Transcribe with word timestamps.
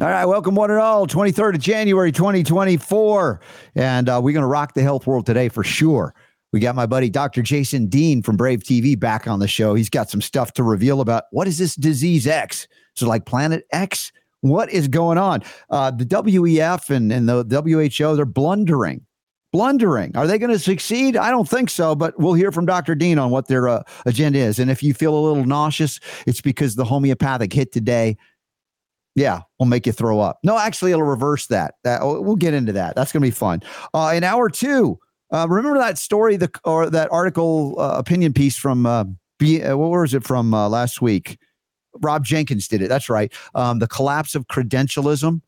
All 0.00 0.06
right, 0.06 0.26
welcome 0.26 0.54
one 0.54 0.70
and 0.70 0.78
all. 0.78 1.08
23rd 1.08 1.56
of 1.56 1.60
January, 1.60 2.12
2024. 2.12 3.40
And 3.74 4.08
uh, 4.08 4.20
we're 4.22 4.32
going 4.32 4.42
to 4.42 4.46
rock 4.46 4.74
the 4.74 4.82
health 4.82 5.08
world 5.08 5.26
today 5.26 5.48
for 5.48 5.64
sure. 5.64 6.14
We 6.52 6.60
got 6.60 6.76
my 6.76 6.86
buddy 6.86 7.10
Dr. 7.10 7.42
Jason 7.42 7.88
Dean 7.88 8.22
from 8.22 8.36
Brave 8.36 8.60
TV 8.60 8.96
back 8.96 9.26
on 9.26 9.40
the 9.40 9.48
show. 9.48 9.74
He's 9.74 9.90
got 9.90 10.08
some 10.08 10.20
stuff 10.20 10.52
to 10.52 10.62
reveal 10.62 11.00
about 11.00 11.24
what 11.32 11.48
is 11.48 11.58
this 11.58 11.74
disease 11.74 12.28
X? 12.28 12.68
So, 12.94 13.08
like 13.08 13.26
Planet 13.26 13.64
X? 13.72 14.12
What 14.40 14.70
is 14.70 14.86
going 14.86 15.18
on? 15.18 15.42
Uh, 15.68 15.90
the 15.90 16.04
WEF 16.04 16.90
and, 16.90 17.12
and 17.12 17.28
the 17.28 17.42
WHO, 17.42 18.14
they're 18.14 18.24
blundering. 18.24 19.04
Blundering. 19.50 20.16
Are 20.16 20.28
they 20.28 20.38
going 20.38 20.52
to 20.52 20.60
succeed? 20.60 21.16
I 21.16 21.30
don't 21.30 21.48
think 21.48 21.70
so, 21.70 21.96
but 21.96 22.16
we'll 22.20 22.34
hear 22.34 22.52
from 22.52 22.66
Dr. 22.66 22.94
Dean 22.94 23.18
on 23.18 23.30
what 23.30 23.48
their 23.48 23.68
uh, 23.68 23.82
agenda 24.06 24.38
is. 24.38 24.60
And 24.60 24.70
if 24.70 24.80
you 24.80 24.94
feel 24.94 25.12
a 25.12 25.18
little 25.18 25.44
nauseous, 25.44 25.98
it's 26.24 26.40
because 26.40 26.76
the 26.76 26.84
homeopathic 26.84 27.52
hit 27.52 27.72
today 27.72 28.16
yeah, 29.18 29.40
we'll 29.58 29.68
make 29.68 29.84
you 29.84 29.92
throw 29.92 30.20
up. 30.20 30.38
No, 30.44 30.56
actually, 30.56 30.92
it'll 30.92 31.02
reverse 31.02 31.48
that. 31.48 31.74
that 31.82 32.02
we'll 32.04 32.36
get 32.36 32.54
into 32.54 32.72
that. 32.72 32.94
That's 32.94 33.12
going 33.12 33.20
to 33.20 33.26
be 33.26 33.32
fun. 33.32 33.62
Uh, 33.92 34.12
in 34.14 34.22
hour 34.22 34.48
two, 34.48 34.98
uh, 35.32 35.46
remember 35.48 35.78
that 35.78 35.98
story, 35.98 36.36
the 36.36 36.50
or 36.64 36.88
that 36.88 37.10
article 37.10 37.74
uh, 37.78 37.98
opinion 37.98 38.32
piece 38.32 38.56
from 38.56 38.86
uh, 38.86 39.04
B, 39.38 39.60
uh, 39.62 39.76
what 39.76 39.90
was 39.90 40.14
it 40.14 40.24
from 40.24 40.54
uh, 40.54 40.68
last 40.68 41.02
week? 41.02 41.38
Rob 42.00 42.24
Jenkins 42.24 42.68
did 42.68 42.80
it. 42.80 42.88
That's 42.88 43.08
right. 43.08 43.32
Um, 43.54 43.80
the 43.80 43.88
collapse 43.88 44.36
of 44.36 44.46
credentialism 44.46 45.40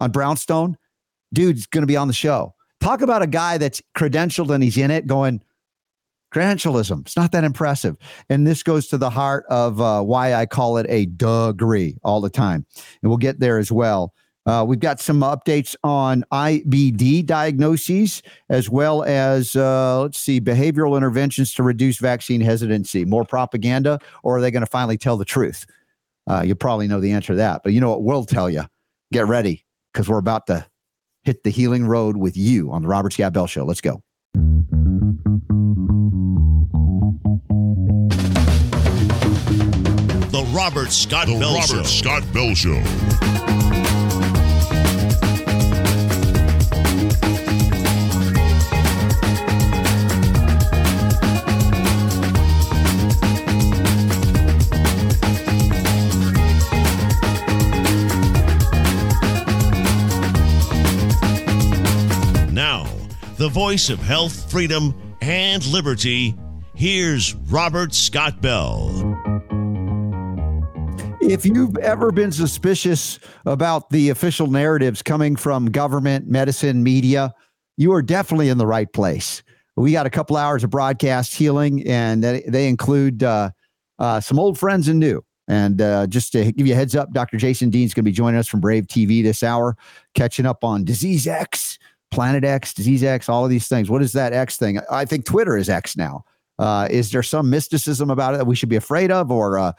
on 0.00 0.10
Brownstone. 0.10 0.78
Dude's 1.32 1.66
going 1.66 1.82
to 1.82 1.86
be 1.86 1.96
on 1.96 2.08
the 2.08 2.14
show. 2.14 2.54
Talk 2.80 3.02
about 3.02 3.22
a 3.22 3.26
guy 3.26 3.58
that's 3.58 3.82
credentialed 3.96 4.52
and 4.52 4.64
he's 4.64 4.78
in 4.78 4.90
it, 4.90 5.06
going 5.06 5.42
credentialism. 6.32 7.00
It's 7.00 7.16
not 7.16 7.32
that 7.32 7.44
impressive. 7.44 7.96
And 8.28 8.46
this 8.46 8.62
goes 8.62 8.88
to 8.88 8.98
the 8.98 9.10
heart 9.10 9.44
of 9.48 9.80
uh, 9.80 10.02
why 10.02 10.34
I 10.34 10.46
call 10.46 10.76
it 10.76 10.86
a 10.88 11.06
degree 11.06 11.96
all 12.02 12.20
the 12.20 12.30
time. 12.30 12.66
And 13.02 13.10
we'll 13.10 13.18
get 13.18 13.40
there 13.40 13.58
as 13.58 13.72
well. 13.72 14.14
Uh, 14.46 14.64
we've 14.66 14.80
got 14.80 14.98
some 14.98 15.20
updates 15.20 15.76
on 15.84 16.24
IBD 16.32 17.26
diagnoses 17.26 18.22
as 18.48 18.70
well 18.70 19.04
as, 19.04 19.54
uh, 19.54 20.00
let's 20.00 20.18
see, 20.18 20.40
behavioral 20.40 20.96
interventions 20.96 21.52
to 21.54 21.62
reduce 21.62 21.98
vaccine 21.98 22.40
hesitancy. 22.40 23.04
More 23.04 23.24
propaganda, 23.24 23.98
or 24.22 24.38
are 24.38 24.40
they 24.40 24.50
going 24.50 24.62
to 24.62 24.70
finally 24.70 24.96
tell 24.96 25.16
the 25.16 25.26
truth? 25.26 25.66
Uh, 26.28 26.42
you 26.42 26.54
probably 26.54 26.88
know 26.88 27.00
the 27.00 27.12
answer 27.12 27.34
to 27.34 27.36
that. 27.36 27.62
But 27.62 27.74
you 27.74 27.80
know 27.80 27.90
what 27.90 28.02
we'll 28.02 28.24
tell 28.24 28.48
you? 28.48 28.64
Get 29.12 29.26
ready 29.26 29.66
because 29.92 30.08
we're 30.08 30.18
about 30.18 30.46
to 30.46 30.66
hit 31.22 31.42
the 31.44 31.50
healing 31.50 31.86
road 31.86 32.16
with 32.16 32.36
you 32.36 32.70
on 32.70 32.82
the 32.82 32.88
Robert 32.88 33.12
Scott 33.12 33.32
Bell 33.32 33.46
Show. 33.46 33.64
Let's 33.64 33.80
go. 33.80 34.02
The 40.40 40.46
Robert 40.56 40.90
Scott 40.90 41.26
the 41.26 41.38
Bell 41.38 41.52
Robert 41.56 41.66
Show. 41.66 41.82
Scott 41.82 42.32
Bell 42.32 42.54
Show. 42.54 42.80
Now, 62.50 62.86
the 63.36 63.50
voice 63.52 63.90
of 63.90 63.98
health, 63.98 64.50
freedom, 64.50 64.94
and 65.20 65.66
liberty. 65.66 66.34
Here's 66.74 67.34
Robert 67.34 67.92
Scott 67.92 68.40
Bell. 68.40 69.49
If 71.20 71.44
you've 71.44 71.76
ever 71.78 72.12
been 72.12 72.32
suspicious 72.32 73.18
about 73.44 73.90
the 73.90 74.08
official 74.08 74.46
narratives 74.46 75.02
coming 75.02 75.36
from 75.36 75.66
government, 75.66 76.26
medicine, 76.26 76.82
media, 76.82 77.34
you 77.76 77.92
are 77.92 78.00
definitely 78.00 78.48
in 78.48 78.56
the 78.56 78.66
right 78.66 78.90
place. 78.90 79.42
We 79.76 79.92
got 79.92 80.06
a 80.06 80.10
couple 80.10 80.36
hours 80.36 80.64
of 80.64 80.70
broadcast 80.70 81.34
healing, 81.34 81.86
and 81.86 82.24
they 82.24 82.68
include 82.68 83.22
uh, 83.22 83.50
uh, 83.98 84.20
some 84.20 84.38
old 84.38 84.58
friends 84.58 84.88
and 84.88 84.98
new. 84.98 85.22
And 85.46 85.82
uh, 85.82 86.06
just 86.06 86.32
to 86.32 86.52
give 86.52 86.66
you 86.66 86.72
a 86.72 86.76
heads 86.76 86.96
up, 86.96 87.12
Dr. 87.12 87.36
Jason 87.36 87.70
Dean's 87.70 87.92
going 87.92 88.04
to 88.04 88.10
be 88.10 88.12
joining 88.12 88.38
us 88.38 88.48
from 88.48 88.60
Brave 88.60 88.86
TV 88.86 89.22
this 89.22 89.42
hour, 89.42 89.76
catching 90.14 90.46
up 90.46 90.64
on 90.64 90.84
Disease 90.84 91.26
X, 91.26 91.78
Planet 92.10 92.44
X, 92.44 92.72
Disease 92.72 93.04
X, 93.04 93.28
all 93.28 93.44
of 93.44 93.50
these 93.50 93.68
things. 93.68 93.90
What 93.90 94.02
is 94.02 94.12
that 94.12 94.32
X 94.32 94.56
thing? 94.56 94.80
I 94.90 95.04
think 95.04 95.26
Twitter 95.26 95.56
is 95.56 95.68
X 95.68 95.96
now. 95.96 96.24
Uh, 96.58 96.86
is 96.90 97.10
there 97.10 97.22
some 97.22 97.48
mysticism 97.48 98.10
about 98.10 98.34
it 98.34 98.36
that 98.36 98.46
we 98.46 98.54
should 98.54 98.68
be 98.68 98.76
afraid 98.76 99.10
of, 99.10 99.30
or 99.30 99.58
uh, 99.58 99.72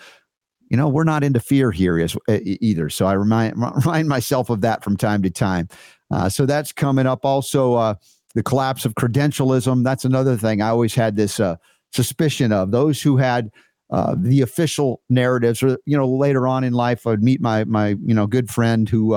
you 0.72 0.78
know, 0.78 0.88
we're 0.88 1.04
not 1.04 1.22
into 1.22 1.42
fear 1.42 1.70
here 1.70 2.02
uh, 2.30 2.40
either. 2.44 2.90
So 2.90 3.06
I 3.06 3.14
remind 3.14 3.56
remind 3.86 4.08
myself 4.08 4.50
of 4.50 4.62
that 4.62 4.84
from 4.84 4.96
time 4.96 5.22
to 5.24 5.30
time. 5.30 5.68
Uh, 6.10 6.30
so 6.30 6.46
that's 6.46 6.72
coming 6.72 7.06
up. 7.06 7.26
Also, 7.26 7.74
uh, 7.74 7.96
the 8.36 8.42
collapse 8.42 8.86
of 8.86 8.96
credentialism. 8.96 9.84
That's 9.84 10.06
another 10.06 10.38
thing 10.38 10.62
I 10.62 10.70
always 10.70 10.96
had 10.96 11.18
this 11.18 11.42
uh, 11.42 11.58
suspicion 11.92 12.54
of. 12.54 12.72
Those 12.72 13.02
who 13.02 13.18
had 13.18 13.52
uh, 13.90 14.16
the 14.18 14.40
official 14.40 15.02
narratives, 15.10 15.62
or 15.62 15.78
you 15.86 15.98
know, 15.98 16.08
later 16.08 16.48
on 16.48 16.64
in 16.64 16.72
life, 16.72 17.06
I'd 17.06 17.22
meet 17.22 17.42
my 17.42 17.66
my 17.66 17.90
you 18.06 18.14
know 18.14 18.26
good 18.26 18.50
friend 18.50 18.88
who 18.88 19.14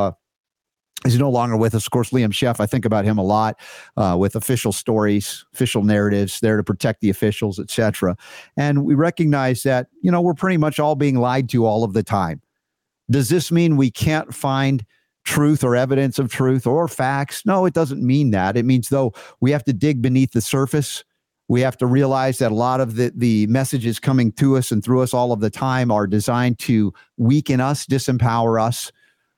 is 1.04 1.18
no 1.18 1.30
longer 1.30 1.56
with 1.56 1.74
us. 1.74 1.86
Of 1.86 1.90
course, 1.90 2.10
Liam 2.10 2.30
Sheff. 2.30 2.60
I 2.60 2.66
think 2.66 2.84
about 2.84 3.04
him 3.04 3.18
a 3.18 3.22
lot 3.22 3.60
uh, 3.96 4.16
with 4.18 4.34
official 4.36 4.72
stories, 4.72 5.44
official 5.52 5.82
narratives, 5.82 6.40
there 6.40 6.56
to 6.56 6.64
protect 6.64 7.00
the 7.00 7.10
officials, 7.10 7.58
etc. 7.58 8.16
And 8.56 8.84
we 8.84 8.94
recognize 8.94 9.62
that 9.64 9.88
you 10.00 10.10
know 10.10 10.20
we're 10.20 10.34
pretty 10.34 10.56
much 10.56 10.78
all 10.78 10.94
being 10.94 11.16
lied 11.16 11.48
to 11.50 11.66
all 11.66 11.84
of 11.84 11.92
the 11.92 12.02
time. 12.02 12.40
Does 13.10 13.28
this 13.28 13.52
mean 13.52 13.76
we 13.76 13.90
can't 13.90 14.34
find 14.34 14.84
truth 15.24 15.62
or 15.62 15.76
evidence 15.76 16.18
of 16.18 16.30
truth 16.30 16.66
or 16.66 16.88
facts? 16.88 17.44
No, 17.44 17.66
it 17.66 17.74
doesn't 17.74 18.02
mean 18.02 18.30
that. 18.30 18.56
It 18.56 18.64
means 18.64 18.88
though 18.88 19.12
we 19.40 19.50
have 19.50 19.64
to 19.64 19.72
dig 19.72 20.00
beneath 20.00 20.32
the 20.32 20.40
surface. 20.40 21.04
We 21.46 21.60
have 21.60 21.76
to 21.78 21.86
realize 21.86 22.38
that 22.38 22.52
a 22.52 22.54
lot 22.54 22.80
of 22.80 22.96
the, 22.96 23.12
the 23.14 23.46
messages 23.48 24.00
coming 24.00 24.32
to 24.32 24.56
us 24.56 24.70
and 24.70 24.82
through 24.82 25.02
us 25.02 25.12
all 25.12 25.30
of 25.30 25.40
the 25.40 25.50
time 25.50 25.90
are 25.90 26.06
designed 26.06 26.58
to 26.60 26.94
weaken 27.18 27.60
us, 27.60 27.84
disempower 27.84 28.58
us, 28.58 28.90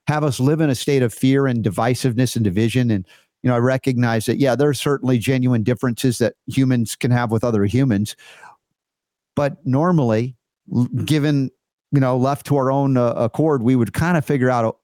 have 0.06 0.24
us 0.24 0.40
live 0.40 0.60
in 0.60 0.70
a 0.70 0.74
state 0.74 1.02
of 1.02 1.12
fear 1.12 1.46
and 1.46 1.64
divisiveness 1.64 2.36
and 2.36 2.44
division. 2.44 2.90
And, 2.90 3.06
you 3.42 3.48
know, 3.48 3.56
I 3.56 3.58
recognize 3.58 4.26
that, 4.26 4.38
yeah, 4.38 4.54
there 4.54 4.68
are 4.68 4.74
certainly 4.74 5.18
genuine 5.18 5.62
differences 5.62 6.18
that 6.18 6.34
humans 6.46 6.96
can 6.96 7.10
have 7.10 7.30
with 7.30 7.44
other 7.44 7.64
humans. 7.64 8.16
But 9.34 9.64
normally, 9.66 10.36
given, 11.04 11.50
you 11.92 12.00
know, 12.00 12.16
left 12.16 12.46
to 12.46 12.56
our 12.56 12.70
own 12.70 12.96
uh, 12.96 13.12
accord, 13.12 13.62
we 13.62 13.76
would 13.76 13.92
kind 13.92 14.16
of 14.16 14.24
figure 14.24 14.50
out, 14.50 14.78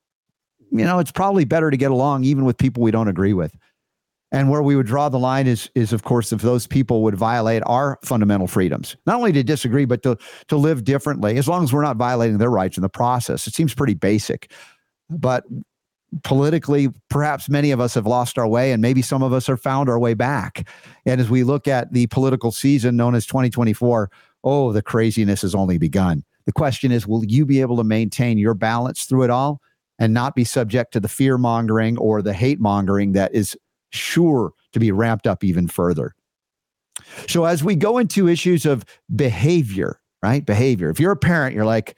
you 0.70 0.84
know, 0.84 0.98
it's 0.98 1.12
probably 1.12 1.44
better 1.44 1.70
to 1.70 1.76
get 1.76 1.90
along 1.90 2.24
even 2.24 2.44
with 2.44 2.58
people 2.58 2.82
we 2.82 2.90
don't 2.90 3.08
agree 3.08 3.32
with. 3.32 3.56
And 4.32 4.48
where 4.48 4.62
we 4.62 4.76
would 4.76 4.86
draw 4.86 5.10
the 5.10 5.18
line 5.18 5.46
is, 5.46 5.68
is 5.74 5.92
of 5.92 6.04
course, 6.04 6.32
if 6.32 6.40
those 6.40 6.66
people 6.66 7.02
would 7.02 7.14
violate 7.14 7.62
our 7.66 7.98
fundamental 8.02 8.46
freedoms, 8.46 8.96
not 9.04 9.16
only 9.16 9.32
to 9.32 9.42
disagree, 9.42 9.84
but 9.84 10.02
to 10.04 10.16
to 10.48 10.56
live 10.56 10.84
differently, 10.84 11.36
as 11.36 11.48
long 11.48 11.64
as 11.64 11.72
we're 11.72 11.82
not 11.82 11.98
violating 11.98 12.38
their 12.38 12.50
rights 12.50 12.78
in 12.78 12.82
the 12.82 12.88
process. 12.88 13.46
It 13.46 13.54
seems 13.54 13.74
pretty 13.74 13.92
basic 13.92 14.50
but 15.10 15.44
politically, 16.22 16.88
perhaps 17.08 17.48
many 17.48 17.70
of 17.70 17.80
us 17.80 17.94
have 17.94 18.06
lost 18.06 18.38
our 18.38 18.46
way, 18.46 18.72
and 18.72 18.82
maybe 18.82 19.02
some 19.02 19.22
of 19.22 19.32
us 19.32 19.46
have 19.46 19.60
found 19.60 19.88
our 19.88 19.98
way 19.98 20.14
back. 20.14 20.68
And 21.06 21.20
as 21.20 21.30
we 21.30 21.42
look 21.42 21.66
at 21.66 21.92
the 21.92 22.06
political 22.08 22.52
season 22.52 22.96
known 22.96 23.14
as 23.14 23.26
2024, 23.26 24.10
oh, 24.44 24.72
the 24.72 24.82
craziness 24.82 25.42
has 25.42 25.54
only 25.54 25.78
begun. 25.78 26.24
The 26.46 26.52
question 26.52 26.92
is, 26.92 27.06
will 27.06 27.24
you 27.24 27.46
be 27.46 27.60
able 27.60 27.76
to 27.76 27.84
maintain 27.84 28.38
your 28.38 28.54
balance 28.54 29.04
through 29.04 29.24
it 29.24 29.30
all 29.30 29.60
and 29.98 30.12
not 30.12 30.34
be 30.34 30.44
subject 30.44 30.92
to 30.92 31.00
the 31.00 31.08
fear 31.08 31.38
mongering 31.38 31.96
or 31.98 32.20
the 32.20 32.32
hate 32.32 32.60
mongering 32.60 33.12
that 33.12 33.32
is 33.34 33.56
sure 33.90 34.52
to 34.72 34.80
be 34.80 34.90
ramped 34.90 35.26
up 35.26 35.44
even 35.44 35.69
further? 35.69 36.14
So, 37.28 37.44
as 37.44 37.64
we 37.64 37.74
go 37.74 37.98
into 37.98 38.28
issues 38.28 38.66
of 38.66 38.84
behavior, 39.14 40.00
right? 40.22 40.44
Behavior. 40.44 40.90
If 40.90 41.00
you're 41.00 41.12
a 41.12 41.16
parent, 41.16 41.54
you're 41.54 41.64
like, 41.64 41.96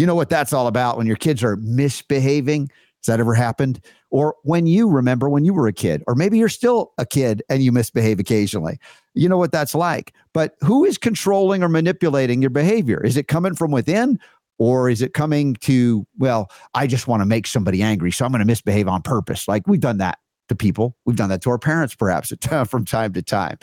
you 0.00 0.06
know 0.06 0.14
what 0.14 0.30
that's 0.30 0.52
all 0.52 0.66
about 0.66 0.96
when 0.96 1.06
your 1.06 1.16
kids 1.16 1.44
are 1.44 1.56
misbehaving? 1.56 2.70
Has 3.00 3.06
that 3.06 3.20
ever 3.20 3.34
happened? 3.34 3.84
Or 4.10 4.34
when 4.44 4.66
you 4.66 4.88
remember 4.88 5.28
when 5.28 5.44
you 5.44 5.52
were 5.52 5.66
a 5.66 5.72
kid, 5.72 6.02
or 6.06 6.14
maybe 6.14 6.38
you're 6.38 6.48
still 6.48 6.92
a 6.96 7.04
kid 7.04 7.42
and 7.48 7.62
you 7.62 7.70
misbehave 7.70 8.18
occasionally. 8.18 8.78
You 9.14 9.28
know 9.28 9.36
what 9.36 9.52
that's 9.52 9.74
like. 9.74 10.14
But 10.32 10.54
who 10.60 10.84
is 10.84 10.96
controlling 10.96 11.62
or 11.62 11.68
manipulating 11.68 12.40
your 12.40 12.50
behavior? 12.50 13.04
Is 13.04 13.16
it 13.16 13.28
coming 13.28 13.54
from 13.54 13.70
within? 13.72 14.18
Or 14.58 14.90
is 14.90 15.02
it 15.02 15.14
coming 15.14 15.54
to, 15.56 16.06
well, 16.18 16.50
I 16.74 16.86
just 16.86 17.06
want 17.06 17.20
to 17.22 17.26
make 17.26 17.46
somebody 17.46 17.82
angry, 17.82 18.10
so 18.10 18.24
I'm 18.24 18.30
going 18.30 18.40
to 18.40 18.46
misbehave 18.46 18.88
on 18.88 19.00
purpose? 19.02 19.48
Like 19.48 19.66
we've 19.66 19.80
done 19.80 19.98
that 19.98 20.18
to 20.48 20.54
people. 20.54 20.96
We've 21.06 21.16
done 21.16 21.30
that 21.30 21.42
to 21.42 21.50
our 21.50 21.58
parents, 21.58 21.94
perhaps, 21.94 22.32
from 22.68 22.84
time 22.84 23.12
to 23.14 23.22
time. 23.22 23.58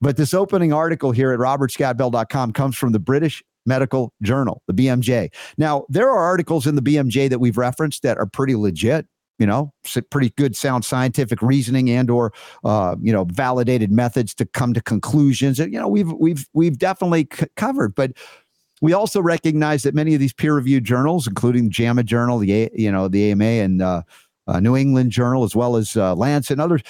But 0.00 0.16
this 0.16 0.34
opening 0.34 0.72
article 0.74 1.10
here 1.10 1.32
at 1.32 1.38
robertscottbell.com 1.38 2.52
comes 2.52 2.76
from 2.76 2.92
the 2.92 2.98
British 2.98 3.42
Medical 3.66 4.12
Journal, 4.22 4.62
the 4.66 4.72
BMJ. 4.74 5.32
Now, 5.58 5.84
there 5.88 6.08
are 6.08 6.18
articles 6.24 6.66
in 6.66 6.76
the 6.76 6.82
BMJ 6.82 7.28
that 7.30 7.38
we've 7.40 7.58
referenced 7.58 8.02
that 8.02 8.16
are 8.18 8.26
pretty 8.26 8.54
legit, 8.54 9.06
you 9.38 9.46
know, 9.46 9.72
pretty 10.10 10.30
good 10.36 10.56
sound 10.56 10.84
scientific 10.84 11.42
reasoning 11.42 11.90
and 11.90 12.08
or 12.10 12.32
uh, 12.64 12.96
you 13.02 13.12
know, 13.12 13.24
validated 13.24 13.90
methods 13.92 14.34
to 14.34 14.46
come 14.46 14.72
to 14.72 14.80
conclusions. 14.80 15.60
And, 15.60 15.72
you 15.72 15.78
know, 15.78 15.88
we've 15.88 16.10
we've 16.12 16.46
we've 16.54 16.78
definitely 16.78 17.28
c- 17.32 17.46
covered, 17.56 17.94
but 17.94 18.12
We 18.82 18.92
also 18.92 19.22
recognize 19.22 19.82
that 19.84 19.94
many 19.94 20.12
of 20.14 20.20
these 20.20 20.34
peer-reviewed 20.34 20.84
journals, 20.84 21.26
including 21.26 21.70
JAMA 21.70 22.02
Journal, 22.04 22.38
the 22.38 22.70
you 22.74 22.92
know 22.92 23.08
the 23.08 23.32
AMA 23.32 23.44
and 23.44 23.80
uh, 23.82 24.02
uh, 24.46 24.60
New 24.60 24.76
England 24.76 25.12
Journal, 25.12 25.44
as 25.44 25.56
well 25.56 25.76
as 25.76 25.96
uh, 25.96 26.14
Lancet 26.14 26.52
and 26.52 26.60
others, 26.60 26.82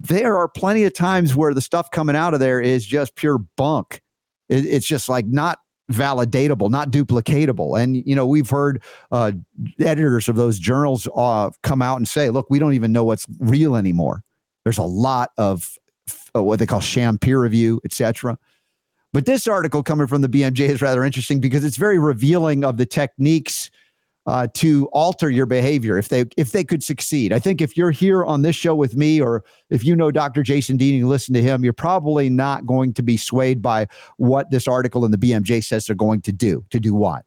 there 0.00 0.36
are 0.36 0.48
plenty 0.48 0.84
of 0.84 0.92
times 0.94 1.34
where 1.34 1.54
the 1.54 1.60
stuff 1.62 1.90
coming 1.90 2.14
out 2.14 2.34
of 2.34 2.40
there 2.40 2.60
is 2.60 2.84
just 2.86 3.16
pure 3.16 3.38
bunk. 3.56 4.02
It, 4.48 4.66
it's 4.66 4.86
just 4.86 5.08
like 5.08 5.26
not 5.26 5.58
validatable, 5.90 6.70
not 6.70 6.90
duplicatable. 6.90 7.80
And 7.80 7.96
you 8.06 8.14
know, 8.14 8.26
we've 8.26 8.48
heard 8.48 8.82
uh, 9.10 9.32
editors 9.80 10.28
of 10.28 10.36
those 10.36 10.58
journals 10.58 11.08
uh, 11.14 11.50
come 11.62 11.82
out 11.82 11.96
and 11.96 12.08
say, 12.08 12.30
"Look, 12.30 12.50
we 12.50 12.58
don't 12.58 12.74
even 12.74 12.92
know 12.92 13.04
what's 13.04 13.26
real 13.38 13.76
anymore. 13.76 14.22
There's 14.64 14.78
a 14.78 14.82
lot 14.82 15.30
of 15.38 15.78
uh, 16.34 16.42
what 16.42 16.58
they 16.58 16.66
call 16.66 16.80
sham 16.80 17.18
peer 17.18 17.40
review, 17.40 17.80
etc." 17.84 18.38
But 19.12 19.24
this 19.24 19.46
article 19.46 19.82
coming 19.82 20.06
from 20.06 20.20
the 20.20 20.28
BMJ 20.28 20.68
is 20.68 20.82
rather 20.82 21.02
interesting 21.02 21.40
because 21.40 21.64
it's 21.64 21.78
very 21.78 21.98
revealing 21.98 22.64
of 22.64 22.76
the 22.76 22.86
techniques 22.86 23.70
uh, 24.28 24.46
to 24.52 24.86
alter 24.92 25.30
your 25.30 25.46
behavior 25.46 25.96
if 25.96 26.10
they 26.10 26.26
if 26.36 26.52
they 26.52 26.62
could 26.62 26.82
succeed. 26.82 27.32
I 27.32 27.38
think 27.38 27.62
if 27.62 27.78
you're 27.78 27.90
here 27.90 28.26
on 28.26 28.42
this 28.42 28.54
show 28.54 28.74
with 28.74 28.94
me, 28.94 29.22
or 29.22 29.42
if 29.70 29.84
you 29.84 29.96
know 29.96 30.10
Dr. 30.10 30.42
Jason 30.42 30.76
Dean 30.76 30.92
and 30.92 30.98
you 30.98 31.08
listen 31.08 31.32
to 31.32 31.40
him, 31.40 31.64
you're 31.64 31.72
probably 31.72 32.28
not 32.28 32.66
going 32.66 32.92
to 32.92 33.02
be 33.02 33.16
swayed 33.16 33.62
by 33.62 33.86
what 34.18 34.50
this 34.50 34.68
article 34.68 35.06
in 35.06 35.12
the 35.12 35.16
BMJ 35.16 35.64
says 35.64 35.86
they're 35.86 35.96
going 35.96 36.20
to 36.20 36.32
do. 36.32 36.62
To 36.68 36.78
do 36.78 36.94
what? 36.94 37.24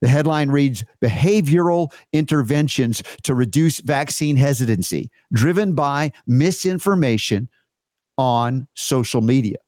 The 0.00 0.08
headline 0.08 0.50
reads 0.50 0.84
Behavioral 1.00 1.92
interventions 2.12 3.04
to 3.22 3.36
reduce 3.36 3.78
vaccine 3.78 4.34
hesitancy, 4.36 5.12
driven 5.32 5.76
by 5.76 6.10
misinformation 6.26 7.48
on 8.18 8.66
social 8.74 9.20
media 9.20 9.58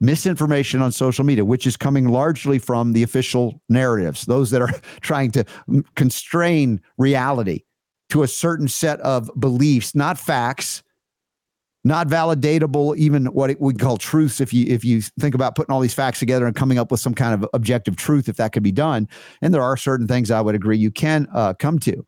misinformation 0.00 0.80
on 0.80 0.92
social 0.92 1.24
media, 1.24 1.44
which 1.44 1.66
is 1.66 1.76
coming 1.76 2.08
largely 2.08 2.58
from 2.58 2.92
the 2.92 3.02
official 3.02 3.60
narratives, 3.68 4.24
those 4.24 4.50
that 4.50 4.62
are 4.62 4.70
trying 5.00 5.30
to 5.32 5.44
constrain 5.94 6.80
reality 6.98 7.64
to 8.08 8.22
a 8.22 8.28
certain 8.28 8.68
set 8.68 9.00
of 9.00 9.30
beliefs, 9.38 9.94
not 9.94 10.18
facts, 10.18 10.82
not 11.84 12.08
validatable, 12.08 12.96
even 12.96 13.26
what 13.26 13.58
we 13.60 13.72
call 13.72 13.96
truths. 13.96 14.40
If 14.40 14.52
you 14.52 14.66
if 14.66 14.84
you 14.84 15.00
think 15.18 15.34
about 15.34 15.54
putting 15.54 15.72
all 15.72 15.80
these 15.80 15.94
facts 15.94 16.18
together 16.18 16.46
and 16.46 16.54
coming 16.54 16.78
up 16.78 16.90
with 16.90 17.00
some 17.00 17.14
kind 17.14 17.32
of 17.32 17.48
objective 17.54 17.96
truth, 17.96 18.28
if 18.28 18.36
that 18.36 18.52
could 18.52 18.62
be 18.62 18.72
done, 18.72 19.08
and 19.40 19.54
there 19.54 19.62
are 19.62 19.76
certain 19.76 20.06
things 20.06 20.30
I 20.30 20.40
would 20.40 20.54
agree 20.54 20.76
you 20.76 20.90
can 20.90 21.26
uh, 21.32 21.54
come 21.54 21.78
to. 21.80 22.04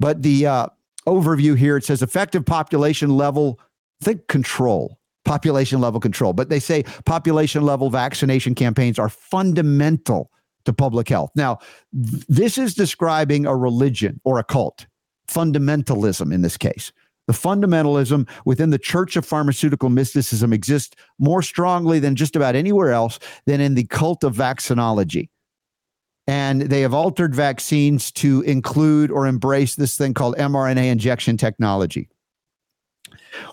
But 0.00 0.22
the 0.22 0.46
uh, 0.46 0.66
overview 1.06 1.56
here 1.56 1.76
it 1.76 1.84
says 1.84 2.02
effective 2.02 2.46
population 2.46 3.10
level 3.10 3.60
think 4.00 4.26
control 4.28 4.98
population 5.24 5.80
level 5.80 6.00
control. 6.00 6.32
But 6.32 6.48
they 6.48 6.60
say 6.60 6.84
population 7.04 7.62
level 7.62 7.90
vaccination 7.90 8.54
campaigns 8.54 8.98
are 8.98 9.08
fundamental 9.08 10.30
to 10.64 10.72
public 10.72 11.08
health. 11.08 11.30
Now, 11.34 11.58
th- 11.92 12.24
this 12.28 12.58
is 12.58 12.74
describing 12.74 13.46
a 13.46 13.56
religion 13.56 14.20
or 14.24 14.38
a 14.38 14.44
cult, 14.44 14.86
fundamentalism 15.28 16.32
in 16.32 16.42
this 16.42 16.56
case. 16.56 16.92
The 17.26 17.32
fundamentalism 17.32 18.28
within 18.44 18.70
the 18.70 18.78
church 18.78 19.16
of 19.16 19.24
pharmaceutical 19.24 19.88
mysticism 19.88 20.52
exists 20.52 20.94
more 21.18 21.42
strongly 21.42 21.98
than 21.98 22.16
just 22.16 22.36
about 22.36 22.54
anywhere 22.54 22.92
else 22.92 23.18
than 23.46 23.60
in 23.60 23.74
the 23.74 23.84
cult 23.84 24.24
of 24.24 24.34
vaccinology. 24.34 25.30
And 26.26 26.62
they 26.62 26.82
have 26.82 26.94
altered 26.94 27.34
vaccines 27.34 28.10
to 28.12 28.42
include 28.42 29.10
or 29.10 29.26
embrace 29.26 29.74
this 29.74 29.96
thing 29.96 30.14
called 30.14 30.36
mRNA 30.36 30.90
injection 30.90 31.36
technology, 31.36 32.08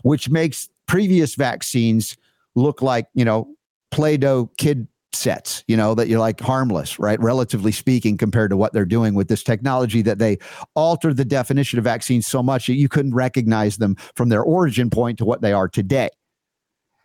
which 0.04 0.30
makes 0.30 0.70
previous 0.92 1.36
vaccines 1.36 2.18
look 2.54 2.82
like, 2.82 3.08
you 3.14 3.24
know, 3.24 3.48
Play 3.92 4.18
Doh 4.18 4.52
kid 4.58 4.90
sets, 5.14 5.64
you 5.66 5.78
know, 5.78 5.96
that 5.96 6.10
you're 6.10 6.20
like 6.20 6.42
harmless, 6.42 7.00
right? 7.00 7.18
Relatively 7.22 7.72
speaking, 7.72 8.18
compared 8.18 8.52
to 8.52 8.58
what 8.58 8.74
they're 8.74 8.84
doing 8.84 9.14
with 9.14 9.30
this 9.30 9.42
technology 9.42 10.02
that 10.02 10.20
they 10.20 10.38
altered 10.76 11.16
the 11.16 11.24
definition 11.24 11.80
of 11.80 11.86
vaccines 11.86 12.28
so 12.28 12.44
much 12.44 12.68
that 12.68 12.74
you 12.74 12.90
couldn't 12.90 13.14
recognize 13.14 13.78
them 13.78 13.96
from 14.16 14.28
their 14.28 14.44
origin 14.44 14.90
point 14.90 15.18
to 15.20 15.24
what 15.24 15.42
they 15.42 15.54
are 15.54 15.70
today. 15.70 16.10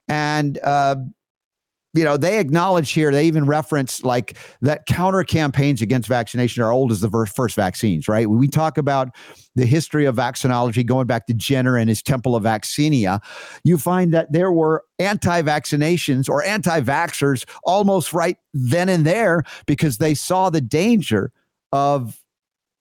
And 0.09 0.59
uh, 0.65 0.97
you 1.97 2.05
know, 2.05 2.17
they 2.17 2.39
acknowledge 2.39 2.91
here, 2.93 3.11
they 3.11 3.27
even 3.27 3.47
reference 3.47 4.05
like 4.05 4.37
that 4.61 4.87
counter 4.87 5.25
campaigns 5.25 5.81
against 5.81 6.09
vaccination 6.09 6.63
are 6.63 6.71
old 6.71 6.93
as 6.93 7.01
the 7.01 7.11
first 7.27 7.57
vaccines, 7.57 8.09
right? 8.09 8.29
We 8.29 8.49
talk 8.49 8.77
about 8.79 9.09
the 9.55 9.67
history 9.67 10.05
of 10.05 10.17
vaccinology 10.17 10.85
going 10.85 11.07
back 11.07 11.27
to 11.27 11.35
Jenner 11.35 11.77
and 11.77 11.89
his 11.89 12.03
Temple 12.03 12.37
of 12.37 12.45
Vaccinia, 12.45 13.23
you 13.65 13.79
find 13.79 14.13
that 14.13 14.31
there 14.31 14.53
were 14.53 14.85
anti 14.99 15.43
vaccinations 15.43 16.29
or 16.29 16.45
anti 16.45 16.81
vaxxers 16.81 17.45
almost 17.65 18.13
right 18.13 18.37
then 18.53 18.89
and 18.89 19.07
there 19.07 19.43
because 19.67 19.99
they 19.99 20.15
saw 20.15 20.51
the 20.51 20.61
danger 20.61 21.33
of 21.73 22.21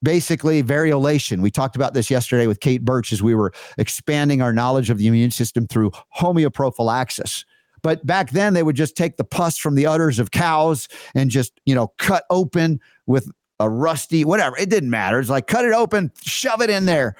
basically 0.03 0.61
variolation. 0.61 1.41
We 1.41 1.49
talked 1.49 1.75
about 1.75 1.93
this 1.93 2.11
yesterday 2.11 2.45
with 2.45 2.59
Kate 2.59 2.83
Birch 2.83 3.11
as 3.13 3.23
we 3.23 3.33
were 3.33 3.53
expanding 3.77 4.41
our 4.41 4.53
knowledge 4.53 4.89
of 4.89 4.97
the 4.97 5.07
immune 5.07 5.31
system 5.31 5.67
through 5.67 5.91
homeoprophylaxis 6.17 7.45
but 7.85 8.03
back 8.03 8.31
then, 8.31 8.55
they 8.55 8.63
would 8.63 8.75
just 8.75 8.97
take 8.97 9.17
the 9.17 9.23
pus 9.23 9.59
from 9.59 9.75
the 9.75 9.85
udders 9.85 10.17
of 10.17 10.31
cows 10.31 10.87
and 11.13 11.29
just, 11.29 11.61
you 11.67 11.75
know, 11.75 11.89
cut 11.99 12.23
open 12.31 12.79
with 13.05 13.31
a 13.59 13.69
rusty, 13.69 14.25
whatever. 14.25 14.57
It 14.57 14.71
didn't 14.71 14.89
matter. 14.89 15.19
It's 15.19 15.29
like 15.29 15.45
cut 15.45 15.65
it 15.65 15.71
open, 15.71 16.11
shove 16.23 16.63
it 16.63 16.71
in 16.71 16.87
there. 16.87 17.15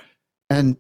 And 0.50 0.76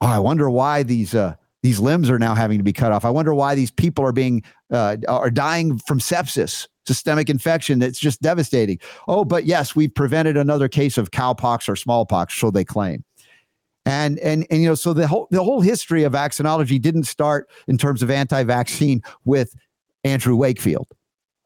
oh, 0.00 0.08
I 0.08 0.18
wonder 0.18 0.50
why 0.50 0.82
these 0.82 1.14
uh, 1.14 1.36
these 1.62 1.78
limbs 1.78 2.10
are 2.10 2.18
now 2.18 2.34
having 2.34 2.58
to 2.58 2.64
be 2.64 2.72
cut 2.72 2.90
off. 2.90 3.04
I 3.04 3.10
wonder 3.10 3.32
why 3.32 3.54
these 3.54 3.70
people 3.70 4.04
are 4.04 4.10
being 4.10 4.42
uh, 4.72 4.96
are 5.06 5.30
dying 5.30 5.78
from 5.78 6.00
sepsis, 6.00 6.66
systemic 6.88 7.30
infection. 7.30 7.78
That's 7.78 8.00
just 8.00 8.22
devastating. 8.22 8.80
Oh, 9.06 9.24
but 9.24 9.44
yes, 9.44 9.76
we've 9.76 9.94
prevented 9.94 10.36
another 10.36 10.66
case 10.66 10.98
of 10.98 11.12
cowpox 11.12 11.68
or 11.68 11.76
smallpox, 11.76 12.34
so 12.34 12.50
they 12.50 12.64
claim. 12.64 13.04
And 13.84 14.18
and 14.20 14.46
and 14.50 14.62
you 14.62 14.68
know, 14.68 14.74
so 14.74 14.92
the 14.92 15.08
whole 15.08 15.26
the 15.30 15.42
whole 15.42 15.60
history 15.60 16.04
of 16.04 16.12
vaccinology 16.12 16.80
didn't 16.80 17.04
start 17.04 17.50
in 17.66 17.78
terms 17.78 18.02
of 18.02 18.10
anti-vaccine 18.10 19.02
with 19.24 19.54
Andrew 20.04 20.36
Wakefield. 20.36 20.88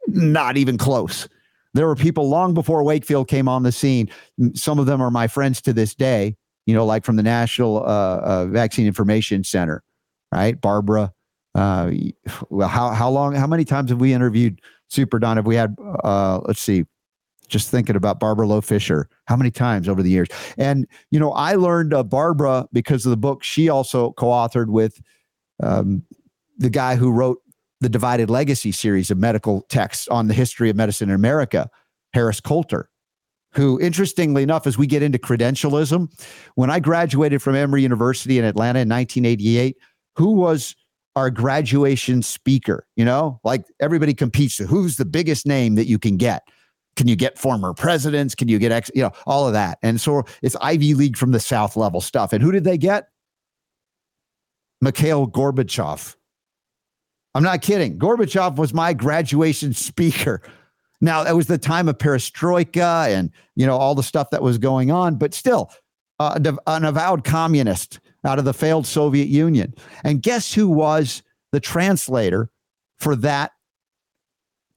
Not 0.08 0.56
even 0.56 0.76
close. 0.76 1.28
There 1.72 1.86
were 1.86 1.96
people 1.96 2.28
long 2.28 2.54
before 2.54 2.82
Wakefield 2.82 3.28
came 3.28 3.48
on 3.48 3.62
the 3.62 3.72
scene. 3.72 4.10
Some 4.54 4.78
of 4.78 4.86
them 4.86 5.00
are 5.00 5.10
my 5.10 5.28
friends 5.28 5.60
to 5.62 5.72
this 5.72 5.94
day. 5.94 6.36
You 6.66 6.74
know, 6.74 6.84
like 6.84 7.04
from 7.04 7.16
the 7.16 7.22
National 7.22 7.78
uh, 7.78 8.20
uh, 8.22 8.46
Vaccine 8.46 8.86
Information 8.86 9.44
Center, 9.44 9.82
right? 10.32 10.60
Barbara. 10.60 11.12
Uh, 11.54 11.90
well, 12.50 12.68
how 12.68 12.90
how 12.90 13.08
long? 13.08 13.34
How 13.34 13.46
many 13.46 13.64
times 13.64 13.90
have 13.90 14.00
we 14.00 14.12
interviewed 14.12 14.60
Super 14.88 15.18
Don? 15.18 15.36
Have 15.36 15.46
we 15.46 15.54
had? 15.54 15.74
Uh, 16.04 16.40
let's 16.44 16.60
see, 16.60 16.84
just 17.48 17.70
thinking 17.70 17.96
about 17.96 18.20
Barbara 18.20 18.46
Loe 18.46 18.60
Fisher, 18.60 19.08
how 19.26 19.36
many 19.36 19.50
times 19.50 19.88
over 19.88 20.02
the 20.02 20.10
years. 20.10 20.28
And, 20.56 20.86
you 21.10 21.20
know, 21.20 21.32
I 21.32 21.54
learned 21.54 21.94
Barbara 22.08 22.66
because 22.72 23.06
of 23.06 23.10
the 23.10 23.16
book 23.16 23.42
she 23.42 23.68
also 23.68 24.12
co 24.12 24.26
authored 24.26 24.68
with 24.68 25.00
um, 25.62 26.02
the 26.58 26.70
guy 26.70 26.96
who 26.96 27.10
wrote 27.10 27.38
the 27.80 27.88
Divided 27.88 28.30
Legacy 28.30 28.72
series 28.72 29.10
of 29.10 29.18
medical 29.18 29.62
texts 29.62 30.08
on 30.08 30.28
the 30.28 30.34
history 30.34 30.70
of 30.70 30.76
medicine 30.76 31.10
in 31.10 31.14
America, 31.14 31.68
Harris 32.14 32.40
Coulter, 32.40 32.88
who, 33.52 33.78
interestingly 33.80 34.42
enough, 34.42 34.66
as 34.66 34.78
we 34.78 34.86
get 34.86 35.02
into 35.02 35.18
credentialism, 35.18 36.10
when 36.54 36.70
I 36.70 36.80
graduated 36.80 37.42
from 37.42 37.54
Emory 37.54 37.82
University 37.82 38.38
in 38.38 38.44
Atlanta 38.44 38.80
in 38.80 38.88
1988, 38.88 39.76
who 40.16 40.32
was 40.32 40.74
our 41.14 41.30
graduation 41.30 42.22
speaker? 42.22 42.86
You 42.96 43.04
know, 43.04 43.40
like 43.44 43.64
everybody 43.80 44.14
competes 44.14 44.56
who's 44.56 44.96
the 44.96 45.04
biggest 45.04 45.46
name 45.46 45.74
that 45.74 45.86
you 45.86 45.98
can 45.98 46.16
get 46.16 46.42
can 46.96 47.08
you 47.08 47.16
get 47.16 47.38
former 47.38 47.72
presidents? 47.74 48.34
Can 48.34 48.48
you 48.48 48.58
get 48.58 48.72
ex, 48.72 48.90
you 48.94 49.02
know, 49.02 49.12
all 49.26 49.46
of 49.46 49.52
that? 49.52 49.78
And 49.82 50.00
so 50.00 50.24
it's 50.42 50.56
Ivy 50.60 50.94
League 50.94 51.16
from 51.16 51.32
the 51.32 51.40
South 51.40 51.76
level 51.76 52.00
stuff. 52.00 52.32
And 52.32 52.42
who 52.42 52.50
did 52.50 52.64
they 52.64 52.78
get? 52.78 53.08
Mikhail 54.80 55.28
Gorbachev. 55.28 56.16
I'm 57.34 57.42
not 57.42 57.60
kidding. 57.60 57.98
Gorbachev 57.98 58.56
was 58.56 58.72
my 58.72 58.94
graduation 58.94 59.74
speaker. 59.74 60.40
Now, 61.02 61.24
that 61.24 61.36
was 61.36 61.46
the 61.46 61.58
time 61.58 61.88
of 61.88 61.98
perestroika 61.98 63.08
and, 63.08 63.30
you 63.54 63.66
know, 63.66 63.76
all 63.76 63.94
the 63.94 64.02
stuff 64.02 64.30
that 64.30 64.42
was 64.42 64.56
going 64.56 64.90
on, 64.90 65.16
but 65.16 65.34
still 65.34 65.70
uh, 66.18 66.38
an 66.66 66.84
avowed 66.84 67.24
communist 67.24 68.00
out 68.24 68.38
of 68.38 68.46
the 68.46 68.54
failed 68.54 68.86
Soviet 68.86 69.28
Union. 69.28 69.74
And 70.02 70.22
guess 70.22 70.54
who 70.54 70.68
was 70.68 71.22
the 71.52 71.60
translator 71.60 72.50
for 72.98 73.14
that 73.16 73.52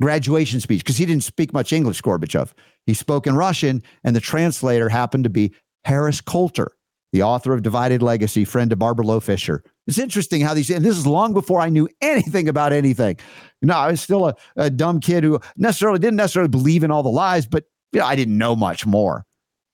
graduation 0.02 0.60
speech 0.60 0.82
because 0.82 0.98
he 0.98 1.06
didn't 1.06 1.24
speak 1.24 1.54
much 1.54 1.74
English, 1.74 2.02
Gorbachev. 2.02 2.52
He 2.86 2.94
spoke 2.94 3.28
in 3.28 3.36
Russian, 3.36 3.84
and 4.04 4.16
the 4.16 4.22
translator 4.22 4.90
happened 4.90 5.26
to 5.26 5.30
be 5.30 5.54
Harris 5.86 6.22
Coulter, 6.22 6.72
the 7.12 7.24
author 7.24 7.54
of 7.54 7.62
Divided 7.62 8.02
Legacy, 8.02 8.46
friend 8.46 8.72
of 8.72 8.80
Barbara 8.80 9.06
Loe 9.06 9.20
Fisher. 9.20 9.64
It's 9.88 9.98
interesting 9.98 10.42
how 10.42 10.54
these, 10.54 10.70
and 10.70 10.86
this 10.86 10.98
is 10.98 11.08
long 11.08 11.34
before 11.34 11.62
I 11.62 11.70
knew 11.70 11.90
anything 12.02 12.48
about 12.48 12.74
anything. 12.74 13.18
You 13.62 13.68
know, 13.68 13.76
I 13.76 13.92
was 13.92 14.02
still 14.02 14.28
a, 14.28 14.36
a 14.56 14.70
dumb 14.70 15.00
kid 15.00 15.24
who 15.24 15.40
necessarily 15.58 16.00
didn't 16.00 16.18
necessarily 16.18 16.50
believe 16.50 16.84
in 16.84 16.92
all 16.92 17.04
the 17.04 17.10
lies, 17.10 17.46
but 17.46 17.66
you 17.92 18.00
know, 18.00 18.06
I 18.06 18.16
didn't 18.16 18.38
know 18.38 18.56
much 18.56 18.86
more. 18.86 19.26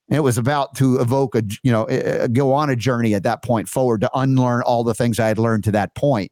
And 0.08 0.16
it 0.16 0.20
was 0.20 0.38
about 0.38 0.74
to 0.76 1.00
evoke 1.00 1.34
a, 1.34 1.42
you 1.62 1.72
know, 1.72 2.28
go 2.32 2.52
on 2.52 2.70
a 2.70 2.76
journey 2.76 3.14
at 3.14 3.24
that 3.24 3.42
point 3.42 3.68
forward 3.68 4.00
to 4.02 4.10
unlearn 4.14 4.62
all 4.62 4.84
the 4.84 4.94
things 4.94 5.18
I 5.18 5.28
had 5.28 5.38
learned 5.38 5.64
to 5.64 5.72
that 5.72 5.94
point. 5.94 6.30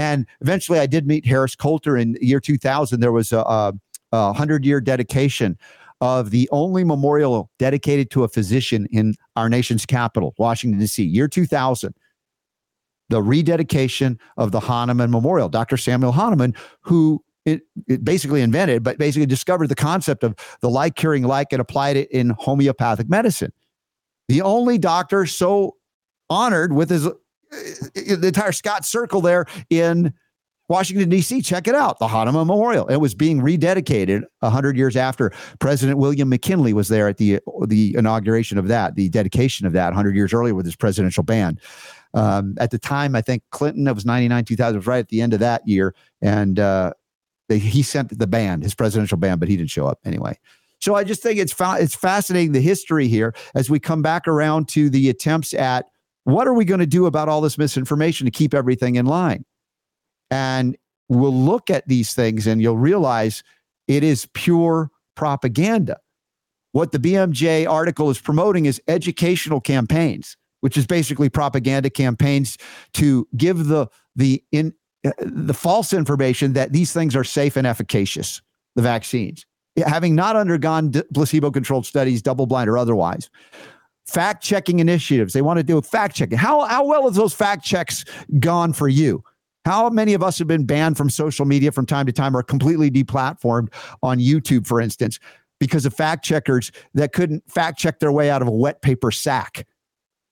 And 0.00 0.26
eventually 0.40 0.78
I 0.78 0.86
did 0.86 1.06
meet 1.06 1.26
Harris 1.26 1.54
Coulter 1.54 1.94
in 1.94 2.12
the 2.12 2.24
year 2.24 2.40
2000. 2.40 3.00
There 3.00 3.12
was 3.12 3.32
a, 3.32 3.40
a, 3.40 3.74
a 4.12 4.26
100 4.28 4.64
year 4.64 4.80
dedication 4.80 5.58
of 6.00 6.30
the 6.30 6.48
only 6.52 6.84
memorial 6.84 7.50
dedicated 7.58 8.10
to 8.12 8.24
a 8.24 8.28
physician 8.28 8.88
in 8.90 9.14
our 9.36 9.50
nation's 9.50 9.84
capital, 9.84 10.34
Washington, 10.38 10.80
D.C., 10.80 11.04
year 11.04 11.28
2000. 11.28 11.94
The 13.10 13.20
rededication 13.20 14.18
of 14.38 14.52
the 14.52 14.60
Hahnemann 14.60 15.10
Memorial, 15.10 15.50
Dr. 15.50 15.76
Samuel 15.76 16.12
Hahnemann, 16.12 16.54
who 16.80 17.22
it, 17.44 17.60
it, 17.86 18.02
basically 18.02 18.40
invented, 18.40 18.82
but 18.82 18.96
basically 18.96 19.26
discovered 19.26 19.68
the 19.68 19.74
concept 19.74 20.24
of 20.24 20.34
the 20.62 20.70
like 20.70 20.94
curing 20.94 21.24
like 21.24 21.52
and 21.52 21.60
applied 21.60 21.98
it 21.98 22.10
in 22.10 22.30
homeopathic 22.38 23.10
medicine. 23.10 23.52
The 24.28 24.40
only 24.40 24.78
doctor 24.78 25.26
so 25.26 25.76
honored 26.30 26.72
with 26.72 26.88
his 26.88 27.06
the 27.50 28.20
entire 28.28 28.52
Scott 28.52 28.84
Circle 28.84 29.20
there 29.20 29.46
in 29.68 30.12
Washington, 30.68 31.08
D.C. 31.08 31.42
Check 31.42 31.66
it 31.66 31.74
out, 31.74 31.98
the 31.98 32.06
Hahnemann 32.06 32.46
Memorial. 32.46 32.86
It 32.86 32.98
was 32.98 33.12
being 33.12 33.40
rededicated 33.40 34.22
100 34.38 34.76
years 34.76 34.96
after 34.96 35.32
President 35.58 35.98
William 35.98 36.28
McKinley 36.28 36.72
was 36.72 36.88
there 36.88 37.08
at 37.08 37.16
the, 37.16 37.40
the 37.66 37.96
inauguration 37.96 38.56
of 38.56 38.68
that, 38.68 38.94
the 38.94 39.08
dedication 39.08 39.66
of 39.66 39.72
that 39.72 39.86
100 39.86 40.14
years 40.14 40.32
earlier 40.32 40.54
with 40.54 40.64
his 40.64 40.76
presidential 40.76 41.24
band. 41.24 41.60
Um, 42.14 42.54
at 42.58 42.70
the 42.70 42.78
time, 42.78 43.16
I 43.16 43.20
think 43.20 43.42
Clinton, 43.50 43.88
it 43.88 43.94
was 43.94 44.06
99, 44.06 44.44
2000, 44.44 44.76
was 44.76 44.86
right 44.86 44.98
at 44.98 45.08
the 45.08 45.20
end 45.20 45.34
of 45.34 45.40
that 45.40 45.66
year. 45.66 45.92
And 46.22 46.60
uh, 46.60 46.92
they, 47.48 47.58
he 47.58 47.82
sent 47.82 48.16
the 48.16 48.28
band, 48.28 48.62
his 48.62 48.74
presidential 48.74 49.18
band, 49.18 49.40
but 49.40 49.48
he 49.48 49.56
didn't 49.56 49.70
show 49.70 49.88
up 49.88 49.98
anyway. 50.04 50.38
So 50.78 50.94
I 50.94 51.02
just 51.02 51.22
think 51.22 51.38
it's 51.38 51.52
fa- 51.52 51.78
it's 51.78 51.94
fascinating 51.94 52.52
the 52.52 52.60
history 52.60 53.08
here 53.08 53.34
as 53.54 53.68
we 53.68 53.78
come 53.78 54.02
back 54.02 54.26
around 54.26 54.68
to 54.68 54.88
the 54.88 55.10
attempts 55.10 55.52
at 55.52 55.89
what 56.24 56.46
are 56.46 56.54
we 56.54 56.64
going 56.64 56.80
to 56.80 56.86
do 56.86 57.06
about 57.06 57.28
all 57.28 57.40
this 57.40 57.58
misinformation 57.58 58.24
to 58.26 58.30
keep 58.30 58.54
everything 58.54 58.96
in 58.96 59.06
line? 59.06 59.44
And 60.30 60.76
we'll 61.08 61.34
look 61.34 61.70
at 61.70 61.86
these 61.88 62.14
things 62.14 62.46
and 62.46 62.62
you'll 62.62 62.76
realize 62.76 63.42
it 63.88 64.04
is 64.04 64.28
pure 64.34 64.90
propaganda. 65.16 65.98
What 66.72 66.92
the 66.92 66.98
BMJ 66.98 67.68
article 67.68 68.10
is 68.10 68.20
promoting 68.20 68.66
is 68.66 68.80
educational 68.86 69.60
campaigns, 69.60 70.36
which 70.60 70.76
is 70.76 70.86
basically 70.86 71.28
propaganda 71.28 71.90
campaigns 71.90 72.56
to 72.94 73.26
give 73.36 73.66
the 73.66 73.88
the 74.14 74.42
in 74.52 74.72
uh, 75.04 75.10
the 75.18 75.54
false 75.54 75.92
information 75.92 76.52
that 76.52 76.72
these 76.72 76.92
things 76.92 77.16
are 77.16 77.24
safe 77.24 77.56
and 77.56 77.66
efficacious, 77.66 78.40
the 78.76 78.82
vaccines, 78.82 79.44
having 79.84 80.14
not 80.14 80.36
undergone 80.36 80.92
placebo 81.12 81.50
controlled 81.50 81.86
studies, 81.86 82.22
double 82.22 82.46
blind 82.46 82.70
or 82.70 82.78
otherwise. 82.78 83.30
Fact 84.06 84.42
checking 84.42 84.80
initiatives. 84.80 85.32
They 85.32 85.42
want 85.42 85.58
to 85.58 85.62
do 85.62 85.78
a 85.78 85.82
fact 85.82 86.16
checking. 86.16 86.38
How, 86.38 86.62
how 86.62 86.84
well 86.84 87.04
has 87.04 87.16
those 87.16 87.34
fact 87.34 87.64
checks 87.64 88.04
gone 88.38 88.72
for 88.72 88.88
you? 88.88 89.22
How 89.64 89.90
many 89.90 90.14
of 90.14 90.22
us 90.22 90.38
have 90.38 90.48
been 90.48 90.64
banned 90.64 90.96
from 90.96 91.10
social 91.10 91.44
media 91.44 91.70
from 91.70 91.86
time 91.86 92.06
to 92.06 92.12
time 92.12 92.36
or 92.36 92.42
completely 92.42 92.90
deplatformed 92.90 93.72
on 94.02 94.18
YouTube, 94.18 94.66
for 94.66 94.80
instance, 94.80 95.18
because 95.58 95.84
of 95.84 95.94
fact 95.94 96.24
checkers 96.24 96.72
that 96.94 97.12
couldn't 97.12 97.48
fact 97.50 97.78
check 97.78 98.00
their 98.00 98.10
way 98.10 98.30
out 98.30 98.42
of 98.42 98.48
a 98.48 98.52
wet 98.52 98.80
paper 98.80 99.10
sack? 99.10 99.66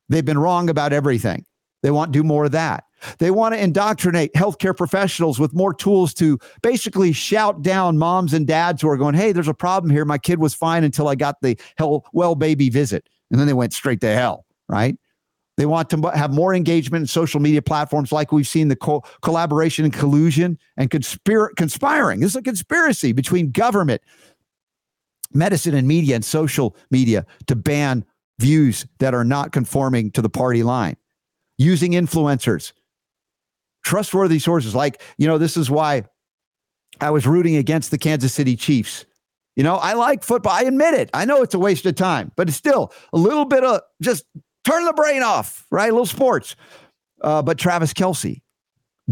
They've 0.09 0.25
been 0.25 0.39
wrong 0.39 0.71
about 0.71 0.93
everything. 0.93 1.45
They 1.83 1.91
want 1.91 2.13
to 2.13 2.19
do 2.19 2.25
more 2.25 2.47
of 2.47 2.53
that. 2.53 2.85
They 3.19 3.31
want 3.31 3.55
to 3.55 3.63
indoctrinate 3.63 4.33
healthcare 4.35 4.77
professionals 4.77 5.39
with 5.39 5.55
more 5.55 5.73
tools 5.73 6.13
to 6.15 6.39
basically 6.63 7.13
shout 7.13 7.63
down 7.63 7.99
moms 7.99 8.35
and 8.35 8.47
dads 8.47 8.83
who 8.83 8.89
are 8.89 8.97
going, 8.97 9.15
Hey, 9.15 9.33
there's 9.33 9.47
a 9.49 9.55
problem 9.55 9.91
here. 9.91 10.05
My 10.05 10.19
kid 10.19 10.41
was 10.41 10.55
fine 10.55 10.83
until 10.83 11.07
I 11.07 11.15
got 11.15 11.37
the 11.41 11.57
hell 11.77 12.05
well 12.13 12.35
baby 12.35 12.71
visit. 12.71 13.09
And 13.31 13.39
then 13.39 13.47
they 13.47 13.53
went 13.55 13.73
straight 13.73 14.01
to 14.01 14.15
hell, 14.15 14.47
right? 14.69 14.97
They 15.57 15.67
want 15.67 15.91
to 15.91 16.01
have 16.15 16.33
more 16.33 16.55
engagement 16.55 17.03
in 17.03 17.07
social 17.09 17.41
media 17.41 17.61
platforms 17.61 18.13
like 18.13 18.31
we've 18.31 18.47
seen 18.47 18.69
the 18.69 18.77
co- 18.77 19.03
collaboration 19.23 19.85
and 19.85 19.93
collusion 19.93 20.57
and 20.77 20.89
conspir- 20.89 21.55
conspiring. 21.57 22.21
This 22.21 22.31
is 22.31 22.37
a 22.37 22.43
conspiracy 22.43 23.13
between 23.13 23.51
government, 23.51 24.01
medicine, 25.35 25.75
and 25.75 25.89
media 25.89 26.15
and 26.15 26.25
social 26.25 26.77
media 26.91 27.27
to 27.49 27.57
ban 27.57 28.05
views 28.39 28.87
that 29.01 29.15
are 29.15 29.25
not 29.25 29.51
conforming 29.51 30.13
to 30.13 30.23
the 30.23 30.31
party 30.31 30.63
line. 30.63 30.97
Using 31.59 31.93
influencers 31.93 32.73
trustworthy 33.85 34.39
sources. 34.39 34.75
Like, 34.75 35.03
you 35.17 35.27
know, 35.27 35.39
this 35.39 35.57
is 35.57 35.71
why 35.71 36.05
I 37.01 37.11
was 37.11 37.27
rooting 37.27 37.57
against 37.57 37.91
the 37.91 37.99
Kansas 37.99 38.35
City 38.35 38.55
Chiefs. 38.55 39.07
You 39.59 39.65
know, 39.65 39.75
I 39.75 39.95
like 39.95 40.23
football. 40.23 40.53
I 40.53 40.63
admit 40.63 40.95
it. 40.95 41.11
I 41.13 41.25
know 41.25 41.43
it's 41.43 41.53
a 41.53 41.59
waste 41.59 41.85
of 41.85 41.97
time, 41.97 42.31
but 42.37 42.49
it's 42.49 42.57
still 42.57 42.93
a 43.13 43.19
little 43.19 43.45
bit 43.45 43.65
of 43.65 43.81
just 44.01 44.25
turn 44.65 44.85
the 44.85 44.93
brain 44.93 45.25
off, 45.25 45.67
right? 45.73 45.91
A 45.91 45.93
little 45.93 46.07
sports. 46.07 46.55
Uh, 47.23 47.43
but 47.43 47.59
Travis 47.59 47.93
Kelce, 47.93 48.41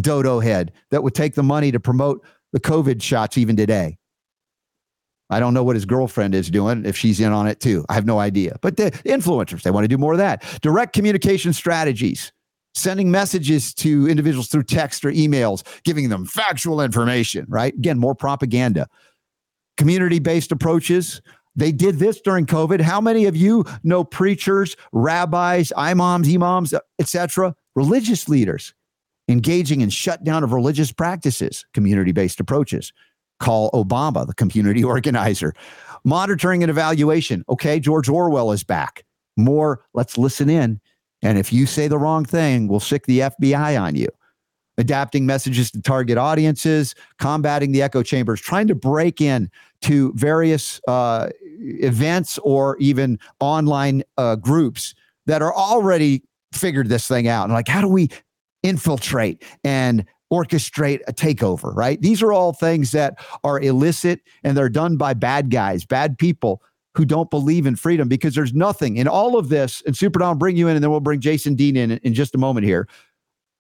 dodo 0.01 0.39
head 0.39 0.73
that 0.93 1.03
would 1.03 1.17
take 1.17 1.35
the 1.35 1.43
money 1.43 1.73
to 1.73 1.81
promote 1.81 2.25
the 2.53 2.61
COVID 2.61 3.03
shots 3.03 3.37
even 3.37 3.57
today. 3.57 3.99
I 5.31 5.41
don't 5.41 5.53
know 5.53 5.65
what 5.65 5.75
his 5.75 5.85
girlfriend 5.85 6.33
is 6.33 6.49
doing, 6.49 6.87
if 6.87 6.97
she's 6.97 7.19
in 7.19 7.33
on 7.33 7.49
it 7.49 7.59
too. 7.59 7.85
I 7.89 7.95
have 7.95 8.07
no 8.07 8.21
idea. 8.21 8.57
But 8.63 8.77
the 8.77 8.93
influencers, 9.05 9.63
they 9.63 9.73
want 9.73 9.83
to 9.83 9.89
do 9.89 9.99
more 9.99 10.13
of 10.13 10.19
that. 10.19 10.45
Direct 10.63 10.93
communication 10.93 11.53
strategies 11.55 12.31
sending 12.77 13.11
messages 13.11 13.73
to 13.73 14.07
individuals 14.07 14.49
through 14.49 14.63
text 14.63 15.05
or 15.05 15.11
emails, 15.11 15.65
giving 15.83 16.11
them 16.11 16.27
factual 16.27 16.81
information, 16.81 17.47
right? 17.49 17.75
Again, 17.75 17.99
more 17.99 18.15
propaganda. 18.15 18.87
Community 19.77 20.19
based 20.19 20.53
approaches. 20.53 21.21
They 21.55 21.73
did 21.73 21.99
this 21.99 22.21
during 22.21 22.47
COVID. 22.47 22.81
How 22.81 23.01
many 23.01 23.27
of 23.27 23.37
you 23.37 23.65
know 23.83 24.05
preachers, 24.05 24.77
rabbis, 24.93 25.73
imams, 25.77 26.33
imams, 26.33 26.75
etc., 26.99 27.55
religious 27.75 28.29
leaders 28.29 28.75
engaging 29.29 29.81
in 29.81 29.91
shutdown 29.91 30.45
of 30.45 30.53
religious 30.53 30.93
practices, 30.93 31.65
community 31.73 32.13
based 32.13 32.41
approaches? 32.41 32.93
Call 33.41 33.71
Obama, 33.73 34.27
the 34.27 34.35
community 34.35 34.85
organizer. 34.95 35.55
Monitoring 36.05 36.63
and 36.63 36.71
evaluation. 36.71 37.45
Okay, 37.49 37.81
George 37.81 38.09
Orwell 38.09 38.53
is 38.53 38.63
back. 38.65 39.05
More, 39.37 39.85
let's 39.93 40.17
listen 40.17 40.49
in 40.49 40.81
and 41.23 41.39
if 41.39 41.53
you 41.53 41.67
say 41.67 41.89
the 41.89 41.99
wrong 41.99 42.25
thing, 42.25 42.69
we'll 42.69 42.81
sick 42.81 43.07
the 43.07 43.21
FBI 43.21 43.81
on 43.81 43.97
you. 43.97 44.09
Adapting 44.79 45.25
messages 45.25 45.71
to 45.71 45.81
target 45.81 46.19
audiences, 46.19 46.95
combating 47.19 47.73
the 47.73 47.83
echo 47.83 48.03
chambers, 48.03 48.41
trying 48.41 48.67
to 48.67 48.75
break 48.75 49.21
in 49.21 49.51
to 49.83 50.13
various 50.15 50.81
uh, 50.87 51.29
events 51.43 52.39
or 52.39 52.77
even 52.79 53.19
online 53.41 54.03
uh, 54.19 54.37
groups 54.37 54.95
that 55.27 55.43
are 55.43 55.55
already 55.55 56.23
figured 56.53 56.89
this 56.89 57.07
thing 57.09 57.29
out. 57.29 57.45
And 57.45 57.53
like, 57.53 57.69
how 57.69 57.81
do 57.81 57.89
we 57.89 58.09
infiltrate 58.63 59.43
and 59.65 60.05
orchestrate 60.33 61.01
a 61.07 61.13
takeover, 61.13 61.75
right? 61.75 62.01
These 62.01 62.23
are 62.23 62.33
all 62.33 62.53
things 62.53 62.91
that 62.93 63.19
are 63.45 63.61
illicit 63.61 64.21
and 64.43 64.57
they're 64.57 64.69
done 64.69 64.97
by 64.97 65.15
bad 65.15 65.51
guys, 65.51 65.85
bad 65.85 66.19
people 66.19 66.63
who 66.97 67.05
don't 67.05 67.31
believe 67.31 67.67
in 67.67 67.77
freedom 67.77 68.09
because 68.09 68.35
there's 68.35 68.55
nothing 68.55 68.97
in 68.97 69.07
all 69.07 69.39
of 69.39 69.51
this. 69.51 69.83
And 69.87 69.97
Super 69.97 70.19
Don, 70.19 70.39
bring 70.39 70.57
you 70.57 70.67
in, 70.67 70.77
and 70.77 70.83
then 70.83 70.91
we'll 70.91 71.01
bring 71.01 71.21
Jason 71.21 71.55
Dean 71.55 71.77
in 71.77 71.93
in 71.93 72.15
just 72.15 72.35
a 72.35 72.39
moment 72.39 72.67
here. 72.67 72.89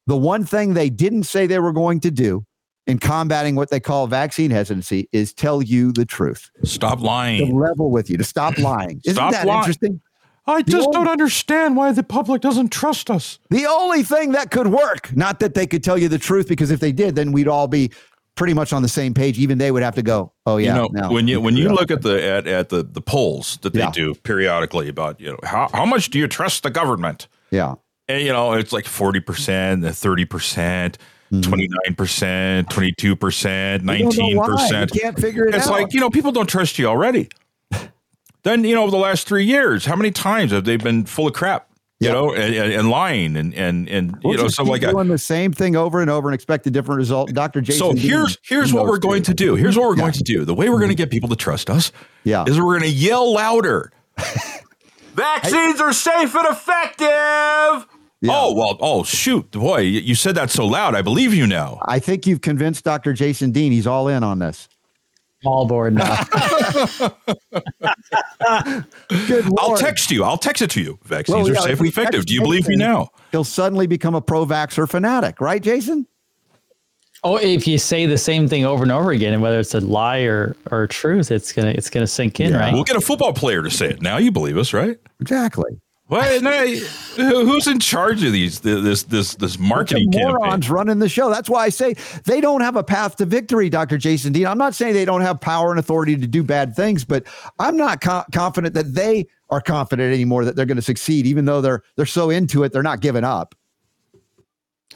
The 0.06 0.16
one 0.16 0.44
thing 0.44 0.74
they 0.74 0.90
didn't 0.90 1.24
say 1.24 1.46
they 1.46 1.58
were 1.58 1.72
going 1.72 2.00
to 2.00 2.10
do 2.10 2.44
in 2.86 2.98
combating 2.98 3.56
what 3.56 3.70
they 3.70 3.80
call 3.80 4.06
vaccine 4.06 4.50
hesitancy 4.50 5.08
is 5.12 5.32
tell 5.32 5.62
you 5.62 5.92
the 5.92 6.04
truth. 6.04 6.50
Stop 6.64 7.00
lying. 7.00 7.46
To 7.46 7.56
level 7.56 7.90
with 7.90 8.08
you, 8.08 8.16
to 8.16 8.24
stop 8.24 8.58
lying. 8.58 9.00
Isn't 9.04 9.16
stop 9.16 9.32
that 9.32 9.46
lying. 9.46 9.58
interesting? 9.58 10.00
I 10.46 10.62
the 10.62 10.70
just 10.70 10.86
only, 10.86 10.98
don't 10.98 11.08
understand 11.08 11.76
why 11.76 11.90
the 11.90 12.04
public 12.04 12.40
doesn't 12.40 12.68
trust 12.70 13.10
us. 13.10 13.40
The 13.50 13.66
only 13.66 14.04
thing 14.04 14.32
that 14.32 14.52
could 14.52 14.68
work, 14.68 15.14
not 15.16 15.40
that 15.40 15.54
they 15.54 15.66
could 15.66 15.82
tell 15.82 15.98
you 15.98 16.08
the 16.08 16.18
truth, 16.18 16.46
because 16.46 16.70
if 16.70 16.78
they 16.78 16.92
did, 16.92 17.16
then 17.16 17.32
we'd 17.32 17.48
all 17.48 17.66
be 17.66 17.90
pretty 18.36 18.54
much 18.54 18.72
on 18.72 18.82
the 18.82 18.88
same 18.88 19.12
page. 19.12 19.38
Even 19.38 19.58
they 19.58 19.72
would 19.72 19.82
have 19.82 19.96
to 19.96 20.02
go, 20.02 20.32
oh 20.46 20.58
yeah. 20.58 20.84
You 20.84 20.88
know, 20.92 21.10
when 21.10 21.26
you 21.26 21.40
when 21.40 21.56
you 21.56 21.70
look 21.70 21.90
at 21.90 22.02
the 22.02 22.22
at, 22.22 22.46
at 22.46 22.68
the 22.68 22.84
the 22.84 23.00
polls 23.00 23.58
that 23.62 23.72
they 23.72 23.80
yeah. 23.80 23.90
do 23.90 24.14
periodically 24.14 24.88
about 24.88 25.20
you 25.20 25.32
know 25.32 25.38
how 25.42 25.68
how 25.72 25.84
much 25.84 26.10
do 26.10 26.18
you 26.20 26.28
trust 26.28 26.62
the 26.62 26.70
government? 26.70 27.26
Yeah, 27.50 27.74
and 28.08 28.22
you 28.22 28.32
know 28.32 28.52
it's 28.52 28.72
like 28.72 28.86
forty 28.86 29.20
percent, 29.20 29.84
thirty 29.94 30.24
percent. 30.24 30.98
29%, 31.32 32.66
22%, 32.66 33.80
19%. 33.80 34.94
You 34.94 35.00
can't 35.00 35.18
figure 35.18 35.48
it 35.48 35.56
it's 35.56 35.66
out. 35.66 35.72
like, 35.72 35.92
you 35.92 35.98
know, 35.98 36.08
people 36.08 36.30
don't 36.30 36.46
trust 36.46 36.78
you 36.78 36.86
already. 36.86 37.28
then, 38.44 38.62
you 38.62 38.76
know, 38.76 38.82
over 38.82 38.92
the 38.92 38.96
last 38.96 39.26
three 39.26 39.44
years, 39.44 39.86
how 39.86 39.96
many 39.96 40.12
times 40.12 40.52
have 40.52 40.64
they 40.64 40.76
been 40.76 41.04
full 41.04 41.26
of 41.26 41.32
crap? 41.34 41.68
you 41.98 42.08
yep. 42.08 42.14
know, 42.14 42.34
and, 42.34 42.72
and, 42.74 42.90
lying 42.90 43.36
and 43.36 43.54
and 43.54 43.88
and 43.88 44.18
we'll 44.22 44.34
you 44.34 44.42
know, 44.42 44.48
something 44.48 44.70
like 44.70 44.82
doing 44.82 45.08
the 45.08 45.16
same 45.16 45.50
thing 45.50 45.76
over 45.76 46.02
and 46.02 46.10
over 46.10 46.28
and 46.28 46.34
expect 46.34 46.66
a 46.66 46.70
different 46.70 46.98
result. 46.98 47.32
Dr. 47.32 47.62
Jason. 47.62 47.78
So 47.78 47.96
here's 47.96 48.36
here's 48.42 48.72
what 48.72 48.84
we're 48.84 48.98
going 48.98 49.22
to 49.22 49.34
do. 49.34 49.54
Here's 49.54 49.78
what 49.78 49.88
we're 49.88 49.96
yeah. 49.96 50.02
going 50.02 50.12
to 50.12 50.22
do. 50.22 50.44
The 50.44 50.54
way 50.54 50.68
we're 50.68 50.76
going 50.76 50.90
to 50.90 50.94
mm-hmm. 50.94 51.04
get 51.04 51.10
people 51.10 51.30
to 51.30 51.36
trust 51.36 51.70
us, 51.70 51.92
yeah, 52.22 52.44
is 52.46 52.60
we're 52.60 52.78
going 52.78 52.90
to 52.90 52.96
yell 52.96 53.32
louder. 53.32 53.92
Vaccines 55.14 55.80
are 55.80 55.94
safe 55.94 56.34
and 56.34 56.46
effective. 56.48 57.88
Yeah. 58.22 58.32
Oh 58.34 58.54
well! 58.54 58.78
Oh 58.80 59.04
shoot, 59.04 59.50
boy! 59.50 59.80
You 59.80 60.14
said 60.14 60.34
that 60.36 60.50
so 60.50 60.66
loud. 60.66 60.94
I 60.94 61.02
believe 61.02 61.34
you 61.34 61.46
now. 61.46 61.78
I 61.86 61.98
think 61.98 62.26
you've 62.26 62.40
convinced 62.40 62.84
Dr. 62.84 63.12
Jason 63.12 63.50
Dean. 63.52 63.72
He's 63.72 63.86
all 63.86 64.08
in 64.08 64.24
on 64.24 64.38
this 64.38 64.68
all 65.46 65.66
board 65.66 65.94
now. 65.94 66.24
Good 69.08 69.46
Lord. 69.46 69.58
I'll 69.58 69.76
text 69.76 70.10
you. 70.10 70.24
I'll 70.24 70.38
text 70.38 70.62
it 70.62 70.70
to 70.72 70.82
you. 70.82 70.98
Vaccines 71.04 71.44
well, 71.44 71.52
yeah, 71.52 71.58
are 71.58 71.62
safe 71.62 71.78
and 71.78 71.88
effective. 71.88 72.26
Do 72.26 72.34
you 72.34 72.40
believe 72.42 72.68
me 72.68 72.76
now? 72.76 73.10
He'll 73.32 73.44
suddenly 73.44 73.86
become 73.86 74.14
a 74.14 74.20
pro 74.20 74.44
vaxxer 74.44 74.88
fanatic, 74.88 75.40
right, 75.40 75.62
Jason? 75.62 76.06
Oh, 77.24 77.36
if 77.36 77.66
you 77.66 77.78
say 77.78 78.06
the 78.06 78.18
same 78.18 78.46
thing 78.46 78.64
over 78.64 78.82
and 78.82 78.92
over 78.92 79.10
again, 79.10 79.32
and 79.32 79.42
whether 79.42 79.58
it's 79.58 79.74
a 79.74 79.80
lie 79.80 80.20
or 80.20 80.54
or 80.70 80.86
truth, 80.86 81.30
it's 81.30 81.52
gonna 81.52 81.70
it's 81.70 81.90
gonna 81.90 82.06
sink 82.06 82.40
in, 82.40 82.52
yeah. 82.52 82.58
right? 82.58 82.74
We'll 82.74 82.84
get 82.84 82.96
a 82.96 83.00
football 83.00 83.32
player 83.32 83.62
to 83.62 83.70
say 83.70 83.88
it. 83.90 84.02
Now 84.02 84.18
you 84.18 84.30
believe 84.30 84.56
us, 84.56 84.72
right? 84.72 84.96
Exactly. 85.20 85.80
What? 86.08 86.40
who's 87.16 87.66
in 87.66 87.80
charge 87.80 88.22
of 88.22 88.32
these? 88.32 88.60
This 88.60 89.02
this 89.02 89.34
this 89.34 89.58
marketing 89.58 90.08
morons 90.12 90.70
running 90.70 91.00
the 91.00 91.08
show. 91.08 91.30
That's 91.30 91.50
why 91.50 91.64
I 91.64 91.68
say 91.68 91.94
they 92.24 92.40
don't 92.40 92.60
have 92.60 92.76
a 92.76 92.84
path 92.84 93.16
to 93.16 93.26
victory, 93.26 93.68
Doctor 93.68 93.98
Jason 93.98 94.32
Dean. 94.32 94.46
I'm 94.46 94.58
not 94.58 94.74
saying 94.74 94.94
they 94.94 95.04
don't 95.04 95.22
have 95.22 95.40
power 95.40 95.70
and 95.70 95.80
authority 95.80 96.16
to 96.16 96.26
do 96.28 96.44
bad 96.44 96.76
things, 96.76 97.04
but 97.04 97.24
I'm 97.58 97.76
not 97.76 98.00
co- 98.00 98.24
confident 98.32 98.74
that 98.74 98.94
they 98.94 99.26
are 99.50 99.60
confident 99.60 100.14
anymore 100.14 100.44
that 100.44 100.54
they're 100.54 100.66
going 100.66 100.76
to 100.76 100.82
succeed, 100.82 101.26
even 101.26 101.44
though 101.44 101.60
they're 101.60 101.82
they're 101.96 102.06
so 102.06 102.30
into 102.30 102.62
it, 102.62 102.72
they're 102.72 102.84
not 102.84 103.00
giving 103.00 103.24
up. 103.24 103.56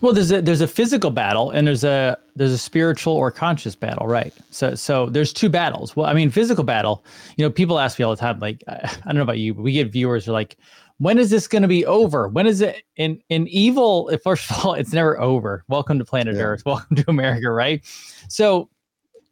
Well, 0.00 0.12
there's 0.12 0.30
a 0.30 0.40
there's 0.40 0.60
a 0.60 0.68
physical 0.68 1.10
battle 1.10 1.50
and 1.50 1.66
there's 1.66 1.82
a 1.82 2.16
there's 2.36 2.52
a 2.52 2.58
spiritual 2.58 3.14
or 3.14 3.32
conscious 3.32 3.74
battle, 3.74 4.06
right? 4.06 4.32
So 4.50 4.76
so 4.76 5.06
there's 5.06 5.32
two 5.32 5.48
battles. 5.48 5.96
Well, 5.96 6.06
I 6.06 6.14
mean, 6.14 6.30
physical 6.30 6.62
battle. 6.62 7.04
You 7.36 7.44
know, 7.44 7.50
people 7.50 7.80
ask 7.80 7.98
me 7.98 8.04
all 8.04 8.14
the 8.14 8.20
time, 8.20 8.38
like 8.38 8.62
I 8.68 8.96
don't 9.06 9.16
know 9.16 9.22
about 9.22 9.38
you, 9.38 9.54
but 9.54 9.62
we 9.62 9.72
get 9.72 9.90
viewers 9.90 10.24
who 10.24 10.30
are 10.30 10.34
like, 10.34 10.56
when 11.00 11.18
is 11.18 11.30
this 11.30 11.48
going 11.48 11.62
to 11.62 11.68
be 11.68 11.84
over? 11.86 12.28
When 12.28 12.46
is 12.46 12.60
it 12.60 12.82
in 12.96 13.20
in 13.30 13.48
evil? 13.48 14.10
First 14.24 14.50
of 14.50 14.64
all, 14.64 14.74
it's 14.74 14.92
never 14.92 15.18
over. 15.18 15.64
Welcome 15.66 15.98
to 15.98 16.04
planet 16.04 16.36
yeah. 16.36 16.42
Earth. 16.42 16.62
Welcome 16.66 16.96
to 16.96 17.04
America, 17.08 17.50
right? 17.50 17.82
So 18.28 18.68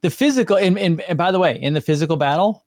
the 0.00 0.10
physical 0.10 0.56
and, 0.56 0.78
and 0.78 1.00
and 1.02 1.18
by 1.18 1.30
the 1.30 1.38
way, 1.38 1.60
in 1.60 1.74
the 1.74 1.82
physical 1.82 2.16
battle, 2.16 2.64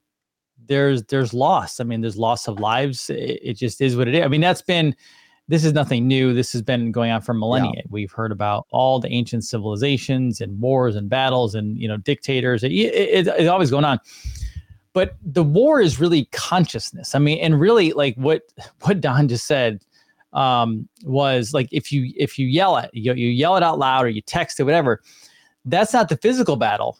there's 0.66 1.02
there's 1.04 1.34
loss. 1.34 1.80
I 1.80 1.84
mean, 1.84 2.00
there's 2.00 2.16
loss 2.16 2.46
of 2.46 2.60
lives. 2.60 3.10
It, 3.10 3.40
it 3.42 3.54
just 3.54 3.80
is 3.80 3.96
what 3.96 4.06
it 4.06 4.14
is. 4.14 4.24
I 4.24 4.28
mean, 4.28 4.40
that's 4.40 4.62
been 4.62 4.94
this 5.48 5.64
is 5.64 5.72
nothing 5.72 6.06
new. 6.06 6.32
This 6.32 6.52
has 6.52 6.62
been 6.62 6.92
going 6.92 7.10
on 7.10 7.22
for 7.22 7.34
millennia. 7.34 7.72
Yeah. 7.74 7.82
We've 7.90 8.12
heard 8.12 8.30
about 8.30 8.68
all 8.70 9.00
the 9.00 9.08
ancient 9.08 9.44
civilizations 9.44 10.40
and 10.40 10.60
wars 10.60 10.94
and 10.94 11.10
battles 11.10 11.56
and 11.56 11.76
you 11.76 11.88
know 11.88 11.96
dictators. 11.96 12.62
It, 12.62 12.70
it, 12.70 13.26
it's 13.26 13.48
always 13.48 13.72
going 13.72 13.84
on. 13.84 13.98
But 14.94 15.16
the 15.24 15.42
war 15.42 15.80
is 15.80 15.98
really 15.98 16.26
consciousness. 16.32 17.14
I 17.14 17.18
mean, 17.18 17.38
and 17.38 17.58
really 17.58 17.92
like 17.92 18.14
what 18.16 18.42
what 18.82 19.00
Don 19.00 19.28
just 19.28 19.46
said 19.46 19.82
um, 20.32 20.88
was 21.04 21.52
like 21.52 21.68
if 21.72 21.92
you 21.92 22.12
if 22.16 22.38
you 22.38 22.46
yell 22.46 22.76
it, 22.78 22.90
you, 22.92 23.14
you 23.14 23.28
yell 23.28 23.56
it 23.56 23.62
out 23.62 23.78
loud 23.78 24.04
or 24.04 24.08
you 24.08 24.22
text 24.22 24.60
it, 24.60 24.64
whatever. 24.64 25.02
That's 25.64 25.92
not 25.92 26.08
the 26.08 26.16
physical 26.16 26.56
battle. 26.56 26.98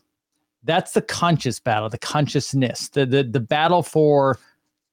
That's 0.65 0.93
the 0.93 1.03
conscious 1.03 1.59
battle, 1.59 1.89
the 1.89 1.99
consciousness, 1.99 2.89
the 2.89 3.05
the 3.05 3.25
the 3.25 3.41
battle 3.41 3.83
for 3.83 4.39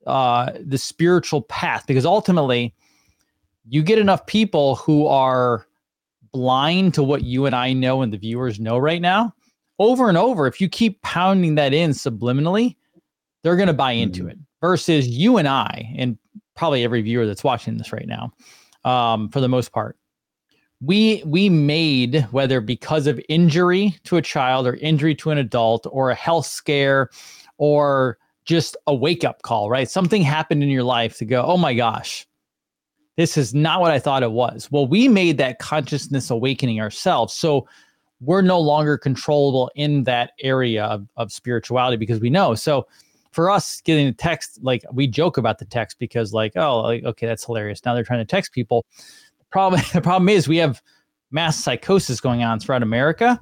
uh, 0.08 0.52
the 0.60 0.78
spiritual 0.78 1.44
path. 1.44 1.86
Because 1.86 2.06
ultimately, 2.06 2.74
you 3.68 3.84
get 3.84 4.00
enough 4.00 4.26
people 4.26 4.76
who 4.76 5.06
are 5.08 5.68
blind 6.32 6.94
to 6.96 7.04
what 7.04 7.24
you 7.24 7.46
and 7.46 7.56
I 7.56 7.74
know 7.74 8.02
and 8.02 8.14
the 8.14 8.18
viewers 8.18 8.60
know 8.60 8.78
right 8.78 9.02
now, 9.02 9.34
over 9.80 10.10
and 10.10 10.18
over, 10.18 10.48
if 10.48 10.60
you 10.60 10.70
keep 10.70 11.02
pounding 11.02 11.56
that 11.56 11.74
in 11.74 11.92
subliminally, 11.92 12.76
they're 13.44 13.56
going 13.56 13.68
to 13.68 13.74
buy 13.74 13.94
into 13.94 14.22
mm-hmm. 14.22 14.30
it. 14.32 14.38
Versus 14.62 15.08
you 15.08 15.38
and 15.38 15.48
I, 15.48 15.94
and 15.98 16.18
probably 16.54 16.84
every 16.84 17.02
viewer 17.02 17.26
that's 17.26 17.46
watching 17.46 17.78
this 17.78 17.94
right 17.94 18.08
now, 18.08 18.34
um, 18.84 19.30
for 19.30 19.40
the 19.40 19.48
most 19.48 19.72
part, 19.72 19.98
we 20.82 21.24
we 21.26 21.48
made 21.50 22.28
whether 22.32 22.60
because 22.60 23.08
of 23.08 23.22
injury 23.30 23.96
to 24.04 24.18
a 24.18 24.22
child 24.22 24.68
or 24.68 24.76
injury 24.76 25.16
to 25.16 25.32
an 25.32 25.38
adult 25.38 25.88
or 25.90 26.10
a 26.10 26.16
health 26.16 26.46
scare 26.46 27.10
or 27.58 28.18
just 28.44 28.76
a 28.88 28.94
wake 28.94 29.24
up 29.24 29.42
call, 29.44 29.70
right? 29.70 29.90
Something 29.90 30.24
happened 30.24 30.64
in 30.64 30.70
your 30.70 30.84
life 30.84 31.18
to 31.20 31.26
go, 31.26 31.44
oh 31.44 31.58
my 31.58 31.74
gosh, 31.74 32.28
this 33.16 33.38
is 33.38 33.54
not 33.54 33.80
what 33.80 33.92
I 33.92 34.00
thought 34.00 34.24
it 34.24 34.32
was. 34.32 34.70
Well, 34.72 34.88
we 34.88 35.08
made 35.08 35.38
that 35.38 35.60
consciousness 35.60 36.30
awakening 36.30 36.82
ourselves. 36.82 37.34
So 37.34 37.68
we're 38.22 38.42
no 38.42 38.60
longer 38.60 38.98
controllable 38.98 39.72
in 39.76 40.04
that 40.06 40.32
area 40.42 40.86
of, 40.86 41.08
of 41.16 41.32
spirituality 41.32 41.98
because 41.98 42.20
we 42.20 42.30
know. 42.30 42.56
So 42.56 42.88
for 43.32 43.50
us 43.50 43.82
getting 43.82 44.08
a 44.08 44.14
text, 44.14 44.60
like 44.62 44.84
we 44.92 45.08
joke 45.08 45.38
about 45.38 45.60
the 45.60 45.66
text 45.66 46.00
because 46.00 46.34
like, 46.34 46.54
oh, 46.56 46.82
like, 46.82 47.04
okay, 47.04 47.28
that's 47.28 47.46
hilarious. 47.46 47.84
Now 47.86 47.94
they're 47.94 48.04
trying 48.04 48.20
to 48.20 48.26
text 48.26 48.54
people. 48.54 48.86
The 49.38 49.46
problem, 49.52 49.82
the 49.94 50.02
problem 50.02 50.30
is 50.30 50.48
we 50.48 50.58
have 50.58 50.82
mass 51.32 51.58
psychosis 51.58 52.20
going 52.20 52.44
on 52.44 52.60
throughout 52.60 52.84
America 52.84 53.40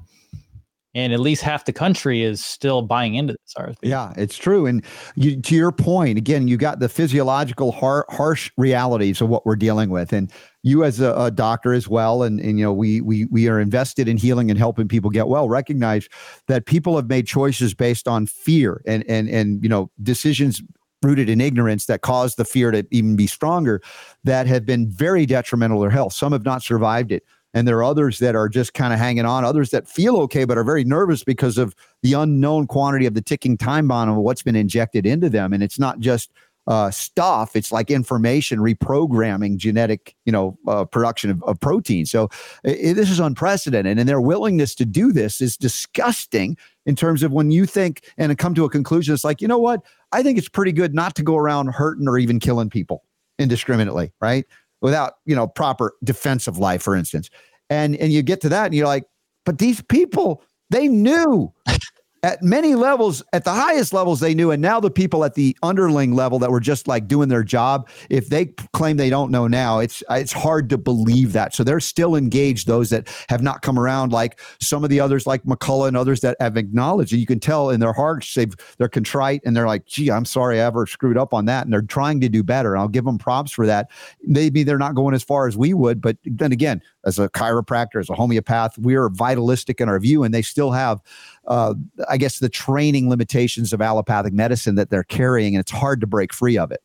and 0.97 1.13
at 1.13 1.19
least 1.19 1.43
half 1.43 1.65
the 1.65 1.71
country 1.71 2.23
is 2.23 2.43
still 2.43 2.81
buying 2.81 3.13
into 3.13 3.33
this 3.33 3.53
RSV. 3.55 3.75
Yeah, 3.83 4.13
it's 4.17 4.35
true. 4.35 4.65
And 4.65 4.83
you, 5.15 5.39
to 5.39 5.55
your 5.55 5.71
point, 5.71 6.17
again, 6.17 6.47
you 6.47 6.57
got 6.57 6.79
the 6.79 6.89
physiological 6.89 7.71
har- 7.71 8.07
harsh 8.09 8.49
realities 8.57 9.21
of 9.21 9.29
what 9.29 9.45
we're 9.45 9.55
dealing 9.55 9.91
with, 9.91 10.11
and 10.11 10.31
you 10.63 10.83
as 10.83 10.99
a, 10.99 11.13
a, 11.13 11.29
doctor 11.29 11.71
as 11.71 11.87
well, 11.87 12.23
and, 12.23 12.39
and 12.39 12.57
you 12.57 12.65
know 12.65 12.73
we 12.73 12.99
we 13.01 13.25
we 13.25 13.47
are 13.47 13.59
invested 13.59 14.07
in 14.07 14.17
healing 14.17 14.49
and 14.49 14.57
helping 14.57 14.87
people 14.87 15.11
get 15.11 15.27
well. 15.27 15.47
Recognize 15.47 16.09
that 16.47 16.65
people 16.65 16.95
have 16.95 17.07
made 17.07 17.27
choices 17.27 17.75
based 17.75 18.07
on 18.07 18.25
fear 18.25 18.81
and 18.87 19.05
and 19.07 19.29
and 19.29 19.61
you 19.61 19.69
know 19.69 19.91
decisions 20.01 20.63
rooted 21.03 21.29
in 21.29 21.39
ignorance 21.39 21.85
that 21.85 22.01
cause 22.01 22.35
the 22.35 22.43
fear 22.43 22.71
to 22.71 22.83
even 22.89 23.15
be 23.15 23.27
stronger 23.27 23.79
that 24.23 24.47
have 24.47 24.65
been 24.65 24.89
very 24.89 25.27
detrimental 25.27 25.77
to 25.77 25.81
their 25.81 25.91
health. 25.91 26.11
Some 26.13 26.31
have 26.31 26.43
not 26.43 26.63
survived 26.63 27.11
it 27.11 27.23
and 27.57 27.67
there 27.67 27.77
are 27.77 27.83
others 27.83 28.19
that 28.19 28.35
are 28.35 28.47
just 28.47 28.73
kind 28.73 28.93
of 28.93 28.99
hanging 28.99 29.25
on 29.25 29.43
others 29.43 29.71
that 29.71 29.87
feel 29.87 30.17
okay 30.17 30.45
but 30.45 30.57
are 30.57 30.63
very 30.63 30.83
nervous 30.83 31.23
because 31.23 31.57
of 31.57 31.75
the 32.03 32.13
unknown 32.13 32.67
quantity 32.67 33.05
of 33.05 33.15
the 33.15 33.21
ticking 33.21 33.57
time 33.57 33.87
bomb 33.87 34.09
of 34.09 34.17
what's 34.17 34.43
been 34.43 34.55
injected 34.55 35.05
into 35.05 35.29
them. 35.29 35.53
And 35.53 35.63
it's 35.63 35.79
not 35.79 35.99
just 35.99 36.31
uh, 36.67 36.91
stuff 36.91 37.55
it's 37.55 37.71
like 37.71 37.89
information 37.89 38.59
reprogramming 38.59 39.55
genetic 39.55 40.13
you 40.25 40.33
know 40.33 40.57
uh, 40.67 40.83
production 40.83 41.31
of, 41.31 41.41
of, 41.43 41.57
protein 41.61 42.05
so 42.05 42.29
it, 42.65 42.93
this 42.95 43.09
is 43.09 43.21
unprecedented 43.21 43.97
and 43.97 44.09
their 44.09 44.19
willingness 44.19 44.75
to 44.75 44.83
do 44.85 45.13
this 45.13 45.39
is 45.39 45.55
disgusting 45.55 46.57
in 46.85 46.93
terms 46.93 47.23
of 47.23 47.31
when 47.31 47.51
you 47.51 47.65
think 47.65 48.11
and 48.17 48.37
come 48.37 48.53
to 48.53 48.65
a 48.65 48.69
conclusion 48.69 49.13
it's 49.13 49.23
like 49.23 49.41
you 49.41 49.47
know 49.47 49.57
what? 49.57 49.81
I 50.11 50.21
think 50.21 50.37
it's 50.37 50.49
pretty 50.49 50.73
good 50.73 50.93
not 50.93 51.15
to 51.15 51.23
go 51.23 51.37
around 51.37 51.67
hurting 51.67 52.05
or 52.05 52.17
even 52.17 52.37
killing 52.37 52.69
people 52.69 53.05
indiscriminately 53.39 54.11
right? 54.19 54.45
Without 54.81 55.13
you 55.25 55.37
know 55.37 55.47
proper 55.47 55.93
defensive 56.03 56.57
life 56.57 56.81
for 56.81 56.97
instance 56.97 57.29
and 57.69 57.95
and 57.97 58.11
you 58.11 58.21
get 58.21 58.41
to 58.41 58.49
that 58.49 58.65
and 58.65 58.75
you're 58.75 58.87
like 58.87 59.05
but 59.45 59.57
these 59.57 59.81
people 59.83 60.43
they 60.69 60.87
knew 60.87 61.51
at 62.27 62.43
many 62.43 62.75
levels, 62.75 63.23
at 63.31 63.45
the 63.45 63.53
highest 63.53 63.93
levels, 63.93 64.19
they 64.19 64.33
knew. 64.33 64.51
And 64.51 64.61
now 64.61 64.81
the 64.81 64.91
people 64.91 65.23
at 65.23 65.35
the 65.35 65.55
underling 65.63 66.13
level 66.13 66.39
that 66.39 66.51
were 66.51 66.59
just 66.59 66.85
like 66.85 67.07
doing 67.07 67.29
their 67.29 67.41
job, 67.41 67.87
if 68.09 68.27
they 68.27 68.47
claim 68.73 68.97
they 68.97 69.09
don't 69.09 69.31
know 69.31 69.47
now, 69.47 69.79
it's 69.79 70.03
it's 70.09 70.33
hard 70.33 70.69
to 70.71 70.77
believe 70.77 71.31
that. 71.31 71.55
So 71.55 71.63
they're 71.63 71.79
still 71.79 72.17
engaged. 72.17 72.67
Those 72.67 72.89
that 72.89 73.07
have 73.29 73.41
not 73.41 73.61
come 73.61 73.79
around, 73.79 74.11
like 74.11 74.41
some 74.59 74.83
of 74.83 74.89
the 74.89 74.99
others, 74.99 75.25
like 75.25 75.43
McCullough 75.43 75.87
and 75.87 75.95
others 75.95 76.19
that 76.19 76.35
have 76.41 76.57
acknowledged 76.57 77.13
it. 77.13 77.17
You 77.17 77.25
can 77.25 77.39
tell 77.39 77.69
in 77.69 77.79
their 77.79 77.93
hearts 77.93 78.33
they've 78.33 78.53
they're 78.77 78.89
contrite 78.89 79.41
and 79.45 79.55
they're 79.55 79.65
like, 79.65 79.85
"Gee, 79.85 80.11
I'm 80.11 80.25
sorry 80.25 80.59
I 80.59 80.65
ever 80.65 80.85
screwed 80.85 81.17
up 81.17 81.33
on 81.33 81.45
that," 81.45 81.63
and 81.63 81.71
they're 81.71 81.81
trying 81.81 82.19
to 82.19 82.27
do 82.27 82.43
better. 82.43 82.73
And 82.73 82.81
I'll 82.81 82.89
give 82.89 83.05
them 83.05 83.17
props 83.17 83.53
for 83.53 83.65
that. 83.67 83.89
Maybe 84.21 84.63
they're 84.63 84.77
not 84.77 84.95
going 84.95 85.15
as 85.15 85.23
far 85.23 85.47
as 85.47 85.55
we 85.55 85.73
would, 85.73 86.01
but 86.01 86.17
then 86.25 86.51
again, 86.51 86.81
as 87.05 87.19
a 87.19 87.29
chiropractor, 87.29 88.01
as 88.01 88.09
a 88.09 88.15
homeopath, 88.15 88.77
we 88.77 88.95
are 88.95 89.07
vitalistic 89.07 89.79
in 89.79 89.87
our 89.87 89.97
view, 89.97 90.23
and 90.23 90.33
they 90.33 90.41
still 90.41 90.71
have 90.71 90.99
uh, 91.47 91.73
I 92.09 92.17
guess, 92.17 92.39
the 92.39 92.49
training 92.49 93.09
limitations 93.09 93.73
of 93.73 93.81
allopathic 93.81 94.33
medicine 94.33 94.75
that 94.75 94.89
they're 94.89 95.03
carrying, 95.03 95.55
and 95.55 95.61
it's 95.61 95.71
hard 95.71 96.01
to 96.01 96.07
break 96.07 96.33
free 96.33 96.57
of 96.57 96.71
it. 96.71 96.81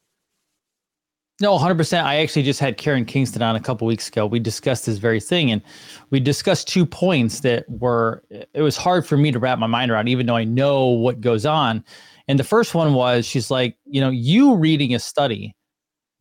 No, 1.40 1.58
100%. 1.58 2.04
I 2.04 2.16
actually 2.16 2.44
just 2.44 2.60
had 2.60 2.76
Karen 2.76 3.04
Kingston 3.04 3.42
on 3.42 3.56
a 3.56 3.60
couple 3.60 3.86
weeks 3.86 4.06
ago. 4.06 4.26
We 4.26 4.38
discussed 4.38 4.86
this 4.86 4.98
very 4.98 5.18
thing, 5.18 5.50
and 5.50 5.60
we 6.10 6.20
discussed 6.20 6.68
two 6.68 6.86
points 6.86 7.40
that 7.40 7.64
were, 7.68 8.22
it 8.30 8.62
was 8.62 8.76
hard 8.76 9.04
for 9.04 9.16
me 9.16 9.32
to 9.32 9.40
wrap 9.40 9.58
my 9.58 9.66
mind 9.66 9.90
around, 9.90 10.08
even 10.08 10.26
though 10.26 10.36
I 10.36 10.44
know 10.44 10.86
what 10.86 11.20
goes 11.20 11.44
on. 11.44 11.84
And 12.28 12.38
the 12.38 12.44
first 12.44 12.74
one 12.74 12.94
was 12.94 13.26
she's 13.26 13.50
like, 13.50 13.76
you 13.84 14.00
know, 14.00 14.10
you 14.10 14.54
reading 14.54 14.94
a 14.94 15.00
study 15.00 15.56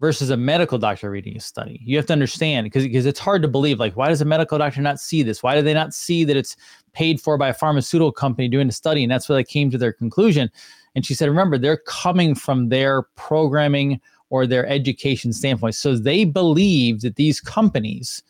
versus 0.02 0.32
a 0.32 0.36
medical 0.36 0.80
doctor 0.80 1.12
reading 1.12 1.38
a 1.38 1.40
study. 1.40 1.80
You 1.84 1.96
have 1.96 2.08
to 2.08 2.14
understand 2.14 2.66
because 2.66 2.84
because 2.84 3.06
it's 3.06 3.20
hard 3.20 3.44
to 3.44 3.48
believe. 3.48 3.80
Like, 3.80 3.96
why 3.96 4.10
does 4.10 4.20
a 4.20 4.26
medical 4.26 4.58
doctor 4.58 4.82
not 4.82 5.00
see 5.00 5.22
this? 5.22 5.44
Why 5.44 5.56
do 5.56 5.62
they 5.62 5.76
not 5.76 5.94
see 5.94 6.24
that 6.26 6.36
it's 6.36 6.58
paid 6.92 7.22
for 7.22 7.38
by 7.38 7.50
a 7.50 7.54
pharmaceutical 7.54 8.12
company 8.12 8.50
doing 8.50 8.68
a 8.68 8.72
study? 8.72 9.04
And 9.04 9.12
that's 9.12 9.30
where 9.30 9.36
they 9.38 9.44
came 9.44 9.70
to 9.70 9.78
their 9.78 9.94
conclusion. 9.94 10.50
And 10.96 11.06
she 11.06 11.14
said, 11.14 11.30
remember, 11.30 11.58
they're 11.58 11.84
coming 11.86 12.34
from 12.34 12.70
their 12.70 13.04
programming 13.16 14.02
or 14.32 14.48
their 14.48 14.66
education 14.68 15.34
standpoint. 15.34 15.76
So 15.76 15.96
they 15.96 16.26
believe 16.26 17.02
that 17.02 17.16
these 17.16 17.40
companies 17.40 18.24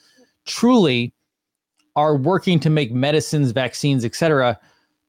truly 0.46 1.14
are 1.96 2.18
working 2.18 2.60
to 2.60 2.70
make 2.70 2.92
medicines, 2.92 3.52
vaccines, 3.52 4.04
et 4.04 4.14
cetera, 4.14 4.60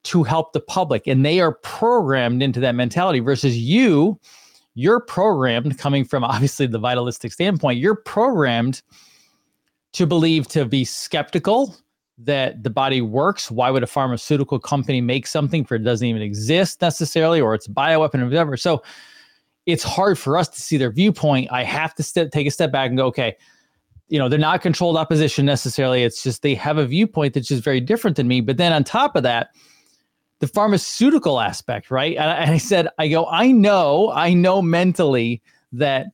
to 0.04 0.22
help 0.22 0.52
the 0.52 0.60
public. 0.60 1.06
And 1.06 1.26
they 1.26 1.40
are 1.40 1.52
programmed 1.52 2.42
into 2.42 2.60
that 2.60 2.74
mentality 2.74 3.20
versus 3.20 3.58
you 3.58 4.18
you're 4.74 5.00
programmed 5.00 5.78
coming 5.78 6.04
from 6.04 6.24
obviously 6.24 6.66
the 6.66 6.78
vitalistic 6.78 7.32
standpoint 7.32 7.78
you're 7.78 7.96
programmed 7.96 8.82
to 9.92 10.06
believe 10.06 10.48
to 10.48 10.64
be 10.64 10.84
skeptical 10.84 11.76
that 12.18 12.62
the 12.62 12.70
body 12.70 13.00
works. 13.00 13.50
Why 13.50 13.70
would 13.70 13.82
a 13.82 13.86
pharmaceutical 13.86 14.58
company 14.58 15.00
make 15.00 15.26
something 15.26 15.64
for 15.64 15.74
it? 15.74 15.80
Doesn't 15.80 16.06
even 16.06 16.22
exist 16.22 16.80
necessarily 16.80 17.40
or 17.40 17.54
it's 17.54 17.66
a 17.66 17.70
bioweapon 17.70 18.20
or 18.20 18.24
whatever. 18.24 18.56
So 18.56 18.82
it's 19.66 19.82
hard 19.82 20.18
for 20.18 20.38
us 20.38 20.48
to 20.48 20.60
see 20.60 20.76
their 20.76 20.90
viewpoint. 20.90 21.50
I 21.50 21.64
have 21.64 21.94
to 21.96 22.28
take 22.28 22.46
a 22.46 22.50
step 22.50 22.72
back 22.72 22.88
and 22.88 22.96
go 22.96 23.06
okay 23.06 23.36
you 24.12 24.18
know 24.18 24.28
they're 24.28 24.38
not 24.38 24.60
controlled 24.60 24.98
opposition 24.98 25.46
necessarily. 25.46 26.02
It's 26.02 26.22
just 26.22 26.42
they 26.42 26.54
have 26.54 26.76
a 26.76 26.84
viewpoint 26.84 27.32
that's 27.32 27.48
just 27.48 27.64
very 27.64 27.80
different 27.80 28.18
than 28.18 28.28
me. 28.28 28.42
But 28.42 28.58
then 28.58 28.70
on 28.70 28.84
top 28.84 29.16
of 29.16 29.22
that 29.22 29.48
the 30.42 30.48
pharmaceutical 30.48 31.38
aspect 31.38 31.88
right 31.88 32.16
and 32.16 32.28
I, 32.28 32.34
and 32.34 32.50
I 32.50 32.58
said 32.58 32.88
i 32.98 33.06
go 33.06 33.26
i 33.26 33.52
know 33.52 34.10
i 34.10 34.34
know 34.34 34.60
mentally 34.60 35.40
that 35.70 36.08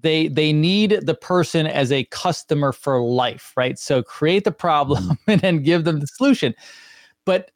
they 0.00 0.28
they 0.28 0.52
need 0.52 1.00
the 1.02 1.16
person 1.16 1.66
as 1.66 1.90
a 1.90 2.04
customer 2.04 2.70
for 2.70 3.02
life 3.02 3.52
right 3.56 3.76
so 3.76 4.00
create 4.00 4.44
the 4.44 4.52
problem 4.52 5.02
mm-hmm. 5.02 5.14
and 5.32 5.40
then 5.40 5.62
give 5.64 5.82
them 5.82 5.98
the 5.98 6.06
solution 6.06 6.54
but 7.24 7.50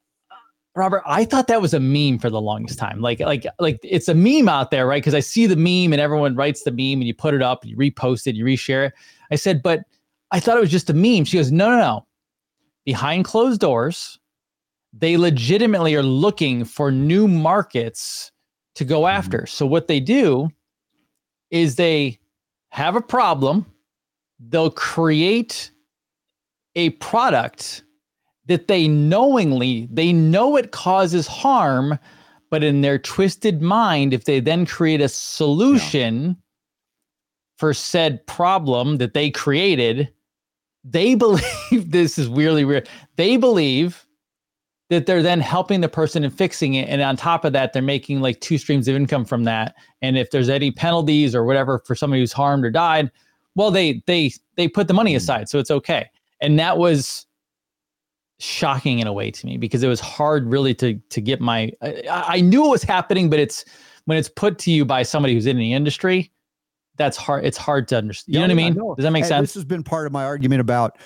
Robert, 0.75 1.01
I 1.07 1.25
thought 1.25 1.47
that 1.47 1.59
was 1.59 1.73
a 1.73 1.79
meme 1.79 2.19
for 2.19 2.29
the 2.29 2.39
longest 2.39 2.77
time. 2.77 3.01
Like, 3.01 3.19
like, 3.19 3.47
like 3.57 3.79
it's 3.81 4.07
a 4.07 4.13
meme 4.13 4.47
out 4.47 4.69
there, 4.69 4.85
right? 4.85 5.01
Because 5.01 5.15
I 5.15 5.21
see 5.21 5.47
the 5.47 5.55
meme 5.55 5.91
and 5.91 5.99
everyone 5.99 6.35
writes 6.35 6.61
the 6.61 6.71
meme 6.71 6.99
and 6.99 7.05
you 7.05 7.15
put 7.15 7.33
it 7.33 7.41
up, 7.41 7.65
you 7.65 7.75
repost 7.75 8.27
it, 8.27 8.35
you 8.35 8.45
reshare 8.45 8.89
it. 8.89 8.93
I 9.31 9.37
said, 9.37 9.63
but 9.63 9.79
I 10.29 10.39
thought 10.39 10.55
it 10.55 10.61
was 10.61 10.69
just 10.69 10.91
a 10.91 10.93
meme. 10.93 11.25
She 11.25 11.37
goes, 11.37 11.51
no, 11.51 11.71
no, 11.71 11.79
no. 11.79 12.07
Behind 12.85 13.25
closed 13.25 13.59
doors, 13.59 14.19
they 14.93 15.17
legitimately 15.17 15.95
are 15.95 16.03
looking 16.03 16.65
for 16.65 16.91
new 16.91 17.27
markets 17.27 18.31
to 18.75 18.85
go 18.85 19.01
mm-hmm. 19.01 19.17
after. 19.17 19.45
So 19.45 19.65
what 19.65 19.87
they 19.87 19.99
do 19.99 20.49
is 21.51 21.75
they 21.75 22.19
have 22.69 22.95
a 22.95 23.01
problem, 23.01 23.65
they'll 24.39 24.69
create 24.71 25.71
a 26.75 26.91
product 26.91 27.83
that 28.45 28.67
they 28.67 28.87
knowingly 28.87 29.87
they 29.91 30.13
know 30.13 30.55
it 30.55 30.71
causes 30.71 31.27
harm 31.27 31.99
but 32.49 32.63
in 32.63 32.81
their 32.81 32.97
twisted 32.97 33.61
mind 33.61 34.13
if 34.13 34.23
they 34.23 34.39
then 34.39 34.65
create 34.65 35.01
a 35.01 35.09
solution 35.09 36.27
yeah. 36.27 36.33
for 37.57 37.73
said 37.73 38.25
problem 38.27 38.97
that 38.97 39.13
they 39.13 39.29
created 39.29 40.07
they 40.83 41.15
believe 41.25 41.41
this 41.91 42.17
is 42.17 42.27
really 42.27 42.63
weird 42.63 42.87
they 43.15 43.37
believe 43.37 44.05
that 44.89 45.05
they're 45.05 45.23
then 45.23 45.41
helping 45.41 45.81
the 45.81 45.89
person 45.89 46.23
and 46.23 46.33
fixing 46.33 46.75
it 46.75 46.87
and 46.87 47.01
on 47.01 47.17
top 47.17 47.43
of 47.43 47.53
that 47.53 47.73
they're 47.73 47.81
making 47.81 48.21
like 48.21 48.39
two 48.39 48.57
streams 48.57 48.87
of 48.87 48.95
income 48.95 49.25
from 49.25 49.43
that. 49.43 49.75
And 50.01 50.17
if 50.17 50.31
there's 50.31 50.49
any 50.49 50.71
penalties 50.71 51.35
or 51.35 51.43
whatever 51.43 51.79
for 51.85 51.95
somebody 51.95 52.21
who's 52.21 52.33
harmed 52.33 52.65
or 52.65 52.71
died 52.71 53.11
well 53.55 53.71
they 53.71 54.01
they 54.07 54.31
they 54.55 54.67
put 54.67 54.87
the 54.87 54.93
money 54.93 55.11
hmm. 55.13 55.17
aside 55.17 55.49
so 55.49 55.59
it's 55.59 55.71
okay. 55.71 56.09
And 56.39 56.59
that 56.59 56.77
was 56.77 57.27
shocking 58.39 58.99
in 58.99 59.07
a 59.07 59.13
way 59.13 59.31
to 59.31 59.45
me 59.45 59.57
because 59.57 59.81
it 59.81 59.87
was 59.87 59.99
hard 59.99 60.45
really 60.45 60.73
to 60.75 60.95
to 61.09 61.19
get 61.21 61.41
my 61.41 61.71
I, 61.81 62.03
I, 62.11 62.41
knew 62.41 62.67
it 62.67 62.69
was 62.69 62.83
happening 62.83 63.31
but 63.31 63.39
it's 63.39 63.65
when 64.05 64.17
it's 64.17 64.29
put 64.29 64.59
to 64.59 64.71
you 64.71 64.85
by 64.85 65.01
somebody 65.01 65.33
who's 65.33 65.47
in 65.47 65.57
the 65.57 65.73
industry 65.73 66.31
that's 66.97 67.17
hard 67.17 67.45
it's 67.45 67.57
hard 67.57 67.87
to 67.87 67.97
understand 67.97 68.35
you 68.35 68.39
know 68.39 68.45
what 68.45 68.51
i 68.51 68.53
mean? 68.53 68.75
does 68.75 69.03
that 69.03 69.11
make 69.11 69.23
and 69.23 69.27
sense? 69.27 69.49
this 69.49 69.55
has 69.55 69.65
been 69.65 69.83
part 69.83 70.05
of 70.05 70.13
my 70.13 70.23
argument 70.23 70.61
about 70.61 70.99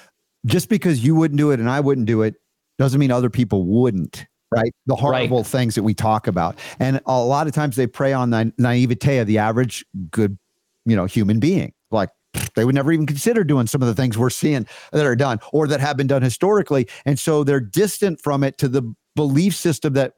just 0.46 0.67
because 0.67 1.06
you 1.06 1.15
wouldn't 1.15 1.38
do 1.38 1.52
it 1.52 1.60
and 1.62 1.70
i 1.70 1.80
wouldn't 1.80 2.06
do 2.06 2.22
it 2.22 2.36
doesn't 2.82 3.00
mean 3.00 3.12
other 3.12 3.30
people 3.30 3.65
wouldn't 3.65 4.26
right 4.54 4.74
the 4.86 4.96
horrible 4.96 5.38
right. 5.38 5.48
things 5.48 5.76
that 5.76 5.84
we 5.84 5.94
talk 5.94 6.28
about 6.28 6.60
and 6.80 7.00
a 7.06 7.22
lot 7.24 7.48
of 7.48 7.54
times 7.54 7.76
they 7.76 7.88
prey 7.88 8.12
on 8.12 8.32
the 8.32 8.52
naivete 8.58 9.20
of 9.20 9.28
the 9.28 9.38
average 9.38 9.86
good 10.10 10.38
you 10.86 10.96
know 10.96 11.06
human 11.06 11.39
being 11.39 11.72
like 11.91 12.10
they 12.56 12.65
would 12.65 12.76
never 12.76 12.91
even 12.91 13.06
consider 13.06 13.44
doing 13.44 13.67
some 13.67 13.82
of 13.82 13.88
the 13.88 13.96
things 13.96 14.17
we're 14.17 14.30
seeing 14.30 14.65
that 14.91 15.06
are 15.06 15.15
done 15.15 15.39
or 15.52 15.67
that 15.67 15.80
have 15.80 15.98
been 15.98 16.08
done 16.08 16.22
historically. 16.22 16.88
And 17.06 17.20
so 17.20 17.44
they're 17.44 17.60
distant 17.60 18.22
from 18.22 18.44
it 18.44 18.58
to 18.60 18.67
the 18.67 18.84
belief 19.15 19.56
system 19.56 19.94
that 19.94 20.13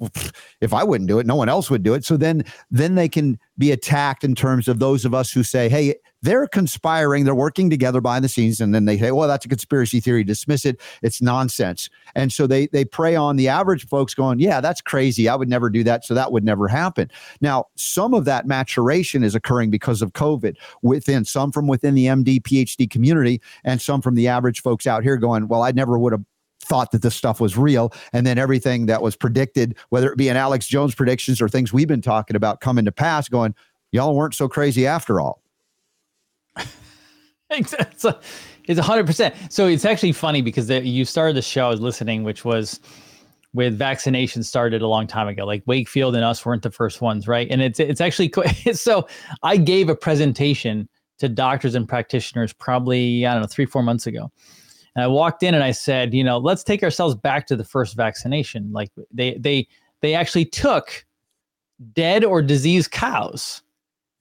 if 0.61 0.73
I 0.73 0.83
wouldn't 0.83 1.07
do 1.07 1.19
it, 1.19 1.25
no 1.25 1.35
one 1.35 1.49
else 1.49 1.69
would 1.69 1.83
do 1.83 1.93
it. 1.93 2.05
So 2.05 2.17
then 2.17 2.45
then 2.69 2.95
they 2.95 3.09
can 3.09 3.39
be 3.57 3.71
attacked 3.71 4.23
in 4.23 4.35
terms 4.35 4.67
of 4.67 4.79
those 4.79 5.05
of 5.05 5.13
us 5.13 5.31
who 5.31 5.43
say, 5.43 5.69
hey, 5.69 5.95
they're 6.23 6.47
conspiring, 6.47 7.25
they're 7.25 7.35
working 7.35 7.69
together 7.69 8.01
behind 8.01 8.23
the 8.23 8.29
scenes, 8.29 8.59
and 8.59 8.73
then 8.73 8.85
they 8.85 8.97
say, 8.97 9.11
well, 9.11 9.27
that's 9.27 9.45
a 9.45 9.49
conspiracy 9.49 9.99
theory, 9.99 10.23
dismiss 10.23 10.65
it, 10.65 10.81
it's 11.01 11.21
nonsense. 11.21 11.89
And 12.15 12.31
so 12.31 12.47
they 12.47 12.67
they 12.67 12.85
prey 12.85 13.15
on 13.15 13.35
the 13.35 13.49
average 13.49 13.85
folks 13.87 14.15
going, 14.15 14.39
yeah, 14.39 14.61
that's 14.61 14.81
crazy. 14.81 15.27
I 15.27 15.35
would 15.35 15.49
never 15.49 15.69
do 15.69 15.83
that. 15.83 16.05
So 16.05 16.13
that 16.13 16.31
would 16.31 16.43
never 16.43 16.67
happen. 16.67 17.11
Now, 17.41 17.65
some 17.75 18.13
of 18.13 18.25
that 18.25 18.47
maturation 18.47 19.23
is 19.23 19.35
occurring 19.35 19.69
because 19.69 20.01
of 20.01 20.13
COVID 20.13 20.55
within 20.81 21.25
some 21.25 21.51
from 21.51 21.67
within 21.67 21.93
the 21.93 22.05
MD 22.05 22.41
PhD 22.41 22.89
community 22.89 23.41
and 23.65 23.81
some 23.81 24.01
from 24.01 24.15
the 24.15 24.29
average 24.29 24.61
folks 24.61 24.87
out 24.87 25.03
here 25.03 25.17
going, 25.17 25.49
well, 25.49 25.61
I 25.61 25.71
never 25.71 25.99
would 25.99 26.13
have 26.13 26.23
thought 26.61 26.91
that 26.91 27.01
this 27.01 27.15
stuff 27.15 27.41
was 27.41 27.57
real. 27.57 27.91
And 28.13 28.25
then 28.25 28.37
everything 28.37 28.85
that 28.85 29.01
was 29.01 29.17
predicted, 29.17 29.75
whether 29.89 30.09
it 30.09 30.17
be 30.17 30.29
in 30.29 30.37
Alex 30.37 30.67
Jones 30.67 30.95
predictions 30.95 31.41
or 31.41 31.49
things 31.49 31.73
we've 31.73 31.87
been 31.87 32.01
talking 32.01 32.37
about 32.37 32.61
coming 32.61 32.85
to 32.85 32.91
pass, 32.93 33.27
going, 33.27 33.53
y'all 33.91 34.15
weren't 34.15 34.33
so 34.33 34.47
crazy 34.47 34.87
after 34.87 35.19
all. 35.19 35.42
it's 37.49 38.79
hundred 38.79 39.07
percent. 39.07 39.35
So 39.49 39.67
it's 39.67 39.85
actually 39.85 40.11
funny 40.11 40.41
because 40.41 40.67
the, 40.67 40.85
you 40.85 41.05
started 41.05 41.35
the 41.35 41.41
show 41.41 41.67
I 41.67 41.69
was 41.69 41.81
listening, 41.81 42.23
which 42.23 42.45
was 42.45 42.79
with 43.53 43.77
vaccination 43.77 44.43
started 44.43 44.81
a 44.81 44.87
long 44.87 45.07
time 45.07 45.27
ago. 45.27 45.45
Like 45.45 45.63
Wakefield 45.65 46.15
and 46.15 46.23
us 46.23 46.45
weren't 46.45 46.63
the 46.63 46.71
first 46.71 47.01
ones, 47.01 47.27
right? 47.27 47.47
And 47.49 47.61
it's 47.61 47.79
it's 47.79 48.01
actually 48.01 48.31
so 48.73 49.07
I 49.43 49.57
gave 49.57 49.89
a 49.89 49.95
presentation 49.95 50.89
to 51.19 51.29
doctors 51.29 51.75
and 51.75 51.87
practitioners 51.87 52.53
probably 52.53 53.25
I 53.25 53.33
don't 53.33 53.41
know 53.41 53.47
three 53.47 53.65
four 53.65 53.83
months 53.83 54.07
ago, 54.07 54.31
and 54.95 55.03
I 55.03 55.07
walked 55.07 55.43
in 55.43 55.53
and 55.53 55.63
I 55.63 55.71
said, 55.71 56.13
you 56.13 56.23
know, 56.23 56.37
let's 56.37 56.63
take 56.63 56.83
ourselves 56.83 57.15
back 57.15 57.47
to 57.47 57.55
the 57.55 57.63
first 57.63 57.95
vaccination. 57.95 58.71
Like 58.71 58.89
they 59.11 59.37
they 59.37 59.67
they 60.01 60.15
actually 60.15 60.45
took 60.45 61.05
dead 61.93 62.23
or 62.23 62.41
diseased 62.41 62.91
cows. 62.91 63.61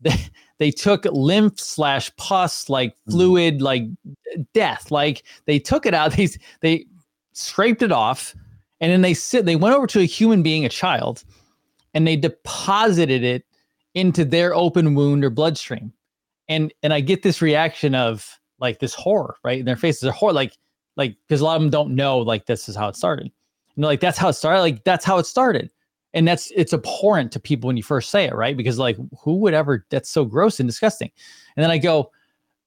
they 0.62 0.70
took 0.70 1.04
lymph 1.06 1.58
slash 1.58 2.14
pus 2.16 2.68
like 2.68 2.92
mm-hmm. 2.92 3.10
fluid 3.10 3.54
mm-hmm. 3.56 3.64
like 3.64 3.82
death. 4.54 4.92
Like 4.92 5.24
they 5.46 5.58
took 5.58 5.86
it 5.86 5.92
out. 5.92 6.12
They 6.16 6.28
they 6.60 6.86
scraped 7.32 7.82
it 7.82 7.90
off, 7.90 8.32
and 8.80 8.92
then 8.92 9.02
they 9.02 9.12
sit. 9.12 9.44
They 9.44 9.56
went 9.56 9.74
over 9.74 9.88
to 9.88 9.98
a 9.98 10.04
human 10.04 10.40
being, 10.44 10.64
a 10.64 10.68
child, 10.68 11.24
and 11.94 12.06
they 12.06 12.14
deposited 12.14 13.24
it 13.24 13.44
into 13.94 14.24
their 14.24 14.54
open 14.54 14.94
wound 14.94 15.24
or 15.24 15.30
bloodstream. 15.30 15.92
And 16.48 16.72
and 16.84 16.92
I 16.92 17.00
get 17.00 17.24
this 17.24 17.42
reaction 17.42 17.96
of 17.96 18.38
like 18.60 18.78
this 18.78 18.94
horror, 18.94 19.34
right? 19.42 19.58
And 19.58 19.66
their 19.66 19.74
faces 19.74 20.04
are 20.04 20.12
horror, 20.12 20.32
like 20.32 20.56
like 20.96 21.16
because 21.26 21.40
a 21.40 21.44
lot 21.44 21.56
of 21.56 21.62
them 21.62 21.70
don't 21.70 21.96
know 21.96 22.18
like 22.18 22.46
this 22.46 22.68
is 22.68 22.76
how 22.76 22.86
it 22.86 22.94
started. 22.94 23.32
And 23.74 23.84
like 23.84 23.98
that's 23.98 24.18
how 24.18 24.28
it 24.28 24.34
started. 24.34 24.60
Like 24.60 24.84
that's 24.84 25.04
how 25.04 25.18
it 25.18 25.26
started. 25.26 25.72
And 26.14 26.28
that's 26.28 26.52
it's 26.54 26.72
abhorrent 26.72 27.32
to 27.32 27.40
people 27.40 27.68
when 27.68 27.76
you 27.76 27.82
first 27.82 28.10
say 28.10 28.24
it, 28.24 28.34
right? 28.34 28.56
Because 28.56 28.78
like 28.78 28.96
who 29.18 29.36
would 29.36 29.54
ever 29.54 29.86
that's 29.90 30.10
so 30.10 30.24
gross 30.24 30.60
and 30.60 30.68
disgusting. 30.68 31.10
And 31.56 31.64
then 31.64 31.70
I 31.70 31.78
go, 31.78 32.10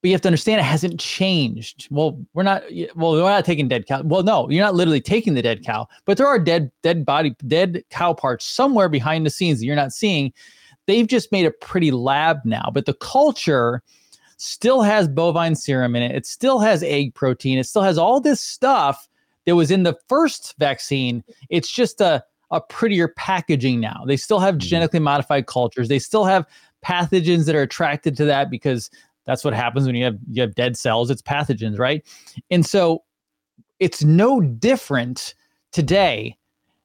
but 0.02 0.08
you 0.08 0.14
have 0.14 0.22
to 0.22 0.28
understand 0.28 0.60
it 0.60 0.64
hasn't 0.64 1.00
changed. 1.00 1.88
Well, 1.90 2.20
we're 2.34 2.42
not 2.42 2.62
well, 2.94 3.12
we're 3.12 3.22
not 3.22 3.44
taking 3.44 3.68
dead 3.68 3.86
cow. 3.86 4.02
Well, 4.02 4.22
no, 4.22 4.50
you're 4.50 4.64
not 4.64 4.74
literally 4.74 5.00
taking 5.00 5.34
the 5.34 5.42
dead 5.42 5.64
cow, 5.64 5.88
but 6.04 6.18
there 6.18 6.26
are 6.26 6.38
dead, 6.38 6.70
dead 6.82 7.04
body, 7.06 7.34
dead 7.46 7.82
cow 7.90 8.12
parts 8.12 8.44
somewhere 8.44 8.88
behind 8.88 9.24
the 9.24 9.30
scenes 9.30 9.58
that 9.60 9.66
you're 9.66 9.76
not 9.76 9.92
seeing. 9.92 10.32
They've 10.86 11.06
just 11.06 11.32
made 11.32 11.46
a 11.46 11.50
pretty 11.50 11.90
lab 11.90 12.38
now, 12.44 12.70
but 12.72 12.86
the 12.86 12.94
culture 12.94 13.82
still 14.36 14.82
has 14.82 15.08
bovine 15.08 15.54
serum 15.54 15.96
in 15.96 16.02
it. 16.02 16.14
It 16.14 16.26
still 16.26 16.58
has 16.60 16.82
egg 16.82 17.14
protein. 17.14 17.58
It 17.58 17.64
still 17.64 17.82
has 17.82 17.98
all 17.98 18.20
this 18.20 18.40
stuff 18.40 19.08
that 19.46 19.56
was 19.56 19.70
in 19.70 19.82
the 19.82 19.96
first 20.08 20.54
vaccine. 20.58 21.24
It's 21.48 21.70
just 21.70 22.00
a, 22.00 22.22
a 22.50 22.60
prettier 22.60 23.08
packaging 23.08 23.80
now. 23.80 24.04
They 24.06 24.16
still 24.16 24.38
have 24.38 24.54
mm-hmm. 24.54 24.68
genetically 24.68 25.00
modified 25.00 25.46
cultures. 25.46 25.88
They 25.88 25.98
still 25.98 26.24
have 26.24 26.46
pathogens 26.84 27.46
that 27.46 27.54
are 27.54 27.62
attracted 27.62 28.16
to 28.16 28.24
that 28.26 28.50
because 28.50 28.90
that's 29.24 29.44
what 29.44 29.54
happens 29.54 29.86
when 29.86 29.96
you 29.96 30.04
have 30.04 30.18
you 30.30 30.40
have 30.42 30.54
dead 30.54 30.76
cells. 30.76 31.10
It's 31.10 31.22
pathogens, 31.22 31.78
right? 31.78 32.06
And 32.50 32.64
so 32.64 33.02
it's 33.80 34.04
no 34.04 34.40
different 34.40 35.34
today 35.72 36.36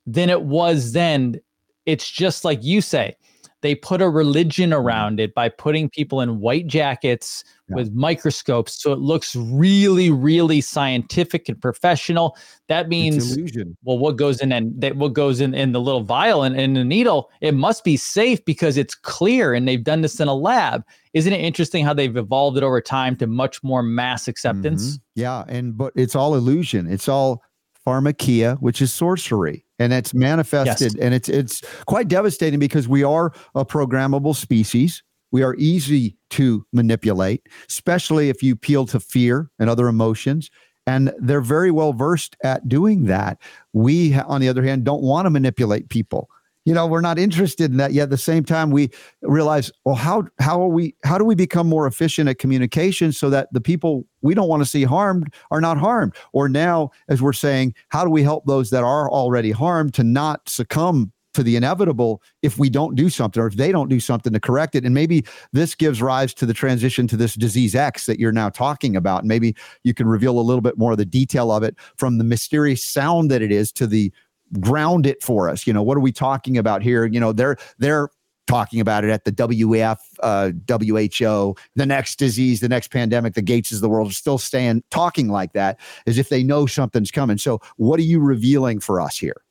than 0.06 0.30
it 0.30 0.44
was 0.44 0.94
then. 0.94 1.40
It's 1.86 2.10
just 2.10 2.46
like 2.46 2.64
you 2.64 2.82
say, 2.82 3.16
they 3.62 3.76
put 3.76 4.02
a 4.02 4.10
religion 4.10 4.72
mm-hmm. 4.72 4.80
around 4.80 5.20
it 5.20 5.34
by 5.34 5.50
putting 5.50 5.90
people 5.90 6.22
in 6.22 6.40
white 6.40 6.68
jackets 6.68 7.44
yeah. 7.70 7.76
with 7.76 7.92
microscopes 7.94 8.82
so 8.82 8.92
it 8.92 9.00
looks 9.00 9.36
really 9.36 10.10
really 10.10 10.62
scientific 10.62 11.48
and 11.48 11.62
professional 11.62 12.38
that 12.68 12.90
means 12.90 13.38
well 13.84 13.98
what 13.98 14.18
goes 14.18 14.42
in 14.42 14.52
and 14.52 14.80
that 14.80 14.96
what 14.98 15.14
goes 15.14 15.40
in 15.40 15.54
in 15.54 15.72
the 15.72 15.80
little 15.80 16.04
vial 16.04 16.44
and 16.44 16.60
in 16.60 16.74
the 16.74 16.84
needle 16.84 17.30
it 17.42 17.54
must 17.54 17.84
be 17.84 17.96
safe 17.96 18.44
because 18.46 18.78
it's 18.78 18.96
clear 18.96 19.54
and 19.54 19.68
they've 19.68 19.84
done 19.84 20.02
this 20.02 20.20
in 20.20 20.28
a 20.28 20.36
lab 20.36 20.84
isn't 21.14 21.34
it 21.34 21.42
interesting 21.42 21.86
how 21.86 21.94
they've 21.94 22.18
evolved 22.18 22.58
it 22.58 22.64
over 22.64 22.82
time 22.82 23.16
to 23.16 23.28
much 23.28 23.64
more 23.64 23.84
mass 23.84 24.28
acceptance 24.28 24.98
mm-hmm. 24.98 25.22
yeah 25.22 25.44
and 25.48 25.78
but 25.78 25.94
it's 25.96 26.16
all 26.16 26.36
illusion 26.36 26.88
it's 26.88 27.08
all 27.08 27.42
pharmakeia 27.86 28.58
which 28.60 28.82
is 28.82 28.94
sorcery 28.94 29.66
and 29.80 29.92
it's 29.92 30.14
manifested 30.14 30.94
yes. 30.94 31.02
and 31.02 31.14
it's 31.14 31.28
it's 31.28 31.62
quite 31.86 32.08
devastating 32.08 32.60
because 32.60 32.88
we 32.88 33.04
are 33.04 33.34
a 33.56 33.66
programmable 33.66 34.36
species. 34.36 35.04
We 35.32 35.44
are 35.44 35.56
easy 35.58 36.18
to 36.32 36.66
manipulate 36.74 37.48
especially 37.70 38.30
if 38.30 38.44
you 38.44 38.54
appeal 38.54 38.86
to 38.88 39.00
fear 39.00 39.50
and 39.60 39.70
other 39.70 39.88
emotions 39.88 40.50
and 40.88 41.14
they're 41.20 41.42
very 41.42 41.72
well 41.72 41.94
versed 41.94 42.36
at 42.44 42.68
doing 42.68 43.06
that. 43.06 43.40
We 43.74 44.16
on 44.16 44.42
the 44.42 44.50
other 44.50 44.64
hand 44.64 44.84
don't 44.84 45.02
want 45.02 45.26
to 45.26 45.30
manipulate 45.30 45.90
people 45.90 46.30
you 46.66 46.74
know 46.74 46.86
we're 46.86 47.02
not 47.02 47.18
interested 47.18 47.72
in 47.72 47.78
that 47.78 47.94
yet. 47.94 48.04
At 48.04 48.10
the 48.12 48.18
same 48.18 48.44
time 48.44 48.72
we 48.72 48.90
realize 49.22 49.72
well 49.86 49.96
how 49.96 50.28
how 50.40 50.62
are 50.62 50.68
we 50.68 50.96
how 51.04 51.18
do 51.18 51.26
we 51.26 51.36
become 51.36 51.68
more 51.68 51.88
efficient 51.88 52.30
at 52.30 52.40
communication 52.40 53.12
so 53.12 53.30
that 53.30 53.52
the 53.52 53.62
people 53.62 54.06
we 54.22 54.34
don't 54.34 54.48
want 54.48 54.62
to 54.62 54.70
see 54.70 54.84
harmed 54.84 55.34
are 55.50 55.62
not 55.62 55.78
harmed? 55.78 56.16
Or 56.34 56.50
now 56.50 56.92
as 57.10 57.22
we're 57.22 57.34
saying 57.34 57.74
how 57.90 58.04
do 58.04 58.10
we 58.10 58.24
help 58.24 58.46
those 58.46 58.70
that 58.70 58.84
are 58.84 59.10
already 59.10 59.52
harmed 59.52 59.94
to 59.96 60.04
not 60.04 60.48
succumb 60.48 61.12
to 61.34 61.44
the 61.44 61.56
inevitable 61.56 62.22
if 62.42 62.58
we 62.58 62.70
don't 62.70 62.96
do 62.96 63.10
something 63.10 63.42
or 63.42 63.48
if 63.48 63.56
they 63.56 63.72
don't 63.72 63.88
do 63.88 64.00
something 64.00 64.34
to 64.34 64.40
correct 64.40 64.76
it? 64.76 64.84
And 64.84 64.94
maybe 64.94 65.26
this 65.54 65.76
gives 65.76 66.02
rise 66.02 66.34
to 66.36 66.46
the 66.46 66.54
transition 66.54 67.08
to 67.08 67.18
this 67.18 67.36
disease 67.36 67.74
x 67.74 68.06
that 68.06 68.20
you're 68.20 68.34
now 68.34 68.50
talking 68.50 68.96
about. 68.96 69.26
Maybe 69.26 69.56
you 69.84 69.94
can 69.94 70.08
reveal 70.08 70.38
a 70.38 70.42
little 70.42 70.62
bit 70.62 70.78
more 70.78 70.92
of 70.92 70.98
the 70.98 71.06
detail 71.06 71.52
of 71.52 71.64
it 71.64 71.76
from 71.96 72.18
the 72.18 72.24
mysterious 72.24 72.84
sound 72.84 73.32
that 73.32 73.42
it 73.42 73.52
is 73.52 73.72
to 73.74 73.88
the 73.88 74.12
ground 74.60 75.06
it 75.06 75.22
for 75.24 75.50
us. 75.50 75.66
You 75.66 75.74
know, 75.74 75.84
what 75.84 75.98
are 75.98 76.02
we 76.02 76.12
talking 76.12 76.58
about 76.58 76.82
here? 76.82 77.06
You 77.06 77.20
know, 77.20 77.32
they're 77.32 77.58
they're 77.78 78.10
talking 78.48 78.82
about 78.82 79.04
it 79.04 79.10
at 79.10 79.24
the 79.24 79.32
WEF, 79.32 79.98
uh, 80.22 80.52
WHO, 80.68 81.56
the 81.76 81.86
next 81.86 82.18
disease, 82.20 82.60
the 82.60 82.68
next 82.68 82.90
pandemic, 82.90 83.34
the 83.34 83.42
Gates 83.42 83.72
of 83.72 83.80
the 83.80 83.88
world 83.88 84.10
are 84.10 84.14
still 84.14 84.38
staying 84.38 84.84
talking 84.92 85.30
like 85.30 85.54
that 85.54 85.80
as 86.06 86.18
if 86.18 86.30
they 86.30 86.44
know 86.44 86.66
something's 86.66 87.12
coming. 87.12 87.38
So, 87.38 87.62
what 87.78 88.00
are 88.00 88.04
you 88.04 88.20
revealing 88.20 88.80
for 88.80 89.00
us 89.00 89.18
here? 89.18 89.42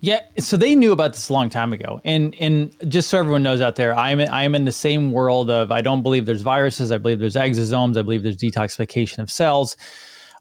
Yeah, 0.00 0.20
so 0.38 0.56
they 0.56 0.74
knew 0.74 0.92
about 0.92 1.14
this 1.14 1.30
a 1.30 1.32
long 1.32 1.48
time 1.48 1.72
ago, 1.72 2.00
and 2.04 2.34
and 2.38 2.74
just 2.90 3.08
so 3.08 3.18
everyone 3.18 3.42
knows 3.42 3.60
out 3.60 3.76
there, 3.76 3.96
I'm 3.96 4.20
I'm 4.20 4.54
in 4.54 4.64
the 4.64 4.72
same 4.72 5.12
world 5.12 5.50
of 5.50 5.72
I 5.72 5.80
don't 5.80 6.02
believe 6.02 6.26
there's 6.26 6.42
viruses, 6.42 6.92
I 6.92 6.98
believe 6.98 7.18
there's 7.18 7.34
exosomes, 7.34 7.96
I 7.96 8.02
believe 8.02 8.22
there's 8.22 8.36
detoxification 8.36 9.18
of 9.18 9.30
cells. 9.30 9.76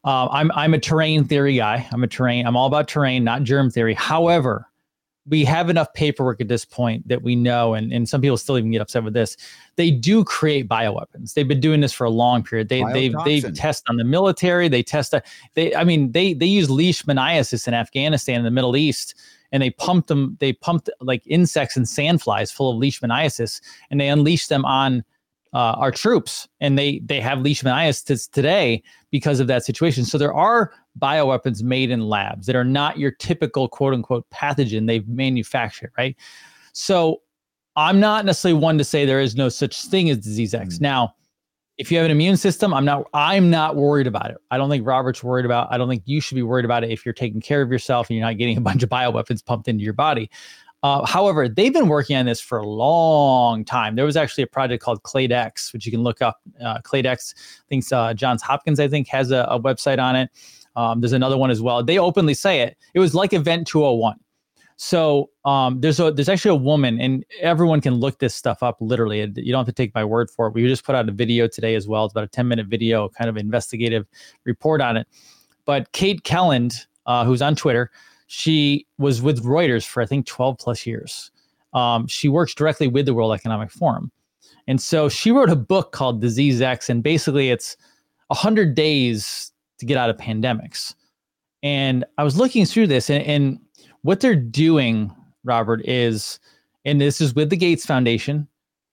Uh, 0.03 0.27
I'm 0.31 0.51
I'm 0.51 0.73
a 0.73 0.79
terrain 0.79 1.25
theory 1.25 1.57
guy. 1.57 1.87
I'm 1.91 2.03
a 2.03 2.07
terrain. 2.07 2.47
I'm 2.47 2.55
all 2.55 2.67
about 2.67 2.87
terrain, 2.87 3.23
not 3.23 3.43
germ 3.43 3.69
theory. 3.69 3.93
However, 3.93 4.69
we 5.27 5.43
have 5.45 5.69
enough 5.69 5.93
paperwork 5.93 6.41
at 6.41 6.47
this 6.47 6.65
point 6.65 7.07
that 7.07 7.21
we 7.21 7.35
know, 7.35 7.73
and, 7.73 7.93
and 7.93 8.09
some 8.09 8.21
people 8.21 8.37
still 8.37 8.57
even 8.57 8.71
get 8.71 8.81
upset 8.81 9.03
with 9.03 9.13
this. 9.13 9.37
They 9.75 9.91
do 9.91 10.23
create 10.23 10.67
bioweapons. 10.67 11.33
They've 11.33 11.47
been 11.47 11.59
doing 11.59 11.81
this 11.81 11.93
for 11.93 12.05
a 12.05 12.09
long 12.09 12.43
period. 12.43 12.69
They 12.69 12.83
they 12.93 13.09
they 13.25 13.41
test 13.41 13.83
on 13.89 13.97
the 13.97 14.03
military. 14.03 14.67
They 14.67 14.83
test. 14.83 15.13
They 15.53 15.75
I 15.75 15.83
mean 15.83 16.11
they 16.13 16.33
they 16.33 16.45
use 16.45 16.69
leishmaniasis 16.69 17.67
in 17.67 17.73
Afghanistan 17.73 18.37
in 18.37 18.45
the 18.45 18.51
Middle 18.51 18.75
East, 18.75 19.15
and 19.51 19.61
they 19.61 19.69
pumped 19.69 20.07
them. 20.07 20.37
They 20.39 20.53
pumped 20.53 20.89
like 21.01 21.21
insects 21.27 21.77
and 21.77 21.85
sandflies 21.85 22.51
full 22.51 22.71
of 22.71 22.81
leishmaniasis, 22.81 23.61
and 23.91 23.99
they 23.99 24.07
unleashed 24.07 24.49
them 24.49 24.65
on 24.65 25.03
uh, 25.53 25.75
our 25.77 25.91
troops, 25.91 26.47
and 26.59 26.77
they 26.77 26.99
they 26.99 27.19
have 27.19 27.39
leishmaniasis 27.39 28.29
today 28.31 28.83
because 29.11 29.39
of 29.39 29.47
that 29.47 29.65
situation. 29.65 30.05
So 30.05 30.17
there 30.17 30.33
are 30.33 30.71
bioweapons 30.99 31.63
made 31.63 31.89
in 31.89 32.07
labs 32.07 32.45
that 32.45 32.55
are 32.55 32.63
not 32.63 32.99
your 32.99 33.11
typical 33.11 33.67
quote 33.67 33.93
unquote 33.93 34.29
pathogen 34.29 34.87
they've 34.87 35.07
manufactured, 35.07 35.91
right? 35.97 36.15
So 36.73 37.21
I'm 37.75 37.99
not 37.99 38.25
necessarily 38.25 38.59
one 38.59 38.77
to 38.77 38.83
say 38.83 39.05
there 39.05 39.21
is 39.21 39.35
no 39.35 39.49
such 39.49 39.83
thing 39.85 40.09
as 40.09 40.17
disease 40.17 40.53
X. 40.53 40.75
Mm-hmm. 40.75 40.83
Now, 40.83 41.15
if 41.77 41.89
you 41.89 41.97
have 41.97 42.05
an 42.05 42.11
immune 42.11 42.37
system, 42.37 42.73
I'm 42.73 42.85
not 42.85 43.07
I'm 43.13 43.49
not 43.49 43.75
worried 43.77 44.05
about 44.05 44.29
it. 44.29 44.37
I 44.51 44.57
don't 44.57 44.69
think 44.69 44.85
Robert's 44.85 45.23
worried 45.23 45.45
about. 45.45 45.69
I 45.71 45.77
don't 45.77 45.87
think 45.87 46.03
you 46.05 46.19
should 46.19 46.35
be 46.35 46.43
worried 46.43 46.65
about 46.65 46.83
it 46.83 46.91
if 46.91 47.05
you're 47.05 47.13
taking 47.13 47.39
care 47.39 47.61
of 47.61 47.71
yourself 47.71 48.09
and 48.09 48.17
you're 48.17 48.25
not 48.25 48.37
getting 48.37 48.57
a 48.57 48.61
bunch 48.61 48.83
of 48.83 48.89
bioweapons 48.89 49.43
pumped 49.43 49.67
into 49.67 49.83
your 49.83 49.93
body. 49.93 50.29
Uh, 50.81 51.05
however, 51.05 51.49
they've 51.49 51.73
been 51.73 51.89
working 51.89 52.15
on 52.15 52.25
this 52.25 52.39
for 52.39 52.57
a 52.57 52.65
long 52.65 53.65
time. 53.65 53.95
There 53.95 54.05
was 54.05 54.15
actually 54.15 54.43
a 54.43 54.47
project 54.47 54.81
called 54.81 55.03
Clade 55.03 55.31
X, 55.31 55.73
which 55.73 55.85
you 55.85 55.91
can 55.91 56.03
look 56.03 56.21
up. 56.21 56.39
Uh, 56.63 56.79
Clade 56.81 57.05
X, 57.05 57.33
I 57.37 57.67
think 57.67 57.91
uh, 57.91 58.13
Johns 58.13 58.41
Hopkins, 58.41 58.79
I 58.79 58.87
think, 58.87 59.07
has 59.09 59.31
a, 59.31 59.45
a 59.49 59.59
website 59.59 59.99
on 59.99 60.15
it. 60.15 60.29
Um, 60.75 61.01
there's 61.01 61.13
another 61.13 61.37
one 61.37 61.51
as 61.51 61.61
well. 61.61 61.83
They 61.83 61.99
openly 61.99 62.33
say 62.33 62.61
it. 62.61 62.77
It 62.93 62.99
was 62.99 63.13
like 63.13 63.33
Event 63.33 63.67
201. 63.67 64.17
So 64.81 65.29
um, 65.43 65.81
there's 65.81 65.99
a 65.99 66.09
there's 66.09 66.29
actually 66.29 66.51
a 66.51 66.55
woman, 66.55 67.01
and 67.01 67.25
everyone 67.41 67.81
can 67.81 67.95
look 67.95 68.19
this 68.19 68.33
stuff 68.33 68.63
up. 68.63 68.77
Literally, 68.79 69.19
you 69.35 69.51
don't 69.51 69.59
have 69.59 69.65
to 69.65 69.73
take 69.73 69.93
my 69.93 70.05
word 70.05 70.31
for 70.31 70.47
it. 70.47 70.53
We 70.53 70.65
just 70.67 70.85
put 70.85 70.95
out 70.95 71.09
a 71.09 71.11
video 71.11 71.49
today 71.49 71.75
as 71.75 71.85
well. 71.85 72.05
It's 72.05 72.13
about 72.13 72.23
a 72.23 72.27
10 72.27 72.47
minute 72.47 72.67
video, 72.67 73.09
kind 73.09 73.29
of 73.29 73.35
investigative 73.35 74.07
report 74.45 74.79
on 74.79 74.95
it. 74.95 75.05
But 75.65 75.91
Kate 75.91 76.23
Kelland, 76.23 76.87
uh, 77.05 77.25
who's 77.25 77.41
on 77.41 77.55
Twitter, 77.55 77.91
she 78.31 78.85
was 78.99 79.23
with 79.23 79.43
Reuters 79.43 79.87
for 79.87 80.03
I 80.03 80.05
think 80.05 80.27
12 80.27 80.59
plus 80.59 80.85
years. 80.85 81.31
Um, 81.73 82.05
she 82.05 82.29
works 82.29 82.53
directly 82.53 82.87
with 82.87 83.07
the 83.07 83.13
World 83.13 83.33
Economic 83.33 83.71
Forum, 83.71 84.11
and 84.67 84.79
so 84.79 85.09
she 85.09 85.31
wrote 85.31 85.49
a 85.49 85.55
book 85.55 85.91
called 85.91 86.21
Disease 86.21 86.61
X, 86.61 86.89
and 86.89 87.03
basically 87.03 87.49
it's 87.49 87.75
hundred 88.31 88.75
days 88.75 89.51
to 89.79 89.85
get 89.85 89.97
out 89.97 90.11
of 90.11 90.17
pandemics. 90.17 90.93
And 91.63 92.05
I 92.19 92.23
was 92.23 92.37
looking 92.37 92.65
through 92.65 92.87
this, 92.87 93.09
and, 93.09 93.23
and 93.23 93.59
what 94.03 94.19
they're 94.19 94.35
doing, 94.35 95.11
Robert, 95.43 95.81
is, 95.85 96.39
and 96.85 97.01
this 97.01 97.21
is 97.21 97.33
with 97.33 97.49
the 97.49 97.57
Gates 97.57 97.85
Foundation. 97.85 98.47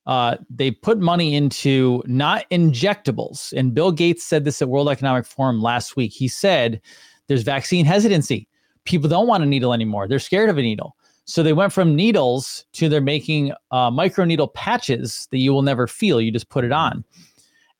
Uh, 0.07 0.37
they 0.49 0.71
put 0.71 0.99
money 0.99 1.35
into 1.35 2.03
not 2.07 2.49
injectables. 2.51 3.53
And 3.53 3.75
Bill 3.75 3.93
Gates 3.93 4.25
said 4.25 4.45
this 4.45 4.63
at 4.63 4.69
World 4.69 4.89
Economic 4.89 5.27
Forum 5.27 5.61
last 5.61 5.97
week. 5.97 6.13
He 6.13 6.29
said 6.29 6.81
there's 7.27 7.43
vaccine 7.43 7.85
hesitancy 7.85 8.49
people 8.87 9.09
don't 9.09 9.27
want 9.27 9.43
a 9.43 9.47
needle 9.47 9.73
anymore. 9.73 10.09
They're 10.09 10.19
scared 10.19 10.49
of 10.49 10.59
a 10.59 10.63
needle. 10.63 10.97
So 11.27 11.43
they 11.43 11.53
went 11.53 11.73
from 11.73 11.97
needles 11.97 12.65
to 12.75 12.89
they're 12.89 13.01
making 13.01 13.53
uh, 13.73 13.91
micro 13.91 14.25
needle 14.25 14.49
patches 14.49 15.27
that 15.33 15.39
you 15.39 15.53
will 15.53 15.63
never 15.63 15.87
feel. 15.87 16.21
You 16.21 16.31
just 16.31 16.49
put 16.49 16.65
it 16.65 16.73
on. 16.73 17.05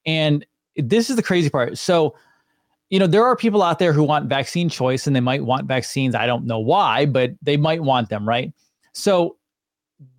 And 0.05 0.45
this 0.77 1.09
is 1.09 1.17
the 1.17 1.23
crazy 1.23 1.49
part. 1.49 1.79
So, 1.79 2.15
you 2.91 2.99
know, 2.99 3.07
there 3.07 3.25
are 3.25 3.37
people 3.37 3.63
out 3.63 3.79
there 3.79 3.93
who 3.93 4.03
want 4.03 4.29
vaccine 4.29 4.69
choice 4.69 5.07
and 5.07 5.15
they 5.15 5.21
might 5.21 5.45
want 5.45 5.67
vaccines. 5.67 6.15
I 6.15 6.27
don't 6.27 6.45
know 6.45 6.59
why, 6.59 7.07
but 7.07 7.33
they 7.41 7.57
might 7.57 7.83
want 7.83 8.09
them, 8.09 8.29
right? 8.29 8.53
So, 8.93 9.37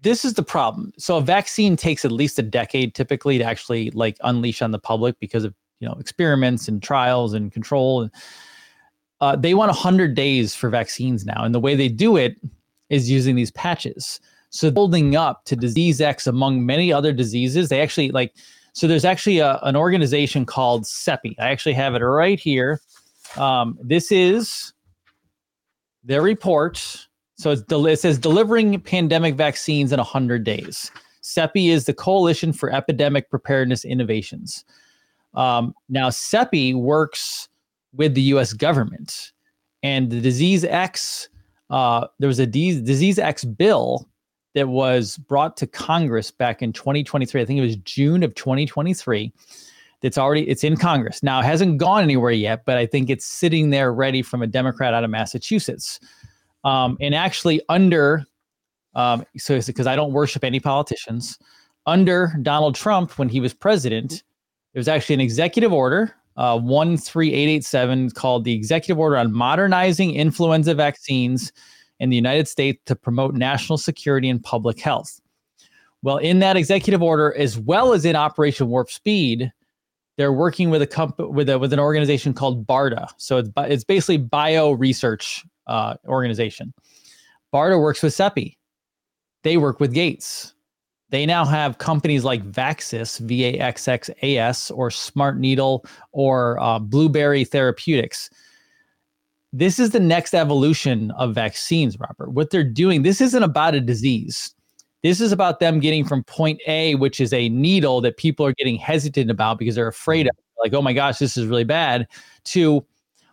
this 0.02 0.26
is 0.26 0.34
the 0.34 0.44
problem. 0.44 0.92
So, 0.98 1.18
a 1.18 1.22
vaccine 1.22 1.76
takes 1.76 2.04
at 2.04 2.12
least 2.12 2.40
a 2.40 2.44
decade 2.44 2.96
typically 2.96 3.38
to 3.38 3.44
actually 3.44 3.92
like 3.92 4.18
unleash 4.24 4.62
on 4.62 4.72
the 4.72 4.80
public 4.80 5.20
because 5.20 5.44
of, 5.44 5.54
you 5.80 5.88
know, 5.88 5.96
experiments 6.00 6.68
and 6.68 6.82
trials 6.82 7.34
and 7.34 7.52
control. 7.52 8.02
And 8.02 8.12
uh, 9.22 9.36
they 9.36 9.54
want 9.54 9.70
100 9.70 10.16
days 10.16 10.56
for 10.56 10.70
vaccines 10.70 11.26
now. 11.26 11.44
And 11.44 11.54
the 11.54 11.60
way 11.60 11.76
they 11.76 11.90
do 11.90 12.18
it 12.18 12.36
is 12.90 13.10
using 13.10 13.36
these 13.36 13.52
patches. 13.52 14.20
So 14.50 14.72
holding 14.72 15.16
up 15.16 15.44
to 15.46 15.56
disease 15.56 16.00
X 16.00 16.28
among 16.28 16.66
many 16.66 16.94
other 16.94 17.12
diseases, 17.12 17.70
they 17.70 17.82
actually 17.82 18.12
like, 18.12 18.34
so 18.74 18.88
there's 18.88 19.06
actually 19.06 19.40
a, 19.40 19.60
an 19.64 19.76
organization 19.76 20.46
called 20.46 20.84
CEPI. 20.84 21.36
I 21.40 21.50
actually 21.50 21.74
have 21.74 21.96
it 21.96 22.00
right 22.00 22.40
here. 22.40 22.80
Um, 23.36 23.78
this 23.82 24.12
is 24.12 24.74
their 26.04 26.22
report. 26.22 27.08
So 27.38 27.56
del- 27.56 27.88
it 27.88 28.00
says 28.00 28.18
delivering 28.18 28.80
pandemic 28.82 29.36
vaccines 29.36 29.92
in 29.92 29.98
100 29.98 30.44
days. 30.44 30.92
CEPI 31.24 31.70
is 31.70 31.86
the 31.86 31.94
Coalition 31.94 32.54
for 32.54 32.72
Epidemic 32.72 33.30
Preparedness 33.30 33.84
Innovations. 33.84 34.64
Um, 35.34 35.74
now, 35.90 36.10
CEPI 36.10 36.76
works 36.76 37.50
with 37.94 38.14
the 38.14 38.22
U.S. 38.22 38.54
government. 38.54 39.32
And 39.84 40.10
the 40.10 40.22
Disease 40.22 40.64
X, 40.64 41.30
uh, 41.70 42.08
there 42.20 42.28
was 42.28 42.40
a 42.40 42.48
D- 42.48 42.82
Disease 42.82 43.20
X 43.20 43.46
bill 43.46 44.08
that 44.56 44.68
was 44.68 45.18
brought 45.18 45.56
to 45.58 45.68
Congress 45.68 46.32
back 46.32 46.62
in 46.62 46.74
2023. 46.74 47.42
I 47.42 47.46
think 47.46 47.60
it 47.60 47.62
was 47.62 47.76
June 47.78 48.24
of 48.24 48.34
2023. 48.36 49.32
That's 50.02 50.18
already 50.18 50.48
it's 50.48 50.64
in 50.64 50.78
Congress 50.78 51.24
now. 51.24 51.40
It 51.40 51.46
hasn't 51.46 51.80
gone 51.80 52.04
anywhere 52.04 52.32
yet, 52.32 52.66
but 52.66 52.78
I 52.78 52.86
think 52.86 53.10
it's 53.10 53.26
sitting 53.26 53.72
there 53.72 53.94
ready 53.94 54.22
from 54.22 54.42
a 54.42 54.48
Democrat 54.48 54.94
out 54.94 55.04
of 55.04 55.10
Massachusetts. 55.10 56.00
Um, 56.64 56.98
and 57.02 57.16
actually, 57.16 57.62
under 57.70 58.26
um, 58.94 59.24
so 59.38 59.60
because 59.62 59.88
I 59.88 59.96
don't 59.96 60.12
worship 60.12 60.44
any 60.44 60.60
politicians, 60.60 61.38
under 61.86 62.36
Donald 62.42 62.76
Trump 62.76 63.18
when 63.18 63.30
he 63.30 63.40
was 63.40 63.54
president, 63.54 64.24
there 64.74 64.80
was 64.80 64.88
actually 64.88 65.16
an 65.16 65.22
executive 65.22 65.72
order 65.72 66.16
uh, 66.38 66.60
13887 66.60 68.12
called 68.12 68.44
the 68.44 68.54
Executive 68.54 69.00
Order 69.00 69.18
on 69.18 69.34
Modernizing 69.34 70.14
Influenza 70.14 70.74
Vaccines 70.74 71.52
in 72.00 72.10
the 72.10 72.16
United 72.16 72.48
States 72.48 72.80
to 72.86 72.96
Promote 72.96 73.34
National 73.34 73.78
Security 73.78 74.30
and 74.30 74.44
Public 74.44 74.80
Health. 74.80 75.20
Well, 76.04 76.18
in 76.18 76.40
that 76.40 76.56
executive 76.56 77.02
order, 77.02 77.36
as 77.36 77.58
well 77.58 77.94
as 77.94 78.06
in 78.06 78.16
Operation 78.16 78.68
Warp 78.68 78.92
Speed, 78.92 79.52
they're 80.18 80.34
working 80.34 80.70
with 80.70 80.82
a 80.82 80.88
comp- 80.88 81.20
with 81.20 81.50
a 81.50 81.58
with 81.58 81.74
an 81.74 81.80
organization 81.80 82.34
called 82.34 82.66
BARDA. 82.66 83.08
So 83.18 83.38
it's 83.38 83.50
it's 83.58 83.84
basically 83.84 84.18
bio 84.18 84.72
research 84.72 85.44
uh, 85.68 85.96
organization. 86.08 86.74
BARDA 87.54 87.80
works 87.80 88.04
with 88.04 88.14
CEPI. 88.14 88.58
They 89.44 89.58
work 89.58 89.80
with 89.80 89.94
Gates. 89.94 90.54
They 91.10 91.26
now 91.26 91.46
have 91.46 91.78
companies 91.78 92.24
like 92.26 92.44
Vaxxas, 92.44 93.20
V 93.20 93.46
A 93.46 93.60
X 93.60 93.88
X 93.88 94.10
A 94.22 94.38
S, 94.38 94.70
or 94.72 94.92
Smart 94.92 95.40
Needle, 95.40 95.86
or 96.12 96.60
uh, 96.60 96.80
Blueberry 96.80 97.46
Therapeutics. 97.46 98.30
This 99.54 99.80
is 99.80 99.92
the 99.92 100.02
next 100.02 100.34
evolution 100.34 101.12
of 101.12 101.34
vaccines, 101.34 101.98
Robert. 101.98 102.32
What 102.32 102.50
they're 102.50 102.64
doing, 102.64 103.04
this 103.04 103.22
isn't 103.22 103.44
about 103.44 103.76
a 103.76 103.80
disease. 103.80 104.54
This 105.04 105.22
is 105.22 105.32
about 105.32 105.62
them 105.62 105.80
getting 105.80 106.04
from 106.04 106.24
point 106.26 106.60
A, 106.68 106.96
which 106.96 107.22
is 107.22 107.32
a 107.32 107.48
needle 107.50 108.02
that 108.02 108.18
people 108.18 108.46
are 108.46 108.54
getting 108.54 108.76
hesitant 108.76 109.32
about 109.32 109.60
because 109.60 109.76
they're 109.76 109.88
afraid 109.88 110.28
of, 110.28 110.36
like, 110.62 110.74
oh 110.74 110.82
my 110.82 110.92
gosh, 110.92 111.20
this 111.20 111.38
is 111.38 111.46
really 111.46 111.64
bad, 111.64 112.08
to 112.46 112.86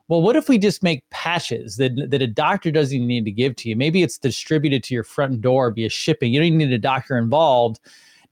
well, 0.09 0.21
what 0.21 0.37
if 0.37 0.49
we 0.49 0.59
just 0.59 0.83
make 0.83 1.03
patches 1.11 1.77
that, 1.77 2.11
that 2.11 2.21
a 2.21 2.27
doctor 2.27 2.71
doesn't 2.71 2.95
even 2.95 3.07
need 3.07 3.25
to 3.25 3.31
give 3.31 3.57
to 3.57 3.69
you? 3.69 3.77
Maybe 3.77 4.03
it's 4.03 4.19
distributed 4.19 4.85
to 4.85 4.95
your 4.95 5.05
front 5.05 5.40
door 5.40 5.71
via 5.71 5.88
shipping. 5.88 6.33
You 6.33 6.40
don't 6.40 6.47
even 6.47 6.59
need 6.59 6.73
a 6.73 6.79
doctor 6.79 7.17
involved. 7.17 7.81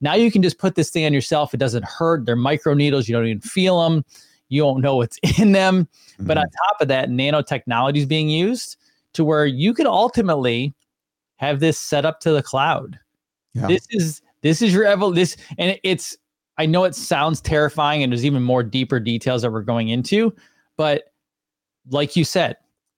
Now 0.01 0.15
you 0.15 0.31
can 0.31 0.43
just 0.43 0.59
put 0.59 0.75
this 0.75 0.91
thing 0.91 1.07
on 1.07 1.15
yourself. 1.15 1.55
It 1.55 1.59
doesn't 1.59 1.85
hurt. 1.85 2.27
They're 2.27 2.37
micro 2.37 2.75
needles. 2.75 3.09
You 3.09 3.17
don't 3.17 3.27
even 3.27 3.41
feel 3.41 3.83
them. 3.83 4.05
You 4.49 4.63
don't 4.63 4.83
know 4.83 4.97
what's 4.97 5.19
in 5.39 5.53
them. 5.53 5.85
Mm-hmm. 5.85 6.27
But 6.27 6.39
on 6.39 6.45
top 6.45 6.81
of 6.81 6.89
that, 6.89 7.09
nanotechnology 7.09 7.99
is 7.99 8.07
being 8.07 8.29
used 8.29 8.77
to 9.15 9.25
where 9.25 9.47
you 9.47 9.73
could 9.73 9.87
ultimately 9.87 10.75
have 11.37 11.61
this 11.61 11.79
set 11.79 12.05
up 12.05 12.21
to 12.21 12.33
the 12.33 12.43
cloud. 12.43 12.99
Yeah. 13.55 13.67
This 13.67 13.87
is 13.91 14.23
this 14.43 14.61
is 14.61 14.73
your 14.73 14.85
evol 14.85 15.15
this 15.15 15.37
and 15.59 15.79
it's 15.83 16.17
I 16.59 16.67
know 16.67 16.85
it 16.85 16.95
sounds 16.95 17.41
terrifying 17.41 18.03
and 18.03 18.13
there's 18.13 18.25
even 18.25 18.43
more 18.43 18.63
deeper 18.63 19.01
details 19.01 19.43
that 19.43 19.51
we're 19.51 19.63
going 19.63 19.89
into, 19.89 20.35
but 20.77 21.12
like 21.91 22.17
you 22.17 22.25
said, 22.25 22.57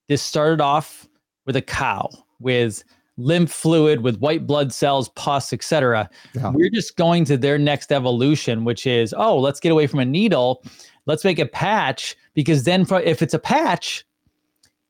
this 0.09 0.23
started 0.23 0.61
off 0.61 1.09
with 1.47 1.57
a 1.57 1.63
cow 1.63 2.09
with 2.41 2.85
lymph 3.17 3.51
fluid 3.51 4.03
with 4.03 4.19
white 4.19 4.47
blood 4.47 4.73
cells, 4.73 5.09
pus, 5.11 5.53
etc. 5.53 6.09
Yeah. 6.35 6.51
We're 6.51 6.71
just 6.71 6.97
going 6.97 7.25
to 7.27 7.37
their 7.37 7.59
next 7.59 7.93
evolution, 7.93 8.65
which 8.65 8.87
is, 8.87 9.15
oh, 9.17 9.39
let's 9.39 9.61
get 9.61 9.73
away 9.73 9.87
from 9.87 10.01
a 10.01 10.05
needle. 10.05 10.65
Let's 11.07 11.25
make 11.25 11.39
a 11.39 11.47
patch 11.47 12.17
because 12.35 12.65
then 12.65 12.85
for, 12.85 13.01
if 13.01 13.23
it's 13.23 13.35
a 13.35 13.39
patch, 13.39 14.05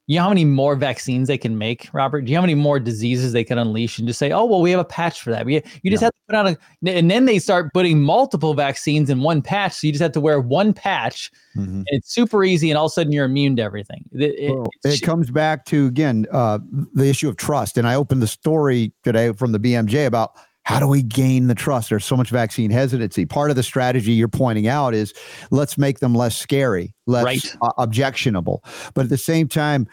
you 0.06 0.18
know 0.18 0.24
how 0.24 0.28
many 0.28 0.44
more 0.44 0.76
vaccines 0.76 1.28
they 1.28 1.38
can 1.38 1.56
make, 1.56 1.88
Robert? 1.94 2.22
Do 2.22 2.30
you 2.30 2.36
know 2.36 2.42
how 2.42 2.46
many 2.46 2.54
more 2.54 2.78
diseases 2.78 3.32
they 3.32 3.44
can 3.44 3.56
unleash 3.56 3.98
and 3.98 4.06
just 4.06 4.18
say, 4.18 4.32
oh, 4.32 4.44
well, 4.44 4.60
we 4.60 4.70
have 4.70 4.80
a 4.80 4.84
patch 4.84 5.22
for 5.22 5.30
that. 5.30 5.46
We, 5.46 5.62
you 5.82 5.90
just 5.90 6.02
have 6.02 6.12
to 6.12 6.18
put 6.28 6.36
on 6.36 6.46
a, 6.48 6.90
and 6.90 7.10
then 7.10 7.24
they 7.24 7.38
start 7.38 7.72
putting 7.72 8.02
multiple 8.02 8.52
vaccines 8.52 9.08
in 9.08 9.20
one 9.20 9.40
patch. 9.40 9.74
So 9.74 9.86
you 9.86 9.92
just 9.94 10.02
have 10.02 10.12
to 10.12 10.20
wear 10.20 10.40
one 10.40 10.74
patch 10.74 11.30
mm-hmm. 11.56 11.76
and 11.76 11.86
it's 11.86 12.12
super 12.12 12.44
easy. 12.44 12.70
And 12.70 12.76
all 12.76 12.86
of 12.86 12.90
a 12.90 12.92
sudden 12.92 13.12
you're 13.12 13.24
immune 13.24 13.56
to 13.56 13.62
everything. 13.62 14.04
It, 14.12 14.54
well, 14.54 14.66
it, 14.84 14.94
it 14.94 15.02
comes 15.02 15.30
back 15.30 15.64
to, 15.66 15.86
again, 15.86 16.26
uh, 16.30 16.58
the 16.92 17.08
issue 17.08 17.28
of 17.30 17.36
trust. 17.36 17.78
And 17.78 17.88
I 17.88 17.94
opened 17.94 18.20
the 18.20 18.26
story 18.26 18.92
today 19.04 19.32
from 19.32 19.52
the 19.52 19.58
BMJ 19.58 20.06
about 20.06 20.32
how 20.64 20.81
do 20.81 20.88
we 20.88 21.03
gain 21.03 21.46
the 21.46 21.55
trust? 21.55 21.90
There's 21.90 22.05
so 22.05 22.16
much 22.16 22.31
vaccine 22.31 22.70
hesitancy. 22.70 23.27
Part 23.27 23.50
of 23.50 23.57
the 23.57 23.62
strategy 23.62 24.12
you're 24.12 24.29
pointing 24.29 24.66
out 24.66 24.94
is 24.94 25.12
let's 25.50 25.79
make 25.79 26.00
them 26.00 26.14
less 26.14 26.37
scary, 26.37 26.94
less 27.07 27.24
right. 27.24 27.57
uh, 27.62 27.70
objectionable. 27.79 28.64
But 28.94 29.05
at 29.05 29.11
the 29.11 29.18
same 29.18 29.46
time, 29.46 29.87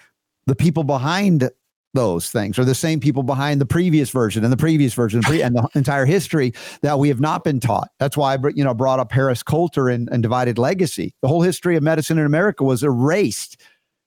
the 0.47 0.55
people 0.55 0.83
behind 0.83 1.49
those 1.93 2.31
things 2.31 2.57
are 2.57 2.63
the 2.63 2.73
same 2.73 3.01
people 3.01 3.21
behind 3.21 3.59
the 3.59 3.65
previous 3.65 4.09
version 4.11 4.45
and 4.45 4.53
the 4.53 4.57
previous 4.57 4.93
version 4.93 5.21
and 5.27 5.55
the 5.55 5.67
entire 5.75 6.05
history 6.05 6.53
that 6.81 6.99
we 6.99 7.09
have 7.09 7.19
not 7.19 7.43
been 7.43 7.59
taught. 7.59 7.89
That's 7.99 8.15
why 8.15 8.33
I 8.33 8.37
you 8.55 8.63
know 8.63 8.73
brought 8.73 8.99
up 8.99 9.11
Harris 9.11 9.43
Coulter 9.43 9.89
and, 9.89 10.07
and 10.09 10.23
Divided 10.23 10.57
Legacy. 10.57 11.13
The 11.21 11.27
whole 11.27 11.41
history 11.41 11.75
of 11.75 11.83
medicine 11.83 12.17
in 12.17 12.25
America 12.25 12.63
was 12.63 12.81
erased 12.81 13.57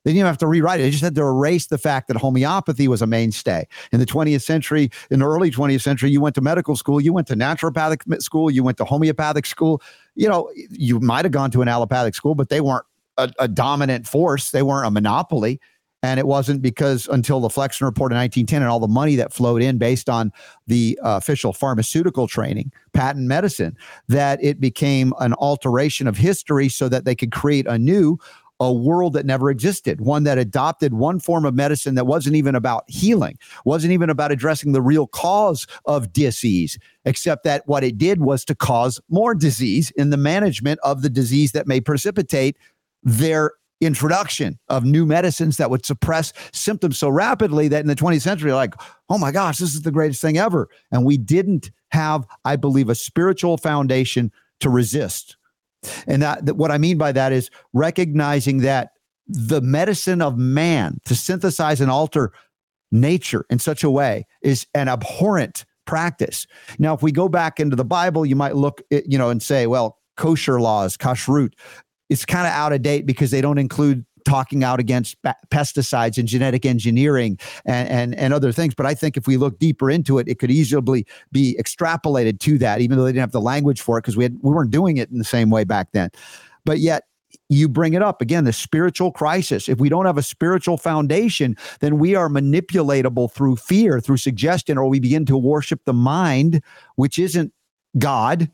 they 0.05 0.11
didn't 0.11 0.19
even 0.19 0.27
have 0.27 0.39
to 0.39 0.47
rewrite 0.47 0.81
it. 0.81 0.85
They 0.85 0.91
just 0.91 1.03
had 1.03 1.15
to 1.15 1.23
erase 1.23 1.67
the 1.67 1.79
fact 1.79 2.09
that 2.09 2.17
homeopathy 2.17 2.89
was 2.89 3.03
a 3.03 3.07
mainstay. 3.07 3.67
In 3.91 4.01
the 4.01 4.07
20th 4.07 4.43
century, 4.43 4.91
in 5.11 5.21
the 5.21 5.27
early 5.27 5.51
20th 5.51 5.83
century, 5.83 6.11
you 6.11 6.21
went 6.21 6.35
to 6.35 6.41
medical 6.41 6.77
school, 6.77 7.01
you 7.01 7.13
went 7.13 7.27
to 7.29 7.35
naturopathic 7.35 8.23
school, 8.23 8.51
you 8.51 8.63
went 8.63 8.77
to 8.79 8.85
homeopathic 8.85 9.47
school. 9.47 9.83
You 10.15 10.29
know, 10.29 10.51
you 10.71 11.01
might 11.01 11.25
have 11.25 11.33
gone 11.33 11.51
to 11.53 11.63
an 11.63 11.69
allopathic 11.69 12.15
school, 12.15 12.35
but 12.35 12.51
they 12.51 12.61
weren't 12.61 12.85
a, 13.17 13.33
a 13.39 13.49
dominant 13.49 14.07
force. 14.07 14.51
They 14.51 14.63
weren't 14.63 14.87
a 14.87 14.91
monopoly. 14.91 15.61
And 16.03 16.21
it 16.21 16.27
wasn't 16.27 16.61
because 16.61 17.09
until 17.09 17.41
the 17.41 17.49
Flexner 17.49 17.87
Report 17.87 18.13
in 18.13 18.19
1910 18.19 18.61
and 18.61 18.71
all 18.71 18.79
the 18.79 18.87
money 18.87 19.17
that 19.17 19.33
flowed 19.33 19.63
in 19.63 19.79
based 19.79 20.11
on 20.11 20.33
the 20.67 20.99
uh, 21.03 21.17
official 21.17 21.55
pharmaceutical 21.55 22.29
training, 22.29 22.73
patent 22.93 23.27
medicine, 23.27 23.75
that 24.09 24.39
it 24.45 24.61
became 24.61 25.15
an 25.21 25.33
alteration 25.35 26.07
of 26.07 26.19
history 26.19 26.69
so 26.69 26.91
that 26.91 27.07
they 27.07 27.15
could 27.15 27.33
create 27.33 27.67
a 27.67 27.79
new 27.79 28.19
a 28.65 28.73
world 28.73 29.13
that 29.13 29.27
never 29.27 29.51
existed, 29.51 30.01
one 30.01 30.25
that 30.25 30.39
adopted 30.39 30.95
one 30.95 31.21
form 31.21 31.45
of 31.45 31.55
medicine 31.55 31.95
that 31.95 32.07
wasn't 32.07 32.37
even 32.37 32.55
about 32.55 32.85
healing, 32.89 33.39
wasn't 33.65 33.93
even 33.93 34.11
about 34.11 34.33
addressing 34.33 34.73
the 34.73 34.83
real 34.83 35.07
cause 35.07 35.67
of 35.87 36.13
disease, 36.13 36.79
except 37.05 37.45
that 37.45 37.63
what 37.67 37.85
it 37.85 37.99
did 37.99 38.21
was 38.21 38.45
to 38.45 38.55
cause 38.55 39.01
more 39.09 39.35
disease 39.35 39.91
in 39.93 40.11
the 40.11 40.17
management 40.17 40.81
of 40.83 41.03
the 41.03 41.11
disease 41.11 41.53
that 41.53 41.67
may 41.67 41.81
precipitate 41.81 42.57
their 43.03 43.53
introduction 43.81 44.59
of 44.69 44.85
new 44.85 45.05
medicines 45.05 45.57
that 45.57 45.71
would 45.71 45.85
suppress 45.85 46.33
symptoms 46.53 46.99
so 46.99 47.09
rapidly 47.09 47.69
that 47.69 47.81
in 47.81 47.87
the 47.87 47.95
20th 47.95 48.23
century, 48.23 48.53
like, 48.53 48.75
oh 49.09 49.19
my 49.19 49.31
gosh, 49.31 49.59
this 49.59 49.75
is 49.75 49.83
the 49.83 49.91
greatest 49.91 50.23
thing 50.23 50.39
ever. 50.39 50.69
And 50.91 51.05
we 51.05 51.19
didn't 51.19 51.71
have, 51.91 52.27
I 52.45 52.57
believe, 52.57 52.89
a 52.89 52.95
spiritual 52.95 53.57
foundation 53.57 54.33
to 54.61 54.71
resist 54.71 55.37
and 56.07 56.23
that, 56.23 56.47
that 56.47 56.55
what 56.55 56.71
I 56.71 56.79
mean 56.79 56.99
by 56.99 57.13
that 57.13 57.33
is 57.33 57.51
recognizing 57.73 58.59
that 58.59 58.91
the 59.27 59.61
medicine 59.61 60.21
of 60.21 60.37
man 60.37 60.99
to 61.07 61.15
synthesize 61.15 61.81
and 61.81 61.91
alter 61.91 62.33
nature 62.93 63.45
in 63.51 63.59
such 63.59 63.83
a 63.83 63.91
way 63.91 64.27
is 64.43 64.67
an 64.75 64.89
abhorrent 64.89 65.65
practice. 65.87 66.47
Now, 66.79 66.95
if 66.95 67.03
we 67.03 67.13
go 67.13 67.29
back 67.29 67.61
into 67.61 67.77
the 67.77 67.85
Bible, 67.85 68.25
you 68.25 68.37
might 68.37 68.57
look, 68.57 68.83
at, 68.91 69.11
you 69.11 69.19
know, 69.19 69.31
and 69.31 69.43
say, 69.43 69.67
well, 69.67 69.99
kosher 70.17 70.61
laws, 70.61 70.97
kashrut, 70.97 71.53
it's 72.09 72.25
kind 72.25 72.47
of 72.47 72.53
out 72.53 72.73
of 72.73 72.83
date 72.83 73.07
because 73.07 73.31
they 73.31 73.41
don't 73.41 73.59
include 73.59 74.05
talking 74.25 74.65
out 74.65 74.81
against 74.81 75.17
pesticides 75.51 76.19
and 76.19 76.27
genetic 76.29 76.65
engineering 76.67 77.39
and, 77.65 77.89
and, 77.89 78.15
and 78.15 78.35
other 78.35 78.53
things. 78.53 78.75
But 78.75 78.87
I 78.87 78.95
think 78.95 79.17
if 79.17 79.27
we 79.27 79.37
look 79.37 79.59
deeper 79.59 79.91
into 79.91 80.19
it, 80.19 80.29
it 80.29 80.39
could 80.39 80.51
easily 80.51 81.07
be 81.33 81.57
extrapolated 81.59 82.41
to 82.41 82.59
that, 82.59 82.81
even 82.81 82.97
though 82.97 83.05
they 83.05 83.13
didn't 83.13 83.21
have 83.21 83.33
the 83.33 83.41
language 83.41 83.81
for 83.81 83.99
it 83.99 84.03
because 84.03 84.17
we, 84.17 84.25
had, 84.25 84.37
we 84.43 84.53
weren't 84.53 84.71
doing 84.71 84.97
it 84.97 85.11
in 85.11 85.19
the 85.19 85.25
same 85.25 85.51
way 85.51 85.65
back 85.65 85.89
then. 85.93 86.11
But 86.65 86.79
yet, 86.79 87.05
you 87.49 87.69
bring 87.69 87.95
it 87.95 88.03
up 88.03 88.23
again 88.23 88.45
the 88.45 88.53
spiritual 88.53 89.13
crisis. 89.13 89.69
If 89.69 89.79
we 89.79 89.89
don't 89.89 90.07
have 90.07 90.19
a 90.19 90.23
spiritual 90.23 90.79
foundation, 90.79 91.57
then 91.81 91.99
we 91.99 92.15
are 92.15 92.29
manipulatable 92.29 93.33
through 93.33 93.57
fear, 93.57 94.01
through 94.01 94.17
suggestion, 94.17 94.79
or 94.79 94.87
we 94.89 95.01
begin 95.01 95.27
to 95.27 95.37
worship 95.37 95.81
the 95.85 95.93
mind, 95.93 96.63
which 96.97 97.19
isn't 97.19 97.53
God. 97.99 98.51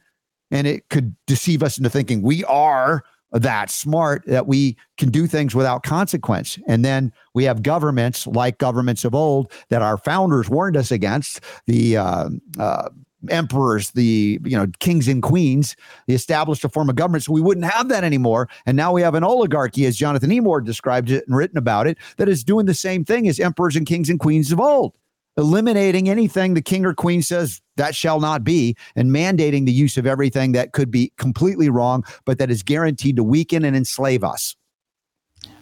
And 0.50 0.66
it 0.66 0.88
could 0.88 1.14
deceive 1.26 1.62
us 1.62 1.78
into 1.78 1.90
thinking 1.90 2.22
we 2.22 2.44
are 2.44 3.04
that 3.32 3.70
smart 3.70 4.24
that 4.26 4.46
we 4.46 4.76
can 4.98 5.10
do 5.10 5.26
things 5.26 5.54
without 5.54 5.82
consequence. 5.82 6.58
And 6.66 6.84
then 6.84 7.12
we 7.34 7.44
have 7.44 7.62
governments 7.62 8.26
like 8.26 8.58
governments 8.58 9.04
of 9.04 9.14
old 9.14 9.52
that 9.68 9.82
our 9.82 9.96
founders 9.98 10.48
warned 10.48 10.76
us 10.76 10.90
against 10.90 11.40
the 11.66 11.96
uh, 11.96 12.30
uh, 12.58 12.88
emperors, 13.28 13.90
the 13.90 14.40
you 14.44 14.56
know 14.56 14.66
kings 14.78 15.06
and 15.08 15.22
queens. 15.22 15.76
They 16.06 16.14
established 16.14 16.64
a 16.64 16.68
form 16.68 16.88
of 16.88 16.96
government, 16.96 17.24
so 17.24 17.32
we 17.32 17.40
wouldn't 17.40 17.70
have 17.70 17.88
that 17.88 18.04
anymore. 18.04 18.48
And 18.66 18.76
now 18.76 18.92
we 18.92 19.02
have 19.02 19.14
an 19.14 19.24
oligarchy, 19.24 19.86
as 19.86 19.96
Jonathan 19.96 20.30
Emord 20.30 20.64
described 20.64 21.10
it 21.10 21.26
and 21.26 21.36
written 21.36 21.58
about 21.58 21.86
it, 21.86 21.98
that 22.16 22.28
is 22.28 22.42
doing 22.42 22.66
the 22.66 22.74
same 22.74 23.04
thing 23.04 23.28
as 23.28 23.38
emperors 23.38 23.76
and 23.76 23.86
kings 23.86 24.08
and 24.08 24.18
queens 24.18 24.52
of 24.52 24.60
old 24.60 24.94
eliminating 25.40 26.08
anything 26.08 26.54
the 26.54 26.62
king 26.62 26.84
or 26.84 26.94
queen 26.94 27.22
says 27.22 27.60
that 27.76 27.96
shall 27.96 28.20
not 28.20 28.44
be 28.44 28.76
and 28.94 29.10
mandating 29.10 29.64
the 29.64 29.72
use 29.72 29.96
of 29.96 30.06
everything 30.06 30.52
that 30.52 30.72
could 30.72 30.90
be 30.90 31.10
completely 31.16 31.70
wrong 31.70 32.04
but 32.26 32.38
that 32.38 32.50
is 32.50 32.62
guaranteed 32.62 33.16
to 33.16 33.24
weaken 33.24 33.64
and 33.64 33.74
enslave 33.74 34.22
us. 34.22 34.54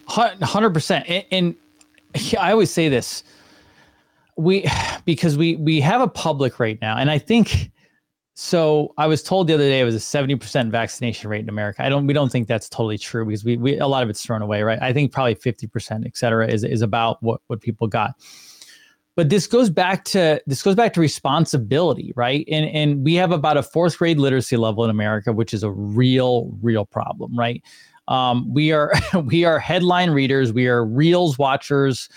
100% 0.09 1.25
and, 1.31 1.55
i 2.41 2.51
always 2.51 2.71
say 2.71 2.89
this 2.89 3.23
we 4.37 4.67
because 5.05 5.37
we 5.37 5.57
we 5.57 5.81
have 5.81 6.01
a 6.01 6.09
public 6.09 6.59
right 6.59 6.79
now 6.83 6.97
and 6.97 7.11
i 7.11 7.19
think 7.19 7.71
so 8.35 8.95
i 8.99 9.07
was 9.07 9.23
told 9.23 9.47
the 9.47 9.55
other 9.55 9.69
day 9.69 9.81
it 9.81 9.85
was 9.85 9.95
a 9.95 9.99
70% 9.99 10.71
vaccination 10.71 11.31
rate 11.31 11.43
in 11.43 11.49
america. 11.49 11.85
I 11.85 11.89
don't 11.89 12.07
we 12.07 12.15
don't 12.15 12.33
think 12.33 12.49
that's 12.49 12.69
totally 12.69 12.99
true 12.99 13.25
because 13.27 13.45
we, 13.45 13.57
we 13.59 13.79
a 13.79 13.87
lot 13.87 14.03
of 14.03 14.11
it's 14.11 14.25
thrown 14.25 14.43
away 14.43 14.63
right? 14.63 14.79
I 14.81 14.93
think 14.93 15.13
probably 15.13 15.35
50% 15.37 16.07
et 16.07 16.17
cetera 16.17 16.49
is, 16.49 16.65
is 16.65 16.83
about 16.83 17.23
what 17.23 17.43
what 17.47 17.61
people 17.61 17.87
got 17.87 18.15
but 19.19 19.31
this 19.31 19.49
goes 19.49 19.69
back 19.69 20.05
to 20.05 20.41
this 20.47 20.63
goes 20.63 20.77
back 20.77 20.93
to 20.93 21.01
responsibility 21.01 22.13
right? 22.15 22.47
And 22.49 22.67
and 22.67 23.05
we 23.05 23.17
have 23.17 23.33
about 23.33 23.57
a 23.57 23.65
fourth 23.65 23.99
grade 23.99 24.17
literacy 24.17 24.57
level 24.57 24.85
in 24.85 24.91
america 24.91 25.33
which 25.33 25.53
is 25.53 25.65
a 25.65 25.73
real 25.73 26.57
real 26.63 26.87
problem 26.87 27.37
right? 27.37 27.61
Um, 28.07 28.55
we 28.55 28.71
are 28.71 28.93
we 29.25 29.45
are 29.45 29.59
headline 29.59 30.11
readers. 30.11 30.53
We 30.53 30.69
are 30.69 30.85
reels 30.85 31.37
watchers. 31.37 32.09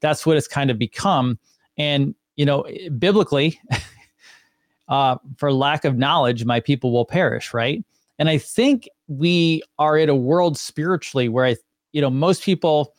That's 0.00 0.26
what 0.26 0.36
it's 0.36 0.48
kind 0.48 0.68
of 0.68 0.80
become. 0.80 1.38
And 1.76 2.12
you 2.34 2.44
know 2.44 2.66
biblically 2.98 3.60
uh, 4.88 5.18
for 5.36 5.52
lack 5.52 5.84
of 5.84 5.96
knowledge 5.96 6.44
my 6.44 6.58
people 6.58 6.90
will 6.90 7.06
perish 7.06 7.54
right? 7.54 7.84
And 8.18 8.28
i 8.28 8.36
think 8.36 8.88
we 9.06 9.62
are 9.78 9.96
in 9.96 10.08
a 10.08 10.16
world 10.16 10.58
spiritually 10.58 11.28
where 11.28 11.44
i 11.44 11.56
you 11.92 12.00
know 12.00 12.10
most 12.10 12.42
people 12.42 12.96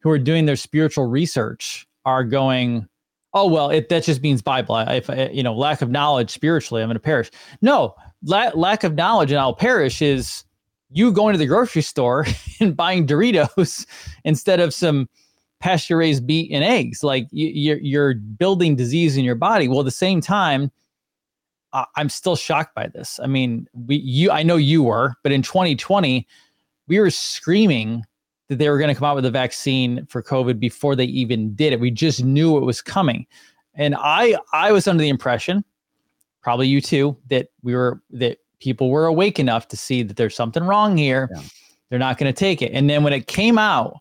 who 0.00 0.10
are 0.10 0.18
doing 0.18 0.46
their 0.46 0.56
spiritual 0.56 1.06
research 1.06 1.86
are 2.04 2.24
going 2.24 2.88
oh 3.36 3.46
well 3.46 3.70
it 3.70 3.88
that 3.90 4.02
just 4.02 4.22
means 4.22 4.42
bible. 4.42 4.76
If 4.76 5.08
you 5.32 5.42
know 5.42 5.54
lack 5.54 5.82
of 5.82 5.90
knowledge 5.90 6.30
spiritually 6.30 6.82
i'm 6.82 6.88
going 6.88 6.96
to 6.96 7.00
perish. 7.00 7.30
No 7.60 7.94
la- 8.24 8.50
lack 8.54 8.82
of 8.82 8.94
knowledge 8.94 9.30
and 9.30 9.38
i'll 9.38 9.54
perish 9.54 10.02
is 10.02 10.42
you 10.90 11.12
going 11.12 11.34
to 11.34 11.38
the 11.38 11.46
grocery 11.46 11.82
store 11.82 12.26
and 12.60 12.76
buying 12.76 13.06
doritos 13.06 13.86
instead 14.24 14.58
of 14.58 14.74
some 14.74 15.08
pasture 15.60 15.96
raised 15.96 16.24
meat 16.26 16.50
and 16.52 16.62
eggs. 16.62 17.02
Like 17.02 17.26
you, 17.30 17.48
you're, 17.48 17.78
you're 17.78 18.14
building 18.14 18.76
disease 18.76 19.16
in 19.16 19.24
your 19.24 19.34
body. 19.34 19.68
Well 19.68 19.80
at 19.80 19.84
the 19.84 19.90
same 19.92 20.20
time 20.20 20.72
i'm 21.94 22.08
still 22.08 22.36
shocked 22.36 22.74
by 22.74 22.86
this. 22.86 23.20
I 23.22 23.26
mean 23.26 23.68
we 23.74 23.96
you 23.96 24.30
i 24.30 24.42
know 24.42 24.56
you 24.56 24.82
were 24.82 25.14
but 25.22 25.30
in 25.30 25.42
2020 25.42 26.26
we 26.88 27.00
were 27.00 27.10
screaming 27.10 28.02
that 28.48 28.58
they 28.58 28.68
were 28.68 28.78
going 28.78 28.88
to 28.88 28.94
come 28.94 29.08
out 29.08 29.16
with 29.16 29.24
a 29.24 29.30
vaccine 29.30 30.06
for 30.06 30.22
COVID 30.22 30.58
before 30.58 30.94
they 30.94 31.04
even 31.04 31.54
did 31.54 31.72
it. 31.72 31.80
We 31.80 31.90
just 31.90 32.24
knew 32.24 32.56
it 32.56 32.64
was 32.64 32.80
coming. 32.80 33.26
And 33.74 33.94
I 33.98 34.36
I 34.52 34.72
was 34.72 34.86
under 34.88 35.02
the 35.02 35.08
impression, 35.08 35.64
probably 36.42 36.68
you 36.68 36.80
too, 36.80 37.16
that 37.28 37.48
we 37.62 37.74
were 37.74 38.00
that 38.10 38.38
people 38.60 38.90
were 38.90 39.06
awake 39.06 39.38
enough 39.38 39.68
to 39.68 39.76
see 39.76 40.02
that 40.02 40.16
there's 40.16 40.34
something 40.34 40.64
wrong 40.64 40.96
here. 40.96 41.28
Yeah. 41.34 41.42
They're 41.90 41.98
not 41.98 42.18
going 42.18 42.32
to 42.32 42.38
take 42.38 42.62
it. 42.62 42.72
And 42.72 42.90
then 42.90 43.04
when 43.04 43.12
it 43.12 43.26
came 43.26 43.58
out, 43.58 44.00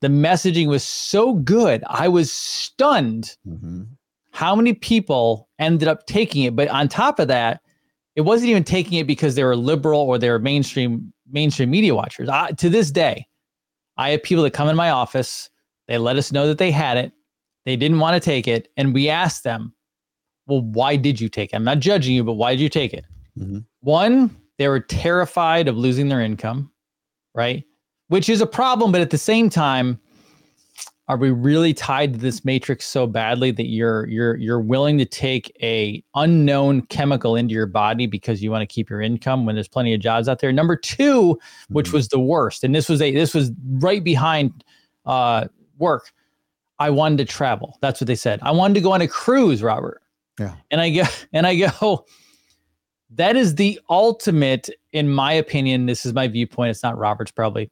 the 0.00 0.08
messaging 0.08 0.66
was 0.66 0.84
so 0.84 1.34
good. 1.34 1.82
I 1.86 2.08
was 2.08 2.30
stunned 2.30 3.36
mm-hmm. 3.48 3.84
how 4.32 4.54
many 4.54 4.74
people 4.74 5.48
ended 5.58 5.88
up 5.88 6.06
taking 6.06 6.42
it. 6.42 6.54
But 6.54 6.68
on 6.68 6.88
top 6.88 7.18
of 7.18 7.28
that, 7.28 7.62
it 8.14 8.22
wasn't 8.22 8.50
even 8.50 8.64
taking 8.64 8.98
it 8.98 9.06
because 9.06 9.34
they 9.34 9.44
were 9.44 9.56
liberal 9.56 10.00
or 10.00 10.18
they 10.18 10.28
were 10.30 10.38
mainstream 10.38 11.12
mainstream 11.30 11.70
media 11.70 11.94
watchers. 11.94 12.28
I, 12.28 12.50
to 12.50 12.68
this 12.68 12.90
day, 12.90 13.26
I 13.96 14.10
have 14.10 14.22
people 14.22 14.44
that 14.44 14.52
come 14.52 14.68
in 14.68 14.76
my 14.76 14.90
office. 14.90 15.50
They 15.88 15.98
let 15.98 16.16
us 16.16 16.32
know 16.32 16.46
that 16.48 16.58
they 16.58 16.70
had 16.70 16.96
it. 16.96 17.12
They 17.64 17.76
didn't 17.76 18.00
want 18.00 18.14
to 18.14 18.24
take 18.24 18.46
it, 18.46 18.68
and 18.76 18.92
we 18.92 19.08
asked 19.08 19.44
them, 19.44 19.74
"Well, 20.46 20.62
why 20.62 20.96
did 20.96 21.20
you 21.20 21.28
take 21.28 21.52
it?" 21.52 21.56
I'm 21.56 21.64
not 21.64 21.78
judging 21.80 22.14
you, 22.14 22.24
but 22.24 22.34
why 22.34 22.52
did 22.52 22.60
you 22.60 22.68
take 22.68 22.92
it? 22.92 23.04
Mm-hmm. 23.38 23.60
One, 23.80 24.36
they 24.58 24.68
were 24.68 24.80
terrified 24.80 25.68
of 25.68 25.76
losing 25.76 26.08
their 26.08 26.20
income, 26.20 26.70
right? 27.34 27.64
Which 28.08 28.28
is 28.28 28.40
a 28.40 28.46
problem, 28.46 28.92
but 28.92 29.00
at 29.00 29.10
the 29.10 29.18
same 29.18 29.48
time, 29.48 29.98
are 31.06 31.18
we 31.18 31.30
really 31.30 31.74
tied 31.74 32.14
to 32.14 32.18
this 32.18 32.44
matrix 32.44 32.86
so 32.86 33.06
badly 33.06 33.50
that 33.50 33.66
you're 33.66 34.08
you're 34.08 34.36
you're 34.36 34.60
willing 34.60 34.96
to 34.98 35.04
take 35.04 35.54
a 35.62 36.02
unknown 36.14 36.82
chemical 36.86 37.36
into 37.36 37.52
your 37.52 37.66
body 37.66 38.06
because 38.06 38.42
you 38.42 38.50
want 38.50 38.62
to 38.62 38.72
keep 38.72 38.88
your 38.88 39.02
income 39.02 39.44
when 39.44 39.54
there's 39.54 39.68
plenty 39.68 39.92
of 39.92 40.00
jobs 40.00 40.28
out 40.28 40.40
there? 40.40 40.52
Number 40.52 40.76
2 40.76 41.38
which 41.68 41.86
mm-hmm. 41.86 41.96
was 41.96 42.08
the 42.08 42.18
worst 42.18 42.64
and 42.64 42.74
this 42.74 42.88
was 42.88 43.02
a 43.02 43.12
this 43.12 43.34
was 43.34 43.52
right 43.74 44.02
behind 44.02 44.64
uh 45.04 45.46
work 45.78 46.12
i 46.78 46.88
wanted 46.88 47.18
to 47.18 47.24
travel. 47.24 47.78
That's 47.82 48.00
what 48.00 48.06
they 48.06 48.16
said. 48.16 48.40
I 48.42 48.52
wanted 48.52 48.74
to 48.74 48.80
go 48.80 48.92
on 48.92 49.02
a 49.02 49.08
cruise 49.08 49.62
robert. 49.62 50.00
Yeah. 50.38 50.54
And 50.70 50.80
i 50.80 50.90
go 50.90 51.04
and 51.32 51.46
i 51.46 51.54
go 51.54 52.06
that 53.10 53.36
is 53.36 53.56
the 53.56 53.78
ultimate 53.90 54.70
in 54.92 55.10
my 55.10 55.32
opinion 55.32 55.84
this 55.86 56.06
is 56.06 56.14
my 56.14 56.26
viewpoint 56.28 56.70
it's 56.70 56.82
not 56.82 56.96
robert's 56.96 57.30
probably 57.30 57.70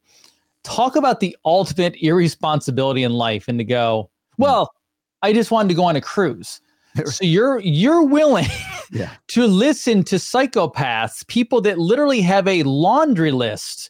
talk 0.63 0.95
about 0.95 1.19
the 1.19 1.35
ultimate 1.45 1.95
irresponsibility 2.01 3.03
in 3.03 3.13
life 3.13 3.47
and 3.47 3.57
to 3.59 3.63
go, 3.63 4.09
hmm. 4.37 4.43
well, 4.43 4.73
I 5.21 5.33
just 5.33 5.51
wanted 5.51 5.69
to 5.69 5.75
go 5.75 5.83
on 5.83 5.95
a 5.95 6.01
cruise. 6.01 6.59
So 7.05 7.25
you're 7.25 7.59
you're 7.61 8.03
willing 8.03 8.45
yeah. 8.91 9.09
to 9.29 9.47
listen 9.47 10.03
to 10.03 10.17
psychopaths, 10.17 11.27
people 11.27 11.59
that 11.61 11.79
literally 11.79 12.21
have 12.21 12.47
a 12.47 12.61
laundry 12.61 13.31
list 13.31 13.89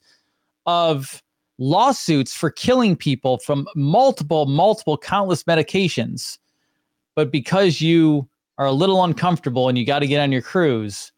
of 0.66 1.22
lawsuits 1.58 2.34
for 2.34 2.50
killing 2.50 2.96
people 2.96 3.40
from 3.40 3.68
multiple, 3.76 4.46
multiple, 4.46 4.98
countless 4.98 5.44
medications. 5.44 6.38
But 7.14 7.30
because 7.30 7.82
you 7.82 8.30
are 8.58 8.66
a 8.66 8.72
little 8.72 9.04
uncomfortable 9.04 9.68
and 9.68 9.78
you 9.78 9.86
got 9.86 10.00
to 10.00 10.08
get 10.08 10.22
on 10.22 10.32
your 10.32 10.42
cruise, 10.42 11.12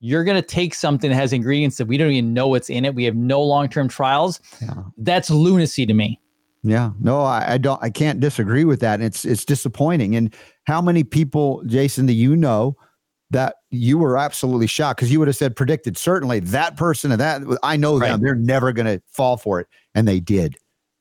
you're 0.00 0.24
going 0.24 0.36
to 0.36 0.46
take 0.46 0.74
something 0.74 1.10
that 1.10 1.16
has 1.16 1.32
ingredients 1.32 1.76
that 1.78 1.86
we 1.86 1.96
don't 1.96 2.10
even 2.12 2.34
know 2.34 2.48
what's 2.48 2.70
in 2.70 2.84
it. 2.84 2.94
We 2.94 3.04
have 3.04 3.16
no 3.16 3.42
long 3.42 3.68
term 3.68 3.88
trials. 3.88 4.40
Yeah. 4.60 4.74
That's 4.98 5.30
lunacy 5.30 5.86
to 5.86 5.94
me. 5.94 6.20
Yeah, 6.62 6.90
no, 6.98 7.20
I, 7.20 7.54
I, 7.54 7.58
don't. 7.58 7.80
I 7.82 7.90
can't 7.90 8.18
disagree 8.18 8.64
with 8.64 8.80
that. 8.80 8.94
And 8.94 9.04
It's 9.04 9.24
it's 9.24 9.44
disappointing. 9.44 10.16
And 10.16 10.34
how 10.64 10.80
many 10.80 11.04
people, 11.04 11.62
Jason, 11.66 12.06
do 12.06 12.12
you 12.12 12.34
know 12.34 12.76
that 13.30 13.56
you 13.70 13.98
were 13.98 14.16
absolutely 14.18 14.66
shocked 14.66 14.98
because 14.98 15.10
you 15.10 15.18
would 15.18 15.28
have 15.28 15.36
said 15.36 15.54
predicted 15.54 15.96
certainly 15.96 16.40
that 16.40 16.76
person 16.76 17.12
and 17.12 17.20
that 17.20 17.42
I 17.62 17.76
know 17.76 17.98
right. 17.98 18.08
them. 18.08 18.20
They're 18.20 18.34
never 18.34 18.72
going 18.72 18.86
to 18.86 19.02
fall 19.08 19.36
for 19.36 19.60
it, 19.60 19.68
and 19.94 20.08
they 20.08 20.20
did 20.20 20.56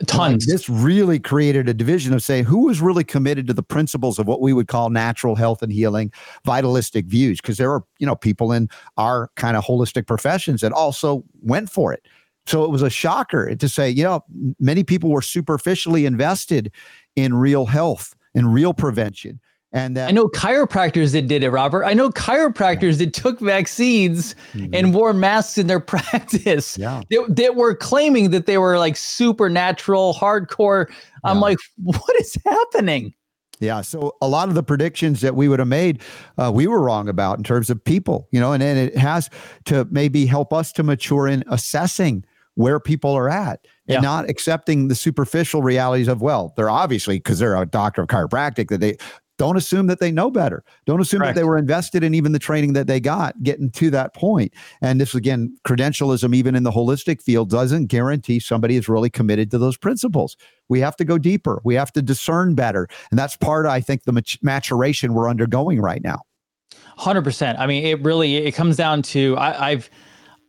tons. 0.07 0.45
Like 0.45 0.53
this 0.53 0.69
really 0.69 1.19
created 1.19 1.69
a 1.69 1.73
division 1.73 2.13
of 2.13 2.21
saying 2.21 2.45
who 2.45 2.65
was 2.65 2.81
really 2.81 3.03
committed 3.03 3.47
to 3.47 3.53
the 3.53 3.63
principles 3.63 4.19
of 4.19 4.27
what 4.27 4.41
we 4.41 4.53
would 4.53 4.67
call 4.67 4.89
natural 4.89 5.35
health 5.35 5.61
and 5.61 5.71
healing, 5.71 6.11
vitalistic 6.45 7.05
views, 7.05 7.39
because 7.41 7.57
there 7.57 7.71
are, 7.71 7.83
you 7.99 8.05
know, 8.05 8.15
people 8.15 8.51
in 8.51 8.69
our 8.97 9.29
kind 9.35 9.55
of 9.55 9.63
holistic 9.63 10.05
professions 10.07 10.61
that 10.61 10.71
also 10.71 11.23
went 11.41 11.69
for 11.69 11.93
it. 11.93 12.05
So 12.45 12.63
it 12.63 12.69
was 12.69 12.81
a 12.81 12.89
shocker 12.89 13.55
to 13.55 13.69
say, 13.69 13.89
you 13.89 14.03
know, 14.03 14.23
many 14.59 14.83
people 14.83 15.09
were 15.09 15.21
superficially 15.21 16.05
invested 16.05 16.71
in 17.15 17.33
real 17.33 17.65
health 17.65 18.15
and 18.35 18.53
real 18.53 18.73
prevention. 18.73 19.39
And 19.75 19.97
I 19.97 20.11
know 20.11 20.29
chiropractors 20.29 21.11
that 21.11 21.27
did 21.27 21.43
it, 21.43 21.49
Robert. 21.49 21.83
I 21.83 21.93
know 21.93 22.09
chiropractors 22.09 22.97
that 22.99 23.13
took 23.13 23.41
vaccines 23.41 24.33
mm-hmm. 24.53 24.73
and 24.73 24.93
wore 24.93 25.11
masks 25.11 25.57
in 25.57 25.67
their 25.67 25.79
practice. 25.81 26.77
Yeah. 26.77 27.01
That, 27.09 27.35
that 27.35 27.55
were 27.55 27.75
claiming 27.75 28.31
that 28.31 28.45
they 28.45 28.57
were 28.57 28.79
like 28.79 28.95
supernatural, 28.95 30.13
hardcore. 30.13 30.89
I'm 31.25 31.41
like, 31.41 31.57
what 31.83 32.15
is 32.21 32.37
happening? 32.45 33.13
Yeah. 33.59 33.81
So 33.81 34.15
a 34.21 34.29
lot 34.29 34.47
of 34.47 34.55
the 34.55 34.63
predictions 34.63 35.19
that 35.19 35.35
we 35.35 35.49
would 35.49 35.59
have 35.59 35.67
made, 35.67 36.01
uh, 36.37 36.51
we 36.53 36.67
were 36.67 36.81
wrong 36.81 37.09
about 37.09 37.37
in 37.37 37.43
terms 37.43 37.69
of 37.69 37.83
people, 37.83 38.29
you 38.31 38.39
know, 38.39 38.53
and, 38.53 38.63
and 38.63 38.79
it 38.79 38.97
has 38.97 39.29
to 39.65 39.85
maybe 39.91 40.25
help 40.25 40.53
us 40.53 40.71
to 40.73 40.83
mature 40.83 41.27
in 41.27 41.43
assessing 41.47 42.23
where 42.55 42.79
people 42.79 43.11
are 43.11 43.29
at 43.29 43.59
and 43.87 43.95
yeah. 43.95 43.99
not 43.99 44.29
accepting 44.29 44.87
the 44.87 44.95
superficial 44.95 45.61
realities 45.61 46.07
of 46.07 46.21
well 46.21 46.53
they're 46.55 46.69
obviously 46.69 47.17
because 47.17 47.37
they're 47.37 47.55
a 47.55 47.65
doctor 47.65 48.01
of 48.01 48.07
chiropractic 48.07 48.69
that 48.69 48.79
they 48.79 48.95
don't 49.37 49.57
assume 49.57 49.87
that 49.87 49.99
they 49.99 50.11
know 50.11 50.31
better. 50.31 50.63
Don't 50.85 51.01
assume 51.01 51.19
Correct. 51.19 51.35
that 51.35 51.41
they 51.41 51.45
were 51.45 51.57
invested 51.57 52.03
in 52.03 52.13
even 52.13 52.31
the 52.31 52.39
training 52.39 52.73
that 52.73 52.87
they 52.87 52.99
got 52.99 53.41
getting 53.43 53.69
to 53.71 53.89
that 53.91 54.13
point. 54.13 54.53
And 54.81 54.99
this, 55.01 55.13
again, 55.13 55.55
credentialism, 55.67 56.33
even 56.33 56.55
in 56.55 56.63
the 56.63 56.71
holistic 56.71 57.21
field, 57.21 57.49
doesn't 57.49 57.87
guarantee 57.87 58.39
somebody 58.39 58.75
is 58.75 58.87
really 58.87 59.09
committed 59.09 59.51
to 59.51 59.57
those 59.57 59.77
principles. 59.77 60.37
We 60.69 60.79
have 60.79 60.95
to 60.97 61.05
go 61.05 61.17
deeper. 61.17 61.61
We 61.63 61.75
have 61.75 61.91
to 61.93 62.01
discern 62.01 62.55
better. 62.55 62.87
And 63.09 63.19
that's 63.19 63.35
part, 63.35 63.65
I 63.65 63.81
think, 63.81 64.03
the 64.03 64.37
maturation 64.41 65.13
we're 65.13 65.29
undergoing 65.29 65.81
right 65.81 66.03
now. 66.03 66.21
100%. 66.99 67.59
I 67.59 67.67
mean, 67.67 67.85
it 67.85 68.01
really, 68.03 68.37
it 68.37 68.53
comes 68.53 68.77
down 68.77 69.01
to, 69.03 69.35
I, 69.37 69.71
I've, 69.71 69.89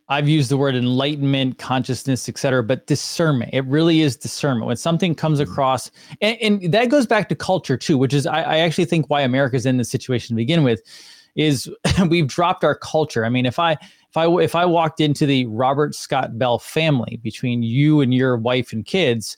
I've 0.09 0.29
used 0.29 0.49
the 0.49 0.57
word 0.57 0.75
enlightenment, 0.75 1.57
consciousness, 1.57 2.29
et 2.29 2.37
cetera, 2.37 2.63
but 2.63 2.87
discernment. 2.87 3.53
It 3.53 3.65
really 3.65 4.01
is 4.01 4.15
discernment. 4.15 4.67
When 4.67 4.77
something 4.77 5.13
comes 5.13 5.39
mm-hmm. 5.39 5.51
across, 5.51 5.91
and, 6.21 6.37
and 6.41 6.73
that 6.73 6.89
goes 6.89 7.05
back 7.05 7.27
to 7.29 7.35
culture 7.35 7.75
too, 7.75 7.97
which 7.97 8.13
is 8.13 8.25
I, 8.25 8.41
I 8.41 8.57
actually 8.59 8.85
think 8.85 9.09
why 9.09 9.21
America's 9.21 9.65
in 9.65 9.77
this 9.77 9.89
situation 9.89 10.35
to 10.35 10.37
begin 10.37 10.63
with, 10.63 10.81
is 11.35 11.69
we've 12.09 12.27
dropped 12.27 12.63
our 12.63 12.75
culture. 12.75 13.25
I 13.25 13.29
mean, 13.29 13.45
if 13.45 13.59
I 13.59 13.73
if 13.73 14.15
I 14.15 14.27
if 14.41 14.55
I 14.55 14.65
walked 14.65 15.01
into 15.01 15.25
the 15.25 15.45
Robert 15.47 15.93
Scott 15.93 16.37
Bell 16.37 16.59
family 16.59 17.19
between 17.21 17.61
you 17.61 17.99
and 18.01 18.13
your 18.13 18.37
wife 18.37 18.71
and 18.71 18.85
kids, 18.85 19.35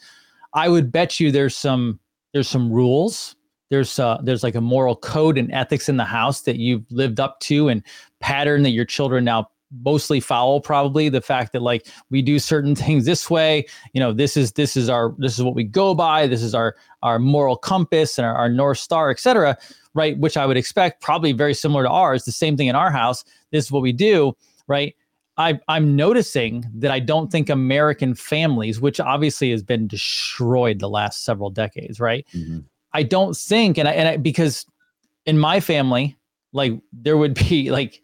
I 0.54 0.70
would 0.70 0.92
bet 0.92 1.20
you 1.20 1.32
there's 1.32 1.56
some 1.56 2.00
there's 2.34 2.48
some 2.48 2.72
rules. 2.72 3.36
There's 3.70 4.00
uh, 4.00 4.20
there's 4.24 4.44
like 4.44 4.56
a 4.56 4.62
moral 4.62 4.96
code 4.96 5.38
and 5.38 5.52
ethics 5.52 5.90
in 5.90 5.98
the 5.98 6.06
house 6.06 6.42
that 6.42 6.58
you've 6.58 6.86
lived 6.92 7.20
up 7.20 7.40
to 7.42 7.70
and 7.70 7.84
pattern 8.20 8.64
that 8.64 8.72
your 8.72 8.86
children 8.86 9.24
now 9.24 9.50
mostly 9.84 10.20
foul 10.20 10.60
probably 10.60 11.10
the 11.10 11.22
fact 11.22 11.54
that 11.54 11.62
like 11.62 11.88
we 12.10 12.22
do 12.22 12.40
certain 12.40 12.76
things 12.76 13.06
this 13.06 13.30
way 13.30 13.66
you 13.94 14.00
know 14.00 14.12
this 14.12 14.36
is 14.36 14.54
this 14.54 14.76
is 14.76 14.90
our 14.90 15.14
this 15.18 15.38
is 15.38 15.44
what 15.44 15.56
we 15.56 15.64
go 15.64 15.94
by 15.94 16.28
this 16.28 16.42
is 16.42 16.56
our 16.56 16.76
our 17.04 17.20
moral 17.20 17.56
compass 17.56 18.18
and 18.18 18.26
our, 18.26 18.36
our 18.36 18.50
north 18.50 18.78
star 18.78 19.10
etc 19.10 19.58
right 19.94 20.18
which 20.20 20.38
i 20.38 20.46
would 20.46 20.58
expect 20.58 21.02
probably 21.02 21.32
very 21.32 21.54
similar 21.54 21.84
to 21.84 21.90
ours 21.90 22.26
the 22.26 22.32
same 22.32 22.58
thing 22.58 22.68
in 22.68 22.76
our 22.76 22.92
house 22.92 23.24
this 23.52 23.66
is 23.66 23.72
what 23.72 23.82
we 23.84 23.92
do 23.92 24.36
right 24.68 24.96
I, 25.38 25.58
I'm 25.70 25.96
noticing 25.96 26.70
that 26.76 26.92
I 26.92 27.00
don't 27.00 27.32
think 27.32 27.50
American 27.50 28.14
families, 28.14 28.82
which 28.82 29.00
obviously 29.00 29.52
has 29.52 29.64
been 29.64 29.88
destroyed 29.88 30.80
the 30.80 30.90
last 30.90 31.24
several 31.24 31.50
decades, 31.50 31.98
right? 31.98 32.28
Mm-hmm. 32.36 32.60
I 32.92 33.04
don't 33.04 33.38
think, 33.38 33.78
and 33.78 33.88
I, 33.88 33.94
and 33.94 34.08
I, 34.10 34.18
because 34.18 34.66
in 35.26 35.40
my 35.40 35.62
family, 35.62 36.18
like 36.52 36.74
there 36.92 37.16
would 37.16 37.36
be 37.36 37.72
like 37.72 38.02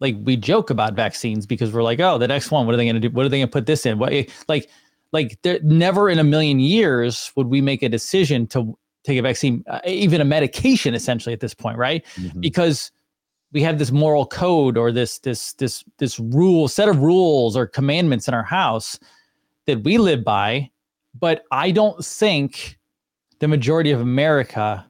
like 0.00 0.16
we 0.22 0.36
joke 0.36 0.70
about 0.70 0.94
vaccines 0.94 1.46
because 1.46 1.72
we're 1.72 1.82
like, 1.82 2.00
oh, 2.00 2.18
the 2.18 2.28
next 2.28 2.50
one, 2.50 2.66
what 2.66 2.74
are 2.74 2.76
they 2.76 2.84
going 2.84 3.00
to 3.00 3.08
do? 3.08 3.10
What 3.14 3.26
are 3.26 3.28
they 3.28 3.38
going 3.38 3.48
to 3.48 3.52
put 3.52 3.66
this 3.66 3.84
in? 3.86 3.98
What 3.98 4.12
like 4.48 4.70
like 5.12 5.38
there 5.42 5.58
never 5.62 6.08
in 6.08 6.18
a 6.18 6.24
million 6.24 6.60
years 6.60 7.32
would 7.36 7.48
we 7.48 7.60
make 7.60 7.82
a 7.82 7.88
decision 7.88 8.46
to 8.48 8.76
take 9.04 9.18
a 9.18 9.22
vaccine, 9.22 9.64
uh, 9.68 9.80
even 9.86 10.20
a 10.20 10.24
medication, 10.24 10.94
essentially 10.94 11.32
at 11.32 11.40
this 11.40 11.54
point, 11.54 11.78
right? 11.78 12.04
Mm-hmm. 12.16 12.40
Because 12.40 12.92
we 13.52 13.62
have 13.62 13.78
this 13.78 13.90
moral 13.90 14.26
code 14.26 14.76
or 14.76 14.92
this 14.92 15.18
this 15.20 15.54
this 15.54 15.84
this 15.98 16.18
rule 16.20 16.68
set 16.68 16.88
of 16.88 17.00
rules 17.00 17.56
or 17.56 17.66
commandments 17.66 18.28
in 18.28 18.34
our 18.34 18.42
house 18.42 18.98
that 19.66 19.82
we 19.84 19.98
live 19.98 20.24
by, 20.24 20.70
but 21.18 21.44
I 21.50 21.70
don't 21.70 22.04
think 22.04 22.78
the 23.40 23.48
majority 23.48 23.90
of 23.90 24.00
America 24.00 24.84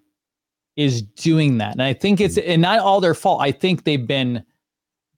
is 0.77 1.03
doing 1.03 1.59
that. 1.59 1.73
And 1.73 1.83
I 1.83 1.93
think 1.93 2.21
it's 2.21 2.37
mm-hmm. 2.37 2.51
and 2.51 2.63
not 2.63 2.81
all 2.81 3.01
their 3.01 3.15
fault. 3.15 3.41
I 3.41 3.53
think 3.53 3.85
they've 3.85 4.07
been 4.07 4.45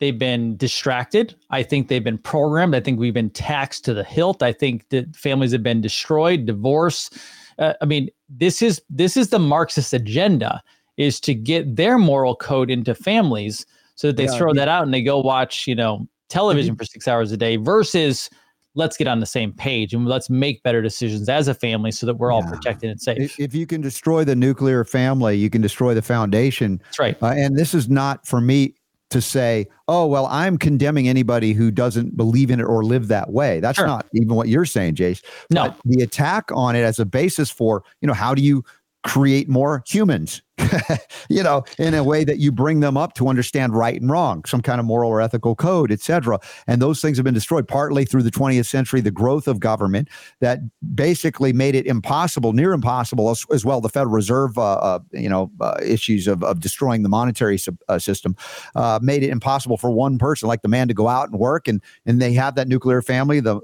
they've 0.01 0.19
been 0.19 0.57
distracted. 0.57 1.35
I 1.51 1.63
think 1.63 1.89
they've 1.89 2.03
been 2.03 2.19
programmed. 2.19 2.75
I 2.75 2.81
think 2.81 2.99
we've 2.99 3.15
been 3.15 3.31
taxed 3.31 3.85
to 3.85 3.95
the 3.95 4.03
hilt. 4.03 4.43
I 4.43 4.53
think 4.53 4.89
that 4.89 5.15
families 5.15 5.53
have 5.53 5.63
been 5.63 5.81
destroyed, 5.81 6.47
divorce. 6.47 7.11
Uh, 7.59 7.75
I 7.81 7.85
mean, 7.85 8.09
this 8.29 8.63
is 8.63 8.83
this 8.91 9.17
is 9.17 9.29
the 9.29 9.39
Marxist 9.39 9.93
agenda 9.93 10.63
is 10.97 11.21
to 11.21 11.35
get 11.35 11.77
their 11.77 11.99
moral 11.99 12.35
code 12.35 12.71
into 12.71 12.95
families 12.95 13.65
so 13.95 14.09
that 14.09 14.17
they 14.17 14.25
yeah, 14.25 14.37
throw 14.37 14.53
yeah. 14.53 14.61
that 14.61 14.69
out 14.69 14.83
and 14.83 14.93
they 14.93 15.03
go 15.03 15.21
watch, 15.21 15.67
you 15.67 15.75
know, 15.75 16.07
television 16.29 16.77
for 16.77 16.85
6 16.85 17.09
hours 17.09 17.33
a 17.33 17.37
day 17.37 17.57
versus 17.57 18.31
let's 18.75 18.97
get 18.97 19.09
on 19.09 19.19
the 19.19 19.27
same 19.27 19.53
page 19.53 19.93
and 19.95 20.07
let's 20.07 20.31
make 20.31 20.63
better 20.63 20.81
decisions 20.81 21.29
as 21.29 21.49
a 21.49 21.55
family 21.55 21.91
so 21.91 22.07
that 22.07 22.15
we're 22.15 22.31
all 22.31 22.43
protected 22.43 22.89
and 22.89 23.01
safe. 23.01 23.19
If, 23.19 23.41
if, 23.41 23.55
you 23.55 23.67
can 23.67 23.81
destroy 23.81 24.25
the 24.25 24.37
nuclear 24.37 24.85
family, 24.85 25.37
you 25.37 25.51
can 25.51 25.61
destroy 25.61 25.93
the 25.93 26.03
foundation. 26.03 26.81
That's 26.85 26.99
right. 26.99 27.23
Uh, 27.23 27.35
and 27.37 27.57
this 27.57 27.75
is 27.75 27.89
not 27.89 28.27
for 28.27 28.41
me 28.41 28.75
to 29.11 29.21
say, 29.21 29.67
oh, 29.89 30.07
well, 30.07 30.27
I'm 30.27 30.57
condemning 30.57 31.09
anybody 31.09 31.53
who 31.53 31.71
doesn't 31.71 32.17
believe 32.17 32.51
in 32.51 32.61
it 32.61 32.65
or 32.65 32.85
live 32.85 33.09
that 33.09 33.33
way. 33.33 33.61
That's 33.61 33.79
sure. 33.79 33.87
not 33.87 34.07
even 34.15 34.35
what 34.37 34.49
you're 34.49 34.65
saying, 34.65 34.95
Jace. 34.95 35.23
No. 35.51 35.65
But 35.65 35.77
the 35.85 36.03
attack 36.03 36.51
on 36.53 36.77
it 36.77 36.83
as 36.83 36.99
a 36.99 37.05
basis 37.05 37.51
for, 37.51 37.83
you 38.01 38.07
know, 38.07 38.15
how 38.15 38.35
do 38.35 38.43
you 38.43 38.65
create 39.03 39.49
more 39.49 39.83
humans 39.87 40.43
you 41.31 41.43
know 41.43 41.65
in 41.79 41.95
a 41.95 42.05
way 42.05 42.23
that 42.23 42.39
you 42.39 42.53
bring 42.53 42.81
them 42.81 42.97
up 42.97 43.15
to 43.15 43.29
understand 43.29 43.75
right 43.75 44.01
and 44.01 44.11
wrong 44.11 44.45
some 44.45 44.61
kind 44.61 44.79
of 44.79 44.85
moral 44.85 45.11
or 45.11 45.21
ethical 45.21 45.55
code 45.55 45.91
etc 45.91 46.39
and 46.67 46.83
those 46.83 47.01
things 47.01 47.17
have 47.17 47.25
been 47.25 47.35
destroyed 47.35 47.67
partly 47.67 48.05
through 48.05 48.23
the 48.23 48.31
20th 48.31 48.67
century 48.67 49.01
the 49.01 49.11
growth 49.11 49.49
of 49.49 49.59
government 49.59 50.09
that 50.41 50.59
basically 50.95 51.53
made 51.53 51.75
it 51.75 51.87
impossible 51.87 52.53
near 52.53 52.73
impossible 52.73 53.31
as, 53.31 53.45
as 53.53 53.65
well 53.65 53.81
the 53.81 53.89
federal 53.89 54.13
reserve 54.13 54.59
uh, 54.59 54.75
uh, 54.75 54.99
you 55.13 55.29
know 55.29 55.51
uh, 55.61 55.79
issues 55.83 56.27
of, 56.27 56.45
of 56.45 56.61
destroying 56.61 57.03
the 57.03 57.09
monetary 57.09 57.57
sub, 57.57 57.79
uh, 57.89 57.99
system 57.99 58.37
uh, 58.75 58.99
made 59.03 59.23
it 59.23 59.31
impossible 59.31 59.79
for 59.79 59.91
one 59.91 60.19
person 60.19 60.47
like 60.47 60.61
the 60.63 60.69
man 60.69 60.89
to 60.89 60.95
go 60.95 61.09
out 61.09 61.31
and 61.31 61.39
work 61.39 61.69
and 61.69 61.81
and 62.05 62.21
they 62.21 62.33
have 62.33 62.55
that 62.55 62.69
nuclear 62.69 63.01
family 63.01 63.41
the 63.41 63.61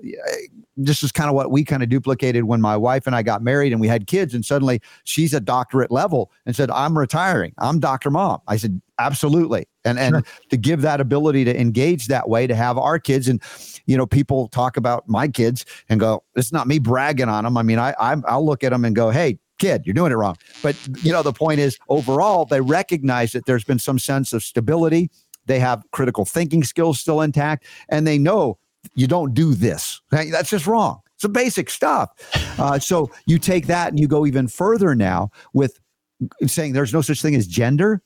this 0.77 1.03
is 1.03 1.11
kind 1.11 1.29
of 1.29 1.35
what 1.35 1.51
we 1.51 1.65
kind 1.65 1.83
of 1.83 1.89
duplicated 1.89 2.45
when 2.45 2.61
my 2.61 2.77
wife 2.77 3.07
and 3.07 3.17
I 3.17 3.23
got 3.23 3.43
married 3.43 3.73
and 3.73 3.81
we 3.81 3.89
had 3.89 4.07
kids. 4.07 4.35
And 4.35 4.45
suddenly 4.45 4.81
she's 5.05 5.33
a 5.33 5.41
doctorate 5.41 5.91
level 5.91 6.31
and 6.45 6.55
said, 6.55 6.71
I'm 6.71 6.97
retiring. 6.99 7.55
I'm 7.59 7.81
Dr. 7.81 8.11
Mom. 8.11 8.41
I 8.47 8.57
said, 8.57 8.81
absolutely. 8.99 9.67
And 9.85 9.99
and 9.99 10.17
sure. 10.17 10.23
to 10.51 10.57
give 10.57 10.83
that 10.83 11.01
ability 11.01 11.45
to 11.45 11.59
engage 11.59 12.09
that 12.09 12.29
way, 12.29 12.47
to 12.47 12.55
have 12.55 12.77
our 12.77 12.99
kids 12.99 13.29
and 13.29 13.43
you 13.87 13.97
know, 13.97 14.07
people 14.07 14.49
talk 14.49 14.77
about 14.77 15.09
my 15.09 15.29
kids 15.29 15.65
and 15.89 16.01
go, 16.01 16.25
it's 16.35 16.53
not 16.53 16.67
me 16.67 16.79
bragging 16.79 17.29
on 17.29 17.45
them. 17.45 17.57
I 17.57 17.63
mean, 17.63 17.79
I 17.79 17.95
i 17.99 18.17
I'll 18.27 18.45
look 18.45 18.65
at 18.65 18.71
them 18.71 18.85
and 18.85 18.95
go, 18.95 19.11
hey, 19.11 19.39
kid, 19.59 19.83
you're 19.87 19.95
doing 19.95 20.13
it 20.13 20.17
wrong. 20.17 20.37
But 20.63 20.77
you 21.03 21.13
know, 21.13 21.23
the 21.23 21.33
point 21.33 21.61
is 21.61 21.79
overall, 21.89 22.45
they 22.45 22.61
recognize 22.61 23.33
that 23.33 23.47
there's 23.47 23.65
been 23.65 23.79
some 23.79 23.99
sense 23.99 24.33
of 24.33 24.43
stability. 24.43 25.11
They 25.47 25.61
have 25.61 25.85
critical 25.93 26.25
thinking 26.25 26.65
skills 26.65 26.99
still 26.99 27.21
intact, 27.21 27.65
and 27.89 28.07
they 28.07 28.19
know 28.19 28.59
you 28.95 29.07
don't 29.07 29.35
do 29.35 29.55
this. 29.55 30.01
That's 30.11 30.51
just 30.51 30.67
wrong. 30.67 31.01
It's 31.15 31.25
a 31.25 31.29
basic 31.29 31.71
stuff. 31.71 32.11
Uh, 32.59 32.79
so 32.79 33.11
you 33.27 33.39
take 33.39 33.67
that 33.67 33.89
and 33.89 33.99
you 33.99 34.07
go 34.07 34.27
even 34.27 34.49
further 34.49 34.95
now 34.95 35.31
with 35.55 35.81
saying 36.47 36.73
there's 36.75 36.93
no 36.93 37.01
such 37.01 37.23
thing 37.23 37.35
as 37.35 37.47
gender. 37.47 38.03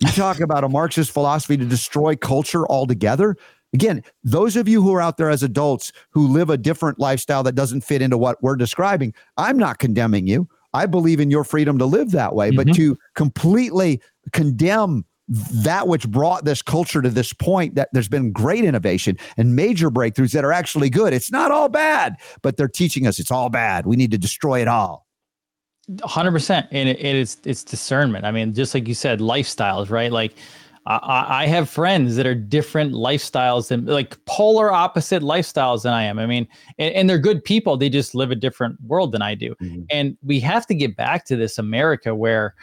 You 0.00 0.08
talk 0.08 0.40
about 0.40 0.64
a 0.64 0.68
Marxist 0.68 1.10
philosophy 1.10 1.56
to 1.56 1.64
destroy 1.64 2.16
culture 2.16 2.66
altogether. 2.68 3.36
Again, 3.72 4.02
those 4.22 4.56
of 4.56 4.68
you 4.68 4.82
who 4.82 4.94
are 4.94 5.00
out 5.00 5.16
there 5.16 5.30
as 5.30 5.42
adults 5.42 5.92
who 6.10 6.28
live 6.28 6.50
a 6.50 6.56
different 6.56 6.98
lifestyle 6.98 7.42
that 7.44 7.54
doesn't 7.54 7.80
fit 7.80 8.02
into 8.02 8.18
what 8.18 8.42
we're 8.42 8.56
describing, 8.56 9.14
I'm 9.36 9.56
not 9.56 9.78
condemning 9.78 10.26
you. 10.26 10.48
I 10.74 10.86
believe 10.86 11.20
in 11.20 11.30
your 11.30 11.44
freedom 11.44 11.78
to 11.78 11.86
live 11.86 12.10
that 12.10 12.34
way, 12.34 12.50
mm-hmm. 12.50 12.56
but 12.56 12.74
to 12.74 12.98
completely 13.14 14.00
condemn 14.32 15.04
that 15.28 15.88
which 15.88 16.08
brought 16.08 16.44
this 16.44 16.60
culture 16.60 17.00
to 17.00 17.08
this 17.08 17.32
point 17.32 17.74
that 17.76 17.88
there's 17.92 18.08
been 18.08 18.30
great 18.30 18.64
innovation 18.64 19.16
and 19.36 19.56
major 19.56 19.90
breakthroughs 19.90 20.32
that 20.32 20.44
are 20.44 20.52
actually 20.52 20.90
good. 20.90 21.12
It's 21.12 21.32
not 21.32 21.50
all 21.50 21.68
bad, 21.68 22.16
but 22.42 22.56
they're 22.56 22.68
teaching 22.68 23.06
us 23.06 23.18
it's 23.18 23.30
all 23.30 23.48
bad. 23.48 23.86
We 23.86 23.96
need 23.96 24.10
to 24.10 24.18
destroy 24.18 24.60
it 24.60 24.68
all. 24.68 25.06
100% 25.90 26.68
and 26.72 26.88
it, 26.88 26.98
it's 26.98 27.36
it's 27.44 27.62
discernment 27.62 28.24
i 28.24 28.30
mean 28.30 28.54
just 28.54 28.72
like 28.72 28.88
you 28.88 28.94
said 28.94 29.20
lifestyles 29.20 29.90
right 29.90 30.10
like 30.10 30.32
I, 30.86 31.44
I 31.44 31.46
have 31.46 31.70
friends 31.70 32.16
that 32.16 32.26
are 32.26 32.34
different 32.34 32.92
lifestyles 32.92 33.68
than 33.68 33.86
like 33.86 34.22
polar 34.26 34.72
opposite 34.72 35.22
lifestyles 35.22 35.82
than 35.82 35.92
I 35.92 36.02
am. 36.04 36.18
I 36.18 36.26
mean, 36.26 36.46
and, 36.78 36.94
and 36.94 37.10
they're 37.10 37.18
good 37.18 37.42
people. 37.42 37.76
They 37.76 37.88
just 37.88 38.14
live 38.14 38.30
a 38.30 38.34
different 38.34 38.78
world 38.82 39.12
than 39.12 39.22
I 39.22 39.34
do. 39.34 39.54
Mm-hmm. 39.62 39.82
And 39.90 40.16
we 40.22 40.40
have 40.40 40.66
to 40.66 40.74
get 40.74 40.96
back 40.96 41.24
to 41.26 41.36
this 41.36 41.58
America 41.58 42.14
where, 42.14 42.54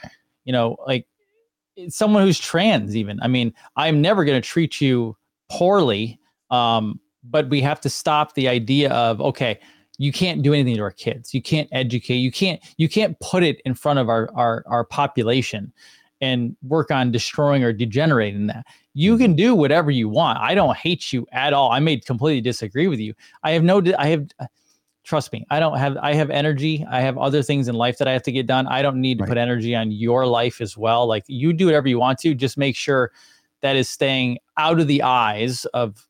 you 0.46 0.54
know, 0.54 0.78
like 0.86 1.08
someone 1.90 2.24
who's 2.24 2.40
trans 2.40 2.96
even. 2.96 3.20
I 3.22 3.28
mean 3.28 3.54
i'm 3.76 4.02
never 4.02 4.26
going 4.26 4.42
to 4.42 4.48
treat 4.48 4.82
you 4.82 5.16
poorly 5.50 6.20
um, 6.50 7.00
but 7.24 7.50
we 7.50 7.62
have 7.62 7.80
to 7.82 7.90
stop 7.90 8.34
the 8.36 8.48
idea 8.48 8.92
of 8.92 9.22
okay 9.22 9.60
you 10.02 10.12
can't 10.12 10.42
do 10.42 10.52
anything 10.52 10.76
to 10.78 10.82
our 10.82 10.90
kids. 10.90 11.32
You 11.32 11.44
can't 11.44 11.70
educate. 11.72 12.16
You 12.16 12.32
can't 12.32 12.60
you 12.78 12.90
can't 12.90 13.20
put 13.20 13.44
it 13.44 13.62
in 13.66 13.76
front 13.76 14.00
of 14.00 14.10
our 14.10 14.32
our, 14.34 14.64
our 14.66 14.84
population 14.84 15.72
and 16.22 16.56
work 16.64 16.90
on 16.90 17.12
destroying 17.12 17.64
or 17.64 17.72
degenerating 17.72 18.48
that. 18.48 18.66
You 18.96 19.16
can 19.16 19.36
do 19.36 19.54
whatever 19.54 19.92
you 19.92 20.10
want. 20.10 20.40
I 20.40 20.56
don't 20.56 20.76
hate 20.76 21.14
you 21.14 21.28
at 21.32 21.54
all. 21.54 21.72
I 21.72 21.80
may 21.80 21.98
completely 21.98 22.42
disagree 22.42 22.88
with 22.88 23.00
you. 23.00 23.14
I 23.44 23.52
have 23.52 23.64
no 23.64 23.80
i 24.00 24.08
have 24.08 24.28
trust 25.04 25.34
me 25.34 25.46
i 25.50 25.60
don't 25.60 25.78
have 25.78 25.98
i 25.98 26.14
have 26.14 26.30
energy 26.30 26.86
i 26.90 27.02
have 27.02 27.18
other 27.18 27.42
things 27.42 27.68
in 27.68 27.76
life 27.76 27.98
that 27.98 28.08
i 28.08 28.12
have 28.12 28.24
to 28.24 28.32
get 28.32 28.46
done 28.46 28.68
i 28.68 28.82
don't 28.82 29.00
need 29.00 29.18
to 29.18 29.24
right. 29.24 29.30
put 29.30 29.38
energy 29.38 29.76
on 29.76 29.92
your 29.92 30.26
life 30.26 30.62
as 30.62 30.78
well 30.78 31.08
like 31.08 31.24
you 31.28 31.54
do 31.54 31.66
whatever 31.66 31.88
you 31.88 32.00
want 32.00 32.20
to 32.20 32.36
just 32.36 32.58
make 32.58 32.76
sure 32.76 33.12
that 33.62 33.76
is 33.76 33.90
staying 33.90 34.38
out 34.58 34.80
of 34.80 34.88
the 34.88 35.02
eyes 35.02 35.66
of 35.66 36.08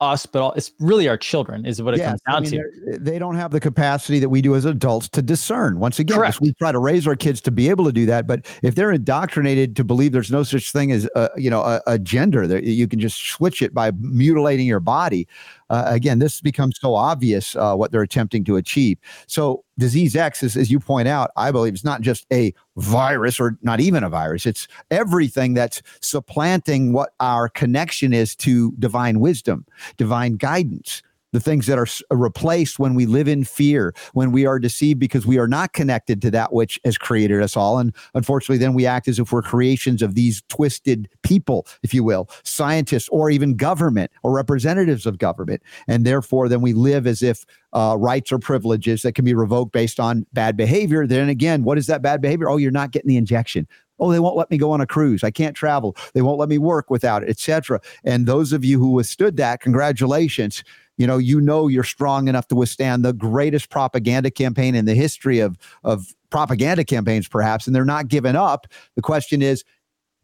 us, 0.00 0.26
but 0.26 0.42
all, 0.42 0.52
it's 0.52 0.72
really 0.80 1.08
our 1.08 1.16
children 1.16 1.64
is 1.64 1.80
what 1.80 1.94
it 1.94 1.98
yes, 1.98 2.10
comes 2.10 2.20
down 2.22 2.36
I 2.36 2.40
mean, 2.40 2.92
to. 2.92 2.98
They 2.98 3.18
don't 3.18 3.36
have 3.36 3.52
the 3.52 3.60
capacity 3.60 4.18
that 4.18 4.28
we 4.28 4.42
do 4.42 4.54
as 4.54 4.64
adults 4.64 5.08
to 5.10 5.22
discern. 5.22 5.78
Once 5.78 5.98
again, 5.98 6.20
we 6.40 6.52
try 6.54 6.72
to 6.72 6.78
raise 6.78 7.06
our 7.06 7.16
kids 7.16 7.40
to 7.42 7.50
be 7.50 7.68
able 7.70 7.84
to 7.84 7.92
do 7.92 8.06
that, 8.06 8.26
but 8.26 8.46
if 8.62 8.74
they're 8.74 8.92
indoctrinated 8.92 9.76
to 9.76 9.84
believe 9.84 10.12
there's 10.12 10.32
no 10.32 10.42
such 10.42 10.72
thing 10.72 10.92
as 10.92 11.08
a, 11.14 11.30
you 11.36 11.50
know 11.50 11.62
a, 11.62 11.80
a 11.86 11.98
gender, 11.98 12.46
that 12.46 12.64
you 12.64 12.88
can 12.88 12.98
just 12.98 13.18
switch 13.28 13.62
it 13.62 13.72
by 13.72 13.92
mutilating 13.92 14.66
your 14.66 14.80
body. 14.80 15.28
Uh, 15.70 15.84
again, 15.86 16.18
this 16.18 16.40
becomes 16.40 16.78
so 16.78 16.94
obvious 16.94 17.56
uh, 17.56 17.74
what 17.74 17.92
they're 17.92 18.02
attempting 18.02 18.44
to 18.44 18.56
achieve. 18.56 18.98
So, 19.26 19.64
disease 19.78 20.14
X 20.14 20.42
is, 20.42 20.56
as 20.56 20.70
you 20.70 20.78
point 20.78 21.08
out, 21.08 21.30
I 21.36 21.50
believe 21.50 21.74
it's 21.74 21.84
not 21.84 22.00
just 22.00 22.26
a 22.32 22.54
virus 22.76 23.40
or 23.40 23.58
not 23.62 23.80
even 23.80 24.04
a 24.04 24.08
virus. 24.08 24.46
It's 24.46 24.68
everything 24.90 25.54
that's 25.54 25.82
supplanting 26.00 26.92
what 26.92 27.14
our 27.20 27.48
connection 27.48 28.12
is 28.12 28.36
to 28.36 28.72
divine 28.78 29.20
wisdom, 29.20 29.66
divine 29.96 30.34
guidance 30.34 31.02
the 31.34 31.40
things 31.40 31.66
that 31.66 31.78
are 31.78 31.86
replaced 32.16 32.78
when 32.78 32.94
we 32.94 33.06
live 33.06 33.28
in 33.28 33.44
fear, 33.44 33.92
when 34.12 34.30
we 34.32 34.46
are 34.46 34.58
deceived 34.58 35.00
because 35.00 35.26
we 35.26 35.36
are 35.36 35.48
not 35.48 35.72
connected 35.72 36.22
to 36.22 36.30
that 36.30 36.52
which 36.52 36.80
has 36.84 36.96
created 36.96 37.42
us 37.42 37.56
all. 37.56 37.78
And 37.78 37.94
unfortunately, 38.14 38.58
then 38.58 38.72
we 38.72 38.86
act 38.86 39.08
as 39.08 39.18
if 39.18 39.32
we're 39.32 39.42
creations 39.42 40.00
of 40.00 40.14
these 40.14 40.42
twisted 40.48 41.08
people, 41.22 41.66
if 41.82 41.92
you 41.92 42.04
will, 42.04 42.30
scientists 42.44 43.08
or 43.10 43.30
even 43.30 43.56
government 43.56 44.12
or 44.22 44.32
representatives 44.32 45.06
of 45.06 45.18
government. 45.18 45.60
And 45.88 46.06
therefore, 46.06 46.48
then 46.48 46.60
we 46.60 46.72
live 46.72 47.06
as 47.06 47.22
if 47.22 47.44
uh, 47.72 47.96
rights 47.98 48.30
or 48.30 48.38
privileges 48.38 49.02
that 49.02 49.14
can 49.14 49.24
be 49.24 49.34
revoked 49.34 49.72
based 49.72 49.98
on 49.98 50.24
bad 50.32 50.56
behavior. 50.56 51.06
Then 51.06 51.28
again, 51.28 51.64
what 51.64 51.78
is 51.78 51.88
that 51.88 52.00
bad 52.00 52.22
behavior? 52.22 52.48
Oh, 52.48 52.56
you're 52.56 52.70
not 52.70 52.92
getting 52.92 53.08
the 53.08 53.16
injection. 53.16 53.66
Oh, 54.00 54.10
they 54.10 54.18
won't 54.18 54.36
let 54.36 54.50
me 54.50 54.58
go 54.58 54.72
on 54.72 54.80
a 54.80 54.86
cruise. 54.86 55.22
I 55.22 55.30
can't 55.30 55.54
travel. 55.54 55.96
They 56.14 56.22
won't 56.22 56.38
let 56.38 56.48
me 56.48 56.58
work 56.58 56.90
without 56.90 57.22
it, 57.22 57.28
etc. 57.28 57.80
And 58.04 58.26
those 58.26 58.52
of 58.52 58.64
you 58.64 58.78
who 58.78 58.90
withstood 58.90 59.36
that, 59.36 59.60
congratulations 59.60 60.64
you 60.96 61.06
know 61.06 61.18
you 61.18 61.40
know 61.40 61.68
you're 61.68 61.84
strong 61.84 62.28
enough 62.28 62.48
to 62.48 62.54
withstand 62.54 63.04
the 63.04 63.12
greatest 63.12 63.70
propaganda 63.70 64.30
campaign 64.30 64.74
in 64.74 64.84
the 64.84 64.94
history 64.94 65.40
of 65.40 65.56
of 65.82 66.06
propaganda 66.30 66.84
campaigns 66.84 67.28
perhaps 67.28 67.66
and 67.66 67.74
they're 67.74 67.84
not 67.84 68.08
giving 68.08 68.36
up. 68.36 68.66
The 68.96 69.02
question 69.02 69.42
is 69.42 69.64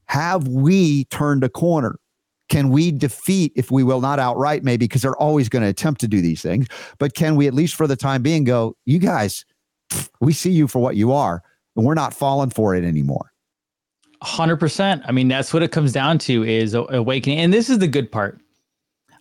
have 0.07 0.49
we 0.49 1.05
turned 1.05 1.45
a 1.45 1.49
corner? 1.49 1.99
Can 2.49 2.71
we 2.71 2.91
defeat 2.91 3.53
if 3.55 3.71
we 3.71 3.85
will 3.85 4.01
not 4.01 4.19
outright 4.19 4.65
maybe 4.65 4.87
because 4.87 5.03
they're 5.03 5.17
always 5.17 5.49
going 5.49 5.63
to 5.63 5.69
attempt 5.69 6.01
to 6.01 6.09
do 6.09 6.21
these 6.21 6.43
things 6.43 6.67
but 6.99 7.15
can 7.15 7.37
we 7.37 7.47
at 7.47 7.55
least 7.55 7.77
for 7.77 7.87
the 7.87 7.95
time 7.97 8.23
being 8.23 8.43
go 8.43 8.77
you 8.87 8.99
guys 8.99 9.45
we 10.21 10.33
see 10.33 10.51
you 10.51 10.67
for 10.67 10.81
what 10.81 10.97
you 10.97 11.13
are 11.13 11.43
and 11.77 11.87
we're 11.87 11.95
not 11.95 12.13
falling 12.13 12.51
for 12.51 12.75
it 12.75 12.83
anymore 12.83 13.33
100% 14.25 15.03
i 15.07 15.13
mean 15.13 15.29
that's 15.29 15.55
what 15.55 15.63
it 15.63 15.71
comes 15.71 15.93
down 15.93 16.19
to 16.19 16.43
is 16.43 16.75
awakening 16.75 17.39
and 17.39 17.55
this 17.55 17.71
is 17.71 17.79
the 17.79 17.87
good 17.87 18.11
part 18.11 18.41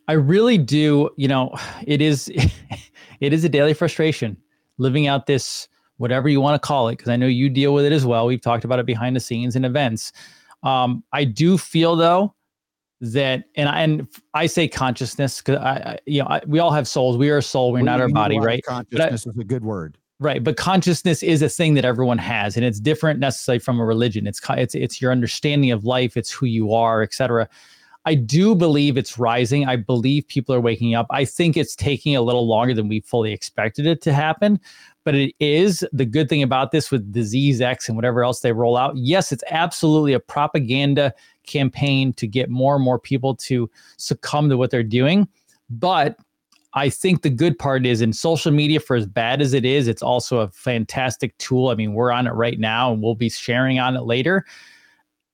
I 0.09 0.13
really 0.13 0.57
do. 0.57 1.11
You 1.17 1.27
know, 1.27 1.55
it 1.85 2.01
is 2.01 2.29
it 3.19 3.31
is 3.31 3.43
a 3.43 3.49
daily 3.49 3.75
frustration 3.75 4.35
living 4.79 5.05
out 5.05 5.27
this 5.27 5.67
whatever 5.97 6.27
you 6.27 6.41
want 6.41 6.59
to 6.59 6.65
call 6.65 6.87
it 6.87 6.93
because 6.93 7.09
I 7.09 7.15
know 7.15 7.27
you 7.27 7.47
deal 7.47 7.75
with 7.75 7.85
it 7.85 7.91
as 7.91 8.07
well. 8.07 8.25
We've 8.25 8.41
talked 8.41 8.65
about 8.65 8.79
it 8.79 8.87
behind 8.87 9.15
the 9.15 9.19
scenes 9.19 9.55
and 9.55 9.65
events. 9.65 10.11
Um, 10.63 11.03
I 11.13 11.25
do 11.25 11.59
feel 11.59 11.95
though 11.95 12.33
that, 13.01 13.43
and 13.55 13.69
I, 13.69 13.81
and 13.81 14.07
I 14.33 14.47
say 14.47 14.67
consciousness 14.67 15.41
because 15.41 15.57
I, 15.57 15.73
I, 15.73 15.99
you 16.07 16.23
know 16.23 16.27
I, 16.27 16.41
we 16.47 16.57
all 16.57 16.71
have 16.71 16.87
souls. 16.87 17.15
We 17.15 17.29
are 17.29 17.37
a 17.37 17.43
soul. 17.43 17.71
We're 17.71 17.83
not 17.83 18.01
our 18.01 18.09
body, 18.09 18.39
right? 18.39 18.63
Consciousness 18.65 19.27
I, 19.27 19.29
is 19.29 19.37
a 19.37 19.43
good 19.43 19.63
word. 19.63 19.95
Right, 20.21 20.43
but 20.43 20.57
consciousness 20.57 21.21
is 21.21 21.43
a 21.43 21.47
thing 21.49 21.75
that 21.75 21.85
everyone 21.85 22.17
has, 22.17 22.57
and 22.57 22.65
it's 22.65 22.79
different 22.79 23.19
necessarily 23.19 23.59
from 23.59 23.79
a 23.79 23.85
religion. 23.85 24.25
It's 24.25 24.41
it's 24.49 24.73
it's 24.73 25.01
your 25.01 25.11
understanding 25.11 25.71
of 25.71 25.85
life. 25.85 26.17
It's 26.17 26.31
who 26.31 26.47
you 26.47 26.73
are, 26.73 27.03
etc. 27.03 27.47
I 28.09 28.15
do 28.15 28.55
believe 28.55 28.97
it's 28.97 29.19
rising. 29.19 29.67
I 29.67 29.75
believe 29.75 30.27
people 30.27 30.55
are 30.55 30.59
waking 30.59 30.95
up. 30.95 31.05
I 31.11 31.25
think 31.25 31.55
it's 31.55 31.75
taking 31.75 32.15
a 32.15 32.23
little 32.23 32.47
longer 32.47 32.73
than 32.73 32.87
we 32.87 33.01
fully 33.01 33.31
expected 33.31 33.85
it 33.85 34.01
to 34.01 34.11
happen, 34.11 34.59
but 35.03 35.13
it 35.13 35.35
is 35.39 35.85
the 35.93 36.05
good 36.05 36.27
thing 36.27 36.41
about 36.41 36.71
this 36.71 36.89
with 36.89 37.13
disease 37.13 37.61
X 37.61 37.87
and 37.87 37.95
whatever 37.95 38.23
else 38.23 38.39
they 38.39 38.51
roll 38.51 38.77
out. 38.77 38.97
Yes, 38.97 39.31
it's 39.31 39.43
absolutely 39.51 40.13
a 40.13 40.19
propaganda 40.19 41.13
campaign 41.45 42.11
to 42.13 42.25
get 42.25 42.49
more 42.49 42.73
and 42.73 42.83
more 42.83 42.97
people 42.97 43.35
to 43.35 43.69
succumb 43.97 44.49
to 44.49 44.57
what 44.57 44.71
they're 44.71 44.81
doing, 44.81 45.27
but 45.69 46.17
I 46.73 46.89
think 46.89 47.21
the 47.21 47.29
good 47.29 47.59
part 47.59 47.85
is 47.85 48.01
in 48.01 48.11
social 48.11 48.51
media, 48.51 48.79
for 48.79 48.95
as 48.95 49.05
bad 49.05 49.39
as 49.39 49.53
it 49.53 49.65
is, 49.65 49.87
it's 49.87 50.01
also 50.01 50.39
a 50.39 50.49
fantastic 50.49 51.37
tool. 51.37 51.69
I 51.69 51.75
mean, 51.75 51.93
we're 51.93 52.11
on 52.11 52.25
it 52.25 52.33
right 52.33 52.59
now 52.59 52.91
and 52.91 53.03
we'll 53.03 53.13
be 53.13 53.29
sharing 53.29 53.77
on 53.77 53.95
it 53.95 54.01
later. 54.05 54.45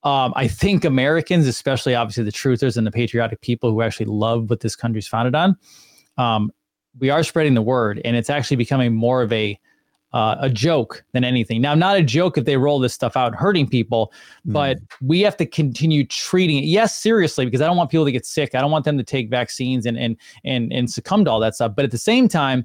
Um, 0.04 0.32
I 0.36 0.46
think 0.46 0.84
Americans, 0.84 1.46
especially 1.46 1.94
obviously 1.94 2.24
the 2.24 2.32
truthers 2.32 2.76
and 2.76 2.86
the 2.86 2.92
patriotic 2.92 3.40
people 3.40 3.70
who 3.70 3.82
actually 3.82 4.06
love 4.06 4.50
what 4.50 4.60
this 4.60 4.76
country's 4.76 5.08
founded 5.08 5.34
on, 5.34 5.56
um, 6.16 6.52
we 6.98 7.10
are 7.10 7.22
spreading 7.22 7.54
the 7.54 7.62
word 7.62 8.00
and 8.04 8.16
it's 8.16 8.30
actually 8.30 8.56
becoming 8.56 8.94
more 8.94 9.22
of 9.22 9.32
a 9.32 9.58
uh, 10.12 10.36
a 10.40 10.48
joke 10.48 11.04
than 11.12 11.24
anything. 11.24 11.60
Now, 11.60 11.74
not 11.74 11.98
a 11.98 12.02
joke 12.02 12.38
if 12.38 12.46
they 12.46 12.56
roll 12.56 12.78
this 12.78 12.94
stuff 12.94 13.18
out 13.18 13.34
hurting 13.34 13.68
people, 13.68 14.12
mm. 14.46 14.52
but 14.54 14.78
we 15.02 15.20
have 15.20 15.36
to 15.36 15.44
continue 15.44 16.06
treating 16.06 16.56
it, 16.56 16.64
yes, 16.64 16.96
seriously, 16.96 17.44
because 17.44 17.60
I 17.60 17.66
don't 17.66 17.76
want 17.76 17.90
people 17.90 18.06
to 18.06 18.12
get 18.12 18.24
sick. 18.24 18.54
I 18.54 18.62
don't 18.62 18.70
want 18.70 18.86
them 18.86 18.96
to 18.96 19.04
take 19.04 19.28
vaccines 19.28 19.84
and 19.84 19.98
and 19.98 20.16
and 20.44 20.72
and 20.72 20.90
succumb 20.90 21.24
to 21.26 21.30
all 21.30 21.40
that 21.40 21.54
stuff. 21.54 21.72
But 21.76 21.84
at 21.84 21.90
the 21.90 21.98
same 21.98 22.28
time, 22.28 22.64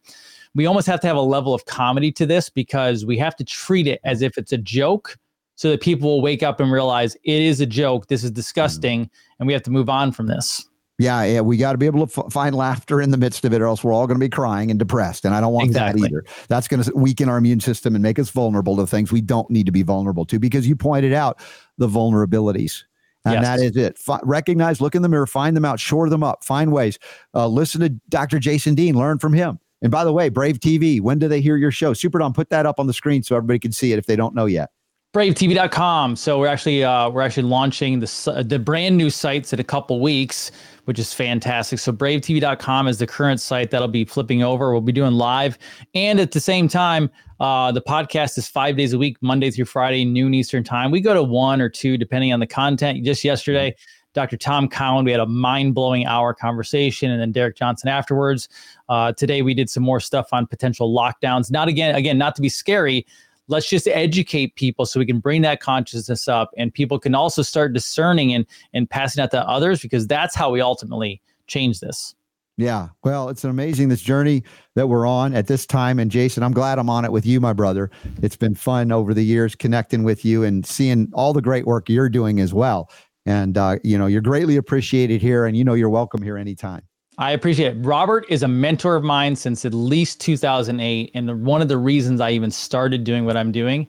we 0.55 0.65
almost 0.65 0.87
have 0.87 1.01
to 1.01 1.07
have 1.07 1.17
a 1.17 1.21
level 1.21 1.53
of 1.53 1.65
comedy 1.65 2.11
to 2.13 2.25
this 2.25 2.49
because 2.49 3.05
we 3.05 3.17
have 3.17 3.35
to 3.35 3.43
treat 3.43 3.87
it 3.87 3.99
as 4.05 4.21
if 4.21 4.37
it's 4.37 4.53
a 4.53 4.57
joke 4.57 5.17
so 5.61 5.69
that 5.69 5.79
people 5.79 6.09
will 6.09 6.21
wake 6.23 6.41
up 6.41 6.59
and 6.59 6.71
realize 6.71 7.13
it 7.23 7.39
is 7.39 7.61
a 7.61 7.67
joke. 7.67 8.07
This 8.07 8.23
is 8.23 8.31
disgusting, 8.31 9.05
mm. 9.05 9.09
and 9.37 9.45
we 9.45 9.53
have 9.53 9.61
to 9.61 9.69
move 9.69 9.89
on 9.89 10.11
from 10.11 10.25
this. 10.25 10.67
Yeah, 10.97 11.23
yeah, 11.23 11.41
we 11.41 11.55
got 11.55 11.73
to 11.73 11.77
be 11.77 11.85
able 11.85 12.07
to 12.07 12.23
f- 12.23 12.33
find 12.33 12.55
laughter 12.55 12.99
in 12.99 13.11
the 13.11 13.17
midst 13.17 13.45
of 13.45 13.53
it, 13.53 13.61
or 13.61 13.67
else 13.67 13.83
we're 13.83 13.93
all 13.93 14.07
going 14.07 14.19
to 14.19 14.25
be 14.25 14.27
crying 14.27 14.71
and 14.71 14.79
depressed. 14.79 15.23
And 15.23 15.35
I 15.35 15.39
don't 15.39 15.53
want 15.53 15.67
exactly. 15.67 16.01
that 16.01 16.07
either. 16.07 16.25
That's 16.47 16.67
going 16.67 16.81
to 16.81 16.91
weaken 16.95 17.29
our 17.29 17.37
immune 17.37 17.59
system 17.59 17.93
and 17.93 18.01
make 18.01 18.17
us 18.17 18.31
vulnerable 18.31 18.75
to 18.77 18.87
things 18.87 19.11
we 19.11 19.21
don't 19.21 19.47
need 19.51 19.67
to 19.67 19.71
be 19.71 19.83
vulnerable 19.83 20.25
to. 20.25 20.39
Because 20.39 20.67
you 20.67 20.75
pointed 20.75 21.13
out 21.13 21.39
the 21.77 21.87
vulnerabilities, 21.87 22.83
and 23.25 23.35
yes. 23.35 23.43
that 23.43 23.59
is 23.59 23.77
it. 23.77 23.99
F- 24.07 24.21
recognize, 24.23 24.81
look 24.81 24.95
in 24.95 25.03
the 25.03 25.09
mirror, 25.09 25.27
find 25.27 25.55
them 25.55 25.63
out, 25.63 25.79
shore 25.79 26.09
them 26.09 26.23
up, 26.23 26.43
find 26.43 26.71
ways. 26.71 26.97
Uh, 27.35 27.47
listen 27.47 27.81
to 27.81 27.89
Dr. 28.09 28.39
Jason 28.39 28.73
Dean, 28.73 28.95
learn 28.95 29.19
from 29.19 29.33
him. 29.33 29.59
And 29.83 29.91
by 29.91 30.05
the 30.05 30.11
way, 30.11 30.29
Brave 30.29 30.59
TV, 30.59 30.99
when 31.01 31.19
do 31.19 31.27
they 31.27 31.39
hear 31.39 31.55
your 31.55 31.71
show? 31.71 31.93
Super 31.93 32.17
Don, 32.17 32.33
put 32.33 32.49
that 32.49 32.65
up 32.65 32.79
on 32.79 32.87
the 32.87 32.93
screen 32.93 33.21
so 33.21 33.35
everybody 33.35 33.59
can 33.59 33.71
see 33.71 33.93
it 33.93 33.99
if 33.99 34.07
they 34.07 34.15
don't 34.15 34.33
know 34.33 34.47
yet 34.47 34.71
bravetv.com 35.13 36.15
so 36.15 36.39
we're 36.39 36.47
actually 36.47 36.85
uh, 36.85 37.09
we're 37.09 37.21
actually 37.21 37.43
launching 37.43 37.99
the 37.99 38.45
the 38.47 38.57
brand 38.57 38.95
new 38.95 39.09
sites 39.09 39.51
in 39.51 39.59
a 39.59 39.63
couple 39.63 39.99
weeks 39.99 40.51
which 40.85 40.97
is 40.97 41.13
fantastic 41.13 41.79
so 41.79 41.91
bravetv.com 41.91 42.87
is 42.87 42.97
the 42.97 43.05
current 43.05 43.41
site 43.41 43.71
that'll 43.71 43.89
be 43.89 44.05
flipping 44.05 44.41
over 44.41 44.71
we'll 44.71 44.79
be 44.79 44.93
doing 44.93 45.11
live 45.11 45.57
and 45.95 46.21
at 46.21 46.31
the 46.31 46.39
same 46.39 46.69
time 46.69 47.09
uh, 47.41 47.73
the 47.73 47.81
podcast 47.81 48.37
is 48.37 48.47
five 48.47 48.77
days 48.77 48.93
a 48.93 48.97
week 48.97 49.17
monday 49.19 49.51
through 49.51 49.65
friday 49.65 50.05
noon 50.05 50.33
eastern 50.33 50.63
time 50.63 50.91
we 50.91 51.01
go 51.01 51.13
to 51.13 51.23
one 51.23 51.59
or 51.59 51.67
two 51.67 51.97
depending 51.97 52.31
on 52.31 52.39
the 52.39 52.47
content 52.47 53.03
just 53.03 53.21
yesterday 53.21 53.75
Dr. 54.13 54.35
Tom 54.35 54.67
Cowan, 54.67 55.05
we 55.05 55.11
had 55.11 55.21
a 55.21 55.25
mind 55.25 55.73
blowing 55.73 56.05
hour 56.05 56.33
conversation, 56.33 57.11
and 57.11 57.21
then 57.21 57.31
Derek 57.31 57.55
Johnson 57.55 57.87
afterwards. 57.87 58.49
Uh, 58.89 59.13
today, 59.13 59.41
we 59.41 59.53
did 59.53 59.69
some 59.69 59.83
more 59.83 60.01
stuff 60.01 60.27
on 60.33 60.45
potential 60.45 60.93
lockdowns. 60.93 61.49
Not 61.49 61.69
again, 61.69 61.95
again, 61.95 62.17
not 62.17 62.35
to 62.35 62.41
be 62.41 62.49
scary, 62.49 63.05
let's 63.51 63.69
just 63.69 63.87
educate 63.87 64.55
people 64.55 64.85
so 64.85 64.99
we 64.99 65.05
can 65.05 65.19
bring 65.19 65.41
that 65.43 65.59
consciousness 65.59 66.27
up 66.27 66.51
and 66.57 66.73
people 66.73 66.97
can 66.97 67.13
also 67.13 67.41
start 67.41 67.73
discerning 67.73 68.33
and 68.33 68.45
and 68.73 68.89
passing 68.89 69.21
out 69.21 69.29
to 69.31 69.47
others 69.47 69.81
because 69.81 70.07
that's 70.07 70.33
how 70.33 70.49
we 70.49 70.61
ultimately 70.61 71.21
change 71.47 71.79
this. 71.81 72.15
Yeah. 72.57 72.89
Well 73.03 73.29
it's 73.29 73.43
amazing 73.43 73.89
this 73.89 74.01
journey 74.01 74.43
that 74.75 74.87
we're 74.87 75.05
on 75.05 75.33
at 75.35 75.47
this 75.47 75.65
time. 75.65 75.99
And 75.99 76.09
jason 76.09 76.43
i'm 76.43 76.53
glad 76.53 76.79
i'm 76.79 76.89
on 76.89 77.05
it 77.05 77.11
with 77.11 77.25
you 77.25 77.39
my 77.39 77.53
brother. 77.53 77.91
It's 78.21 78.37
been 78.37 78.55
fun 78.55 78.91
over 78.91 79.13
the 79.13 79.23
years 79.23 79.55
connecting 79.55 80.03
with 80.03 80.25
you 80.25 80.43
and 80.43 80.65
seeing 80.65 81.09
all 81.13 81.33
the 81.33 81.41
great 81.41 81.65
work 81.67 81.89
you're 81.89 82.09
doing 82.09 82.39
as 82.39 82.53
well. 82.53 82.89
And 83.25 83.57
uh, 83.57 83.77
you 83.83 83.97
know 83.97 84.07
you're 84.07 84.21
greatly 84.21 84.55
appreciated 84.57 85.21
here 85.21 85.45
and 85.45 85.55
you 85.55 85.63
know 85.63 85.75
you're 85.75 85.89
welcome 85.89 86.23
here 86.23 86.37
anytime 86.37 86.81
I 87.17 87.31
appreciate 87.31 87.77
it. 87.77 87.85
Robert 87.85 88.25
is 88.29 88.41
a 88.41 88.47
mentor 88.47 88.95
of 88.95 89.03
mine 89.03 89.35
since 89.35 89.65
at 89.65 89.73
least 89.73 90.21
2008. 90.21 91.11
And 91.13 91.45
one 91.45 91.61
of 91.61 91.67
the 91.67 91.77
reasons 91.77 92.21
I 92.21 92.31
even 92.31 92.51
started 92.51 93.03
doing 93.03 93.25
what 93.25 93.37
I'm 93.37 93.51
doing 93.51 93.87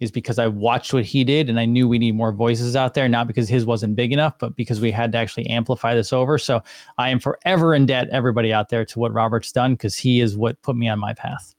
is 0.00 0.10
because 0.10 0.40
I 0.40 0.48
watched 0.48 0.92
what 0.92 1.04
he 1.04 1.22
did 1.22 1.48
and 1.48 1.58
I 1.60 1.66
knew 1.66 1.88
we 1.88 1.98
need 1.98 2.16
more 2.16 2.32
voices 2.32 2.74
out 2.74 2.94
there, 2.94 3.08
not 3.08 3.28
because 3.28 3.48
his 3.48 3.64
wasn't 3.64 3.94
big 3.94 4.12
enough, 4.12 4.34
but 4.38 4.56
because 4.56 4.80
we 4.80 4.90
had 4.90 5.12
to 5.12 5.18
actually 5.18 5.46
amplify 5.46 5.94
this 5.94 6.12
over. 6.12 6.36
So 6.36 6.62
I 6.98 7.10
am 7.10 7.20
forever 7.20 7.74
in 7.74 7.86
debt, 7.86 8.08
everybody 8.10 8.52
out 8.52 8.70
there, 8.70 8.84
to 8.86 8.98
what 8.98 9.12
Robert's 9.12 9.52
done 9.52 9.74
because 9.74 9.96
he 9.96 10.20
is 10.20 10.36
what 10.36 10.60
put 10.62 10.76
me 10.76 10.88
on 10.88 10.98
my 10.98 11.14
path. 11.14 11.54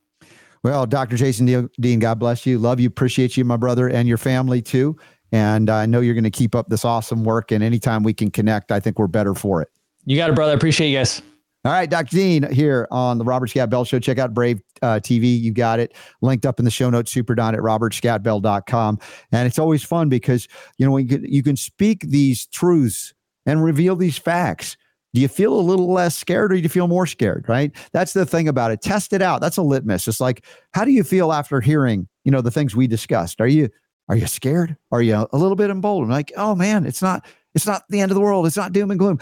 Well, 0.64 0.86
Dr. 0.86 1.16
Jason 1.16 1.70
Dean, 1.80 2.00
God 2.00 2.20
bless 2.20 2.46
you. 2.46 2.60
Love 2.60 2.80
you. 2.80 2.88
Appreciate 2.88 3.38
you, 3.38 3.46
my 3.46 3.58
brother, 3.58 3.88
and 3.88 4.08
your 4.08 4.18
family 4.18 4.62
too. 4.62 4.98
And 5.32 5.70
I 5.70 5.86
know 5.86 6.02
you're 6.02 6.14
going 6.14 6.24
to 6.26 6.30
keep 6.30 6.56
up 6.56 6.70
this 6.70 6.84
awesome 6.84 7.24
work. 7.24 7.52
And 7.52 7.64
anytime 7.64 8.04
we 8.04 8.14
can 8.14 8.30
connect, 8.32 8.72
I 8.72 8.80
think 8.80 9.00
we're 9.00 9.08
better 9.08 9.34
for 9.34 9.62
it. 9.62 9.70
You 10.06 10.18
got 10.18 10.30
it, 10.30 10.36
brother. 10.36 10.54
Appreciate 10.54 10.90
you 10.90 10.98
guys. 10.98 11.22
All 11.66 11.72
right, 11.72 11.90
Dr. 11.90 12.16
Dean 12.16 12.52
here 12.52 12.88
on 12.92 13.18
the 13.18 13.24
Robert 13.24 13.48
Scott 13.48 13.72
Bell 13.72 13.86
Show. 13.86 13.98
Check 13.98 14.20
out 14.20 14.36
Brave 14.36 14.62
uh, 14.84 15.00
TV. 15.00 15.40
You 15.40 15.52
got 15.52 15.80
it 15.80 15.96
linked 16.22 16.46
up 16.46 16.60
in 16.60 16.66
the 16.66 16.70
show 16.70 16.92
notes, 16.92 17.12
superdon 17.12 17.54
at 17.54 17.60
robertscottbell.com. 17.60 19.00
And 19.32 19.48
it's 19.48 19.58
always 19.58 19.84
fun 19.84 20.08
because, 20.08 20.48
you 20.78 20.86
know, 20.86 20.96
you 20.98 21.08
can, 21.08 21.26
you 21.26 21.42
can 21.42 21.56
speak 21.56 22.02
these 22.02 22.46
truths 22.46 23.16
and 23.48 23.64
reveal 23.64 23.96
these 23.96 24.16
facts. 24.16 24.78
Do 25.16 25.22
you 25.22 25.28
feel 25.28 25.60
a 25.60 25.62
little 25.62 25.92
less 25.92 26.16
scared 26.16 26.52
or 26.52 26.56
do 26.56 26.62
you 26.62 26.70
feel 26.70 26.88
more 26.88 27.08
scared, 27.08 27.46
right? 27.48 27.72
That's 27.94 28.14
the 28.14 28.28
thing 28.28 28.48
about 28.48 28.70
it. 28.70 28.82
Test 28.82 29.12
it 29.12 29.24
out. 29.24 29.42
That's 29.42 29.58
a 29.58 29.64
litmus. 29.64 30.08
It's 30.08 30.20
like, 30.20 30.46
how 30.74 30.86
do 30.86 30.92
you 30.92 31.04
feel 31.04 31.34
after 31.34 31.62
hearing, 31.62 32.08
you 32.26 32.32
know, 32.32 32.42
the 32.42 32.52
things 32.52 32.76
we 32.76 32.86
discussed? 32.86 33.42
Are 33.42 33.48
you, 33.48 33.70
are 34.08 34.16
you 34.16 34.28
scared? 34.28 34.78
Are 34.92 35.02
you 35.02 35.28
a 35.32 35.38
little 35.38 35.56
bit 35.56 35.72
emboldened? 35.72 36.12
Like, 36.12 36.32
oh 36.38 36.54
man, 36.54 36.86
it's 36.86 37.02
not, 37.02 37.26
it's 37.56 37.66
not 37.66 37.84
the 37.90 38.02
end 38.02 38.12
of 38.12 38.16
the 38.16 38.22
world. 38.22 38.46
It's 38.46 38.58
not 38.58 38.74
doom 38.74 38.92
and 38.92 39.00
gloom. 39.00 39.20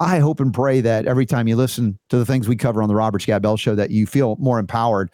I 0.00 0.18
hope 0.18 0.40
and 0.40 0.52
pray 0.52 0.80
that 0.80 1.06
every 1.06 1.26
time 1.26 1.46
you 1.46 1.56
listen 1.56 1.98
to 2.10 2.16
the 2.16 2.26
things 2.26 2.48
we 2.48 2.56
cover 2.56 2.82
on 2.82 2.88
the 2.88 2.94
Robert 2.94 3.22
Scott 3.22 3.42
Bell 3.42 3.56
Show, 3.56 3.74
that 3.74 3.90
you 3.90 4.06
feel 4.06 4.36
more 4.40 4.58
empowered 4.58 5.10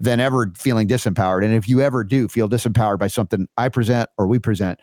than 0.00 0.20
ever 0.20 0.52
feeling 0.56 0.88
disempowered. 0.88 1.44
And 1.44 1.54
if 1.54 1.68
you 1.68 1.80
ever 1.80 2.02
do 2.02 2.28
feel 2.28 2.48
disempowered 2.48 2.98
by 2.98 3.06
something 3.06 3.48
I 3.56 3.68
present 3.68 4.10
or 4.18 4.26
we 4.26 4.38
present, 4.38 4.80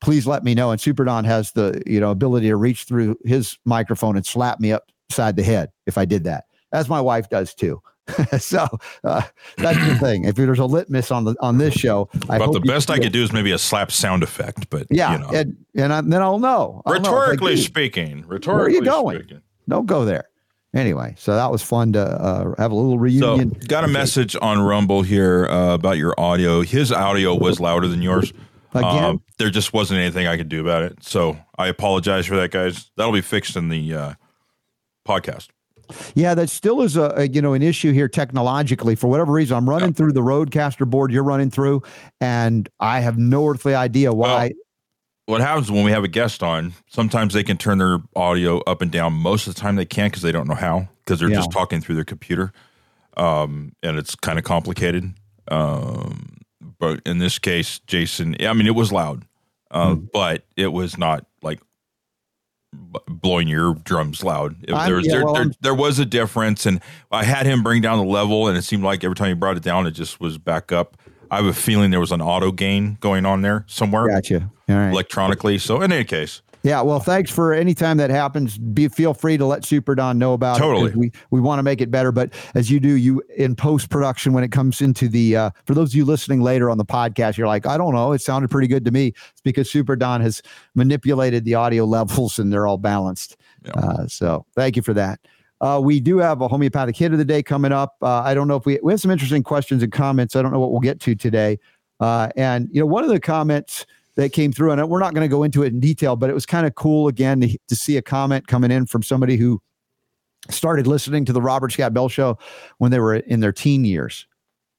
please 0.00 0.26
let 0.26 0.44
me 0.44 0.54
know. 0.54 0.70
And 0.70 0.80
Super 0.80 1.04
Don 1.04 1.24
has 1.24 1.52
the 1.52 1.82
you 1.86 2.00
know 2.00 2.10
ability 2.10 2.48
to 2.48 2.56
reach 2.56 2.84
through 2.84 3.16
his 3.24 3.58
microphone 3.64 4.16
and 4.16 4.24
slap 4.24 4.60
me 4.60 4.72
upside 4.72 5.36
the 5.36 5.42
head 5.42 5.70
if 5.86 5.98
I 5.98 6.04
did 6.04 6.24
that, 6.24 6.44
as 6.72 6.88
my 6.88 7.00
wife 7.00 7.28
does 7.28 7.54
too. 7.54 7.82
so 8.38 8.66
uh, 9.04 9.22
that's 9.56 9.86
the 9.86 9.96
thing. 9.98 10.24
If 10.24 10.34
there's 10.34 10.58
a 10.58 10.64
litmus 10.64 11.10
on 11.10 11.24
the 11.24 11.36
on 11.40 11.58
this 11.58 11.74
show, 11.74 12.08
I 12.28 12.38
but 12.38 12.52
the 12.52 12.60
best 12.60 12.90
I 12.90 12.98
could 12.98 13.12
do 13.12 13.22
is 13.22 13.32
maybe 13.32 13.52
a 13.52 13.58
slap 13.58 13.92
sound 13.92 14.22
effect. 14.22 14.68
But 14.70 14.86
yeah, 14.90 15.12
you 15.12 15.18
know. 15.18 15.30
and 15.30 15.56
and 15.76 15.92
I, 15.92 16.00
then 16.00 16.20
I'll 16.22 16.38
know. 16.38 16.82
I'll 16.84 16.94
rhetorically 16.94 17.54
know 17.54 17.60
speaking, 17.60 18.24
rhetorically 18.26 18.54
where 18.54 18.66
are 18.66 18.70
you 18.70 18.82
going? 18.82 19.18
Speaking. 19.20 19.42
Don't 19.68 19.86
go 19.86 20.04
there. 20.04 20.28
Anyway, 20.74 21.14
so 21.18 21.34
that 21.34 21.50
was 21.50 21.62
fun 21.62 21.92
to 21.92 22.00
uh, 22.00 22.54
have 22.56 22.72
a 22.72 22.74
little 22.74 22.98
reunion. 22.98 23.60
So, 23.60 23.66
got 23.66 23.84
a 23.84 23.88
message 23.88 24.34
on 24.40 24.58
Rumble 24.58 25.02
here 25.02 25.46
uh, 25.46 25.74
about 25.74 25.98
your 25.98 26.14
audio. 26.18 26.62
His 26.62 26.90
audio 26.90 27.34
was 27.34 27.60
louder 27.60 27.86
than 27.88 28.00
yours. 28.00 28.32
Again, 28.74 29.04
um, 29.04 29.22
there 29.36 29.50
just 29.50 29.74
wasn't 29.74 30.00
anything 30.00 30.26
I 30.26 30.38
could 30.38 30.48
do 30.48 30.62
about 30.62 30.82
it. 30.82 31.02
So 31.02 31.36
I 31.58 31.68
apologize 31.68 32.24
for 32.24 32.36
that, 32.36 32.50
guys. 32.50 32.90
That'll 32.96 33.12
be 33.12 33.20
fixed 33.20 33.54
in 33.54 33.68
the 33.68 33.94
uh, 33.94 34.14
podcast. 35.06 35.48
Yeah, 36.14 36.34
that 36.34 36.50
still 36.50 36.82
is 36.82 36.96
a, 36.96 37.12
a, 37.16 37.28
you 37.28 37.42
know 37.42 37.52
an 37.52 37.62
issue 37.62 37.92
here 37.92 38.08
technologically. 38.08 38.94
For 38.94 39.08
whatever 39.08 39.32
reason, 39.32 39.56
I'm 39.56 39.68
running 39.68 39.90
yeah. 39.90 39.94
through 39.94 40.12
the 40.12 40.20
RODECaster 40.20 40.88
board 40.88 41.12
you're 41.12 41.24
running 41.24 41.50
through, 41.50 41.82
and 42.20 42.68
I 42.80 43.00
have 43.00 43.18
no 43.18 43.46
earthly 43.48 43.74
idea 43.74 44.12
why. 44.12 44.28
Well, 44.28 44.50
what 45.26 45.40
happens 45.40 45.70
when 45.70 45.84
we 45.84 45.92
have 45.92 46.04
a 46.04 46.08
guest 46.08 46.42
on? 46.42 46.74
Sometimes 46.88 47.34
they 47.34 47.44
can 47.44 47.56
turn 47.56 47.78
their 47.78 47.98
audio 48.16 48.60
up 48.60 48.82
and 48.82 48.90
down. 48.90 49.12
Most 49.12 49.46
of 49.46 49.54
the 49.54 49.60
time, 49.60 49.76
they 49.76 49.84
can't 49.84 50.12
because 50.12 50.22
they 50.22 50.32
don't 50.32 50.48
know 50.48 50.54
how 50.54 50.88
because 51.04 51.20
they're 51.20 51.30
yeah. 51.30 51.36
just 51.36 51.52
talking 51.52 51.80
through 51.80 51.94
their 51.94 52.04
computer, 52.04 52.52
um, 53.16 53.72
and 53.82 53.98
it's 53.98 54.14
kind 54.14 54.38
of 54.38 54.44
complicated. 54.44 55.14
Um, 55.48 56.38
but 56.78 57.00
in 57.06 57.18
this 57.18 57.38
case, 57.38 57.80
Jason, 57.86 58.36
I 58.40 58.52
mean, 58.52 58.66
it 58.66 58.74
was 58.74 58.92
loud, 58.92 59.24
uh, 59.70 59.94
mm. 59.94 60.08
but 60.12 60.44
it 60.56 60.72
was 60.72 60.98
not 60.98 61.26
like 61.42 61.60
blowing 62.72 63.48
your 63.48 63.74
drums 63.74 64.24
loud. 64.24 64.56
There 64.62 64.96
was 64.96 65.06
yeah, 65.06 65.12
there, 65.12 65.24
well, 65.24 65.34
there, 65.34 65.50
there, 65.60 65.74
was 65.74 65.98
a 65.98 66.04
difference, 66.04 66.66
and 66.66 66.80
I 67.10 67.24
had 67.24 67.46
him 67.46 67.62
bring 67.62 67.82
down 67.82 67.98
the 67.98 68.10
level, 68.10 68.48
and 68.48 68.56
it 68.56 68.62
seemed 68.62 68.82
like 68.82 69.04
every 69.04 69.14
time 69.14 69.28
he 69.28 69.34
brought 69.34 69.56
it 69.56 69.62
down, 69.62 69.86
it 69.86 69.92
just 69.92 70.20
was 70.20 70.38
back 70.38 70.72
up. 70.72 70.96
I 71.30 71.36
have 71.36 71.46
a 71.46 71.52
feeling 71.52 71.90
there 71.90 72.00
was 72.00 72.12
an 72.12 72.20
auto 72.20 72.52
gain 72.52 72.98
going 73.00 73.24
on 73.24 73.42
there 73.42 73.64
somewhere. 73.66 74.08
Gotcha. 74.08 74.50
Electronically. 74.68 75.58
So 75.58 75.80
in 75.82 75.92
any 75.92 76.04
case, 76.04 76.42
yeah, 76.62 76.80
well, 76.80 77.00
thanks 77.00 77.30
for 77.30 77.52
any 77.52 77.74
time 77.74 77.96
that 77.96 78.10
happens. 78.10 78.56
Be 78.58 78.88
feel 78.88 79.14
free 79.14 79.36
to 79.36 79.44
let 79.44 79.64
Super 79.64 79.94
Don 79.94 80.18
know 80.18 80.32
about 80.32 80.58
totally. 80.58 80.90
it. 80.90 80.96
We 80.96 81.12
we 81.30 81.40
want 81.40 81.58
to 81.58 81.62
make 81.62 81.80
it 81.80 81.90
better, 81.90 82.12
but 82.12 82.32
as 82.54 82.70
you 82.70 82.78
do, 82.78 82.94
you 82.96 83.22
in 83.36 83.56
post 83.56 83.90
production 83.90 84.32
when 84.32 84.44
it 84.44 84.52
comes 84.52 84.80
into 84.80 85.08
the 85.08 85.36
uh, 85.36 85.50
for 85.66 85.74
those 85.74 85.90
of 85.90 85.94
you 85.96 86.04
listening 86.04 86.40
later 86.40 86.70
on 86.70 86.78
the 86.78 86.84
podcast, 86.84 87.36
you're 87.36 87.48
like, 87.48 87.66
I 87.66 87.76
don't 87.76 87.94
know, 87.94 88.12
it 88.12 88.20
sounded 88.20 88.50
pretty 88.50 88.68
good 88.68 88.84
to 88.84 88.90
me. 88.90 89.08
It's 89.08 89.40
because 89.42 89.70
Super 89.70 89.96
Don 89.96 90.20
has 90.20 90.40
manipulated 90.74 91.44
the 91.44 91.54
audio 91.54 91.84
levels 91.86 92.38
and 92.38 92.52
they're 92.52 92.66
all 92.66 92.78
balanced. 92.78 93.36
Yeah. 93.64 93.72
Uh, 93.72 94.06
so 94.06 94.46
thank 94.54 94.76
you 94.76 94.82
for 94.82 94.94
that. 94.94 95.20
Uh, 95.60 95.80
we 95.82 96.00
do 96.00 96.18
have 96.18 96.40
a 96.40 96.48
homeopathic 96.48 96.96
hit 96.96 97.12
of 97.12 97.18
the 97.18 97.24
day 97.24 97.42
coming 97.42 97.70
up. 97.70 97.94
Uh, 98.02 98.20
I 98.20 98.34
don't 98.34 98.48
know 98.48 98.56
if 98.56 98.66
we 98.66 98.78
we 98.82 98.92
have 98.92 99.00
some 99.00 99.10
interesting 99.10 99.42
questions 99.42 99.82
and 99.82 99.92
comments. 99.92 100.36
I 100.36 100.42
don't 100.42 100.52
know 100.52 100.60
what 100.60 100.70
we'll 100.70 100.80
get 100.80 101.00
to 101.00 101.14
today. 101.14 101.58
Uh, 102.00 102.28
and 102.36 102.68
you 102.72 102.80
know, 102.80 102.86
one 102.86 103.04
of 103.04 103.10
the 103.10 103.20
comments 103.20 103.86
that 104.16 104.32
came 104.32 104.52
through. 104.52 104.72
And 104.72 104.88
we're 104.88 105.00
not 105.00 105.14
going 105.14 105.24
to 105.24 105.34
go 105.34 105.42
into 105.42 105.62
it 105.62 105.72
in 105.72 105.80
detail, 105.80 106.16
but 106.16 106.30
it 106.30 106.34
was 106.34 106.46
kind 106.46 106.66
of 106.66 106.74
cool 106.74 107.08
again 107.08 107.40
to, 107.40 107.58
to 107.68 107.76
see 107.76 107.96
a 107.96 108.02
comment 108.02 108.46
coming 108.46 108.70
in 108.70 108.86
from 108.86 109.02
somebody 109.02 109.36
who 109.36 109.60
started 110.50 110.86
listening 110.86 111.24
to 111.24 111.32
the 111.32 111.42
Robert 111.42 111.72
Scott 111.72 111.94
Bell 111.94 112.08
show 112.08 112.38
when 112.78 112.90
they 112.90 112.98
were 112.98 113.16
in 113.16 113.40
their 113.40 113.52
teen 113.52 113.84
years. 113.84 114.26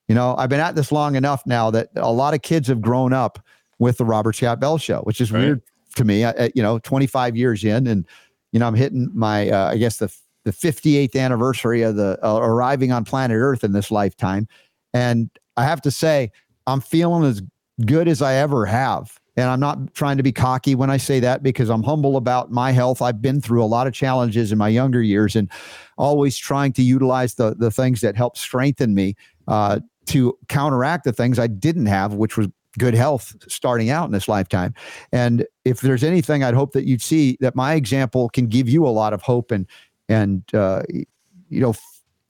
You 0.08 0.16
know, 0.16 0.36
I've 0.38 0.50
been 0.50 0.60
at 0.60 0.76
this 0.76 0.92
long 0.92 1.16
enough 1.16 1.44
now 1.46 1.72
that 1.72 1.90
a 1.96 2.12
lot 2.12 2.34
of 2.34 2.42
kids 2.42 2.68
have 2.68 2.82
grown 2.82 3.14
up 3.14 3.40
with 3.80 3.98
the 3.98 4.06
Robert 4.06 4.36
Scott 4.36 4.60
Bell 4.60 4.78
show, 4.78 5.00
which 5.02 5.22
is 5.22 5.32
right. 5.32 5.40
weird 5.40 5.62
to 5.96 6.04
me. 6.04 6.26
I, 6.26 6.52
you 6.54 6.62
know, 6.62 6.80
25 6.80 7.38
years 7.38 7.64
in, 7.64 7.88
and 7.88 8.06
you 8.52 8.60
know, 8.60 8.68
I'm 8.68 8.76
hitting 8.76 9.10
my, 9.14 9.50
uh, 9.50 9.72
I 9.72 9.78
guess 9.78 9.98
the 9.98 10.14
the 10.46 10.52
58th 10.52 11.16
anniversary 11.16 11.84
of 11.84 11.96
the 11.96 12.20
uh, 12.22 12.38
arriving 12.38 12.92
on 12.92 13.06
planet 13.06 13.38
Earth 13.40 13.64
in 13.64 13.72
this 13.72 13.90
lifetime, 13.90 14.48
and 14.94 15.30
I 15.56 15.64
have 15.64 15.82
to 15.84 15.92
say, 15.92 16.32
I'm 16.68 16.82
feeling 16.82 17.24
as 17.24 17.42
good 17.86 18.10
as 18.10 18.22
I 18.22 18.34
ever 18.36 18.66
have. 18.66 19.20
And 19.36 19.50
I'm 19.50 19.60
not 19.60 19.94
trying 19.94 20.18
to 20.18 20.24
be 20.24 20.32
cocky 20.32 20.76
when 20.76 20.90
I 20.90 20.98
say 20.98 21.20
that 21.22 21.42
because 21.42 21.70
I'm 21.70 21.84
humble 21.84 22.18
about 22.18 22.52
my 22.52 22.72
health. 22.72 23.02
I've 23.02 23.22
been 23.22 23.42
through 23.42 23.64
a 23.64 23.66
lot 23.66 23.88
of 23.88 23.94
challenges 23.94 24.52
in 24.52 24.58
my 24.58 24.68
younger 24.68 25.02
years 25.02 25.36
and 25.36 25.50
always 25.98 26.38
trying 26.38 26.72
to 26.74 26.84
utilize 26.84 27.36
the, 27.36 27.56
the 27.56 27.72
things 27.72 28.02
that 28.02 28.16
help 28.16 28.38
strengthen 28.38 28.94
me 28.94 29.16
uh, 29.48 29.80
to 30.06 30.38
counteract 30.50 31.04
the 31.04 31.14
things 31.14 31.40
I 31.40 31.48
didn't 31.48 31.88
have, 31.88 32.14
which 32.14 32.38
was 32.38 32.48
good 32.78 32.94
health 32.94 33.36
starting 33.48 33.90
out 33.90 34.06
in 34.06 34.12
this 34.12 34.28
lifetime. 34.28 34.74
And 35.12 35.46
if 35.66 35.82
there's 35.82 36.04
anything, 36.04 36.44
I'd 36.44 36.54
hope 36.54 36.74
that 36.74 36.86
you'd 36.86 37.02
see 37.02 37.38
that 37.40 37.56
my 37.56 37.74
example 37.74 38.30
can 38.30 38.48
give 38.48 38.68
you 38.68 38.86
a 38.86 38.90
lot 38.90 39.14
of 39.14 39.22
hope 39.22 39.52
and 39.52 39.68
and 40.10 40.44
uh, 40.54 40.84
you 40.90 41.62
know 41.62 41.74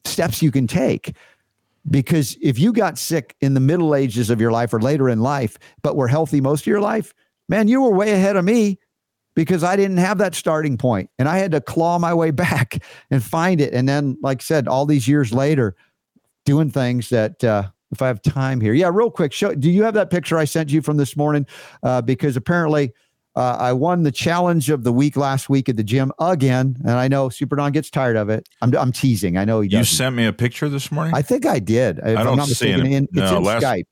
steps 0.06 0.42
you 0.42 0.52
can 0.52 0.68
take. 0.68 1.16
Because 1.90 2.38
if 2.42 2.58
you 2.58 2.72
got 2.72 2.98
sick 2.98 3.36
in 3.42 3.54
the 3.54 3.60
middle 3.60 3.94
ages 3.94 4.30
of 4.30 4.40
your 4.40 4.52
life 4.52 4.74
or 4.74 4.80
later 4.80 5.10
in 5.10 5.20
life, 5.20 5.58
but 5.82 5.96
were 5.96 6.08
healthy 6.08 6.40
most 6.40 6.62
of 6.62 6.68
your 6.68 6.80
life, 6.80 7.14
man, 7.50 7.68
you 7.68 7.82
were 7.82 7.92
way 7.92 8.12
ahead 8.14 8.38
of 8.38 8.46
me 8.46 8.80
because 9.36 9.64
I 9.64 9.76
didn't 9.76 9.98
have 9.98 10.18
that 10.20 10.36
starting 10.36 10.78
point 10.78 11.10
and 11.20 11.28
I 11.28 11.38
had 11.38 11.52
to 11.52 11.62
claw 11.62 12.00
my 12.00 12.14
way 12.14 12.32
back 12.46 12.84
and 13.12 13.24
find 13.24 13.60
it. 13.60 13.74
And 13.74 13.88
then, 13.88 14.18
like 14.22 14.42
I 14.42 14.44
said, 14.44 14.68
all 14.68 14.86
these 14.86 15.08
years 15.08 15.34
later, 15.34 15.76
doing 16.46 16.70
things 16.70 17.10
that, 17.10 17.44
uh, 17.44 17.70
if 17.92 18.02
I 18.02 18.08
have 18.08 18.22
time 18.22 18.60
here, 18.60 18.74
yeah, 18.74 18.90
real 18.92 19.12
quick, 19.12 19.32
show. 19.32 19.54
Do 19.54 19.70
you 19.70 19.84
have 19.84 19.94
that 19.94 20.10
picture 20.10 20.38
I 20.38 20.46
sent 20.46 20.72
you 20.72 20.82
from 20.82 20.98
this 20.98 21.16
morning? 21.16 21.46
Uh, 21.84 22.02
because 22.02 22.36
apparently, 22.36 22.92
uh, 23.36 23.58
I 23.60 23.74
won 23.74 24.04
the 24.04 24.12
challenge 24.12 24.70
of 24.70 24.84
the 24.84 24.94
week 24.94 25.18
last 25.18 25.50
week 25.50 25.70
at 25.70 25.78
the 25.78 25.84
gym 25.84 26.12
again, 26.20 26.78
and 26.82 26.92
I 26.92 27.08
know 27.08 27.30
Super 27.30 27.56
Don 27.56 27.72
gets 27.72 27.90
tired 27.90 28.16
of 28.16 28.30
it. 28.30 28.48
I'm, 28.62 28.76
I'm 28.76 28.92
teasing. 28.92 29.38
I 29.38 29.46
know 29.46 29.62
he 29.62 29.70
does. 29.70 29.80
You 29.80 29.86
sent 29.86 30.16
me 30.16 30.26
a 30.26 30.34
picture 30.34 30.70
this 30.70 30.92
morning. 30.92 31.16
I 31.16 31.22
think 31.22 31.46
I 31.46 31.60
did. 31.60 32.00
If 32.00 32.06
I 32.06 32.24
don't 32.24 32.28
I'm 32.28 32.38
not 32.38 32.48
see 32.48 32.70
it. 32.70 32.80
In, 32.80 33.04
it's 33.06 33.14
no, 33.14 33.38
in 33.38 33.44
last... 33.44 33.64
Skype. 33.64 33.88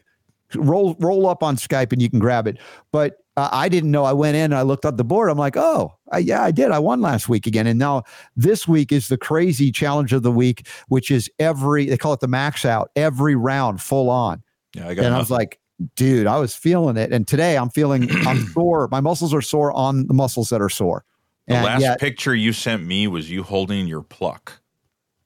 Roll 0.54 0.98
roll 1.00 1.28
up 1.28 1.44
on 1.44 1.56
Skype 1.56 1.94
and 1.94 2.02
you 2.02 2.10
can 2.10 2.20
grab 2.20 2.46
it. 2.46 2.58
But 2.92 3.20
uh, 3.38 3.48
I 3.54 3.70
didn't 3.70 3.90
know. 3.90 4.04
I 4.04 4.12
went 4.12 4.36
in 4.36 4.44
and 4.44 4.56
I 4.56 4.64
looked 4.64 4.84
up 4.84 4.98
the 4.98 5.06
board. 5.06 5.30
I'm 5.30 5.38
like, 5.38 5.56
oh, 5.56 5.94
I, 6.12 6.18
yeah, 6.18 6.44
I 6.44 6.52
did. 6.52 6.72
I 6.72 6.80
won 6.80 7.00
last 7.00 7.30
week 7.30 7.48
again. 7.48 7.68
And 7.68 7.80
now 7.80 8.04
this 8.36 8.68
week 8.68 8.92
is 8.92 9.08
the 9.08 9.18
crazy 9.18 9.72
challenge 9.72 10.12
of 10.12 10.24
the 10.24 10.32
week, 10.32 10.68
which 10.90 11.10
is 11.10 11.32
every 11.40 11.86
they 11.86 11.98
call 11.98 12.12
it 12.12 12.20
the 12.20 12.28
max 12.28 12.66
out 12.66 12.92
every 12.98 13.34
round 13.34 13.82
full 13.82 14.10
on. 14.10 14.44
Yeah, 14.76 14.90
I 14.90 14.94
got. 14.94 15.06
And 15.06 15.16
I 15.16 15.20
was 15.20 15.32
like, 15.32 15.61
dude, 15.96 16.28
I 16.28 16.38
was 16.38 16.56
feeling 16.56 16.98
it. 16.98 17.12
And 17.12 17.28
today 17.28 17.58
I'm 17.58 17.70
feeling 17.70 18.10
I'm 18.28 18.46
sore. 18.48 18.88
My 18.90 19.02
muscles 19.02 19.34
are 19.34 19.42
sore 19.42 19.72
on 19.74 20.08
the 20.08 20.14
muscles 20.14 20.50
that 20.50 20.62
are 20.62 20.70
sore. 20.70 21.06
The 21.48 21.56
and 21.56 21.66
last 21.66 21.82
yet, 21.82 22.00
picture 22.00 22.36
you 22.36 22.54
sent 22.54 22.86
me 22.86 23.08
was 23.08 23.30
you 23.30 23.44
holding 23.44 23.88
your 23.88 24.04
pluck. 24.04 24.62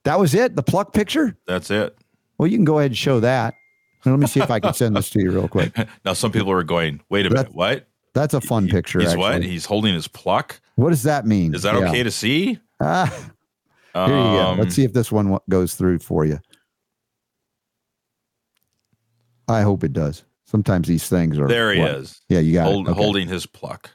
That 0.03 0.20
was 0.20 0.34
it. 0.34 0.56
The 0.56 0.64
pluck 0.64 0.93
picture. 0.93 1.38
That's 1.45 1.70
it. 1.70 1.97
Well, 2.38 2.47
you 2.47 2.58
can 2.58 2.66
go 2.66 2.80
ahead 2.80 2.91
and 2.91 2.97
show 2.97 3.20
that. 3.20 3.56
Let 4.06 4.20
me 4.20 4.28
see 4.28 4.39
if 4.39 4.51
I 4.51 4.60
can 4.60 4.74
send 4.74 4.95
this 4.95 5.10
to 5.12 5.20
you 5.20 5.32
real 5.32 5.47
quick. 5.47 5.74
now, 6.06 6.14
some 6.14 6.32
people 6.32 6.51
are 6.51 6.64
going, 6.64 7.01
"Wait 7.10 7.26
a 7.26 7.30
minute, 7.32 7.56
what?" 7.56 7.88
That's 8.14 8.36
a 8.36 8.41
fun 8.41 8.68
picture. 8.68 8.99
He's 8.99 9.10
actually. 9.10 9.22
what? 9.22 9.43
He's 9.43 9.66
holding 9.66 9.95
his 9.95 10.08
pluck. 10.08 10.62
What 10.76 10.89
does 10.91 11.03
that 11.03 11.26
mean? 11.26 11.56
Is 11.56 11.64
that 11.64 11.74
yeah. 11.74 11.89
okay 11.89 12.03
to 12.03 12.12
see? 12.12 12.60
Ah, 12.80 13.12
here 13.93 14.03
um, 14.03 14.12
you 14.12 14.16
go. 14.16 14.56
Let's 14.58 14.66
um, 14.66 14.72
see 14.72 14.84
if 14.84 14.93
this 14.93 15.12
one 15.12 15.39
goes 15.49 15.74
through 15.74 15.99
for 15.99 16.24
you. 16.24 16.39
I 19.47 19.62
hope 19.62 19.84
it 19.84 19.93
does. 19.93 20.24
Sometimes 20.46 20.88
these 20.88 21.08
things 21.10 21.39
are. 21.39 21.48
There 21.48 21.74
he 21.74 21.82
what? 21.82 21.91
is. 21.91 22.22
Yeah, 22.30 22.39
you 22.39 22.54
got 22.54 22.66
Hold, 22.66 22.88
okay. 22.88 22.96
holding 22.96 23.28
his 23.28 23.46
pluck. 23.46 23.91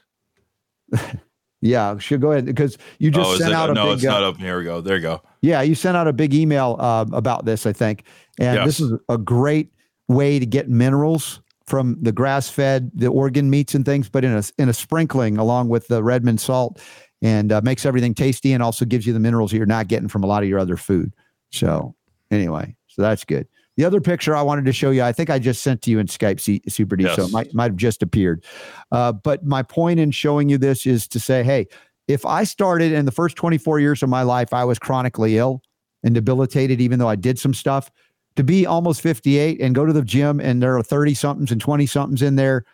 yeah, 1.61 1.97
should 1.97 2.21
go 2.21 2.31
ahead 2.31 2.45
because 2.45 2.77
you 2.99 3.09
just 3.09 3.29
oh, 3.29 3.37
sent 3.37 3.51
it, 3.51 3.55
out 3.55 3.69
a 3.69 3.73
no, 3.73 3.85
big. 3.85 3.95
it's 3.95 4.03
not 4.03 4.23
open. 4.23 4.41
Here 4.41 4.57
we 4.57 4.65
go. 4.65 4.81
There 4.81 4.97
you 4.97 5.01
go. 5.01 5.21
Yeah, 5.41 5.61
you 5.61 5.75
sent 5.75 5.95
out 5.95 6.07
a 6.07 6.13
big 6.13 6.33
email 6.33 6.75
uh, 6.79 7.05
about 7.13 7.45
this, 7.45 7.65
I 7.65 7.73
think, 7.73 8.03
and 8.39 8.55
yes. 8.55 8.65
this 8.65 8.79
is 8.81 8.93
a 9.07 9.17
great 9.17 9.71
way 10.07 10.39
to 10.39 10.45
get 10.45 10.69
minerals 10.69 11.41
from 11.65 11.97
the 12.01 12.11
grass 12.11 12.49
fed, 12.49 12.91
the 12.93 13.07
organ 13.07 13.49
meats 13.49 13.73
and 13.73 13.85
things, 13.85 14.09
but 14.09 14.25
in 14.25 14.33
a 14.33 14.43
in 14.57 14.67
a 14.67 14.73
sprinkling 14.73 15.37
along 15.37 15.69
with 15.69 15.87
the 15.87 16.03
Redmond 16.03 16.41
salt, 16.41 16.81
and 17.21 17.51
uh, 17.51 17.61
makes 17.63 17.85
everything 17.85 18.13
tasty 18.13 18.51
and 18.51 18.61
also 18.61 18.83
gives 18.83 19.07
you 19.07 19.13
the 19.13 19.19
minerals 19.19 19.53
you're 19.53 19.65
not 19.65 19.87
getting 19.87 20.09
from 20.09 20.23
a 20.23 20.27
lot 20.27 20.43
of 20.43 20.49
your 20.49 20.59
other 20.59 20.75
food. 20.75 21.13
So 21.51 21.95
anyway, 22.29 22.75
so 22.87 23.01
that's 23.01 23.23
good. 23.23 23.47
The 23.81 23.87
other 23.87 23.99
picture 23.99 24.35
I 24.35 24.43
wanted 24.43 24.65
to 24.65 24.73
show 24.73 24.91
you, 24.91 25.01
I 25.01 25.11
think 25.11 25.31
I 25.31 25.39
just 25.39 25.63
sent 25.63 25.81
to 25.81 25.89
you 25.89 25.97
in 25.97 26.05
Skype 26.05 26.39
C- 26.39 26.61
Super 26.67 26.95
D, 26.95 27.05
yes. 27.05 27.15
so 27.15 27.25
it 27.25 27.31
might, 27.31 27.51
might 27.55 27.71
have 27.71 27.77
just 27.77 28.03
appeared. 28.03 28.45
Uh, 28.91 29.11
but 29.11 29.43
my 29.43 29.63
point 29.63 29.99
in 29.99 30.11
showing 30.11 30.49
you 30.49 30.59
this 30.59 30.85
is 30.85 31.07
to 31.07 31.19
say, 31.19 31.41
hey, 31.41 31.65
if 32.07 32.23
I 32.23 32.43
started 32.43 32.91
in 32.91 33.05
the 33.05 33.11
first 33.11 33.35
24 33.37 33.79
years 33.79 34.03
of 34.03 34.09
my 34.09 34.21
life, 34.21 34.53
I 34.53 34.65
was 34.65 34.77
chronically 34.77 35.39
ill 35.39 35.63
and 36.03 36.13
debilitated, 36.13 36.79
even 36.79 36.99
though 36.99 37.07
I 37.07 37.15
did 37.15 37.39
some 37.39 37.55
stuff, 37.55 37.89
to 38.35 38.43
be 38.43 38.67
almost 38.67 39.01
58 39.01 39.59
and 39.59 39.73
go 39.73 39.83
to 39.83 39.93
the 39.93 40.03
gym 40.03 40.39
and 40.39 40.61
there 40.61 40.77
are 40.77 40.83
30 40.83 41.15
somethings 41.15 41.51
and 41.51 41.59
20 41.59 41.87
somethings 41.87 42.21
in 42.21 42.35
there, 42.35 42.65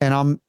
and 0.00 0.14
I'm 0.14 0.40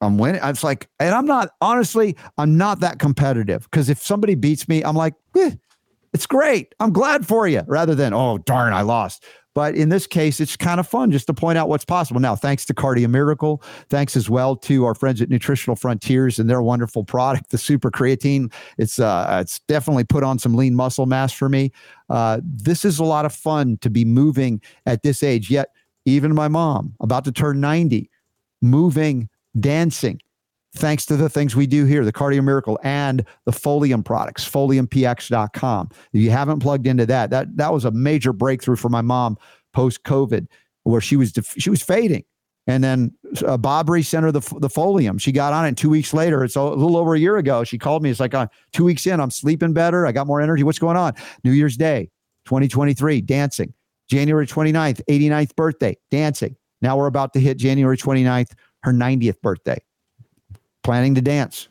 I'm 0.00 0.18
winning. 0.18 0.40
It's 0.42 0.64
like, 0.64 0.88
and 0.98 1.14
I'm 1.14 1.26
not 1.26 1.50
honestly, 1.60 2.16
I'm 2.36 2.58
not 2.58 2.80
that 2.80 2.98
competitive 2.98 3.62
because 3.70 3.88
if 3.88 4.02
somebody 4.02 4.34
beats 4.34 4.68
me, 4.68 4.82
I'm 4.82 4.96
like, 4.96 5.14
eh, 5.36 5.52
it's 6.12 6.26
great. 6.26 6.74
I'm 6.80 6.92
glad 6.92 7.26
for 7.26 7.46
you 7.46 7.62
rather 7.66 7.94
than, 7.94 8.12
oh, 8.12 8.38
darn, 8.38 8.72
I 8.72 8.82
lost. 8.82 9.24
But 9.54 9.74
in 9.74 9.88
this 9.88 10.06
case, 10.06 10.40
it's 10.40 10.56
kind 10.56 10.78
of 10.78 10.86
fun 10.86 11.10
just 11.10 11.26
to 11.26 11.34
point 11.34 11.58
out 11.58 11.68
what's 11.68 11.84
possible. 11.84 12.20
Now, 12.20 12.36
thanks 12.36 12.64
to 12.66 12.74
Cardio 12.74 13.08
Miracle, 13.08 13.62
thanks 13.88 14.16
as 14.16 14.30
well 14.30 14.54
to 14.56 14.84
our 14.84 14.94
friends 14.94 15.20
at 15.20 15.28
Nutritional 15.28 15.74
Frontiers 15.74 16.38
and 16.38 16.48
their 16.48 16.62
wonderful 16.62 17.04
product, 17.04 17.50
the 17.50 17.58
Super 17.58 17.90
Creatine. 17.90 18.52
It's 18.78 19.00
uh, 19.00 19.38
it's 19.42 19.58
definitely 19.60 20.04
put 20.04 20.22
on 20.22 20.38
some 20.38 20.54
lean 20.54 20.76
muscle 20.76 21.06
mass 21.06 21.32
for 21.32 21.48
me. 21.48 21.72
Uh, 22.08 22.40
this 22.44 22.84
is 22.84 23.00
a 23.00 23.04
lot 23.04 23.24
of 23.24 23.34
fun 23.34 23.76
to 23.78 23.90
be 23.90 24.04
moving 24.04 24.60
at 24.86 25.02
this 25.02 25.22
age. 25.24 25.50
Yet, 25.50 25.70
even 26.04 26.32
my 26.34 26.46
mom, 26.46 26.94
about 27.00 27.24
to 27.24 27.32
turn 27.32 27.60
90, 27.60 28.08
moving, 28.62 29.28
dancing, 29.58 30.20
thanks 30.74 31.04
to 31.06 31.16
the 31.16 31.28
things 31.28 31.56
we 31.56 31.66
do 31.66 31.84
here, 31.84 32.04
the 32.04 32.12
Cardio 32.12 32.42
Miracle 32.42 32.78
and 32.82 33.24
the 33.44 33.52
Folium 33.52 34.04
products, 34.04 34.48
foliumpx.com. 34.48 35.88
If 36.12 36.20
you 36.20 36.30
haven't 36.30 36.60
plugged 36.60 36.86
into 36.86 37.06
that, 37.06 37.30
that 37.30 37.56
that 37.56 37.72
was 37.72 37.84
a 37.84 37.90
major 37.90 38.32
breakthrough 38.32 38.76
for 38.76 38.88
my 38.88 39.00
mom 39.00 39.36
post 39.72 40.02
COVID, 40.04 40.46
where 40.84 41.00
she 41.00 41.16
was 41.16 41.32
def- 41.32 41.54
she 41.58 41.70
was 41.70 41.82
fading. 41.82 42.24
And 42.66 42.84
then 42.84 43.12
uh, 43.46 43.58
Bobry 43.58 44.04
sent 44.04 44.24
her 44.24 44.30
the, 44.30 44.40
the 44.60 44.68
Folium. 44.68 45.20
She 45.20 45.32
got 45.32 45.52
on 45.52 45.66
it 45.66 45.76
two 45.76 45.90
weeks 45.90 46.14
later. 46.14 46.44
It's 46.44 46.56
a 46.56 46.62
little 46.62 46.96
over 46.96 47.14
a 47.14 47.18
year 47.18 47.38
ago. 47.38 47.64
She 47.64 47.78
called 47.78 48.02
me. 48.02 48.10
It's 48.10 48.20
like 48.20 48.34
uh, 48.34 48.46
two 48.72 48.84
weeks 48.84 49.06
in, 49.06 49.18
I'm 49.18 49.30
sleeping 49.30 49.72
better. 49.72 50.06
I 50.06 50.12
got 50.12 50.26
more 50.26 50.40
energy. 50.40 50.62
What's 50.62 50.78
going 50.78 50.96
on? 50.96 51.14
New 51.42 51.52
Year's 51.52 51.76
Day, 51.76 52.10
2023, 52.44 53.22
dancing. 53.22 53.74
January 54.08 54.46
29th, 54.46 55.00
89th 55.08 55.56
birthday, 55.56 55.96
dancing. 56.10 56.54
Now 56.82 56.96
we're 56.96 57.06
about 57.06 57.32
to 57.32 57.40
hit 57.40 57.56
January 57.56 57.96
29th, 57.96 58.52
her 58.82 58.92
90th 58.92 59.40
birthday 59.40 59.78
planning 60.90 61.14
to 61.14 61.22
dance. 61.22 61.68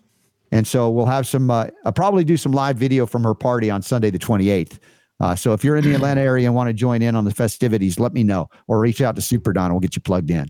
And 0.54 0.66
so 0.66 0.90
we'll 0.90 1.06
have 1.06 1.28
some, 1.28 1.52
uh, 1.52 1.68
I'll 1.84 1.92
probably 1.92 2.24
do 2.24 2.38
some 2.38 2.54
live 2.54 2.78
video 2.78 3.06
from 3.06 3.22
her 3.26 3.34
party 3.36 3.70
on 3.70 3.82
Sunday, 3.82 4.12
the 4.12 4.18
28th. 4.18 4.80
Uh, 5.20 5.36
so 5.36 5.52
if 5.52 5.62
you're 5.62 5.76
in 5.76 5.84
the 5.84 5.94
Atlanta 5.94 6.22
area 6.22 6.46
and 6.46 6.56
want 6.56 6.70
to 6.70 6.74
join 6.74 7.02
in 7.02 7.18
on 7.18 7.26
the 7.26 7.34
festivities, 7.34 8.00
let 8.00 8.14
me 8.14 8.24
know 8.24 8.50
or 8.70 8.80
reach 8.80 9.02
out 9.02 9.18
to 9.18 9.22
Super 9.22 9.52
Don. 9.52 9.72
We'll 9.72 9.82
get 9.82 9.98
you 9.98 10.02
plugged 10.02 10.32
in. 10.32 10.48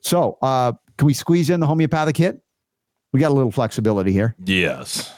So 0.00 0.38
uh, 0.40 0.72
can 0.96 1.04
we 1.04 1.12
squeeze 1.12 1.50
in 1.50 1.60
the 1.60 1.66
homeopathic 1.66 2.16
hit? 2.16 2.40
We 3.12 3.20
got 3.20 3.30
a 3.30 3.34
little 3.34 3.52
flexibility 3.52 4.10
here. 4.10 4.34
Yes. 4.42 5.12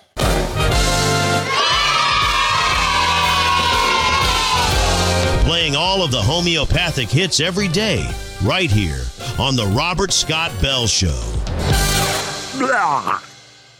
Playing 5.46 5.76
all 5.76 6.02
of 6.02 6.11
the 6.11 6.20
homeopathic 6.20 7.09
hits 7.09 7.38
every 7.38 7.68
day, 7.68 8.04
right 8.42 8.68
here 8.68 9.04
on 9.38 9.54
The 9.54 9.66
Robert 9.66 10.12
Scott 10.12 10.50
Bell 10.61 10.88
Show. 10.88 11.22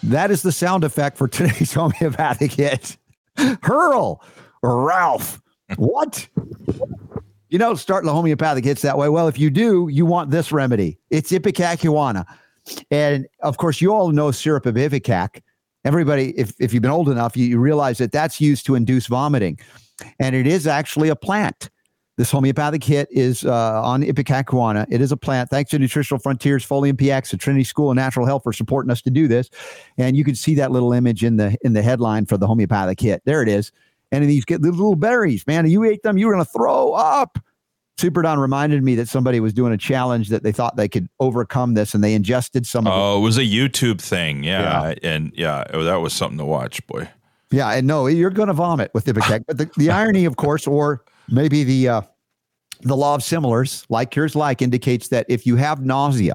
That 0.02 0.30
is 0.30 0.42
the 0.42 0.52
sound 0.52 0.84
effect 0.84 1.18
for 1.18 1.28
today's 1.28 1.72
homeopathic 1.74 2.52
hit. 2.52 2.96
Hurl, 3.62 4.22
Ralph. 4.62 5.40
What? 5.76 6.28
You 7.50 7.58
know, 7.58 7.74
start 7.74 8.04
the 8.04 8.12
homeopathic 8.12 8.64
hits 8.64 8.82
that 8.82 8.98
way. 8.98 9.08
Well, 9.08 9.28
if 9.28 9.38
you 9.38 9.50
do, 9.50 9.88
you 9.90 10.06
want 10.06 10.30
this 10.30 10.52
remedy. 10.52 10.98
It's 11.10 11.30
Ipecacuanha. 11.32 12.26
And 12.90 13.26
of 13.42 13.56
course, 13.56 13.80
you 13.80 13.92
all 13.92 14.10
know 14.10 14.30
syrup 14.30 14.66
of 14.66 14.74
Ipecac. 14.74 15.42
Everybody, 15.84 16.38
if, 16.38 16.52
if 16.58 16.74
you've 16.74 16.82
been 16.82 16.90
old 16.90 17.08
enough, 17.08 17.36
you, 17.36 17.46
you 17.46 17.58
realize 17.58 17.98
that 17.98 18.12
that's 18.12 18.40
used 18.40 18.66
to 18.66 18.74
induce 18.74 19.06
vomiting. 19.06 19.58
And 20.18 20.36
it 20.36 20.46
is 20.46 20.66
actually 20.66 21.08
a 21.08 21.16
plant. 21.16 21.70
This 22.18 22.32
homeopathic 22.32 22.82
hit 22.82 23.06
is 23.12 23.44
uh, 23.44 23.80
on 23.80 24.02
Ipecacuanha. 24.02 24.88
It 24.90 25.00
is 25.00 25.12
a 25.12 25.16
plant. 25.16 25.50
Thanks 25.50 25.70
to 25.70 25.78
Nutritional 25.78 26.18
Frontiers, 26.18 26.66
Folium 26.66 26.94
PX, 26.94 27.30
the 27.30 27.36
Trinity 27.36 27.62
School 27.62 27.90
of 27.90 27.96
Natural 27.96 28.26
Health 28.26 28.42
for 28.42 28.52
supporting 28.52 28.90
us 28.90 29.00
to 29.02 29.10
do 29.10 29.28
this. 29.28 29.48
And 29.98 30.16
you 30.16 30.24
can 30.24 30.34
see 30.34 30.56
that 30.56 30.72
little 30.72 30.92
image 30.92 31.22
in 31.22 31.36
the 31.36 31.56
in 31.62 31.74
the 31.74 31.82
headline 31.82 32.26
for 32.26 32.36
the 32.36 32.48
homeopathic 32.48 32.98
hit. 32.98 33.22
There 33.24 33.40
it 33.40 33.48
is. 33.48 33.70
And 34.10 34.24
these 34.24 34.44
get 34.44 34.62
these 34.62 34.72
little 34.72 34.96
berries, 34.96 35.46
man. 35.46 35.70
You 35.70 35.84
ate 35.84 36.02
them, 36.02 36.18
you 36.18 36.26
were 36.26 36.32
going 36.32 36.44
to 36.44 36.50
throw 36.50 36.92
up. 36.92 37.38
Super 37.98 38.22
Don 38.22 38.40
reminded 38.40 38.82
me 38.82 38.96
that 38.96 39.08
somebody 39.08 39.38
was 39.38 39.52
doing 39.52 39.72
a 39.72 39.78
challenge 39.78 40.28
that 40.30 40.42
they 40.42 40.50
thought 40.50 40.74
they 40.74 40.88
could 40.88 41.08
overcome 41.20 41.74
this, 41.74 41.94
and 41.94 42.02
they 42.02 42.14
ingested 42.14 42.66
some. 42.66 42.88
Of 42.88 42.92
it. 42.92 42.96
Oh, 42.96 43.18
it 43.18 43.20
was 43.20 43.38
a 43.38 43.42
YouTube 43.42 44.00
thing, 44.00 44.42
yeah, 44.42 44.88
yeah. 44.88 44.94
and 45.04 45.32
yeah, 45.36 45.64
that 45.72 45.96
was 45.96 46.12
something 46.12 46.38
to 46.38 46.44
watch, 46.44 46.84
boy. 46.88 47.08
Yeah, 47.52 47.70
and 47.70 47.86
no, 47.86 48.08
you're 48.08 48.30
going 48.30 48.48
to 48.48 48.54
vomit 48.54 48.92
with 48.92 49.04
Ipecac. 49.04 49.44
but 49.46 49.58
the, 49.58 49.70
the 49.76 49.90
irony, 49.90 50.24
of 50.24 50.36
course, 50.36 50.66
or 50.66 51.04
maybe 51.28 51.64
the 51.64 51.88
uh, 51.88 52.00
the 52.82 52.96
law 52.96 53.14
of 53.14 53.22
similars, 53.22 53.84
like 53.88 54.10
cures 54.10 54.36
like, 54.36 54.62
indicates 54.62 55.08
that 55.08 55.26
if 55.28 55.46
you 55.46 55.56
have 55.56 55.84
nausea, 55.84 56.34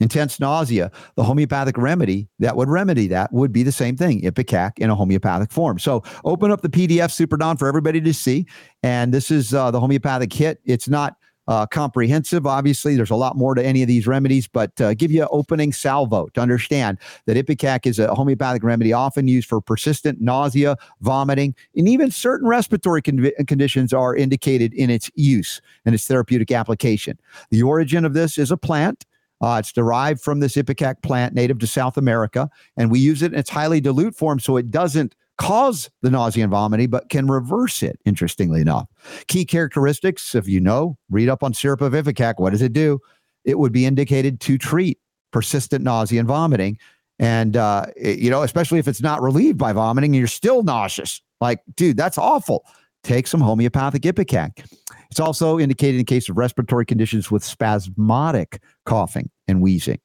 intense 0.00 0.40
nausea, 0.40 0.90
the 1.16 1.24
homeopathic 1.24 1.78
remedy 1.78 2.28
that 2.38 2.56
would 2.56 2.68
remedy 2.68 3.06
that 3.08 3.32
would 3.32 3.52
be 3.52 3.62
the 3.62 3.72
same 3.72 3.96
thing, 3.96 4.22
Ipecac 4.22 4.78
in 4.78 4.90
a 4.90 4.94
homeopathic 4.94 5.52
form. 5.52 5.78
So 5.78 6.02
open 6.24 6.50
up 6.50 6.62
the 6.62 6.68
PDF 6.68 7.10
Super 7.10 7.36
Don 7.36 7.56
for 7.56 7.68
everybody 7.68 8.00
to 8.00 8.12
see. 8.12 8.46
And 8.82 9.12
this 9.12 9.30
is 9.30 9.54
uh, 9.54 9.70
the 9.70 9.80
homeopathic 9.80 10.32
hit. 10.32 10.60
It's 10.64 10.88
not 10.88 11.16
uh, 11.50 11.66
comprehensive. 11.66 12.46
Obviously, 12.46 12.94
there's 12.94 13.10
a 13.10 13.16
lot 13.16 13.36
more 13.36 13.56
to 13.56 13.62
any 13.62 13.82
of 13.82 13.88
these 13.88 14.06
remedies, 14.06 14.46
but 14.46 14.80
uh, 14.80 14.94
give 14.94 15.10
you 15.10 15.22
an 15.22 15.28
opening 15.32 15.72
salvo 15.72 16.28
to 16.28 16.40
understand 16.40 16.96
that 17.26 17.36
Ipecac 17.36 17.86
is 17.86 17.98
a 17.98 18.14
homeopathic 18.14 18.62
remedy 18.62 18.92
often 18.92 19.26
used 19.26 19.48
for 19.48 19.60
persistent 19.60 20.20
nausea, 20.20 20.76
vomiting, 21.00 21.56
and 21.74 21.88
even 21.88 22.12
certain 22.12 22.46
respiratory 22.46 23.02
con- 23.02 23.32
conditions 23.48 23.92
are 23.92 24.14
indicated 24.14 24.72
in 24.74 24.90
its 24.90 25.10
use 25.16 25.60
and 25.84 25.92
its 25.92 26.06
therapeutic 26.06 26.52
application. 26.52 27.18
The 27.50 27.64
origin 27.64 28.04
of 28.04 28.14
this 28.14 28.38
is 28.38 28.52
a 28.52 28.56
plant. 28.56 29.04
Uh, 29.40 29.56
it's 29.58 29.72
derived 29.72 30.20
from 30.20 30.38
this 30.38 30.54
ipecac 30.54 31.02
plant 31.02 31.34
native 31.34 31.58
to 31.58 31.66
South 31.66 31.96
America, 31.96 32.48
and 32.76 32.92
we 32.92 33.00
use 33.00 33.22
it 33.22 33.32
in 33.32 33.38
its 33.38 33.50
highly 33.50 33.80
dilute 33.80 34.14
form 34.14 34.38
so 34.38 34.56
it 34.56 34.70
doesn't 34.70 35.16
cause 35.40 35.88
the 36.02 36.10
nausea 36.10 36.44
and 36.44 36.50
vomiting, 36.50 36.90
but 36.90 37.08
can 37.08 37.26
reverse 37.26 37.82
it, 37.82 37.98
interestingly 38.04 38.60
enough. 38.60 38.86
Key 39.26 39.46
characteristics, 39.46 40.34
if 40.34 40.46
you 40.46 40.60
know, 40.60 40.98
read 41.08 41.30
up 41.30 41.42
on 41.42 41.54
syrup 41.54 41.80
of 41.80 41.94
ipecac. 41.94 42.34
What 42.36 42.50
does 42.50 42.60
it 42.60 42.74
do? 42.74 43.00
It 43.46 43.58
would 43.58 43.72
be 43.72 43.86
indicated 43.86 44.38
to 44.42 44.58
treat 44.58 44.98
persistent 45.32 45.82
nausea 45.82 46.20
and 46.20 46.28
vomiting. 46.28 46.78
And, 47.18 47.56
uh, 47.56 47.86
it, 47.96 48.18
you 48.18 48.28
know, 48.28 48.42
especially 48.42 48.80
if 48.80 48.86
it's 48.86 49.00
not 49.00 49.22
relieved 49.22 49.56
by 49.56 49.72
vomiting 49.72 50.10
and 50.10 50.18
you're 50.18 50.26
still 50.26 50.62
nauseous. 50.62 51.22
Like, 51.40 51.60
dude, 51.74 51.96
that's 51.96 52.18
awful. 52.18 52.66
Take 53.02 53.26
some 53.26 53.40
homeopathic 53.40 54.02
ipecac. 54.02 54.62
It's 55.10 55.20
also 55.20 55.58
indicated 55.58 55.98
in 55.98 56.04
case 56.04 56.28
of 56.28 56.36
respiratory 56.36 56.84
conditions 56.84 57.30
with 57.30 57.42
spasmodic 57.42 58.62
coughing 58.84 59.30
and 59.48 59.62
wheezing. 59.62 60.00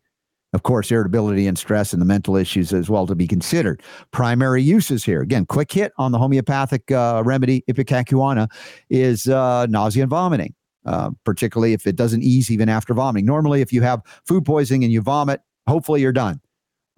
Of 0.56 0.64
course, 0.64 0.90
irritability 0.90 1.48
and 1.48 1.58
stress 1.58 1.92
and 1.92 2.02
the 2.02 2.06
mental 2.06 2.38
issues 2.38 2.72
as 2.72 2.90
well 2.90 3.06
to 3.08 3.14
be 3.14 3.28
considered. 3.28 3.84
Primary 4.12 4.64
uses 4.64 5.04
here, 5.04 5.22
again, 5.22 5.46
quick 5.46 5.70
hit 5.70 5.92
on 5.98 6.14
the 6.14 6.18
homeopathic 6.18 6.90
uh, 6.92 7.22
remedy 7.26 7.66
ipecacuanha 7.70 8.50
is 8.90 9.28
uh, 9.28 9.66
nausea 9.66 10.04
and 10.04 10.10
vomiting. 10.10 10.56
Uh, 10.86 11.10
particularly 11.24 11.74
if 11.74 11.88
it 11.88 11.96
doesn't 11.96 12.22
ease 12.22 12.52
even 12.52 12.70
after 12.70 12.94
vomiting. 12.94 13.26
Normally, 13.26 13.62
if 13.62 13.74
you 13.74 13.82
have 13.82 14.02
food 14.24 14.46
poisoning 14.46 14.84
and 14.84 14.94
you 14.94 15.02
vomit, 15.02 15.42
hopefully 15.68 16.00
you're 16.00 16.14
done. 16.14 16.40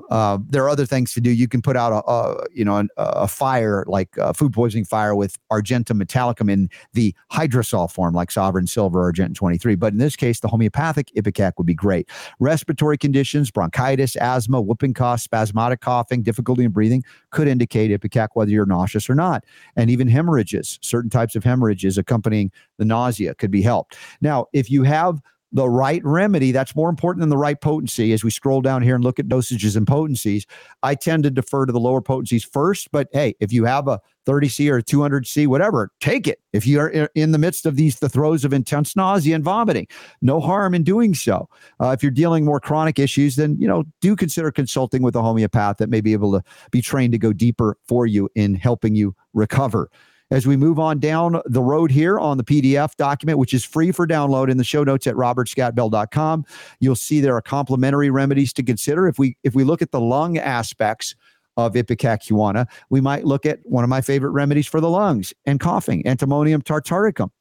Uh, 0.09 0.37
there 0.47 0.63
are 0.63 0.69
other 0.69 0.85
things 0.85 1.13
to 1.13 1.21
do. 1.21 1.31
You 1.31 1.47
can 1.47 1.61
put 1.61 1.75
out 1.75 1.91
a, 1.91 2.09
a 2.09 2.45
you 2.53 2.63
know 2.63 2.77
an, 2.77 2.89
a 2.97 3.27
fire 3.27 3.83
like 3.87 4.09
a 4.17 4.33
food 4.33 4.53
poisoning 4.53 4.85
fire 4.85 5.15
with 5.15 5.37
argentum 5.49 5.99
metallicum 5.99 6.51
in 6.51 6.69
the 6.93 7.13
hydrosol 7.31 7.91
form, 7.91 8.13
like 8.13 8.31
Sovereign 8.31 8.67
Silver 8.67 8.99
or 8.99 9.05
Argentum 9.05 9.33
23. 9.33 9.75
But 9.75 9.93
in 9.93 9.99
this 9.99 10.15
case, 10.15 10.39
the 10.39 10.47
homeopathic 10.47 11.11
Ipecac 11.15 11.53
would 11.57 11.67
be 11.67 11.73
great. 11.73 12.09
Respiratory 12.39 12.97
conditions, 12.97 13.51
bronchitis, 13.51 14.15
asthma, 14.17 14.61
whooping 14.61 14.93
cough, 14.93 15.21
spasmodic 15.21 15.81
coughing, 15.81 16.21
difficulty 16.21 16.63
in 16.63 16.71
breathing 16.71 17.03
could 17.31 17.47
indicate 17.47 17.91
Ipecac 17.91 18.29
whether 18.33 18.51
you're 18.51 18.65
nauseous 18.65 19.09
or 19.09 19.15
not. 19.15 19.43
And 19.75 19.89
even 19.89 20.07
hemorrhages, 20.07 20.79
certain 20.81 21.09
types 21.09 21.35
of 21.35 21.43
hemorrhages 21.43 21.97
accompanying 21.97 22.51
the 22.77 22.85
nausea 22.85 23.35
could 23.35 23.51
be 23.51 23.61
helped. 23.61 23.97
Now, 24.21 24.45
if 24.53 24.69
you 24.69 24.83
have 24.83 25.21
the 25.51 25.69
right 25.69 26.01
remedy. 26.03 26.51
That's 26.51 26.75
more 26.75 26.89
important 26.89 27.21
than 27.21 27.29
the 27.29 27.37
right 27.37 27.59
potency. 27.59 28.11
As 28.13 28.23
we 28.23 28.29
scroll 28.29 28.61
down 28.61 28.81
here 28.81 28.95
and 28.95 29.03
look 29.03 29.19
at 29.19 29.27
dosages 29.27 29.75
and 29.75 29.87
potencies, 29.87 30.45
I 30.83 30.95
tend 30.95 31.23
to 31.23 31.31
defer 31.31 31.65
to 31.65 31.71
the 31.71 31.79
lower 31.79 32.01
potencies 32.01 32.43
first. 32.43 32.91
But 32.91 33.07
hey, 33.13 33.35
if 33.39 33.53
you 33.53 33.65
have 33.65 33.87
a 33.87 33.99
30C 34.25 34.69
or 34.69 34.77
a 34.77 34.83
200C, 34.83 35.47
whatever, 35.47 35.89
take 36.01 36.27
it. 36.27 36.41
If 36.51 36.67
you 36.67 36.79
are 36.81 36.89
in 36.89 37.31
the 37.31 37.37
midst 37.37 37.65
of 37.65 37.77
these 37.77 37.99
the 37.99 38.09
throes 38.09 38.43
of 38.43 38.51
intense 38.51 38.95
nausea 38.95 39.35
and 39.35 39.43
vomiting, 39.43 39.87
no 40.21 40.41
harm 40.41 40.73
in 40.73 40.83
doing 40.83 41.13
so. 41.13 41.47
Uh, 41.79 41.91
if 41.91 42.03
you're 42.03 42.11
dealing 42.11 42.43
more 42.43 42.59
chronic 42.59 42.99
issues, 42.99 43.37
then 43.37 43.55
you 43.59 43.67
know 43.67 43.85
do 44.01 44.15
consider 44.15 44.51
consulting 44.51 45.01
with 45.01 45.15
a 45.15 45.21
homeopath 45.21 45.77
that 45.77 45.89
may 45.89 46.01
be 46.01 46.13
able 46.13 46.31
to 46.33 46.43
be 46.71 46.81
trained 46.81 47.13
to 47.13 47.17
go 47.17 47.31
deeper 47.31 47.77
for 47.87 48.05
you 48.05 48.29
in 48.35 48.55
helping 48.55 48.95
you 48.95 49.15
recover 49.33 49.89
as 50.31 50.45
we 50.45 50.57
move 50.57 50.79
on 50.79 50.99
down 50.99 51.41
the 51.45 51.61
road 51.61 51.91
here 51.91 52.19
on 52.19 52.37
the 52.37 52.43
PDF 52.43 52.95
document, 52.95 53.39
which 53.39 53.53
is 53.53 53.63
free 53.63 53.91
for 53.91 54.05
download 54.07 54.49
in 54.49 54.57
the 54.57 54.63
show 54.63 54.83
notes 54.83 55.07
at 55.07 55.15
robertscottbell.com. 55.15 56.45
You'll 56.79 56.95
see 56.95 57.21
there 57.21 57.35
are 57.35 57.41
complementary 57.41 58.09
remedies 58.09 58.53
to 58.53 58.63
consider. 58.63 59.07
If 59.07 59.17
we 59.17 59.37
if 59.43 59.55
we 59.55 59.63
look 59.63 59.81
at 59.81 59.91
the 59.91 60.01
lung 60.01 60.37
aspects 60.37 61.15
of 61.55 61.73
ipecacuanha, 61.73 62.67
we 62.89 63.01
might 63.01 63.25
look 63.25 63.45
at 63.45 63.59
one 63.63 63.83
of 63.83 63.89
my 63.89 64.01
favorite 64.01 64.31
remedies 64.31 64.67
for 64.67 64.79
the 64.79 64.89
lungs 64.89 65.33
and 65.45 65.59
coughing, 65.59 66.03
antimonium 66.03 66.63
tartaricum. 66.63 67.31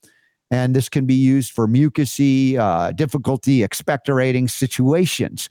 And 0.50 0.76
this 0.76 0.88
can 0.88 1.06
be 1.06 1.14
used 1.14 1.50
for 1.50 1.66
mucousy, 1.66 2.56
uh, 2.56 2.92
difficulty 2.92 3.58
expectorating 3.60 4.48
situations. 4.48 5.48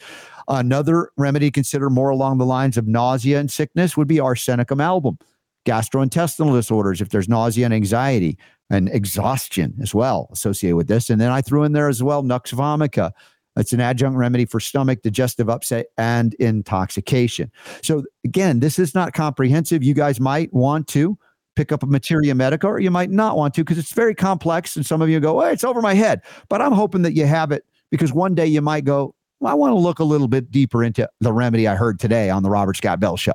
Another 0.47 1.09
remedy 1.17 1.47
to 1.47 1.51
consider 1.51 1.89
more 1.89 2.09
along 2.09 2.37
the 2.37 2.45
lines 2.45 2.77
of 2.77 2.87
nausea 2.87 3.39
and 3.39 3.51
sickness 3.51 3.97
would 3.97 4.07
be 4.07 4.17
arsenicum 4.17 4.81
album 4.81 5.17
gastrointestinal 5.65 6.53
disorders, 6.53 7.01
if 7.01 7.09
there's 7.09 7.29
nausea 7.29 7.65
and 7.65 7.73
anxiety 7.73 8.37
and 8.69 8.89
exhaustion 8.89 9.75
as 9.81 9.93
well 9.93 10.29
associated 10.31 10.75
with 10.75 10.87
this. 10.87 11.09
And 11.09 11.19
then 11.19 11.31
I 11.31 11.41
threw 11.41 11.63
in 11.63 11.73
there 11.73 11.89
as 11.89 12.01
well 12.01 12.23
Nux 12.23 12.39
vomica. 12.51 13.11
It's 13.57 13.73
an 13.73 13.79
adjunct 13.79 14.17
remedy 14.17 14.45
for 14.45 14.59
stomach, 14.59 15.01
digestive 15.01 15.49
upset, 15.49 15.87
and 15.97 16.33
intoxication. 16.35 17.51
So, 17.81 18.03
again, 18.25 18.59
this 18.59 18.77
is 18.77 18.93
not 18.93 19.13
comprehensive. 19.13 19.81
You 19.81 19.93
guys 19.93 20.19
might 20.19 20.53
want 20.53 20.87
to 20.89 21.17
pick 21.55 21.71
up 21.71 21.81
a 21.83 21.85
materia 21.85 22.35
medica, 22.35 22.67
or 22.67 22.79
you 22.79 22.91
might 22.91 23.11
not 23.11 23.37
want 23.37 23.53
to 23.53 23.63
because 23.63 23.77
it's 23.77 23.93
very 23.93 24.13
complex. 24.13 24.75
And 24.75 24.85
some 24.85 25.01
of 25.01 25.09
you 25.09 25.21
go, 25.21 25.35
well, 25.35 25.51
it's 25.51 25.63
over 25.63 25.81
my 25.81 25.93
head. 25.93 26.21
But 26.49 26.61
I'm 26.61 26.73
hoping 26.73 27.01
that 27.03 27.13
you 27.13 27.25
have 27.25 27.53
it 27.53 27.63
because 27.91 28.11
one 28.11 28.35
day 28.35 28.45
you 28.45 28.61
might 28.61 28.83
go, 28.83 29.15
well, 29.39 29.51
I 29.51 29.55
want 29.55 29.71
to 29.71 29.79
look 29.79 29.99
a 29.99 30.03
little 30.03 30.27
bit 30.27 30.51
deeper 30.51 30.83
into 30.83 31.09
the 31.21 31.31
remedy 31.31 31.65
I 31.67 31.75
heard 31.75 31.97
today 31.97 32.29
on 32.29 32.43
the 32.43 32.49
Robert 32.49 32.75
Scott 32.75 32.99
Bell 32.99 33.15
Show. 33.15 33.33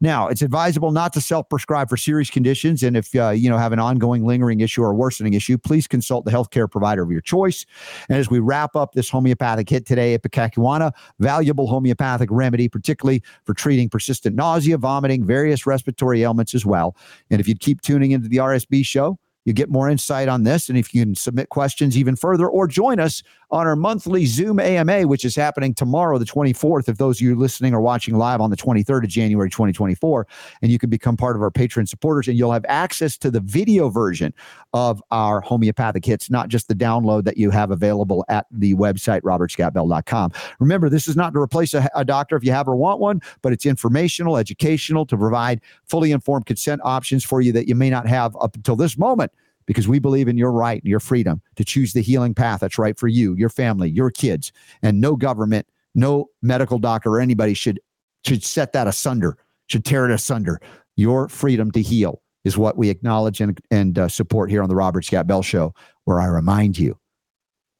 Now, 0.00 0.28
it's 0.28 0.40
advisable 0.40 0.92
not 0.92 1.12
to 1.12 1.20
self-prescribe 1.20 1.90
for 1.90 1.96
serious 1.96 2.30
conditions, 2.30 2.82
and 2.82 2.96
if 2.96 3.14
uh, 3.14 3.30
you 3.30 3.50
know 3.50 3.58
have 3.58 3.72
an 3.72 3.78
ongoing, 3.78 4.24
lingering 4.24 4.60
issue 4.60 4.82
or 4.82 4.94
worsening 4.94 5.34
issue, 5.34 5.58
please 5.58 5.86
consult 5.86 6.24
the 6.24 6.30
healthcare 6.30 6.70
provider 6.70 7.02
of 7.02 7.10
your 7.10 7.20
choice. 7.20 7.66
And 8.08 8.16
as 8.16 8.30
we 8.30 8.38
wrap 8.38 8.76
up 8.76 8.94
this 8.94 9.10
homeopathic 9.10 9.68
hit 9.68 9.86
today, 9.86 10.16
Ipecacuanha, 10.16 10.92
valuable 11.18 11.66
homeopathic 11.66 12.30
remedy, 12.32 12.68
particularly 12.68 13.22
for 13.44 13.52
treating 13.52 13.90
persistent 13.90 14.36
nausea, 14.36 14.78
vomiting, 14.78 15.24
various 15.24 15.66
respiratory 15.66 16.22
ailments 16.22 16.54
as 16.54 16.64
well. 16.64 16.96
And 17.30 17.40
if 17.40 17.46
you'd 17.46 17.60
keep 17.60 17.82
tuning 17.82 18.12
into 18.12 18.28
the 18.28 18.38
RSB 18.38 18.86
show, 18.86 19.18
you 19.44 19.52
get 19.52 19.70
more 19.70 19.88
insight 19.88 20.28
on 20.28 20.44
this. 20.44 20.68
And 20.68 20.76
if 20.76 20.94
you 20.94 21.04
can 21.04 21.14
submit 21.14 21.48
questions 21.48 21.96
even 21.96 22.16
further 22.16 22.48
or 22.48 22.66
join 22.66 23.00
us 23.00 23.22
on 23.50 23.66
our 23.66 23.74
monthly 23.74 24.26
Zoom 24.26 24.60
AMA, 24.60 25.02
which 25.08 25.24
is 25.24 25.34
happening 25.34 25.74
tomorrow, 25.74 26.18
the 26.18 26.24
24th, 26.24 26.88
if 26.88 26.98
those 26.98 27.18
of 27.18 27.22
you 27.22 27.34
listening 27.34 27.74
or 27.74 27.80
watching 27.80 28.16
live 28.16 28.40
on 28.40 28.50
the 28.50 28.56
23rd 28.56 29.04
of 29.04 29.08
January 29.08 29.50
2024, 29.50 30.26
and 30.62 30.70
you 30.70 30.78
can 30.78 30.90
become 30.90 31.16
part 31.16 31.36
of 31.36 31.42
our 31.42 31.50
Patreon 31.50 31.88
supporters 31.88 32.28
and 32.28 32.38
you'll 32.38 32.52
have 32.52 32.64
access 32.68 33.16
to 33.18 33.30
the 33.30 33.40
video 33.40 33.88
version 33.88 34.32
of 34.72 35.02
our 35.10 35.40
homeopathic 35.40 36.04
hits, 36.04 36.30
not 36.30 36.48
just 36.48 36.68
the 36.68 36.74
download 36.74 37.24
that 37.24 37.36
you 37.36 37.50
have 37.50 37.70
available 37.70 38.24
at 38.28 38.46
the 38.50 38.74
website, 38.74 39.22
robertscottbell.com. 39.22 40.32
Remember, 40.60 40.88
this 40.88 41.08
is 41.08 41.16
not 41.16 41.32
to 41.32 41.40
replace 41.40 41.74
a, 41.74 41.88
a 41.94 42.04
doctor 42.04 42.36
if 42.36 42.44
you 42.44 42.52
have 42.52 42.68
or 42.68 42.76
want 42.76 43.00
one, 43.00 43.20
but 43.42 43.52
it's 43.52 43.66
informational, 43.66 44.36
educational 44.36 45.04
to 45.06 45.16
provide 45.16 45.60
fully 45.86 46.12
informed 46.12 46.46
consent 46.46 46.80
options 46.84 47.24
for 47.24 47.40
you 47.40 47.52
that 47.52 47.66
you 47.66 47.74
may 47.74 47.90
not 47.90 48.06
have 48.06 48.36
up 48.40 48.54
until 48.54 48.76
this 48.76 48.96
moment 48.96 49.32
because 49.66 49.88
we 49.88 49.98
believe 49.98 50.28
in 50.28 50.36
your 50.36 50.52
right 50.52 50.82
and 50.82 50.90
your 50.90 51.00
freedom 51.00 51.40
to 51.56 51.64
choose 51.64 51.92
the 51.92 52.02
healing 52.02 52.34
path 52.34 52.60
that's 52.60 52.78
right 52.78 52.98
for 52.98 53.08
you, 53.08 53.34
your 53.34 53.48
family, 53.48 53.88
your 53.88 54.10
kids, 54.10 54.52
and 54.82 55.00
no 55.00 55.16
government, 55.16 55.66
no 55.94 56.26
medical 56.42 56.78
doctor 56.78 57.10
or 57.10 57.20
anybody 57.20 57.54
should 57.54 57.80
should 58.24 58.44
set 58.44 58.72
that 58.72 58.86
asunder, 58.86 59.38
should 59.66 59.84
tear 59.84 60.04
it 60.04 60.12
asunder. 60.12 60.60
Your 60.96 61.28
freedom 61.28 61.70
to 61.72 61.80
heal 61.80 62.20
is 62.44 62.58
what 62.58 62.76
we 62.76 62.90
acknowledge 62.90 63.40
and, 63.40 63.58
and 63.70 63.98
uh, 63.98 64.08
support 64.08 64.50
here 64.50 64.62
on 64.62 64.68
the 64.68 64.74
Robert 64.74 65.04
Scott 65.04 65.26
Bell 65.26 65.42
Show, 65.42 65.74
where 66.04 66.20
I 66.20 66.26
remind 66.26 66.78
you 66.78 66.98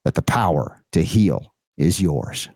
that 0.05 0.15
the 0.15 0.21
power 0.21 0.81
to 0.93 1.03
heal 1.03 1.53
is 1.77 2.01
yours. 2.01 2.49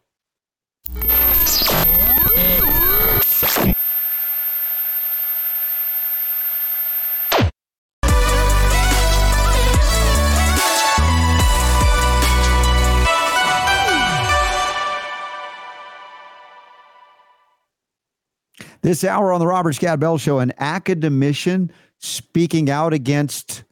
This 18.85 19.03
hour 19.03 19.33
on 19.33 19.39
the 19.39 19.47
Robert 19.47 19.73
Scott 19.73 19.99
Bell 19.99 20.19
Show, 20.19 20.37
an 20.37 20.53
academician 20.59 21.71
speaking 21.97 22.69
out 22.69 22.93
against 22.93 23.63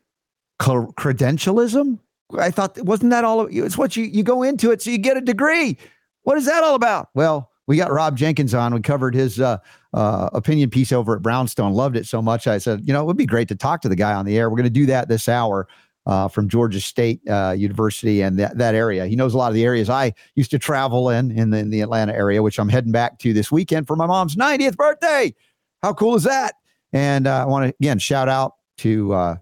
credentialism. 0.60 2.00
I 2.36 2.50
thought, 2.50 2.84
wasn't 2.84 3.12
that 3.12 3.24
all? 3.24 3.46
It's 3.46 3.78
what 3.78 3.96
you, 3.96 4.06
you 4.06 4.24
go 4.24 4.42
into 4.42 4.72
it 4.72 4.82
so 4.82 4.90
you 4.90 4.98
get 4.98 5.16
a 5.16 5.22
degree. 5.22 5.78
What 6.24 6.40
is 6.40 6.48
that 6.48 6.64
all 6.64 6.74
about? 6.74 7.10
Well, 7.14 7.52
we 7.68 7.78
got 7.78 7.92
Rob 7.92 8.18
Jenkins 8.18 8.56
on. 8.56 8.74
We 8.74 8.82
covered 8.82 9.14
his 9.14 9.40
uh, 9.40 9.60
uh, 9.94 10.32
opinion 10.34 10.72
piece 10.72 10.92
over 10.92 11.16
at 11.16 11.22
Brownstone. 11.22 11.74
Loved 11.74 11.96
it 11.96 12.08
so 12.08 12.20
much. 12.20 12.48
I 12.48 12.58
said, 12.58 12.82
you 12.84 12.92
know, 12.92 13.02
it 13.02 13.06
would 13.06 13.16
be 13.16 13.28
great 13.28 13.50
to 13.50 13.56
talk 13.56 13.82
to 13.82 13.90
the 13.90 13.96
guy 13.96 14.14
on 14.14 14.26
the 14.26 14.36
air. 14.36 14.50
We're 14.50 14.58
going 14.58 14.64
to 14.64 14.72
do 14.72 14.88
that 14.88 15.10
this 15.10 15.30
hour 15.30 15.68
uh, 16.06 16.28
from 16.28 16.50
Georgia 16.50 16.82
State 16.82 17.22
uh, 17.30 17.54
University 17.58 18.22
and 18.22 18.38
that, 18.40 18.58
that 18.58 18.76
area. 18.76 19.08
He 19.08 19.16
knows 19.16 19.34
a 19.34 19.38
lot 19.38 19.48
of 19.48 19.54
the 19.54 19.64
areas 19.64 19.90
I 19.90 20.14
used 20.36 20.52
to 20.52 20.60
travel 20.60 21.10
in, 21.10 21.32
in 21.32 21.50
the, 21.52 21.60
in 21.60 21.70
the 21.70 21.82
Atlanta 21.82 22.14
area, 22.14 22.44
which 22.44 22.60
I'm 22.60 22.70
heading 22.70 22.92
back 22.92 23.20
to 23.20 23.34
this 23.34 23.52
weekend 23.52 23.88
for 23.88 23.96
my 23.96 24.06
mom's 24.06 24.36
90th 24.36 24.76
birthday. 24.76 25.34
How 25.82 25.94
cool 25.94 26.16
is 26.16 26.24
that? 26.24 26.56
And 26.92 27.28
uh, 27.28 27.42
I 27.42 27.46
want 27.46 27.70
to 27.70 27.76
again 27.80 28.00
shout 28.00 28.30
out 28.30 28.54
to 28.78 29.14
uh, 29.14 29.36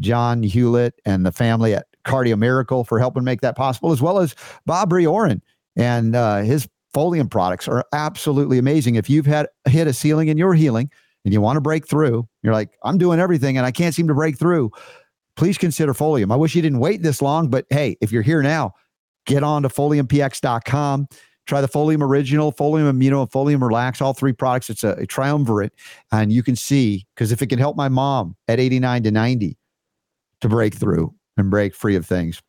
John 0.00 0.42
Hewlett 0.42 0.94
and 1.04 1.26
the 1.26 1.32
family 1.32 1.74
at 1.74 1.86
Cardio 2.04 2.38
Miracle 2.38 2.84
for 2.84 2.98
helping 2.98 3.24
make 3.24 3.40
that 3.40 3.56
possible, 3.56 3.92
as 3.92 4.00
well 4.00 4.18
as 4.18 4.34
Bob 4.64 4.90
Riorin 4.90 5.40
and 5.76 6.16
uh, 6.16 6.38
his 6.38 6.68
Folium 6.94 7.30
products 7.30 7.68
are 7.68 7.84
absolutely 7.92 8.58
amazing. 8.58 8.94
If 8.94 9.10
you've 9.10 9.26
had 9.26 9.48
hit 9.68 9.86
a 9.86 9.92
ceiling 9.92 10.28
in 10.28 10.38
your 10.38 10.54
healing 10.54 10.90
and 11.24 11.34
you 11.34 11.42
want 11.42 11.58
to 11.58 11.60
break 11.60 11.86
through, 11.86 12.26
you're 12.42 12.54
like, 12.54 12.70
I'm 12.84 12.96
doing 12.96 13.20
everything 13.20 13.58
and 13.58 13.66
I 13.66 13.70
can't 13.70 13.94
seem 13.94 14.08
to 14.08 14.14
break 14.14 14.38
through 14.38 14.70
please 15.36 15.58
consider 15.58 15.94
Folium. 15.94 16.32
I 16.32 16.36
wish 16.36 16.54
you 16.54 16.62
didn't 16.62 16.80
wait 16.80 17.02
this 17.02 17.22
long, 17.22 17.48
but 17.48 17.66
hey, 17.70 17.96
if 18.00 18.10
you're 18.10 18.22
here 18.22 18.42
now, 18.42 18.74
get 19.26 19.42
on 19.42 19.62
to 19.62 19.68
foliumpx.com. 19.68 21.08
Try 21.46 21.60
the 21.60 21.68
Folium 21.68 22.02
Original, 22.02 22.52
Folium 22.52 22.90
Immuno, 22.90 23.20
and 23.20 23.30
Folium 23.30 23.62
Relax, 23.62 24.00
all 24.00 24.12
three 24.12 24.32
products. 24.32 24.68
It's 24.68 24.82
a, 24.82 24.90
a 24.92 25.06
triumvirate. 25.06 25.72
And 26.10 26.32
you 26.32 26.42
can 26.42 26.56
see, 26.56 27.06
because 27.14 27.30
if 27.30 27.40
it 27.40 27.46
can 27.46 27.58
help 27.58 27.76
my 27.76 27.88
mom 27.88 28.34
at 28.48 28.58
89 28.58 29.04
to 29.04 29.10
90 29.12 29.56
to 30.40 30.48
break 30.48 30.74
through 30.74 31.14
and 31.36 31.48
break 31.48 31.72
free 31.74 31.94
of 31.94 32.04
things, 32.04 32.42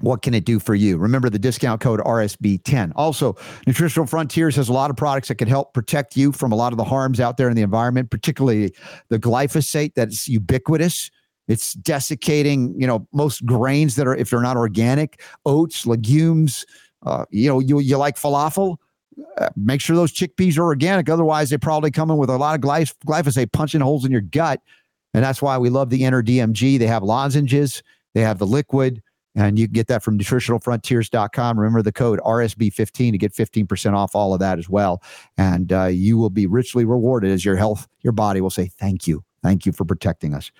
what 0.00 0.22
can 0.22 0.32
it 0.32 0.44
do 0.44 0.58
for 0.58 0.74
you? 0.74 0.96
Remember 0.96 1.28
the 1.28 1.38
discount 1.38 1.80
code 1.80 2.00
RSB10. 2.00 2.92
Also, 2.96 3.36
Nutritional 3.66 4.06
Frontiers 4.06 4.56
has 4.56 4.68
a 4.68 4.72
lot 4.72 4.90
of 4.90 4.96
products 4.96 5.28
that 5.28 5.34
can 5.34 5.48
help 5.48 5.74
protect 5.74 6.16
you 6.16 6.32
from 6.32 6.52
a 6.52 6.54
lot 6.54 6.72
of 6.72 6.78
the 6.78 6.84
harms 6.84 7.20
out 7.20 7.36
there 7.36 7.50
in 7.50 7.56
the 7.56 7.62
environment, 7.62 8.10
particularly 8.10 8.72
the 9.08 9.18
glyphosate 9.18 9.94
that's 9.94 10.28
ubiquitous 10.28 11.10
it's 11.48 11.72
desiccating, 11.72 12.78
you 12.78 12.86
know, 12.86 13.08
most 13.12 13.44
grains 13.44 13.96
that 13.96 14.06
are, 14.06 14.14
if 14.14 14.30
they're 14.30 14.40
not 14.40 14.56
organic, 14.56 15.22
oats, 15.46 15.86
legumes. 15.86 16.64
Uh, 17.04 17.24
you 17.30 17.48
know, 17.48 17.58
you 17.58 17.78
you 17.80 17.96
like 17.96 18.16
falafel. 18.16 18.76
Uh, 19.38 19.48
make 19.56 19.80
sure 19.80 19.96
those 19.96 20.12
chickpeas 20.12 20.58
are 20.58 20.64
organic. 20.64 21.08
Otherwise, 21.08 21.50
they 21.50 21.58
probably 21.58 21.90
come 21.90 22.10
in 22.10 22.18
with 22.18 22.30
a 22.30 22.36
lot 22.36 22.54
of 22.54 22.60
glyph- 22.60 22.94
glyphosate 23.06 23.50
punching 23.52 23.80
holes 23.80 24.04
in 24.04 24.12
your 24.12 24.20
gut. 24.20 24.60
And 25.14 25.24
that's 25.24 25.42
why 25.42 25.58
we 25.58 25.70
love 25.70 25.90
the 25.90 26.04
Enter 26.04 26.22
DMG. 26.22 26.78
They 26.78 26.86
have 26.86 27.02
lozenges, 27.02 27.82
they 28.14 28.20
have 28.20 28.38
the 28.38 28.46
liquid, 28.46 29.02
and 29.34 29.58
you 29.58 29.66
can 29.66 29.72
get 29.72 29.86
that 29.86 30.02
from 30.02 30.18
nutritionalfrontiers.com. 30.18 31.58
Remember 31.58 31.82
the 31.82 31.92
code 31.92 32.20
RSB15 32.20 33.12
to 33.12 33.18
get 33.18 33.32
15% 33.32 33.94
off 33.94 34.14
all 34.14 34.34
of 34.34 34.40
that 34.40 34.58
as 34.58 34.68
well. 34.68 35.02
And 35.36 35.72
uh, 35.72 35.86
you 35.86 36.18
will 36.18 36.30
be 36.30 36.46
richly 36.46 36.84
rewarded 36.84 37.30
as 37.30 37.44
your 37.44 37.56
health, 37.56 37.88
your 38.02 38.12
body 38.12 38.40
will 38.40 38.50
say, 38.50 38.70
Thank 38.78 39.06
you. 39.06 39.24
Thank 39.42 39.64
you 39.64 39.72
for 39.72 39.84
protecting 39.84 40.34
us. 40.34 40.50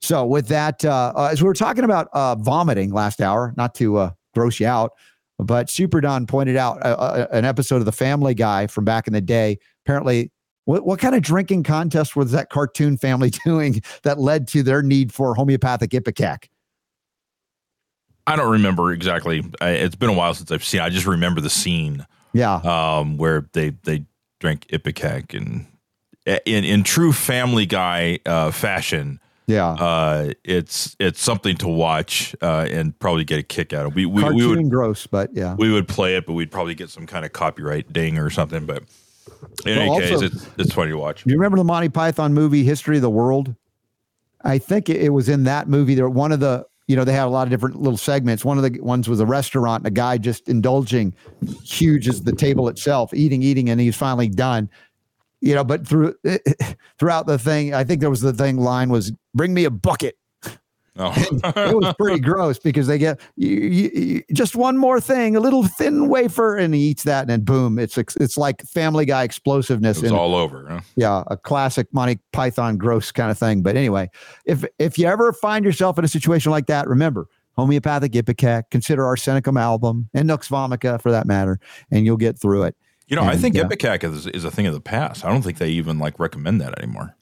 So, 0.00 0.24
with 0.24 0.48
that, 0.48 0.84
uh, 0.84 1.12
uh, 1.16 1.28
as 1.32 1.42
we 1.42 1.46
were 1.46 1.54
talking 1.54 1.84
about 1.84 2.08
uh, 2.12 2.36
vomiting 2.36 2.92
last 2.92 3.20
hour, 3.20 3.52
not 3.56 3.74
to 3.76 3.96
uh, 3.96 4.10
gross 4.34 4.60
you 4.60 4.66
out, 4.66 4.92
but 5.38 5.70
Super 5.70 6.00
Don 6.00 6.26
pointed 6.26 6.56
out 6.56 6.78
uh, 6.84 6.90
uh, 6.90 7.26
an 7.32 7.44
episode 7.44 7.76
of 7.76 7.84
The 7.84 7.92
Family 7.92 8.34
Guy 8.34 8.66
from 8.66 8.84
back 8.84 9.06
in 9.06 9.12
the 9.12 9.20
day. 9.20 9.58
Apparently, 9.84 10.30
what, 10.66 10.84
what 10.84 11.00
kind 11.00 11.14
of 11.14 11.22
drinking 11.22 11.64
contest 11.64 12.14
was 12.14 12.30
that 12.32 12.50
cartoon 12.50 12.96
family 12.96 13.30
doing 13.44 13.82
that 14.02 14.18
led 14.18 14.46
to 14.48 14.62
their 14.62 14.82
need 14.82 15.12
for 15.12 15.34
homeopathic 15.34 15.90
Ipecac? 15.90 16.48
I 18.26 18.36
don't 18.36 18.50
remember 18.50 18.92
exactly. 18.92 19.42
It's 19.60 19.96
been 19.96 20.10
a 20.10 20.14
while 20.14 20.34
since 20.34 20.52
I've 20.52 20.64
seen. 20.64 20.80
I 20.80 20.90
just 20.90 21.06
remember 21.06 21.40
the 21.40 21.50
scene. 21.50 22.06
Yeah. 22.34 22.56
Um, 22.56 23.16
where 23.16 23.48
they 23.54 23.70
they 23.84 24.04
drank 24.38 24.66
Ipecac 24.68 25.34
and 25.34 25.66
in 26.44 26.64
in 26.64 26.84
true 26.84 27.12
Family 27.12 27.64
Guy 27.64 28.18
uh, 28.26 28.50
fashion 28.50 29.18
yeah, 29.48 29.70
uh, 29.70 30.32
it's 30.44 30.94
it's 31.00 31.22
something 31.22 31.56
to 31.56 31.68
watch 31.68 32.36
uh, 32.42 32.68
and 32.70 32.96
probably 32.98 33.24
get 33.24 33.38
a 33.38 33.42
kick 33.42 33.72
out 33.72 33.86
of. 33.86 33.94
We 33.94 34.04
we, 34.04 34.20
Cartoon 34.20 34.38
we 34.38 34.46
would 34.46 34.70
gross, 34.70 35.06
but 35.06 35.30
yeah, 35.32 35.54
we 35.54 35.72
would 35.72 35.88
play 35.88 36.16
it, 36.16 36.26
but 36.26 36.34
we'd 36.34 36.50
probably 36.50 36.74
get 36.74 36.90
some 36.90 37.06
kind 37.06 37.24
of 37.24 37.32
copyright 37.32 37.90
ding 37.90 38.18
or 38.18 38.28
something. 38.28 38.66
But 38.66 38.82
in 39.64 39.76
well, 39.76 39.80
any 39.80 39.88
also, 39.88 40.20
case, 40.20 40.20
it's 40.20 40.46
it's 40.58 40.74
funny 40.74 40.90
to 40.90 40.98
watch. 40.98 41.24
Do 41.24 41.30
you 41.30 41.38
remember 41.38 41.56
the 41.56 41.64
Monty 41.64 41.88
Python 41.88 42.34
movie 42.34 42.62
History 42.62 42.96
of 42.96 43.02
the 43.02 43.08
World? 43.08 43.54
I 44.44 44.58
think 44.58 44.90
it, 44.90 45.00
it 45.00 45.08
was 45.14 45.30
in 45.30 45.44
that 45.44 45.66
movie. 45.66 45.94
There, 45.94 46.10
one 46.10 46.30
of 46.30 46.40
the 46.40 46.66
you 46.86 46.94
know 46.94 47.04
they 47.04 47.14
had 47.14 47.24
a 47.24 47.30
lot 47.30 47.46
of 47.46 47.50
different 47.50 47.76
little 47.76 47.96
segments. 47.96 48.44
One 48.44 48.58
of 48.58 48.70
the 48.70 48.78
ones 48.82 49.08
was 49.08 49.18
a 49.18 49.26
restaurant, 49.26 49.80
and 49.80 49.86
a 49.86 49.90
guy 49.90 50.18
just 50.18 50.50
indulging, 50.50 51.14
huge 51.64 52.06
as 52.06 52.22
the 52.22 52.32
table 52.32 52.68
itself, 52.68 53.14
eating, 53.14 53.42
eating, 53.42 53.70
and 53.70 53.80
he's 53.80 53.96
finally 53.96 54.28
done 54.28 54.68
you 55.40 55.54
know, 55.54 55.64
but 55.64 55.86
through 55.86 56.14
eh, 56.24 56.38
eh, 56.46 56.74
throughout 56.98 57.26
the 57.26 57.38
thing, 57.38 57.74
I 57.74 57.84
think 57.84 58.00
there 58.00 58.10
was 58.10 58.20
the 58.20 58.32
thing 58.32 58.58
line 58.58 58.90
was 58.90 59.12
bring 59.34 59.54
me 59.54 59.64
a 59.64 59.70
bucket. 59.70 60.16
Oh. 61.00 61.12
it 61.44 61.76
was 61.76 61.94
pretty 61.96 62.18
gross 62.18 62.58
because 62.58 62.88
they 62.88 62.98
get 62.98 63.20
you, 63.36 63.50
you, 63.50 63.90
you, 63.94 64.22
just 64.32 64.56
one 64.56 64.76
more 64.76 65.00
thing, 65.00 65.36
a 65.36 65.40
little 65.40 65.62
thin 65.62 66.08
wafer, 66.08 66.56
and 66.56 66.74
he 66.74 66.80
eats 66.80 67.04
that, 67.04 67.20
and 67.20 67.30
then 67.30 67.42
boom, 67.42 67.78
it's 67.78 67.96
it's 67.96 68.36
like 68.36 68.62
Family 68.62 69.06
Guy 69.06 69.22
explosiveness. 69.22 70.02
It's 70.02 70.10
all 70.10 70.34
over. 70.34 70.66
Huh? 70.68 70.80
Yeah, 70.96 71.22
a 71.28 71.36
classic 71.36 71.86
Monty 71.92 72.18
Python 72.32 72.76
gross 72.78 73.12
kind 73.12 73.30
of 73.30 73.38
thing. 73.38 73.62
But 73.62 73.76
anyway, 73.76 74.10
if 74.44 74.64
if 74.80 74.98
you 74.98 75.06
ever 75.06 75.32
find 75.32 75.64
yourself 75.64 75.98
in 75.98 76.04
a 76.04 76.08
situation 76.08 76.50
like 76.50 76.66
that, 76.66 76.88
remember 76.88 77.28
homeopathic 77.56 78.12
ipecac, 78.12 78.64
consider 78.70 79.02
arsenicum 79.02 79.60
album 79.60 80.08
and 80.14 80.26
nux 80.26 80.48
vomica 80.48 81.00
for 81.00 81.12
that 81.12 81.26
matter, 81.26 81.60
and 81.92 82.06
you'll 82.06 82.16
get 82.16 82.40
through 82.40 82.64
it. 82.64 82.76
You 83.08 83.16
know, 83.16 83.22
and, 83.22 83.30
I 83.30 83.36
think 83.36 83.56
yeah. 83.56 83.64
Ipecac 83.64 84.04
is, 84.04 84.26
is 84.26 84.44
a 84.44 84.50
thing 84.50 84.66
of 84.66 84.74
the 84.74 84.80
past. 84.80 85.24
I 85.24 85.30
don't 85.30 85.42
think 85.42 85.58
they 85.58 85.70
even 85.70 85.98
like 85.98 86.18
recommend 86.20 86.60
that 86.60 86.78
anymore. 86.78 87.16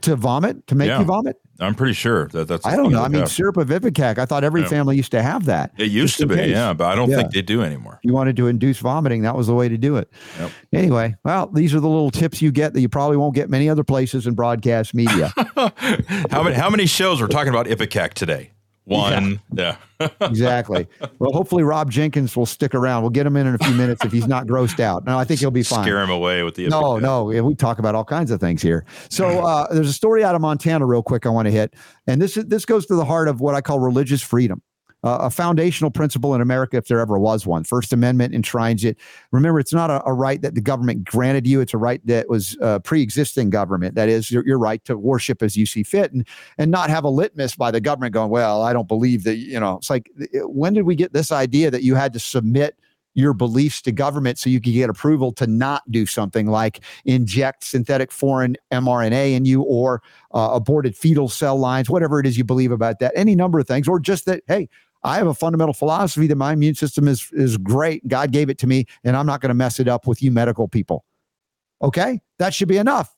To 0.00 0.16
vomit, 0.16 0.66
to 0.68 0.74
make 0.74 0.88
yeah. 0.88 1.00
you 1.00 1.04
vomit. 1.04 1.36
I'm 1.60 1.74
pretty 1.74 1.92
sure 1.92 2.28
that 2.28 2.48
that's. 2.48 2.64
I 2.64 2.76
don't 2.76 2.90
know. 2.90 3.02
I 3.02 3.08
mean, 3.08 3.26
syrup 3.26 3.58
of 3.58 3.68
Ipecac. 3.68 4.18
I 4.18 4.24
thought 4.24 4.42
every 4.42 4.62
yeah. 4.62 4.68
family 4.68 4.96
used 4.96 5.10
to 5.10 5.22
have 5.22 5.44
that. 5.44 5.72
It 5.76 5.90
used 5.90 6.16
to 6.18 6.26
be, 6.26 6.36
case. 6.36 6.50
yeah, 6.50 6.72
but 6.72 6.86
I 6.86 6.94
don't 6.94 7.10
think 7.10 7.30
they 7.30 7.42
do 7.42 7.62
anymore. 7.62 8.00
If 8.02 8.06
You 8.06 8.14
wanted 8.14 8.36
to 8.36 8.46
induce 8.46 8.78
vomiting, 8.78 9.22
that 9.22 9.36
was 9.36 9.48
the 9.48 9.54
way 9.54 9.68
to 9.68 9.76
do 9.76 9.96
it. 9.96 10.10
Yep. 10.38 10.50
Anyway, 10.72 11.14
well, 11.24 11.46
these 11.48 11.74
are 11.74 11.80
the 11.80 11.88
little 11.88 12.10
tips 12.10 12.40
you 12.40 12.50
get 12.50 12.72
that 12.72 12.80
you 12.80 12.88
probably 12.88 13.18
won't 13.18 13.34
get 13.34 13.50
many 13.50 13.68
other 13.68 13.84
places 13.84 14.26
in 14.26 14.34
broadcast 14.34 14.94
media. 14.94 15.32
how 16.30 16.42
many 16.42 16.56
how 16.56 16.70
many 16.70 16.86
shows 16.86 17.20
we're 17.20 17.28
talking 17.28 17.50
about 17.50 17.66
Ipecac 17.66 18.14
today? 18.14 18.52
One. 18.84 19.40
Yeah. 19.52 19.76
yeah. 20.00 20.08
exactly. 20.20 20.88
Well, 21.18 21.32
hopefully 21.32 21.62
Rob 21.62 21.90
Jenkins 21.90 22.36
will 22.36 22.46
stick 22.46 22.74
around. 22.74 23.02
We'll 23.02 23.10
get 23.10 23.26
him 23.26 23.36
in 23.36 23.46
in 23.46 23.54
a 23.54 23.58
few 23.58 23.74
minutes 23.74 24.04
if 24.04 24.10
he's 24.10 24.26
not 24.26 24.46
grossed 24.46 24.80
out. 24.80 25.04
No, 25.04 25.16
I 25.16 25.24
think 25.24 25.38
he'll 25.38 25.52
be 25.52 25.62
fine. 25.62 25.84
Scare 25.84 26.02
him 26.02 26.10
away 26.10 26.42
with 26.42 26.56
the. 26.56 26.66
No, 26.68 26.98
no. 26.98 27.24
We 27.24 27.54
talk 27.54 27.78
about 27.78 27.94
all 27.94 28.04
kinds 28.04 28.30
of 28.30 28.40
things 28.40 28.60
here. 28.60 28.84
So 29.08 29.44
uh, 29.44 29.72
there's 29.72 29.88
a 29.88 29.92
story 29.92 30.24
out 30.24 30.34
of 30.34 30.40
Montana, 30.40 30.84
real 30.86 31.02
quick. 31.02 31.26
I 31.26 31.28
want 31.28 31.46
to 31.46 31.52
hit, 31.52 31.74
and 32.06 32.20
this 32.20 32.36
is, 32.36 32.46
this 32.46 32.64
goes 32.64 32.86
to 32.86 32.96
the 32.96 33.04
heart 33.04 33.28
of 33.28 33.40
what 33.40 33.54
I 33.54 33.60
call 33.60 33.78
religious 33.78 34.22
freedom 34.22 34.62
a 35.02 35.30
foundational 35.30 35.90
principle 35.90 36.34
in 36.34 36.40
America, 36.40 36.76
if 36.76 36.86
there 36.86 37.00
ever 37.00 37.18
was 37.18 37.46
one. 37.46 37.64
First 37.64 37.92
Amendment 37.92 38.34
enshrines 38.34 38.84
it. 38.84 38.98
Remember, 39.32 39.58
it's 39.58 39.72
not 39.72 39.90
a, 39.90 40.02
a 40.06 40.12
right 40.12 40.40
that 40.42 40.54
the 40.54 40.60
government 40.60 41.04
granted 41.04 41.46
you; 41.46 41.60
it's 41.60 41.74
a 41.74 41.78
right 41.78 42.04
that 42.06 42.28
was 42.28 42.56
uh, 42.60 42.78
pre-existing 42.80 43.50
government. 43.50 43.94
That 43.94 44.08
is 44.08 44.30
your, 44.30 44.46
your 44.46 44.58
right 44.58 44.84
to 44.84 44.96
worship 44.96 45.42
as 45.42 45.56
you 45.56 45.66
see 45.66 45.82
fit, 45.82 46.12
and 46.12 46.26
and 46.58 46.70
not 46.70 46.90
have 46.90 47.04
a 47.04 47.10
litmus 47.10 47.56
by 47.56 47.70
the 47.70 47.80
government 47.80 48.14
going, 48.14 48.30
"Well, 48.30 48.62
I 48.62 48.72
don't 48.72 48.88
believe 48.88 49.24
that." 49.24 49.36
You 49.36 49.58
know, 49.58 49.76
it's 49.76 49.90
like 49.90 50.10
when 50.44 50.74
did 50.74 50.82
we 50.82 50.94
get 50.94 51.12
this 51.12 51.32
idea 51.32 51.70
that 51.70 51.82
you 51.82 51.94
had 51.94 52.12
to 52.12 52.20
submit? 52.20 52.76
your 53.14 53.34
beliefs 53.34 53.82
to 53.82 53.92
government 53.92 54.38
so 54.38 54.48
you 54.48 54.60
could 54.60 54.72
get 54.72 54.88
approval 54.88 55.32
to 55.32 55.46
not 55.46 55.82
do 55.90 56.06
something 56.06 56.46
like 56.46 56.80
inject 57.04 57.64
synthetic 57.64 58.10
foreign 58.10 58.56
mRNA 58.72 59.34
in 59.34 59.44
you 59.44 59.62
or 59.62 60.02
uh, 60.32 60.50
aborted 60.52 60.96
fetal 60.96 61.28
cell 61.28 61.58
lines, 61.58 61.90
whatever 61.90 62.18
it 62.20 62.26
is 62.26 62.38
you 62.38 62.44
believe 62.44 62.72
about 62.72 62.98
that, 63.00 63.12
any 63.14 63.34
number 63.34 63.58
of 63.58 63.66
things, 63.66 63.86
or 63.86 64.00
just 64.00 64.24
that, 64.26 64.42
hey, 64.46 64.68
I 65.04 65.16
have 65.16 65.26
a 65.26 65.34
fundamental 65.34 65.74
philosophy 65.74 66.26
that 66.28 66.36
my 66.36 66.52
immune 66.52 66.74
system 66.74 67.08
is 67.08 67.28
is 67.32 67.56
great. 67.56 68.06
God 68.06 68.32
gave 68.32 68.50
it 68.50 68.58
to 68.58 68.66
me, 68.66 68.86
and 69.04 69.16
I'm 69.16 69.26
not 69.26 69.40
going 69.40 69.50
to 69.50 69.54
mess 69.54 69.80
it 69.80 69.88
up 69.88 70.06
with 70.06 70.22
you 70.22 70.30
medical 70.30 70.68
people. 70.68 71.04
Okay, 71.82 72.20
that 72.38 72.54
should 72.54 72.68
be 72.68 72.76
enough 72.76 73.14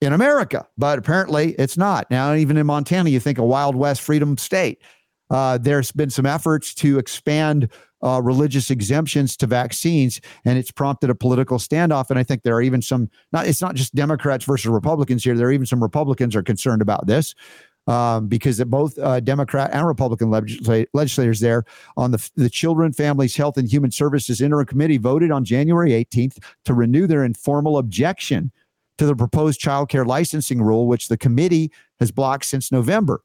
in 0.00 0.12
America, 0.12 0.66
but 0.76 0.98
apparently 0.98 1.54
it's 1.58 1.76
not. 1.76 2.10
Now, 2.10 2.34
even 2.34 2.56
in 2.56 2.66
Montana, 2.66 3.10
you 3.10 3.20
think 3.20 3.38
a 3.38 3.44
Wild 3.44 3.76
West 3.76 4.00
freedom 4.00 4.36
state. 4.38 4.82
Uh, 5.28 5.58
there's 5.58 5.92
been 5.92 6.10
some 6.10 6.26
efforts 6.26 6.74
to 6.74 6.98
expand 6.98 7.68
uh, 8.02 8.20
religious 8.22 8.70
exemptions 8.70 9.36
to 9.36 9.46
vaccines, 9.46 10.20
and 10.44 10.58
it's 10.58 10.72
prompted 10.72 11.10
a 11.10 11.14
political 11.14 11.58
standoff. 11.58 12.10
And 12.10 12.18
I 12.18 12.24
think 12.24 12.42
there 12.42 12.56
are 12.56 12.62
even 12.62 12.82
some. 12.82 13.10
Not 13.32 13.46
it's 13.46 13.60
not 13.60 13.74
just 13.74 13.94
Democrats 13.94 14.44
versus 14.44 14.66
Republicans 14.66 15.22
here. 15.22 15.36
There 15.36 15.48
are 15.48 15.52
even 15.52 15.66
some 15.66 15.82
Republicans 15.82 16.34
are 16.34 16.42
concerned 16.42 16.82
about 16.82 17.06
this 17.06 17.34
um, 17.90 18.28
because 18.28 18.62
both 18.64 18.96
uh, 19.00 19.18
Democrat 19.18 19.70
and 19.72 19.84
Republican 19.84 20.30
legislators 20.30 21.40
there 21.40 21.64
on 21.96 22.12
the, 22.12 22.30
the 22.36 22.48
Children, 22.48 22.92
Families, 22.92 23.34
Health, 23.34 23.56
and 23.56 23.68
Human 23.68 23.90
Services 23.90 24.40
Interim 24.40 24.66
Committee 24.66 24.96
voted 24.96 25.32
on 25.32 25.44
January 25.44 25.90
18th 25.90 26.38
to 26.66 26.72
renew 26.72 27.08
their 27.08 27.24
informal 27.24 27.78
objection 27.78 28.52
to 28.98 29.06
the 29.06 29.16
proposed 29.16 29.58
child 29.58 29.88
care 29.88 30.04
licensing 30.04 30.62
rule, 30.62 30.86
which 30.86 31.08
the 31.08 31.16
committee 31.16 31.72
has 31.98 32.12
blocked 32.12 32.44
since 32.44 32.70
November. 32.70 33.24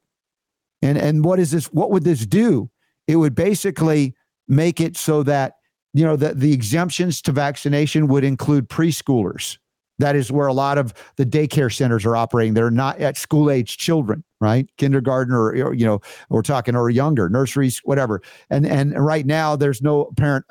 And 0.82 0.98
and 0.98 1.24
what 1.24 1.38
is 1.38 1.52
this? 1.52 1.66
What 1.66 1.92
would 1.92 2.02
this 2.02 2.26
do? 2.26 2.68
It 3.06 3.16
would 3.16 3.36
basically 3.36 4.16
make 4.48 4.80
it 4.80 4.96
so 4.96 5.22
that 5.22 5.58
you 5.94 6.04
know 6.04 6.16
that 6.16 6.40
the 6.40 6.52
exemptions 6.52 7.22
to 7.22 7.32
vaccination 7.32 8.08
would 8.08 8.24
include 8.24 8.68
preschoolers. 8.68 9.58
That 9.98 10.14
is 10.16 10.30
where 10.30 10.46
a 10.46 10.52
lot 10.52 10.78
of 10.78 10.92
the 11.16 11.24
daycare 11.24 11.74
centers 11.74 12.04
are 12.04 12.16
operating. 12.16 12.54
They're 12.54 12.70
not 12.70 12.98
at 12.98 13.16
school 13.16 13.50
age 13.50 13.78
children, 13.78 14.22
right? 14.40 14.68
Kindergarten 14.76 15.34
or, 15.34 15.50
or 15.52 15.74
you 15.74 15.86
know, 15.86 16.00
we're 16.28 16.42
talking 16.42 16.76
or 16.76 16.90
younger, 16.90 17.28
nurseries, 17.28 17.78
whatever. 17.84 18.20
And 18.50 18.66
and 18.66 18.92
right 19.04 19.24
now 19.24 19.56
there's 19.56 19.80
no 19.80 20.12
parent 20.16 20.44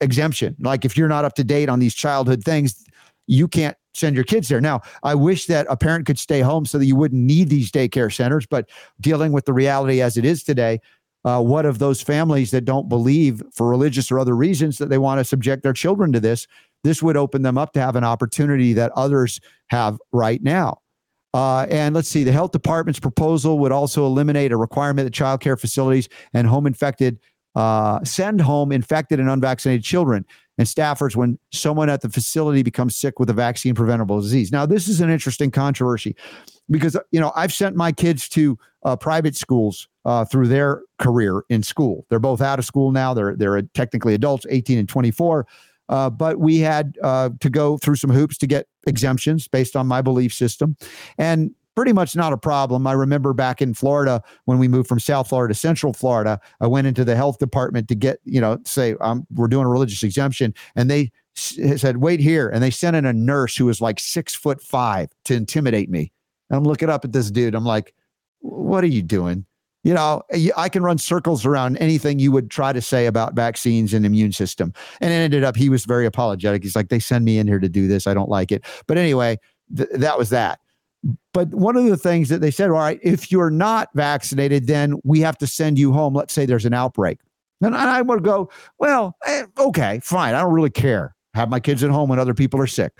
exemption. 0.00 0.56
Like 0.60 0.84
if 0.84 0.96
you're 0.96 1.08
not 1.08 1.24
up 1.24 1.34
to 1.34 1.44
date 1.44 1.68
on 1.68 1.78
these 1.80 1.94
childhood 1.94 2.44
things, 2.44 2.84
you 3.26 3.48
can't 3.48 3.76
send 3.94 4.14
your 4.14 4.24
kids 4.24 4.48
there. 4.48 4.60
Now, 4.60 4.82
I 5.02 5.14
wish 5.14 5.46
that 5.46 5.66
a 5.68 5.76
parent 5.76 6.06
could 6.06 6.18
stay 6.18 6.40
home 6.40 6.66
so 6.66 6.78
that 6.78 6.84
you 6.84 6.96
wouldn't 6.96 7.22
need 7.22 7.48
these 7.48 7.72
daycare 7.72 8.14
centers, 8.14 8.46
but 8.46 8.68
dealing 9.00 9.32
with 9.32 9.46
the 9.46 9.52
reality 9.52 10.02
as 10.02 10.16
it 10.16 10.24
is 10.24 10.42
today, 10.42 10.80
uh, 11.24 11.42
what 11.42 11.66
of 11.66 11.80
those 11.80 12.00
families 12.00 12.52
that 12.52 12.64
don't 12.64 12.88
believe 12.88 13.42
for 13.52 13.68
religious 13.68 14.12
or 14.12 14.18
other 14.20 14.36
reasons 14.36 14.78
that 14.78 14.90
they 14.90 14.98
want 14.98 15.18
to 15.18 15.24
subject 15.24 15.64
their 15.64 15.72
children 15.72 16.12
to 16.12 16.20
this? 16.20 16.46
This 16.86 17.02
would 17.02 17.16
open 17.16 17.42
them 17.42 17.58
up 17.58 17.72
to 17.72 17.80
have 17.80 17.96
an 17.96 18.04
opportunity 18.04 18.72
that 18.74 18.92
others 18.94 19.40
have 19.68 19.98
right 20.12 20.42
now. 20.42 20.78
Uh, 21.34 21.66
and 21.68 21.94
let's 21.94 22.08
see, 22.08 22.24
the 22.24 22.32
health 22.32 22.52
department's 22.52 23.00
proposal 23.00 23.58
would 23.58 23.72
also 23.72 24.06
eliminate 24.06 24.52
a 24.52 24.56
requirement 24.56 25.04
that 25.04 25.12
child 25.12 25.40
care 25.40 25.56
facilities 25.56 26.08
and 26.32 26.46
home 26.46 26.66
infected 26.66 27.18
uh, 27.56 28.04
send 28.04 28.40
home 28.40 28.70
infected 28.70 29.18
and 29.18 29.30
unvaccinated 29.30 29.82
children 29.82 30.24
and 30.58 30.68
staffers 30.68 31.16
when 31.16 31.38
someone 31.52 31.88
at 31.88 32.02
the 32.02 32.08
facility 32.08 32.62
becomes 32.62 32.94
sick 32.94 33.18
with 33.18 33.30
a 33.30 33.32
vaccine 33.32 33.74
preventable 33.74 34.20
disease. 34.20 34.52
Now, 34.52 34.66
this 34.66 34.88
is 34.88 35.00
an 35.00 35.10
interesting 35.10 35.50
controversy 35.50 36.14
because 36.70 36.96
you 37.10 37.20
know 37.20 37.32
I've 37.34 37.52
sent 37.52 37.74
my 37.74 37.92
kids 37.92 38.28
to 38.30 38.58
uh, 38.84 38.96
private 38.96 39.34
schools 39.34 39.88
uh, 40.04 40.24
through 40.26 40.48
their 40.48 40.82
career 40.98 41.42
in 41.48 41.62
school. 41.62 42.06
They're 42.10 42.18
both 42.18 42.42
out 42.42 42.58
of 42.58 42.64
school 42.66 42.92
now. 42.92 43.14
They're 43.14 43.34
they're 43.34 43.62
technically 43.62 44.14
adults, 44.14 44.46
18 44.48 44.78
and 44.78 44.88
24. 44.88 45.46
Uh, 45.88 46.10
but 46.10 46.38
we 46.38 46.58
had 46.58 46.98
uh, 47.02 47.30
to 47.40 47.50
go 47.50 47.78
through 47.78 47.96
some 47.96 48.10
hoops 48.10 48.36
to 48.38 48.46
get 48.46 48.66
exemptions 48.86 49.48
based 49.48 49.76
on 49.76 49.86
my 49.86 50.02
belief 50.02 50.32
system, 50.32 50.76
and 51.18 51.54
pretty 51.76 51.92
much 51.92 52.16
not 52.16 52.32
a 52.32 52.38
problem. 52.38 52.86
I 52.86 52.92
remember 52.92 53.32
back 53.34 53.60
in 53.62 53.74
Florida 53.74 54.22
when 54.46 54.58
we 54.58 54.66
moved 54.66 54.88
from 54.88 54.98
South 54.98 55.28
Florida 55.28 55.52
to 55.52 55.60
Central 55.60 55.92
Florida, 55.92 56.40
I 56.60 56.66
went 56.66 56.86
into 56.86 57.04
the 57.04 57.14
health 57.14 57.38
department 57.38 57.86
to 57.88 57.94
get, 57.94 58.18
you 58.24 58.40
know, 58.40 58.58
say, 58.64 58.96
um, 59.00 59.26
we're 59.34 59.46
doing 59.46 59.66
a 59.66 59.68
religious 59.68 60.02
exemption. 60.02 60.54
And 60.74 60.90
they 60.90 61.12
s- 61.36 61.58
said, 61.80 61.98
wait 61.98 62.18
here. 62.18 62.48
And 62.48 62.62
they 62.62 62.70
sent 62.70 62.96
in 62.96 63.04
a 63.04 63.12
nurse 63.12 63.54
who 63.56 63.66
was 63.66 63.82
like 63.82 64.00
six 64.00 64.34
foot 64.34 64.62
five 64.62 65.10
to 65.26 65.34
intimidate 65.34 65.90
me. 65.90 66.10
And 66.48 66.56
I'm 66.56 66.64
looking 66.64 66.88
up 66.88 67.04
at 67.04 67.12
this 67.12 67.30
dude. 67.30 67.54
I'm 67.54 67.66
like, 67.66 67.94
what 68.40 68.82
are 68.82 68.88
you 68.88 69.02
doing? 69.02 69.44
You 69.86 69.94
know, 69.94 70.22
I 70.56 70.68
can 70.68 70.82
run 70.82 70.98
circles 70.98 71.46
around 71.46 71.76
anything 71.76 72.18
you 72.18 72.32
would 72.32 72.50
try 72.50 72.72
to 72.72 72.82
say 72.82 73.06
about 73.06 73.34
vaccines 73.34 73.94
and 73.94 74.04
immune 74.04 74.32
system. 74.32 74.72
And 75.00 75.12
it 75.12 75.14
ended 75.14 75.44
up, 75.44 75.54
he 75.54 75.68
was 75.68 75.84
very 75.84 76.06
apologetic. 76.06 76.64
He's 76.64 76.74
like, 76.74 76.88
they 76.88 76.98
send 76.98 77.24
me 77.24 77.38
in 77.38 77.46
here 77.46 77.60
to 77.60 77.68
do 77.68 77.86
this. 77.86 78.08
I 78.08 78.12
don't 78.12 78.28
like 78.28 78.50
it. 78.50 78.64
But 78.88 78.98
anyway, 78.98 79.38
th- 79.76 79.88
that 79.92 80.18
was 80.18 80.30
that. 80.30 80.58
But 81.32 81.50
one 81.50 81.76
of 81.76 81.84
the 81.84 81.96
things 81.96 82.30
that 82.30 82.40
they 82.40 82.50
said, 82.50 82.70
all 82.70 82.78
right, 82.78 82.98
if 83.00 83.30
you're 83.30 83.48
not 83.48 83.90
vaccinated, 83.94 84.66
then 84.66 84.96
we 85.04 85.20
have 85.20 85.38
to 85.38 85.46
send 85.46 85.78
you 85.78 85.92
home. 85.92 86.14
Let's 86.14 86.34
say 86.34 86.46
there's 86.46 86.66
an 86.66 86.74
outbreak. 86.74 87.20
And 87.60 87.76
I 87.76 88.02
would 88.02 88.24
go, 88.24 88.50
well, 88.80 89.16
eh, 89.24 89.44
okay, 89.56 90.00
fine. 90.02 90.34
I 90.34 90.40
don't 90.40 90.52
really 90.52 90.68
care. 90.68 91.14
Have 91.34 91.48
my 91.48 91.60
kids 91.60 91.84
at 91.84 91.90
home 91.90 92.08
when 92.08 92.18
other 92.18 92.34
people 92.34 92.60
are 92.60 92.66
sick. 92.66 92.92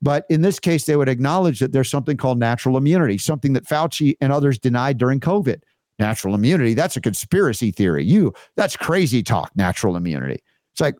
But 0.00 0.24
in 0.30 0.42
this 0.42 0.60
case, 0.60 0.86
they 0.86 0.94
would 0.94 1.08
acknowledge 1.08 1.58
that 1.58 1.72
there's 1.72 1.90
something 1.90 2.16
called 2.16 2.38
natural 2.38 2.76
immunity, 2.76 3.18
something 3.18 3.54
that 3.54 3.64
Fauci 3.64 4.14
and 4.20 4.32
others 4.32 4.56
denied 4.56 4.98
during 4.98 5.18
COVID. 5.18 5.62
Natural 5.98 6.34
immunity, 6.34 6.74
that's 6.74 6.96
a 6.96 7.00
conspiracy 7.00 7.70
theory. 7.70 8.04
You, 8.04 8.32
that's 8.56 8.76
crazy 8.76 9.22
talk, 9.22 9.50
natural 9.56 9.96
immunity. 9.96 10.38
It's 10.72 10.80
like, 10.80 10.94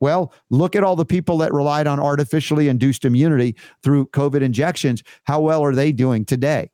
well, 0.00 0.32
look 0.48 0.74
at 0.74 0.82
all 0.82 0.96
the 0.96 1.04
people 1.04 1.38
that 1.38 1.52
relied 1.52 1.86
on 1.86 2.00
artificially 2.00 2.68
induced 2.68 3.04
immunity 3.04 3.54
through 3.82 4.06
COVID 4.06 4.40
injections. 4.40 5.02
How 5.24 5.40
well 5.40 5.62
are 5.62 5.74
they 5.74 5.92
doing 5.92 6.24
today? 6.24 6.70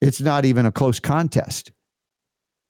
It's 0.00 0.20
not 0.20 0.44
even 0.44 0.66
a 0.66 0.72
close 0.72 1.00
contest. 1.00 1.72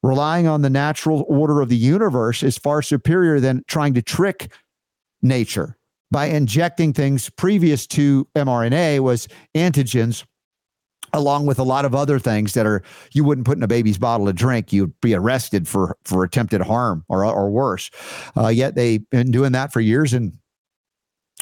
Relying 0.03 0.47
on 0.47 0.63
the 0.63 0.71
natural 0.71 1.25
order 1.29 1.61
of 1.61 1.69
the 1.69 1.77
universe 1.77 2.43
is 2.43 2.57
far 2.57 2.83
superior 2.83 3.41
than 3.41 3.65
trying 3.67 3.95
to 3.95 4.03
trick 4.03 4.53
nature 5.23 5.77
by 6.11 6.27
injecting 6.27 6.93
things 6.93 7.29
previous 7.31 7.87
to 7.87 8.27
mRNA 8.37 9.01
was 9.01 9.29
antigens 9.55 10.25
along 11.13 11.47
with 11.47 11.59
a 11.59 11.63
lot 11.63 11.85
of 11.85 11.95
other 11.95 12.19
things 12.19 12.55
that 12.55 12.67
are 12.67 12.83
you 13.13 13.25
wouldn't 13.25 13.47
put 13.47 13.57
in 13.57 13.63
a 13.63 13.69
baby's 13.69 13.99
bottle 13.99 14.27
to 14.27 14.33
drink. 14.33 14.73
You'd 14.73 14.99
be 15.01 15.15
arrested 15.15 15.67
for 15.69 15.97
for 16.05 16.25
attempted 16.25 16.61
harm 16.63 17.05
or 17.09 17.25
or 17.25 17.51
worse. 17.51 17.91
Uh, 18.37 18.49
yet 18.49 18.75
they've 18.75 19.09
been 19.11 19.31
doing 19.31 19.53
that 19.53 19.73
for 19.73 19.81
years 19.81 20.13
and 20.13 20.33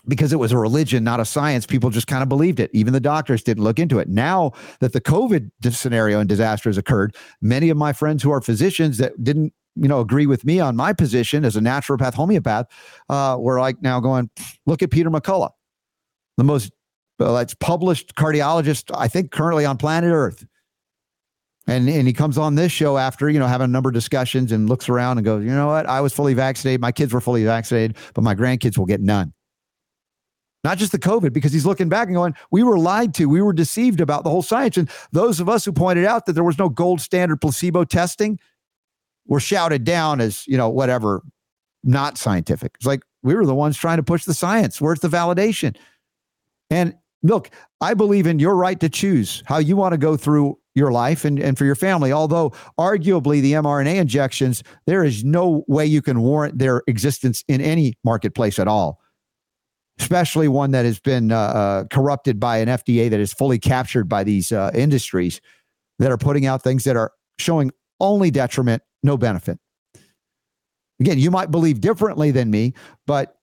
because 0.09 0.33
it 0.33 0.37
was 0.37 0.53
a 0.53 0.59
religion 0.59 1.03
not 1.03 1.19
a 1.19 1.25
science 1.25 1.67
people 1.67 1.91
just 1.91 2.07
kind 2.07 2.23
of 2.23 2.29
believed 2.29 2.61
it. 2.61 2.71
Even 2.73 2.93
the 2.93 3.01
doctors 3.01 3.43
didn't 3.43 3.65
look 3.65 3.79
into 3.79 3.99
it. 3.99 4.09
Now 4.09 4.53
that 4.81 4.93
the 4.93 5.01
covid 5.01 5.51
scenario 5.73 6.21
and 6.21 6.29
disaster 6.29 6.69
has 6.69 6.79
occurred 6.79 7.15
many 7.41 7.71
of 7.71 7.77
my 7.77 7.93
friends 7.93 8.23
who 8.23 8.31
are 8.31 8.41
physicians 8.41 8.99
that 8.99 9.13
didn't 9.23 9.53
you 9.77 9.89
know 9.89 10.01
agree 10.01 10.27
with 10.27 10.45
me 10.45 10.59
on 10.59 10.75
my 10.75 10.93
position 10.93 11.45
as 11.45 11.57
a 11.57 11.61
naturopath 11.61 12.15
homeopath 12.15 12.67
uh, 13.09 13.37
were 13.39 13.61
like 13.61 13.81
now 13.83 14.01
going 14.01 14.31
look 14.65 14.83
at 14.83 14.91
peter 14.91 15.11
mccullough 15.11 15.51
the 16.39 16.45
most 16.45 16.73
it's 17.19 17.55
published 17.55 18.15
cardiologist, 18.15 18.91
I 18.95 19.09
think, 19.09 19.31
currently 19.31 19.65
on 19.65 19.77
planet 19.77 20.13
Earth. 20.13 20.45
And, 21.69 21.89
and 21.89 22.07
he 22.07 22.13
comes 22.13 22.39
on 22.39 22.55
this 22.55 22.71
show 22.71 22.97
after, 22.97 23.29
you 23.29 23.41
know, 23.41 23.49
having 23.49 23.65
a 23.65 23.69
number 23.69 23.89
of 23.89 23.95
discussions 23.95 24.53
and 24.53 24.69
looks 24.69 24.89
around 24.89 25.19
and 25.19 25.25
goes, 25.25 25.45
you 25.45 25.51
know 25.51 25.67
what? 25.67 25.87
I 25.87 26.01
was 26.01 26.13
fully 26.13 26.35
vaccinated. 26.35 26.81
My 26.81 26.93
kids 26.93 27.13
were 27.13 27.21
fully 27.21 27.45
vaccinated, 27.45 27.97
but 28.15 28.23
my 28.23 28.37
grandkids 28.37 28.79
will 28.79 28.87
get 28.87 29.01
none. 29.01 29.33
Not 30.63 30.79
just 30.79 30.93
the 30.93 30.99
COVID, 30.99 31.33
because 31.33 31.53
he's 31.53 31.67
looking 31.67 31.89
back 31.89 32.07
and 32.07 32.17
going, 32.17 32.35
we 32.51 32.63
were 32.63 32.79
lied 32.79 33.15
to. 33.15 33.27
We 33.27 33.43
were 33.43 33.53
deceived 33.53 34.01
about 34.01 34.25
the 34.25 34.31
whole 34.31 34.43
science. 34.43 34.77
And 34.77 34.91
those 35.13 35.41
of 35.41 35.49
us 35.49 35.65
who 35.65 35.73
pointed 35.73 36.05
out 36.05 36.27
that 36.27 36.33
there 36.33 36.45
was 36.45 36.59
no 36.59 36.69
gold 36.69 37.01
standard 37.01 37.41
placebo 37.41 37.85
testing 37.85 38.39
were 39.27 39.41
shouted 39.41 39.85
down 39.85 40.21
as, 40.21 40.47
you 40.47 40.57
know, 40.57 40.69
whatever, 40.69 41.23
not 41.83 42.17
scientific. 42.19 42.73
It's 42.77 42.87
like 42.87 43.03
we 43.23 43.35
were 43.35 43.47
the 43.47 43.55
ones 43.55 43.77
trying 43.77 43.97
to 43.97 44.03
push 44.03 44.25
the 44.25 44.35
science. 44.35 44.81
Where's 44.81 45.01
the 45.01 45.09
validation? 45.09 45.77
And 46.71 46.95
look, 47.29 47.51
I 47.81 47.95
believe 47.95 48.27
in 48.27 48.39
your 48.39 48.57
right 48.57 48.79
to 48.81 48.89
choose 48.89 49.43
how 49.47 49.59
you 49.59 49.77
want 49.77 49.93
to 49.93 49.99
go 49.99 50.17
through 50.17 50.59
your 50.75 50.93
life 50.93 51.25
and, 51.25 51.39
and 51.39 51.57
for 51.57 51.65
your 51.65 51.75
family. 51.75 52.13
Although, 52.13 52.53
arguably, 52.79 53.41
the 53.41 53.53
mRNA 53.55 53.97
injections, 53.97 54.63
there 54.87 55.05
is 55.05 55.25
no 55.25 55.65
way 55.69 55.87
you 55.87 56.03
can 56.03 56.21
warrant 56.21 56.59
their 56.59 56.83
existence 56.87 57.43
in 57.49 57.61
any 57.61 57.95
marketplace 58.05 58.59
at 58.59 58.69
all, 58.69 59.01
especially 59.99 60.49
one 60.49 60.71
that 60.73 60.85
has 60.85 61.01
been 61.01 61.33
uh, 61.33 61.39
uh, 61.39 61.85
corrupted 61.85 62.39
by 62.39 62.59
an 62.59 62.69
FDA 62.69 63.11
that 63.11 63.21
is 63.21 63.33
fully 63.33 63.59
captured 63.59 64.09
by 64.09 64.23
these 64.23 64.53
uh, 64.53 64.71
industries 64.75 65.41
that 65.99 66.13
are 66.13 66.19
putting 66.19 66.45
out 66.45 66.63
things 66.63 66.85
that 66.85 66.97
are 66.97 67.13
showing 67.39 67.71
only 68.01 68.31
detriment, 68.31 68.83
no 69.03 69.17
benefit. 69.17 69.59
Again, 71.01 71.19
you 71.19 71.31
might 71.31 71.51
believe 71.51 71.81
differently 71.81 72.31
than 72.31 72.51
me, 72.51 72.75
but 73.07 73.37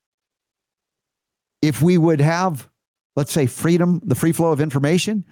if 1.61 1.81
we 1.81 1.97
would 1.97 2.19
have 2.19 2.69
let's 3.15 3.31
say 3.31 3.45
freedom, 3.45 4.01
the 4.03 4.15
free 4.15 4.31
flow 4.31 4.51
of 4.51 4.59
information, 4.59 5.25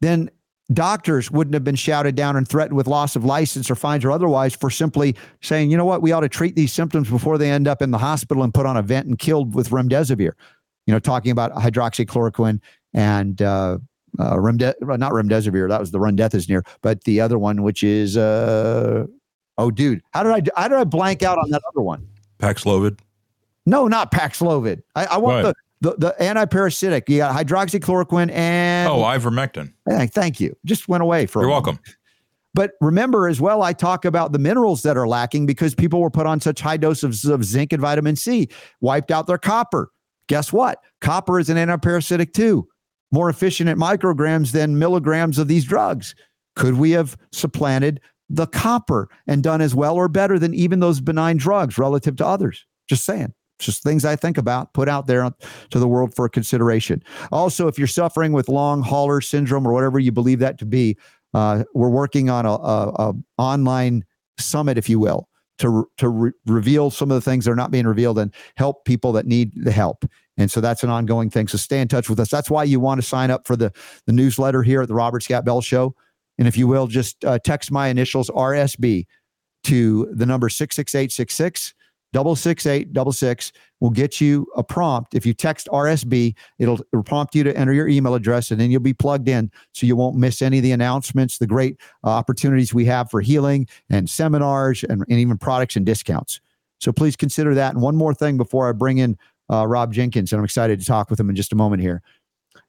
then 0.00 0.30
doctors 0.72 1.30
wouldn't 1.30 1.54
have 1.54 1.64
been 1.64 1.74
shouted 1.74 2.14
down 2.14 2.36
and 2.36 2.46
threatened 2.46 2.76
with 2.76 2.86
loss 2.86 3.16
of 3.16 3.24
license 3.24 3.70
or 3.70 3.74
fines 3.74 4.04
or 4.04 4.10
otherwise 4.10 4.54
for 4.54 4.70
simply 4.70 5.16
saying, 5.40 5.70
you 5.70 5.76
know 5.76 5.84
what, 5.84 6.02
we 6.02 6.12
ought 6.12 6.20
to 6.20 6.28
treat 6.28 6.56
these 6.56 6.72
symptoms 6.72 7.08
before 7.08 7.38
they 7.38 7.50
end 7.50 7.66
up 7.66 7.80
in 7.80 7.90
the 7.90 7.98
hospital 7.98 8.42
and 8.42 8.52
put 8.52 8.66
on 8.66 8.76
a 8.76 8.82
vent 8.82 9.06
and 9.06 9.18
killed 9.18 9.54
with 9.54 9.70
remdesivir. 9.70 10.32
You 10.86 10.94
know, 10.94 10.98
talking 10.98 11.30
about 11.30 11.52
hydroxychloroquine 11.52 12.60
and 12.94 13.42
uh, 13.42 13.78
uh, 14.18 14.36
remde- 14.36 14.74
not 14.80 15.12
remdesivir, 15.12 15.68
that 15.68 15.80
was 15.80 15.90
the 15.90 16.00
run 16.00 16.16
death 16.16 16.34
is 16.34 16.48
near, 16.48 16.64
but 16.80 17.04
the 17.04 17.20
other 17.20 17.38
one, 17.38 17.62
which 17.62 17.82
is, 17.82 18.16
uh, 18.16 19.06
oh, 19.58 19.70
dude, 19.70 20.02
how 20.12 20.22
did 20.22 20.32
I 20.32 20.60
how 20.60 20.68
did 20.68 20.78
I 20.78 20.84
blank 20.84 21.22
out 21.22 21.38
on 21.38 21.50
that 21.50 21.62
other 21.68 21.82
one? 21.82 22.06
Paxlovid. 22.38 23.00
No, 23.66 23.86
not 23.86 24.10
Paxlovid. 24.10 24.82
I, 24.94 25.04
I 25.06 25.18
want 25.18 25.44
what? 25.44 25.54
the 25.54 25.54
the, 25.80 25.94
the 25.96 26.14
antiparasitic. 26.20 27.08
You 27.08 27.18
got 27.18 27.34
hydroxychloroquine 27.34 28.30
and 28.32 28.88
oh, 28.88 29.02
ivermectin. 29.02 29.72
Thank 30.12 30.40
you. 30.40 30.56
Just 30.64 30.88
went 30.88 31.02
away 31.02 31.26
for. 31.26 31.42
You're 31.42 31.50
welcome. 31.50 31.78
But 32.54 32.72
remember 32.80 33.28
as 33.28 33.40
well, 33.40 33.62
I 33.62 33.72
talk 33.72 34.04
about 34.04 34.32
the 34.32 34.38
minerals 34.38 34.82
that 34.82 34.96
are 34.96 35.06
lacking 35.06 35.46
because 35.46 35.74
people 35.74 36.00
were 36.00 36.10
put 36.10 36.26
on 36.26 36.40
such 36.40 36.60
high 36.60 36.76
doses 36.76 37.24
of 37.24 37.44
zinc 37.44 37.72
and 37.72 37.80
vitamin 37.80 38.16
C, 38.16 38.48
wiped 38.80 39.10
out 39.10 39.26
their 39.26 39.38
copper. 39.38 39.90
Guess 40.28 40.52
what? 40.52 40.82
Copper 41.00 41.38
is 41.38 41.50
an 41.50 41.56
antiparasitic 41.56 42.32
too, 42.32 42.66
more 43.12 43.30
efficient 43.30 43.68
at 43.68 43.76
micrograms 43.76 44.52
than 44.52 44.78
milligrams 44.78 45.38
of 45.38 45.48
these 45.48 45.64
drugs. 45.64 46.14
Could 46.56 46.74
we 46.74 46.90
have 46.92 47.16
supplanted 47.32 48.00
the 48.28 48.46
copper 48.46 49.08
and 49.26 49.42
done 49.42 49.60
as 49.60 49.74
well 49.74 49.94
or 49.94 50.08
better 50.08 50.38
than 50.38 50.52
even 50.52 50.80
those 50.80 51.00
benign 51.00 51.36
drugs 51.36 51.78
relative 51.78 52.16
to 52.16 52.26
others? 52.26 52.66
Just 52.88 53.04
saying. 53.04 53.32
Just 53.58 53.82
things 53.82 54.04
I 54.04 54.16
think 54.16 54.38
about, 54.38 54.72
put 54.72 54.88
out 54.88 55.06
there 55.06 55.30
to 55.70 55.78
the 55.78 55.88
world 55.88 56.14
for 56.14 56.28
consideration. 56.28 57.02
Also, 57.32 57.66
if 57.68 57.78
you're 57.78 57.86
suffering 57.86 58.32
with 58.32 58.48
long 58.48 58.82
hauler 58.82 59.20
syndrome 59.20 59.66
or 59.66 59.72
whatever 59.72 59.98
you 59.98 60.12
believe 60.12 60.38
that 60.38 60.58
to 60.58 60.66
be, 60.66 60.96
uh, 61.34 61.64
we're 61.74 61.90
working 61.90 62.30
on 62.30 62.46
a, 62.46 62.52
a, 62.52 63.10
a, 63.10 63.14
online 63.36 64.04
summit, 64.38 64.78
if 64.78 64.88
you 64.88 64.98
will, 64.98 65.28
to 65.58 65.88
to 65.98 66.08
re- 66.08 66.32
reveal 66.46 66.90
some 66.90 67.10
of 67.10 67.16
the 67.16 67.20
things 67.20 67.44
that 67.44 67.50
are 67.50 67.56
not 67.56 67.70
being 67.70 67.86
revealed 67.86 68.18
and 68.18 68.32
help 68.56 68.84
people 68.84 69.12
that 69.12 69.26
need 69.26 69.52
the 69.54 69.72
help. 69.72 70.04
And 70.36 70.50
so 70.50 70.60
that's 70.60 70.84
an 70.84 70.90
ongoing 70.90 71.28
thing. 71.28 71.48
So 71.48 71.58
stay 71.58 71.80
in 71.80 71.88
touch 71.88 72.08
with 72.08 72.20
us. 72.20 72.30
That's 72.30 72.48
why 72.48 72.64
you 72.64 72.80
want 72.80 73.00
to 73.00 73.06
sign 73.06 73.30
up 73.30 73.46
for 73.46 73.56
the 73.56 73.72
the 74.06 74.12
newsletter 74.12 74.62
here 74.62 74.80
at 74.80 74.88
the 74.88 74.94
Robert 74.94 75.22
Scott 75.22 75.44
Bell 75.44 75.60
Show. 75.60 75.94
And 76.38 76.46
if 76.46 76.56
you 76.56 76.68
will, 76.68 76.86
just 76.86 77.24
uh, 77.24 77.38
text 77.40 77.70
my 77.70 77.88
initials 77.88 78.30
RSB 78.30 79.06
to 79.64 80.08
the 80.12 80.24
number 80.24 80.48
six 80.48 80.76
six 80.76 80.94
eight 80.94 81.12
six 81.12 81.34
six 81.34 81.74
double 82.12 82.36
six 82.36 82.66
eight 82.66 82.92
double 82.92 83.12
six 83.12 83.52
will 83.80 83.90
get 83.90 84.20
you 84.20 84.46
a 84.56 84.62
prompt. 84.62 85.14
If 85.14 85.24
you 85.24 85.34
text 85.34 85.68
RSB, 85.72 86.34
it'll, 86.58 86.80
it'll, 86.92 87.04
prompt 87.04 87.34
you 87.34 87.44
to 87.44 87.56
enter 87.56 87.72
your 87.72 87.88
email 87.88 88.14
address, 88.14 88.50
and 88.50 88.60
then 88.60 88.70
you'll 88.70 88.80
be 88.80 88.94
plugged 88.94 89.28
in, 89.28 89.50
so 89.72 89.86
you 89.86 89.96
won't 89.96 90.16
miss 90.16 90.42
any 90.42 90.58
of 90.58 90.62
the 90.62 90.72
announcements, 90.72 91.38
the 91.38 91.46
great 91.46 91.76
uh, 92.04 92.08
opportunities 92.08 92.74
we 92.74 92.84
have 92.86 93.10
for 93.10 93.20
healing 93.20 93.68
and 93.90 94.10
seminars, 94.10 94.82
and, 94.84 95.04
and, 95.08 95.18
even 95.18 95.38
products 95.38 95.76
and 95.76 95.86
discounts. 95.86 96.40
So 96.80 96.92
please 96.92 97.16
consider 97.16 97.54
that. 97.54 97.74
And 97.74 97.82
one 97.82 97.96
more 97.96 98.14
thing 98.14 98.36
before 98.36 98.68
I 98.68 98.72
bring 98.72 98.98
in 98.98 99.16
uh, 99.50 99.66
Rob 99.66 99.92
Jenkins, 99.92 100.32
and 100.32 100.38
I'm 100.38 100.44
excited 100.44 100.80
to 100.80 100.86
talk 100.86 101.10
with 101.10 101.18
him 101.18 101.30
in 101.30 101.36
just 101.36 101.52
a 101.52 101.56
moment 101.56 101.82
here. 101.82 102.02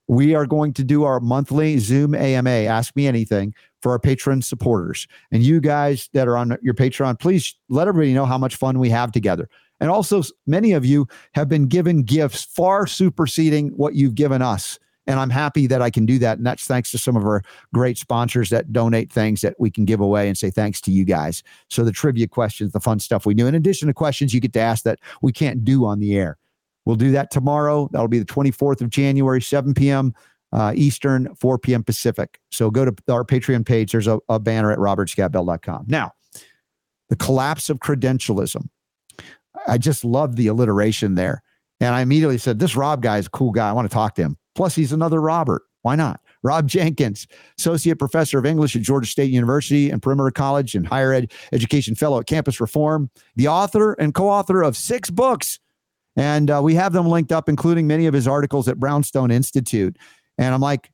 We 0.08 0.34
are 0.34 0.48
going 0.48 0.74
to 0.74 0.84
do 0.84 1.04
our 1.04 1.20
monthly 1.20 1.78
Zoom 1.78 2.16
AMA, 2.16 2.50
Ask 2.50 2.96
Me 2.96 3.08
Anything, 3.08 3.54
for 3.82 3.92
our 3.92 4.00
patron 4.00 4.42
supporters. 4.42 5.08
And 5.32 5.44
you 5.44 5.60
guys 5.60 6.10
that 6.14 6.28
are 6.28 6.38
on 6.38 6.58
your 6.62 6.74
Patreon, 6.74 7.20
please 7.20 7.56
let 7.70 7.88
everybody 7.88 8.14
know 8.14 8.26
how 8.26 8.38
much 8.38 8.56
fun 8.56 8.80
we 8.80 8.90
have 8.90 9.12
together. 9.12 9.50
And 9.80 9.90
also, 9.90 10.22
many 10.46 10.74
of 10.74 10.86
you 10.86 11.08
have 11.34 11.48
been 11.48 11.68
given 11.68 12.04
gifts 12.04 12.44
far 12.44 12.86
superseding 12.86 13.70
what 13.70 13.96
you've 13.96 14.16
given 14.16 14.42
us. 14.42 14.78
And 15.08 15.20
I'm 15.20 15.30
happy 15.30 15.66
that 15.68 15.82
I 15.82 15.90
can 15.90 16.06
do 16.06 16.20
that. 16.20 16.38
And 16.38 16.46
that's 16.46 16.66
thanks 16.66 16.92
to 16.92 16.98
some 16.98 17.16
of 17.16 17.24
our 17.24 17.42
great 17.74 17.98
sponsors 17.98 18.50
that 18.50 18.72
donate 18.72 19.12
things 19.12 19.42
that 19.42 19.56
we 19.58 19.72
can 19.72 19.86
give 19.86 20.02
away 20.02 20.28
and 20.28 20.38
say 20.38 20.52
thanks 20.52 20.82
to 20.82 20.92
you 20.92 21.06
guys. 21.06 21.42
So, 21.70 21.84
the 21.84 21.92
trivia 21.92 22.28
questions, 22.28 22.74
the 22.74 22.80
fun 22.80 23.00
stuff 23.00 23.26
we 23.26 23.34
do, 23.34 23.48
in 23.48 23.56
addition 23.56 23.88
to 23.88 23.94
questions 23.94 24.34
you 24.34 24.42
get 24.42 24.54
to 24.54 24.60
ask 24.60 24.84
that 24.84 25.00
we 25.22 25.32
can't 25.32 25.64
do 25.64 25.86
on 25.86 26.00
the 26.00 26.16
air. 26.18 26.38
We'll 26.86 26.98
do 26.98 27.12
that 27.12 27.32
tomorrow. 27.32 27.90
That'll 27.92 28.08
be 28.08 28.20
the 28.20 28.26
24th 28.26 28.82
of 28.82 28.90
January, 28.90 29.42
7 29.42 29.74
p.m 29.74 30.14
uh, 30.52 30.74
Eastern, 30.76 31.34
4 31.36 31.60
p.m. 31.60 31.84
Pacific. 31.84 32.40
So 32.52 32.72
go 32.72 32.86
to 32.86 32.96
our 33.12 33.24
Patreon 33.24 33.66
page. 33.66 33.92
There's 33.92 34.08
a, 34.08 34.20
a 34.30 34.40
banner 34.40 34.72
at 34.72 34.80
robertscottbell.com. 34.80 35.86
Now, 35.88 36.12
the 37.10 37.16
collapse 37.16 37.70
of 37.70 37.80
credentialism. 37.80 38.68
I 39.68 39.78
just 39.78 40.06
love 40.06 40.36
the 40.36 40.48
alliteration 40.48 41.16
there. 41.16 41.42
And 41.80 41.96
I 41.96 42.02
immediately 42.02 42.38
said, 42.38 42.60
This 42.60 42.76
Rob 42.76 43.02
guy 43.02 43.18
is 43.18 43.28
a 43.28 43.32
cool 43.32 43.52
guy. 43.52 43.70
I 43.70 43.74
want 43.74 43.90
to 43.90 43.94
talk 43.94 44.16
to 44.16 44.22
him. 44.22 44.38
Plus, 44.56 44.76
he's 44.76 44.92
another 44.92 45.22
Robert. 45.22 45.64
Why 45.82 45.96
not? 45.96 46.20
Rob 46.44 46.68
Jenkins, 46.68 47.28
Associate 47.58 47.98
Professor 47.98 48.40
of 48.40 48.46
English 48.46 48.76
at 48.76 48.82
Georgia 48.82 49.10
State 49.10 49.32
University 49.32 49.90
and 49.90 50.02
Perimeter 50.02 50.32
College 50.32 50.76
and 50.76 50.88
Higher 50.88 51.14
Ed 51.14 51.32
Education 51.52 51.96
Fellow 51.96 52.20
at 52.20 52.28
Campus 52.28 52.62
Reform, 52.62 53.10
the 53.36 53.48
author 53.48 53.94
and 53.94 54.14
co 54.14 54.30
author 54.30 54.62
of 54.62 54.78
six 54.78 55.10
books. 55.10 55.60
And 56.16 56.52
uh, 56.52 56.62
we 56.62 56.76
have 56.76 56.92
them 56.92 57.08
linked 57.08 57.32
up, 57.32 57.48
including 57.48 57.88
many 57.88 58.06
of 58.06 58.14
his 58.14 58.28
articles 58.28 58.68
at 58.68 58.80
Brownstone 58.80 59.32
Institute. 59.32 59.98
And 60.40 60.56
I'm 60.56 60.62
like, 60.62 60.90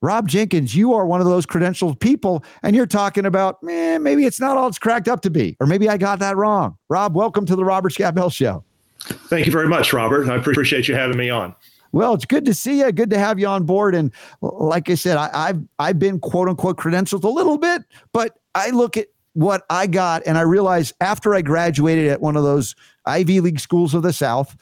Rob 0.00 0.28
Jenkins, 0.28 0.74
you 0.74 0.94
are 0.94 1.04
one 1.04 1.20
of 1.20 1.26
those 1.26 1.46
credentialed 1.46 1.98
people, 1.98 2.44
and 2.62 2.76
you're 2.76 2.86
talking 2.86 3.26
about, 3.26 3.62
man, 3.62 4.02
maybe 4.02 4.24
it's 4.24 4.38
not 4.38 4.56
all 4.56 4.68
it's 4.68 4.78
cracked 4.78 5.08
up 5.08 5.20
to 5.22 5.30
be, 5.30 5.56
or 5.60 5.66
maybe 5.66 5.88
I 5.88 5.96
got 5.96 6.20
that 6.20 6.36
wrong. 6.36 6.78
Rob, 6.88 7.16
welcome 7.16 7.44
to 7.46 7.56
the 7.56 7.64
Robert 7.64 7.90
Scott 7.90 8.14
Bell 8.14 8.30
Show. 8.30 8.62
Thank 9.00 9.46
you 9.46 9.52
very 9.52 9.66
much, 9.66 9.92
Robert. 9.92 10.28
I 10.28 10.36
appreciate 10.36 10.86
you 10.88 10.94
having 10.94 11.16
me 11.16 11.28
on. 11.28 11.54
Well, 11.90 12.14
it's 12.14 12.24
good 12.24 12.44
to 12.44 12.54
see 12.54 12.80
you. 12.80 12.92
Good 12.92 13.10
to 13.10 13.18
have 13.18 13.40
you 13.40 13.46
on 13.48 13.64
board. 13.64 13.94
And 13.94 14.12
like 14.40 14.88
I 14.88 14.94
said, 14.94 15.16
I, 15.16 15.48
have 15.48 15.62
I've 15.78 15.98
been 15.98 16.20
quote 16.20 16.48
unquote 16.48 16.76
credentialed 16.76 17.24
a 17.24 17.28
little 17.28 17.58
bit, 17.58 17.82
but 18.12 18.38
I 18.54 18.70
look 18.70 18.96
at 18.96 19.08
what 19.32 19.64
I 19.70 19.86
got 19.86 20.22
and 20.26 20.38
I 20.38 20.42
realize 20.42 20.92
after 21.00 21.34
I 21.34 21.42
graduated 21.42 22.08
at 22.08 22.20
one 22.20 22.36
of 22.36 22.44
those 22.44 22.74
Ivy 23.06 23.40
League 23.40 23.60
schools 23.60 23.94
of 23.94 24.02
the 24.02 24.12
South, 24.12 24.56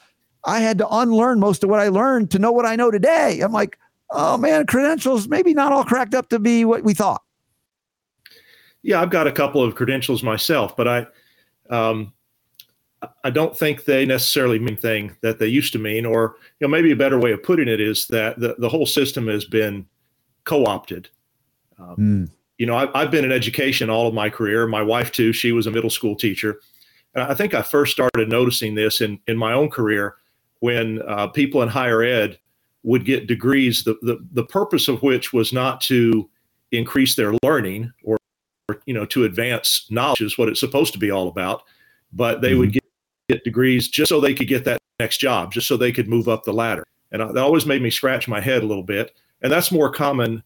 I 0.45 0.59
had 0.59 0.77
to 0.79 0.87
unlearn 0.89 1.39
most 1.39 1.63
of 1.63 1.69
what 1.69 1.79
I 1.79 1.89
learned 1.89 2.31
to 2.31 2.39
know 2.39 2.51
what 2.51 2.65
I 2.65 2.75
know 2.75 2.91
today. 2.91 3.39
I'm 3.41 3.51
like, 3.51 3.77
oh 4.13 4.37
man, 4.37 4.65
credentials 4.65 5.27
maybe 5.27 5.53
not 5.53 5.71
all 5.71 5.83
cracked 5.83 6.13
up 6.13 6.29
to 6.29 6.39
be 6.39 6.65
what 6.65 6.83
we 6.83 6.93
thought. 6.93 7.21
Yeah, 8.83 9.01
I've 9.01 9.09
got 9.09 9.27
a 9.27 9.31
couple 9.31 9.63
of 9.63 9.75
credentials 9.75 10.23
myself, 10.23 10.75
but 10.75 10.87
I, 10.87 11.07
um, 11.69 12.13
I 13.23 13.29
don't 13.29 13.57
think 13.57 13.85
they 13.85 14.05
necessarily 14.05 14.59
mean 14.59 14.77
thing 14.77 15.15
that 15.21 15.39
they 15.39 15.47
used 15.47 15.73
to 15.73 15.79
mean. 15.79 16.05
Or 16.05 16.35
you 16.59 16.67
know, 16.67 16.71
maybe 16.71 16.91
a 16.91 16.95
better 16.95 17.19
way 17.19 17.31
of 17.31 17.43
putting 17.43 17.67
it 17.67 17.79
is 17.79 18.07
that 18.07 18.39
the, 18.39 18.55
the 18.59 18.69
whole 18.69 18.85
system 18.85 19.27
has 19.27 19.45
been 19.45 19.85
co-opted. 20.43 21.09
Um, 21.79 21.95
mm. 21.97 22.31
You 22.57 22.65
know, 22.65 22.75
I, 22.75 23.01
I've 23.01 23.11
been 23.11 23.25
in 23.25 23.31
education 23.31 23.89
all 23.89 24.07
of 24.07 24.13
my 24.13 24.29
career. 24.29 24.67
My 24.67 24.81
wife 24.81 25.11
too. 25.11 25.33
She 25.33 25.51
was 25.51 25.67
a 25.67 25.71
middle 25.71 25.89
school 25.89 26.15
teacher, 26.15 26.59
and 27.15 27.23
I 27.23 27.33
think 27.33 27.53
I 27.53 27.61
first 27.61 27.91
started 27.91 28.29
noticing 28.29 28.75
this 28.75 29.01
in 29.01 29.19
in 29.27 29.37
my 29.37 29.53
own 29.53 29.69
career 29.69 30.17
when 30.59 31.01
uh, 31.01 31.27
people 31.27 31.61
in 31.61 31.69
higher 31.69 32.03
ed 32.03 32.39
would 32.83 33.05
get 33.05 33.27
degrees, 33.27 33.83
the, 33.83 33.97
the, 34.01 34.17
the 34.33 34.43
purpose 34.43 34.87
of 34.87 35.01
which 35.01 35.33
was 35.33 35.53
not 35.53 35.81
to 35.81 36.29
increase 36.71 37.15
their 37.15 37.33
learning 37.43 37.91
or, 38.03 38.17
or, 38.69 38.81
you 38.85 38.93
know, 38.93 39.05
to 39.05 39.23
advance 39.23 39.87
knowledge 39.89 40.21
is 40.21 40.37
what 40.37 40.49
it's 40.49 40.59
supposed 40.59 40.93
to 40.93 40.99
be 40.99 41.11
all 41.11 41.27
about. 41.27 41.63
But 42.11 42.41
they 42.41 42.51
mm-hmm. 42.51 42.59
would 42.59 42.73
get, 42.73 42.83
get 43.29 43.43
degrees 43.43 43.87
just 43.87 44.09
so 44.09 44.19
they 44.19 44.33
could 44.33 44.47
get 44.47 44.65
that 44.65 44.79
next 44.99 45.17
job, 45.17 45.51
just 45.51 45.67
so 45.67 45.77
they 45.77 45.91
could 45.91 46.07
move 46.07 46.27
up 46.27 46.43
the 46.43 46.53
ladder. 46.53 46.83
And 47.11 47.21
that 47.21 47.37
always 47.37 47.65
made 47.65 47.81
me 47.81 47.89
scratch 47.89 48.27
my 48.27 48.41
head 48.41 48.63
a 48.63 48.65
little 48.65 48.83
bit. 48.83 49.15
And 49.41 49.51
that's 49.51 49.71
more 49.71 49.91
common 49.91 50.43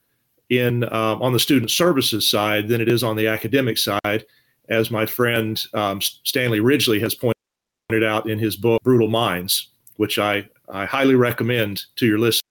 in 0.50 0.84
um, 0.86 1.22
on 1.22 1.34
the 1.34 1.40
student 1.40 1.72
services 1.72 2.30
side 2.30 2.68
than 2.68 2.82
it 2.82 2.90
is 2.90 3.04
on 3.04 3.16
the 3.16 3.28
academic 3.28 3.78
side, 3.78 4.26
as 4.70 4.92
my 4.92 5.06
friend 5.06 5.64
um, 5.74 6.02
Stanley 6.02 6.60
Ridgley 6.60 7.00
has 7.02 7.16
pointed 7.16 8.04
out 8.04 8.30
in 8.30 8.40
his 8.40 8.56
book 8.56 8.82
Brutal 8.84 9.08
Minds, 9.08 9.70
which 9.96 10.20
I 10.20 10.48
I 10.70 10.86
highly 10.86 11.16
recommend 11.16 11.84
to 11.98 12.06
your 12.06 12.20
listeners 12.20 12.42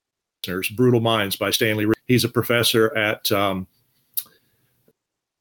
Brutal 0.76 1.01
Minds 1.01 1.36
by 1.36 1.51
Stanley. 1.51 1.86
He's 2.06 2.24
a 2.24 2.28
professor 2.28 2.97
at 2.97 3.30
um, 3.32 3.66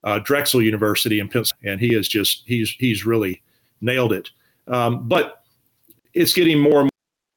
uh, 0.03 0.19
Drexel 0.19 0.61
University 0.61 1.19
in 1.19 1.29
Pennsylvania, 1.29 1.73
and 1.73 1.81
he 1.81 1.95
is 1.95 2.07
just 2.07 2.43
he's 2.45 2.71
he's 2.71 3.05
really 3.05 3.41
nailed 3.81 4.13
it. 4.13 4.29
Um, 4.67 5.07
but 5.07 5.43
it's 6.13 6.33
getting 6.33 6.59
more 6.59 6.81
and 6.81 6.89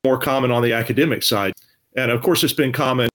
more 0.05 0.19
common 0.19 0.51
on 0.51 0.62
the 0.62 0.73
academic 0.73 1.23
side, 1.23 1.52
and 1.97 2.10
of 2.10 2.23
course, 2.23 2.43
it's 2.43 2.52
been 2.52 2.73
common 2.73 3.09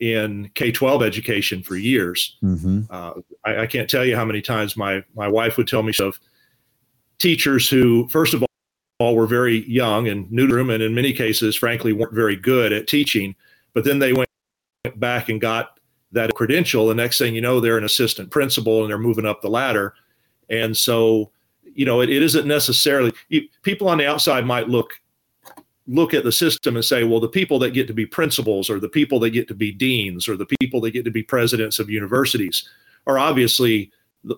in 0.00 0.50
K 0.54 0.72
twelve 0.72 1.02
education 1.02 1.62
for 1.62 1.76
years. 1.76 2.36
Mm-hmm. 2.42 2.82
Uh, 2.88 3.12
I, 3.44 3.62
I, 3.62 3.66
can't 3.66 3.90
tell 3.90 4.04
you 4.04 4.16
how 4.16 4.24
many 4.24 4.40
times 4.40 4.76
my 4.76 5.02
my 5.14 5.28
wife 5.28 5.56
would 5.56 5.68
tell 5.68 5.82
me 5.82 5.92
of 6.00 6.18
teachers 7.18 7.68
who, 7.68 8.08
first 8.08 8.34
of 8.34 8.44
all 9.02 9.16
were 9.16 9.26
very 9.26 9.68
young 9.68 10.08
and 10.08 10.30
new 10.30 10.46
to 10.46 10.54
them, 10.54 10.70
and 10.70 10.82
in 10.82 10.94
many 10.94 11.12
cases, 11.12 11.56
frankly, 11.56 11.92
weren't 11.92 12.14
very 12.14 12.36
good 12.36 12.72
at 12.72 12.86
teaching. 12.86 13.34
But 13.74 13.84
then 13.84 13.98
they 13.98 14.12
went 14.12 14.28
back 14.96 15.28
and 15.28 15.40
got 15.40 15.78
that 16.12 16.34
credential. 16.34 16.86
The 16.86 16.94
next 16.94 17.18
thing 17.18 17.34
you 17.34 17.40
know, 17.40 17.60
they're 17.60 17.78
an 17.78 17.84
assistant 17.84 18.30
principal 18.30 18.82
and 18.82 18.90
they're 18.90 18.98
moving 18.98 19.26
up 19.26 19.40
the 19.40 19.50
ladder. 19.50 19.94
And 20.48 20.76
so, 20.76 21.30
you 21.74 21.86
know, 21.86 22.00
it, 22.00 22.10
it 22.10 22.22
isn't 22.22 22.46
necessarily 22.46 23.12
people 23.62 23.88
on 23.88 23.98
the 23.98 24.06
outside 24.06 24.46
might 24.46 24.68
look 24.68 24.94
look 25.88 26.14
at 26.14 26.22
the 26.22 26.32
system 26.32 26.76
and 26.76 26.84
say, 26.84 27.02
well, 27.02 27.18
the 27.18 27.28
people 27.28 27.58
that 27.58 27.70
get 27.70 27.88
to 27.88 27.92
be 27.92 28.06
principals 28.06 28.70
or 28.70 28.78
the 28.78 28.88
people 28.88 29.18
that 29.18 29.30
get 29.30 29.48
to 29.48 29.54
be 29.54 29.72
deans 29.72 30.28
or 30.28 30.36
the 30.36 30.46
people 30.60 30.80
that 30.80 30.92
get 30.92 31.04
to 31.04 31.10
be 31.10 31.24
presidents 31.24 31.80
of 31.80 31.90
universities 31.90 32.68
are 33.08 33.18
obviously, 33.18 33.90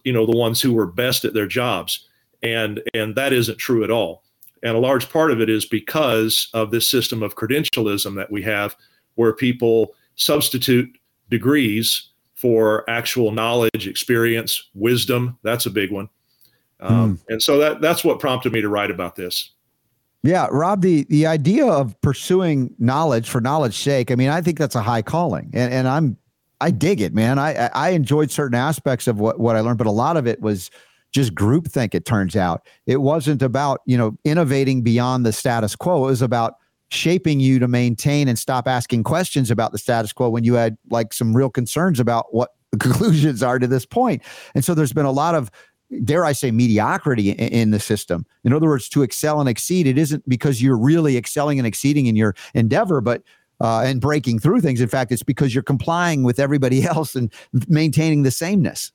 you 0.05 0.13
know, 0.13 0.25
the 0.25 0.37
ones 0.37 0.63
who 0.63 0.73
were 0.73 0.87
best 0.87 1.25
at 1.25 1.35
their 1.35 1.47
jobs. 1.47 2.09
And 2.43 2.83
and 2.95 3.15
that 3.17 3.33
isn't 3.33 3.59
true 3.59 3.85
at 3.85 3.91
all. 3.91 4.24
And 4.65 4.75
a 4.75 4.81
large 4.81 5.11
part 5.11 5.31
of 5.31 5.41
it 5.41 5.49
is 5.49 5.67
because 5.67 6.49
of 6.55 6.71
this 6.71 6.89
system 6.89 7.23
of 7.23 7.37
credentialism 7.37 8.17
that 8.17 8.33
we 8.33 8.43
have, 8.43 8.75
where 9.15 9.33
people 9.33 9.95
substitute 10.17 10.99
degrees 11.31 12.09
for 12.35 12.89
actual 12.89 13.31
knowledge, 13.31 13.87
experience, 13.87 14.71
wisdom. 14.75 15.39
That's 15.43 15.67
a 15.67 15.71
big 15.71 15.93
one. 15.93 16.09
Um, 16.81 17.19
mm. 17.19 17.25
And 17.29 17.43
so 17.43 17.59
that 17.59 17.81
that's 17.81 18.05
what 18.05 18.19
prompted 18.19 18.53
me 18.53 18.61
to 18.61 18.69
write 18.69 18.91
about 18.91 19.17
this. 19.17 19.51
Yeah, 20.23 20.49
Rob, 20.51 20.81
the 20.81 21.05
the 21.11 21.27
idea 21.27 21.67
of 21.67 22.01
pursuing 22.01 22.75
knowledge 22.79 23.29
for 23.29 23.43
knowledge's 23.43 23.77
sake, 23.77 24.11
I 24.11 24.15
mean, 24.15 24.31
I 24.31 24.41
think 24.41 24.59
that's 24.59 24.75
a 24.75 24.83
high 24.83 25.03
calling, 25.03 25.51
and 25.53 25.73
and 25.73 25.87
I'm 25.87 26.17
I 26.63 26.71
dig 26.71 27.03
it, 27.03 27.13
man. 27.13 27.39
I 27.39 27.69
I 27.75 27.91
enjoyed 27.91 28.31
certain 28.31 28.55
aspects 28.55 29.07
of 29.07 29.21
what 29.21 29.39
what 29.39 29.55
I 29.55 29.61
learned, 29.61 29.79
but 29.79 29.87
a 29.87 29.93
lot 29.93 30.17
of 30.17 30.27
it 30.27 30.41
was 30.41 30.71
just 31.15 31.35
groupthink, 31.35 31.95
it 31.95 32.05
turns 32.05 32.35
out. 32.35 32.67
It 32.87 33.01
wasn't 33.01 33.41
about, 33.41 33.81
you 33.87 33.97
know, 33.97 34.19
innovating 34.25 34.83
beyond 34.83 35.25
the 35.25 35.33
status 35.33 35.77
quo. 35.77 36.05
It 36.05 36.09
was 36.09 36.23
about 36.23 36.57
shaping 36.91 37.41
you 37.41 37.59
to 37.61 37.69
maintain 37.69 38.29
and 38.29 38.39
stop 38.39 38.69
asking 38.69 39.05
questions 39.05 39.51
about 39.51 39.73
the 39.73 39.79
status 39.79 40.13
quo 40.13 40.29
when 40.29 40.45
you 40.45 40.55
had 40.55 40.77
like 40.91 41.13
some 41.13 41.35
real 41.35 41.51
concerns 41.51 42.01
about 42.01 42.35
what 42.35 42.51
the 42.73 42.79
conclusions 42.79 43.43
are 43.43 43.61
to 43.61 43.69
this 43.69 43.87
point. 43.87 44.23
And 44.55 44.65
so 44.65 44.75
there's 44.75 44.93
been 44.93 45.07
a 45.07 45.13
lot 45.13 45.37
of 45.37 45.51
dare 46.03 46.25
I 46.25 46.33
say, 46.33 46.51
mediocrity 46.51 47.31
in, 47.31 47.71
the 47.71 47.79
system. 47.79 48.27
In 48.43 48.53
other 48.53 48.67
words, 48.67 48.89
to 48.89 49.03
excel 49.03 49.39
and 49.39 49.49
exceed, 49.49 49.87
it 49.87 49.97
isn't 49.97 50.29
because 50.29 50.61
you're 50.61 50.79
really 50.79 51.17
excelling 51.17 51.59
and 51.59 51.67
exceeding 51.67 52.07
in 52.07 52.17
your 52.17 52.35
endeavor, 52.55 53.01
but 53.01 53.23
uh, 53.61 53.83
and 53.83 54.01
breaking 54.01 54.41
through 54.41 54.61
things. 54.61 54.81
In 54.81 54.89
fact, 54.89 55.13
it's 55.13 55.23
because 55.23 55.55
you're 55.55 55.63
complying 55.63 56.25
with 56.25 56.41
everybody 56.41 56.85
else 56.87 57.15
and 57.15 57.33
maintaining 57.69 58.25
the 58.25 58.33
sameness. 58.33 58.91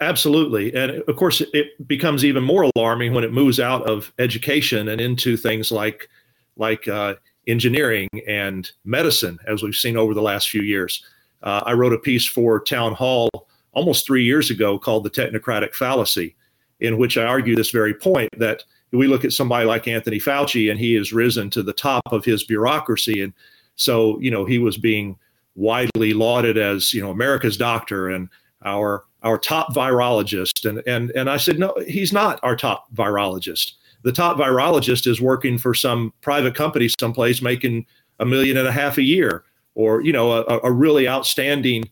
Absolutely. 0.00 0.74
And 0.74 1.02
of 1.08 1.16
course, 1.16 1.40
it 1.40 1.88
becomes 1.88 2.24
even 2.24 2.44
more 2.44 2.70
alarming 2.76 3.14
when 3.14 3.24
it 3.24 3.32
moves 3.32 3.58
out 3.58 3.88
of 3.88 4.12
education 4.18 4.88
and 4.88 5.00
into 5.00 5.36
things 5.36 5.70
like, 5.70 6.08
like 6.56 6.86
uh, 6.88 7.14
engineering 7.46 8.08
and 8.26 8.70
medicine, 8.84 9.38
as 9.46 9.62
we've 9.62 9.74
seen 9.74 9.96
over 9.96 10.12
the 10.12 10.22
last 10.22 10.50
few 10.50 10.62
years. 10.62 11.02
Uh, 11.42 11.62
I 11.64 11.72
wrote 11.72 11.94
a 11.94 11.98
piece 11.98 12.26
for 12.26 12.60
Town 12.60 12.92
Hall 12.92 13.30
almost 13.72 14.04
three 14.04 14.24
years 14.24 14.50
ago 14.50 14.78
called 14.78 15.04
The 15.04 15.10
Technocratic 15.10 15.74
Fallacy, 15.74 16.36
in 16.80 16.98
which 16.98 17.16
I 17.16 17.24
argue 17.24 17.56
this 17.56 17.70
very 17.70 17.94
point 17.94 18.28
that 18.38 18.64
we 18.92 19.06
look 19.06 19.24
at 19.24 19.32
somebody 19.32 19.66
like 19.66 19.88
Anthony 19.88 20.18
Fauci 20.18 20.70
and 20.70 20.78
he 20.78 20.94
has 20.94 21.12
risen 21.12 21.48
to 21.50 21.62
the 21.62 21.72
top 21.72 22.02
of 22.12 22.24
his 22.24 22.44
bureaucracy. 22.44 23.22
And 23.22 23.32
so, 23.76 24.18
you 24.20 24.30
know, 24.30 24.44
he 24.44 24.58
was 24.58 24.76
being 24.76 25.16
widely 25.54 26.12
lauded 26.12 26.58
as, 26.58 26.92
you 26.92 27.00
know, 27.00 27.10
America's 27.10 27.56
doctor 27.56 28.08
and 28.08 28.28
our 28.64 29.04
our 29.22 29.38
top 29.38 29.74
virologist. 29.74 30.68
And 30.68 30.82
and 30.86 31.10
and 31.12 31.28
I 31.30 31.36
said, 31.36 31.58
no, 31.58 31.74
he's 31.86 32.12
not 32.12 32.40
our 32.42 32.56
top 32.56 32.92
virologist. 32.94 33.72
The 34.02 34.12
top 34.12 34.36
virologist 34.36 35.06
is 35.06 35.20
working 35.20 35.58
for 35.58 35.74
some 35.74 36.12
private 36.20 36.54
company 36.54 36.88
someplace 37.00 37.42
making 37.42 37.86
a 38.20 38.24
million 38.24 38.56
and 38.56 38.68
a 38.68 38.72
half 38.72 38.98
a 38.98 39.02
year, 39.02 39.44
or 39.74 40.00
you 40.02 40.12
know, 40.12 40.32
a, 40.32 40.60
a 40.62 40.72
really 40.72 41.08
outstanding 41.08 41.84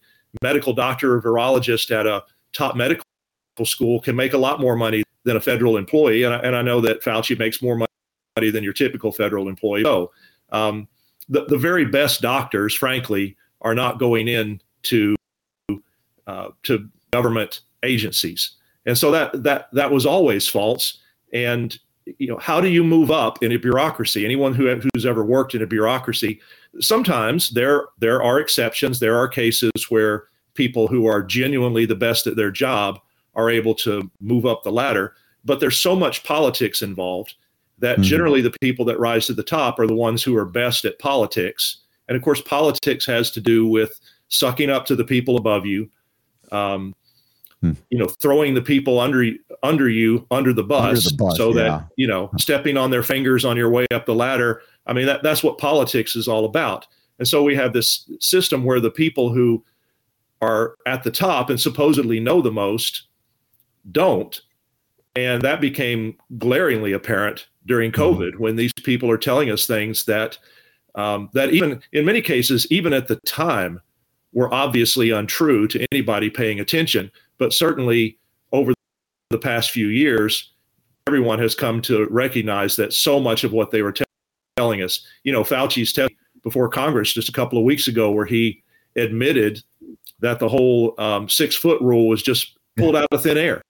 medical 0.42 0.72
doctor 0.72 1.14
or 1.14 1.22
virologist 1.22 1.90
at 1.90 2.06
a 2.06 2.22
top 2.52 2.76
medical 2.76 3.04
school 3.64 4.00
can 4.00 4.14
make 4.14 4.32
a 4.32 4.38
lot 4.38 4.60
more 4.60 4.76
money 4.76 5.02
than 5.24 5.36
a 5.36 5.40
federal 5.40 5.76
employee. 5.76 6.22
And 6.22 6.34
I, 6.34 6.38
and 6.38 6.54
I 6.54 6.62
know 6.62 6.80
that 6.82 7.02
Fauci 7.02 7.38
makes 7.38 7.60
more 7.62 7.76
money 7.76 8.50
than 8.50 8.62
your 8.62 8.72
typical 8.72 9.12
federal 9.12 9.48
employee. 9.48 9.82
So 9.82 10.12
um, 10.50 10.86
the, 11.28 11.44
the 11.46 11.58
very 11.58 11.84
best 11.84 12.20
doctors, 12.20 12.74
frankly, 12.74 13.36
are 13.62 13.74
not 13.74 13.98
going 13.98 14.28
in 14.28 14.60
to 14.84 15.16
uh, 16.26 16.48
to 16.64 16.88
government 17.16 17.60
agencies, 17.82 18.52
and 18.84 18.96
so 18.96 19.10
that 19.10 19.42
that 19.42 19.68
that 19.72 19.90
was 19.90 20.06
always 20.06 20.48
false. 20.48 20.98
And 21.32 21.78
you 22.18 22.28
know, 22.28 22.38
how 22.38 22.60
do 22.60 22.68
you 22.68 22.84
move 22.84 23.10
up 23.10 23.42
in 23.42 23.52
a 23.52 23.58
bureaucracy? 23.58 24.24
Anyone 24.24 24.54
who 24.54 24.72
who's 24.94 25.06
ever 25.06 25.24
worked 25.24 25.54
in 25.54 25.62
a 25.62 25.66
bureaucracy, 25.66 26.40
sometimes 26.80 27.50
there 27.50 27.86
there 27.98 28.22
are 28.22 28.38
exceptions. 28.38 29.00
There 29.00 29.16
are 29.16 29.28
cases 29.28 29.86
where 29.88 30.24
people 30.54 30.86
who 30.88 31.06
are 31.06 31.22
genuinely 31.22 31.86
the 31.86 31.94
best 31.94 32.26
at 32.26 32.36
their 32.36 32.50
job 32.50 32.98
are 33.34 33.50
able 33.50 33.74
to 33.74 34.10
move 34.20 34.46
up 34.46 34.62
the 34.62 34.72
ladder. 34.72 35.14
But 35.44 35.60
there's 35.60 35.80
so 35.80 35.94
much 35.94 36.24
politics 36.24 36.82
involved 36.82 37.34
that 37.78 37.96
mm-hmm. 37.96 38.04
generally 38.04 38.40
the 38.40 38.54
people 38.60 38.84
that 38.86 38.98
rise 38.98 39.26
to 39.26 39.34
the 39.34 39.42
top 39.42 39.78
are 39.78 39.86
the 39.86 39.94
ones 39.94 40.22
who 40.22 40.36
are 40.36 40.46
best 40.46 40.84
at 40.84 40.98
politics. 40.98 41.78
And 42.08 42.16
of 42.16 42.22
course, 42.22 42.40
politics 42.40 43.06
has 43.06 43.30
to 43.32 43.40
do 43.40 43.66
with 43.66 44.00
sucking 44.28 44.70
up 44.70 44.86
to 44.86 44.96
the 44.96 45.04
people 45.04 45.36
above 45.36 45.66
you, 45.66 45.88
um, 46.52 46.94
hmm. 47.74 47.80
you 47.90 47.98
know, 47.98 48.08
throwing 48.08 48.54
the 48.54 48.62
people 48.62 48.98
under 48.98 49.30
under 49.62 49.88
you 49.88 50.26
under 50.30 50.52
the 50.52 50.62
bus, 50.62 50.84
under 50.84 51.00
the 51.00 51.16
bus 51.16 51.36
so 51.36 51.48
yeah. 51.48 51.62
that 51.62 51.88
you 51.96 52.06
know, 52.06 52.30
stepping 52.38 52.76
on 52.76 52.90
their 52.90 53.02
fingers 53.02 53.44
on 53.44 53.56
your 53.56 53.70
way 53.70 53.86
up 53.92 54.06
the 54.06 54.14
ladder. 54.14 54.62
I 54.86 54.92
mean, 54.92 55.06
that 55.06 55.22
that's 55.22 55.42
what 55.42 55.58
politics 55.58 56.16
is 56.16 56.28
all 56.28 56.44
about. 56.44 56.86
And 57.18 57.26
so 57.26 57.42
we 57.42 57.54
have 57.56 57.72
this 57.72 58.08
system 58.20 58.64
where 58.64 58.80
the 58.80 58.90
people 58.90 59.32
who 59.32 59.64
are 60.42 60.76
at 60.86 61.02
the 61.02 61.10
top 61.10 61.50
and 61.50 61.60
supposedly 61.60 62.20
know 62.20 62.42
the 62.42 62.52
most 62.52 63.04
don't. 63.90 64.40
And 65.14 65.42
that 65.42 65.60
became 65.60 66.16
glaringly 66.36 66.92
apparent 66.92 67.46
during 67.64 67.90
mm-hmm. 67.90 68.02
COVID 68.02 68.32
mm-hmm. 68.32 68.42
when 68.42 68.56
these 68.56 68.72
people 68.72 69.10
are 69.10 69.18
telling 69.18 69.50
us 69.50 69.66
things 69.66 70.04
that 70.04 70.38
um, 70.94 71.28
that 71.34 71.50
even 71.52 71.82
in 71.92 72.06
many 72.06 72.22
cases, 72.22 72.66
even 72.70 72.94
at 72.94 73.06
the 73.06 73.16
time, 73.26 73.80
were 74.32 74.52
obviously 74.52 75.10
untrue 75.10 75.68
to 75.68 75.86
anybody 75.92 76.30
paying 76.30 76.60
attention. 76.60 77.10
But 77.38 77.52
certainly 77.52 78.18
over 78.52 78.72
the 79.30 79.38
past 79.38 79.70
few 79.70 79.88
years, 79.88 80.52
everyone 81.06 81.38
has 81.38 81.54
come 81.54 81.80
to 81.82 82.06
recognize 82.10 82.76
that 82.76 82.92
so 82.92 83.20
much 83.20 83.44
of 83.44 83.52
what 83.52 83.70
they 83.70 83.82
were 83.82 83.92
t- 83.92 84.04
telling 84.56 84.82
us, 84.82 85.06
you 85.24 85.32
know, 85.32 85.42
Fauci's 85.42 85.92
telling 85.92 86.14
before 86.42 86.68
Congress 86.68 87.12
just 87.12 87.28
a 87.28 87.32
couple 87.32 87.58
of 87.58 87.64
weeks 87.64 87.88
ago, 87.88 88.10
where 88.10 88.26
he 88.26 88.62
admitted 88.96 89.62
that 90.20 90.38
the 90.38 90.48
whole 90.48 90.94
um, 90.98 91.28
six 91.28 91.54
foot 91.54 91.80
rule 91.80 92.08
was 92.08 92.22
just 92.22 92.56
pulled 92.76 92.96
out 92.96 93.08
of 93.10 93.22
thin 93.22 93.36
air. 93.36 93.62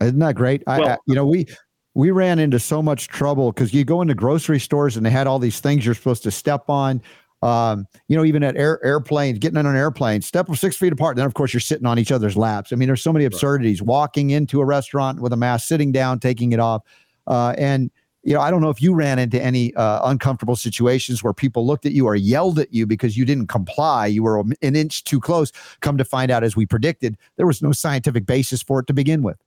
Isn't 0.00 0.18
that 0.18 0.34
great? 0.34 0.62
Well, 0.66 0.88
I, 0.88 0.98
you 1.06 1.14
know, 1.14 1.26
we 1.26 1.46
we 1.94 2.10
ran 2.10 2.38
into 2.38 2.58
so 2.58 2.82
much 2.82 3.08
trouble 3.08 3.52
because 3.52 3.72
you 3.74 3.84
go 3.84 4.00
into 4.02 4.14
grocery 4.14 4.58
stores 4.58 4.96
and 4.96 5.04
they 5.04 5.10
had 5.10 5.26
all 5.26 5.38
these 5.38 5.60
things 5.60 5.84
you're 5.84 5.94
supposed 5.94 6.22
to 6.24 6.30
step 6.30 6.68
on. 6.68 7.02
Um, 7.42 7.86
you 8.06 8.16
know, 8.16 8.24
even 8.24 8.44
at 8.44 8.56
air, 8.56 8.84
airplanes, 8.84 9.38
getting 9.40 9.56
on 9.56 9.66
an 9.66 9.74
airplane, 9.74 10.22
step 10.22 10.48
six 10.54 10.76
feet 10.76 10.92
apart. 10.92 11.16
Then, 11.16 11.26
of 11.26 11.34
course, 11.34 11.52
you're 11.52 11.60
sitting 11.60 11.86
on 11.86 11.98
each 11.98 12.12
other's 12.12 12.36
laps. 12.36 12.72
I 12.72 12.76
mean, 12.76 12.86
there's 12.86 13.02
so 13.02 13.12
many 13.12 13.24
absurdities. 13.24 13.80
Right. 13.80 13.88
Walking 13.88 14.30
into 14.30 14.60
a 14.60 14.64
restaurant 14.64 15.20
with 15.20 15.32
a 15.32 15.36
mask, 15.36 15.66
sitting 15.66 15.90
down, 15.90 16.20
taking 16.20 16.52
it 16.52 16.60
off, 16.60 16.82
uh, 17.26 17.54
and 17.58 17.90
you 18.22 18.34
know, 18.34 18.40
I 18.40 18.50
don't 18.50 18.60
know 18.60 18.70
if 18.70 18.80
you 18.80 18.94
ran 18.94 19.18
into 19.18 19.42
any 19.42 19.74
uh, 19.74 20.08
uncomfortable 20.08 20.54
situations 20.54 21.24
where 21.24 21.32
people 21.32 21.66
looked 21.66 21.86
at 21.86 21.92
you 21.92 22.06
or 22.06 22.14
yelled 22.14 22.58
at 22.58 22.72
you 22.72 22.86
because 22.86 23.16
you 23.16 23.24
didn't 23.24 23.48
comply. 23.48 24.06
You 24.06 24.22
were 24.22 24.38
an 24.38 24.76
inch 24.76 25.02
too 25.04 25.18
close. 25.18 25.50
Come 25.80 25.98
to 25.98 26.04
find 26.04 26.30
out, 26.30 26.44
as 26.44 26.54
we 26.54 26.64
predicted, 26.64 27.16
there 27.36 27.46
was 27.46 27.62
no 27.62 27.72
scientific 27.72 28.24
basis 28.24 28.62
for 28.62 28.78
it 28.78 28.86
to 28.86 28.92
begin 28.92 29.22
with. 29.22 29.38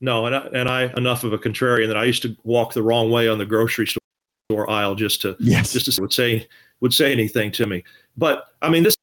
No, 0.00 0.26
and 0.26 0.36
I, 0.36 0.46
and 0.52 0.68
I 0.68 0.92
enough 0.96 1.24
of 1.24 1.32
a 1.32 1.38
contrarian 1.38 1.88
that 1.88 1.96
I 1.96 2.04
used 2.04 2.22
to 2.22 2.36
walk 2.44 2.74
the 2.74 2.82
wrong 2.82 3.10
way 3.10 3.26
on 3.26 3.38
the 3.38 3.46
grocery 3.46 3.86
store 3.86 4.70
aisle 4.70 4.94
just 4.94 5.22
to 5.22 5.36
yes. 5.40 5.72
just 5.72 5.92
to 5.92 6.00
would 6.00 6.12
say 6.12 6.46
would 6.80 6.92
say 6.92 7.12
anything 7.12 7.50
to 7.52 7.66
me. 7.66 7.84
But 8.16 8.46
I 8.62 8.70
mean 8.70 8.82
this 8.82 8.96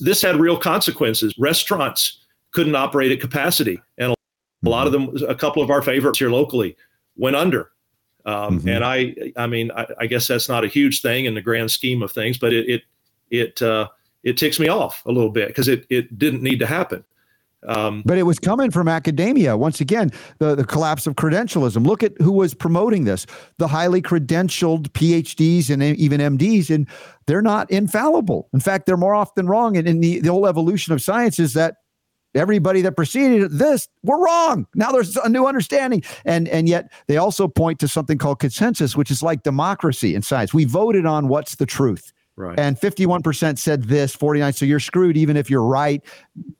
this 0.00 0.22
had 0.22 0.36
real 0.36 0.56
consequences. 0.56 1.34
Restaurants 1.38 2.20
couldn't 2.52 2.76
operate 2.76 3.12
at 3.12 3.20
capacity, 3.20 3.80
and 3.98 4.12
a 4.12 4.68
lot 4.68 4.86
of 4.86 4.92
them, 4.92 5.16
a 5.28 5.34
couple 5.34 5.62
of 5.62 5.70
our 5.70 5.82
favorites 5.82 6.18
here 6.18 6.30
locally, 6.30 6.76
went 7.16 7.36
under. 7.36 7.70
Um, 8.24 8.60
mm-hmm. 8.60 8.68
And 8.68 8.84
I, 8.84 9.14
I 9.36 9.46
mean, 9.48 9.72
I, 9.72 9.86
I, 9.98 10.06
guess 10.06 10.28
that's 10.28 10.48
not 10.48 10.64
a 10.64 10.68
huge 10.68 11.02
thing 11.02 11.24
in 11.24 11.34
the 11.34 11.40
grand 11.40 11.72
scheme 11.72 12.02
of 12.02 12.12
things, 12.12 12.38
but 12.38 12.52
it 12.52 12.68
it 12.68 12.82
it 13.30 13.62
uh, 13.62 13.88
it 14.22 14.36
ticks 14.36 14.60
me 14.60 14.68
off 14.68 15.04
a 15.06 15.10
little 15.10 15.30
bit 15.30 15.48
because 15.48 15.66
it 15.66 15.86
it 15.90 16.16
didn't 16.18 16.42
need 16.42 16.60
to 16.60 16.66
happen. 16.66 17.04
Um, 17.66 18.02
but 18.04 18.18
it 18.18 18.24
was 18.24 18.38
coming 18.38 18.70
from 18.70 18.88
academia. 18.88 19.56
Once 19.56 19.80
again, 19.80 20.10
the, 20.38 20.54
the 20.54 20.64
collapse 20.64 21.06
of 21.06 21.14
credentialism. 21.14 21.86
Look 21.86 22.02
at 22.02 22.12
who 22.20 22.32
was 22.32 22.54
promoting 22.54 23.04
this 23.04 23.26
the 23.58 23.68
highly 23.68 24.02
credentialed 24.02 24.88
PhDs 24.90 25.70
and 25.70 25.82
even 25.82 26.20
MDs, 26.20 26.74
and 26.74 26.88
they're 27.26 27.42
not 27.42 27.70
infallible. 27.70 28.48
In 28.52 28.60
fact, 28.60 28.86
they're 28.86 28.96
more 28.96 29.14
often 29.14 29.46
wrong. 29.46 29.76
And 29.76 29.86
in 29.86 30.00
the, 30.00 30.20
the 30.20 30.30
whole 30.30 30.46
evolution 30.46 30.92
of 30.92 31.00
science 31.00 31.38
is 31.38 31.54
that 31.54 31.76
everybody 32.34 32.80
that 32.82 32.96
preceded 32.96 33.50
this 33.52 33.88
were 34.02 34.22
wrong. 34.22 34.66
Now 34.74 34.90
there's 34.90 35.16
a 35.16 35.28
new 35.28 35.46
understanding. 35.46 36.02
And, 36.24 36.48
and 36.48 36.68
yet 36.68 36.90
they 37.06 37.16
also 37.16 37.48
point 37.48 37.78
to 37.80 37.88
something 37.88 38.18
called 38.18 38.38
consensus, 38.38 38.96
which 38.96 39.10
is 39.10 39.22
like 39.22 39.42
democracy 39.42 40.14
in 40.14 40.22
science. 40.22 40.54
We 40.54 40.64
voted 40.64 41.06
on 41.06 41.28
what's 41.28 41.56
the 41.56 41.66
truth. 41.66 42.12
Right. 42.34 42.58
And 42.58 42.80
51% 42.80 43.58
said 43.58 43.84
this, 43.84 44.14
49. 44.14 44.54
So 44.54 44.64
you're 44.64 44.80
screwed 44.80 45.16
even 45.18 45.36
if 45.36 45.50
you're 45.50 45.64
right. 45.64 46.02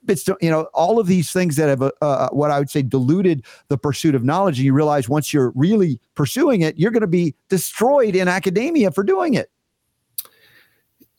It's, 0.07 0.27
you 0.39 0.51
know, 0.51 0.67
all 0.73 0.99
of 0.99 1.07
these 1.07 1.31
things 1.31 1.55
that 1.55 1.67
have, 1.67 1.81
uh, 1.81 1.91
uh, 1.99 2.29
what 2.29 2.51
I 2.51 2.59
would 2.59 2.69
say, 2.69 2.83
diluted 2.83 3.43
the 3.69 3.77
pursuit 3.77 4.13
of 4.13 4.23
knowledge. 4.23 4.59
And 4.59 4.65
you 4.65 4.73
realize 4.73 5.09
once 5.09 5.33
you're 5.33 5.51
really 5.55 5.99
pursuing 6.13 6.61
it, 6.61 6.77
you're 6.77 6.91
going 6.91 7.01
to 7.01 7.07
be 7.07 7.33
destroyed 7.49 8.15
in 8.15 8.27
academia 8.27 8.91
for 8.91 9.03
doing 9.03 9.33
it. 9.33 9.49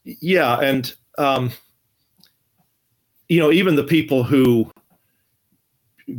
Yeah. 0.05 0.60
And, 0.60 0.94
um, 1.18 1.51
you 3.28 3.40
know, 3.40 3.51
even 3.51 3.74
the 3.74 3.85
people 3.85 4.22
who 4.22 4.70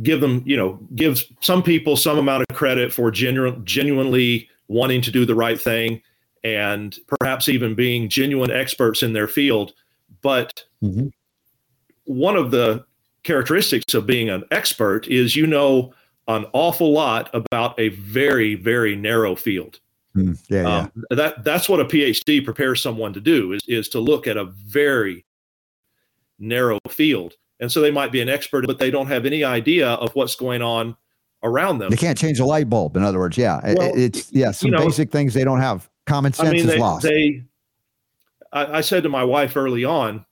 give 0.02 0.20
them, 0.20 0.42
you 0.44 0.58
know, 0.58 0.78
give 0.94 1.22
some 1.40 1.62
people 1.62 1.96
some 1.96 2.18
amount 2.18 2.44
of 2.48 2.54
credit 2.54 2.92
for 2.92 3.10
genu- 3.10 3.62
genuinely 3.64 4.50
wanting 4.68 5.00
to 5.00 5.10
do 5.10 5.24
the 5.24 5.34
right 5.34 5.60
thing 5.60 6.02
and 6.44 6.98
perhaps 7.06 7.48
even 7.48 7.74
being 7.74 8.08
genuine 8.08 8.50
experts 8.50 9.02
in 9.02 9.12
their 9.12 9.28
field. 9.28 9.72
But 10.22 10.64
mm-hmm. 10.82 11.08
one 12.04 12.36
of 12.36 12.50
the 12.50 12.84
characteristics 13.22 13.94
of 13.94 14.06
being 14.06 14.30
an 14.30 14.44
expert 14.50 15.08
is 15.08 15.36
you 15.36 15.46
know 15.46 15.92
an 16.28 16.46
awful 16.52 16.92
lot 16.92 17.30
about 17.34 17.78
a 17.78 17.90
very, 17.90 18.54
very 18.54 18.96
narrow 18.96 19.34
field. 19.34 19.80
Mm, 20.16 20.38
yeah, 20.48 20.62
um, 20.62 20.92
yeah. 21.10 21.16
That 21.16 21.44
that's 21.44 21.68
what 21.68 21.80
a 21.80 21.84
PhD 21.84 22.44
prepares 22.44 22.80
someone 22.80 23.12
to 23.12 23.20
do 23.20 23.52
is 23.52 23.60
is 23.68 23.88
to 23.90 24.00
look 24.00 24.26
at 24.26 24.36
a 24.36 24.44
very 24.44 25.24
narrow 26.38 26.78
field. 26.88 27.34
And 27.60 27.70
so 27.72 27.80
they 27.80 27.90
might 27.90 28.12
be 28.12 28.20
an 28.20 28.28
expert, 28.28 28.66
but 28.66 28.78
they 28.78 28.90
don't 28.90 29.06
have 29.06 29.24
any 29.24 29.42
idea 29.42 29.88
of 29.88 30.14
what's 30.14 30.36
going 30.36 30.62
on 30.62 30.96
around 31.42 31.78
them. 31.78 31.90
They 31.90 31.96
can't 31.96 32.18
change 32.18 32.38
a 32.38 32.44
light 32.44 32.68
bulb. 32.68 32.96
In 32.96 33.02
other 33.02 33.18
words, 33.18 33.38
yeah, 33.38 33.60
well, 33.74 33.92
it's 33.94 34.30
yeah, 34.32 34.50
some 34.50 34.68
you 34.68 34.76
know, 34.76 34.84
basic 34.84 35.10
things 35.10 35.32
they 35.34 35.44
don't 35.44 35.60
have. 35.60 35.88
Common 36.06 36.32
sense 36.32 36.48
I 36.48 36.52
mean, 36.52 36.60
is 36.60 36.66
they, 36.66 36.78
lost. 36.78 37.02
They, 37.02 37.42
I, 38.52 38.78
I 38.78 38.80
said 38.80 39.02
to 39.02 39.08
my 39.08 39.24
wife 39.24 39.56
early 39.56 39.84
on, 39.84 40.24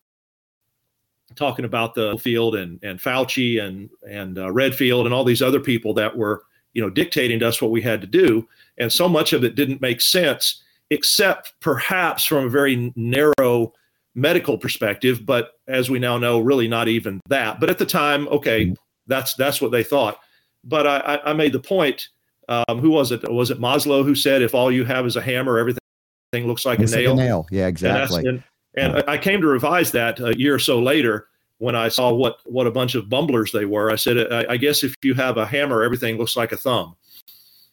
talking 1.35 1.65
about 1.65 1.95
the 1.95 2.17
field 2.19 2.55
and 2.55 2.83
and 2.83 2.99
Fauci 3.01 3.63
and 3.63 3.91
and 4.09 4.39
uh, 4.39 4.51
Redfield 4.53 5.07
and 5.07 5.15
all 5.15 5.25
these 5.25 5.43
other 5.43 5.61
people 5.61 5.93
that 5.95 6.17
were 6.17 6.45
you 6.73 6.83
know 6.83 6.91
dictating 6.91 7.41
to 7.41 7.49
us 7.49 7.61
what 7.61 7.71
we 7.71 7.83
had 7.83 8.01
to 8.01 8.07
do, 8.07 8.47
and 8.79 8.93
so 8.93 9.09
much 9.09 9.33
of 9.33 9.45
it 9.45 9.55
didn't 9.55 9.81
make 9.81 10.01
sense, 10.01 10.63
except 10.91 11.55
perhaps 11.61 12.25
from 12.25 12.45
a 12.45 12.51
very 12.51 12.93
narrow 12.97 13.73
medical 14.15 14.57
perspective. 14.57 15.27
But 15.27 15.53
as 15.67 15.91
we 15.91 15.99
now 15.99 16.19
know, 16.19 16.39
really 16.39 16.69
not 16.69 16.89
even 16.89 17.21
that. 17.29 17.59
But 17.59 17.71
at 17.71 17.79
the 17.79 17.87
time, 17.87 18.29
okay, 18.29 18.67
mm-hmm. 18.67 18.75
that's 19.07 19.35
that's 19.35 19.61
what 19.61 19.73
they 19.73 19.83
thought. 19.83 20.19
But 20.63 20.87
I, 20.87 21.21
I 21.25 21.33
made 21.33 21.53
the 21.53 21.61
point. 21.61 22.09
Um, 22.49 22.79
who 22.79 22.91
was 22.91 23.13
it? 23.13 23.31
Was 23.31 23.51
it 23.51 23.61
Maslow 23.61 24.05
who 24.05 24.15
said, 24.15 24.43
"If 24.43 24.55
all 24.55 24.71
you 24.71 24.85
have 24.85 25.07
is 25.07 25.17
a 25.17 25.23
hammer, 25.23 25.59
everything 25.59 25.81
looks 26.35 26.65
like, 26.65 26.79
a 26.79 26.87
nail. 26.87 27.15
like 27.15 27.23
a 27.23 27.27
nail?" 27.27 27.47
Yeah, 27.51 27.67
exactly. 27.67 28.27
And, 28.27 28.43
and, 28.77 28.97
and 28.97 29.09
I 29.09 29.19
came 29.19 29.41
to 29.41 29.47
revise 29.47 29.93
that 29.93 30.21
a 30.21 30.37
year 30.37 30.55
or 30.55 30.59
so 30.59 30.81
later 30.81 31.29
when 31.59 31.75
I 31.75 31.89
saw 31.89 32.13
what 32.13 32.41
what 32.45 32.67
a 32.67 32.71
bunch 32.71 32.95
of 32.95 33.09
bumblers 33.09 33.53
they 33.53 33.65
were. 33.65 33.91
I 33.91 33.97
said, 33.97 34.33
I, 34.33 34.53
I 34.53 34.57
guess 34.57 34.83
if 34.83 34.95
you 35.03 35.15
have 35.15 35.37
a 35.37 35.47
hammer, 35.47 35.83
everything 35.83 36.19
looks 36.19 36.37
like 36.37 36.53
a 36.53 36.57
thumb. 36.57 36.97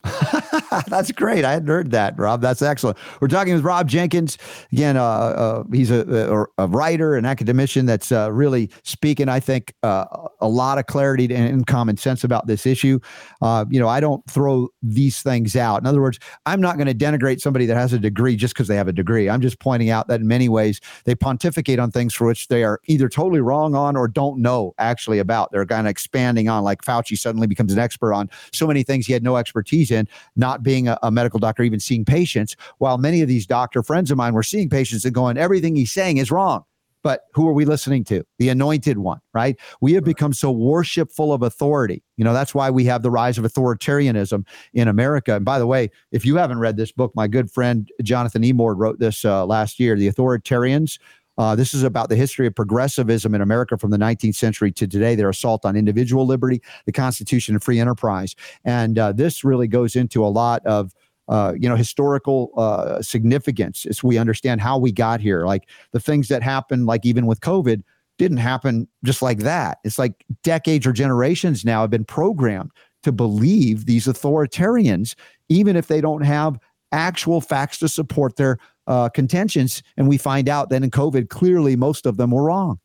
That's 0.87 1.11
great. 1.11 1.45
I 1.45 1.51
hadn't 1.53 1.67
heard 1.67 1.91
that, 1.91 2.17
Rob. 2.17 2.41
That's 2.41 2.61
excellent. 2.61 2.97
We're 3.19 3.27
talking 3.27 3.53
with 3.53 3.63
Rob 3.63 3.87
Jenkins. 3.87 4.37
Again, 4.71 4.97
uh, 4.97 5.03
uh, 5.03 5.63
he's 5.71 5.91
a, 5.91 6.47
a, 6.57 6.63
a, 6.63 6.67
writer, 6.67 7.15
an 7.15 7.25
academician 7.25 7.85
that's 7.85 8.11
uh, 8.11 8.31
really 8.31 8.71
speaking, 8.83 9.29
I 9.29 9.39
think, 9.39 9.73
uh, 9.83 10.05
a 10.39 10.47
lot 10.47 10.79
of 10.79 10.87
clarity 10.87 11.33
and 11.33 11.67
common 11.67 11.97
sense 11.97 12.23
about 12.23 12.47
this 12.47 12.65
issue. 12.65 12.99
Uh, 13.41 13.65
you 13.69 13.79
know, 13.79 13.87
I 13.87 13.99
don't 13.99 14.25
throw 14.29 14.69
these 14.81 15.21
things 15.21 15.55
out. 15.55 15.81
In 15.81 15.87
other 15.87 16.01
words, 16.01 16.19
I'm 16.45 16.61
not 16.61 16.77
going 16.77 16.87
to 16.87 16.95
denigrate 16.95 17.41
somebody 17.41 17.65
that 17.67 17.77
has 17.77 17.93
a 17.93 17.99
degree 17.99 18.35
just 18.35 18.55
because 18.55 18.67
they 18.67 18.75
have 18.75 18.87
a 18.87 18.93
degree. 18.93 19.29
I'm 19.29 19.41
just 19.41 19.59
pointing 19.59 19.91
out 19.91 20.07
that 20.07 20.21
in 20.21 20.27
many 20.27 20.49
ways 20.49 20.81
they 21.05 21.13
pontificate 21.13 21.79
on 21.79 21.91
things 21.91 22.13
for 22.13 22.25
which 22.25 22.47
they 22.47 22.63
are 22.63 22.79
either 22.87 23.07
totally 23.07 23.41
wrong 23.41 23.75
on 23.75 23.95
or 23.95 24.07
don't 24.07 24.41
know 24.41 24.73
actually 24.79 25.19
about. 25.19 25.51
They're 25.51 25.65
kind 25.65 25.85
of 25.85 25.91
expanding 25.91 26.49
on, 26.49 26.63
like 26.63 26.81
Fauci 26.81 27.17
suddenly 27.17 27.47
becomes 27.47 27.71
an 27.71 27.79
expert 27.79 28.13
on 28.13 28.29
so 28.51 28.65
many 28.65 28.83
things 28.83 29.05
he 29.05 29.13
had 29.13 29.23
no 29.23 29.35
expertise 29.35 29.90
in, 29.91 30.07
not 30.35 30.63
being 30.63 30.87
a, 30.87 30.97
a, 31.03 31.11
medical 31.11 31.39
doctor, 31.39 31.63
even 31.63 31.79
seeing 31.79 32.05
patients, 32.05 32.55
while 32.77 32.97
many 32.97 33.21
of 33.21 33.27
these 33.27 33.45
doctor 33.45 33.83
friends 33.83 34.11
of 34.11 34.17
mine 34.17 34.33
were 34.33 34.43
seeing 34.43 34.69
patients 34.69 35.05
and 35.05 35.13
going, 35.13 35.37
everything 35.37 35.75
he's 35.75 35.91
saying 35.91 36.17
is 36.17 36.31
wrong. 36.31 36.63
But 37.03 37.23
who 37.33 37.47
are 37.47 37.53
we 37.53 37.65
listening 37.65 38.03
to? 38.05 38.23
The 38.37 38.49
anointed 38.49 38.99
one, 38.99 39.19
right? 39.33 39.57
We 39.81 39.93
have 39.93 40.03
become 40.03 40.33
so 40.33 40.51
worshipful 40.51 41.33
of 41.33 41.41
authority. 41.41 42.03
You 42.17 42.23
know, 42.23 42.33
that's 42.33 42.53
why 42.53 42.69
we 42.69 42.85
have 42.85 43.01
the 43.01 43.09
rise 43.09 43.37
of 43.37 43.43
authoritarianism 43.43 44.45
in 44.73 44.87
America. 44.87 45.35
And 45.35 45.45
by 45.45 45.57
the 45.57 45.65
way, 45.65 45.89
if 46.11 46.25
you 46.25 46.35
haven't 46.35 46.59
read 46.59 46.77
this 46.77 46.91
book, 46.91 47.11
my 47.15 47.27
good 47.27 47.49
friend 47.49 47.89
Jonathan 48.03 48.43
Emord 48.43 48.75
wrote 48.77 48.99
this 48.99 49.25
uh, 49.25 49.45
last 49.45 49.79
year, 49.79 49.95
The 49.95 50.11
Authoritarians 50.11 50.99
uh, 51.41 51.55
this 51.55 51.73
is 51.73 51.81
about 51.81 52.09
the 52.09 52.15
history 52.15 52.45
of 52.45 52.53
progressivism 52.53 53.33
in 53.33 53.41
America 53.41 53.75
from 53.75 53.89
the 53.89 53.97
19th 53.97 54.35
century 54.35 54.71
to 54.71 54.85
today, 54.85 55.15
their 55.15 55.29
assault 55.29 55.65
on 55.65 55.75
individual 55.75 56.27
liberty, 56.27 56.61
the 56.85 56.91
Constitution, 56.91 57.55
and 57.55 57.63
free 57.63 57.79
enterprise. 57.79 58.35
And 58.63 58.99
uh, 58.99 59.11
this 59.11 59.43
really 59.43 59.67
goes 59.67 59.95
into 59.95 60.23
a 60.23 60.29
lot 60.29 60.63
of 60.67 60.93
uh, 61.27 61.53
you 61.57 61.67
know 61.67 61.75
historical 61.75 62.51
uh, 62.57 63.01
significance 63.01 63.87
as 63.87 64.03
we 64.03 64.19
understand 64.19 64.61
how 64.61 64.77
we 64.77 64.91
got 64.91 65.21
here 65.21 65.45
like 65.45 65.67
the 65.91 65.99
things 65.99 66.27
that 66.27 66.43
happened 66.43 66.87
like 66.87 67.05
even 67.05 67.25
with 67.25 67.39
covid 67.41 67.83
didn't 68.17 68.37
happen 68.37 68.87
just 69.05 69.21
like 69.21 69.37
that 69.37 69.77
it's 69.85 69.99
like 69.99 70.25
decades 70.43 70.85
or 70.85 70.91
generations 70.91 71.63
now 71.63 71.81
have 71.81 71.91
been 71.91 72.03
programmed 72.03 72.71
to 73.03 73.11
believe 73.11 73.85
these 73.85 74.07
authoritarians 74.07 75.13
even 75.47 75.75
if 75.75 75.87
they 75.87 76.01
don't 76.01 76.23
have 76.23 76.59
actual 76.91 77.39
facts 77.39 77.77
to 77.77 77.87
support 77.87 78.35
their 78.35 78.57
uh, 78.87 79.09
contentions, 79.09 79.83
and 79.97 80.07
we 80.07 80.17
find 80.17 80.49
out 80.49 80.69
that 80.69 80.83
in 80.83 80.91
COVID, 80.91 81.29
clearly 81.29 81.75
most 81.75 82.05
of 82.05 82.17
them 82.17 82.31
were 82.31 82.43
wrong. 82.43 82.79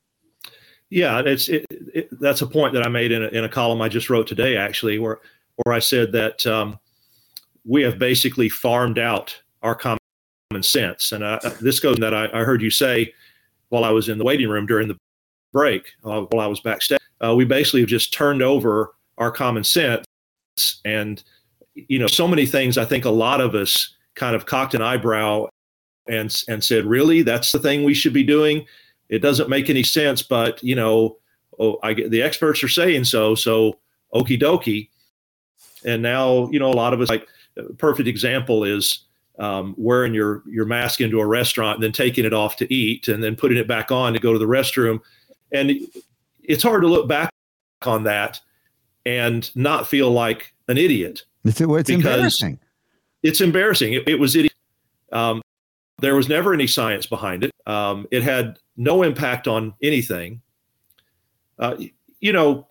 Yeah, 0.90 1.20
it's 1.24 1.48
it, 1.48 1.66
it, 1.70 2.08
that's 2.20 2.42
a 2.42 2.46
point 2.46 2.72
that 2.74 2.84
I 2.84 2.88
made 2.88 3.10
in 3.10 3.22
a, 3.22 3.28
in 3.28 3.44
a 3.44 3.48
column 3.48 3.82
I 3.82 3.88
just 3.88 4.08
wrote 4.08 4.26
today, 4.26 4.56
actually, 4.56 4.98
where 4.98 5.20
where 5.64 5.74
I 5.74 5.78
said 5.78 6.12
that 6.12 6.46
um, 6.46 6.78
we 7.64 7.82
have 7.82 7.98
basically 7.98 8.48
farmed 8.48 8.98
out 8.98 9.36
our 9.62 9.74
common 9.74 9.98
sense, 10.60 11.12
and 11.12 11.24
uh, 11.24 11.40
this 11.60 11.80
goes 11.80 11.96
that 11.96 12.14
I, 12.14 12.28
I, 12.32 12.44
heard 12.44 12.62
you 12.62 12.70
say 12.70 13.12
while 13.70 13.84
I 13.84 13.90
was 13.90 14.08
in 14.08 14.18
the 14.18 14.24
waiting 14.24 14.48
room 14.48 14.66
during 14.66 14.86
the 14.86 14.96
break, 15.52 15.88
uh, 16.04 16.20
while 16.22 16.40
I 16.40 16.46
was 16.46 16.60
backstage. 16.60 17.00
Uh, 17.24 17.34
we 17.34 17.44
basically 17.44 17.80
have 17.80 17.88
just 17.88 18.12
turned 18.12 18.42
over 18.42 18.94
our 19.18 19.32
common 19.32 19.64
sense, 19.64 20.06
and 20.84 21.22
you 21.74 21.98
know, 21.98 22.06
so 22.06 22.28
many 22.28 22.46
things. 22.46 22.78
I 22.78 22.84
think 22.84 23.04
a 23.04 23.10
lot 23.10 23.40
of 23.40 23.54
us 23.54 23.94
kind 24.14 24.36
of 24.36 24.46
cocked 24.46 24.74
an 24.74 24.82
eyebrow 24.82 25.46
and 26.08 26.34
and 26.48 26.62
said, 26.62 26.84
"Really, 26.86 27.22
that's 27.22 27.52
the 27.52 27.58
thing 27.58 27.84
we 27.84 27.94
should 27.94 28.12
be 28.12 28.24
doing." 28.24 28.66
It 29.08 29.20
doesn't 29.20 29.48
make 29.48 29.70
any 29.70 29.82
sense, 29.82 30.22
but 30.22 30.62
you 30.62 30.74
know, 30.74 31.18
oh, 31.58 31.78
I 31.82 31.94
the 31.94 32.22
experts 32.22 32.62
are 32.62 32.68
saying 32.68 33.04
so, 33.04 33.34
so 33.34 33.78
okie 34.14 34.40
dokie. 34.40 34.88
And 35.84 36.02
now, 36.02 36.48
you 36.50 36.58
know, 36.58 36.70
a 36.70 36.74
lot 36.74 36.92
of 36.92 37.00
us 37.00 37.08
like 37.08 37.28
perfect 37.78 38.08
example 38.08 38.64
is 38.64 39.04
um, 39.38 39.74
wearing 39.76 40.14
your 40.14 40.42
your 40.46 40.64
mask 40.64 41.00
into 41.00 41.20
a 41.20 41.26
restaurant 41.26 41.76
and 41.76 41.84
then 41.84 41.92
taking 41.92 42.24
it 42.24 42.32
off 42.32 42.56
to 42.56 42.72
eat 42.72 43.08
and 43.08 43.22
then 43.22 43.36
putting 43.36 43.58
it 43.58 43.68
back 43.68 43.92
on 43.92 44.12
to 44.12 44.18
go 44.18 44.32
to 44.32 44.38
the 44.38 44.46
restroom. 44.46 45.00
And 45.52 45.72
it's 46.42 46.62
hard 46.62 46.82
to 46.82 46.88
look 46.88 47.08
back 47.08 47.30
on 47.84 48.04
that 48.04 48.40
and 49.04 49.54
not 49.54 49.86
feel 49.86 50.10
like 50.10 50.54
an 50.68 50.78
idiot. 50.78 51.24
It's, 51.44 51.60
it's 51.60 51.90
embarrassing. 51.90 52.58
It's 53.22 53.40
embarrassing. 53.40 53.92
It, 53.92 54.08
it 54.08 54.18
was 54.18 54.34
idiot. 54.34 54.52
Um, 55.12 55.40
there 55.98 56.14
was 56.14 56.28
never 56.28 56.52
any 56.52 56.66
science 56.66 57.06
behind 57.06 57.44
it. 57.44 57.52
Um, 57.66 58.06
it 58.10 58.22
had 58.22 58.58
no 58.76 59.02
impact 59.02 59.48
on 59.48 59.74
anything. 59.82 60.40
Uh, 61.58 61.76
you 62.20 62.32
know, 62.32 62.66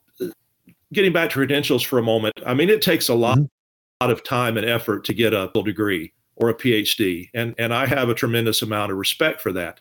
getting 0.93 1.11
back 1.11 1.29
to 1.29 1.35
credentials 1.35 1.81
for 1.81 1.97
a 1.97 2.03
moment, 2.03 2.35
I 2.45 2.53
mean, 2.53 2.69
it 2.69 2.81
takes 2.81 3.09
a 3.09 3.15
lot, 3.15 3.37
mm-hmm. 3.37 4.05
lot 4.05 4.11
of 4.11 4.23
time 4.23 4.57
and 4.57 4.65
effort 4.65 5.03
to 5.05 5.13
get 5.13 5.33
a 5.33 5.49
degree 5.63 6.13
or 6.35 6.49
a 6.49 6.53
PhD, 6.53 7.29
and 7.33 7.55
and 7.57 7.73
I 7.73 7.85
have 7.85 8.09
a 8.09 8.13
tremendous 8.13 8.61
amount 8.61 8.91
of 8.91 8.97
respect 8.97 9.41
for 9.41 9.51
that. 9.53 9.79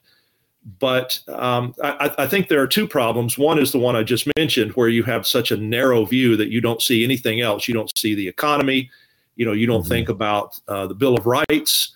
But 0.78 1.20
um, 1.28 1.74
I, 1.82 2.10
I, 2.16 2.26
think 2.26 2.48
there 2.48 2.62
are 2.62 2.66
two 2.66 2.88
problems. 2.88 3.36
One 3.36 3.58
is 3.58 3.70
the 3.70 3.78
one 3.78 3.96
I 3.96 4.02
just 4.02 4.26
mentioned, 4.38 4.72
where 4.72 4.88
you 4.88 5.02
have 5.02 5.26
such 5.26 5.50
a 5.50 5.58
narrow 5.58 6.06
view 6.06 6.38
that 6.38 6.48
you 6.48 6.62
don't 6.62 6.80
see 6.80 7.04
anything 7.04 7.42
else. 7.42 7.68
You 7.68 7.74
don't 7.74 7.92
see 7.98 8.14
the 8.14 8.26
economy. 8.26 8.90
You 9.36 9.44
know, 9.44 9.52
you 9.52 9.66
don't 9.66 9.82
mm-hmm. 9.82 9.90
think 9.90 10.08
about 10.08 10.58
uh, 10.68 10.86
the 10.86 10.94
Bill 10.94 11.18
of 11.18 11.26
Rights 11.26 11.94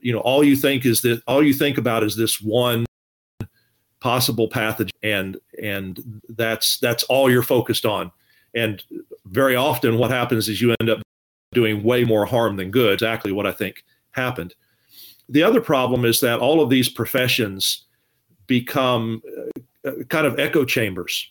you 0.00 0.12
know 0.12 0.20
all 0.20 0.44
you 0.44 0.56
think 0.56 0.84
is 0.84 1.02
that 1.02 1.22
all 1.26 1.42
you 1.42 1.54
think 1.54 1.78
about 1.78 2.02
is 2.02 2.16
this 2.16 2.40
one 2.40 2.84
possible 4.00 4.48
pathogen 4.48 4.90
and 5.02 5.38
and 5.62 6.20
that's 6.30 6.78
that's 6.78 7.04
all 7.04 7.30
you're 7.30 7.42
focused 7.42 7.86
on. 7.86 8.10
And 8.54 8.82
very 9.26 9.56
often 9.56 9.98
what 9.98 10.10
happens 10.10 10.48
is 10.48 10.60
you 10.60 10.74
end 10.80 10.90
up 10.90 11.00
doing 11.52 11.82
way 11.82 12.04
more 12.04 12.26
harm 12.26 12.56
than 12.56 12.70
good 12.70 12.94
exactly 12.94 13.32
what 13.32 13.46
i 13.46 13.52
think 13.52 13.84
happened. 14.10 14.54
The 15.28 15.42
other 15.42 15.60
problem 15.60 16.04
is 16.04 16.20
that 16.20 16.40
all 16.40 16.60
of 16.60 16.68
these 16.68 16.88
professions 16.88 17.84
become 18.46 19.22
uh, 19.84 20.04
kind 20.08 20.26
of 20.26 20.38
echo 20.38 20.64
chambers 20.64 21.30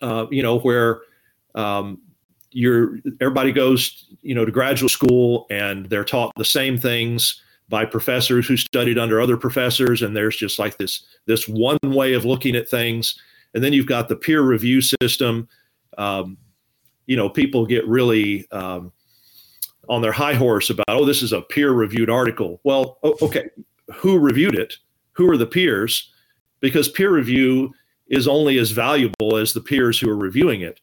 uh, 0.00 0.26
you 0.30 0.42
know 0.42 0.58
where 0.58 1.02
um, 1.54 2.00
you're 2.54 3.00
everybody 3.20 3.52
goes 3.52 4.06
you 4.22 4.34
know 4.34 4.44
to 4.44 4.52
graduate 4.52 4.90
school 4.90 5.46
and 5.50 5.86
they're 5.86 6.04
taught 6.04 6.32
the 6.36 6.44
same 6.44 6.78
things 6.78 7.42
by 7.68 7.84
professors 7.84 8.46
who 8.46 8.56
studied 8.56 8.98
under 8.98 9.20
other 9.20 9.36
professors. 9.36 10.02
And 10.02 10.16
there's 10.16 10.36
just 10.36 10.58
like 10.58 10.78
this 10.78 11.04
this 11.26 11.48
one 11.48 11.78
way 11.82 12.14
of 12.14 12.24
looking 12.24 12.54
at 12.54 12.68
things. 12.68 13.18
And 13.54 13.62
then 13.62 13.72
you've 13.72 13.86
got 13.86 14.08
the 14.08 14.16
peer 14.16 14.42
review 14.42 14.80
system. 14.80 15.48
Um, 15.98 16.38
you 17.06 17.16
know 17.16 17.28
people 17.28 17.66
get 17.66 17.86
really 17.86 18.48
um, 18.50 18.92
on 19.88 20.00
their 20.00 20.12
high 20.12 20.34
horse 20.34 20.70
about 20.70 20.86
oh 20.88 21.04
this 21.04 21.22
is 21.22 21.32
a 21.32 21.42
peer 21.42 21.72
reviewed 21.72 22.08
article. 22.08 22.60
Well 22.64 22.98
okay 23.20 23.50
who 23.92 24.18
reviewed 24.18 24.54
it? 24.54 24.76
Who 25.12 25.28
are 25.30 25.36
the 25.36 25.46
peers? 25.46 26.10
Because 26.60 26.88
peer 26.88 27.10
review 27.10 27.72
is 28.06 28.26
only 28.26 28.58
as 28.58 28.70
valuable 28.70 29.36
as 29.36 29.52
the 29.52 29.60
peers 29.60 29.98
who 29.98 30.08
are 30.08 30.16
reviewing 30.16 30.60
it 30.60 30.80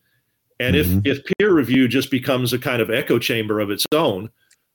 and 0.61 0.75
mm-hmm. 0.75 0.99
if 1.03 1.17
if 1.17 1.25
peer 1.37 1.53
review 1.53 1.87
just 1.87 2.11
becomes 2.11 2.53
a 2.53 2.59
kind 2.59 2.81
of 2.81 2.89
echo 2.89 3.19
chamber 3.19 3.59
of 3.59 3.69
its 3.69 3.85
own 3.91 4.29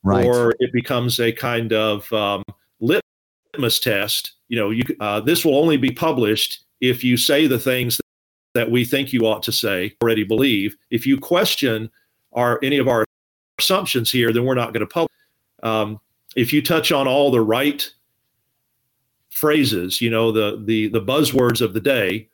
right. 0.07 0.25
or 0.25 0.55
it 0.59 0.73
becomes 0.73 1.21
a 1.21 1.33
kind 1.33 1.73
of 1.73 2.11
um, 2.13 2.43
litmus 2.81 3.81
test. 3.81 4.33
You 4.49 4.59
know, 4.59 4.71
you, 4.71 4.85
uh, 5.01 5.21
this 5.21 5.45
will 5.45 5.59
only 5.59 5.77
be 5.77 5.91
published 5.91 6.65
if 6.81 7.03
you 7.03 7.17
say 7.17 7.47
the 7.47 7.59
things 7.59 8.01
that 8.55 8.71
we 8.71 8.85
think 8.85 9.13
you 9.13 9.27
ought 9.27 9.43
to 9.43 9.53
say, 9.53 9.95
already 10.03 10.25
believe. 10.25 10.77
If 10.91 11.07
you 11.07 11.19
question 11.19 11.91
our 12.33 12.59
any 12.63 12.79
of 12.79 12.89
our 12.89 13.05
assumptions 13.59 14.11
here, 14.11 14.33
then 14.33 14.45
we're 14.45 14.55
not 14.55 14.73
going 14.73 14.87
to 14.87 14.93
publish. 14.93 15.13
Um, 15.63 16.01
if 16.37 16.53
you 16.53 16.63
touch 16.63 16.93
on 16.93 17.09
all 17.09 17.31
the 17.31 17.41
right 17.41 17.91
phrases, 19.31 20.01
you 20.01 20.11
know, 20.11 20.33
the 20.33 20.63
the 20.65 20.89
the 20.89 21.03
buzzwords 21.03 21.61
of 21.61 21.75
the 21.75 21.81
day. 21.81 22.29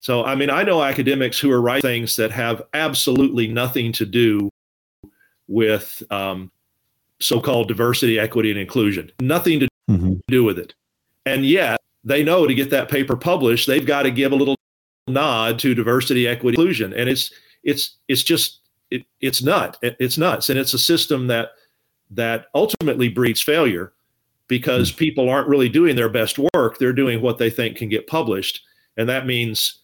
So, 0.00 0.24
I 0.24 0.34
mean, 0.34 0.50
I 0.50 0.62
know 0.62 0.82
academics 0.82 1.38
who 1.38 1.50
are 1.50 1.60
writing 1.60 1.82
things 1.82 2.16
that 2.16 2.30
have 2.30 2.62
absolutely 2.72 3.48
nothing 3.48 3.92
to 3.92 4.06
do 4.06 4.48
with 5.48 6.02
um, 6.10 6.50
so-called 7.20 7.68
diversity, 7.68 8.18
equity, 8.18 8.50
and 8.50 8.60
inclusion. 8.60 9.10
Nothing 9.20 9.60
to 9.60 9.68
mm-hmm. 9.90 10.14
do 10.28 10.44
with 10.44 10.58
it. 10.58 10.74
And 11.26 11.44
yet 11.44 11.80
they 12.04 12.22
know 12.22 12.46
to 12.46 12.54
get 12.54 12.70
that 12.70 12.88
paper 12.88 13.16
published, 13.16 13.66
they've 13.66 13.84
got 13.84 14.02
to 14.04 14.10
give 14.10 14.32
a 14.32 14.36
little 14.36 14.56
nod 15.08 15.58
to 15.60 15.74
diversity, 15.74 16.28
equity, 16.28 16.54
inclusion, 16.60 16.92
and 16.94 17.08
it's 17.08 17.32
it's 17.64 17.96
it's 18.08 18.22
just 18.22 18.60
it, 18.90 19.04
it's 19.20 19.42
nut 19.42 19.76
it's 19.82 20.18
nuts, 20.18 20.48
and 20.48 20.58
it's 20.58 20.74
a 20.74 20.78
system 20.78 21.26
that 21.26 21.50
that 22.10 22.46
ultimately 22.54 23.08
breeds 23.08 23.40
failure 23.40 23.92
because 24.46 24.90
mm-hmm. 24.90 24.98
people 24.98 25.28
aren't 25.28 25.48
really 25.48 25.68
doing 25.68 25.96
their 25.96 26.08
best 26.08 26.38
work; 26.54 26.78
they're 26.78 26.92
doing 26.92 27.20
what 27.20 27.38
they 27.38 27.50
think 27.50 27.76
can 27.76 27.88
get 27.88 28.06
published, 28.06 28.62
and 28.96 29.08
that 29.08 29.26
means 29.26 29.80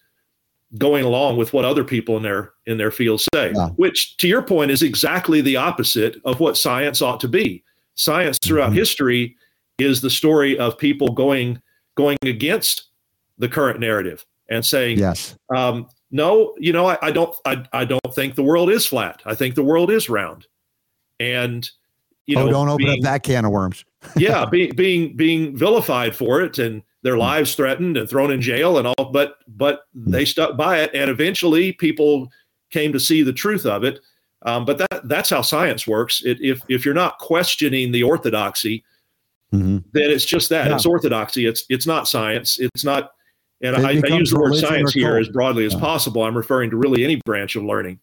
going 0.79 1.05
along 1.05 1.37
with 1.37 1.53
what 1.53 1.65
other 1.65 1.85
people 1.85 2.17
in 2.17 2.23
their 2.23 2.53
in 2.67 2.79
their 2.79 2.91
field 2.91 3.23
say 3.35 3.53
yeah. 3.55 3.69
which 3.77 4.17
to 4.17 4.27
your 4.27 4.43
point 4.43 4.71
is 4.71 4.83
exactly 4.83 5.41
the 5.41 5.57
opposite 5.57 6.21
of 6.25 6.41
what 6.41 6.57
science 6.57 7.01
ought 7.01 7.21
to 7.21 7.29
be. 7.29 7.63
Science 7.95 8.39
throughout 8.43 8.71
mm-hmm. 8.71 8.79
history 8.79 9.37
is 9.79 10.01
the 10.01 10.11
story 10.11 10.59
of 10.59 10.77
people 10.79 11.09
going 11.13 11.61
going 11.97 12.19
against 12.23 12.91
the 13.39 13.49
current 13.49 13.79
narrative 13.79 14.25
and 14.49 14.65
saying 14.65 14.99
yes. 14.99 15.37
um, 15.55 15.87
no 16.11 16.55
you 16.59 16.73
know 16.73 16.87
I, 16.87 16.99
I, 17.03 17.11
don't 17.11 17.35
I, 17.45 17.65
I 17.73 17.85
don't 17.85 18.15
think 18.15 18.35
the 18.35 18.43
world 18.43 18.71
is 18.71 18.87
flat. 18.87 19.23
I 19.25 19.35
think 19.35 19.55
the 19.55 19.65
world 19.65 19.91
is 19.91 20.09
round. 20.09 20.47
And 21.21 21.69
you 22.27 22.37
oh, 22.39 22.47
know 22.47 22.51
don't 22.51 22.69
open 22.69 22.87
being, 22.87 22.99
up 22.99 23.05
that 23.05 23.23
can 23.23 23.45
of 23.45 23.53
worms. 23.53 23.85
Yeah 24.17 24.45
being 24.47 24.75
being 24.75 25.17
being 25.17 25.57
vilified 25.57 26.17
for 26.17 26.41
it 26.41 26.59
and 26.59 26.83
their 27.05 27.15
hmm. 27.15 27.21
lives 27.21 27.55
threatened 27.55 27.97
and 27.97 28.11
thrown 28.11 28.33
in 28.33 28.41
jail 28.41 28.79
and 28.79 28.89
all 28.89 29.11
but 29.13 29.37
but 29.47 29.83
hmm. 29.93 30.11
they 30.11 30.25
stuck 30.25 30.57
by 30.57 30.81
it 30.81 30.91
and 30.93 31.09
eventually 31.09 31.73
people 31.73 32.29
came 32.71 32.93
to 32.93 32.99
see 32.99 33.23
the 33.23 33.33
truth 33.33 33.65
of 33.65 33.85
it 33.85 34.01
um, 34.43 34.65
but 34.65 34.79
that 34.79 35.03
that's 35.05 35.31
how 35.31 35.41
science 35.41 35.87
works 35.87 36.23
it, 36.25 36.39
if 36.41 36.61
if 36.69 36.85
you're 36.85 36.93
not 36.93 37.19
questioning 37.19 37.93
the 37.93 38.03
orthodoxy 38.03 38.83
mm-hmm. 39.53 39.79
then 39.93 40.11
it's 40.11 40.25
just 40.25 40.49
that 40.49 40.67
yeah. 40.67 40.75
it's 40.75 40.87
orthodoxy 40.87 41.47
it's 41.47 41.65
it's 41.69 41.87
not 41.87 42.09
science 42.09 42.59
it's 42.59 42.85
not 42.85 43.13
and 43.63 43.77
I, 43.77 43.91
I, 43.91 44.17
use 44.19 44.31
the 44.31 44.41
word 44.41 44.57
science 44.57 44.93
here 44.93 45.17
as 45.17 45.29
broadly 45.29 45.65
as 45.65 45.75
yeah. 45.75 45.81
possible 45.81 46.25
i'm 46.25 46.37
referring 46.37 46.71
to 46.71 46.77
really 46.77 47.05
any 47.05 47.21
branch 47.25 47.55
of 47.55 47.63
learning 47.63 48.01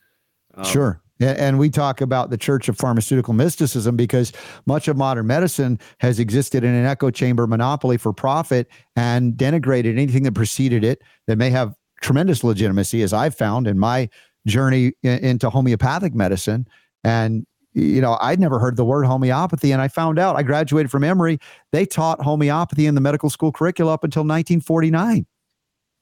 um, 0.53 0.63
sure 0.63 1.01
and 1.21 1.59
we 1.59 1.69
talk 1.69 2.01
about 2.01 2.29
the 2.29 2.37
church 2.37 2.67
of 2.67 2.77
pharmaceutical 2.77 3.33
mysticism 3.33 3.95
because 3.95 4.31
much 4.65 4.87
of 4.87 4.97
modern 4.97 5.27
medicine 5.27 5.79
has 5.99 6.19
existed 6.19 6.63
in 6.63 6.73
an 6.73 6.85
echo 6.85 7.11
chamber 7.11 7.47
monopoly 7.47 7.97
for 7.97 8.11
profit 8.11 8.67
and 8.95 9.33
denigrated 9.33 9.91
anything 9.91 10.23
that 10.23 10.33
preceded 10.33 10.83
it 10.83 11.01
that 11.27 11.37
may 11.37 11.49
have 11.49 11.75
tremendous 12.01 12.43
legitimacy, 12.43 13.03
as 13.03 13.13
I've 13.13 13.35
found 13.35 13.67
in 13.67 13.77
my 13.77 14.09
journey 14.47 14.93
into 15.03 15.49
homeopathic 15.49 16.15
medicine. 16.15 16.67
And, 17.03 17.45
you 17.73 18.01
know, 18.01 18.17
I'd 18.19 18.39
never 18.39 18.59
heard 18.59 18.75
the 18.75 18.85
word 18.85 19.05
homeopathy. 19.05 19.71
And 19.71 19.81
I 19.81 19.87
found 19.87 20.17
out 20.17 20.35
I 20.35 20.43
graduated 20.43 20.91
from 20.91 21.03
Emory. 21.03 21.37
They 21.71 21.85
taught 21.85 22.21
homeopathy 22.21 22.87
in 22.87 22.95
the 22.95 23.01
medical 23.01 23.29
school 23.29 23.51
curricula 23.51 23.93
up 23.93 24.03
until 24.03 24.21
1949. 24.21 25.25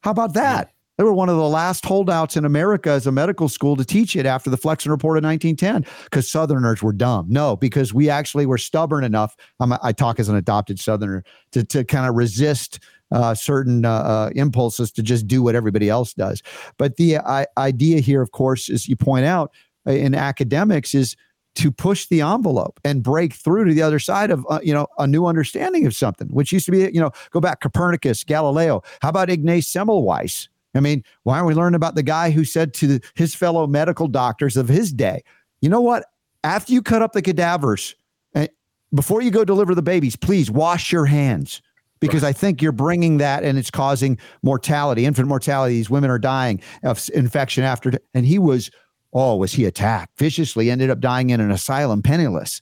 How 0.01 0.11
about 0.11 0.33
that? 0.33 0.71
They 0.99 1.05
were 1.05 1.13
one 1.13 1.29
of 1.29 1.37
the 1.37 1.47
last 1.47 1.85
holdouts 1.85 2.35
in 2.35 2.43
America 2.43 2.89
as 2.89 3.07
a 3.07 3.11
medical 3.13 3.47
school 3.47 3.77
to 3.77 3.85
teach 3.85 4.17
it 4.17 4.25
after 4.25 4.49
the 4.49 4.57
Flexner 4.57 4.91
Report 4.91 5.17
of 5.17 5.23
1910 5.23 5.89
because 6.03 6.29
Southerners 6.29 6.83
were 6.83 6.91
dumb. 6.91 7.25
No, 7.29 7.55
because 7.55 7.93
we 7.93 8.09
actually 8.09 8.45
were 8.45 8.57
stubborn 8.57 9.05
enough. 9.05 9.37
I'm, 9.61 9.71
i 9.81 9.93
talk 9.93 10.19
as 10.19 10.27
an 10.27 10.35
adopted 10.35 10.77
Southerner 10.77 11.23
to, 11.53 11.63
to 11.63 11.85
kind 11.85 12.05
of 12.05 12.15
resist 12.15 12.79
uh, 13.13 13.33
certain 13.33 13.85
uh, 13.85 13.91
uh, 13.91 14.29
impulses 14.35 14.91
to 14.91 15.01
just 15.01 15.25
do 15.25 15.41
what 15.41 15.55
everybody 15.55 15.87
else 15.87 16.13
does. 16.13 16.43
But 16.77 16.97
the 16.97 17.15
uh, 17.15 17.45
idea 17.57 18.01
here, 18.01 18.21
of 18.21 18.33
course, 18.33 18.69
as 18.69 18.89
you 18.89 18.97
point 18.97 19.23
out 19.23 19.53
uh, 19.87 19.91
in 19.91 20.13
academics, 20.13 20.93
is 20.93 21.15
to 21.55 21.71
push 21.71 22.07
the 22.07 22.19
envelope 22.19 22.77
and 22.83 23.01
break 23.01 23.31
through 23.35 23.63
to 23.69 23.73
the 23.73 23.83
other 23.83 23.99
side 23.99 24.31
of 24.31 24.45
uh, 24.49 24.59
you 24.61 24.73
know 24.73 24.87
a 24.97 25.07
new 25.07 25.27
understanding 25.27 25.85
of 25.87 25.95
something 25.95 26.27
which 26.27 26.51
used 26.51 26.65
to 26.65 26.71
be 26.71 26.79
you 26.93 26.99
know 26.99 27.11
go 27.31 27.39
back 27.39 27.59
copernicus 27.59 28.23
galileo 28.23 28.83
how 29.01 29.09
about 29.09 29.31
ignaz 29.31 29.65
semmelweis 29.65 30.47
I 30.75 30.79
mean, 30.79 31.03
why 31.23 31.35
aren't 31.35 31.47
we 31.47 31.53
learning 31.53 31.75
about 31.75 31.95
the 31.95 32.03
guy 32.03 32.31
who 32.31 32.45
said 32.45 32.73
to 32.75 32.99
his 33.15 33.33
fellow 33.33 33.65
medical 33.67 34.07
doctors 34.07 34.55
of 34.55 34.67
his 34.67 34.93
day, 34.93 35.23
you 35.61 35.69
know 35.69 35.81
what? 35.81 36.05
After 36.43 36.71
you 36.71 36.81
cut 36.81 37.01
up 37.01 37.13
the 37.13 37.21
cadavers, 37.21 37.95
uh, 38.35 38.47
before 38.93 39.21
you 39.21 39.31
go 39.31 39.43
deliver 39.43 39.75
the 39.75 39.81
babies, 39.81 40.15
please 40.15 40.49
wash 40.49 40.91
your 40.91 41.05
hands 41.05 41.61
because 41.99 42.23
right. 42.23 42.29
I 42.29 42.33
think 42.33 42.61
you're 42.61 42.71
bringing 42.71 43.17
that 43.17 43.43
and 43.43 43.57
it's 43.57 43.71
causing 43.71 44.17
mortality, 44.41 45.05
infant 45.05 45.27
mortality. 45.27 45.75
These 45.75 45.89
women 45.89 46.09
are 46.09 46.19
dying 46.19 46.61
of 46.83 47.09
infection 47.13 47.63
after. 47.63 47.91
And 48.13 48.25
he 48.25 48.39
was, 48.39 48.71
oh, 49.13 49.35
was 49.35 49.51
he 49.51 49.65
attacked 49.65 50.17
viciously? 50.17 50.71
Ended 50.71 50.89
up 50.89 50.99
dying 50.99 51.29
in 51.29 51.41
an 51.41 51.51
asylum, 51.51 52.01
penniless. 52.01 52.61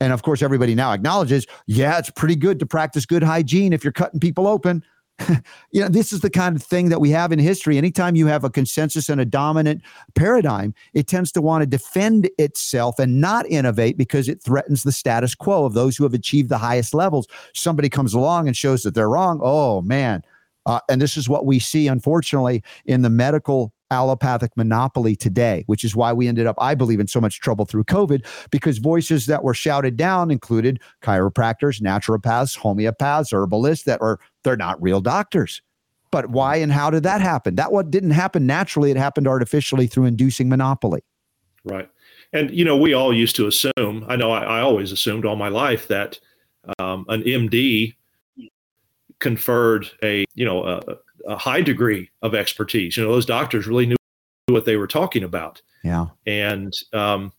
And 0.00 0.12
of 0.12 0.22
course, 0.22 0.42
everybody 0.42 0.74
now 0.74 0.92
acknowledges, 0.92 1.46
yeah, 1.66 1.98
it's 1.98 2.10
pretty 2.10 2.34
good 2.34 2.58
to 2.58 2.66
practice 2.66 3.06
good 3.06 3.22
hygiene 3.22 3.72
if 3.72 3.84
you're 3.84 3.92
cutting 3.92 4.18
people 4.18 4.48
open. 4.48 4.82
you 5.70 5.80
know, 5.80 5.88
this 5.88 6.12
is 6.12 6.20
the 6.20 6.30
kind 6.30 6.56
of 6.56 6.62
thing 6.62 6.88
that 6.88 7.00
we 7.00 7.10
have 7.10 7.32
in 7.32 7.38
history. 7.38 7.78
Anytime 7.78 8.16
you 8.16 8.26
have 8.26 8.44
a 8.44 8.50
consensus 8.50 9.08
and 9.08 9.20
a 9.20 9.24
dominant 9.24 9.82
paradigm, 10.14 10.74
it 10.94 11.06
tends 11.06 11.32
to 11.32 11.42
want 11.42 11.62
to 11.62 11.66
defend 11.66 12.30
itself 12.38 12.98
and 12.98 13.20
not 13.20 13.46
innovate 13.46 13.96
because 13.96 14.28
it 14.28 14.42
threatens 14.42 14.82
the 14.82 14.92
status 14.92 15.34
quo 15.34 15.64
of 15.64 15.74
those 15.74 15.96
who 15.96 16.04
have 16.04 16.14
achieved 16.14 16.48
the 16.48 16.58
highest 16.58 16.94
levels. 16.94 17.26
Somebody 17.54 17.88
comes 17.88 18.14
along 18.14 18.46
and 18.46 18.56
shows 18.56 18.82
that 18.82 18.94
they're 18.94 19.10
wrong. 19.10 19.40
Oh, 19.42 19.82
man. 19.82 20.22
Uh, 20.66 20.80
and 20.88 21.00
this 21.00 21.16
is 21.16 21.28
what 21.28 21.44
we 21.44 21.58
see, 21.58 21.88
unfortunately, 21.88 22.62
in 22.84 23.02
the 23.02 23.10
medical 23.10 23.72
allopathic 23.92 24.56
monopoly 24.56 25.14
today, 25.14 25.62
which 25.66 25.84
is 25.84 25.94
why 25.94 26.12
we 26.12 26.26
ended 26.26 26.46
up, 26.46 26.56
I 26.58 26.74
believe, 26.74 26.98
in 26.98 27.06
so 27.06 27.20
much 27.20 27.40
trouble 27.40 27.64
through 27.64 27.84
COVID 27.84 28.26
because 28.50 28.78
voices 28.78 29.26
that 29.26 29.44
were 29.44 29.54
shouted 29.54 29.96
down 29.96 30.30
included 30.30 30.80
chiropractors, 31.02 31.80
naturopaths, 31.80 32.58
homeopaths, 32.58 33.32
herbalists 33.32 33.84
that 33.84 34.00
are 34.00 34.18
they're 34.42 34.56
not 34.56 34.82
real 34.82 35.00
doctors. 35.00 35.62
But 36.10 36.30
why 36.30 36.56
and 36.56 36.72
how 36.72 36.90
did 36.90 37.04
that 37.04 37.20
happen? 37.20 37.54
That 37.54 37.72
what 37.72 37.90
didn't 37.90 38.10
happen 38.10 38.46
naturally, 38.46 38.90
it 38.90 38.96
happened 38.96 39.28
artificially 39.28 39.86
through 39.86 40.06
inducing 40.06 40.48
monopoly. 40.48 41.02
Right. 41.64 41.88
And 42.32 42.50
you 42.50 42.64
know, 42.64 42.76
we 42.76 42.94
all 42.94 43.14
used 43.14 43.36
to 43.36 43.46
assume, 43.46 44.04
I 44.08 44.16
know 44.16 44.30
I, 44.30 44.58
I 44.58 44.60
always 44.60 44.92
assumed 44.92 45.24
all 45.24 45.36
my 45.36 45.48
life 45.48 45.88
that 45.88 46.18
um, 46.78 47.04
an 47.08 47.22
MD 47.22 47.94
conferred 49.20 49.86
a, 50.02 50.24
you 50.34 50.44
know, 50.44 50.64
a, 50.64 50.80
a 51.26 51.36
high 51.36 51.60
degree 51.60 52.10
of 52.22 52.34
expertise. 52.34 52.96
You 52.96 53.04
know, 53.04 53.12
those 53.12 53.26
doctors 53.26 53.66
really 53.66 53.86
knew 53.86 53.96
what 54.46 54.64
they 54.64 54.76
were 54.76 54.86
talking 54.86 55.24
about. 55.24 55.62
Yeah. 55.84 56.06
And 56.26 56.72
um, 56.92 57.32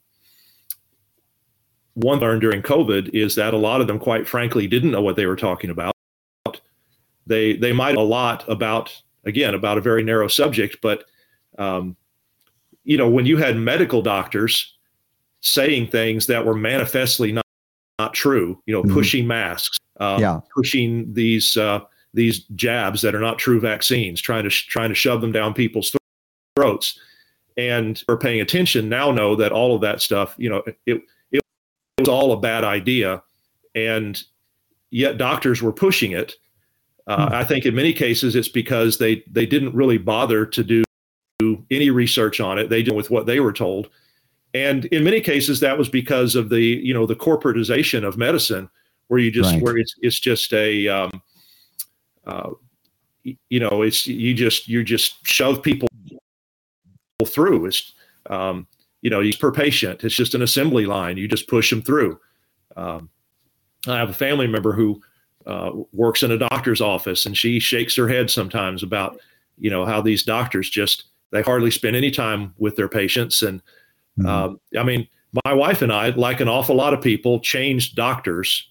one 1.94 2.20
learned 2.20 2.42
during 2.42 2.62
COVID 2.62 3.14
is 3.14 3.36
that 3.36 3.54
a 3.54 3.58
lot 3.58 3.82
of 3.82 3.88
them, 3.88 4.00
quite 4.00 4.28
frankly, 4.28 4.68
didn't 4.68 4.92
know 4.92 5.02
what 5.02 5.16
they 5.16 5.26
were 5.26 5.36
talking 5.36 5.70
about. 5.70 5.94
They 7.26 7.56
they 7.56 7.72
might 7.72 7.96
a 7.96 8.02
lot 8.02 8.48
about 8.50 8.94
again 9.24 9.54
about 9.54 9.78
a 9.78 9.82
very 9.82 10.04
narrow 10.04 10.28
subject, 10.28 10.80
but 10.82 11.06
um, 11.58 11.96
you 12.84 12.98
know 12.98 13.10
when 13.10 13.26
you 13.26 13.38
had 13.38 13.56
medical 13.56 14.02
doctors 14.02 14.76
saying 15.40 15.88
things 15.88 16.28
that 16.28 16.46
were 16.46 16.56
manifestly 16.56 17.32
not 17.32 17.46
not 18.00 18.14
true, 18.14 18.62
you 18.66 18.74
know, 18.74 18.84
mm-hmm. 18.84 18.94
pushing 18.94 19.28
masks, 19.28 19.78
um, 20.00 20.20
yeah. 20.20 20.40
pushing 20.56 21.14
these 21.14 21.56
uh, 21.56 21.80
these 22.14 22.40
jabs 22.56 23.02
that 23.02 23.16
are 23.16 23.20
not 23.20 23.40
true 23.40 23.60
vaccines, 23.60 24.22
trying 24.22 24.44
to 24.44 24.50
sh- 24.50 24.68
trying 24.68 24.90
to 24.90 24.96
shove 24.96 25.22
them 25.22 25.32
down 25.32 25.54
people's 25.54 25.96
throats, 26.56 27.00
and 27.58 28.02
are 28.08 28.18
paying 28.18 28.42
attention 28.42 28.90
now 28.90 29.12
know 29.12 29.36
that 29.36 29.52
all 29.52 29.76
of 29.76 29.82
that 29.82 30.02
stuff, 30.02 30.36
you 30.38 30.50
know, 30.50 30.64
it 30.86 31.02
it 31.32 31.42
was 32.00 32.10
all 32.10 32.32
a 32.32 32.40
bad 32.40 32.64
idea, 32.64 33.22
and 33.76 34.22
yet 34.92 35.18
doctors 35.18 35.62
were 35.62 35.74
pushing 35.74 36.12
it. 36.12 36.36
Uh, 37.08 37.28
hmm. 37.28 37.34
I 37.34 37.44
think 37.44 37.66
in 37.66 37.76
many 37.76 37.94
cases 37.94 38.36
it's 38.36 38.48
because 38.48 38.98
they 38.98 39.24
they 39.30 39.46
didn't 39.46 39.76
really 39.76 39.98
bother 39.98 40.46
to 40.46 40.64
do 40.64 40.84
any 41.70 41.90
research 41.90 42.40
on 42.40 42.58
it. 42.58 42.70
They 42.70 42.84
did 42.84 42.96
with 42.96 43.10
what 43.10 43.26
they 43.26 43.40
were 43.40 43.54
told, 43.54 43.90
and 44.54 44.86
in 44.86 45.04
many 45.04 45.20
cases 45.20 45.60
that 45.60 45.78
was 45.78 45.90
because 45.90 46.36
of 46.36 46.50
the 46.50 46.62
you 46.62 46.94
know 46.94 47.06
the 47.06 47.16
corporatization 47.16 48.08
of 48.08 48.18
medicine, 48.18 48.70
where 49.08 49.20
you 49.20 49.32
just 49.32 49.54
right. 49.54 49.62
where 49.62 49.78
it's 49.78 49.96
it's 50.02 50.20
just 50.20 50.54
a 50.54 50.88
um, 50.88 51.22
uh, 52.26 52.52
you 53.24 53.60
know, 53.60 53.82
it's 53.82 54.06
you 54.08 54.34
just 54.34 54.68
you 54.68 54.84
just 54.84 55.26
shove 55.26 55.62
people 55.64 55.88
through. 57.26 57.66
It's 57.66 57.94
um, 58.30 58.68
you 59.02 59.10
know, 59.10 59.22
per 59.40 59.52
patient. 59.52 60.04
It's 60.04 60.16
just 60.16 60.36
an 60.36 60.42
assembly 60.42 60.86
line. 60.86 61.18
You 61.18 61.28
just 61.28 61.48
push 61.48 61.70
them 61.70 61.82
through. 61.82 62.20
Um, 62.76 63.10
I 63.88 63.98
have 63.98 64.10
a 64.10 64.14
family 64.14 64.48
member 64.48 64.74
who 64.74 65.02
uh, 65.46 65.72
works 65.92 66.24
in 66.24 66.32
a 66.32 66.38
doctor's 66.38 66.82
office, 66.82 67.26
and 67.26 67.38
she 67.38 67.60
shakes 67.60 67.96
her 67.96 68.08
head 68.08 68.30
sometimes 68.30 68.84
about 68.84 69.20
you 69.58 69.70
know 69.70 69.86
how 69.86 70.02
these 70.02 70.24
doctors 70.24 70.70
just 70.70 71.06
they 71.32 71.42
hardly 71.42 71.72
spend 71.72 71.96
any 71.96 72.12
time 72.12 72.54
with 72.58 72.76
their 72.76 72.88
patients. 72.88 73.42
And 73.42 73.62
mm-hmm. 74.18 74.28
um, 74.28 74.60
I 74.78 74.84
mean, 74.84 75.08
my 75.46 75.54
wife 75.54 75.82
and 75.82 75.92
I, 75.92 76.10
like 76.10 76.40
an 76.40 76.48
awful 76.48 76.76
lot 76.76 76.94
of 76.94 77.02
people, 77.02 77.40
changed 77.40 77.96
doctors 77.96 78.70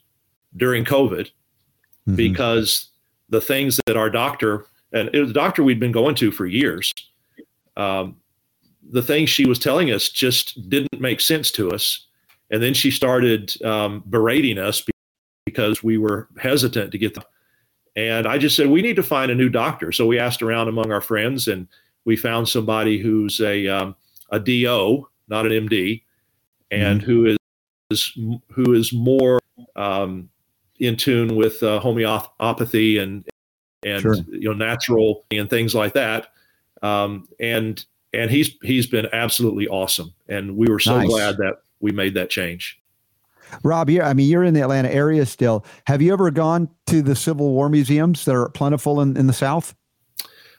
during 0.57 0.85
COVID 0.85 1.27
mm-hmm. 1.27 2.15
because 2.15 2.92
the 3.33 3.41
things 3.41 3.81
that 3.87 3.97
our 3.97 4.11
doctor 4.11 4.67
and 4.93 5.09
it 5.15 5.21
was 5.21 5.31
a 5.31 5.35
doctor 5.35 5.65
we'd 5.65 5.81
been 5.81 5.91
going 5.91 6.15
to 6.17 6.31
for 6.31 6.47
years. 6.47 6.93
Um, 7.79 8.17
the 8.91 9.01
things 9.01 9.31
she 9.31 9.47
was 9.47 9.59
telling 9.59 9.91
us 9.91 10.11
just 10.11 10.69
didn't 10.69 11.01
make 11.01 11.21
sense 11.21 11.51
to 11.53 11.71
us, 11.71 12.07
and 12.51 12.63
then 12.63 12.75
she 12.75 12.91
started 12.91 13.61
um, 13.65 14.05
berating 14.07 14.59
us 14.59 14.85
because 15.47 15.83
we 15.83 15.97
were 15.97 16.29
hesitant 16.39 16.93
to 16.93 16.99
get 16.99 17.15
them. 17.15 17.25
And 17.97 18.27
I 18.27 18.39
just 18.39 18.55
said, 18.55 18.69
we 18.69 18.83
need 18.83 18.97
to 18.97 19.03
find 19.03 19.31
a 19.31 19.35
new 19.35 19.49
doctor. 19.49 19.93
So 19.93 20.07
we 20.07 20.19
asked 20.19 20.43
around 20.43 20.69
among 20.69 20.93
our 20.93 21.01
friends 21.01 21.49
and 21.49 21.69
we 22.05 22.17
found 22.17 22.49
somebody 22.49 22.99
who's 22.99 23.41
a, 23.41 23.69
um, 23.69 23.97
a 24.31 24.41
DO, 24.41 25.07
not 25.29 25.47
an 25.47 25.53
MD, 25.53 26.03
and 26.71 27.03
mm-hmm. 27.03 27.11
who 27.11 27.37
is, 27.91 28.17
who 28.51 28.73
is 28.73 28.93
more 28.95 29.39
um, 29.77 30.31
in 30.83 30.97
tune 30.97 31.37
with 31.37 31.63
uh, 31.63 31.79
homeopathy 31.79 32.99
and, 32.99 33.25
and 33.85 34.03
sure. 34.03 34.17
you 34.29 34.49
know 34.49 34.53
natural 34.53 35.25
and 35.31 35.49
things 35.49 35.75
like 35.75 35.95
that. 35.95 36.29
Um, 36.83 37.29
and 37.39 37.85
and 38.13 38.31
he's 38.31 38.51
he's 38.63 38.87
been 38.87 39.07
absolutely 39.13 39.69
awesome, 39.69 40.13
and 40.29 40.57
we 40.57 40.69
were 40.69 40.81
so 40.81 40.99
nice. 40.99 41.09
glad 41.09 41.37
that 41.39 41.63
we 41.81 41.93
made 41.93 42.15
that 42.15 42.31
change. 42.31 42.79
Rob, 43.63 43.91
you 43.91 44.03
I 44.03 44.13
mean, 44.13 44.29
you're 44.29 44.45
in 44.45 44.55
the 44.55 44.63
Atlanta 44.63 44.91
area 44.91 45.25
still. 45.25 45.65
Have 45.87 46.03
you 46.03 46.13
ever 46.13 46.31
gone 46.31 46.69
to 46.87 47.01
the 47.01 47.15
Civil 47.15 47.51
War 47.51 47.69
museums 47.69 48.25
that 48.25 48.35
are 48.35 48.49
plentiful 48.49 49.01
in, 49.01 49.17
in 49.17 49.27
the 49.29 49.33
South? 49.33 49.75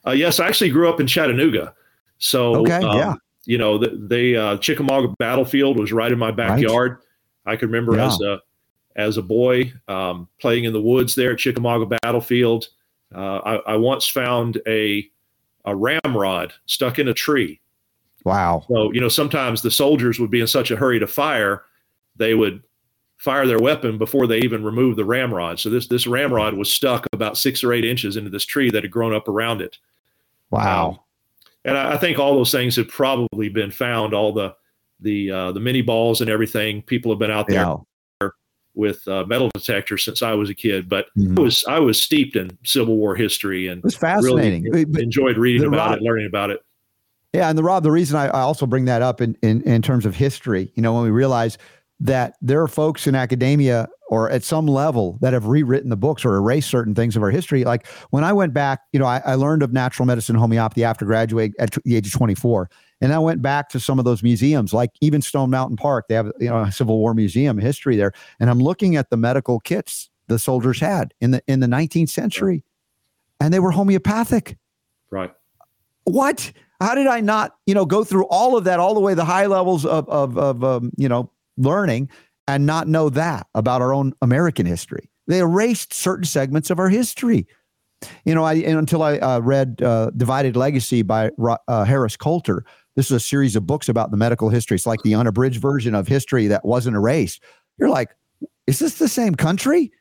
Uh, 0.05 0.11
yes, 0.11 0.39
I 0.39 0.47
actually 0.47 0.69
grew 0.69 0.89
up 0.89 0.99
in 0.99 1.07
Chattanooga. 1.07 1.73
So, 2.19 2.55
okay, 2.61 2.85
um, 2.85 2.97
yeah. 2.97 3.15
You 3.45 3.57
know, 3.57 3.77
the, 3.77 3.89
the 4.07 4.37
uh, 4.37 4.57
Chickamauga 4.57 5.13
battlefield 5.19 5.77
was 5.77 5.91
right 5.91 6.11
in 6.11 6.19
my 6.19 6.31
backyard. 6.31 6.91
Right. 7.45 7.53
I 7.53 7.55
can 7.57 7.67
remember 7.69 7.95
yeah. 7.97 8.07
as 8.07 8.21
a 8.21 8.39
as 8.95 9.17
a 9.17 9.21
boy 9.21 9.73
um, 9.87 10.27
playing 10.39 10.65
in 10.65 10.73
the 10.73 10.81
woods 10.81 11.15
there 11.15 11.33
at 11.33 11.39
Chickamauga 11.39 11.97
battlefield. 12.01 12.67
Uh, 13.13 13.37
I, 13.37 13.73
I, 13.73 13.75
once 13.75 14.07
found 14.07 14.59
a 14.67 15.07
a 15.65 15.75
ramrod 15.75 16.53
stuck 16.65 16.99
in 16.99 17.07
a 17.07 17.13
tree. 17.13 17.59
Wow. 18.25 18.65
So, 18.67 18.91
you 18.91 18.99
know, 18.99 19.09
sometimes 19.09 19.61
the 19.61 19.71
soldiers 19.71 20.19
would 20.19 20.31
be 20.31 20.41
in 20.41 20.47
such 20.47 20.71
a 20.71 20.75
hurry 20.75 20.99
to 20.99 21.07
fire, 21.07 21.63
they 22.15 22.33
would 22.33 22.63
fire 23.17 23.45
their 23.45 23.59
weapon 23.59 23.97
before 23.97 24.27
they 24.27 24.39
even 24.39 24.63
remove 24.63 24.95
the 24.95 25.05
ramrod. 25.05 25.59
So 25.59 25.69
this 25.69 25.87
this 25.87 26.07
ramrod 26.07 26.55
was 26.55 26.71
stuck 26.71 27.05
about 27.13 27.37
six 27.37 27.63
or 27.63 27.73
eight 27.73 27.85
inches 27.85 28.17
into 28.17 28.29
this 28.29 28.45
tree 28.45 28.69
that 28.71 28.83
had 28.83 28.91
grown 28.91 29.13
up 29.13 29.27
around 29.27 29.61
it. 29.61 29.77
Wow. 30.49 30.89
Um, 30.89 30.99
and 31.65 31.77
I, 31.77 31.93
I, 31.93 31.97
think 31.97 32.19
all 32.19 32.35
those 32.35 32.51
things 32.51 32.75
have 32.75 32.89
probably 32.89 33.49
been 33.49 33.71
found. 33.71 34.13
All 34.13 34.33
the 34.33 34.55
the 34.99 35.31
uh, 35.31 35.51
the 35.51 35.59
minié 35.59 35.85
balls 35.85 36.21
and 36.21 36.29
everything. 36.29 36.81
People 36.81 37.11
have 37.11 37.19
been 37.19 37.31
out 37.31 37.47
there 37.47 37.63
yeah 37.63 37.77
with 38.75 39.07
uh, 39.07 39.25
metal 39.25 39.49
detectors 39.53 40.03
since 40.03 40.21
I 40.21 40.33
was 40.33 40.49
a 40.49 40.55
kid, 40.55 40.89
but 40.89 41.07
mm-hmm. 41.17 41.37
I 41.37 41.41
was 41.41 41.65
I 41.67 41.79
was 41.79 42.01
steeped 42.01 42.35
in 42.35 42.57
Civil 42.63 42.97
War 42.97 43.15
history 43.15 43.67
and 43.67 43.79
it 43.79 43.83
was 43.83 43.95
fascinating. 43.95 44.63
Really 44.63 44.85
enjoyed 45.01 45.37
reading 45.37 45.67
about 45.67 45.91
Rob, 45.91 45.97
it, 45.97 46.03
learning 46.03 46.27
about 46.27 46.49
it. 46.49 46.63
Yeah, 47.33 47.49
and 47.49 47.57
the 47.57 47.63
Rob, 47.63 47.83
the 47.83 47.91
reason 47.91 48.15
I, 48.15 48.27
I 48.27 48.41
also 48.41 48.65
bring 48.65 48.85
that 48.85 49.01
up 49.01 49.21
in, 49.21 49.37
in 49.41 49.61
in 49.63 49.81
terms 49.81 50.05
of 50.05 50.15
history, 50.15 50.71
you 50.75 50.81
know, 50.81 50.93
when 50.93 51.03
we 51.03 51.11
realize 51.11 51.57
that 51.99 52.35
there 52.41 52.61
are 52.61 52.67
folks 52.67 53.07
in 53.07 53.15
academia 53.15 53.87
or 54.09 54.29
at 54.29 54.43
some 54.43 54.67
level 54.67 55.17
that 55.21 55.33
have 55.33 55.45
rewritten 55.45 55.89
the 55.89 55.95
books 55.95 56.25
or 56.25 56.35
erased 56.35 56.69
certain 56.69 56.93
things 56.93 57.15
of 57.15 57.23
our 57.23 57.31
history. 57.31 57.63
Like 57.63 57.87
when 58.09 58.23
I 58.23 58.33
went 58.33 58.53
back, 58.53 58.81
you 58.91 58.99
know, 58.99 59.05
I, 59.05 59.21
I 59.25 59.35
learned 59.35 59.63
of 59.63 59.73
natural 59.73 60.05
medicine 60.05 60.35
homeopathy 60.35 60.83
after 60.83 61.05
graduating 61.05 61.55
at 61.59 61.71
the 61.83 61.95
age 61.95 62.07
of 62.07 62.13
24. 62.13 62.69
And 63.03 63.11
I 63.11 63.19
went 63.19 63.41
back 63.41 63.67
to 63.69 63.81
some 63.81 63.99
of 63.99 64.05
those 64.05 64.23
museums, 64.23 64.73
like 64.73 64.91
even 65.01 65.21
Stone 65.21 65.49
Mountain 65.49 65.75
Park. 65.75 66.05
They 66.07 66.15
have 66.15 66.31
you 66.39 66.47
know 66.47 66.61
a 66.61 66.71
Civil 66.71 66.97
War 66.99 67.13
museum 67.13 67.57
history 67.57 67.97
there, 67.97 68.13
and 68.39 68.49
I'm 68.49 68.59
looking 68.59 68.95
at 68.95 69.09
the 69.09 69.17
medical 69.17 69.59
kits 69.59 70.09
the 70.27 70.39
soldiers 70.39 70.79
had 70.79 71.13
in 71.19 71.31
the 71.31 71.43
in 71.45 71.59
the 71.59 71.67
19th 71.67 72.09
century, 72.09 72.63
and 73.41 73.53
they 73.53 73.59
were 73.59 73.71
homeopathic. 73.71 74.57
Right. 75.11 75.33
What? 76.05 76.53
How 76.79 76.95
did 76.95 77.07
I 77.07 77.19
not, 77.19 77.55
you 77.65 77.73
know, 77.73 77.85
go 77.85 78.05
through 78.05 78.25
all 78.27 78.55
of 78.55 78.63
that, 78.63 78.79
all 78.79 78.93
the 78.93 79.01
way 79.01 79.13
the 79.13 79.25
high 79.25 79.47
levels 79.47 79.85
of 79.85 80.07
of 80.07 80.37
of 80.37 80.63
um, 80.63 80.91
you 80.95 81.09
know 81.09 81.29
learning, 81.57 82.09
and 82.47 82.65
not 82.65 82.87
know 82.87 83.09
that 83.09 83.47
about 83.53 83.81
our 83.81 83.93
own 83.93 84.13
American 84.21 84.65
history? 84.65 85.09
They 85.27 85.39
erased 85.39 85.93
certain 85.93 86.25
segments 86.25 86.69
of 86.69 86.79
our 86.79 86.89
history. 86.89 87.47
You 88.23 88.33
know, 88.33 88.45
I 88.45 88.53
until 88.53 89.03
I 89.03 89.17
uh, 89.17 89.39
read 89.39 89.81
uh, 89.81 90.11
Divided 90.15 90.55
Legacy 90.55 91.01
by 91.01 91.31
uh, 91.67 91.83
Harris 91.83 92.17
Coulter, 92.17 92.65
this 92.95 93.07
is 93.07 93.11
a 93.11 93.19
series 93.19 93.55
of 93.55 93.65
books 93.65 93.89
about 93.89 94.11
the 94.11 94.17
medical 94.17 94.49
history. 94.49 94.75
It's 94.75 94.85
like 94.85 95.01
the 95.03 95.15
unabridged 95.15 95.61
version 95.61 95.95
of 95.95 96.07
history 96.07 96.47
that 96.47 96.65
wasn't 96.65 96.95
erased. 96.95 97.41
You're 97.77 97.89
like, 97.89 98.15
is 98.67 98.79
this 98.79 98.95
the 98.95 99.07
same 99.07 99.35
country? 99.35 99.91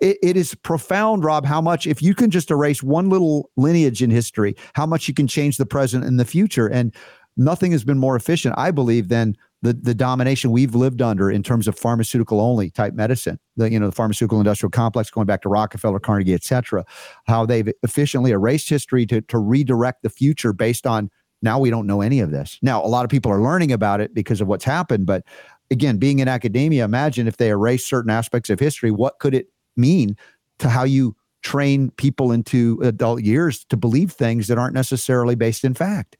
It, 0.00 0.16
it 0.22 0.36
is 0.36 0.54
profound, 0.54 1.24
Rob, 1.24 1.44
how 1.44 1.60
much, 1.60 1.86
if 1.86 2.00
you 2.00 2.14
can 2.14 2.30
just 2.30 2.50
erase 2.50 2.82
one 2.82 3.10
little 3.10 3.50
lineage 3.56 4.02
in 4.02 4.10
history, 4.10 4.54
how 4.74 4.86
much 4.86 5.08
you 5.08 5.14
can 5.14 5.26
change 5.26 5.56
the 5.56 5.66
present 5.66 6.04
and 6.04 6.18
the 6.18 6.24
future. 6.24 6.68
And 6.68 6.94
nothing 7.36 7.72
has 7.72 7.84
been 7.84 7.98
more 7.98 8.16
efficient, 8.16 8.54
I 8.56 8.70
believe, 8.70 9.08
than 9.08 9.36
the, 9.60 9.72
the 9.72 9.94
domination 9.94 10.52
we've 10.52 10.76
lived 10.76 11.02
under 11.02 11.30
in 11.32 11.42
terms 11.42 11.66
of 11.66 11.76
pharmaceutical 11.76 12.40
only 12.40 12.70
type 12.70 12.94
medicine, 12.94 13.40
the, 13.56 13.70
you 13.70 13.80
know, 13.80 13.86
the 13.86 13.92
pharmaceutical 13.92 14.38
industrial 14.38 14.70
complex 14.70 15.10
going 15.10 15.26
back 15.26 15.42
to 15.42 15.48
Rockefeller, 15.48 15.98
Carnegie, 15.98 16.34
et 16.34 16.44
cetera, 16.44 16.84
how 17.26 17.44
they've 17.44 17.68
efficiently 17.82 18.30
erased 18.30 18.68
history 18.68 19.04
to, 19.06 19.20
to 19.22 19.36
redirect 19.38 20.04
the 20.04 20.10
future 20.10 20.52
based 20.52 20.86
on 20.86 21.10
now 21.42 21.58
we 21.58 21.70
don't 21.70 21.86
know 21.86 22.00
any 22.00 22.20
of 22.20 22.30
this. 22.30 22.58
Now, 22.62 22.84
a 22.84 22.88
lot 22.88 23.04
of 23.04 23.10
people 23.10 23.30
are 23.30 23.40
learning 23.40 23.72
about 23.72 24.00
it 24.00 24.14
because 24.14 24.40
of 24.40 24.48
what's 24.48 24.64
happened. 24.64 25.06
But 25.06 25.24
again, 25.70 25.98
being 25.98 26.18
in 26.18 26.28
academia, 26.28 26.84
imagine 26.84 27.28
if 27.28 27.36
they 27.36 27.48
erase 27.48 27.86
certain 27.86 28.10
aspects 28.10 28.50
of 28.50 28.58
history, 28.58 28.90
what 28.90 29.18
could 29.18 29.34
it 29.34 29.48
mean 29.76 30.16
to 30.58 30.68
how 30.68 30.84
you 30.84 31.14
train 31.42 31.90
people 31.92 32.32
into 32.32 32.80
adult 32.82 33.22
years 33.22 33.64
to 33.66 33.76
believe 33.76 34.12
things 34.12 34.48
that 34.48 34.58
aren't 34.58 34.74
necessarily 34.74 35.34
based 35.34 35.64
in 35.64 35.74
fact? 35.74 36.16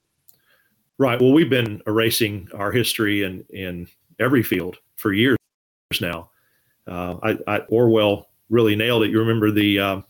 Right. 0.99 1.21
Well, 1.21 1.33
we've 1.33 1.51
been 1.51 1.83
erasing 1.87 2.49
our 2.55 2.73
history 2.73 3.23
in, 3.23 3.45
in 3.51 3.89
every 4.19 4.43
field 4.43 4.79
for 4.97 5.13
years 5.13 5.39
now. 6.01 6.31
Uh, 6.87 7.17
I, 7.23 7.39
I, 7.47 7.59
Orwell 7.69 8.29
really 8.51 8.75
nailed 8.75 9.05
it. 9.05 9.11
You 9.11 9.21
remember 9.21 9.51
the 9.51 9.79
uh, 9.79 10.01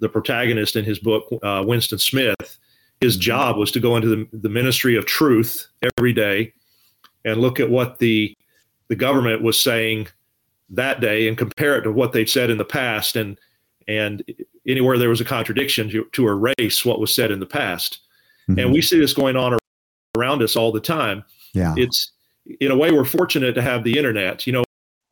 the 0.00 0.08
protagonist 0.08 0.74
in 0.74 0.84
his 0.84 0.98
book, 0.98 1.32
uh, 1.42 1.62
Winston 1.64 1.98
Smith 1.98 2.58
his 3.02 3.16
job 3.16 3.56
was 3.56 3.72
to 3.72 3.80
go 3.80 3.96
into 3.96 4.08
the, 4.08 4.28
the 4.32 4.48
ministry 4.48 4.96
of 4.96 5.04
truth 5.06 5.66
every 5.98 6.12
day 6.12 6.52
and 7.24 7.40
look 7.40 7.58
at 7.58 7.68
what 7.68 7.98
the 7.98 8.36
the 8.88 8.94
government 8.94 9.42
was 9.42 9.62
saying 9.62 10.06
that 10.70 11.00
day 11.00 11.26
and 11.26 11.36
compare 11.36 11.76
it 11.76 11.82
to 11.82 11.90
what 11.90 12.12
they'd 12.12 12.30
said 12.30 12.48
in 12.48 12.58
the 12.58 12.64
past. 12.64 13.16
And 13.16 13.38
and 13.88 14.22
anywhere 14.68 14.98
there 14.98 15.08
was 15.08 15.20
a 15.20 15.24
contradiction 15.24 15.90
to, 15.90 16.04
to 16.12 16.28
erase 16.28 16.84
what 16.84 17.00
was 17.00 17.12
said 17.12 17.32
in 17.32 17.40
the 17.40 17.46
past. 17.46 17.98
Mm-hmm. 18.48 18.58
and 18.58 18.72
we 18.72 18.82
see 18.82 18.98
this 18.98 19.12
going 19.12 19.36
on 19.36 19.56
around 20.16 20.42
us 20.42 20.56
all 20.56 20.72
the 20.72 20.80
time. 20.80 21.24
Yeah. 21.54 21.74
It's 21.76 22.12
in 22.60 22.70
a 22.70 22.76
way 22.76 22.90
we're 22.90 23.04
fortunate 23.04 23.54
to 23.54 23.62
have 23.62 23.82
the 23.82 23.98
internet. 23.98 24.46
You 24.46 24.52
know 24.52 24.64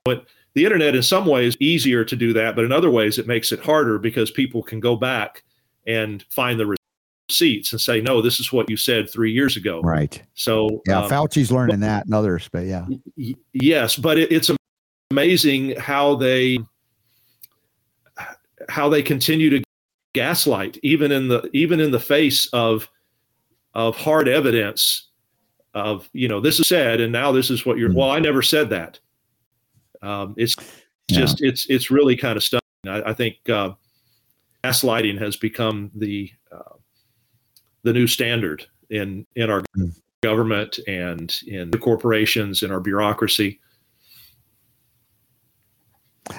but 0.04 0.26
the 0.54 0.64
internet 0.64 0.94
in 0.94 1.02
some 1.02 1.26
ways 1.26 1.56
easier 1.58 2.04
to 2.04 2.14
do 2.14 2.32
that 2.34 2.54
but 2.54 2.64
in 2.64 2.70
other 2.70 2.90
ways 2.90 3.18
it 3.18 3.26
makes 3.26 3.50
it 3.50 3.60
harder 3.60 3.98
because 3.98 4.30
people 4.30 4.62
can 4.62 4.78
go 4.78 4.94
back 4.94 5.42
and 5.86 6.24
find 6.28 6.60
the 6.60 6.76
seats 7.30 7.72
and 7.72 7.80
say, 7.80 8.00
no, 8.00 8.20
this 8.20 8.40
is 8.40 8.52
what 8.52 8.68
you 8.68 8.76
said 8.76 9.10
three 9.10 9.32
years 9.32 9.56
ago. 9.56 9.80
Right. 9.80 10.22
So 10.34 10.82
yeah, 10.86 11.02
um, 11.02 11.10
Fauci's 11.10 11.50
learning 11.50 11.80
but, 11.80 11.86
that 11.86 12.06
and 12.06 12.14
others, 12.14 12.48
but 12.52 12.66
yeah. 12.66 12.86
Y- 13.16 13.34
yes, 13.52 13.96
but 13.96 14.18
it, 14.18 14.32
it's 14.32 14.50
amazing 15.10 15.76
how 15.76 16.14
they 16.14 16.58
how 18.68 18.88
they 18.88 19.02
continue 19.02 19.50
to 19.50 19.62
gaslight 20.12 20.78
even 20.82 21.12
in 21.12 21.28
the 21.28 21.48
even 21.52 21.80
in 21.80 21.90
the 21.90 22.00
face 22.00 22.48
of 22.52 22.88
of 23.74 23.96
hard 23.96 24.28
evidence 24.28 25.08
of 25.74 26.08
you 26.12 26.26
know 26.28 26.40
this 26.40 26.58
is 26.58 26.66
said 26.66 27.00
and 27.00 27.12
now 27.12 27.30
this 27.30 27.50
is 27.50 27.64
what 27.64 27.78
you're 27.78 27.88
mm-hmm. 27.88 27.98
well 27.98 28.10
i 28.10 28.18
never 28.18 28.42
said 28.42 28.68
that 28.70 28.98
um, 30.02 30.34
it's 30.36 30.56
just 31.08 31.40
yeah. 31.40 31.48
it's 31.48 31.66
it's 31.68 31.90
really 31.90 32.16
kind 32.16 32.36
of 32.36 32.42
stunning 32.42 32.60
i, 32.88 33.10
I 33.10 33.12
think 33.12 33.36
uh, 33.48 33.70
gaslighting 34.64 35.18
has 35.20 35.36
become 35.36 35.90
the 35.94 36.30
uh, 36.50 36.76
the 37.82 37.92
new 37.92 38.06
standard 38.06 38.66
in 38.90 39.26
in 39.36 39.50
our 39.50 39.62
mm. 39.76 39.94
government 40.22 40.78
and 40.86 41.36
in 41.46 41.70
the 41.70 41.78
corporations 41.78 42.62
and 42.62 42.72
our 42.72 42.80
bureaucracy. 42.80 43.60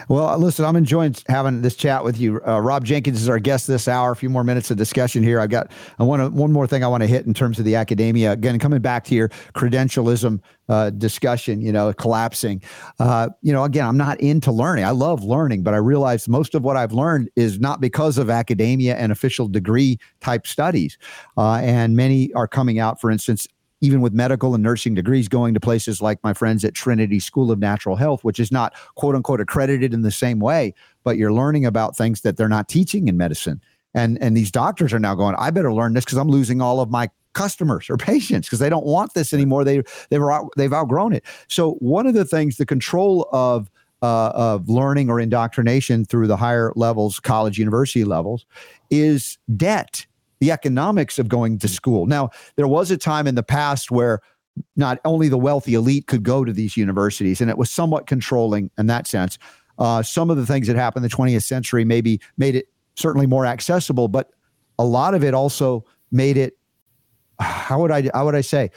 Well, 0.07 0.37
listen, 0.37 0.63
I'm 0.63 0.75
enjoying 0.75 1.15
having 1.27 1.61
this 1.61 1.75
chat 1.75 2.03
with 2.03 2.19
you. 2.19 2.41
Uh, 2.47 2.59
Rob 2.59 2.85
Jenkins 2.85 3.21
is 3.21 3.27
our 3.27 3.39
guest 3.39 3.67
this 3.67 3.87
hour. 3.87 4.11
A 4.11 4.15
few 4.15 4.29
more 4.29 4.43
minutes 4.43 4.71
of 4.71 4.77
discussion 4.77 5.23
here. 5.23 5.39
I've 5.39 5.49
got 5.49 5.71
I 5.99 6.03
want 6.03 6.21
to 6.21 6.29
one 6.29 6.51
more 6.51 6.67
thing 6.67 6.83
I 6.83 6.87
want 6.87 7.01
to 7.01 7.07
hit 7.07 7.25
in 7.25 7.33
terms 7.33 7.59
of 7.59 7.65
the 7.65 7.75
academia. 7.75 8.31
Again, 8.31 8.57
coming 8.59 8.81
back 8.81 9.03
to 9.05 9.15
your 9.15 9.29
credentialism 9.53 10.39
uh, 10.69 10.91
discussion, 10.91 11.61
you 11.61 11.71
know, 11.71 11.91
collapsing. 11.93 12.61
Uh, 12.99 13.29
you 13.41 13.51
know, 13.51 13.63
again, 13.63 13.85
I'm 13.85 13.97
not 13.97 14.19
into 14.21 14.51
learning. 14.51 14.85
I 14.85 14.91
love 14.91 15.23
learning, 15.23 15.63
but 15.63 15.73
I 15.73 15.77
realize 15.77 16.27
most 16.27 16.55
of 16.55 16.63
what 16.63 16.77
I've 16.77 16.93
learned 16.93 17.29
is 17.35 17.59
not 17.59 17.81
because 17.81 18.17
of 18.17 18.29
academia 18.29 18.95
and 18.95 19.11
official 19.11 19.47
degree 19.47 19.97
type 20.21 20.47
studies. 20.47 20.97
Uh, 21.37 21.55
and 21.55 21.95
many 21.95 22.31
are 22.33 22.47
coming 22.47 22.79
out, 22.79 23.01
for 23.01 23.11
instance, 23.11 23.47
even 23.81 24.01
with 24.01 24.13
medical 24.13 24.53
and 24.53 24.63
nursing 24.63 24.93
degrees, 24.93 25.27
going 25.27 25.53
to 25.53 25.59
places 25.59 26.01
like 26.01 26.23
my 26.23 26.33
friends 26.33 26.63
at 26.63 26.73
Trinity 26.73 27.19
School 27.19 27.51
of 27.51 27.59
Natural 27.59 27.95
Health, 27.95 28.23
which 28.23 28.39
is 28.39 28.51
not 28.51 28.73
quote 28.95 29.15
unquote 29.15 29.41
accredited 29.41 29.93
in 29.93 30.03
the 30.03 30.11
same 30.11 30.39
way, 30.39 30.73
but 31.03 31.17
you're 31.17 31.33
learning 31.33 31.65
about 31.65 31.97
things 31.97 32.21
that 32.21 32.37
they're 32.37 32.47
not 32.47 32.69
teaching 32.69 33.07
in 33.07 33.17
medicine. 33.17 33.61
And 33.93 34.21
and 34.21 34.37
these 34.37 34.51
doctors 34.51 34.93
are 34.93 34.99
now 34.99 35.15
going, 35.15 35.35
I 35.37 35.51
better 35.51 35.73
learn 35.73 35.93
this 35.93 36.05
because 36.05 36.17
I'm 36.17 36.29
losing 36.29 36.61
all 36.61 36.79
of 36.79 36.89
my 36.89 37.09
customers 37.33 37.89
or 37.89 37.97
patients 37.97 38.47
because 38.47 38.59
they 38.59 38.69
don't 38.69 38.85
want 38.85 39.13
this 39.13 39.33
anymore. 39.33 39.63
They 39.63 39.83
they've 40.09 40.21
they've 40.55 40.73
outgrown 40.73 41.13
it. 41.13 41.25
So 41.47 41.73
one 41.73 42.07
of 42.07 42.13
the 42.13 42.25
things, 42.25 42.57
the 42.57 42.65
control 42.65 43.27
of 43.33 43.69
uh, 44.01 44.31
of 44.33 44.67
learning 44.67 45.09
or 45.09 45.19
indoctrination 45.19 46.05
through 46.05 46.27
the 46.27 46.37
higher 46.37 46.73
levels, 46.75 47.19
college, 47.19 47.57
university 47.57 48.03
levels, 48.03 48.45
is 48.89 49.37
debt, 49.55 50.05
the 50.41 50.51
economics 50.51 51.19
of 51.19 51.29
going 51.29 51.59
to 51.59 51.67
school. 51.67 52.07
Now, 52.07 52.31
there 52.57 52.67
was 52.67 52.91
a 52.91 52.97
time 52.97 53.27
in 53.27 53.35
the 53.35 53.43
past 53.43 53.91
where 53.91 54.19
not 54.75 54.99
only 55.05 55.29
the 55.29 55.37
wealthy 55.37 55.75
elite 55.75 56.07
could 56.07 56.23
go 56.23 56.43
to 56.43 56.51
these 56.51 56.75
universities, 56.75 57.39
and 57.39 57.49
it 57.49 57.57
was 57.57 57.69
somewhat 57.69 58.07
controlling 58.07 58.69
in 58.77 58.87
that 58.87 59.07
sense. 59.07 59.37
Uh, 59.77 60.01
some 60.01 60.29
of 60.29 60.37
the 60.37 60.45
things 60.45 60.67
that 60.67 60.75
happened 60.75 61.05
in 61.05 61.09
the 61.09 61.15
20th 61.15 61.43
century 61.43 61.85
maybe 61.85 62.19
made 62.37 62.55
it 62.55 62.67
certainly 62.95 63.27
more 63.27 63.45
accessible, 63.45 64.07
but 64.07 64.31
a 64.79 64.83
lot 64.83 65.13
of 65.13 65.23
it 65.23 65.33
also 65.33 65.85
made 66.11 66.37
it 66.37 66.57
how 67.39 67.79
would 67.79 67.91
I 67.91 68.09
how 68.13 68.25
would 68.25 68.35
I 68.35 68.41
say 68.41 68.69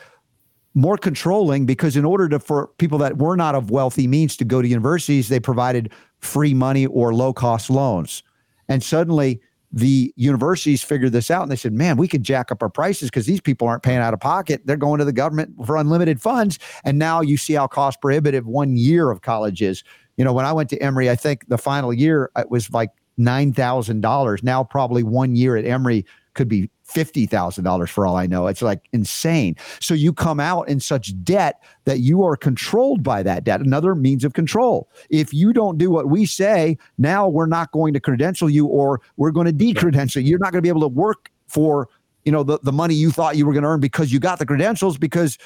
more 0.74 0.96
controlling 0.96 1.66
because 1.66 1.96
in 1.96 2.04
order 2.04 2.28
to 2.28 2.38
for 2.38 2.68
people 2.78 2.98
that 2.98 3.18
were 3.18 3.36
not 3.36 3.54
of 3.54 3.70
wealthy 3.70 4.06
means 4.06 4.36
to 4.36 4.44
go 4.44 4.62
to 4.62 4.68
universities, 4.68 5.28
they 5.28 5.40
provided 5.40 5.92
free 6.20 6.54
money 6.54 6.86
or 6.86 7.14
low 7.14 7.32
cost 7.32 7.70
loans. 7.70 8.22
And 8.68 8.82
suddenly 8.82 9.40
the 9.74 10.14
universities 10.14 10.84
figured 10.84 11.10
this 11.10 11.32
out 11.32 11.42
and 11.42 11.50
they 11.50 11.56
said, 11.56 11.72
man, 11.72 11.96
we 11.96 12.06
could 12.06 12.22
jack 12.22 12.52
up 12.52 12.62
our 12.62 12.68
prices 12.68 13.10
because 13.10 13.26
these 13.26 13.40
people 13.40 13.66
aren't 13.66 13.82
paying 13.82 13.98
out 13.98 14.14
of 14.14 14.20
pocket. 14.20 14.62
They're 14.64 14.76
going 14.76 15.00
to 15.00 15.04
the 15.04 15.12
government 15.12 15.52
for 15.66 15.76
unlimited 15.76 16.22
funds. 16.22 16.60
And 16.84 16.96
now 16.96 17.20
you 17.20 17.36
see 17.36 17.54
how 17.54 17.66
cost 17.66 18.00
prohibitive 18.00 18.46
one 18.46 18.76
year 18.76 19.10
of 19.10 19.22
college 19.22 19.60
is. 19.62 19.82
You 20.16 20.24
know, 20.24 20.32
when 20.32 20.46
I 20.46 20.52
went 20.52 20.70
to 20.70 20.78
Emory, 20.78 21.10
I 21.10 21.16
think 21.16 21.48
the 21.48 21.58
final 21.58 21.92
year 21.92 22.30
it 22.36 22.50
was 22.50 22.72
like 22.72 22.90
$9,000. 23.18 24.42
Now, 24.44 24.62
probably 24.62 25.02
one 25.02 25.34
year 25.34 25.56
at 25.56 25.64
Emory 25.64 26.06
could 26.34 26.48
be 26.48 26.70
$50,000 26.88 27.88
for 27.88 28.06
all 28.06 28.16
I 28.16 28.26
know. 28.26 28.46
It's 28.46 28.62
like 28.62 28.88
insane. 28.92 29.56
So 29.80 29.94
you 29.94 30.12
come 30.12 30.38
out 30.38 30.68
in 30.68 30.80
such 30.80 31.12
debt 31.24 31.62
that 31.84 32.00
you 32.00 32.22
are 32.24 32.36
controlled 32.36 33.02
by 33.02 33.22
that 33.22 33.44
debt, 33.44 33.60
another 33.60 33.94
means 33.94 34.24
of 34.24 34.34
control. 34.34 34.88
If 35.10 35.32
you 35.32 35.52
don't 35.52 35.78
do 35.78 35.90
what 35.90 36.08
we 36.08 36.26
say, 36.26 36.76
now 36.98 37.28
we're 37.28 37.46
not 37.46 37.72
going 37.72 37.94
to 37.94 38.00
credential 38.00 38.50
you 38.50 38.66
or 38.66 39.00
we're 39.16 39.30
going 39.30 39.46
to 39.46 39.52
decredential 39.52 40.16
you. 40.16 40.30
You're 40.30 40.38
not 40.38 40.52
going 40.52 40.58
to 40.58 40.62
be 40.62 40.68
able 40.68 40.82
to 40.82 40.88
work 40.88 41.30
for, 41.46 41.88
you 42.24 42.32
know, 42.32 42.42
the, 42.42 42.58
the 42.62 42.72
money 42.72 42.94
you 42.94 43.10
thought 43.10 43.36
you 43.36 43.46
were 43.46 43.52
going 43.52 43.62
to 43.62 43.68
earn 43.68 43.80
because 43.80 44.12
you 44.12 44.20
got 44.20 44.38
the 44.38 44.46
credentials 44.46 44.98
because 44.98 45.38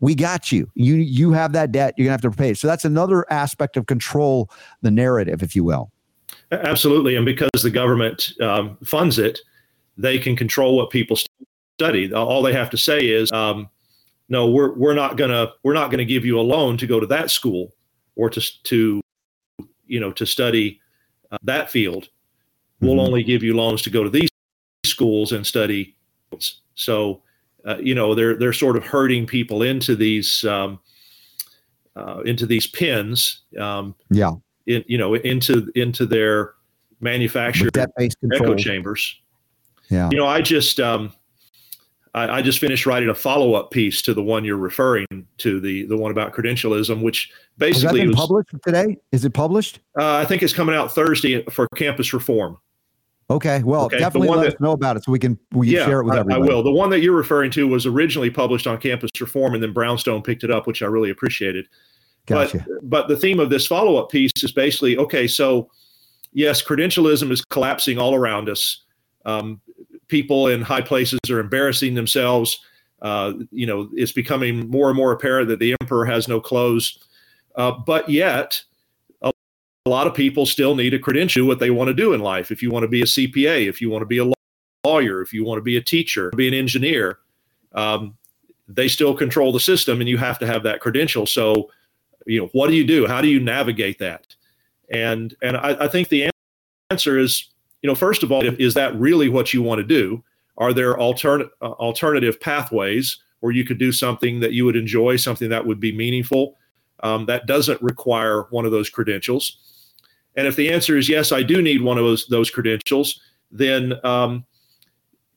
we 0.00 0.14
got 0.14 0.52
you. 0.52 0.70
You 0.74 0.94
you 0.94 1.32
have 1.32 1.52
that 1.52 1.72
debt, 1.72 1.94
you're 1.96 2.06
going 2.06 2.18
to 2.18 2.26
have 2.26 2.32
to 2.32 2.36
pay. 2.36 2.54
So 2.54 2.66
that's 2.66 2.84
another 2.84 3.30
aspect 3.32 3.76
of 3.76 3.86
control 3.86 4.50
the 4.82 4.90
narrative, 4.90 5.42
if 5.42 5.56
you 5.56 5.64
will. 5.64 5.90
Absolutely. 6.50 7.16
And 7.16 7.24
because 7.24 7.50
the 7.62 7.70
government 7.70 8.32
um, 8.40 8.76
funds 8.84 9.18
it, 9.18 9.40
they 9.96 10.18
can 10.18 10.36
control 10.36 10.76
what 10.76 10.90
people 10.90 11.16
study. 11.78 12.12
All 12.12 12.42
they 12.42 12.52
have 12.52 12.70
to 12.70 12.76
say 12.76 13.00
is, 13.08 13.30
um, 13.32 13.68
"No, 14.28 14.50
we're 14.50 14.72
we're 14.74 14.94
not 14.94 15.16
gonna 15.16 15.52
we're 15.62 15.74
not 15.74 15.90
gonna 15.90 16.04
give 16.04 16.24
you 16.24 16.38
a 16.38 16.42
loan 16.42 16.76
to 16.78 16.86
go 16.86 17.00
to 17.00 17.06
that 17.06 17.30
school 17.30 17.74
or 18.16 18.30
to 18.30 18.40
to 18.64 19.00
you 19.86 20.00
know 20.00 20.12
to 20.12 20.26
study 20.26 20.80
uh, 21.30 21.38
that 21.42 21.70
field. 21.70 22.08
We'll 22.80 22.92
mm-hmm. 22.92 23.00
only 23.00 23.22
give 23.22 23.42
you 23.42 23.56
loans 23.56 23.82
to 23.82 23.90
go 23.90 24.02
to 24.04 24.10
these 24.10 24.30
schools 24.84 25.32
and 25.32 25.46
study." 25.46 25.96
So, 26.74 27.22
uh, 27.66 27.78
you 27.78 27.94
know, 27.94 28.14
they're 28.14 28.34
they're 28.36 28.52
sort 28.52 28.76
of 28.76 28.84
herding 28.84 29.26
people 29.26 29.62
into 29.62 29.94
these 29.94 30.44
um, 30.44 30.80
uh, 31.96 32.20
into 32.24 32.46
these 32.46 32.66
pins. 32.66 33.42
Um, 33.58 33.94
yeah. 34.10 34.32
In, 34.66 34.84
you 34.86 34.96
know, 34.96 35.14
into 35.14 35.70
into 35.74 36.06
their 36.06 36.54
manufactured 37.00 37.76
echo 37.76 38.54
chambers. 38.54 39.20
Yeah. 39.92 40.08
You 40.10 40.16
know, 40.16 40.26
I 40.26 40.40
just 40.40 40.80
um, 40.80 41.12
I, 42.14 42.38
I 42.38 42.42
just 42.42 42.58
finished 42.58 42.86
writing 42.86 43.10
a 43.10 43.14
follow 43.14 43.52
up 43.52 43.70
piece 43.70 44.00
to 44.02 44.14
the 44.14 44.22
one 44.22 44.42
you're 44.42 44.56
referring 44.56 45.06
to, 45.38 45.60
the 45.60 45.84
the 45.84 45.96
one 45.98 46.10
about 46.10 46.32
credentialism, 46.32 47.02
which 47.02 47.30
basically 47.58 47.82
Has 47.82 47.92
that 47.92 47.98
been 47.98 48.08
was, 48.08 48.16
published 48.16 48.48
today. 48.64 48.96
Is 49.12 49.26
it 49.26 49.34
published? 49.34 49.80
Uh, 50.00 50.16
I 50.16 50.24
think 50.24 50.42
it's 50.42 50.54
coming 50.54 50.74
out 50.74 50.94
Thursday 50.94 51.44
for 51.44 51.68
campus 51.76 52.14
reform. 52.14 52.56
Okay, 53.28 53.62
well, 53.62 53.84
okay. 53.84 53.98
definitely 53.98 54.28
let 54.28 54.42
that, 54.42 54.54
us 54.54 54.60
know 54.60 54.72
about 54.72 54.96
it 54.96 55.04
so 55.04 55.12
we 55.12 55.18
can 55.18 55.38
we 55.52 55.68
yeah, 55.68 55.84
share 55.84 56.00
it 56.00 56.04
with 56.04 56.14
everybody. 56.14 56.40
I, 56.40 56.44
I 56.44 56.48
will. 56.48 56.62
The 56.62 56.72
one 56.72 56.88
that 56.88 57.00
you're 57.00 57.16
referring 57.16 57.50
to 57.52 57.68
was 57.68 57.84
originally 57.84 58.30
published 58.30 58.66
on 58.66 58.78
Campus 58.78 59.10
Reform, 59.20 59.52
and 59.52 59.62
then 59.62 59.74
Brownstone 59.74 60.22
picked 60.22 60.42
it 60.42 60.50
up, 60.50 60.66
which 60.66 60.82
I 60.82 60.86
really 60.86 61.10
appreciated. 61.10 61.68
Gotcha. 62.24 62.64
But 62.66 62.88
but 62.88 63.08
the 63.08 63.16
theme 63.16 63.40
of 63.40 63.50
this 63.50 63.66
follow 63.66 63.96
up 63.96 64.10
piece 64.10 64.32
is 64.42 64.52
basically 64.52 64.96
okay. 64.96 65.26
So 65.26 65.70
yes, 66.32 66.62
credentialism 66.62 67.30
is 67.30 67.44
collapsing 67.44 67.98
all 67.98 68.14
around 68.14 68.48
us. 68.48 68.82
Um, 69.24 69.60
people 70.12 70.48
in 70.48 70.60
high 70.60 70.82
places 70.82 71.18
are 71.30 71.40
embarrassing 71.40 71.94
themselves. 71.94 72.60
Uh, 73.00 73.32
you 73.50 73.66
know, 73.66 73.88
it's 73.94 74.12
becoming 74.12 74.68
more 74.68 74.88
and 74.88 74.96
more 74.96 75.10
apparent 75.10 75.48
that 75.48 75.58
the 75.58 75.74
emperor 75.80 76.04
has 76.04 76.28
no 76.28 76.38
clothes. 76.38 76.98
Uh, 77.56 77.72
but 77.86 78.06
yet, 78.10 78.62
a, 79.22 79.32
a, 79.86 79.88
lot 79.88 80.06
of 80.06 80.14
people 80.14 80.44
still 80.44 80.74
need 80.74 80.92
a 80.92 80.98
credential 80.98 81.46
what 81.46 81.58
they 81.60 81.70
want 81.70 81.88
to 81.88 81.94
do 81.94 82.12
in 82.12 82.20
life. 82.20 82.50
If 82.50 82.62
you 82.62 82.70
want 82.70 82.82
to 82.84 82.88
be 82.88 83.00
a 83.00 83.06
CPA, 83.06 83.66
if 83.66 83.80
you 83.80 83.88
want 83.88 84.02
to 84.02 84.06
be 84.06 84.18
a 84.18 84.30
lawyer, 84.84 85.22
if 85.22 85.32
you 85.32 85.46
want 85.46 85.56
to 85.56 85.62
be 85.62 85.78
a 85.78 85.82
teacher, 85.82 86.30
be 86.36 86.46
an 86.46 86.52
engineer, 86.52 87.20
um, 87.72 88.14
they 88.68 88.88
still 88.88 89.14
control 89.14 89.50
the 89.50 89.60
system, 89.60 90.00
and 90.00 90.08
you 90.10 90.18
have 90.18 90.38
to 90.40 90.46
have 90.46 90.62
that 90.64 90.80
credential. 90.80 91.26
So, 91.26 91.70
you 92.26 92.38
know, 92.38 92.50
what 92.52 92.68
do 92.68 92.74
you 92.74 92.84
do? 92.84 93.06
How 93.06 93.22
do 93.22 93.28
you 93.28 93.40
navigate 93.40 93.98
that? 94.00 94.26
And 94.90 95.34
and 95.42 95.56
I, 95.56 95.84
I 95.84 95.88
think 95.88 96.08
the 96.08 96.30
answer 96.90 97.18
is 97.18 97.48
you 97.82 97.88
know, 97.88 97.94
first 97.94 98.22
of 98.22 98.30
all, 98.30 98.42
is 98.44 98.74
that 98.74 98.94
really 98.96 99.28
what 99.28 99.52
you 99.52 99.62
want 99.62 99.80
to 99.80 99.84
do? 99.84 100.22
Are 100.56 100.72
there 100.72 100.94
altern- 100.94 101.48
uh, 101.60 101.72
alternative 101.72 102.40
pathways 102.40 103.18
where 103.40 103.52
you 103.52 103.64
could 103.64 103.78
do 103.78 103.90
something 103.90 104.40
that 104.40 104.52
you 104.52 104.64
would 104.64 104.76
enjoy, 104.76 105.16
something 105.16 105.50
that 105.50 105.66
would 105.66 105.80
be 105.80 105.94
meaningful, 105.94 106.56
um, 107.02 107.26
that 107.26 107.46
doesn't 107.46 107.82
require 107.82 108.42
one 108.50 108.64
of 108.64 108.70
those 108.70 108.88
credentials? 108.88 109.58
And 110.36 110.46
if 110.46 110.56
the 110.56 110.70
answer 110.70 110.96
is 110.96 111.08
yes, 111.08 111.32
I 111.32 111.42
do 111.42 111.60
need 111.60 111.82
one 111.82 111.98
of 111.98 112.04
those 112.04 112.26
those 112.28 112.50
credentials, 112.50 113.20
then 113.50 113.94
um, 114.04 114.44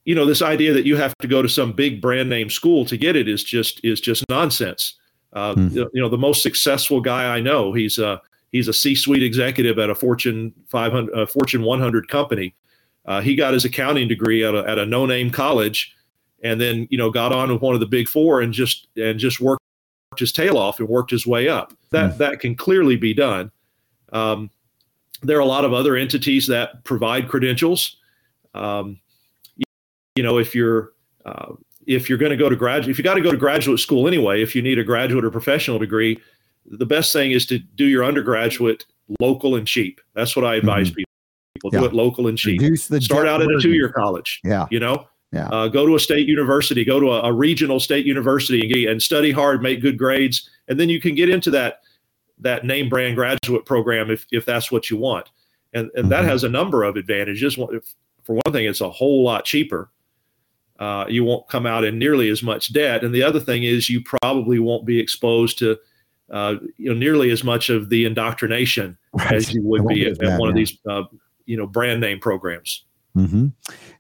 you 0.06 0.16
know 0.16 0.26
this 0.26 0.42
idea 0.42 0.72
that 0.74 0.86
you 0.86 0.96
have 0.96 1.14
to 1.18 1.28
go 1.28 1.42
to 1.42 1.50
some 1.50 1.74
big 1.74 2.00
brand 2.00 2.30
name 2.30 2.50
school 2.50 2.86
to 2.86 2.96
get 2.96 3.16
it 3.16 3.28
is 3.28 3.44
just 3.44 3.82
is 3.84 4.00
just 4.00 4.24
nonsense. 4.30 4.96
Uh, 5.34 5.54
mm. 5.56 5.76
You 5.94 6.02
know, 6.02 6.08
the 6.08 6.18
most 6.18 6.42
successful 6.42 7.02
guy 7.02 7.36
I 7.36 7.42
know, 7.42 7.74
he's 7.74 7.98
a 8.00 8.22
He's 8.56 8.70
a 8.70 8.74
C-suite 8.74 9.22
executive 9.22 9.78
at 9.80 9.90
a 9.90 9.96
Fortune 9.96 10.54
500, 10.68 11.14
uh, 11.14 11.26
Fortune 11.26 11.64
100 11.64 12.08
company. 12.08 12.56
Uh, 13.06 13.20
he 13.20 13.36
got 13.36 13.54
his 13.54 13.66
accounting 13.66 14.08
degree 14.08 14.46
at 14.46 14.56
a, 14.56 14.60
at 14.60 14.80
a 14.80 14.86
no-name 14.86 15.30
college, 15.30 15.94
and 16.42 16.62
then 16.62 16.88
you 16.90 16.98
know 16.98 17.12
got 17.12 17.34
on 17.34 17.52
with 17.52 17.62
one 17.62 17.74
of 17.74 17.82
the 17.82 17.86
big 17.86 18.08
four 18.08 18.40
and 18.40 18.54
just 18.54 18.88
and 18.96 19.20
just 19.20 19.42
worked 19.42 19.62
his 20.18 20.32
tail 20.32 20.58
off 20.58 20.80
and 20.80 20.88
worked 20.88 21.12
his 21.12 21.28
way 21.28 21.50
up. 21.50 21.74
That 21.90 22.14
mm. 22.14 22.18
that 22.20 22.40
can 22.40 22.56
clearly 22.56 22.96
be 22.96 23.14
done. 23.14 23.52
Um, 24.14 24.50
there 25.22 25.36
are 25.36 25.42
a 25.42 25.46
lot 25.46 25.66
of 25.66 25.74
other 25.74 25.98
entities 25.98 26.48
that 26.48 26.82
provide 26.86 27.28
credentials. 27.28 27.98
Um, 28.54 29.02
you, 29.58 29.66
you, 30.16 30.24
know, 30.24 30.38
if 30.38 30.56
you're 30.56 30.94
uh, 31.26 31.56
if 31.88 32.08
you're 32.08 32.18
going 32.18 32.32
to 32.32 32.38
go 32.38 32.48
to 32.48 32.56
graduate, 32.56 32.90
if 32.90 32.98
you 32.98 33.04
got 33.04 33.16
to 33.16 33.22
go 33.22 33.32
to 33.32 33.38
graduate 33.38 33.80
school 33.80 34.08
anyway, 34.08 34.42
if 34.42 34.56
you 34.56 34.62
need 34.62 34.80
a 34.80 34.84
graduate 34.86 35.26
or 35.26 35.30
professional 35.30 35.78
degree, 35.78 36.22
the 36.66 36.86
best 36.86 37.14
thing 37.14 37.32
is 37.32 37.46
to 37.48 37.60
do 37.60 37.86
your 37.86 38.04
undergraduate 38.04 38.86
local 39.20 39.56
and 39.56 39.68
cheap. 39.68 40.02
That's 40.14 40.36
what 40.36 40.46
I 40.46 40.56
advise 40.56 40.88
mm-hmm. 40.88 40.96
people. 40.96 41.72
Yeah. 41.72 41.80
Do 41.80 41.86
it 41.86 41.94
local 41.94 42.28
and 42.28 42.38
cheap. 42.38 42.62
Start 42.78 43.28
out 43.28 43.42
at 43.42 43.48
a 43.48 43.60
two-year 43.62 43.90
college. 43.90 44.42
Yeah. 44.44 44.68
You 44.70 44.80
know, 44.80 45.08
yeah. 45.32 45.48
Uh, 45.48 45.68
go 45.68 45.86
to 45.86 45.96
a 45.96 46.00
state 46.00 46.28
university, 46.28 46.84
go 46.84 47.00
to 47.00 47.12
a, 47.12 47.24
a 47.24 47.34
regional 47.34 47.80
state 47.80 48.06
university 48.06 48.62
and, 48.62 48.74
get, 48.74 48.90
and 48.90 49.02
study 49.02 49.32
hard, 49.32 49.62
make 49.62 49.82
good 49.82 49.98
grades, 49.98 50.50
and 50.68 50.80
then 50.80 50.90
you 50.90 51.02
can 51.02 51.16
get 51.16 51.30
into 51.30 51.52
that 51.52 51.82
that 52.40 52.66
name 52.66 52.90
brand 52.90 53.16
graduate 53.16 53.66
program 53.66 54.12
if 54.12 54.26
if 54.32 54.46
that's 54.46 54.72
what 54.72 54.90
you 54.90 54.98
want. 54.98 55.30
And 55.74 55.90
and 55.96 56.04
mm-hmm. 56.04 56.10
that 56.10 56.26
has 56.26 56.44
a 56.44 56.50
number 56.50 56.84
of 56.84 56.96
advantages. 56.96 57.56
For 57.56 58.34
one 58.34 58.54
thing, 58.54 58.66
it's 58.66 58.82
a 58.82 58.90
whole 58.90 59.24
lot 59.24 59.46
cheaper. 59.46 59.90
Uh, 60.80 61.06
you 61.08 61.24
won't 61.24 61.48
come 61.48 61.66
out 61.66 61.86
in 61.86 61.98
nearly 61.98 62.30
as 62.30 62.44
much 62.44 62.74
debt, 62.74 63.04
and 63.04 63.14
the 63.14 63.24
other 63.24 63.40
thing 63.40 63.64
is 63.64 63.90
you 63.90 64.02
probably 64.02 64.60
won't 64.60 64.86
be 64.86 65.00
exposed 65.00 65.58
to 65.60 65.78
uh, 66.32 66.56
you 66.78 66.90
know 66.90 66.98
nearly 66.98 67.32
as 67.32 67.44
much 67.44 67.70
of 67.70 67.90
the 67.90 68.06
indoctrination 68.06 68.98
right. 69.14 69.34
as 69.34 69.54
you 69.54 69.62
would 69.64 69.88
be 69.88 70.06
at, 70.08 70.18
one 70.40 70.50
of 70.50 70.56
these 70.56 70.78
uh, 70.90 71.04
you 71.46 71.58
know 71.58 71.68
brand 71.68 72.02
name 72.02 72.20
programs. 72.20 72.86
Mm-hmm. 73.16 73.48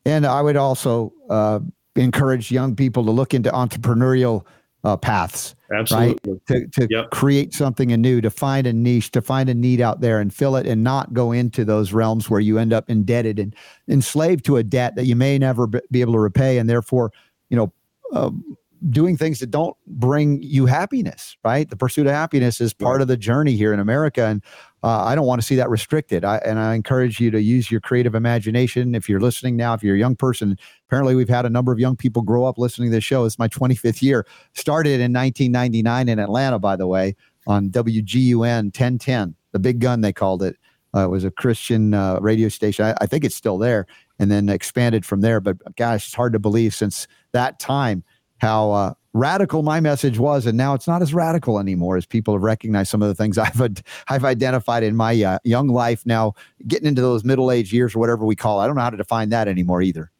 And 0.05 0.25
I 0.25 0.41
would 0.41 0.57
also 0.57 1.13
uh, 1.29 1.59
encourage 1.95 2.51
young 2.51 2.75
people 2.75 3.05
to 3.05 3.11
look 3.11 3.33
into 3.33 3.49
entrepreneurial 3.51 4.45
uh, 4.85 4.95
paths. 4.97 5.55
Absolutely. 5.73 6.33
Right? 6.33 6.45
To, 6.47 6.67
to 6.67 6.87
yep. 6.91 7.09
create 7.09 7.53
something 7.53 7.91
anew, 7.91 8.21
to 8.21 8.29
find 8.29 8.67
a 8.67 8.73
niche, 8.73 9.11
to 9.11 9.21
find 9.21 9.49
a 9.49 9.53
need 9.53 9.81
out 9.81 9.99
there 9.99 10.19
and 10.19 10.33
fill 10.33 10.55
it 10.55 10.67
and 10.67 10.83
not 10.83 11.13
go 11.13 11.31
into 11.31 11.65
those 11.65 11.91
realms 11.91 12.29
where 12.29 12.39
you 12.39 12.59
end 12.59 12.71
up 12.71 12.89
indebted 12.89 13.39
and 13.39 13.55
enslaved 13.87 14.45
to 14.45 14.57
a 14.57 14.63
debt 14.63 14.95
that 14.95 15.05
you 15.05 15.15
may 15.15 15.39
never 15.39 15.67
be 15.67 16.01
able 16.01 16.13
to 16.13 16.19
repay. 16.19 16.59
And 16.59 16.69
therefore, 16.69 17.11
you 17.49 17.57
know, 17.57 17.73
um, 18.13 18.57
doing 18.89 19.17
things 19.17 19.39
that 19.39 19.51
don't 19.51 19.75
bring 19.87 20.41
you 20.41 20.65
happiness, 20.65 21.37
right? 21.43 21.69
The 21.69 21.75
pursuit 21.75 22.07
of 22.07 22.13
happiness 22.13 22.61
is 22.61 22.73
part 22.73 23.01
of 23.01 23.07
the 23.07 23.17
journey 23.17 23.53
here 23.53 23.73
in 23.73 23.79
America. 23.79 24.25
And 24.25 24.43
uh, 24.83 25.03
I 25.05 25.15
don't 25.15 25.25
want 25.25 25.41
to 25.41 25.47
see 25.47 25.55
that 25.55 25.69
restricted. 25.69 26.23
I, 26.23 26.37
and 26.37 26.59
I 26.59 26.75
encourage 26.75 27.19
you 27.19 27.31
to 27.31 27.41
use 27.41 27.71
your 27.71 27.81
creative 27.81 28.13
imagination. 28.13 28.93
If 28.93 29.09
you're 29.09 29.19
listening 29.19 29.55
now, 29.55 29.73
if 29.73 29.81
you're 29.81 29.95
a 29.95 29.99
young 29.99 30.15
person, 30.15 30.57
apparently 30.87 31.15
we've 31.15 31.29
had 31.29 31.45
a 31.45 31.49
number 31.49 31.71
of 31.71 31.79
young 31.79 31.95
people 31.95 32.21
grow 32.21 32.45
up 32.45 32.57
listening 32.57 32.89
to 32.91 32.95
this 32.95 33.03
show. 33.03 33.25
It's 33.25 33.39
my 33.39 33.47
25th 33.47 34.01
year. 34.01 34.27
Started 34.53 35.01
in 35.01 35.11
1999 35.13 36.09
in 36.09 36.19
Atlanta, 36.19 36.59
by 36.59 36.75
the 36.75 36.87
way, 36.87 37.15
on 37.47 37.69
WGUN 37.69 38.65
1010 38.65 39.35
the 39.55 39.59
Big 39.59 39.79
Gun 39.79 40.01
they 40.01 40.11
called 40.11 40.43
it. 40.43 40.57
Uh, 40.93 41.05
it 41.05 41.09
was 41.09 41.23
a 41.23 41.31
Christian 41.31 41.93
uh, 41.93 42.19
radio 42.19 42.49
station. 42.49 42.85
I, 42.85 42.93
I, 42.99 43.05
think 43.05 43.23
it's 43.23 43.35
still 43.35 43.57
there, 43.57 43.85
and 44.19 44.29
then 44.29 44.49
expanded 44.49 45.05
from 45.05 45.21
there. 45.21 45.39
But 45.39 45.57
gosh, 45.77 46.07
it's 46.07 46.13
hard 46.13 46.33
to 46.33 46.39
believe 46.39 46.75
since 46.75 47.07
that 47.31 47.57
time 47.57 48.03
how 48.45 48.71
uh, 48.71 48.93
radical 49.13 49.63
my 49.63 49.79
message 49.79 50.19
was, 50.19 50.45
and 50.45 50.57
now 50.57 50.73
it's 50.73 50.87
not 50.87 51.01
as 51.01 51.13
radical 51.13 51.59
anymore 51.59 51.97
as 51.97 52.05
people 52.05 52.33
have 52.33 52.43
recognized 52.43 52.89
some 52.89 53.01
of 53.01 53.07
the 53.07 53.15
things 53.15 53.37
I've 53.37 53.61
I've 54.07 54.25
identified 54.25 54.83
in 54.83 54.95
my 54.95 55.21
uh, 55.21 55.39
young 55.43 55.67
life. 55.67 56.05
Now 56.05 56.33
getting 56.67 56.87
into 56.87 57.01
those 57.01 57.23
middle 57.23 57.51
age 57.51 57.73
years 57.73 57.95
or 57.95 57.99
whatever 57.99 58.25
we 58.25 58.35
call 58.35 58.61
it, 58.61 58.63
I 58.63 58.67
don't 58.67 58.75
know 58.75 58.81
how 58.81 58.89
to 58.89 58.97
define 58.97 59.29
that 59.29 59.47
anymore 59.47 59.81
either. 59.81 60.11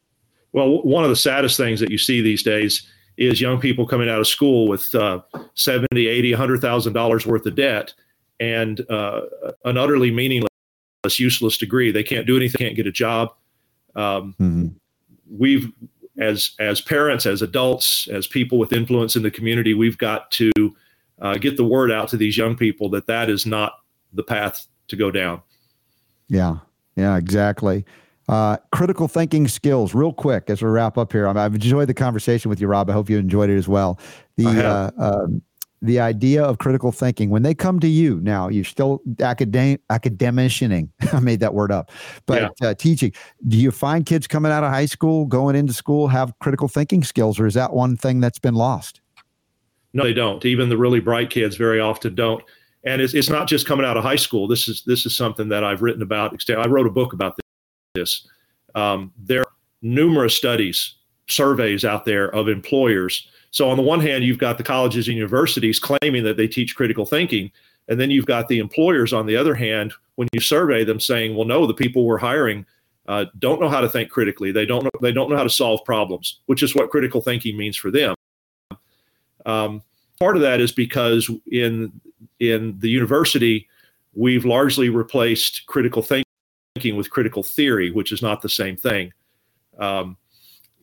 Well, 0.52 0.82
one 0.82 1.04
of 1.04 1.10
the 1.10 1.16
saddest 1.16 1.56
things 1.56 1.80
that 1.80 1.90
you 1.90 1.98
see 1.98 2.22
these 2.22 2.42
days 2.42 2.90
is 3.16 3.40
young 3.40 3.60
people 3.60 3.86
coming 3.86 4.08
out 4.08 4.20
of 4.20 4.26
school 4.26 4.68
with 4.68 4.94
uh, 4.94 5.20
70, 5.54 6.06
80, 6.06 6.32
$100,000 6.32 7.26
worth 7.26 7.46
of 7.46 7.54
debt 7.54 7.94
and 8.40 8.88
uh, 8.90 9.22
an 9.64 9.76
utterly 9.76 10.10
meaningless, 10.10 10.50
useless 11.18 11.56
degree. 11.56 11.90
They 11.90 12.02
can't 12.02 12.26
do 12.26 12.36
anything, 12.36 12.58
can't 12.58 12.76
get 12.76 12.86
a 12.86 12.92
job. 12.92 13.30
Um, 13.94 14.34
mm-hmm. 14.40 14.68
We've, 15.30 15.72
as 16.18 16.52
as 16.58 16.80
parents, 16.80 17.26
as 17.26 17.42
adults, 17.42 18.08
as 18.08 18.26
people 18.26 18.58
with 18.58 18.72
influence 18.72 19.16
in 19.16 19.22
the 19.22 19.30
community, 19.30 19.74
we've 19.74 19.98
got 19.98 20.30
to 20.32 20.52
uh, 21.20 21.34
get 21.34 21.56
the 21.56 21.64
word 21.64 21.90
out 21.90 22.08
to 22.08 22.16
these 22.16 22.36
young 22.36 22.56
people 22.56 22.88
that 22.90 23.06
that 23.06 23.30
is 23.30 23.46
not 23.46 23.72
the 24.12 24.22
path 24.22 24.66
to 24.88 24.96
go 24.96 25.10
down. 25.10 25.42
Yeah, 26.28 26.58
yeah, 26.96 27.16
exactly. 27.16 27.84
Uh, 28.28 28.56
critical 28.72 29.06
thinking 29.06 29.46
skills, 29.46 29.94
real 29.94 30.12
quick, 30.12 30.50
as 30.50 30.60
we 30.60 30.68
wrap 30.68 30.98
up 30.98 31.12
here. 31.12 31.28
I've 31.28 31.54
enjoyed 31.54 31.88
the 31.88 31.94
conversation 31.94 32.48
with 32.48 32.60
you, 32.60 32.66
Rob. 32.66 32.90
I 32.90 32.92
hope 32.92 33.08
you 33.08 33.18
enjoyed 33.18 33.50
it 33.50 33.56
as 33.56 33.68
well. 33.68 34.00
The 34.36 34.66
uh, 34.66 34.90
um, 34.98 35.42
the 35.82 36.00
idea 36.00 36.42
of 36.42 36.58
critical 36.58 36.92
thinking 36.92 37.30
when 37.30 37.42
they 37.42 37.54
come 37.54 37.80
to 37.80 37.86
you 37.86 38.20
now, 38.20 38.48
you're 38.48 38.64
still 38.64 39.02
academic 39.20 39.80
academicianing. 39.88 40.88
I 41.12 41.20
made 41.20 41.40
that 41.40 41.54
word 41.54 41.72
up, 41.72 41.90
but 42.26 42.54
yeah. 42.60 42.68
uh, 42.68 42.74
teaching. 42.74 43.12
Do 43.46 43.56
you 43.56 43.70
find 43.70 44.06
kids 44.06 44.26
coming 44.26 44.52
out 44.52 44.64
of 44.64 44.70
high 44.70 44.86
school, 44.86 45.26
going 45.26 45.56
into 45.56 45.72
school, 45.72 46.08
have 46.08 46.32
critical 46.40 46.68
thinking 46.68 47.04
skills, 47.04 47.38
or 47.38 47.46
is 47.46 47.54
that 47.54 47.72
one 47.72 47.96
thing 47.96 48.20
that's 48.20 48.38
been 48.38 48.54
lost? 48.54 49.00
No, 49.92 50.02
they 50.02 50.12
don't. 50.12 50.44
Even 50.44 50.68
the 50.68 50.76
really 50.76 51.00
bright 51.00 51.30
kids 51.30 51.56
very 51.56 51.80
often 51.80 52.14
don't. 52.14 52.42
And 52.84 53.00
it's, 53.02 53.14
it's 53.14 53.30
not 53.30 53.48
just 53.48 53.66
coming 53.66 53.86
out 53.86 53.96
of 53.96 54.04
high 54.04 54.16
school. 54.16 54.46
This 54.46 54.68
is 54.68 54.82
this 54.84 55.06
is 55.06 55.16
something 55.16 55.48
that 55.48 55.64
I've 55.64 55.82
written 55.82 56.02
about. 56.02 56.38
I 56.50 56.66
wrote 56.66 56.86
a 56.86 56.90
book 56.90 57.12
about 57.12 57.36
this 57.36 57.46
this. 57.96 58.28
Um, 58.76 59.12
there 59.18 59.40
are 59.40 59.52
numerous 59.82 60.36
studies, 60.36 60.94
surveys 61.28 61.84
out 61.84 62.04
there 62.04 62.32
of 62.32 62.48
employers. 62.48 63.28
So, 63.50 63.68
on 63.68 63.76
the 63.76 63.82
one 63.82 64.00
hand, 64.00 64.24
you've 64.24 64.38
got 64.38 64.58
the 64.58 64.64
colleges 64.64 65.08
and 65.08 65.16
universities 65.16 65.78
claiming 65.78 66.24
that 66.24 66.36
they 66.36 66.48
teach 66.48 66.76
critical 66.76 67.06
thinking. 67.06 67.50
And 67.88 68.00
then 68.00 68.10
you've 68.10 68.26
got 68.26 68.48
the 68.48 68.58
employers, 68.58 69.12
on 69.12 69.26
the 69.26 69.36
other 69.36 69.54
hand, 69.54 69.92
when 70.16 70.28
you 70.32 70.40
survey 70.40 70.82
them 70.82 70.98
saying, 70.98 71.36
well, 71.36 71.46
no, 71.46 71.66
the 71.66 71.74
people 71.74 72.04
we're 72.04 72.18
hiring 72.18 72.66
uh, 73.08 73.26
don't 73.38 73.60
know 73.60 73.68
how 73.68 73.80
to 73.80 73.88
think 73.88 74.10
critically. 74.10 74.52
They 74.52 74.66
don't 74.66 74.84
know, 74.84 74.90
they 75.00 75.12
don't 75.12 75.30
know 75.30 75.36
how 75.36 75.44
to 75.44 75.50
solve 75.50 75.84
problems, 75.84 76.40
which 76.46 76.62
is 76.62 76.74
what 76.74 76.90
critical 76.90 77.20
thinking 77.20 77.56
means 77.56 77.76
for 77.76 77.90
them. 77.90 78.14
Um, 79.44 79.82
part 80.18 80.36
of 80.36 80.42
that 80.42 80.60
is 80.60 80.72
because 80.72 81.30
in 81.50 82.00
in 82.40 82.78
the 82.80 82.90
university, 82.90 83.68
we've 84.14 84.44
largely 84.44 84.88
replaced 84.88 85.66
critical 85.66 86.02
thinking 86.02 86.96
with 86.96 87.10
critical 87.10 87.42
theory, 87.42 87.90
which 87.90 88.12
is 88.12 88.22
not 88.22 88.42
the 88.42 88.48
same 88.48 88.76
thing. 88.76 89.12
Um, 89.78 90.16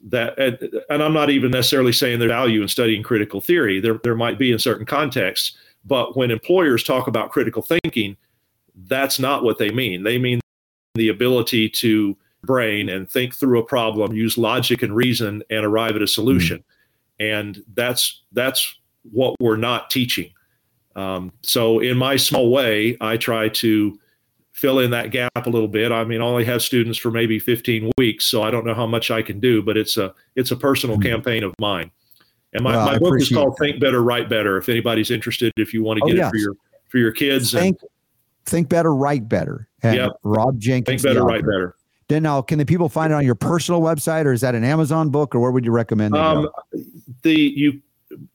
that 0.10 0.38
and, 0.38 0.58
and, 0.90 1.02
I'm 1.02 1.14
not 1.14 1.30
even 1.30 1.52
necessarily 1.52 1.94
saying 1.94 2.20
there's 2.20 2.30
value 2.30 2.62
in 2.62 2.68
studying 2.68 3.04
critical 3.04 3.40
theory. 3.40 3.80
There 3.80 4.00
there 4.04 4.16
might 4.16 4.38
be 4.38 4.52
in 4.52 4.60
certain 4.60 4.86
contexts, 4.86 5.58
but 5.86 6.18
when 6.18 6.32
employers 6.32 6.84
talk 6.84 7.08
about 7.08 7.32
critical 7.32 7.62
thinking, 7.62 8.18
that's 8.88 9.20
not 9.20 9.44
what 9.44 9.58
they 9.58 9.72
mean. 9.72 10.04
They 10.04 10.18
mean 10.18 10.42
the 10.96 11.10
ability 11.10 11.70
to 11.70 12.18
brain 12.44 12.90
and 12.90 13.10
think 13.10 13.34
through 13.34 13.60
a 13.60 13.66
problem, 13.66 14.14
use 14.14 14.38
logic 14.38 14.82
and 14.82 14.96
reason, 14.96 15.44
and 15.50 15.66
arrive 15.66 15.96
at 15.96 16.02
a 16.02 16.08
solution. 16.08 16.60
Mm-hmm. 16.60 17.26
And 17.26 17.64
that's 17.74 18.24
that's 18.34 18.76
what 19.12 19.36
we're 19.40 19.58
not 19.58 19.90
teaching. 19.90 20.32
Um, 20.96 21.32
so, 21.42 21.80
in 21.80 21.98
my 21.98 22.18
small 22.18 22.52
way, 22.52 22.98
I 23.02 23.18
try 23.18 23.50
to 23.50 24.00
fill 24.64 24.80
in 24.80 24.92
that 24.92 25.12
gap 25.12 25.46
a 25.46 25.50
little 25.50 25.68
bit. 25.68 25.92
I 25.92 26.06
mean, 26.06 26.22
I 26.22 26.24
only 26.24 26.46
have 26.46 26.62
students 26.62 26.98
for 26.98 27.12
maybe 27.12 27.38
15 27.38 27.92
weeks, 27.98 28.26
so 28.26 28.44
I 28.44 28.50
don't 28.50 28.66
know 28.66 28.74
how 28.74 28.88
much 28.88 29.12
I 29.12 29.22
can 29.22 29.42
do, 29.42 29.62
but 29.62 29.76
it's 29.76 29.98
a 29.98 30.14
it's 30.38 30.52
a 30.52 30.56
personal 30.56 30.96
mm-hmm. 30.96 31.10
campaign 31.12 31.44
of 31.44 31.54
mine. 31.60 31.92
And 32.54 32.64
my, 32.64 32.78
well, 32.78 32.86
my 32.86 32.98
book 32.98 33.20
is 33.20 33.28
called 33.28 33.58
Think 33.60 33.82
Better, 33.82 34.02
Write 34.02 34.30
Better. 34.30 34.58
If 34.58 34.70
anybody's 34.70 35.12
interested, 35.12 35.52
if 35.58 35.74
you 35.74 35.84
want 35.84 35.98
to 35.98 36.06
oh, 36.06 36.08
get 36.08 36.16
oh, 36.16 36.18
yes. 36.18 36.28
it 36.28 36.30
for 36.30 36.38
your 36.38 36.54
for 36.88 36.98
your 36.98 37.12
kids, 37.12 37.52
think 37.52 37.78
and, 37.82 37.90
think 38.46 38.70
better, 38.70 38.96
write 38.96 39.28
better. 39.28 39.68
And 39.82 39.98
yep. 39.98 40.12
Rob 40.24 40.58
Jenkins. 40.60 41.02
Think 41.02 41.14
better, 41.14 41.26
write 41.26 41.42
better. 41.42 41.76
Then 42.08 42.24
now, 42.24 42.42
can 42.42 42.58
the 42.58 42.66
people 42.66 42.88
find 42.88 43.12
it 43.12 43.18
on 43.18 43.26
your 43.26 43.36
personal 43.36 43.82
website, 43.82 44.24
or 44.26 44.32
is 44.32 44.42
that 44.42 44.56
an 44.56 44.64
Amazon 44.64 45.10
book, 45.10 45.36
or 45.36 45.42
where 45.42 45.52
would 45.52 45.66
you 45.66 45.72
recommend? 45.72 46.16
Um, 46.16 46.48
the 47.24 47.34
you 47.34 47.82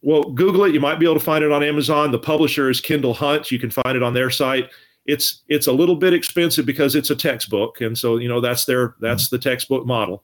well, 0.03 0.25
Google 0.25 0.65
it. 0.65 0.75
You 0.75 0.81
might 0.81 0.99
be 0.99 1.07
able 1.07 1.15
to 1.15 1.25
find 1.25 1.43
it 1.43 1.53
on 1.53 1.63
Amazon. 1.63 2.13
The 2.13 2.19
publisher 2.19 2.69
is 2.69 2.83
Kendall 2.83 3.15
Hunt. 3.15 3.51
You 3.51 3.59
can 3.59 3.71
find 3.71 3.97
it 3.97 4.03
on 4.03 4.13
their 4.13 4.29
site 4.29 4.69
it's 5.09 5.43
it's 5.49 5.67
a 5.67 5.73
little 5.73 5.97
bit 5.97 6.13
expensive 6.13 6.67
because 6.67 6.95
it's 6.95 7.11
a 7.11 7.17
textbook, 7.17 7.81
and 7.81 7.97
so 7.97 8.19
you 8.19 8.29
know 8.29 8.41
that's 8.41 8.67
their 8.67 8.95
that's 9.01 9.25
mm-hmm. 9.25 9.37
the 9.37 9.43
textbook 9.43 9.87
model. 9.87 10.23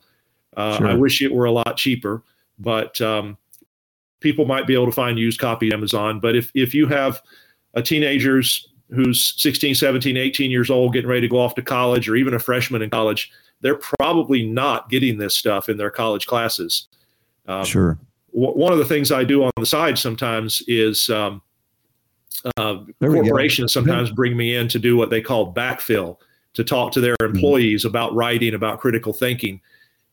Uh, 0.57 0.77
sure. 0.77 0.87
I 0.87 0.95
wish 0.95 1.21
it 1.23 1.33
were 1.33 1.47
a 1.47 1.51
lot 1.51 1.77
cheaper, 1.77 2.23
but 2.59 3.01
um, 3.01 3.37
people 4.21 4.45
might 4.45 4.67
be 4.67 4.75
able 4.75 4.87
to 4.87 4.93
find 4.93 5.19
used 5.19 5.41
copy 5.41 5.73
Amazon. 5.73 6.21
But 6.21 6.37
if 6.37 6.53
if 6.55 6.75
you 6.75 6.87
have 6.87 7.21
a 7.73 7.83
teenagers 7.83 8.69
who's 8.91 9.35
16, 9.39 9.75
17, 9.75 10.17
18 10.17 10.51
years 10.51 10.71
old, 10.71 10.93
getting 10.93 11.09
ready 11.09 11.23
to 11.23 11.29
go 11.29 11.39
off 11.39 11.55
to 11.55 11.63
college, 11.63 12.07
or 12.09 12.15
even 12.15 12.35
a 12.35 12.39
freshman 12.39 12.83
in 12.83 12.91
college, 12.91 13.33
they're 13.63 13.75
probably 13.77 14.47
not 14.47 14.91
getting 14.91 15.17
this 15.17 15.35
stuff 15.35 15.71
in 15.71 15.79
their 15.79 15.91
college 15.91 16.27
classes. 16.27 16.89
Um, 17.47 17.65
sure. 17.65 17.99
W- 18.35 18.53
one 18.53 18.73
of 18.73 18.79
the 18.79 18.85
things 18.85 19.11
I 19.11 19.25
do 19.25 19.43
on 19.45 19.51
the 19.57 19.67
side 19.67 19.99
sometimes 19.99 20.63
is 20.69 21.09
um, 21.09 21.41
uh, 22.57 22.79
corporations 23.01 23.73
sometimes 23.73 24.11
bring 24.11 24.37
me 24.37 24.55
in 24.55 24.69
to 24.69 24.79
do 24.79 24.97
what 24.97 25.11
they 25.11 25.21
call 25.21 25.53
backfill 25.53 26.19
to 26.53 26.63
talk 26.65 26.93
to 26.93 27.01
their 27.01 27.17
mm-hmm. 27.17 27.35
employees 27.35 27.83
mm-hmm. 27.83 27.89
about 27.89 28.15
writing 28.15 28.55
about 28.55 28.81
critical 28.81 29.13
thinking 29.13 29.61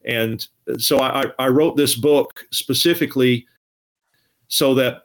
and 0.06 0.48
so 0.78 0.99
I, 0.99 1.26
I 1.38 1.48
wrote 1.48 1.78
this 1.78 1.95
book 1.95 2.45
specifically 2.52 3.45
so 4.48 4.74
that 4.76 5.03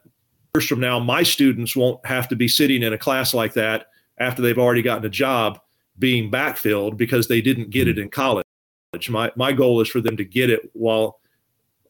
years 0.54 0.66
from 0.66 0.80
now 0.80 0.98
my 0.98 1.22
students 1.22 1.76
won't 1.76 2.04
have 2.06 2.28
to 2.28 2.36
be 2.36 2.48
sitting 2.48 2.82
in 2.82 2.92
a 2.92 2.98
class 2.98 3.34
like 3.34 3.54
that 3.54 3.88
after 4.18 4.40
they've 4.40 4.58
already 4.58 4.82
gotten 4.82 5.04
a 5.04 5.10
job 5.10 5.60
being 5.98 6.30
backfilled 6.30 6.96
because 6.96 7.28
they 7.28 7.40
didn't 7.40 7.70
get 7.70 7.88
it 7.88 7.96
mm-hmm. 7.96 8.02
in 8.02 8.10
college 8.10 8.44
my, 9.08 9.30
my 9.36 9.52
goal 9.52 9.80
is 9.80 9.88
for 9.88 10.00
them 10.00 10.16
to 10.16 10.24
get 10.24 10.48
it 10.48 10.70
while 10.72 11.20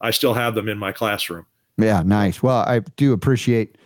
i 0.00 0.10
still 0.10 0.34
have 0.34 0.54
them 0.54 0.68
in 0.68 0.78
my 0.78 0.90
classroom 0.90 1.46
yeah 1.78 2.02
nice 2.04 2.42
well 2.42 2.58
i 2.60 2.80
do 2.96 3.12
appreciate 3.12 3.76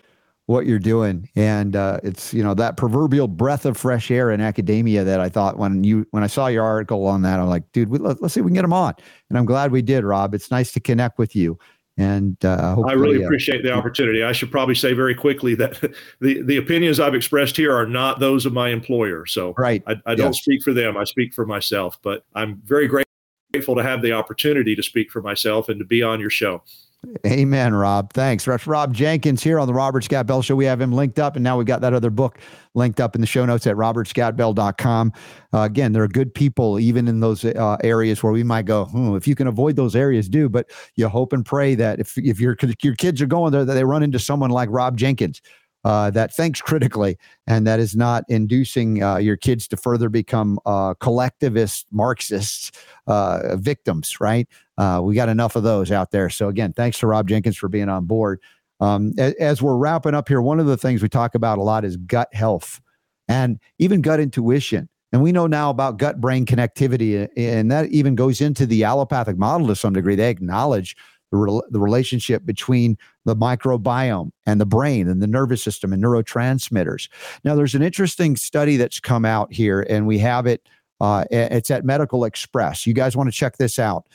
what 0.50 0.66
you're 0.66 0.80
doing. 0.80 1.28
And 1.36 1.76
uh, 1.76 2.00
it's 2.02 2.34
you 2.34 2.42
know 2.42 2.54
that 2.54 2.76
proverbial 2.76 3.28
breath 3.28 3.64
of 3.64 3.76
fresh 3.76 4.10
air 4.10 4.32
in 4.32 4.40
academia 4.40 5.04
that 5.04 5.20
i 5.20 5.28
thought 5.28 5.58
when 5.58 5.84
you 5.84 6.06
when 6.10 6.24
i 6.24 6.26
saw 6.26 6.48
your 6.48 6.64
article 6.64 7.06
on 7.06 7.22
that 7.22 7.38
i'm 7.38 7.48
like 7.48 7.70
dude 7.72 7.88
we, 7.88 7.98
let, 7.98 8.20
us 8.20 8.34
see 8.34 8.40
if 8.40 8.44
we 8.44 8.50
can 8.50 8.54
get 8.54 8.62
them 8.62 8.72
on. 8.72 8.94
And 9.28 9.38
i'm 9.38 9.44
glad 9.44 9.70
we 9.70 9.80
did 9.80 10.02
rob. 10.02 10.34
It's 10.34 10.50
nice 10.50 10.72
to 10.72 10.80
connect 10.80 11.18
with 11.18 11.36
you. 11.36 11.56
And 11.96 12.36
uh, 12.44 12.76
i 12.88 12.92
really 12.92 13.22
uh, 13.22 13.26
appreciate 13.26 13.62
the 13.62 13.72
opportunity. 13.72 14.24
I 14.24 14.32
should 14.32 14.50
probably 14.50 14.74
say 14.74 14.92
very 14.92 15.14
quickly 15.14 15.54
that 15.54 15.80
the, 16.20 16.42
the 16.42 16.56
opinions 16.56 16.98
i've 16.98 17.14
expressed 17.14 17.56
here 17.56 17.72
are 17.72 17.86
not 17.86 18.18
those 18.18 18.44
of 18.44 18.52
my 18.52 18.70
employer. 18.70 19.26
So 19.26 19.54
right. 19.56 19.84
I, 19.86 19.94
I 20.04 20.14
don't 20.16 20.34
speak 20.34 20.64
for 20.64 20.72
them. 20.72 20.96
I 20.96 21.04
speak 21.04 21.32
for 21.32 21.46
myself. 21.46 22.00
But 22.02 22.24
i'm 22.34 22.60
very 22.64 22.88
grateful 22.88 23.76
to 23.76 23.84
have 23.84 24.02
the 24.02 24.12
opportunity 24.12 24.74
to 24.74 24.82
speak 24.82 25.12
for 25.12 25.22
myself 25.22 25.68
and 25.68 25.78
to 25.78 25.84
be 25.84 26.02
on 26.02 26.18
your 26.18 26.30
show 26.30 26.64
Amen, 27.26 27.74
Rob. 27.74 28.12
Thanks. 28.12 28.46
Rob 28.46 28.92
Jenkins 28.92 29.42
here 29.42 29.58
on 29.58 29.66
the 29.66 29.72
Robert 29.72 30.04
Scott 30.04 30.26
Bell 30.26 30.42
Show. 30.42 30.54
We 30.54 30.66
have 30.66 30.80
him 30.80 30.92
linked 30.92 31.18
up, 31.18 31.34
and 31.34 31.42
now 31.42 31.56
we 31.56 31.64
got 31.64 31.80
that 31.80 31.94
other 31.94 32.10
book 32.10 32.38
linked 32.74 33.00
up 33.00 33.14
in 33.14 33.22
the 33.22 33.26
show 33.26 33.46
notes 33.46 33.66
at 33.66 33.74
robertscottbell.com. 33.74 35.12
Uh, 35.54 35.60
again, 35.60 35.92
there 35.92 36.02
are 36.02 36.08
good 36.08 36.34
people 36.34 36.78
even 36.78 37.08
in 37.08 37.20
those 37.20 37.44
uh, 37.44 37.78
areas 37.82 38.22
where 38.22 38.32
we 38.32 38.42
might 38.42 38.66
go, 38.66 38.84
hmm, 38.84 39.16
if 39.16 39.26
you 39.26 39.34
can 39.34 39.46
avoid 39.46 39.76
those 39.76 39.96
areas, 39.96 40.28
do. 40.28 40.50
But 40.50 40.70
you 40.96 41.08
hope 41.08 41.32
and 41.32 41.44
pray 41.44 41.74
that 41.74 42.00
if, 42.00 42.18
if 42.18 42.38
your, 42.38 42.54
your 42.82 42.94
kids 42.94 43.22
are 43.22 43.26
going 43.26 43.52
there, 43.52 43.64
that 43.64 43.74
they 43.74 43.84
run 43.84 44.02
into 44.02 44.18
someone 44.18 44.50
like 44.50 44.68
Rob 44.70 44.98
Jenkins 44.98 45.40
uh, 45.84 46.10
that 46.10 46.34
thinks 46.34 46.60
critically 46.60 47.16
and 47.46 47.66
that 47.66 47.80
is 47.80 47.96
not 47.96 48.24
inducing 48.28 49.02
uh, 49.02 49.16
your 49.16 49.36
kids 49.36 49.66
to 49.68 49.76
further 49.76 50.08
become 50.08 50.58
uh, 50.66 50.94
collectivist 50.94 51.86
Marxists 51.90 52.70
uh, 53.06 53.56
victims, 53.56 54.20
right? 54.20 54.46
Uh, 54.80 54.98
we 55.02 55.14
got 55.14 55.28
enough 55.28 55.56
of 55.56 55.62
those 55.62 55.92
out 55.92 56.10
there. 56.10 56.30
So, 56.30 56.48
again, 56.48 56.72
thanks 56.72 56.98
to 57.00 57.06
Rob 57.06 57.28
Jenkins 57.28 57.58
for 57.58 57.68
being 57.68 57.90
on 57.90 58.06
board. 58.06 58.40
Um, 58.80 59.12
as, 59.18 59.60
we're 59.60 59.76
wrapping 59.76 60.14
up 60.14 60.26
here, 60.26 60.40
one 60.40 60.58
of 60.58 60.64
the 60.64 60.78
things 60.78 61.02
we 61.02 61.08
talk 61.10 61.34
about 61.34 61.58
a 61.58 61.62
lot 61.62 61.84
is 61.84 61.98
gut 61.98 62.32
health 62.32 62.80
and 63.28 63.60
even 63.78 64.00
gut 64.00 64.20
intuition. 64.20 64.88
And 65.12 65.22
we 65.22 65.32
know 65.32 65.46
now 65.46 65.68
about 65.68 65.98
gut 65.98 66.18
brain 66.18 66.46
connectivity, 66.46 67.28
and 67.36 67.70
that 67.70 67.88
even 67.88 68.14
goes 68.14 68.40
into 68.40 68.64
the 68.64 68.82
allopathic 68.84 69.36
model 69.36 69.66
to 69.66 69.76
some 69.76 69.92
degree. 69.92 70.14
They 70.14 70.30
acknowledge 70.30 70.96
the, 71.30 71.36
re- 71.36 71.62
the 71.68 71.80
relationship 71.80 72.46
between 72.46 72.96
the 73.26 73.36
microbiome 73.36 74.30
and 74.46 74.62
the 74.62 74.66
brain 74.66 75.08
and 75.08 75.20
the 75.20 75.26
nervous 75.26 75.62
system 75.62 75.92
and 75.92 76.02
neurotransmitters. 76.02 77.10
Now, 77.44 77.54
there's 77.54 77.74
an 77.74 77.82
interesting 77.82 78.34
study 78.34 78.78
that's 78.78 78.98
come 78.98 79.26
out 79.26 79.52
here, 79.52 79.84
and 79.90 80.06
we 80.06 80.18
have 80.20 80.46
it. 80.46 80.66
Uh, 81.02 81.26
it's 81.30 81.70
at 81.70 81.84
Medical 81.84 82.20
Xpress. 82.20 82.86
You 82.86 82.94
guys 82.94 83.14
want 83.14 83.28
to 83.28 83.36
check 83.36 83.58
this 83.58 83.78
out. 83.78 84.06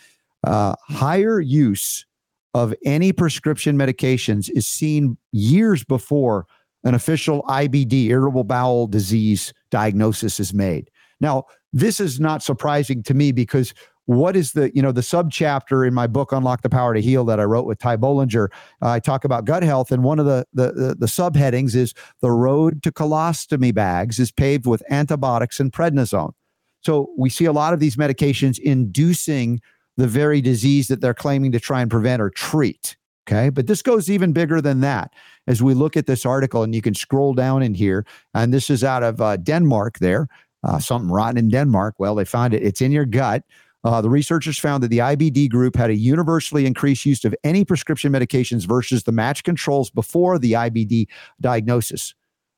Uh, 0.46 0.76
higher 0.88 1.40
use 1.40 2.06
of 2.54 2.74
any 2.86 3.12
prescription 3.12 3.78
medications 3.78 4.50
is 4.52 4.68
seen 4.68 5.18
years 5.32 5.84
before 5.84 6.46
an 6.84 6.94
official 6.94 7.44
IBD, 7.50 8.06
irritable 8.06 8.44
bowel 8.44 8.88
disease 8.88 9.54
diagnosis 9.72 10.40
is 10.40 10.54
made. 10.54 10.90
Now, 11.20 11.46
this 11.74 12.00
is 12.00 12.20
not 12.20 12.44
surprising 12.44 13.04
to 13.04 13.14
me 13.14 13.32
because 13.32 13.74
what 14.06 14.36
is 14.36 14.54
the 14.54 14.74
you 14.76 14.82
know 14.82 14.92
the 14.92 15.02
subchapter 15.02 15.86
in 15.86 15.94
my 15.94 16.08
book 16.08 16.32
unlock 16.32 16.62
the 16.62 16.70
power 16.70 16.94
to 16.94 17.02
heal 17.02 17.26
that 17.26 17.40
i 17.40 17.44
wrote 17.44 17.66
with 17.66 17.80
ty 17.80 17.98
bollinger 17.98 18.50
uh, 18.84 18.90
i 18.92 19.00
talk 19.00 19.26
about 19.26 19.46
gut 19.46 19.64
health 19.64 19.92
and 19.92 20.04
one 20.04 20.20
of 20.20 20.28
the, 20.28 20.46
the 20.54 20.72
the 20.74 20.96
the 21.00 21.08
subheadings 21.08 21.76
is 21.76 21.94
the 22.22 22.32
road 22.32 22.84
to 22.84 22.92
colostomy 22.92 23.74
bags 23.74 24.20
is 24.20 24.32
paved 24.32 24.68
with 24.68 24.84
antibiotics 24.92 25.60
and 25.60 25.74
prednisone 25.74 26.34
so 26.82 27.10
we 27.18 27.32
see 27.32 27.46
a 27.46 27.52
lot 27.52 27.74
of 27.74 27.80
these 27.80 27.96
medications 27.96 28.60
inducing 28.60 29.60
the 29.98 30.08
very 30.08 30.42
disease 30.42 30.88
that 30.88 31.02
they're 31.02 31.14
claiming 31.14 31.52
to 31.52 31.60
try 31.60 31.82
and 31.82 31.90
prevent 31.90 32.22
or 32.22 32.30
treat 32.30 32.96
okay? 33.28 33.50
But 33.50 33.68
this 33.68 33.82
goes 33.82 34.10
even 34.10 34.34
bigger 34.34 34.62
than 34.62 34.82
that 34.82 35.14
as 35.48 35.62
we 35.62 35.74
look 35.74 35.98
at 35.98 36.06
this 36.06 36.26
article 36.26 36.64
and 36.64 36.76
you 36.76 36.82
can 36.82 36.94
scroll 36.94 37.34
down 37.34 37.64
in 37.64 37.74
here 37.74 38.06
and 38.34 38.54
this 38.54 38.70
is 38.70 38.84
out 38.84 39.04
of 39.04 39.22
uh, 39.22 39.38
denmark 39.38 40.00
there 40.00 40.28
uh, 40.64 40.80
something 40.80 41.12
rotten 41.12 41.38
in 41.38 41.50
denmark. 41.50 41.96
Well 41.98 42.16
they 42.16 42.26
found 42.26 42.54
it 42.54 42.64
it's 42.64 42.82
in 42.82 42.92
your 42.92 43.06
gut. 43.06 43.44
Uh, 43.84 44.02
the 44.02 44.10
researchers 44.10 44.58
found 44.58 44.82
that 44.82 44.88
the 44.88 44.98
IBD 44.98 45.48
group 45.48 45.76
had 45.76 45.92
a 45.92 45.96
universally 45.96 46.66
increased 46.66 47.06
use 47.06 47.24
of 47.24 47.36
any 47.44 47.64
prescription 47.64 48.12
medications 48.12 48.66
versus 48.68 49.04
the 49.04 49.12
match 49.12 49.44
controls 49.44 49.92
before 49.92 50.40
the 50.40 50.54
IBD 50.54 51.08
diagnosis. 51.40 52.16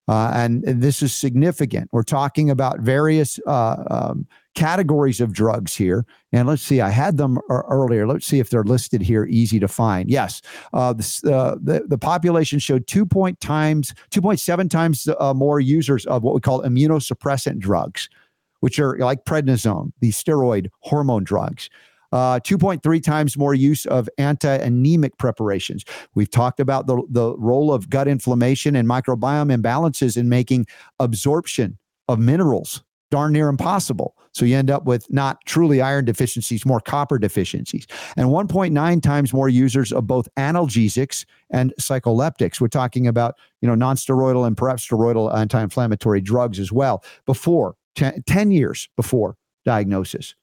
Uh, 0.07 0.31
and, 0.33 0.63
and, 0.63 0.81
this 0.81 1.01
is 1.01 1.13
significant. 1.13 1.89
We're 1.91 2.03
talking 2.03 2.49
about 2.49 2.79
various 2.79 3.39
uh, 3.45 3.83
um, 3.89 4.25
categories 4.55 5.19
of 5.19 5.33
drugs 5.33 5.75
here. 5.75 6.05
And 6.31 6.47
let's 6.47 6.61
see, 6.61 6.79
I 6.79 6.89
had 6.89 7.17
them 7.17 7.39
earlier. 7.49 8.07
Let's 8.07 8.25
see 8.25 8.39
if 8.39 8.49
they're 8.49 8.63
listed 8.63 9.01
here, 9.01 9.25
easy 9.25 9.59
to 9.59 9.67
find. 9.67 10.09
Yes, 10.09 10.41
uh, 10.73 10.93
the, 10.93 11.35
uh, 11.35 11.55
the, 11.61 11.97
population 11.97 12.59
showed 12.59 12.87
two 12.87 13.05
point 13.05 13.41
times, 13.41 13.93
two 14.09 14.21
point 14.21 14.39
seven 14.39 14.69
times 14.69 15.09
uh, 15.19 15.33
more 15.33 15.59
users 15.59 16.05
of 16.05 16.23
what 16.23 16.33
we 16.33 16.41
call 16.41 16.61
immunosuppressant 16.61 17.59
drugs 17.59 18.07
which 18.61 18.79
are 18.79 18.97
like 18.97 19.25
prednisone, 19.25 19.91
these 20.01 20.21
steroid 20.21 20.67
hormone 20.79 21.23
drugs. 21.23 21.69
Uh, 22.11 22.39
2.3 22.39 23.03
times 23.03 23.37
more 23.37 23.53
use 23.53 23.85
of 23.85 24.09
anti-anemic 24.17 25.17
preparations. 25.17 25.83
We've 26.15 26.31
talked 26.31 26.59
about 26.59 26.87
the, 26.87 27.03
the 27.09 27.35
role 27.37 27.73
of 27.73 27.89
gut 27.89 28.07
inflammation 28.07 28.75
and 28.75 28.87
microbiome 28.87 29.55
imbalances 29.55 30.15
in 30.15 30.29
making 30.29 30.67
absorption 30.99 31.77
of 32.07 32.19
minerals 32.19 32.83
darn 33.09 33.33
near 33.33 33.47
impossible. 33.47 34.15
So 34.33 34.45
you 34.45 34.55
end 34.55 34.69
up 34.69 34.85
with 34.85 35.11
not 35.11 35.39
truly 35.45 35.81
iron 35.81 36.05
deficiencies, 36.05 36.65
more 36.65 36.79
copper 36.79 37.17
deficiencies. 37.17 37.87
And 38.15 38.29
1.9 38.29 39.01
times 39.01 39.33
more 39.33 39.49
users 39.49 39.91
of 39.91 40.05
both 40.05 40.27
analgesics 40.35 41.25
and 41.49 41.73
psycholeptics. 41.79 42.59
We're 42.59 42.67
talking 42.67 43.07
about, 43.07 43.35
you 43.61 43.67
know, 43.67 43.75
non-steroidal 43.75 44.45
and 44.45 44.57
perhaps 44.57 44.87
steroidal 44.87 45.35
anti-inflammatory 45.35 46.21
drugs 46.21 46.59
as 46.59 46.71
well 46.71 47.03
before 47.25 47.75
10, 47.95 48.23
10 48.27 48.51
years 48.51 48.89
before 48.95 49.37
diagnosis. 49.65 50.35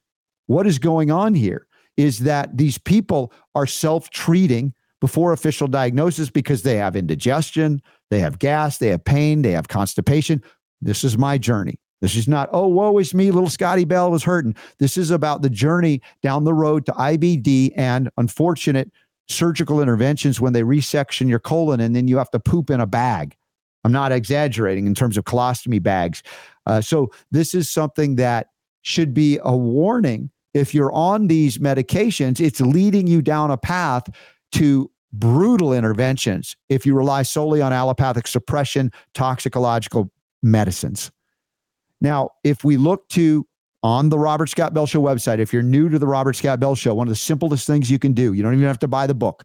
What 0.47 0.67
is 0.67 0.79
going 0.79 1.11
on 1.11 1.33
here 1.33 1.67
is 1.97 2.19
that 2.19 2.57
these 2.57 2.77
people 2.77 3.31
are 3.53 3.67
self 3.67 4.09
treating 4.09 4.73
before 5.01 5.33
official 5.33 5.67
diagnosis 5.67 6.29
because 6.29 6.63
they 6.63 6.77
have 6.77 6.95
indigestion, 6.95 7.81
they 8.09 8.19
have 8.19 8.39
gas, 8.39 8.77
they 8.77 8.87
have 8.87 9.03
pain, 9.03 9.41
they 9.41 9.51
have 9.51 9.67
constipation. 9.67 10.41
This 10.81 11.03
is 11.03 11.17
my 11.17 11.37
journey. 11.37 11.79
This 12.01 12.15
is 12.15 12.27
not, 12.27 12.49
oh, 12.51 12.67
woe 12.67 12.97
is 12.97 13.13
me, 13.13 13.31
little 13.31 13.49
Scotty 13.49 13.85
Bell 13.85 14.11
was 14.11 14.23
hurting. 14.23 14.55
This 14.79 14.97
is 14.97 15.11
about 15.11 15.41
the 15.41 15.49
journey 15.49 16.01
down 16.21 16.43
the 16.43 16.53
road 16.53 16.85
to 16.85 16.91
IBD 16.91 17.71
and 17.75 18.09
unfortunate 18.17 18.91
surgical 19.27 19.81
interventions 19.81 20.39
when 20.39 20.53
they 20.53 20.61
resection 20.61 21.27
your 21.27 21.39
colon 21.39 21.79
and 21.79 21.95
then 21.95 22.07
you 22.07 22.17
have 22.17 22.29
to 22.31 22.39
poop 22.39 22.69
in 22.69 22.79
a 22.79 22.85
bag. 22.85 23.35
I'm 23.83 23.91
not 23.91 24.11
exaggerating 24.11 24.87
in 24.87 24.95
terms 24.95 25.17
of 25.17 25.25
colostomy 25.25 25.81
bags. 25.81 26.23
Uh, 26.65 26.81
so 26.81 27.11
this 27.31 27.53
is 27.53 27.69
something 27.69 28.15
that 28.15 28.47
should 28.81 29.13
be 29.13 29.39
a 29.43 29.55
warning. 29.55 30.29
If 30.55 30.73
you're 30.73 30.91
on 30.93 31.27
these 31.27 31.57
medications, 31.57 32.39
it's 32.39 32.61
leading 32.61 33.07
you 33.07 33.21
down 33.21 33.51
a 33.51 33.57
path 33.57 34.07
to 34.53 34.89
brutal 35.11 35.73
interventions 35.73 36.55
if 36.69 36.85
you 36.85 36.95
rely 36.95 37.23
solely 37.23 37.61
on 37.61 37.73
allopathic 37.73 38.25
suppression, 38.25 38.91
toxicological 39.13 40.09
medicines. 40.41 41.11
Now, 41.99 42.29
if 42.45 42.63
we 42.63 42.77
look 42.77 43.07
to 43.09 43.45
on 43.83 44.07
the 44.09 44.17
Robert 44.17 44.47
Scott 44.47 44.73
Bell 44.73 44.85
Show 44.85 45.01
website, 45.01 45.39
if 45.39 45.51
you're 45.51 45.61
new 45.61 45.89
to 45.89 45.99
the 45.99 46.07
Robert 46.07 46.37
Scott 46.37 46.59
Bell 46.61 46.73
Show, 46.73 46.95
one 46.95 47.07
of 47.07 47.11
the 47.11 47.17
simplest 47.17 47.67
things 47.67 47.91
you 47.91 47.99
can 47.99 48.13
do, 48.13 48.31
you 48.31 48.41
don't 48.41 48.53
even 48.53 48.65
have 48.65 48.79
to 48.79 48.87
buy 48.87 49.07
the 49.07 49.13
book. 49.13 49.43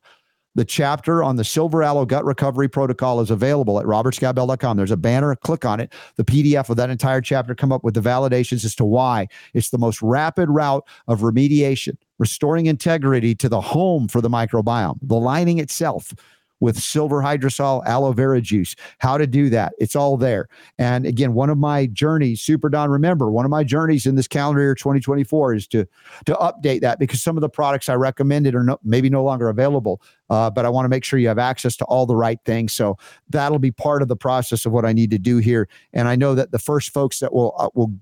The 0.56 0.64
chapter 0.64 1.22
on 1.22 1.36
the 1.36 1.44
silver 1.44 1.82
aloe 1.82 2.04
gut 2.04 2.24
recovery 2.24 2.68
protocol 2.68 3.20
is 3.20 3.30
available 3.30 3.78
at 3.78 3.86
robertscottbell.com. 3.86 4.76
There's 4.76 4.90
a 4.90 4.96
banner, 4.96 5.36
click 5.36 5.64
on 5.64 5.78
it. 5.78 5.92
The 6.16 6.24
PDF 6.24 6.68
of 6.68 6.76
that 6.76 6.90
entire 6.90 7.20
chapter 7.20 7.54
come 7.54 7.70
up 7.70 7.84
with 7.84 7.94
the 7.94 8.00
validations 8.00 8.64
as 8.64 8.74
to 8.76 8.84
why 8.84 9.28
it's 9.54 9.70
the 9.70 9.78
most 9.78 10.02
rapid 10.02 10.50
route 10.50 10.84
of 11.06 11.20
remediation, 11.20 11.96
restoring 12.18 12.66
integrity 12.66 13.34
to 13.36 13.48
the 13.48 13.60
home 13.60 14.08
for 14.08 14.20
the 14.20 14.28
microbiome, 14.28 14.98
the 15.02 15.16
lining 15.18 15.58
itself 15.58 16.12
with 16.60 16.78
silver 16.78 17.22
hydrosol 17.22 17.84
aloe 17.86 18.12
vera 18.12 18.40
juice. 18.40 18.76
How 18.98 19.18
to 19.18 19.26
do 19.26 19.48
that. 19.50 19.72
It's 19.78 19.96
all 19.96 20.16
there. 20.16 20.48
And 20.78 21.06
again, 21.06 21.32
one 21.32 21.50
of 21.50 21.58
my 21.58 21.86
journeys, 21.86 22.40
Super 22.40 22.68
Don, 22.68 22.90
remember, 22.90 23.30
one 23.30 23.44
of 23.44 23.50
my 23.50 23.64
journeys 23.64 24.06
in 24.06 24.14
this 24.14 24.28
calendar 24.28 24.60
year 24.60 24.74
2024 24.74 25.54
is 25.54 25.66
to 25.68 25.86
to 26.26 26.34
update 26.34 26.82
that 26.82 26.98
because 26.98 27.22
some 27.22 27.36
of 27.36 27.40
the 27.40 27.48
products 27.48 27.88
I 27.88 27.94
recommended 27.94 28.54
are 28.54 28.62
no, 28.62 28.78
maybe 28.84 29.10
no 29.10 29.24
longer 29.24 29.48
available. 29.48 30.02
Uh, 30.28 30.50
but 30.50 30.64
I 30.64 30.68
want 30.68 30.84
to 30.84 30.88
make 30.88 31.04
sure 31.04 31.18
you 31.18 31.28
have 31.28 31.38
access 31.38 31.76
to 31.76 31.84
all 31.86 32.06
the 32.06 32.16
right 32.16 32.38
things. 32.44 32.72
So 32.72 32.96
that'll 33.28 33.58
be 33.58 33.72
part 33.72 34.02
of 34.02 34.08
the 34.08 34.16
process 34.16 34.64
of 34.64 34.72
what 34.72 34.84
I 34.84 34.92
need 34.92 35.10
to 35.10 35.18
do 35.18 35.38
here. 35.38 35.68
And 35.92 36.06
I 36.06 36.14
know 36.14 36.34
that 36.34 36.52
the 36.52 36.58
first 36.58 36.92
folks 36.92 37.18
that 37.18 37.32
will 37.32 37.54
uh, 37.58 37.70
will 37.74 37.92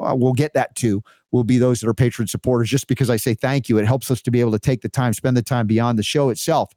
uh, 0.00 0.14
we'll 0.16 0.32
get 0.32 0.54
that 0.54 0.74
to 0.76 1.02
will 1.30 1.44
be 1.44 1.58
those 1.58 1.80
that 1.80 1.88
are 1.88 1.94
patron 1.94 2.28
supporters 2.28 2.70
just 2.70 2.86
because 2.86 3.10
I 3.10 3.16
say 3.16 3.34
thank 3.34 3.68
you. 3.68 3.78
It 3.78 3.86
helps 3.86 4.10
us 4.10 4.22
to 4.22 4.30
be 4.30 4.40
able 4.40 4.52
to 4.52 4.58
take 4.58 4.82
the 4.82 4.88
time, 4.88 5.12
spend 5.12 5.36
the 5.36 5.42
time 5.42 5.66
beyond 5.66 5.98
the 5.98 6.02
show 6.02 6.30
itself 6.30 6.72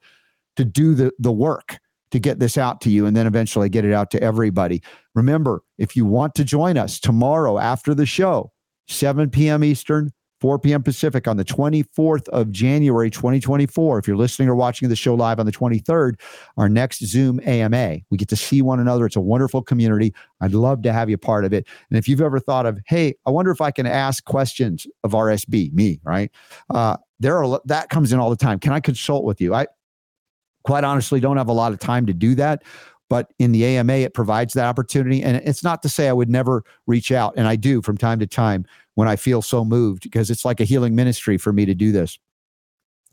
to 0.58 0.66
do 0.66 0.94
the, 0.94 1.12
the 1.20 1.32
work 1.32 1.80
to 2.12 2.20
get 2.20 2.40
this 2.40 2.58
out 2.58 2.82
to 2.82 2.90
you 2.90 3.06
and 3.06 3.16
then 3.16 3.28
eventually 3.28 3.70
get 3.70 3.86
it 3.86 3.94
out 3.94 4.12
to 4.12 4.22
everybody. 4.22 4.82
Remember, 5.16 5.62
if 5.78 5.96
you 5.96 6.06
want 6.06 6.36
to 6.36 6.44
join 6.44 6.78
us 6.78 7.00
tomorrow 7.00 7.58
after 7.58 7.94
the 7.94 8.06
show, 8.06 8.52
7 8.88 9.30
p.m. 9.30 9.64
Eastern, 9.64 10.12
4 10.40 10.60
p.m. 10.60 10.84
Pacific 10.84 11.28
on 11.28 11.38
the 11.38 11.44
24th 11.44 12.30
of 12.30 12.52
January, 12.52 13.10
2024. 13.10 13.98
If 13.98 14.08
you're 14.08 14.16
listening 14.16 14.48
or 14.48 14.56
watching 14.56 14.88
the 14.88 14.96
show 14.96 15.16
live 15.16 15.40
on 15.40 15.46
the 15.46 15.52
23rd, 15.52 16.20
our 16.58 16.70
next 16.70 17.04
Zoom 17.06 17.40
AMA, 17.46 17.98
we 18.10 18.18
get 18.18 18.28
to 18.30 18.36
see 18.36 18.62
one 18.62 18.80
another. 18.80 19.06
It's 19.06 19.16
a 19.16 19.22
wonderful 19.22 19.64
community. 19.64 20.14
I'd 20.40 20.54
love 20.54 20.84
to 20.84 20.94
have 20.94 21.10
you 21.10 21.18
part 21.18 21.44
of 21.44 21.54
it. 21.54 21.68
And 21.90 21.98
if 21.98 22.08
you've 22.08 22.22
ever 22.22 22.40
thought 22.40 22.66
of, 22.66 22.80
hey, 22.86 23.16
I 23.26 23.32
wonder 23.32 23.52
if 23.52 23.62
I 23.62 23.72
can 23.72 23.88
ask 23.88 24.24
questions 24.26 24.86
of 25.04 25.12
RSB, 25.12 25.74
me, 25.74 26.00
right? 26.04 26.32
Uh, 26.70 26.98
there 27.20 27.44
are 27.44 27.60
that 27.66 27.90
comes 27.90 28.14
in 28.14 28.20
all 28.20 28.30
the 28.30 28.36
time. 28.36 28.60
Can 28.60 28.74
I 28.74 28.80
consult 28.80 29.24
with 29.24 29.42
you? 29.42 29.56
I 29.56 29.66
quite 30.68 30.84
honestly 30.84 31.22
don't 31.22 31.38
have 31.38 31.48
a 31.48 31.54
lot 31.54 31.72
of 31.72 31.80
time 31.80 32.06
to 32.06 32.14
do 32.14 32.36
that. 32.36 32.62
But 33.10 33.32
in 33.40 33.54
the 33.54 33.64
AMA, 33.64 33.94
it 33.94 34.14
provides 34.14 34.54
that 34.54 34.66
opportunity. 34.66 35.24
And 35.24 35.38
it's 35.38 35.64
not 35.64 35.82
to 35.84 35.90
say 35.90 36.10
I 36.10 36.14
would 36.14 36.30
never 36.30 36.64
reach 36.88 37.10
out, 37.10 37.34
and 37.38 37.48
I 37.48 37.56
do 37.56 37.82
from 37.82 37.98
time 37.98 38.20
to 38.20 38.28
time 38.28 38.66
when 38.96 39.08
I 39.08 39.16
feel 39.16 39.42
so 39.42 39.64
moved, 39.64 40.04
because 40.04 40.30
it's 40.30 40.44
like 40.44 40.60
a 40.60 40.66
healing 40.66 40.94
ministry 40.94 41.38
for 41.38 41.54
me 41.54 41.66
to 41.66 41.74
do 41.74 41.94
this 41.94 42.20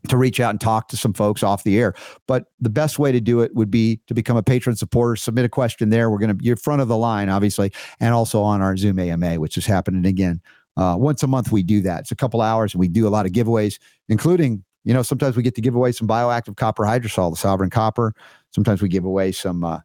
to 0.09 0.17
reach 0.17 0.39
out 0.39 0.49
and 0.51 0.59
talk 0.59 0.89
to 0.89 0.97
some 0.97 1.13
folks 1.13 1.43
off 1.43 1.63
the 1.63 1.79
air. 1.79 1.95
But 2.27 2.45
the 2.59 2.69
best 2.69 2.99
way 2.99 3.13
to 3.13 3.21
do 3.21 3.39
it 3.39 3.55
would 3.55 3.71
be 3.71 4.01
to 4.07 4.13
become 4.13 4.35
a 4.35 4.43
patron 4.43 4.75
supporter, 4.75 5.15
submit 5.15 5.45
a 5.45 5.49
question 5.49 5.89
there. 5.89 6.11
We're 6.11 6.19
going 6.19 6.37
to, 6.37 6.43
you're 6.43 6.57
front 6.57 6.81
of 6.81 6.89
the 6.89 6.97
line, 6.97 7.29
obviously, 7.29 7.71
and 8.01 8.13
also 8.13 8.43
on 8.43 8.61
our 8.61 8.75
Zoom 8.75 8.99
AMA, 8.99 9.39
which 9.39 9.57
is 9.57 9.65
happening 9.65 10.05
again. 10.05 10.41
Uh, 10.77 10.95
once 10.99 11.23
a 11.23 11.27
month, 11.27 11.51
we 11.53 11.63
do 11.63 11.81
that. 11.81 12.01
It's 12.01 12.11
a 12.11 12.15
couple 12.15 12.41
hours 12.41 12.73
and 12.73 12.81
we 12.81 12.89
do 12.89 13.07
a 13.07 13.09
lot 13.09 13.25
of 13.25 13.31
giveaways, 13.31 13.79
including 14.09 14.63
you 14.85 14.93
know, 14.93 15.01
sometimes 15.01 15.35
we 15.35 15.43
get 15.43 15.55
to 15.55 15.61
give 15.61 15.75
away 15.75 15.91
some 15.91 16.07
bioactive 16.07 16.55
copper 16.55 16.83
hydrosol, 16.83 17.31
the 17.31 17.37
sovereign 17.37 17.69
copper. 17.69 18.13
Sometimes 18.51 18.81
we 18.81 18.87
give 18.87 19.03
away 19.03 19.31
some 19.31 19.63
uh, 19.63 19.79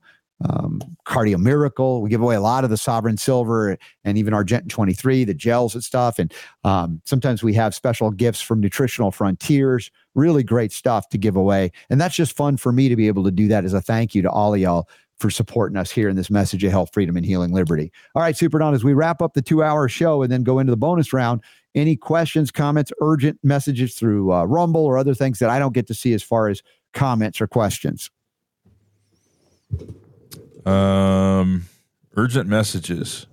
um, 0.49 0.81
Cardio 1.07 1.39
Miracle. 1.39 2.03
We 2.03 2.11
give 2.11 2.23
away 2.23 2.35
a 2.35 2.41
lot 2.41 2.65
of 2.65 2.71
the 2.71 2.77
Sovereign 2.77 3.17
Silver 3.17 3.77
and 4.05 4.19
even 4.19 4.33
Argentyn 4.33 4.69
23, 4.69 5.25
the 5.25 5.35
gels 5.35 5.75
and 5.75 5.83
stuff. 5.83 6.19
And 6.19 6.33
um, 6.65 7.01
sometimes 7.05 7.43
we 7.43 7.55
have 7.55 7.75
special 7.75 8.11
gifts 8.11 8.41
from 8.41 8.61
Nutritional 8.61 9.11
Frontiers. 9.11 9.91
Really 10.15 10.43
great 10.43 10.73
stuff 10.73 11.09
to 11.11 11.19
give 11.19 11.37
away. 11.37 11.73
And 11.89 12.01
that's 12.01 12.15
just 12.15 12.37
fun 12.37 12.57
for 12.57 12.73
me 12.73 12.89
to 12.89 12.97
be 12.97 13.09
able 13.09 13.25
to 13.25 13.31
do 13.31 13.49
that 13.49 13.65
as 13.65 13.73
a 13.73 13.81
thank 13.81 14.15
you 14.15 14.23
to 14.23 14.31
all 14.31 14.55
of 14.55 14.61
y'all 14.61 14.89
for 15.19 15.31
supporting 15.31 15.77
us 15.77 15.91
here 15.91 16.09
in 16.09 16.17
this 16.17 16.31
message 16.31 16.65
of 16.65 16.71
health, 16.71 16.91
freedom, 16.95 17.17
and 17.17 17.27
healing 17.27 17.53
liberty. 17.53 17.93
All 18.15 18.23
right, 18.23 18.37
Super 18.37 18.59
Don, 18.59 18.73
as 18.73 18.83
we 18.83 18.95
wrap 18.95 19.21
up 19.21 19.35
the 19.35 19.43
two 19.43 19.63
hour 19.63 19.87
show 19.87 20.23
and 20.23 20.33
then 20.33 20.43
go 20.43 20.59
into 20.59 20.71
the 20.71 20.79
bonus 20.79 21.13
round, 21.13 21.43
any 21.75 21.97
questions, 21.97 22.51
comments, 22.51 22.93
urgent 23.01 23.39
messages 23.43 23.95
through 23.95 24.33
uh, 24.33 24.45
Rumble 24.45 24.85
or 24.85 24.99
other 24.99 25.15
things 25.15 25.39
that 25.39 25.51
I 25.51 25.59
don't 25.59 25.75
get 25.75 25.87
to 25.89 25.95
see 25.95 26.13
as 26.13 26.23
far 26.23 26.49
as 26.49 26.63
comments 26.93 27.41
or 27.41 27.47
questions? 27.47 28.11
Um, 30.67 31.67
urgent 32.17 32.49
messages. 32.49 33.27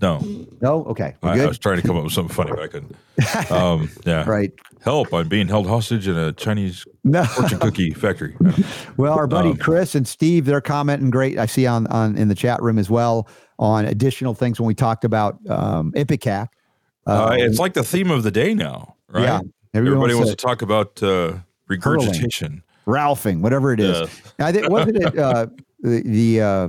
No. 0.00 0.20
No. 0.60 0.84
Okay. 0.84 1.14
I, 1.22 1.40
I, 1.40 1.46
was 1.46 1.58
trying 1.58 1.80
to 1.80 1.86
come 1.86 1.96
up 1.96 2.04
with 2.04 2.12
something 2.12 2.34
funny, 2.34 2.50
but 2.50 2.62
I 2.62 2.66
couldn't. 2.68 2.96
Um, 3.50 3.90
yeah. 4.04 4.28
right. 4.28 4.52
Help! 4.82 5.12
I'm 5.12 5.28
being 5.28 5.48
held 5.48 5.66
hostage 5.66 6.06
in 6.06 6.16
a 6.16 6.32
Chinese 6.32 6.84
no. 7.02 7.24
fortune 7.24 7.58
cookie 7.58 7.90
factory. 7.90 8.36
well, 8.96 9.14
our 9.14 9.26
buddy 9.26 9.50
um, 9.50 9.56
Chris 9.56 9.94
and 9.94 10.06
Steve, 10.06 10.44
they're 10.44 10.60
commenting 10.60 11.10
great. 11.10 11.38
I 11.38 11.46
see 11.46 11.66
on 11.66 11.86
on 11.88 12.16
in 12.16 12.28
the 12.28 12.34
chat 12.34 12.62
room 12.62 12.78
as 12.78 12.88
well 12.88 13.28
on 13.58 13.86
additional 13.86 14.34
things 14.34 14.60
when 14.60 14.66
we 14.66 14.74
talked 14.74 15.04
about 15.04 15.38
um, 15.48 15.92
Ipecac. 15.96 16.48
Uh, 17.06 17.26
um, 17.26 17.38
it's 17.38 17.58
like 17.58 17.74
the 17.74 17.82
theme 17.82 18.10
of 18.10 18.22
the 18.22 18.30
day 18.30 18.54
now, 18.54 18.96
right? 19.08 19.22
Yeah. 19.22 19.40
Everybody 19.74 20.14
wants 20.14 20.30
to 20.30 20.36
talk 20.36 20.62
about 20.62 21.02
uh, 21.02 21.38
regurgitation, 21.68 22.62
Ralphing, 22.86 23.40
whatever 23.40 23.72
it 23.72 23.80
is. 23.80 23.98
Yes. 23.98 24.34
I 24.38 24.52
think 24.52 24.68
wasn't 24.68 24.96
it 24.98 25.18
uh, 25.18 25.46
the, 25.80 26.02
the 26.02 26.40
uh, 26.40 26.68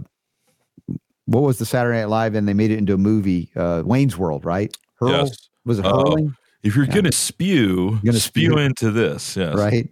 what 1.28 1.44
was 1.44 1.60
the 1.60 1.66
Saturday 1.66 1.99
Night 1.99 2.10
Live 2.10 2.36
and 2.36 2.48
they 2.48 2.54
made 2.54 2.72
it 2.72 2.78
into 2.78 2.94
a 2.94 2.98
movie, 2.98 3.52
uh, 3.56 3.84
Wayne's 3.86 4.18
World, 4.18 4.45
right? 4.45 4.76
Hurl? 4.95 5.12
Yes. 5.12 5.49
Was 5.66 5.80
it 5.80 5.86
hurling? 5.86 6.36
If 6.64 6.76
you're 6.76 6.86
yeah. 6.86 6.94
going 6.94 7.06
to 7.06 7.12
spew, 7.12 7.99
gonna 8.04 8.18
spew, 8.20 8.49
spew 8.49 8.58
into 8.58 8.91
this, 8.91 9.38
yes. 9.38 9.56
Right. 9.56 9.90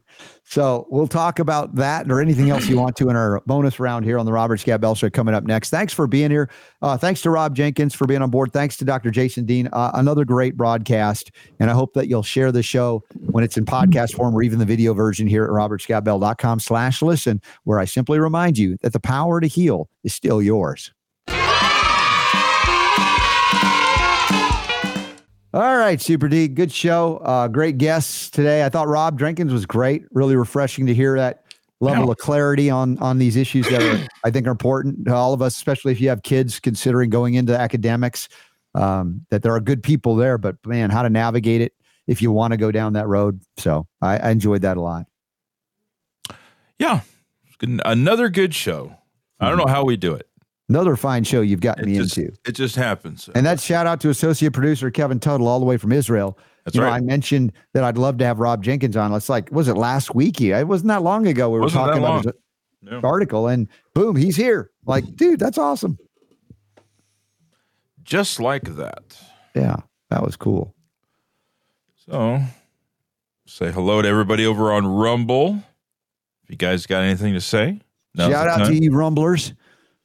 So 0.47 0.85
we'll 0.89 1.07
talk 1.07 1.39
about 1.39 1.75
that 1.75 2.09
or 2.09 2.21
anything 2.21 2.51
else 2.51 2.67
you 2.67 2.77
want 2.77 2.95
to 2.97 3.09
in 3.09 3.15
our 3.15 3.41
bonus 3.47 3.79
round 3.79 4.05
here 4.05 4.19
on 4.19 4.27
the 4.27 4.31
Robert 4.31 4.59
Scott 4.59 4.79
Bell 4.79 4.93
Show 4.93 5.09
coming 5.09 5.33
up 5.33 5.43
next. 5.43 5.71
Thanks 5.71 5.91
for 5.91 6.05
being 6.05 6.29
here. 6.29 6.49
Uh, 6.83 6.95
thanks 6.97 7.21
to 7.23 7.31
Rob 7.31 7.55
Jenkins 7.55 7.95
for 7.95 8.05
being 8.05 8.21
on 8.21 8.29
board. 8.29 8.53
Thanks 8.53 8.77
to 8.77 8.85
Dr. 8.85 9.09
Jason 9.09 9.45
Dean. 9.45 9.67
Uh, 9.73 9.91
another 9.95 10.23
great 10.23 10.55
broadcast. 10.55 11.31
And 11.59 11.71
I 11.71 11.73
hope 11.73 11.93
that 11.93 12.07
you'll 12.07 12.23
share 12.23 12.51
the 12.51 12.61
show 12.61 13.03
when 13.31 13.43
it's 13.43 13.57
in 13.57 13.65
podcast 13.65 14.13
form 14.13 14.35
or 14.35 14.43
even 14.43 14.59
the 14.59 14.65
video 14.65 14.93
version 14.93 15.25
here 15.25 15.43
at 15.43 15.49
robertscottbell.com 15.49 16.59
slash 16.59 17.01
listen, 17.01 17.41
where 17.63 17.79
I 17.79 17.85
simply 17.85 18.19
remind 18.19 18.57
you 18.57 18.77
that 18.81 18.93
the 18.93 18.99
power 18.99 19.41
to 19.41 19.47
heal 19.47 19.89
is 20.03 20.13
still 20.13 20.41
yours. 20.41 20.91
All 25.55 25.77
right, 25.77 26.01
Super 26.01 26.27
D, 26.27 26.49
good 26.49 26.69
show. 26.69 27.15
Uh, 27.19 27.47
great 27.47 27.77
guests 27.77 28.29
today. 28.29 28.65
I 28.65 28.67
thought 28.67 28.89
Rob 28.89 29.17
Jenkins 29.17 29.53
was 29.53 29.65
great. 29.65 30.03
Really 30.11 30.35
refreshing 30.35 30.85
to 30.87 30.93
hear 30.93 31.15
that 31.15 31.45
level 31.79 32.07
yeah. 32.07 32.11
of 32.11 32.17
clarity 32.17 32.69
on 32.69 32.99
on 32.99 33.19
these 33.19 33.37
issues 33.37 33.65
that 33.69 33.81
are, 33.81 34.05
I 34.25 34.31
think 34.31 34.47
are 34.47 34.51
important 34.51 35.05
to 35.05 35.15
all 35.15 35.31
of 35.31 35.41
us, 35.41 35.55
especially 35.55 35.93
if 35.93 36.01
you 36.01 36.09
have 36.09 36.23
kids 36.23 36.59
considering 36.59 37.09
going 37.09 37.35
into 37.35 37.57
academics. 37.57 38.27
Um, 38.73 39.25
that 39.29 39.43
there 39.43 39.53
are 39.53 39.61
good 39.61 39.81
people 39.81 40.17
there, 40.17 40.37
but 40.37 40.57
man, 40.65 40.89
how 40.89 41.03
to 41.03 41.09
navigate 41.09 41.61
it 41.61 41.71
if 42.05 42.21
you 42.21 42.33
want 42.33 42.51
to 42.51 42.57
go 42.57 42.69
down 42.69 42.91
that 42.91 43.07
road. 43.07 43.39
So 43.55 43.87
I, 44.01 44.17
I 44.17 44.31
enjoyed 44.31 44.63
that 44.63 44.75
a 44.75 44.81
lot. 44.81 45.05
Yeah, 46.79 46.99
another 47.61 48.27
good 48.27 48.53
show. 48.53 48.93
I 49.39 49.47
don't 49.47 49.57
know 49.57 49.71
how 49.71 49.85
we 49.85 49.95
do 49.95 50.15
it. 50.15 50.27
Another 50.67 50.95
fine 50.95 51.23
show 51.23 51.41
you've 51.41 51.61
gotten 51.61 51.83
it 51.83 51.91
me 51.91 51.97
just, 51.97 52.17
into. 52.17 52.33
It 52.45 52.53
just 52.53 52.75
happens. 52.75 53.29
And 53.35 53.45
that's 53.45 53.63
shout 53.63 53.85
out 53.85 54.01
to 54.01 54.09
associate 54.09 54.53
producer 54.53 54.89
Kevin 54.89 55.19
Tuttle 55.19 55.47
all 55.47 55.59
the 55.59 55.65
way 55.65 55.77
from 55.77 55.91
Israel. 55.91 56.39
That's 56.63 56.75
you 56.75 56.81
right. 56.81 56.89
Know, 56.89 56.95
I 56.95 57.01
mentioned 57.01 57.53
that 57.73 57.83
I'd 57.83 57.97
love 57.97 58.17
to 58.17 58.25
have 58.25 58.39
Rob 58.39 58.63
Jenkins 58.63 58.97
on. 58.97 59.13
It's 59.13 59.29
like, 59.29 59.51
was 59.51 59.67
it 59.67 59.75
last 59.75 60.15
week? 60.15 60.41
It 60.41 60.67
wasn't 60.67 60.87
that 60.87 61.03
long 61.03 61.27
ago. 61.27 61.49
We 61.49 61.59
were 61.59 61.65
wasn't 61.65 61.85
talking 61.85 62.03
about 62.03 62.25
his 62.25 62.33
yeah. 62.81 63.01
article, 63.03 63.47
and 63.47 63.67
boom, 63.93 64.15
he's 64.15 64.35
here. 64.35 64.71
Like, 64.85 65.15
dude, 65.15 65.39
that's 65.39 65.59
awesome. 65.59 65.99
Just 68.03 68.39
like 68.39 68.75
that. 68.75 69.17
Yeah, 69.55 69.77
that 70.09 70.23
was 70.23 70.35
cool. 70.35 70.73
So, 72.07 72.41
say 73.45 73.71
hello 73.71 74.01
to 74.01 74.07
everybody 74.07 74.47
over 74.47 74.73
on 74.73 74.87
Rumble. 74.87 75.63
If 76.43 76.49
you 76.49 76.57
guys 76.57 76.87
got 76.87 77.03
anything 77.03 77.33
to 77.33 77.41
say, 77.41 77.79
shout 78.15 78.31
out 78.31 78.57
time. 78.57 78.67
to 78.67 78.75
you, 78.75 78.91
Rumblers. 78.91 79.53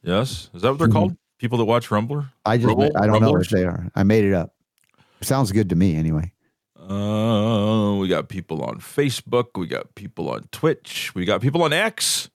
Yes, 0.03 0.51
is 0.55 0.63
that 0.63 0.71
what 0.71 0.79
they're 0.79 0.89
called? 0.89 1.17
People 1.39 1.59
that 1.59 1.65
watch 1.65 1.89
Rumbler. 1.89 2.31
I 2.45 2.57
just 2.57 2.69
Rumble? 2.69 2.91
I 2.97 3.07
don't 3.07 3.23
Rumblers? 3.23 3.51
know 3.53 3.59
if 3.59 3.63
they 3.63 3.65
are. 3.65 3.91
I 3.95 4.03
made 4.03 4.25
it 4.25 4.35
up. 4.35 4.55
Sounds 5.23 5.53
good 5.53 5.69
to 5.71 5.77
me 5.77 5.97
anyway. 5.97 6.33
Uh, 6.79 7.97
we 7.97 8.09
got 8.09 8.29
people 8.29 8.63
on 8.63 8.81
Facebook. 8.81 9.59
We 9.59 9.67
got 9.67 9.95
people 9.95 10.31
on 10.31 10.49
Twitch. 10.51 11.15
We 11.15 11.25
got 11.25 11.41
people 11.41 11.63
on 11.63 11.73
X. 11.73 12.31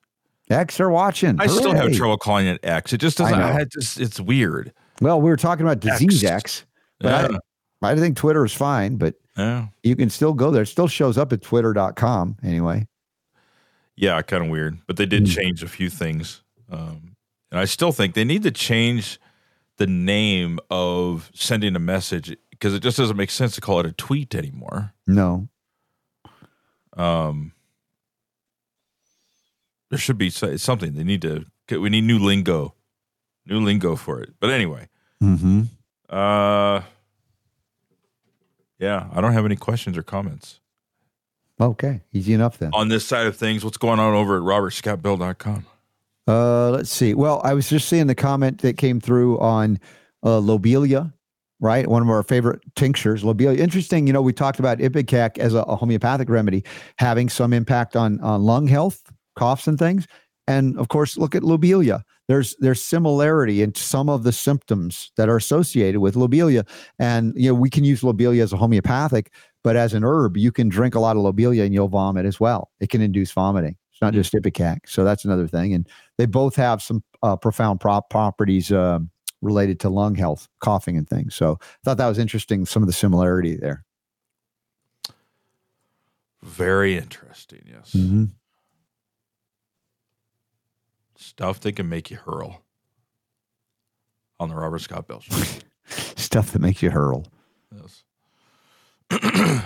X 0.49 0.79
are 0.79 0.89
watching. 0.89 1.39
I 1.39 1.45
Hooray. 1.45 1.57
still 1.57 1.73
have 1.73 1.93
trouble 1.93 2.17
calling 2.17 2.47
it 2.47 2.59
X. 2.63 2.93
It 2.93 2.99
just 2.99 3.17
doesn't. 3.17 3.33
I, 3.39 3.61
I 3.61 3.65
just, 3.65 3.99
it's 3.99 4.19
weird. 4.19 4.71
Well, 5.01 5.19
we 5.19 5.29
were 5.29 5.37
talking 5.37 5.65
about 5.65 5.79
disease 5.79 6.23
X, 6.23 6.33
X 6.33 6.65
but 6.99 7.31
yeah. 7.31 7.37
I, 7.81 7.91
I 7.91 7.95
think 7.95 8.15
Twitter 8.15 8.45
is 8.45 8.53
fine. 8.53 8.97
But 8.97 9.15
yeah. 9.35 9.67
you 9.83 9.95
can 9.95 10.09
still 10.09 10.33
go 10.33 10.51
there. 10.51 10.63
It 10.63 10.67
still 10.67 10.87
shows 10.87 11.17
up 11.17 11.33
at 11.33 11.41
twitter.com 11.41 12.37
anyway. 12.43 12.87
Yeah, 13.95 14.21
kind 14.21 14.43
of 14.43 14.49
weird. 14.49 14.77
But 14.87 14.97
they 14.97 15.05
did 15.05 15.23
mm. 15.23 15.35
change 15.35 15.63
a 15.63 15.67
few 15.67 15.89
things. 15.89 16.43
Um, 16.69 17.14
and 17.55 17.61
I 17.61 17.63
still 17.63 17.93
think 17.93 18.15
they 18.15 18.25
need 18.25 18.43
to 18.43 18.51
change 18.51 19.17
the 19.77 19.87
name 19.87 20.59
of 20.69 21.31
sending 21.33 21.73
a 21.77 21.79
message 21.79 22.35
because 22.49 22.73
it 22.73 22.83
just 22.83 22.97
doesn't 22.97 23.15
make 23.15 23.31
sense 23.31 23.55
to 23.55 23.61
call 23.61 23.79
it 23.79 23.85
a 23.85 23.93
tweet 23.93 24.35
anymore. 24.35 24.93
No. 25.07 25.47
Um, 26.97 27.53
there 29.89 29.97
should 29.97 30.17
be 30.17 30.29
something 30.29 30.95
they 30.95 31.05
need 31.05 31.21
to. 31.21 31.45
We 31.69 31.89
need 31.89 32.01
new 32.01 32.19
lingo, 32.19 32.75
new 33.45 33.61
lingo 33.61 33.95
for 33.95 34.19
it. 34.19 34.33
But 34.41 34.49
anyway, 34.49 34.89
mm-hmm. 35.23 35.61
uh, 36.09 36.81
yeah, 38.79 39.07
I 39.13 39.21
don't 39.21 39.31
have 39.31 39.45
any 39.45 39.55
questions 39.55 39.97
or 39.97 40.03
comments. 40.03 40.59
Okay, 41.61 42.01
easy 42.11 42.33
enough 42.33 42.57
then. 42.57 42.71
On 42.73 42.89
this 42.89 43.05
side 43.05 43.27
of 43.27 43.37
things, 43.37 43.63
what's 43.63 43.77
going 43.77 44.01
on 44.01 44.13
over 44.13 44.35
at 44.35 44.43
robertscottbell.com? 44.43 45.65
Uh, 46.27 46.71
let's 46.71 46.89
see. 46.89 47.13
Well, 47.13 47.41
I 47.43 47.53
was 47.53 47.69
just 47.69 47.87
seeing 47.87 48.07
the 48.07 48.15
comment 48.15 48.61
that 48.61 48.77
came 48.77 48.99
through 48.99 49.39
on 49.39 49.79
uh, 50.23 50.39
lobelia, 50.39 51.13
right? 51.59 51.87
One 51.87 52.01
of 52.01 52.09
our 52.09 52.23
favorite 52.23 52.61
tinctures, 52.75 53.23
lobelia. 53.23 53.61
Interesting. 53.61 54.07
You 54.07 54.13
know, 54.13 54.21
we 54.21 54.33
talked 54.33 54.59
about 54.59 54.79
ipecac 54.79 55.37
as 55.37 55.53
a, 55.53 55.59
a, 55.63 55.75
homeopathic 55.75 56.29
remedy 56.29 56.63
having 56.97 57.29
some 57.29 57.53
impact 57.53 57.95
on 57.95 58.19
on 58.21 58.43
lung 58.43 58.67
health, 58.67 59.03
coughs, 59.35 59.67
and 59.67 59.77
things. 59.77 60.07
And 60.47 60.77
of 60.79 60.89
course, 60.89 61.17
look 61.17 61.35
at 61.35 61.43
lobelia. 61.43 62.03
There's 62.27 62.55
there's 62.57 62.81
similarity 62.81 63.61
in 63.61 63.75
some 63.75 64.09
of 64.09 64.23
the 64.23 64.31
symptoms 64.31 65.11
that 65.17 65.29
are 65.29 65.37
associated 65.37 65.99
with 65.99 66.15
lobelia, 66.15 66.65
and 66.97 67.33
you 67.35 67.49
know 67.49 67.53
we 67.53 67.69
can 67.69 67.83
use 67.83 68.03
lobelia 68.03 68.41
as 68.41 68.51
a 68.51 68.57
homeopathic, 68.57 69.31
but 69.63 69.75
as 69.75 69.93
an 69.93 70.03
herb, 70.03 70.37
you 70.37 70.51
can 70.51 70.69
drink 70.69 70.95
a 70.95 70.99
lot 70.99 71.15
of 71.15 71.21
lobelia 71.21 71.63
and 71.63 71.73
you'll 71.73 71.87
vomit 71.87 72.25
as 72.25 72.39
well. 72.39 72.71
It 72.79 72.89
can 72.89 73.01
induce 73.01 73.31
vomiting. 73.31 73.77
It's 73.95 74.01
not 74.01 74.13
just 74.13 74.33
ipecac. 74.33 74.79
So 74.87 75.05
that's 75.05 75.23
another 75.23 75.47
thing. 75.47 75.73
And 75.73 75.87
they 76.17 76.25
both 76.25 76.57
have 76.57 76.81
some 76.81 77.01
uh, 77.23 77.37
profound 77.37 77.79
prop 77.79 78.09
properties 78.09 78.69
uh, 78.69 78.99
related 79.41 79.79
to 79.79 79.89
lung 79.89 80.15
health, 80.15 80.49
coughing, 80.59 80.97
and 80.97 81.07
things. 81.07 81.33
So 81.33 81.57
I 81.61 81.65
thought 81.85 81.97
that 81.99 82.07
was 82.09 82.19
interesting. 82.19 82.65
Some 82.65 82.83
of 82.83 82.87
the 82.87 82.93
similarity 82.93 83.55
there. 83.55 83.85
Very 86.43 86.97
interesting. 86.97 87.61
Yes. 87.65 87.93
Mm-hmm. 87.93 88.25
Stuff 91.15 91.61
that 91.61 91.77
can 91.77 91.87
make 91.87 92.11
you 92.11 92.17
hurl 92.17 92.63
on 94.41 94.49
the 94.49 94.55
Robert 94.55 94.79
Scott 94.79 95.07
Bell 95.07 95.21
show. 95.21 95.41
Stuff 95.87 96.51
that 96.51 96.59
makes 96.59 96.83
you 96.83 96.91
hurl. 96.91 97.25
Yes. 97.73 98.03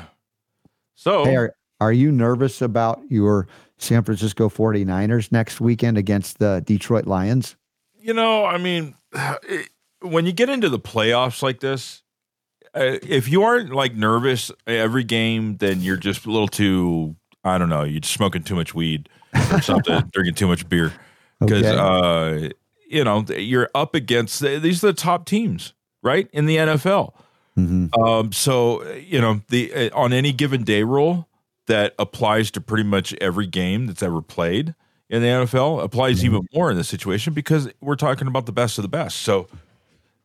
so, 0.94 1.26
hey, 1.26 1.36
are, 1.36 1.56
are 1.80 1.94
you 1.94 2.12
nervous 2.12 2.62
about 2.62 3.02
your 3.10 3.48
San 3.78 4.04
Francisco 4.04 4.50
49ers 4.50 5.32
next 5.32 5.62
weekend 5.62 5.98
against 5.98 6.40
the 6.40 6.62
Detroit 6.66 7.08
Lions? 7.08 7.56
You 8.00 8.14
know, 8.14 8.46
I 8.46 8.58
mean, 8.58 8.96
it, 9.14 9.70
when 10.02 10.26
you 10.26 10.32
get 10.32 10.50
into 10.50 10.70
the 10.70 10.80
playoffs 10.80 11.42
like 11.42 11.60
this, 11.60 12.04
uh, 12.76 12.98
if 13.02 13.28
you 13.28 13.44
aren't 13.44 13.74
like 13.74 13.96
nervous 13.96 14.52
every 14.68 15.04
game, 15.04 15.58
then 15.58 15.82
you're 15.82 15.98
just 15.98 16.26
a 16.26 16.32
little 16.32 16.48
too, 16.48 17.16
I 17.44 17.58
don't 17.58 17.70
know, 17.70 17.84
you're 17.84 18.02
smoking 18.04 18.44
too 18.44 18.56
much 18.56 18.76
weed 18.76 19.10
or 19.52 19.62
something, 19.62 20.04
drinking 20.12 20.36
too 20.36 20.48
much 20.48 20.68
beer. 20.70 20.94
Because, 21.40 21.66
okay. 21.66 22.48
uh, 22.48 22.50
you 22.90 23.04
know, 23.04 23.24
you're 23.30 23.70
up 23.74 23.96
against 23.96 24.42
these 24.42 24.84
are 24.84 24.88
the 24.88 24.94
top 24.94 25.26
teams, 25.26 25.74
right? 26.04 26.28
In 26.34 26.46
the 26.46 26.58
NFL. 26.58 27.14
Mm-hmm. 27.58 28.02
Um, 28.02 28.32
so, 28.32 28.84
you 28.94 29.22
know, 29.22 29.42
the 29.50 29.74
uh, 29.74 29.90
on 29.94 30.14
any 30.14 30.32
given 30.32 30.64
day 30.64 30.84
rule, 30.84 31.29
that 31.70 31.94
applies 32.00 32.50
to 32.52 32.62
pretty 32.62 32.84
much 32.84 33.14
every 33.22 33.46
game 33.46 33.86
that's 33.86 34.02
ever 34.02 34.22
played 34.22 34.74
in 35.10 35.22
the 35.22 35.28
NFL 35.28 35.84
applies 35.84 36.18
mm-hmm. 36.18 36.26
even 36.36 36.48
more 36.54 36.72
in 36.72 36.78
this 36.78 36.88
situation 36.88 37.34
because 37.34 37.70
we're 37.80 37.96
talking 37.96 38.28
about 38.28 38.48
the 38.48 38.52
best 38.52 38.78
of 38.78 38.82
the 38.82 38.90
best. 38.90 39.20
So, 39.20 39.48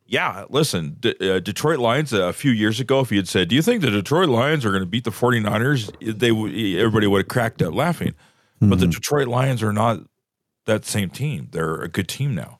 yeah, 0.06 0.44
listen, 0.48 0.96
D- 1.00 1.14
uh, 1.20 1.40
Detroit 1.40 1.78
Lions 1.78 2.12
uh, 2.12 2.24
a 2.24 2.32
few 2.32 2.50
years 2.50 2.80
ago, 2.80 3.00
if 3.00 3.12
you 3.12 3.18
had 3.18 3.28
said, 3.28 3.48
"Do 3.48 3.56
you 3.56 3.62
think 3.62 3.82
the 3.82 3.90
Detroit 3.90 4.28
Lions 4.28 4.64
are 4.64 4.70
going 4.70 4.82
to 4.82 4.88
beat 4.88 5.04
the 5.04 5.10
49ers?" 5.10 6.18
they 6.18 6.28
w- 6.28 6.78
everybody 6.78 7.06
would 7.06 7.20
have 7.20 7.28
cracked 7.28 7.62
up 7.62 7.74
laughing. 7.74 8.12
Mm-hmm. 8.12 8.70
But 8.70 8.80
the 8.80 8.86
mm-hmm. 8.86 8.92
Detroit 8.92 9.28
Lions 9.28 9.62
are 9.62 9.72
not 9.72 10.00
that 10.66 10.84
same 10.84 11.10
team. 11.10 11.48
They're 11.52 11.80
a 11.80 11.88
good 11.88 12.08
team 12.08 12.34
now, 12.34 12.58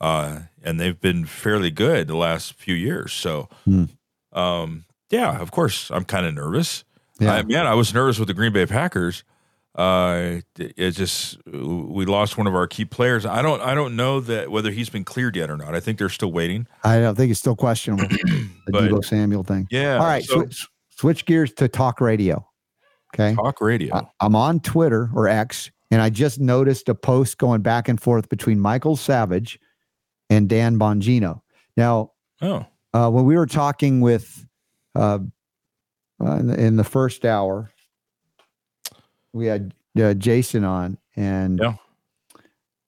uh, 0.00 0.40
and 0.62 0.80
they've 0.80 1.00
been 1.00 1.24
fairly 1.24 1.70
good 1.70 2.08
the 2.08 2.16
last 2.16 2.54
few 2.54 2.74
years. 2.74 3.12
So, 3.12 3.48
Hmm. 3.64 3.84
um, 4.32 4.84
yeah, 5.10 5.40
of 5.40 5.50
course, 5.50 5.90
I'm 5.90 6.04
kind 6.04 6.26
of 6.26 6.34
nervous. 6.34 6.84
Yeah. 7.20 7.34
I, 7.34 7.42
man, 7.42 7.66
I 7.66 7.74
was 7.74 7.94
nervous 7.94 8.18
with 8.18 8.28
the 8.28 8.34
Green 8.34 8.52
Bay 8.52 8.66
Packers. 8.66 9.24
Uh, 9.76 10.40
it 10.56 10.92
just 10.92 11.38
we 11.46 12.04
lost 12.04 12.38
one 12.38 12.46
of 12.46 12.54
our 12.54 12.66
key 12.68 12.84
players. 12.84 13.26
I 13.26 13.42
don't 13.42 13.60
I 13.60 13.74
don't 13.74 13.96
know 13.96 14.20
that 14.20 14.50
whether 14.50 14.70
he's 14.70 14.88
been 14.88 15.02
cleared 15.04 15.34
yet 15.34 15.50
or 15.50 15.56
not. 15.56 15.74
I 15.74 15.80
think 15.80 15.98
they're 15.98 16.08
still 16.08 16.30
waiting. 16.30 16.68
I 16.84 17.00
don't 17.00 17.16
think 17.16 17.32
it's 17.32 17.40
still 17.40 17.56
questionable. 17.56 18.06
the 18.08 18.48
But- 18.68 18.84
Deebo 18.84 19.04
Samuel 19.04 19.42
thing. 19.42 19.66
Yeah. 19.70 19.98
All 19.98 20.06
right, 20.06 20.22
So, 20.22 20.36
switch, 20.42 20.68
switch 20.90 21.24
gears 21.26 21.52
to 21.54 21.66
talk 21.66 22.00
radio. 22.00 22.46
Okay. 23.14 23.34
talk 23.34 23.60
radio. 23.60 23.94
I, 23.96 24.02
I'm 24.20 24.36
on 24.36 24.60
Twitter 24.60 25.10
or 25.14 25.26
X, 25.28 25.70
and 25.90 26.00
I 26.00 26.08
just 26.10 26.38
noticed 26.40 26.88
a 26.88 26.94
post 26.94 27.38
going 27.38 27.62
back 27.62 27.88
and 27.88 28.00
forth 28.00 28.28
between 28.28 28.60
Michael 28.60 28.94
Savage 28.96 29.58
and 30.30 30.48
Dan 30.48 30.78
Bongino. 30.78 31.40
Now, 31.76 32.12
oh, 32.42 32.64
uh, 32.92 33.10
when 33.10 33.24
we 33.24 33.36
were 33.36 33.46
talking 33.46 34.00
with 34.00 34.44
uh, 34.94 35.18
uh, 36.22 36.32
in, 36.36 36.46
the, 36.48 36.60
in 36.60 36.76
the 36.76 36.84
first 36.84 37.24
hour, 37.24 37.70
we 39.32 39.46
had 39.46 39.74
uh, 40.00 40.14
Jason 40.14 40.64
on, 40.64 40.98
and 41.16 41.58
Yeah. 41.62 41.74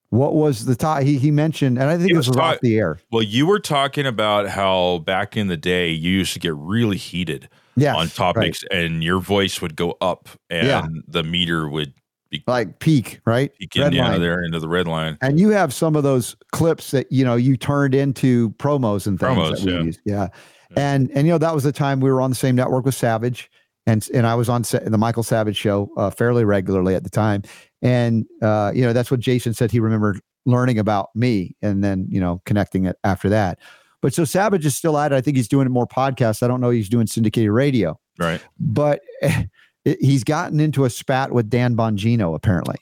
what 0.09 0.33
was 0.35 0.65
the 0.65 0.75
top? 0.75 1.03
He 1.03 1.17
he 1.17 1.31
mentioned, 1.31 1.77
and 1.77 1.89
I 1.89 1.97
think 1.97 2.09
He 2.09 2.13
this 2.13 2.27
was 2.27 2.29
was 2.29 2.37
off 2.37 2.59
the 2.61 2.77
air. 2.77 2.99
well, 3.11 3.23
you 3.23 3.45
were 3.45 3.59
talking 3.59 4.05
about 4.05 4.47
how 4.49 4.99
back 4.99 5.35
in 5.37 5.47
the 5.47 5.57
day 5.57 5.89
you 5.91 6.11
used 6.11 6.33
to 6.33 6.39
get 6.39 6.55
really 6.55 6.97
heated 6.97 7.49
Yeah, 7.75 7.95
on 7.95 8.07
topics, 8.09 8.63
and 8.71 9.03
your 9.03 9.19
voice 9.19 9.61
would 9.61 9.75
go 9.75 9.97
up, 10.01 10.29
and 10.49 10.67
Yeah. 10.67 10.87
the 11.07 11.23
meter 11.23 11.67
would 11.69 11.93
be 12.29 12.43
like 12.47 12.79
peak, 12.79 13.19
right? 13.25 13.51
peeking 13.57 13.81
Red 13.83 13.93
down 13.93 14.11
line. 14.11 14.21
there 14.21 14.43
into 14.43 14.59
the 14.59 14.67
red 14.67 14.85
line. 14.87 15.17
And 15.21 15.39
you 15.39 15.49
have 15.51 15.73
some 15.73 15.95
of 15.95 16.03
those 16.03 16.35
clips 16.51 16.91
that 16.91 17.09
you 17.11 17.23
know 17.25 17.35
you 17.35 17.55
turned 17.57 17.93
into 17.95 18.49
promos 18.51 19.07
and 19.07 19.19
things 19.19 19.37
Promos, 19.37 19.57
that 19.57 19.65
we 19.65 19.71
yeah. 19.73 19.81
used. 19.83 19.99
Yeah. 20.05 20.27
And 20.75 21.09
and 21.11 21.25
you 21.27 21.33
know 21.33 21.37
that 21.37 21.53
was 21.55 21.63
the 21.63 21.71
time 21.71 21.99
we 21.99 22.11
were 22.11 22.21
on 22.21 22.29
the 22.29 22.35
same 22.35 22.55
network 22.55 22.85
with 22.85 22.95
Savage, 22.95 23.49
and 23.85 24.07
and 24.13 24.27
I 24.27 24.35
was 24.35 24.49
on 24.49 24.63
the 24.63 24.97
Michael 24.97 25.23
Savage 25.23 25.55
show 25.57 25.89
uh, 25.97 26.09
fairly 26.09 26.43
regularly 26.45 26.93
at 26.95 27.03
the 27.03 27.09
time, 27.09 27.43
and 27.81 28.25
uh, 28.41 28.71
you 28.75 28.83
know 28.83 28.93
that's 28.93 29.09
what 29.11 29.19
Jason 29.19 29.53
said 29.53 29.71
he 29.71 29.79
remembered 29.79 30.19
learning 30.45 30.79
about 30.79 31.09
me, 31.15 31.55
and 31.61 31.83
then 31.83 32.07
you 32.09 32.19
know 32.19 32.41
connecting 32.45 32.85
it 32.85 32.97
after 33.03 33.29
that. 33.29 33.59
But 34.01 34.13
so 34.13 34.25
Savage 34.25 34.65
is 34.65 34.75
still 34.75 34.97
at 34.97 35.11
it. 35.11 35.15
I 35.15 35.21
think 35.21 35.37
he's 35.37 35.47
doing 35.47 35.69
more 35.71 35.87
podcasts. 35.87 36.43
I 36.43 36.47
don't 36.47 36.61
know 36.61 36.69
he's 36.69 36.89
doing 36.89 37.07
syndicated 37.07 37.51
radio, 37.51 37.99
Right 38.19 38.41
but 38.59 39.01
he's 39.83 40.23
gotten 40.23 40.59
into 40.59 40.85
a 40.85 40.89
spat 40.89 41.31
with 41.31 41.49
Dan 41.49 41.75
Bongino 41.75 42.35
apparently. 42.35 42.75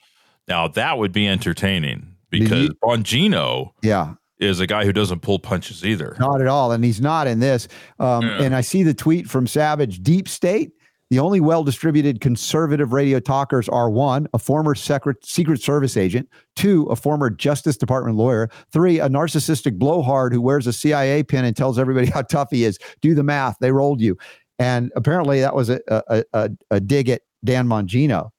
now, 0.48 0.68
that 0.68 0.98
would 0.98 1.12
be 1.12 1.26
entertaining 1.28 2.14
because 2.30 2.64
you- 2.64 2.74
Bongino 2.82 3.70
Yeah. 3.82 4.14
Is 4.38 4.60
a 4.60 4.66
guy 4.66 4.84
who 4.84 4.92
doesn't 4.92 5.20
pull 5.20 5.38
punches 5.38 5.84
either. 5.84 6.16
Not 6.18 6.40
at 6.40 6.46
all. 6.46 6.72
And 6.72 6.84
he's 6.84 7.00
not 7.00 7.26
in 7.26 7.40
this. 7.40 7.68
Um, 7.98 8.22
Yeah. 8.22 8.42
And 8.42 8.54
I 8.54 8.60
see 8.60 8.82
the 8.82 8.94
tweet 8.94 9.28
from 9.28 9.46
Savage 9.46 10.02
Deep 10.02 10.28
State. 10.28 10.72
The 11.10 11.20
only 11.20 11.38
well 11.38 11.62
distributed 11.62 12.20
conservative 12.20 12.92
radio 12.92 13.20
talkers 13.20 13.68
are 13.68 13.88
one, 13.88 14.26
a 14.34 14.40
former 14.40 14.74
secret, 14.74 15.24
Secret 15.24 15.62
Service 15.62 15.96
agent, 15.96 16.28
two, 16.56 16.84
a 16.86 16.96
former 16.96 17.30
Justice 17.30 17.76
Department 17.76 18.16
lawyer, 18.16 18.50
three, 18.72 18.98
a 18.98 19.08
narcissistic 19.08 19.78
blowhard 19.78 20.32
who 20.32 20.40
wears 20.40 20.66
a 20.66 20.72
CIA 20.72 21.22
pin 21.22 21.44
and 21.44 21.56
tells 21.56 21.78
everybody 21.78 22.06
how 22.14 22.22
tough 22.22 22.48
he 22.50 22.64
is. 22.64 22.78
Do 23.02 23.14
the 23.14 23.22
math. 23.22 23.56
They 23.60 23.70
rolled 23.70 24.00
you. 24.00 24.16
And 24.58 24.90
apparently 24.96 25.40
that 25.40 25.54
was 25.54 25.70
a, 25.70 25.80
a, 25.88 26.24
a, 26.32 26.50
a 26.72 26.80
dig 26.80 27.08
at 27.08 27.22
Dan 27.44 27.68
Bongino. 27.68 28.30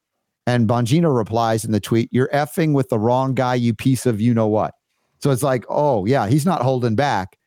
And 0.45 0.67
Bongino 0.67 1.15
replies 1.15 1.63
in 1.63 1.71
the 1.71 1.79
tweet, 1.79 2.09
You're 2.11 2.29
effing 2.29 2.73
with 2.73 2.89
the 2.89 2.99
wrong 2.99 3.33
guy, 3.33 3.55
you 3.55 3.73
piece 3.73 4.05
of 4.05 4.19
you 4.19 4.33
know 4.33 4.47
what. 4.47 4.73
So 5.21 5.31
it's 5.31 5.43
like, 5.43 5.65
oh, 5.69 6.05
yeah, 6.05 6.27
he's 6.27 6.45
not 6.45 6.61
holding 6.61 6.95
back. 6.95 7.37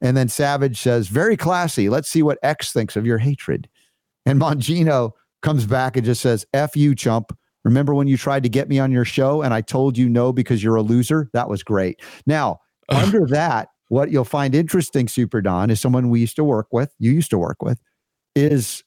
And 0.00 0.16
then 0.16 0.28
Savage 0.28 0.80
says, 0.80 1.08
very 1.08 1.36
classy. 1.36 1.88
Let's 1.88 2.08
see 2.08 2.22
what 2.22 2.38
X 2.42 2.72
thinks 2.72 2.96
of 2.96 3.06
your 3.06 3.18
hatred. 3.18 3.68
And 4.26 4.40
Bongino 4.40 5.12
comes 5.42 5.66
back 5.66 5.96
and 5.96 6.04
just 6.04 6.20
says, 6.20 6.44
F 6.52 6.76
you, 6.76 6.94
chump. 6.94 7.36
Remember 7.64 7.94
when 7.94 8.06
you 8.06 8.18
tried 8.18 8.42
to 8.42 8.48
get 8.48 8.68
me 8.68 8.78
on 8.78 8.92
your 8.92 9.06
show 9.06 9.40
and 9.40 9.54
I 9.54 9.62
told 9.62 9.96
you 9.96 10.08
no 10.08 10.32
because 10.32 10.62
you're 10.62 10.76
a 10.76 10.82
loser? 10.82 11.30
That 11.32 11.48
was 11.48 11.62
great. 11.62 12.00
Now, 12.26 12.58
under 12.90 13.26
that, 13.28 13.68
what 13.88 14.10
you'll 14.10 14.24
find 14.24 14.54
interesting, 14.54 15.08
Super 15.08 15.40
Don, 15.40 15.70
is 15.70 15.80
someone 15.80 16.10
we 16.10 16.20
used 16.20 16.36
to 16.36 16.44
work 16.44 16.68
with, 16.72 16.94
you 16.98 17.12
used 17.12 17.30
to 17.30 17.38
work 17.38 17.62
with, 17.62 17.80
is 18.34 18.84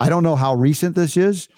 I 0.00 0.08
don't 0.08 0.22
know 0.22 0.36
how 0.36 0.54
recent 0.54 0.94
this 0.94 1.16
is, 1.16 1.48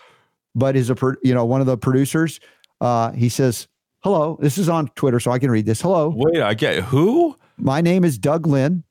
but 0.54 0.76
is 0.76 0.90
a 0.90 0.96
you 1.22 1.34
know 1.34 1.44
one 1.44 1.60
of 1.60 1.66
the 1.66 1.76
producers. 1.76 2.40
Uh, 2.80 3.12
he 3.12 3.28
says, 3.28 3.68
"Hello, 4.06 4.38
this 4.40 4.56
is 4.56 4.68
on 4.68 4.86
Twitter, 4.94 5.18
so 5.18 5.32
I 5.32 5.40
can 5.40 5.50
read 5.50 5.66
this. 5.66 5.80
Hello, 5.82 6.12
Wait, 6.14 6.40
I 6.40 6.54
get 6.54 6.84
who? 6.84 7.36
my 7.56 7.80
name 7.80 8.04
is 8.04 8.18
Doug 8.18 8.46
Lynn. 8.46 8.84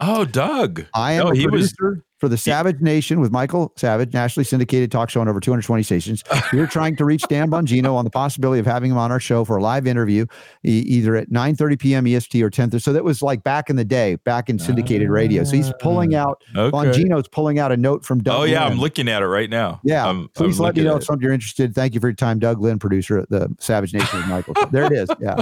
Oh, 0.00 0.24
Doug. 0.24 0.84
I 0.94 1.14
am 1.14 1.24
No, 1.24 1.30
a 1.32 1.34
he 1.34 1.48
was- 1.48 1.72
producer 1.72 2.04
for 2.20 2.28
the 2.28 2.36
Savage 2.36 2.80
Nation 2.80 3.18
with 3.18 3.32
Michael 3.32 3.72
Savage, 3.76 4.12
nationally 4.12 4.44
syndicated 4.44 4.92
talk 4.92 5.08
show 5.08 5.22
on 5.22 5.28
over 5.28 5.40
220 5.40 5.82
stations. 5.82 6.22
We're 6.52 6.66
trying 6.66 6.94
to 6.96 7.04
reach 7.06 7.26
Dan 7.28 7.50
Bongino 7.50 7.94
on 7.94 8.04
the 8.04 8.10
possibility 8.10 8.60
of 8.60 8.66
having 8.66 8.90
him 8.90 8.98
on 8.98 9.10
our 9.10 9.18
show 9.18 9.44
for 9.44 9.56
a 9.56 9.62
live 9.62 9.86
interview, 9.86 10.26
e- 10.64 10.84
either 10.86 11.16
at 11.16 11.30
9:30 11.30 11.78
p.m. 11.78 12.06
EST 12.06 12.42
or 12.42 12.50
10:30. 12.50 12.82
So 12.82 12.92
that 12.92 13.02
was 13.02 13.22
like 13.22 13.42
back 13.42 13.70
in 13.70 13.76
the 13.76 13.84
day, 13.84 14.16
back 14.16 14.50
in 14.50 14.58
syndicated 14.58 15.08
radio. 15.08 15.44
So 15.44 15.56
he's 15.56 15.72
pulling 15.80 16.14
ah. 16.14 16.28
out. 16.28 16.42
Okay. 16.54 16.76
Bongino's 16.76 17.26
pulling 17.28 17.58
out 17.58 17.72
a 17.72 17.76
note 17.76 18.04
from 18.04 18.22
Doug. 18.22 18.40
Oh 18.40 18.44
yeah, 18.44 18.64
Lynn. 18.64 18.72
I'm 18.72 18.78
looking 18.78 19.08
at 19.08 19.22
it 19.22 19.26
right 19.26 19.48
now. 19.48 19.80
Yeah, 19.82 20.06
I'm, 20.06 20.28
please 20.28 20.60
I'm 20.60 20.66
let 20.66 20.76
me 20.76 20.84
know 20.84 20.96
if 20.96 21.04
something 21.04 21.22
you're 21.22 21.32
interested. 21.32 21.74
Thank 21.74 21.94
you 21.94 22.00
for 22.00 22.08
your 22.08 22.14
time, 22.14 22.38
Doug 22.38 22.60
Lynn, 22.60 22.78
producer 22.78 23.18
at 23.18 23.30
the 23.30 23.54
Savage 23.58 23.94
Nation 23.94 24.18
with 24.18 24.28
Michael. 24.28 24.54
there 24.70 24.84
it 24.84 24.92
is. 24.92 25.08
Yeah, 25.20 25.40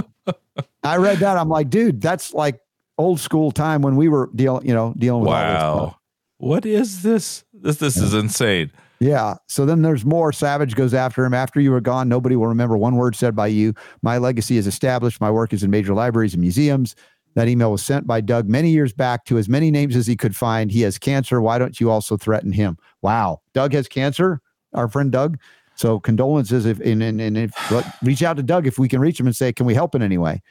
I 0.83 0.97
read 0.97 1.17
that. 1.19 1.37
I'm 1.37 1.49
like, 1.49 1.69
dude, 1.69 2.01
that's 2.01 2.33
like 2.33 2.61
old 2.97 3.19
school 3.19 3.51
time 3.51 3.81
when 3.81 3.95
we 3.95 4.09
were 4.09 4.29
dealing, 4.35 4.67
you 4.67 4.73
know, 4.73 4.93
dealing 4.97 5.21
with 5.21 5.29
all 5.29 5.35
this 5.35 5.59
stuff. 5.59 5.75
Wow. 5.75 5.95
What 6.39 6.65
is 6.65 7.03
this? 7.03 7.43
This 7.53 7.77
this 7.77 7.97
is 7.97 8.13
insane. 8.13 8.71
Yeah. 8.99 9.35
So 9.47 9.65
then 9.65 9.81
there's 9.81 10.05
more. 10.05 10.31
Savage 10.31 10.73
goes 10.75 10.93
after 10.93 11.23
him. 11.23 11.33
After 11.33 11.59
you 11.59 11.73
are 11.73 11.81
gone, 11.81 12.09
nobody 12.09 12.35
will 12.35 12.47
remember 12.47 12.77
one 12.77 12.95
word 12.95 13.15
said 13.15 13.35
by 13.35 13.47
you. 13.47 13.73
My 14.01 14.17
legacy 14.17 14.57
is 14.57 14.65
established. 14.65 15.21
My 15.21 15.29
work 15.31 15.53
is 15.53 15.63
in 15.63 15.69
major 15.69 15.93
libraries 15.93 16.33
and 16.33 16.41
museums. 16.41 16.95
That 17.35 17.47
email 17.47 17.71
was 17.71 17.85
sent 17.85 18.07
by 18.07 18.21
Doug 18.21 18.49
many 18.49 18.71
years 18.71 18.93
back 18.93 19.25
to 19.25 19.37
as 19.37 19.47
many 19.47 19.69
names 19.69 19.95
as 19.95 20.07
he 20.07 20.15
could 20.15 20.35
find. 20.35 20.71
He 20.71 20.81
has 20.81 20.97
cancer. 20.97 21.41
Why 21.41 21.59
don't 21.59 21.79
you 21.79 21.91
also 21.91 22.17
threaten 22.17 22.51
him? 22.51 22.77
Wow. 23.01 23.41
Doug 23.53 23.73
has 23.73 23.87
cancer. 23.87 24.41
Our 24.73 24.87
friend 24.87 25.11
Doug. 25.11 25.37
So 25.75 25.99
condolences. 25.99 26.65
If 26.65 26.79
and 26.79 27.03
and, 27.03 27.19
and 27.19 27.37
if 27.37 27.53
reach 28.01 28.23
out 28.23 28.37
to 28.37 28.43
Doug 28.43 28.65
if 28.65 28.79
we 28.79 28.87
can 28.87 29.01
reach 29.01 29.19
him 29.19 29.27
and 29.27 29.35
say, 29.35 29.51
can 29.51 29.65
we 29.65 29.73
help 29.73 29.93
in 29.93 30.01
any 30.01 30.17
way? 30.17 30.41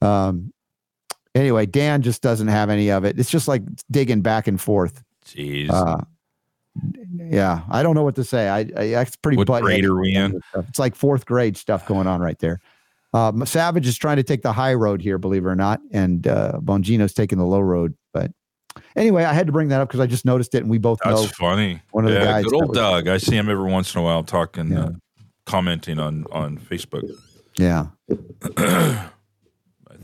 Um. 0.00 0.54
Anyway, 1.34 1.66
Dan 1.66 2.00
just 2.00 2.22
doesn't 2.22 2.48
have 2.48 2.70
any 2.70 2.90
of 2.90 3.04
it. 3.04 3.18
It's 3.18 3.30
just 3.30 3.46
like 3.46 3.62
digging 3.90 4.22
back 4.22 4.48
and 4.48 4.60
forth. 4.60 5.04
Jeez. 5.34 5.70
Uh, 5.70 5.98
yeah, 7.16 7.62
I 7.70 7.82
don't 7.82 7.94
know 7.94 8.04
what 8.04 8.14
to 8.16 8.24
say. 8.24 8.48
I, 8.48 8.58
I 8.58 8.88
that's 8.90 9.16
pretty. 9.16 9.36
What 9.36 9.62
grade 9.62 9.84
are 9.84 9.98
we 9.98 10.14
in? 10.14 10.40
It's 10.68 10.78
like 10.78 10.94
fourth 10.94 11.26
grade 11.26 11.56
stuff 11.56 11.86
going 11.86 12.06
on 12.06 12.20
right 12.20 12.38
there. 12.38 12.60
Um, 13.14 13.44
Savage 13.46 13.86
is 13.86 13.96
trying 13.96 14.16
to 14.18 14.22
take 14.22 14.42
the 14.42 14.52
high 14.52 14.74
road 14.74 15.00
here, 15.00 15.18
believe 15.18 15.44
it 15.44 15.48
or 15.48 15.56
not, 15.56 15.80
and 15.92 16.26
uh, 16.26 16.52
Bongino's 16.62 17.14
taking 17.14 17.38
the 17.38 17.44
low 17.46 17.60
road. 17.60 17.94
But 18.12 18.30
anyway, 18.96 19.24
I 19.24 19.32
had 19.32 19.46
to 19.46 19.52
bring 19.52 19.68
that 19.68 19.80
up 19.80 19.88
because 19.88 20.00
I 20.00 20.06
just 20.06 20.24
noticed 20.24 20.54
it, 20.54 20.58
and 20.58 20.70
we 20.70 20.78
both 20.78 20.98
That's 21.04 21.22
know. 21.22 21.26
funny. 21.28 21.80
one 21.90 22.04
of 22.04 22.12
the 22.12 22.18
yeah, 22.18 22.24
guys 22.24 22.44
good 22.44 22.54
old 22.54 22.68
was- 22.68 22.78
Doug. 22.78 23.08
I 23.08 23.16
see 23.18 23.34
him 23.36 23.48
every 23.48 23.70
once 23.70 23.94
in 23.94 24.00
a 24.00 24.04
while 24.04 24.22
talking, 24.22 24.72
Yeah. 24.72 24.84
uh, 24.84 24.90
commenting 25.46 25.98
on 25.98 26.26
on 26.30 26.58
Facebook. 26.58 27.10
Yeah, 27.56 27.86
I 28.56 29.08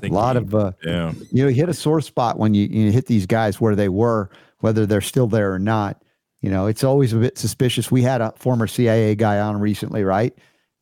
think 0.01 0.13
a 0.13 0.17
lot 0.17 0.37
he- 0.37 0.43
of 0.43 0.55
uh, 0.55 0.73
yeah. 0.83 1.13
you 1.31 1.43
know, 1.45 1.49
you 1.49 1.55
hit 1.55 1.69
a 1.69 1.75
sore 1.75 2.01
spot 2.01 2.39
when 2.39 2.55
you, 2.55 2.67
you 2.67 2.91
hit 2.91 3.07
these 3.07 3.27
guys 3.27 3.61
where 3.61 3.77
they 3.77 3.89
were, 3.89 4.31
whether 4.65 4.87
they're 4.87 5.03
still 5.03 5.27
there 5.27 5.53
or 5.53 5.59
not. 5.59 6.03
You 6.41 6.49
know, 6.49 6.67
it's 6.67 6.83
always 6.83 7.13
a 7.13 7.19
bit 7.19 7.37
suspicious. 7.37 7.91
We 7.91 8.01
had 8.01 8.23
a 8.23 8.33
former 8.39 8.67
CIA 8.67 9.15
guy 9.15 9.39
on 9.39 9.61
recently, 9.61 10.05
right? 10.05 10.33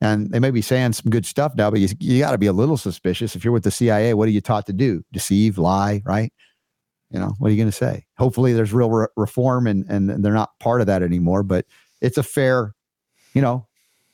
And 0.01 0.31
they 0.31 0.39
may 0.39 0.53
be 0.53 0.63
saying 0.63 0.93
some 0.93 1.11
good 1.11 1.27
stuff 1.27 1.57
now, 1.57 1.69
but 1.69 1.81
you, 1.81 1.89
you 1.99 2.21
got 2.21 2.31
to 2.31 2.39
be 2.39 2.47
a 2.47 2.53
little 2.53 2.77
suspicious. 2.77 3.35
If 3.35 3.43
you're 3.43 3.53
with 3.53 3.65
the 3.65 3.73
CIA, 3.73 4.15
what 4.15 4.29
are 4.29 4.31
you 4.31 4.41
taught 4.41 4.67
to 4.67 4.73
do? 4.73 5.03
Deceive, 5.13 5.59
lie, 5.59 6.01
right? 6.05 6.33
You 7.11 7.19
know, 7.19 7.35
what 7.41 7.49
are 7.49 7.51
you 7.51 7.57
going 7.57 7.73
to 7.73 7.77
say? 7.77 8.07
Hopefully, 8.19 8.53
there's 8.53 8.73
real 8.73 8.89
re- 8.89 9.09
reform 9.17 9.67
and 9.67 9.85
and 9.89 10.25
they're 10.25 10.33
not 10.33 10.57
part 10.61 10.81
of 10.81 10.87
that 10.87 11.03
anymore. 11.03 11.43
But 11.43 11.67
it's 12.01 12.19
a 12.19 12.23
fair, 12.23 12.77
you 13.35 13.43
know, 13.43 13.67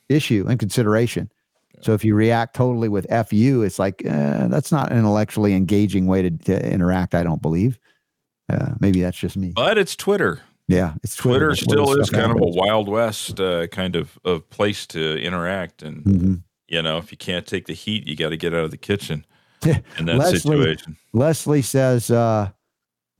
issue 0.08 0.46
and 0.48 0.58
consideration. 0.58 1.30
So 1.82 1.92
if 1.92 2.06
you 2.06 2.14
react 2.14 2.56
totally 2.56 2.88
with 2.88 3.06
"fu," 3.28 3.62
it's 3.62 3.78
like 3.78 4.02
eh, 4.02 4.46
that's 4.46 4.72
not 4.72 4.90
an 4.92 4.98
intellectually 4.98 5.52
engaging 5.52 6.06
way 6.06 6.22
to, 6.22 6.30
to 6.30 6.72
interact. 6.72 7.14
I 7.14 7.22
don't 7.22 7.42
believe. 7.42 7.78
Uh, 8.48 8.74
maybe 8.80 9.00
that's 9.02 9.18
just 9.18 9.36
me. 9.36 9.52
But 9.54 9.76
it's 9.78 9.94
Twitter. 9.96 10.40
Yeah, 10.68 10.94
it's 11.02 11.16
Twitter 11.16 11.48
where 11.48 11.56
still 11.56 11.98
is 11.98 12.10
kind 12.10 12.30
of 12.30 12.36
a 12.40 12.46
wild 12.46 12.88
west 12.88 13.40
uh, 13.40 13.66
kind 13.68 13.96
of, 13.96 14.18
of 14.24 14.48
place 14.50 14.86
to 14.88 15.16
interact. 15.22 15.82
And, 15.82 16.04
Mhm. 16.04 16.42
you 16.68 16.82
know, 16.82 16.98
if 16.98 17.10
you 17.10 17.16
can't 17.16 17.46
take 17.46 17.66
the 17.66 17.72
heat, 17.72 18.06
you 18.06 18.16
got 18.16 18.30
to 18.30 18.36
get 18.36 18.52
out 18.52 18.64
of 18.64 18.70
the 18.70 18.76
kitchen 18.76 19.24
in 19.64 20.06
that 20.06 20.16
Leslie- 20.16 20.38
situation. 20.40 20.96
Leslie 21.14 21.62
says 21.62 22.10
uh, 22.10 22.50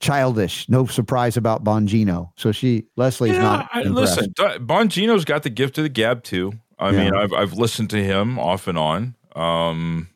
childish. 0.00 0.68
No 0.68 0.84
surprise 0.86 1.36
about 1.38 1.64
Bongino. 1.64 2.30
So 2.36 2.52
she 2.52 2.84
Leslie's 2.96 3.32
Yeah, 3.32 3.42
not. 3.42 3.68
I, 3.72 3.82
impressed. 3.82 4.18
listen, 4.18 4.34
Bongino's 4.66 5.24
got 5.24 5.42
the 5.42 5.50
gift 5.50 5.78
of 5.78 5.84
the 5.84 5.88
gab 5.88 6.22
too. 6.22 6.52
I 6.78 6.90
Yeah. 6.90 7.04
mean, 7.04 7.14
I've 7.14 7.32
I've 7.32 7.52
listened 7.54 7.90
to 7.90 8.02
him 8.04 8.38
off 8.38 8.68
and 8.68 8.78
on. 8.78 9.14
Um, 9.34 10.08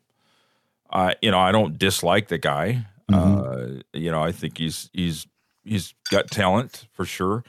I 0.90 1.14
you 1.22 1.30
know 1.30 1.38
I 1.38 1.50
don't 1.50 1.78
dislike 1.78 2.28
the 2.28 2.38
guy. 2.38 2.86
Mm-hmm. 3.12 3.78
Uh, 3.78 3.82
you 3.92 4.10
know 4.10 4.22
I 4.22 4.32
think 4.32 4.58
he's 4.58 4.90
he's 4.92 5.26
he's 5.64 5.94
got 6.10 6.30
talent 6.30 6.86
for 6.92 7.04
sure. 7.04 7.44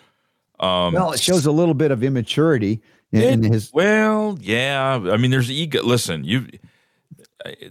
Um, 0.60 0.94
well, 0.94 1.11
it 1.11 1.19
shows 1.19 1.45
a 1.45 1.52
little 1.52 1.73
bit 1.73 1.91
of 1.91 2.03
immaturity 2.03 2.81
in, 3.11 3.45
it, 3.45 3.52
his. 3.52 3.72
Well, 3.73 4.38
yeah. 4.40 4.99
I 5.11 5.18
mean, 5.18 5.31
there's 5.31 5.52
ego. 5.52 5.84
Listen, 5.84 6.23
you 6.23 6.48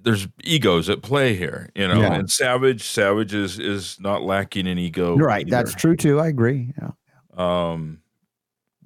there's 0.03 0.29
egos 0.45 0.91
at 0.91 1.03
play 1.03 1.35
here, 1.35 1.71
you 1.75 1.89
know. 1.89 2.01
Yeah. 2.01 2.15
And 2.15 2.31
Savage, 2.31 2.83
Savage 2.83 3.35
is 3.35 3.59
is 3.59 3.99
not 4.01 4.23
lacking 4.23 4.67
in 4.67 4.79
ego. 4.79 5.17
right. 5.17 5.47
Either. 5.47 5.51
That's 5.51 5.75
true 5.75 5.97
too. 5.97 6.21
I 6.21 6.29
agree. 6.29 6.73
Yeah. 6.81 6.91
Um, 7.37 8.01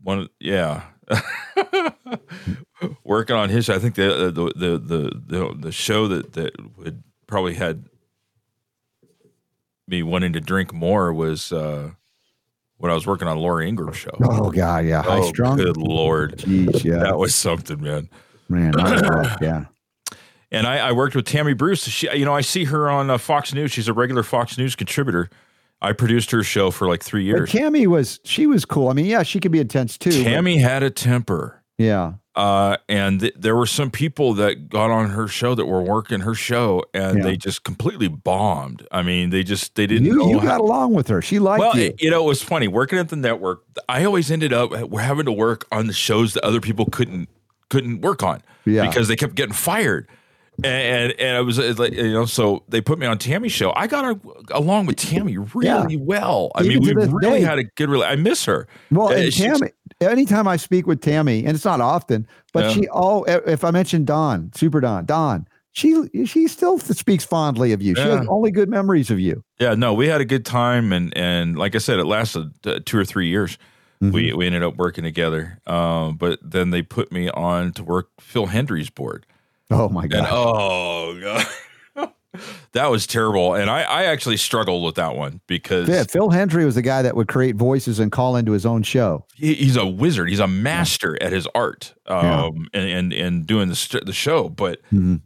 one, 0.02 0.28
yeah. 0.38 0.82
Working 3.04 3.36
on 3.36 3.48
his, 3.48 3.70
I 3.70 3.78
think 3.78 3.94
the 3.94 4.30
the 4.32 4.52
the 4.54 4.78
the 4.78 5.22
the, 5.26 5.56
the 5.58 5.72
show 5.72 6.08
that 6.08 6.32
that 6.34 6.52
would 6.76 7.02
probably 7.26 7.54
had 7.54 7.88
me 9.88 10.02
wanting 10.02 10.32
to 10.32 10.40
drink 10.40 10.72
more 10.72 11.12
was 11.12 11.52
uh 11.52 11.90
when 12.78 12.90
I 12.90 12.94
was 12.94 13.06
working 13.06 13.28
on 13.28 13.38
Laura 13.38 13.66
Ingraham's 13.66 13.96
show. 13.96 14.16
Oh 14.22 14.50
god, 14.50 14.84
yeah, 14.84 15.02
high 15.02 15.18
oh, 15.18 15.28
strung. 15.28 15.56
Good 15.56 15.76
lord, 15.76 16.38
Jeez, 16.38 16.84
yeah, 16.84 16.98
that 16.98 17.18
was 17.18 17.34
something, 17.34 17.80
man. 17.80 18.08
Man, 18.48 18.72
yeah. 19.40 19.64
And 20.52 20.66
I, 20.68 20.78
I, 20.78 20.92
worked 20.92 21.16
with 21.16 21.24
Tammy 21.24 21.54
Bruce. 21.54 21.84
She, 21.88 22.08
you 22.16 22.24
know, 22.24 22.32
I 22.32 22.40
see 22.40 22.64
her 22.64 22.88
on 22.88 23.10
uh, 23.10 23.18
Fox 23.18 23.52
News. 23.52 23.72
She's 23.72 23.88
a 23.88 23.92
regular 23.92 24.22
Fox 24.22 24.56
News 24.56 24.76
contributor. 24.76 25.28
I 25.82 25.92
produced 25.92 26.30
her 26.30 26.42
show 26.44 26.70
for 26.70 26.86
like 26.86 27.02
three 27.02 27.24
years. 27.24 27.52
But 27.52 27.58
Tammy 27.58 27.86
was 27.86 28.20
she 28.24 28.46
was 28.46 28.64
cool. 28.64 28.88
I 28.88 28.92
mean, 28.92 29.06
yeah, 29.06 29.22
she 29.22 29.40
could 29.40 29.52
be 29.52 29.60
intense 29.60 29.98
too. 29.98 30.22
Tammy 30.22 30.62
but, 30.62 30.70
had 30.70 30.82
a 30.82 30.90
temper. 30.90 31.62
Yeah. 31.78 32.14
Uh, 32.36 32.76
and 32.86 33.20
th- 33.20 33.34
there 33.34 33.56
were 33.56 33.66
some 33.66 33.90
people 33.90 34.34
that 34.34 34.68
got 34.68 34.90
on 34.90 35.08
her 35.08 35.26
show 35.26 35.54
that 35.54 35.64
were 35.64 35.82
working 35.82 36.20
her 36.20 36.34
show, 36.34 36.84
and 36.92 37.18
yeah. 37.18 37.24
they 37.24 37.36
just 37.36 37.64
completely 37.64 38.08
bombed. 38.08 38.86
I 38.92 39.00
mean, 39.00 39.30
they 39.30 39.42
just 39.42 39.74
they 39.74 39.86
didn't. 39.86 40.04
You, 40.04 40.28
you 40.28 40.42
got 40.42 40.60
along 40.60 40.92
with 40.92 41.08
her. 41.08 41.22
She 41.22 41.38
liked 41.38 41.60
well, 41.60 41.76
you. 41.76 41.94
you 41.98 42.10
know, 42.10 42.22
it 42.22 42.26
was 42.26 42.42
funny 42.42 42.68
working 42.68 42.98
at 42.98 43.08
the 43.08 43.16
network. 43.16 43.62
I 43.88 44.04
always 44.04 44.30
ended 44.30 44.52
up 44.52 44.72
having 44.94 45.24
to 45.24 45.32
work 45.32 45.66
on 45.72 45.86
the 45.86 45.94
shows 45.94 46.34
that 46.34 46.44
other 46.44 46.60
people 46.60 46.84
couldn't 46.84 47.30
couldn't 47.70 48.02
work 48.02 48.22
on 48.22 48.42
yeah. 48.66 48.86
because 48.86 49.08
they 49.08 49.16
kept 49.16 49.34
getting 49.34 49.54
fired 49.54 50.06
and 50.64 51.12
and 51.12 51.36
it 51.36 51.42
was 51.42 51.58
like 51.78 51.92
you 51.92 52.12
know 52.12 52.24
so 52.24 52.62
they 52.68 52.80
put 52.80 52.98
me 52.98 53.06
on 53.06 53.18
Tammy's 53.18 53.52
show. 53.52 53.72
I 53.76 53.86
got 53.86 54.18
along 54.50 54.86
with 54.86 54.96
Tammy 54.96 55.36
really 55.36 55.66
yeah. 55.66 56.00
well. 56.00 56.50
I 56.54 56.62
Even 56.62 56.84
mean, 56.84 56.96
we 56.96 57.06
really 57.06 57.40
day. 57.40 57.44
had 57.46 57.58
a 57.58 57.64
good. 57.64 57.88
Rela- 57.88 58.08
I 58.08 58.16
miss 58.16 58.44
her. 58.46 58.66
Well, 58.90 59.08
and 59.08 59.32
Tammy. 59.32 59.70
Anytime 60.00 60.46
I 60.46 60.56
speak 60.56 60.86
with 60.86 61.00
Tammy, 61.00 61.44
and 61.46 61.54
it's 61.54 61.64
not 61.64 61.80
often, 61.80 62.26
but 62.52 62.64
yeah. 62.64 62.70
she 62.72 62.88
all 62.88 63.24
if 63.24 63.64
I 63.64 63.70
mention 63.70 64.04
Don, 64.04 64.52
Super 64.54 64.80
Don, 64.80 65.06
Don, 65.06 65.48
she 65.72 66.08
she 66.26 66.48
still 66.48 66.78
speaks 66.78 67.24
fondly 67.24 67.72
of 67.72 67.80
you. 67.80 67.94
Yeah. 67.96 68.04
She 68.04 68.10
has 68.10 68.26
only 68.28 68.50
good 68.50 68.68
memories 68.68 69.10
of 69.10 69.18
you. 69.18 69.42
Yeah, 69.58 69.74
no, 69.74 69.94
we 69.94 70.08
had 70.08 70.20
a 70.20 70.26
good 70.26 70.44
time, 70.44 70.92
and 70.92 71.16
and 71.16 71.56
like 71.56 71.74
I 71.74 71.78
said, 71.78 71.98
it 71.98 72.04
lasted 72.04 72.52
uh, 72.66 72.80
two 72.84 72.98
or 72.98 73.04
three 73.04 73.28
years. 73.28 73.56
Mm-hmm. 74.02 74.12
We 74.14 74.32
we 74.34 74.46
ended 74.46 74.62
up 74.62 74.76
working 74.76 75.04
together, 75.04 75.58
um, 75.66 76.16
but 76.16 76.38
then 76.42 76.70
they 76.70 76.82
put 76.82 77.10
me 77.10 77.30
on 77.30 77.72
to 77.72 77.84
work 77.84 78.10
Phil 78.20 78.46
Hendrie's 78.46 78.90
board 78.90 79.24
Oh 79.70 79.88
my 79.88 80.06
god! 80.06 80.28
Oh 80.30 81.18
god, 81.20 81.44
that 82.72 82.90
was 82.90 83.06
terrible. 83.06 83.54
And 83.54 83.70
I, 83.70 83.82
I 83.82 84.04
actually 84.04 84.36
struggled 84.36 84.84
with 84.84 84.96
that 84.96 85.16
one 85.16 85.40
because 85.46 85.88
yeah, 85.88 86.04
Phil 86.04 86.30
Hendrie 86.30 86.64
was 86.64 86.74
the 86.74 86.82
guy 86.82 87.02
that 87.02 87.16
would 87.16 87.28
create 87.28 87.56
voices 87.56 87.98
and 87.98 88.10
call 88.12 88.36
into 88.36 88.52
his 88.52 88.66
own 88.66 88.82
show. 88.82 89.26
He, 89.34 89.54
he's 89.54 89.76
a 89.76 89.86
wizard. 89.86 90.28
He's 90.28 90.40
a 90.40 90.46
master 90.46 91.16
yeah. 91.20 91.26
at 91.26 91.32
his 91.32 91.46
art, 91.54 91.94
um, 92.06 92.24
yeah. 92.24 92.80
and, 92.80 92.90
and 92.90 93.12
and 93.12 93.46
doing 93.46 93.68
the 93.68 94.02
the 94.04 94.12
show. 94.12 94.48
But 94.48 94.82
mm-hmm. 94.86 95.16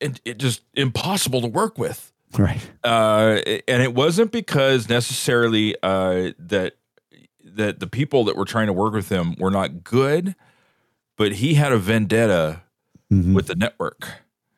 it, 0.00 0.20
it 0.24 0.38
just 0.38 0.62
impossible 0.74 1.40
to 1.40 1.48
work 1.48 1.78
with. 1.78 2.12
Right. 2.36 2.60
Uh, 2.84 3.40
and 3.66 3.82
it 3.82 3.94
wasn't 3.94 4.32
because 4.32 4.88
necessarily 4.88 5.74
uh, 5.82 6.32
that 6.38 6.74
that 7.42 7.80
the 7.80 7.86
people 7.86 8.24
that 8.24 8.36
were 8.36 8.44
trying 8.44 8.66
to 8.66 8.72
work 8.72 8.92
with 8.92 9.08
him 9.08 9.34
were 9.38 9.50
not 9.50 9.82
good, 9.82 10.34
but 11.16 11.32
he 11.32 11.54
had 11.54 11.72
a 11.72 11.78
vendetta 11.78 12.62
mm-hmm. 13.12 13.34
with 13.34 13.46
the 13.46 13.54
network. 13.54 14.08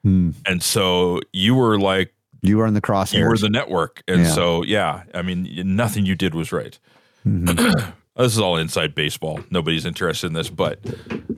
Mm. 0.05 0.35
And 0.47 0.63
so 0.63 1.21
you 1.33 1.55
were 1.55 1.79
like, 1.79 2.15
you 2.43 2.57
were 2.57 2.67
in 2.67 2.75
the 2.75 2.81
crosshairs. 2.81 3.19
You 3.19 3.25
were 3.27 3.37
the 3.37 3.51
network. 3.51 4.03
And 4.09 4.23
yeah. 4.23 4.31
so, 4.31 4.63
yeah, 4.63 5.03
I 5.15 5.23
mean, 5.23 5.49
nothing 5.77 6.07
you 6.07 6.15
did 6.15 6.35
was 6.35 6.53
right. 6.53 6.79
Mm-hmm. 7.27 7.91
this 8.17 8.33
is 8.33 8.39
all 8.39 8.57
inside 8.57 8.95
baseball. 8.95 9.41
Nobody's 9.51 9.85
interested 9.85 10.29
in 10.29 10.33
this, 10.33 10.49
but. 10.49 10.79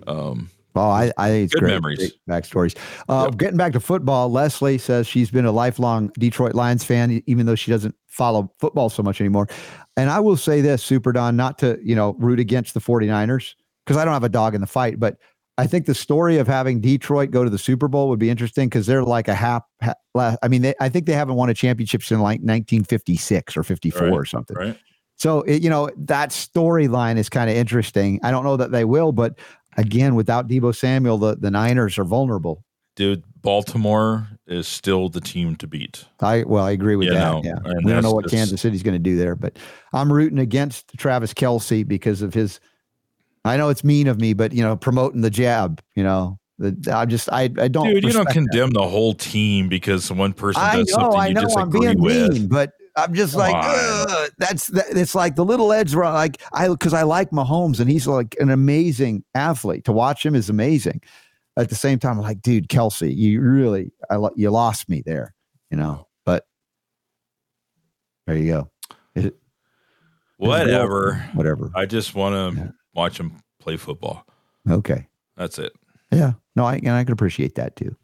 Um, 0.07 0.51
Oh, 0.75 0.89
I, 0.89 1.13
I 1.19 1.29
think 1.29 1.45
it's 1.45 1.55
good 1.55 1.61
great, 1.61 1.73
memories. 1.73 1.99
Great 1.99 2.15
backstories. 2.29 2.77
Uh, 3.09 3.29
yep. 3.29 3.39
Getting 3.39 3.57
back 3.59 3.73
to 3.75 3.81
football, 3.81 4.31
Leslie 4.31 4.79
says 4.79 5.07
she's 5.07 5.31
been 5.31 5.45
a 5.45 5.53
lifelong 5.53 6.11
Detroit 6.19 6.55
Lions 6.55 6.83
fan, 6.83 7.23
even 7.27 7.47
though 7.47 7.55
she 7.55 7.71
doesn't 7.71 7.95
follow 8.07 8.51
football 8.59 8.89
so 8.89 9.03
much 9.03 9.21
anymore. 9.21 9.49
And 9.97 10.09
I 10.09 10.21
will 10.21 10.37
say 10.37 10.61
this, 10.61 10.83
Super 10.83 11.13
Don, 11.13 11.37
not 11.37 11.59
to, 11.59 11.79
you 11.83 11.95
know, 11.95 12.17
root 12.19 12.41
against 12.41 12.73
the 12.73 12.81
49ers, 12.81 13.55
because 13.85 13.99
I 13.99 14.05
don't 14.05 14.15
have 14.15 14.25
a 14.25 14.31
dog 14.31 14.55
in 14.55 14.61
the 14.63 14.67
fight, 14.67 14.99
but 14.99 15.19
I 15.59 15.67
think 15.67 15.87
the 15.87 15.95
story 15.95 16.39
of 16.39 16.47
having 16.47 16.81
Detroit 16.81 17.31
go 17.31 17.45
to 17.45 17.51
the 17.51 17.59
Super 17.59 17.87
Bowl 17.87 18.09
would 18.09 18.19
be 18.19 18.31
interesting 18.31 18.69
because 18.69 18.87
they're 18.87 19.05
like 19.05 19.29
a 19.29 19.35
half. 19.35 19.63
I 20.17 20.49
mean, 20.49 20.63
they, 20.63 20.75
I 20.81 20.89
think 20.89 21.07
they 21.07 21.13
haven't 21.13 21.35
won 21.35 21.51
a 21.51 21.55
championship 21.55 22.03
since 22.03 22.21
like 22.21 22.41
1956 22.41 23.57
or 23.57 23.63
54 23.63 24.03
right, 24.03 24.13
or 24.13 24.25
something. 24.25 24.57
Right. 24.57 24.79
So 25.17 25.43
it, 25.43 25.63
you 25.63 25.71
know 25.71 25.91
that 25.97 26.31
storyline 26.31 27.17
is 27.17 27.29
kind 27.29 27.51
of 27.51 27.57
interesting. 27.57 28.19
I 28.23 28.31
don't 28.31 28.45
know 28.45 28.57
that 28.57 28.73
they 28.73 28.85
will, 28.85 29.13
but 29.13 29.39
again, 29.77 30.15
without 30.15 30.49
Deebo 30.49 30.75
Samuel, 30.75 31.19
the 31.19 31.37
the 31.37 31.51
Niners 31.51 31.99
are 31.99 32.05
vulnerable. 32.05 32.65
Dude, 32.97 33.23
Baltimore 33.41 34.29
is 34.47 34.67
still 34.69 35.09
the 35.09 35.21
team 35.21 35.57
to 35.57 35.67
beat. 35.67 36.07
I 36.21 36.45
well, 36.45 36.65
I 36.65 36.73
agree 36.73 36.97
with 36.97 37.09
you 37.09 37.15
that. 37.15 37.21
Know, 37.21 37.43
yeah, 37.45 37.59
we 37.85 37.93
don't 37.93 38.03
know 38.03 38.13
what 38.13 38.31
Kansas 38.31 38.61
City's 38.61 38.83
going 38.83 38.95
to 38.95 38.99
do 38.99 39.17
there, 39.17 39.37
but 39.37 39.59
I'm 39.93 40.13
rooting 40.13 40.39
against 40.39 40.89
Travis 40.97 41.33
Kelce 41.33 41.87
because 41.87 42.23
of 42.23 42.35
his 42.35 42.59
I 43.45 43.57
know 43.57 43.69
it's 43.71 43.83
mean 43.83 44.07
of 44.07 44.21
me, 44.21 44.35
but 44.35 44.53
you 44.53 44.63
know, 44.63 44.77
promoting 44.77 45.21
the 45.21 45.31
jab, 45.31 45.83
you 45.97 46.05
know, 46.05 46.39
I 46.91 47.07
just 47.07 47.29
I 47.33 47.51
I 47.59 47.69
don't. 47.69 47.89
Dude, 47.89 48.05
you 48.05 48.13
don't 48.13 48.29
condemn 48.29 48.71
that. 48.71 48.81
the 48.81 48.89
whole 48.89 49.15
team 49.15 49.69
because 49.69 50.11
one 50.13 50.33
person 50.33 50.63
does 50.63 50.89
know, 50.89 50.95
something 50.95 51.13
you 51.13 51.19
I 51.19 51.33
know, 51.33 51.43
disagree 51.43 51.89
I'm 51.89 51.97
being 51.97 52.01
with. 52.01 52.33
Mean, 52.33 52.49
but 52.49 52.71
I'm 52.97 53.15
just 53.15 53.35
like 53.35 53.55
that's 54.39 54.69
that, 54.69 54.87
it's 54.91 55.15
like 55.15 55.35
the 55.35 55.45
little 55.45 55.73
edge. 55.73 55.95
Like 55.95 56.41
I 56.53 56.69
because 56.69 56.95
I 56.95 57.03
like 57.03 57.31
Mahomes 57.31 57.81
and 57.81 57.91
he's 57.91 58.07
like 58.07 58.37
an 58.39 58.51
amazing 58.51 59.25
athlete. 59.35 59.85
To 59.87 59.93
watch 59.93 60.25
him 60.25 60.35
is 60.35 60.49
amazing. 60.49 61.01
At 61.59 61.69
the 61.69 61.75
same 61.75 61.99
time, 61.99 62.17
I'm 62.17 62.23
like, 62.23 62.41
dude, 62.41 62.69
Kelce, 62.69 63.15
you 63.15 63.41
really 63.41 63.93
I 64.09 64.17
you 64.37 64.51
lost 64.51 64.89
me 64.89 65.03
there, 65.05 65.35
you 65.71 65.77
know. 65.77 66.07
But 66.25 66.47
there 68.27 68.37
you 68.37 68.53
go. 68.53 68.71
It, 69.17 69.37
whatever, 70.37 71.29
whatever. 71.35 71.73
I 71.75 71.87
just 71.87 72.15
want 72.15 72.57
to. 72.57 72.61
Yeah 72.61 72.69
watch 72.95 73.19
them 73.19 73.37
play 73.59 73.77
football. 73.77 74.27
Okay. 74.69 75.07
That's 75.37 75.59
it. 75.59 75.73
Yeah. 76.11 76.33
No, 76.55 76.65
I 76.65 76.77
and 76.77 76.91
I 76.91 77.05
can 77.05 77.13
appreciate 77.13 77.55
that 77.57 77.77
too. 77.77 77.97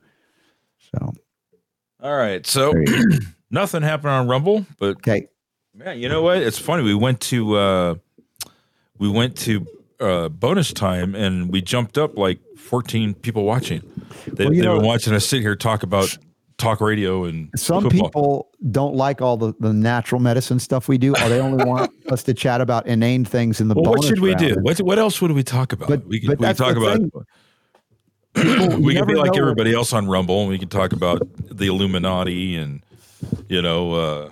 So 0.93 1.13
all 2.03 2.17
right. 2.17 2.47
So 2.47 2.73
nothing 3.51 3.83
happened 3.83 4.13
on 4.13 4.29
Rumble, 4.29 4.67
but 4.79 4.97
okay. 4.97 5.29
Man, 5.75 5.99
you 5.99 6.09
know 6.09 6.23
what? 6.23 6.39
It's 6.39 6.59
funny. 6.59 6.83
We 6.83 6.95
went 6.95 7.21
to 7.23 7.57
uh 7.57 7.95
we 8.99 9.09
went 9.09 9.37
to 9.39 9.67
uh 10.01 10.29
bonus 10.29 10.73
time 10.73 11.15
and 11.15 11.53
we 11.53 11.61
jumped 11.61 11.99
up 11.99 12.17
like 12.17 12.41
14 12.57 13.15
people 13.15 13.45
watching. 13.45 13.83
They, 14.27 14.45
well, 14.45 14.55
know, 14.55 14.77
been 14.79 14.87
watching 14.87 15.15
us 15.15 15.27
sit 15.27 15.41
here 15.41 15.57
talk 15.57 15.83
about 15.83 16.17
talk 16.59 16.81
radio 16.81 17.25
and 17.25 17.51
some 17.57 17.85
football. 17.85 18.09
people 18.09 18.49
don't 18.71 18.95
like 18.95 19.23
all 19.23 19.37
the, 19.37 19.55
the 19.61 19.73
natural 19.73 20.21
medicine 20.21 20.59
stuff 20.59 20.89
we 20.89 20.99
do 20.99 21.13
or 21.13 21.29
they 21.29 21.41
only 21.41 21.65
want 21.65 21.91
us 22.11 22.23
to 22.25 22.35
chat 22.35 22.61
about 22.61 22.87
inane 22.87 23.25
things 23.25 23.61
in 23.61 23.69
the 23.69 23.75
well, 23.75 23.93
what 23.93 24.05
should 24.05 24.21
we 24.21 24.35
do 24.35 24.57
what, 24.61 24.77
what 24.79 24.99
else 24.99 25.23
would 25.23 25.31
we 25.33 25.45
talk 25.45 25.73
about 25.73 25.89
but, 25.89 26.05
we 26.07 26.19
can, 26.19 26.31
we 26.31 26.37
can 26.37 26.57
talk 26.57 26.77
about 26.77 27.01
people, 28.35 28.81
we 28.81 28.95
can 28.95 29.07
be 29.07 29.15
like 29.15 29.37
everybody 29.37 29.73
else 29.73 29.93
on 29.93 30.09
rumble 30.09 30.41
and 30.41 30.51
we 30.51 30.59
can 30.59 30.69
talk 30.69 30.93
about 30.93 31.23
the 31.37 31.69
illuminati 31.69 32.57
and 32.57 32.83
you 33.49 33.63
know 33.63 33.93
uh 33.93 34.31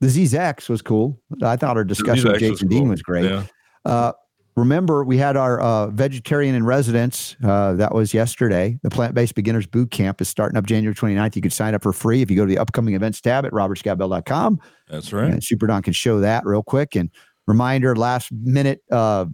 the 0.00 0.08
ZX 0.08 0.68
was 0.68 0.82
cool. 0.82 1.18
I 1.42 1.56
thought 1.56 1.76
our 1.76 1.84
discussion 1.84 2.30
with 2.30 2.40
Jason 2.40 2.68
cool. 2.68 2.78
Dean 2.80 2.88
was 2.88 3.02
great. 3.02 3.24
Yeah. 3.24 3.44
Uh, 3.84 4.12
remember 4.56 5.04
we 5.04 5.18
had 5.18 5.36
our 5.36 5.60
uh, 5.60 5.88
vegetarian 5.88 6.54
in 6.54 6.64
residence 6.64 7.36
uh, 7.44 7.74
that 7.74 7.94
was 7.94 8.14
yesterday. 8.14 8.78
The 8.82 8.90
plant-based 8.90 9.34
beginners 9.34 9.66
boot 9.66 9.90
camp 9.90 10.20
is 10.20 10.28
starting 10.28 10.56
up 10.56 10.66
january 10.66 10.94
29th 10.94 11.36
you 11.36 11.42
could 11.42 11.52
sign 11.52 11.74
up 11.74 11.82
for 11.82 11.92
free 11.92 12.22
if 12.22 12.30
you 12.30 12.36
go 12.36 12.44
to 12.44 12.50
the 12.50 12.58
upcoming 12.58 12.94
events 12.94 13.20
tab 13.20 13.44
at 13.44 13.52
robertscottbell.com 13.52 14.60
that's 14.88 15.12
right. 15.12 15.30
And 15.30 15.42
super 15.42 15.66
don 15.66 15.82
can 15.82 15.92
show 15.92 16.20
that 16.20 16.44
real 16.46 16.62
quick. 16.62 16.94
And 16.94 17.10
reminder 17.46 17.94
last 17.96 18.32
minute 18.32 18.82
uh, 18.90 19.26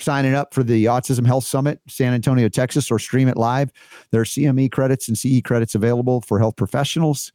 signing 0.00 0.34
up 0.34 0.54
for 0.54 0.62
the 0.62 0.86
autism 0.86 1.26
health 1.26 1.44
summit 1.44 1.80
san 1.88 2.14
antonio 2.14 2.48
texas 2.48 2.90
or 2.90 2.98
stream 2.98 3.28
it 3.28 3.36
live. 3.36 3.70
There 4.10 4.20
are 4.20 4.24
cme 4.24 4.70
credits 4.70 5.08
and 5.08 5.16
ce 5.18 5.42
credits 5.44 5.74
available 5.74 6.20
for 6.20 6.38
health 6.38 6.56
professionals. 6.56 7.32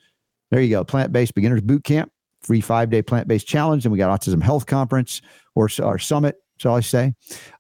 There 0.51 0.61
you 0.61 0.69
go. 0.69 0.83
Plant-based 0.83 1.33
beginners 1.33 1.61
boot 1.61 1.83
camp. 1.83 2.11
Free 2.41 2.61
five-day 2.61 3.01
plant-based 3.03 3.47
challenge. 3.47 3.85
And 3.85 3.91
we 3.91 3.97
got 3.97 4.19
autism 4.19 4.41
health 4.41 4.65
conference 4.65 5.21
or 5.55 5.69
our 5.81 5.97
summit 5.97 6.35
shall 6.63 6.75
I 6.75 6.79
say. 6.79 7.13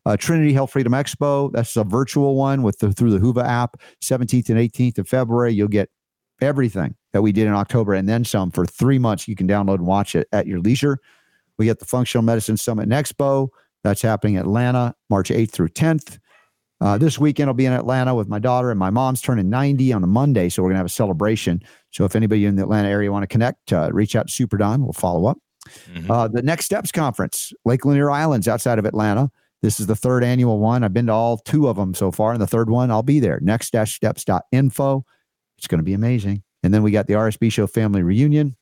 Uh, 0.05 0.17
Trinity 0.17 0.53
Health 0.53 0.71
Freedom 0.71 0.93
Expo, 0.93 1.51
that's 1.51 1.75
a 1.75 1.83
virtual 1.83 2.35
one 2.35 2.63
with 2.63 2.79
the, 2.79 2.93
through 2.93 3.11
the 3.11 3.19
Whova 3.19 3.45
app, 3.45 3.77
17th 4.01 4.49
and 4.49 4.57
18th 4.57 4.97
of 4.97 5.07
February. 5.07 5.53
You'll 5.53 5.67
get 5.67 5.89
everything 6.41 6.95
that 7.11 7.21
we 7.21 7.31
did 7.31 7.47
in 7.47 7.53
October 7.53 7.93
and 7.93 8.07
then 8.07 8.23
some 8.23 8.49
for 8.49 8.65
three 8.65 8.97
months. 8.97 9.27
You 9.27 9.35
can 9.35 9.47
download 9.47 9.75
and 9.75 9.85
watch 9.85 10.15
it 10.15 10.27
at 10.31 10.47
your 10.47 10.59
leisure. 10.59 10.97
We 11.57 11.65
get 11.65 11.79
the 11.79 11.85
Functional 11.85 12.23
Medicine 12.23 12.57
Summit 12.57 12.83
and 12.83 12.91
Expo. 12.93 13.49
That's 13.83 14.01
happening 14.01 14.35
in 14.35 14.41
Atlanta, 14.41 14.95
March 15.09 15.29
8th 15.29 15.51
through 15.51 15.69
10th. 15.69 16.19
Uh, 16.79 16.97
this 16.97 17.19
weekend, 17.19 17.49
I'll 17.49 17.53
be 17.53 17.65
in 17.65 17.73
Atlanta 17.73 18.15
with 18.15 18.27
my 18.27 18.39
daughter, 18.39 18.69
and 18.71 18.79
my 18.79 18.89
mom's 18.89 19.21
turning 19.21 19.49
90 19.49 19.93
on 19.93 20.03
a 20.03 20.07
Monday. 20.07 20.49
So 20.49 20.63
we're 20.63 20.69
going 20.69 20.75
to 20.75 20.79
have 20.79 20.85
a 20.85 20.89
celebration. 20.89 21.61
So 21.91 22.05
if 22.05 22.15
anybody 22.15 22.45
in 22.45 22.55
the 22.55 22.63
Atlanta 22.63 22.89
area 22.89 23.11
want 23.11 23.23
to 23.23 23.27
connect, 23.27 23.71
uh, 23.71 23.89
reach 23.93 24.15
out 24.15 24.27
to 24.27 24.33
Super 24.33 24.57
Don. 24.57 24.83
We'll 24.83 24.93
follow 24.93 25.25
up. 25.25 25.37
Mm-hmm. 25.91 26.11
Uh, 26.11 26.27
the 26.27 26.41
Next 26.41 26.65
Steps 26.65 26.91
Conference, 26.91 27.53
Lake 27.65 27.85
Lanier 27.85 28.11
Islands 28.11 28.47
outside 28.47 28.79
of 28.79 28.85
Atlanta. 28.85 29.31
This 29.61 29.79
is 29.79 29.87
the 29.87 29.95
third 29.95 30.23
annual 30.25 30.59
one. 30.59 30.83
I've 30.83 30.93
been 30.93 31.07
to 31.07 31.13
all 31.13 31.37
two 31.37 31.69
of 31.69 31.77
them 31.77 31.93
so 31.93 32.11
far. 32.11 32.33
And 32.33 32.41
the 32.41 32.47
third 32.47 32.69
one, 32.69 32.91
I'll 32.91 33.01
be 33.01 33.21
there. 33.21 33.39
Next 33.41 33.67
steps.info. 33.67 35.05
It's 35.57 35.67
going 35.67 35.79
to 35.79 35.83
be 35.83 35.93
amazing. 35.93 36.43
And 36.63 36.73
then 36.73 36.83
we 36.83 36.91
got 36.91 37.07
the 37.07 37.13
RSB 37.13 37.51
Show 37.51 37.67
family 37.67 38.03
reunion. 38.03 38.57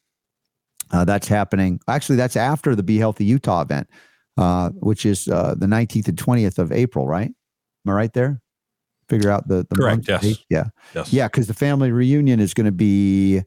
Uh, 0.92 1.04
that's 1.06 1.28
happening. 1.28 1.80
Actually, 1.88 2.18
that's 2.18 2.36
after 2.36 2.76
the 2.76 2.84
Be 2.84 2.98
Healthy 2.98 3.26
Utah 3.26 3.62
event, 3.62 3.90
uh, 4.38 4.70
which 4.70 5.06
is 5.06 5.28
uh, 5.28 5.56
the 5.58 5.66
19th 5.66 6.08
and 6.08 6.18
20th 6.18 6.60
of 6.60 6.72
April, 6.72 7.08
right? 7.08 7.32
Am 7.86 7.92
I 7.92 7.94
right 7.94 8.14
there? 8.14 8.40
Figure 9.10 9.32
out 9.32 9.48
the, 9.48 9.66
the 9.70 9.76
correct. 9.76 10.08
Yes. 10.08 10.44
Yeah. 10.50 10.66
Yes. 10.94 11.12
Yeah. 11.12 11.28
Because 11.28 11.48
the 11.48 11.54
family 11.54 11.92
reunion 11.92 12.40
is 12.40 12.54
going 12.54 12.66
to 12.66 12.72
be 12.72 13.40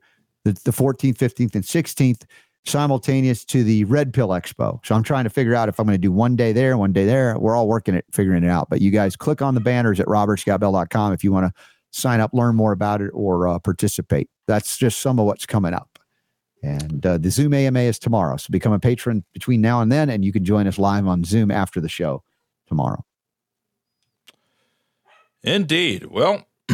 the, 0.45 0.53
the 0.65 0.73
14th, 0.73 1.19
15th, 1.19 1.55
and 1.55 1.65
16th 1.65 2.25
simultaneous 2.67 3.45
to 3.47 3.63
the 3.63 3.85
Red 3.85 4.13
Pill 4.13 4.29
Expo. 4.29 4.85
So 4.85 4.95
I'm 4.95 5.03
trying 5.03 5.25
to 5.25 5.31
figure 5.31 5.55
out 5.55 5.69
if 5.69 5.79
I'm 5.79 5.87
going 5.87 5.95
to 5.95 6.01
do 6.01 6.13
one 6.13 6.37
day 6.37 6.53
there, 6.53 6.77
one 6.77 6.93
day 6.93 7.05
there. 7.05 7.39
We're 7.39 7.57
all 7.57 7.69
working 7.69 7.95
it, 7.95 8.05
figuring 8.13 8.43
it 8.43 8.49
out. 8.49 8.71
But 8.71 8.81
you 8.81 8.91
guys 8.91 9.17
click 9.17 9.43
on 9.43 9.55
the 9.55 9.61
banners 9.61 10.01
at 10.01 10.07
robertscottbell.com 10.07 11.13
if 11.13 11.23
you 11.23 11.33
want 11.33 11.47
to 11.47 11.63
sign 11.91 12.21
up, 12.21 12.33
learn 12.33 12.57
more 12.57 12.73
about 12.73 13.01
it, 13.01 13.11
or 13.13 13.49
uh, 13.49 13.59
participate. 13.59 14.29
That's 14.47 14.77
just 14.79 15.01
some 15.01 15.19
of 15.19 15.27
what's 15.27 15.47
coming 15.47 15.75
up. 15.75 15.99
And 16.63 17.05
uh, 17.05 17.19
the 17.19 17.31
Zoom 17.31 17.53
AMA 17.53 17.81
is 17.81 17.99
tomorrow. 17.99 18.39
So 18.39 18.51
become 18.51 18.73
a 18.73 18.79
patron 18.79 19.25
between 19.35 19.61
now 19.61 19.83
and 19.83 19.93
then, 19.93 20.09
and 20.09 20.25
you 20.25 20.33
can 20.33 20.45
join 20.45 20.67
us 20.67 20.79
live 20.79 21.07
on 21.07 21.23
Zoom 21.23 21.51
after 21.51 21.81
the 21.81 21.91
show 21.91 22.23
tomorrow. 22.67 23.05
Indeed. 25.43 26.07
Well, 26.07 26.47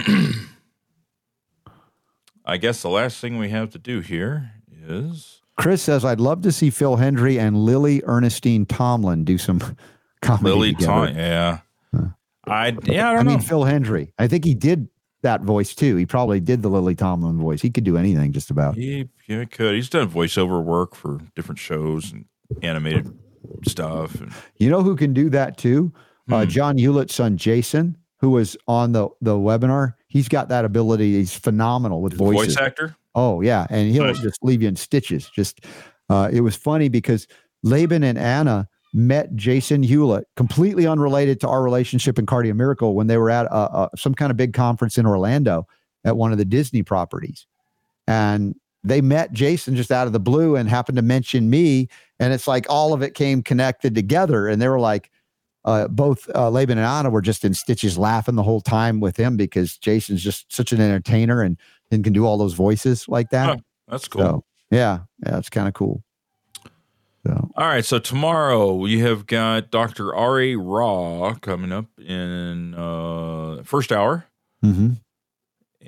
I 2.47 2.57
guess 2.57 2.83
the 2.83 2.89
last 2.89 3.21
thing 3.21 3.37
we 3.37 3.49
have 3.51 3.71
to 3.71 3.79
do 3.79 4.01
here 4.01 4.53
is. 4.71 5.40
Chris 5.61 5.83
says, 5.83 6.05
I'd 6.05 6.21
love 6.21 6.43
to 6.43 6.53
see 6.53 6.71
Phil 6.71 6.97
Hendrie 6.97 7.39
and 7.39 7.57
Lily 7.57 8.03
Ernestine 8.07 8.67
Tomlin 8.67 9.25
do 9.25 9.39
some 9.39 9.61
comedy. 10.23 10.49
Lily 10.49 10.75
Tomlin, 10.75 11.17
yeah. 11.17 11.59
Huh. 11.95 12.07
I 12.47 12.77
yeah, 12.85 13.11
I 13.11 13.13
don't 13.13 13.21
I 13.21 13.23
know. 13.23 13.31
mean, 13.33 13.41
Phil 13.41 13.65
Hendrie. 13.65 14.13
I 14.19 14.27
think 14.27 14.45
he 14.45 14.55
did 14.55 14.89
that 15.23 15.43
voice 15.43 15.75
too. 15.75 15.97
He 15.97 16.07
probably 16.07 16.41
did 16.41 16.63
the 16.63 16.69
Lily 16.69 16.95
Tomlin 16.95 17.39
voice. 17.39 17.61
He 17.61 17.71
could 17.71 17.85
do 17.85 17.97
anything 17.97 18.33
just 18.33 18.51
about. 18.51 18.77
He 18.77 19.09
yeah, 19.27 19.45
could. 19.45 19.75
He's 19.75 19.91
done 19.91 20.09
voiceover 20.09 20.63
work 20.63 20.95
for 20.95 21.21
different 21.37 21.59
shows 21.59 22.11
and 22.13 22.25
animated 22.63 23.13
stuff. 23.67 24.15
And, 24.15 24.33
you 24.57 24.71
know 24.71 24.83
who 24.83 24.97
can 24.97 25.13
do 25.13 25.29
that 25.31 25.59
too? 25.59 25.93
Uh, 25.95 25.99
hmm. 26.27 26.35
Uh, 26.35 26.47
John 26.47 26.79
Hewlett's 26.79 27.15
son 27.15 27.37
Jason, 27.37 27.97
who 28.19 28.31
was 28.31 28.57
on 28.67 28.93
the 28.93 29.09
the 29.21 29.35
webinar. 29.35 29.95
He's 30.11 30.29
got 30.29 30.49
that 30.49 30.65
ability. 30.65 31.15
He's 31.15 31.37
phenomenal 31.37 32.03
with 32.03 32.15
voices. 32.15 32.57
Voice 32.57 32.67
actor. 32.67 32.97
Oh 33.15 33.41
yeah, 33.43 33.69
and 33.71 33.93
he'll 33.93 34.07
nice. 34.07 34.19
just 34.19 34.43
leave 34.43 34.61
you 34.61 34.67
in 34.67 34.75
stitches. 34.75 35.31
Just 35.31 35.65
uh, 36.09 36.29
it 36.33 36.41
was 36.41 36.57
funny 36.57 36.89
because 36.89 37.29
Laban 37.63 38.03
and 38.03 38.19
Anna 38.19 38.69
met 38.93 39.37
Jason 39.37 39.85
Hewlett, 39.85 40.27
completely 40.35 40.85
unrelated 40.85 41.41
to 41.43 41.49
our 41.49 41.63
relationship 41.63 42.19
in 42.19 42.27
Cardio 42.27 42.57
Miracle, 42.57 42.97
when 42.97 43.07
they 43.07 43.19
were 43.19 43.31
at 43.31 43.47
a, 43.47 43.55
a, 43.55 43.91
some 43.97 44.13
kind 44.13 44.33
of 44.33 44.37
big 44.37 44.53
conference 44.53 44.99
in 44.99 45.07
Orlando 45.07 45.69
at 46.05 46.17
one 46.17 46.33
of 46.33 46.39
the 46.39 46.45
Disney 46.45 46.83
properties, 46.83 47.47
and 48.09 48.57
they 48.83 49.01
met 49.01 49.33
Jason 49.33 49.77
just 49.77 49.93
out 49.93 50.09
of 50.09 50.13
the 50.13 50.19
blue 50.19 50.57
and 50.57 50.69
happened 50.69 50.97
to 50.97 51.03
mention 51.03 51.51
me, 51.51 51.87
and 52.19 52.33
it's 52.33 52.49
like 52.49 52.67
all 52.69 52.93
of 52.93 53.01
it 53.01 53.15
came 53.15 53.45
connected 53.45 53.95
together, 53.95 54.49
and 54.49 54.61
they 54.61 54.69
were 54.69 54.81
like. 54.81 55.09
Uh, 55.65 55.89
both 55.89 56.29
uh, 56.35 56.49
Laban 56.49 56.79
and 56.79 56.87
Anna 56.87 57.11
were 57.11 57.21
just 57.21 57.45
in 57.45 57.53
stitches 57.53 57.99
laughing 57.99 58.35
the 58.35 58.43
whole 58.43 58.61
time 58.61 59.01
with 59.01 59.17
him 59.17 59.37
because 59.37 59.77
Jason's 59.77 60.23
just 60.23 60.53
such 60.55 60.73
an 60.73 60.81
entertainer 60.81 61.43
and 61.43 61.59
and 61.91 62.03
can 62.05 62.13
do 62.13 62.25
all 62.25 62.39
those 62.39 62.55
voices 62.55 63.09
like 63.09 63.31
that. 63.31 63.59
Oh, 63.59 63.61
that's 63.89 64.09
cool. 64.09 64.23
So, 64.23 64.45
yeah, 64.71 65.01
yeah, 65.25 65.39
it's 65.39 65.51
kind 65.51 65.69
of 65.69 65.75
cool. 65.75 66.03
So. 67.27 67.51
All 67.55 67.67
right, 67.67 67.85
so 67.85 67.99
tomorrow 67.99 68.73
we 68.73 69.01
have 69.01 69.27
got 69.27 69.71
Dr. 69.71 70.15
Ari 70.15 70.57
Raw 70.57 71.35
coming 71.35 71.73
up 71.73 71.87
in 71.99 72.75
uh 72.75 73.63
first 73.65 73.93
hour. 73.93 74.27
Mm-hmm. 74.65 74.93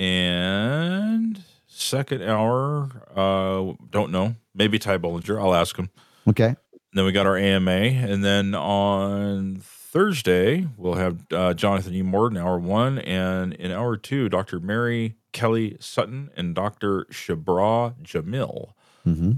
And 0.03 1.43
second 1.67 2.23
hour, 2.23 2.91
uh 3.17 3.73
don't 3.89 4.11
know. 4.11 4.35
Maybe 4.55 4.79
Ty 4.79 4.99
Bollinger. 4.99 5.43
I'll 5.43 5.55
ask 5.55 5.77
him. 5.79 5.89
Okay. 6.29 6.57
Then 6.93 7.05
we 7.05 7.13
got 7.13 7.27
our 7.27 7.37
AMA. 7.37 7.71
And 7.71 8.25
then 8.25 8.55
on 8.55 9.61
Thursday, 9.63 10.67
we'll 10.77 10.95
have 10.95 11.27
uh, 11.33 11.55
Jonathan 11.55 11.95
E. 11.95 12.03
Morton, 12.03 12.39
hour 12.39 12.59
one. 12.59 12.99
And 12.99 13.53
in 13.55 13.71
hour 13.71 13.97
two, 13.97 14.29
Dr. 14.29 14.61
Mary 14.61 15.17
Kelly 15.33 15.77
Sutton 15.81 16.31
and 16.37 16.55
Dr. 16.55 17.07
Shabra 17.11 17.95
Jamil. 18.03 18.73
Mm-hmm. 19.07 19.33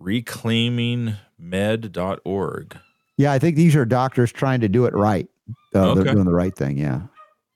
Reclaimingmed.org. 0.00 2.78
Yeah, 3.16 3.32
I 3.32 3.38
think 3.38 3.56
these 3.56 3.76
are 3.76 3.84
doctors 3.84 4.32
trying 4.32 4.60
to 4.60 4.68
do 4.68 4.86
it 4.86 4.94
right. 4.94 5.28
Uh, 5.74 5.90
okay. 5.90 6.02
They're 6.02 6.14
doing 6.14 6.24
the 6.24 6.32
right 6.32 6.56
thing. 6.56 6.78
Yeah. 6.78 7.02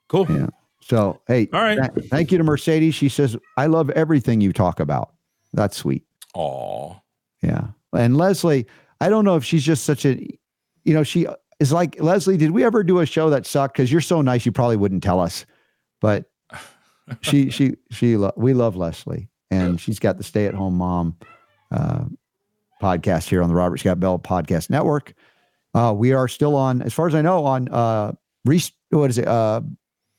Cool. 0.09 0.27
Yeah. 0.29 0.49
So, 0.83 1.23
hey, 1.27 1.49
all 1.53 1.63
right. 1.63 1.95
Th- 1.95 2.09
thank 2.11 2.31
you 2.31 2.39
to 2.39 2.45
Mercedes. 2.45 2.95
She 2.95 3.09
says, 3.09 3.37
I 3.57 3.67
love 3.67 3.89
everything 3.91 4.41
you 4.43 4.53
talk 4.53 4.81
about. 4.81 5.15
That's 5.55 5.77
sweet. 5.77 6.05
Aw. 6.35 6.95
Yeah. 7.43 7.69
And 7.95 8.19
Leslie, 8.19 8.67
I 9.05 9.11
don't 9.11 9.27
know 9.27 9.37
if 9.37 9.45
she's 9.45 9.63
just 9.63 9.85
such 9.85 10.07
a, 10.07 10.17
you 10.85 10.95
know, 10.95 11.03
she 11.03 11.27
is 11.61 11.73
like 11.73 12.01
Leslie. 12.01 12.39
Did 12.39 12.53
we 12.53 12.65
ever 12.65 12.83
do 12.83 13.01
a 13.01 13.07
show 13.07 13.29
that 13.29 13.45
sucked? 13.45 13.75
Because 13.77 13.93
you're 13.93 14.01
so 14.01 14.23
nice, 14.23 14.47
you 14.47 14.53
probably 14.53 14.79
wouldn't 14.79 15.03
tell 15.03 15.21
us. 15.21 15.45
But 16.01 16.25
she, 17.21 17.51
she, 17.51 17.75
she, 17.91 18.17
lo- 18.17 18.33
we 18.35 18.55
love 18.55 18.77
Leslie, 18.77 19.29
and 19.51 19.79
she's 19.79 19.99
got 19.99 20.17
the 20.17 20.25
stay 20.25 20.47
at 20.47 20.55
home 20.55 20.79
mom 20.79 21.19
uh, 21.71 22.05
podcast 22.81 23.29
here 23.29 23.43
on 23.43 23.51
the 23.51 23.55
Robert 23.55 23.77
Scott 23.77 24.01
Bell 24.01 24.19
Podcast 24.19 24.71
Network. 24.71 25.13
Uh, 25.75 25.93
we 25.95 26.15
are 26.15 26.27
still 26.27 26.57
on, 26.57 26.81
as 26.81 26.95
far 26.95 27.07
as 27.07 27.15
I 27.15 27.21
know, 27.21 27.45
on 27.45 27.69
uh, 27.69 28.13
re- 28.47 28.63
what 28.89 29.11
is 29.11 29.19
it? 29.19 29.29
Uh, 29.29 29.61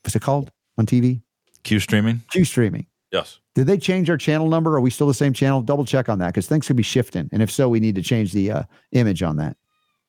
what's 0.03 0.15
it 0.15 0.21
called 0.21 0.51
on 0.77 0.85
TV? 0.85 1.23
Q 1.63 1.79
streaming. 1.79 2.21
Q 2.29 2.45
streaming. 2.45 2.85
Yes. 3.15 3.39
Did 3.53 3.67
they 3.67 3.77
change 3.77 4.09
our 4.09 4.17
channel 4.17 4.49
number? 4.49 4.75
Are 4.75 4.81
we 4.81 4.89
still 4.89 5.07
the 5.07 5.13
same 5.13 5.31
channel? 5.31 5.61
Double 5.61 5.85
check 5.85 6.09
on 6.09 6.19
that 6.19 6.27
because 6.27 6.47
things 6.47 6.67
could 6.67 6.75
be 6.75 6.83
shifting, 6.83 7.29
and 7.31 7.41
if 7.41 7.49
so, 7.49 7.69
we 7.69 7.79
need 7.79 7.95
to 7.95 8.01
change 8.01 8.33
the 8.33 8.51
uh, 8.51 8.63
image 8.91 9.23
on 9.23 9.37
that. 9.37 9.55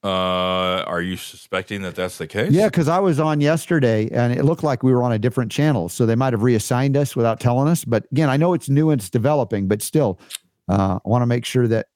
Uh, 0.02 0.84
are 0.86 1.00
you 1.02 1.16
suspecting 1.16 1.82
that 1.82 1.94
that's 1.94 2.18
the 2.18 2.26
case? 2.26 2.52
Yeah, 2.52 2.66
because 2.66 2.86
I 2.86 2.98
was 2.98 3.18
on 3.18 3.40
yesterday 3.40 4.08
and 4.10 4.32
it 4.32 4.44
looked 4.44 4.62
like 4.62 4.82
we 4.82 4.92
were 4.92 5.02
on 5.02 5.12
a 5.12 5.18
different 5.18 5.50
channel. 5.50 5.88
So 5.88 6.06
they 6.06 6.14
might 6.14 6.32
have 6.32 6.42
reassigned 6.42 6.96
us 6.96 7.16
without 7.16 7.40
telling 7.40 7.66
us. 7.66 7.84
But 7.84 8.04
again, 8.12 8.28
I 8.28 8.36
know 8.36 8.54
it's 8.54 8.68
new 8.68 8.90
and 8.90 9.00
it's 9.00 9.10
developing, 9.10 9.66
but 9.66 9.82
still, 9.82 10.20
uh, 10.68 11.00
I 11.04 11.08
want 11.08 11.22
to 11.22 11.26
make 11.26 11.44
sure 11.44 11.66
that 11.66 11.86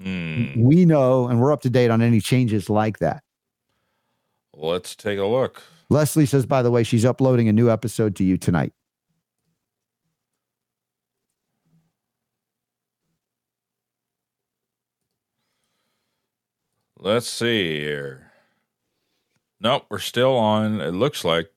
hmm. 0.00 0.52
we 0.56 0.86
know 0.86 1.28
and 1.28 1.40
we're 1.40 1.52
up 1.52 1.60
to 1.62 1.70
date 1.70 1.90
on 1.90 2.00
any 2.00 2.20
changes 2.20 2.70
like 2.70 3.00
that. 3.00 3.22
Let's 4.54 4.96
take 4.96 5.18
a 5.18 5.26
look. 5.26 5.62
Leslie 5.90 6.26
says, 6.26 6.46
by 6.46 6.62
the 6.62 6.70
way, 6.70 6.82
she's 6.84 7.04
uploading 7.04 7.48
a 7.48 7.52
new 7.52 7.70
episode 7.70 8.16
to 8.16 8.24
you 8.24 8.38
tonight. 8.38 8.72
Let's 16.98 17.28
see 17.28 17.78
here. 17.80 18.32
Nope, 19.60 19.86
we're 19.90 19.98
still 19.98 20.36
on. 20.36 20.80
It 20.80 20.92
looks 20.92 21.24
like 21.24 21.50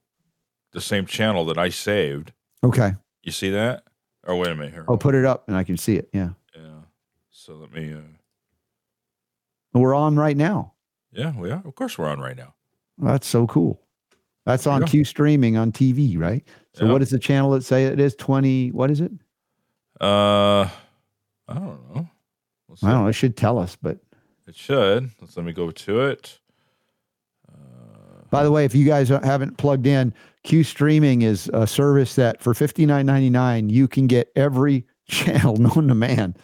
the 0.71 0.81
same 0.81 1.05
channel 1.05 1.45
that 1.45 1.57
I 1.57 1.69
saved. 1.69 2.33
Okay. 2.63 2.93
You 3.23 3.31
see 3.31 3.49
that? 3.51 3.83
Oh, 4.27 4.35
wait 4.35 4.51
a 4.51 4.55
minute 4.55 4.73
here. 4.73 4.85
I'll 4.89 4.97
put 4.97 5.15
it 5.15 5.25
up 5.25 5.47
and 5.47 5.55
I 5.55 5.63
can 5.63 5.77
see 5.77 5.95
it. 5.95 6.09
Yeah. 6.13 6.29
Yeah. 6.55 6.81
So 7.29 7.55
let 7.55 7.71
me. 7.71 7.93
Uh... 7.93 7.99
We're 9.73 9.95
on 9.95 10.17
right 10.17 10.35
now. 10.35 10.73
Yeah, 11.11 11.33
we 11.37 11.51
are. 11.51 11.61
Of 11.65 11.75
course, 11.75 11.97
we're 11.97 12.09
on 12.09 12.19
right 12.19 12.37
now. 12.37 12.53
That's 12.97 13.27
so 13.27 13.47
cool. 13.47 13.81
That's 14.45 14.67
on 14.67 14.85
Q 14.85 15.05
streaming 15.05 15.57
on 15.57 15.71
TV, 15.71 16.17
right? 16.17 16.43
So, 16.73 16.85
yep. 16.85 16.91
what 16.91 17.01
is 17.01 17.11
the 17.11 17.19
channel 17.19 17.51
that 17.51 17.63
say 17.63 17.85
it 17.85 17.99
is? 17.99 18.15
Twenty. 18.15 18.71
What 18.71 18.91
is 18.91 18.99
it? 18.99 19.11
Uh, 20.01 20.63
I 21.47 21.53
don't 21.53 21.95
know. 21.95 22.09
I 22.83 22.91
don't 22.91 23.03
know. 23.03 23.07
It 23.07 23.13
should 23.13 23.37
tell 23.37 23.57
us, 23.57 23.77
but 23.81 23.99
it 24.49 24.55
should. 24.55 25.11
Let's 25.21 25.37
let 25.37 25.45
me 25.45 25.53
go 25.53 25.71
to 25.71 26.01
it. 26.01 26.39
Uh, 27.47 27.53
By 28.31 28.43
the 28.43 28.51
way, 28.51 28.65
if 28.65 28.75
you 28.75 28.85
guys 28.85 29.09
haven't 29.09 29.57
plugged 29.57 29.87
in, 29.87 30.13
Q 30.43 30.63
Streaming 30.63 31.21
is 31.21 31.49
a 31.53 31.67
service 31.67 32.15
that 32.15 32.41
for 32.41 32.53
fifty 32.53 32.85
nine 32.85 33.05
ninety 33.05 33.29
nine 33.29 33.69
you 33.69 33.87
can 33.87 34.07
get 34.07 34.31
every 34.35 34.85
channel 35.07 35.57
known 35.57 35.87
to 35.87 35.95
man. 35.95 36.35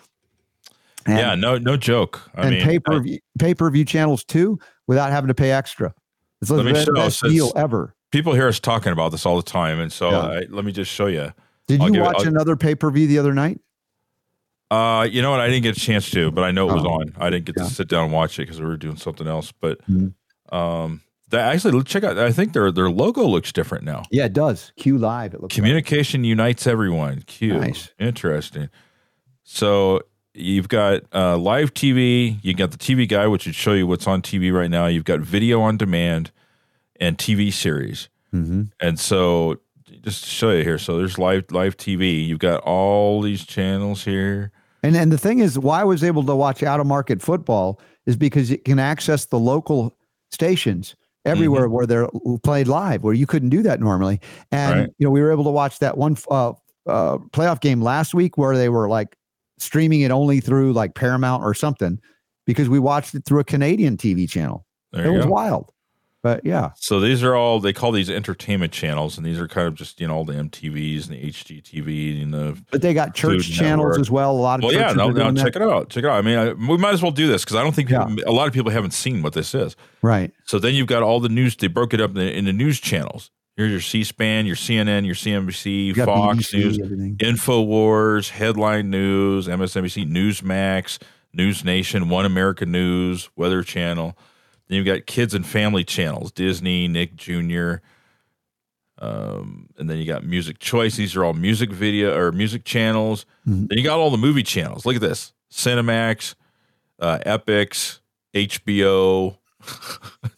And, 1.08 1.18
yeah, 1.20 1.36
no, 1.36 1.58
no 1.58 1.78
joke. 1.78 2.30
I 2.36 2.48
and 2.48 2.64
pay 2.64 2.80
per 2.80 3.00
view 3.00 3.20
pay 3.40 3.54
per 3.54 3.70
view 3.70 3.86
channels 3.86 4.24
too, 4.24 4.60
without 4.88 5.12
having 5.12 5.28
to 5.28 5.36
pay 5.36 5.52
extra. 5.52 5.94
It's 6.42 6.50
the 6.50 6.64
best 6.64 7.22
deal 7.24 7.52
ever. 7.56 7.96
People 8.12 8.34
hear 8.34 8.48
us 8.48 8.60
talking 8.60 8.92
about 8.92 9.12
this 9.12 9.26
all 9.26 9.36
the 9.36 9.44
time, 9.44 9.80
and 9.80 9.92
so 9.92 10.12
yeah. 10.12 10.20
I, 10.20 10.46
let 10.50 10.64
me 10.64 10.72
just 10.72 10.92
show 10.92 11.08
you. 11.08 11.34
Did 11.68 11.82
I'll 11.82 11.88
you 11.88 11.94
give 11.94 12.02
it- 12.02 12.06
watch 12.06 12.26
another 12.26 12.56
pay 12.56 12.76
per 12.76 12.92
view 12.92 13.08
the 13.08 13.18
other 13.18 13.34
night? 13.34 13.60
Uh, 14.72 15.08
you 15.10 15.22
know 15.22 15.32
what? 15.32 15.40
I 15.40 15.48
didn't 15.48 15.64
get 15.64 15.78
a 15.78 15.80
chance 15.80 16.10
to, 16.12 16.32
but 16.32 16.44
I 16.44 16.52
know 16.52 16.70
it 16.70 16.74
was 16.74 16.84
Oh. 16.86 16.90
on. 17.02 17.14
I 17.18 17.30
didn't 17.30 17.46
get 17.46 17.56
Yeah. 17.58 17.66
to 17.66 17.70
sit 17.70 17.88
down 17.88 18.06
and 18.06 18.14
watch 18.14 18.40
it 18.40 18.44
because 18.44 18.60
we 18.60 18.66
were 18.66 18.78
doing 18.78 18.98
something 18.98 19.28
else. 19.28 19.52
But 19.52 19.80
Mhm. 19.88 20.14
um, 20.52 21.02
that 21.30 21.54
actually 21.54 21.72
let's 21.78 21.92
check 21.92 22.04
out. 22.04 22.18
I 22.18 22.32
think 22.32 22.54
their 22.54 22.72
their 22.72 22.90
logo 22.90 23.26
looks 23.28 23.52
different 23.52 23.84
now. 23.84 24.04
Yeah, 24.12 24.26
it 24.26 24.34
does. 24.34 24.72
Q 24.78 24.98
Live. 24.98 25.34
It 25.34 25.42
looks 25.42 25.54
like. 25.54 25.64
Communication 25.64 26.24
unites 26.24 26.66
everyone. 26.68 27.24
Q. 27.28 27.54
Nice. 27.60 27.90
Interesting. 28.00 28.70
So 29.44 30.02
you've 30.34 30.68
got 30.68 31.04
uh, 31.14 31.38
live 31.38 31.74
TV. 31.74 32.38
You 32.42 32.54
got 32.56 32.72
the 32.72 32.78
TV 32.78 33.08
guy, 33.08 33.28
which 33.28 33.46
would 33.46 33.56
show 33.56 33.74
you 33.74 33.86
what's 33.88 34.08
on 34.08 34.22
TV 34.22 34.52
right 34.52 34.70
now. 34.72 34.88
You've 34.88 35.04
got 35.06 35.20
video 35.22 35.62
on 35.62 35.78
demand 35.78 36.32
and 37.00 37.18
TV 37.18 37.52
series. 37.52 38.10
Mhm. 38.34 38.72
And 38.82 39.00
so 39.00 39.60
just 40.04 40.24
to 40.24 40.30
show 40.30 40.52
you 40.52 40.64
here. 40.64 40.78
So 40.80 40.98
there's 40.98 41.18
live 41.18 41.46
live 41.52 41.78
TV. 41.78 42.24
You've 42.26 42.40
got 42.40 42.62
all 42.62 43.22
these 43.22 43.46
channels 43.46 44.04
here. 44.06 44.52
And 44.86 44.96
and 44.96 45.12
the 45.12 45.18
thing 45.18 45.40
is, 45.40 45.58
why 45.60 45.82
I 45.82 45.84
was 45.84 46.04
able 46.04 46.24
to 46.26 46.36
watch 46.36 46.64
out 46.64 46.80
of 46.80 46.88
market 46.88 47.22
football 47.22 47.80
is 48.06 48.16
because 48.16 48.52
it 48.52 48.66
can 48.66 48.80
access 48.80 49.26
the 49.26 49.40
local 49.40 49.98
stations 50.32 50.96
everywhere 51.26 51.64
Mm-hmm. 51.64 51.74
where 51.74 51.86
they're 51.88 52.08
played 52.44 52.68
live, 52.68 53.04
where 53.04 53.14
you 53.14 53.26
couldn't 53.26 53.50
do 53.50 53.62
that 53.64 53.80
normally. 53.80 54.20
And 54.52 54.80
Right. 54.82 54.90
you 55.00 55.06
know, 55.06 55.12
we 55.12 55.22
were 55.22 55.32
able 55.32 55.44
to 55.46 55.50
watch 55.50 55.80
that 55.80 55.98
one 55.98 56.16
uh, 56.30 56.50
uh, 56.88 57.18
playoff 57.32 57.62
game 57.62 57.82
last 57.82 58.14
week 58.14 58.38
where 58.38 58.56
they 58.56 58.70
were 58.70 58.88
like 58.88 59.16
streaming 59.58 60.02
it 60.02 60.12
only 60.12 60.40
through 60.40 60.74
like 60.74 60.94
Paramount 60.96 61.44
or 61.44 61.54
something 61.54 62.00
because 62.46 62.70
we 62.70 62.78
watched 62.78 63.16
it 63.16 63.26
through 63.26 63.40
a 63.40 63.44
Canadian 63.44 63.98
TV 63.98 64.30
channel. 64.30 64.66
There 64.92 65.06
it 65.08 65.12
was 65.12 65.26
go. 65.26 65.32
wild. 65.32 65.72
But 66.26 66.44
yeah, 66.44 66.72
So 66.78 67.00
these 67.00 67.22
are 67.22 67.36
all 67.36 67.60
they 67.60 67.72
call 67.72 67.92
these 67.92 68.10
entertainment 68.10 68.74
channels, 68.74 69.16
and 69.16 69.24
these 69.24 69.40
are 69.40 69.48
kind 69.48 69.68
of 69.68 69.76
just 69.76 70.02
you 70.02 70.08
know 70.08 70.16
all 70.16 70.26
the 70.26 70.34
MTVs 70.34 71.08
and 71.08 71.14
the 71.16 71.30
HGTV 71.30 72.24
and 72.24 72.34
the 72.34 72.58
but 72.72 72.82
they 72.82 72.96
got 72.96 73.14
church 73.14 73.48
channels 73.52 73.90
Network. 73.90 74.00
as 74.00 74.10
well. 74.10 74.32
A 74.32 74.34
lot 74.34 74.60
of 74.60 74.64
well, 74.64 74.74
yeah. 74.74 74.80
churches 74.86 74.98
No, 74.98 75.10
are 75.10 75.14
no, 75.14 75.24
doing 75.26 75.36
check 75.36 75.54
that. 75.54 75.62
it 75.62 75.70
out. 75.70 75.90
Check 75.90 76.04
it 76.04 76.08
out. 76.10 76.18
I 76.18 76.22
mean, 76.24 76.36
I, 76.40 76.54
we 76.54 76.78
might 76.80 76.96
as 76.96 77.04
well 77.04 77.12
do 77.12 77.28
this 77.28 77.44
because 77.46 77.56
I 77.58 77.62
don't 77.62 77.76
think 77.76 77.90
people, 77.90 78.08
a 78.26 78.32
lot 78.32 78.48
of 78.48 78.56
people 78.56 78.72
haven't 78.72 78.96
seen 78.96 79.22
what 79.22 79.34
this 79.34 79.54
is. 79.54 79.76
Right. 80.02 80.32
So 80.46 80.58
then 80.58 80.74
you've 80.74 80.88
got 80.88 81.04
all 81.04 81.20
the 81.20 81.30
news. 81.30 81.56
They 81.58 81.68
broke 81.68 81.94
it 81.94 82.02
up 82.02 82.10
in 82.10 82.16
the, 82.16 82.36
in 82.36 82.46
the 82.46 82.54
news 82.54 82.80
channels. 82.80 83.30
Here's 83.56 83.70
your 83.70 83.80
C-SPAN, 83.80 84.48
your 84.48 84.56
CNN, 84.56 85.06
your 85.06 85.14
CNBC, 85.14 85.86
You 85.96 86.06
Fox 86.06 86.40
BBC, 86.40 86.54
News, 86.56 86.80
everything. 86.80 87.18
Infowars, 87.18 88.30
Headline 88.32 88.90
News, 88.90 89.48
MSNBC, 89.48 90.10
Newsmax, 90.12 90.98
News 91.34 91.64
Nation, 91.64 92.10
One 92.10 92.26
America 92.26 92.66
News, 92.66 93.30
Weather 93.36 93.62
Channel. 93.62 94.18
Then 94.68 94.78
you've 94.78 94.86
got 94.86 95.06
kids 95.06 95.34
and 95.34 95.46
family 95.46 95.84
channels, 95.84 96.32
Disney, 96.32 96.88
Nick 96.88 97.16
Jr. 97.16 97.76
Um, 98.98 99.68
and 99.78 99.90
then 99.90 99.98
you 99.98 100.06
got 100.06 100.24
Music 100.26 100.58
Choice. 100.60 100.96
These 100.96 101.16
are 101.16 101.24
all 101.26 101.34
music 101.34 101.70
video 101.72 102.18
or 102.18 102.32
music 102.32 102.64
channels. 102.64 103.26
Mhm. 103.48 103.68
Then 103.70 103.78
you 103.78 103.84
got 103.84 104.00
all 104.00 104.10
the 104.10 104.18
movie 104.18 104.44
channels. 104.44 104.86
Look 104.86 104.96
at 104.96 105.02
this: 105.02 105.34
Cinemax, 105.52 106.36
uh, 107.00 107.20
Epix, 107.26 108.00
HBO, 108.34 109.38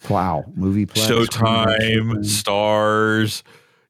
Wow. 0.09 0.45
Movie 0.55 0.85
Plex, 0.87 1.07
Showtime, 1.27 2.25
Stars. 2.25 3.43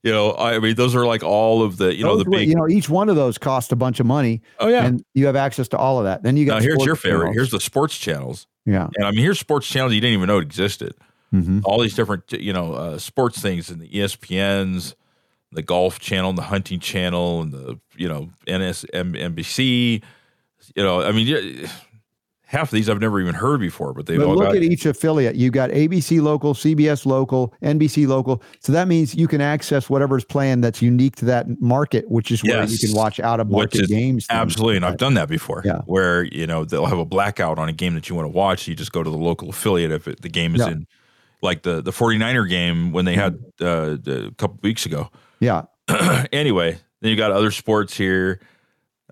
You 0.03 0.11
know, 0.11 0.35
I 0.35 0.59
mean, 0.59 0.75
those 0.75 0.95
are 0.95 1.05
like 1.05 1.23
all 1.23 1.63
of 1.63 1.77
the 1.77 1.95
you 1.95 2.03
know 2.03 2.15
Those 2.15 2.25
the 2.25 2.29
big. 2.31 2.47
you 2.49 2.55
know, 2.55 2.67
each 2.67 2.89
one 2.89 3.09
of 3.09 3.15
those 3.15 3.37
cost 3.37 3.71
a 3.71 3.75
bunch 3.75 3.99
of 3.99 4.05
money, 4.05 4.41
oh 4.59 4.67
yeah. 4.67 4.85
and 4.85 5.03
you 5.13 5.25
have 5.25 5.35
access 5.35 5.67
to 5.69 5.77
all 5.77 5.97
of 5.97 6.05
that. 6.05 6.23
Then 6.23 6.37
you 6.37 6.45
got 6.45 6.55
Now 6.61 6.63
here's 6.63 6.85
your 6.85 6.95
favorite. 6.95 7.19
channels. 7.19 7.35
Here's 7.35 7.51
the 7.51 7.59
sports 7.59 7.97
channels. 7.97 8.47
Yeah. 8.67 8.87
And 8.95 9.05
I 9.07 9.11
mean, 9.11 9.21
here's 9.21 9.39
sports 9.39 9.67
channels 9.67 9.93
you 9.93 10.01
didn't 10.01 10.13
even 10.13 10.27
know 10.27 10.37
it 10.37 10.43
existed. 10.43 10.93
Mhm. 11.33 11.61
All 11.65 11.81
these 11.81 11.95
different, 11.95 12.31
you 12.33 12.53
know, 12.53 12.73
uh, 12.73 12.97
sports 12.99 13.41
things 13.41 13.69
and 13.71 13.81
the 13.81 13.87
ESPNs, 13.89 14.93
the 15.51 15.63
golf 15.63 15.99
channel, 15.99 16.29
and 16.29 16.37
the 16.37 16.43
hunting 16.43 16.79
channel, 16.79 17.41
and 17.41 17.51
the 17.51 17.79
you 17.95 18.07
know 18.07 18.29
NSNBC. 18.47 20.03
You 20.75 20.83
know, 20.83 21.01
I 21.01 21.11
mean, 21.11 21.67
half 22.47 22.69
of 22.69 22.71
these 22.71 22.89
I've 22.89 22.99
never 22.99 23.19
even 23.21 23.35
heard 23.35 23.59
before, 23.59 23.93
but 23.93 24.05
they've 24.05 24.17
But 24.17 24.29
look 24.29 24.39
got. 24.47 24.55
at 24.55 24.63
each 24.63 24.85
affiliate. 24.85 25.35
You've 25.35 25.51
got 25.53 25.69
ABC 25.69 26.21
local, 26.21 26.53
CBS 26.53 27.05
local, 27.05 27.53
NBC 27.61 28.07
local. 28.07 28.41
So 28.61 28.71
that 28.71 28.87
means 28.87 29.13
you 29.13 29.27
can 29.27 29.41
access 29.41 29.89
whatever's 29.89 30.23
playing 30.23 30.61
that's 30.61 30.81
unique 30.81 31.15
to 31.17 31.25
that 31.25 31.61
market, 31.61 32.09
which 32.09 32.31
is 32.31 32.43
where 32.43 32.63
you 32.65 32.77
can 32.77 32.93
watch 32.93 33.19
out 33.19 33.39
of 33.39 33.49
market 33.49 33.87
games. 33.87 34.25
Absolutely, 34.29 34.77
and 34.77 34.85
I've 34.85 34.97
done 34.97 35.13
that 35.15 35.29
before. 35.29 35.61
Yeah. 35.65 35.81
where 35.85 36.23
you 36.23 36.47
know 36.47 36.65
they'll 36.65 36.85
have 36.85 36.97
a 36.99 37.05
blackout 37.05 37.59
on 37.59 37.69
a 37.69 37.73
game 37.73 37.93
that 37.95 38.09
you 38.09 38.15
want 38.15 38.25
to 38.25 38.31
watch. 38.31 38.67
You 38.67 38.75
just 38.75 38.91
go 38.91 39.03
to 39.03 39.09
the 39.09 39.17
local 39.17 39.49
affiliate 39.49 39.91
if 39.91 40.07
it, 40.07 40.21
the 40.21 40.29
game 40.29 40.55
is 40.55 40.61
Yeah. 40.61 40.69
in, 40.71 40.87
like 41.41 41.63
the 41.63 41.81
the 41.81 41.91
49er 41.91 42.49
game 42.49 42.91
when 42.93 43.05
they 43.05 43.15
had 43.15 43.35
uh, 43.59 43.97
the- 44.01 44.27
a 44.31 44.35
couple 44.35 44.57
weeks 44.63 44.85
ago. 44.85 45.09
Yeah. 45.39 45.63
anyway, 46.31 46.77
then 47.01 47.11
you 47.11 47.17
got 47.17 47.31
other 47.31 47.51
sports 47.51 47.95
here. 47.97 48.39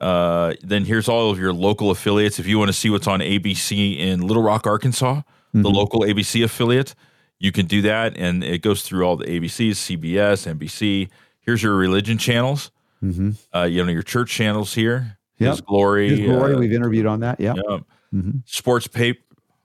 Uh, 0.02 0.54
then 0.62 0.86
here's 0.86 1.08
all 1.08 1.30
of 1.32 1.40
your 1.40 1.54
local 1.54 1.90
affiliates. 1.92 2.40
If 2.40 2.48
you 2.48 2.58
want 2.60 2.70
to 2.70 2.74
see 2.74 2.90
what's 2.90 3.08
on 3.08 3.20
ABC 3.22 3.98
in 3.98 4.22
Little 4.28 4.44
Rock, 4.44 4.68
Arkansas, 4.68 5.22
the 5.54 5.70
Mhm. 5.70 5.74
local 5.74 6.02
ABC 6.04 6.44
affiliate, 6.44 6.96
you 7.40 7.52
can 7.52 7.66
do 7.66 7.82
that, 7.84 8.18
and 8.18 8.44
it 8.44 8.62
goes 8.62 8.82
through 8.82 9.06
all 9.06 9.16
the 9.16 9.26
ABCs, 9.30 9.78
CBS, 9.78 10.46
NBC. 10.48 11.10
Here's 11.40 11.64
your 11.64 11.76
religion 11.76 12.18
channels. 12.18 12.72
hmm 13.02 13.32
Uh, 13.54 13.64
you 13.64 13.84
know 13.84 13.92
your 13.92 14.02
church 14.04 14.32
channels 14.32 14.74
here. 14.74 15.18
Yep. 15.40 15.52
His 15.52 15.62
glory. 15.62 16.10
His 16.10 16.20
glory, 16.22 16.54
uh, 16.56 16.58
we've 16.60 16.72
interviewed 16.74 17.06
on 17.06 17.20
that. 17.22 17.40
Yeah. 17.40 17.54
yeah. 17.56 17.80
Mhm. 18.14 18.42
Sports 18.46 18.88
paper. 18.88 19.20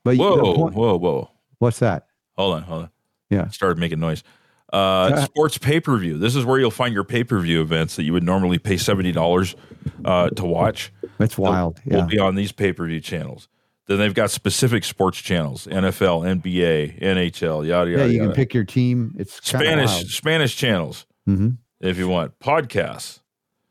But 0.05 0.17
Whoa, 0.17 0.55
point- 0.55 0.75
whoa, 0.75 0.97
whoa. 0.99 1.31
what's 1.59 1.79
that? 1.81 2.07
Hold 2.37 2.55
on, 2.57 2.63
hold 2.63 2.83
on. 2.85 2.91
Yeah. 3.31 3.47
It 3.47 3.55
started 3.55 3.79
making 3.79 4.01
noise. 4.01 4.23
Uh, 4.73 5.25
sports 5.25 5.59
pay 5.59 5.81
per 5.81 5.97
view. 5.97 6.17
This 6.19 6.37
is 6.37 6.45
where 6.45 6.59
you'll 6.59 6.71
find 6.71 6.95
your 6.95 7.05
pay 7.05 7.25
per 7.25 7.39
view 7.41 7.61
events 7.61 7.97
that 7.97 8.05
you 8.05 8.13
would 8.13 8.23
normally 8.25 8.59
pay 8.59 8.77
seventy 8.77 9.13
dollars 9.13 9.57
uh, 10.05 10.31
to 10.31 10.45
watch. 10.45 10.93
That's 11.19 11.37
wild. 11.37 11.81
Will 11.85 12.07
be 12.07 12.19
on 12.19 12.35
these 12.35 12.53
pay 12.53 12.73
per 12.73 12.87
view 12.87 13.01
channels. 13.01 13.49
Then 13.87 13.99
they've 13.99 14.15
got 14.15 14.31
specific 14.31 14.85
sports 14.85 15.19
channels: 15.19 15.67
NFL, 15.67 16.43
NBA, 16.43 17.01
NHL, 17.03 17.67
yada 17.67 17.67
yada. 17.67 17.91
Yeah. 17.91 17.97
yada. 17.99 18.13
You 18.13 18.21
can 18.21 18.33
pick 18.33 18.55
your 18.55 18.65
team. 18.65 19.15
It's 19.19 19.45
Spanish 19.45 19.91
wild. 19.91 20.07
Spanish 20.07 20.57
channels 20.57 21.07
Mhm. 21.29 21.59
if 21.81 21.99
you 21.99 22.07
want 22.09 22.39
podcasts. 22.39 23.21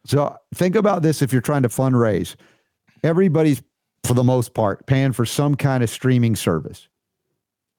So 0.05 0.35
think 0.53 0.75
about 0.75 1.01
this 1.03 1.21
if 1.21 1.31
you're 1.31 1.41
trying 1.41 1.63
to 1.63 1.69
fundraise. 1.69 2.35
Everybody's, 3.03 3.61
for 4.03 4.13
the 4.13 4.23
most 4.23 4.53
part, 4.53 4.85
paying 4.87 5.13
for 5.13 5.25
some 5.25 5.55
kind 5.55 5.83
of 5.83 5.89
streaming 5.89 6.35
service 6.35 6.87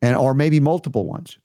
and 0.00 0.16
or 0.16 0.32
maybe 0.32 0.60
multiple 0.60 1.06
ones. 1.06 1.38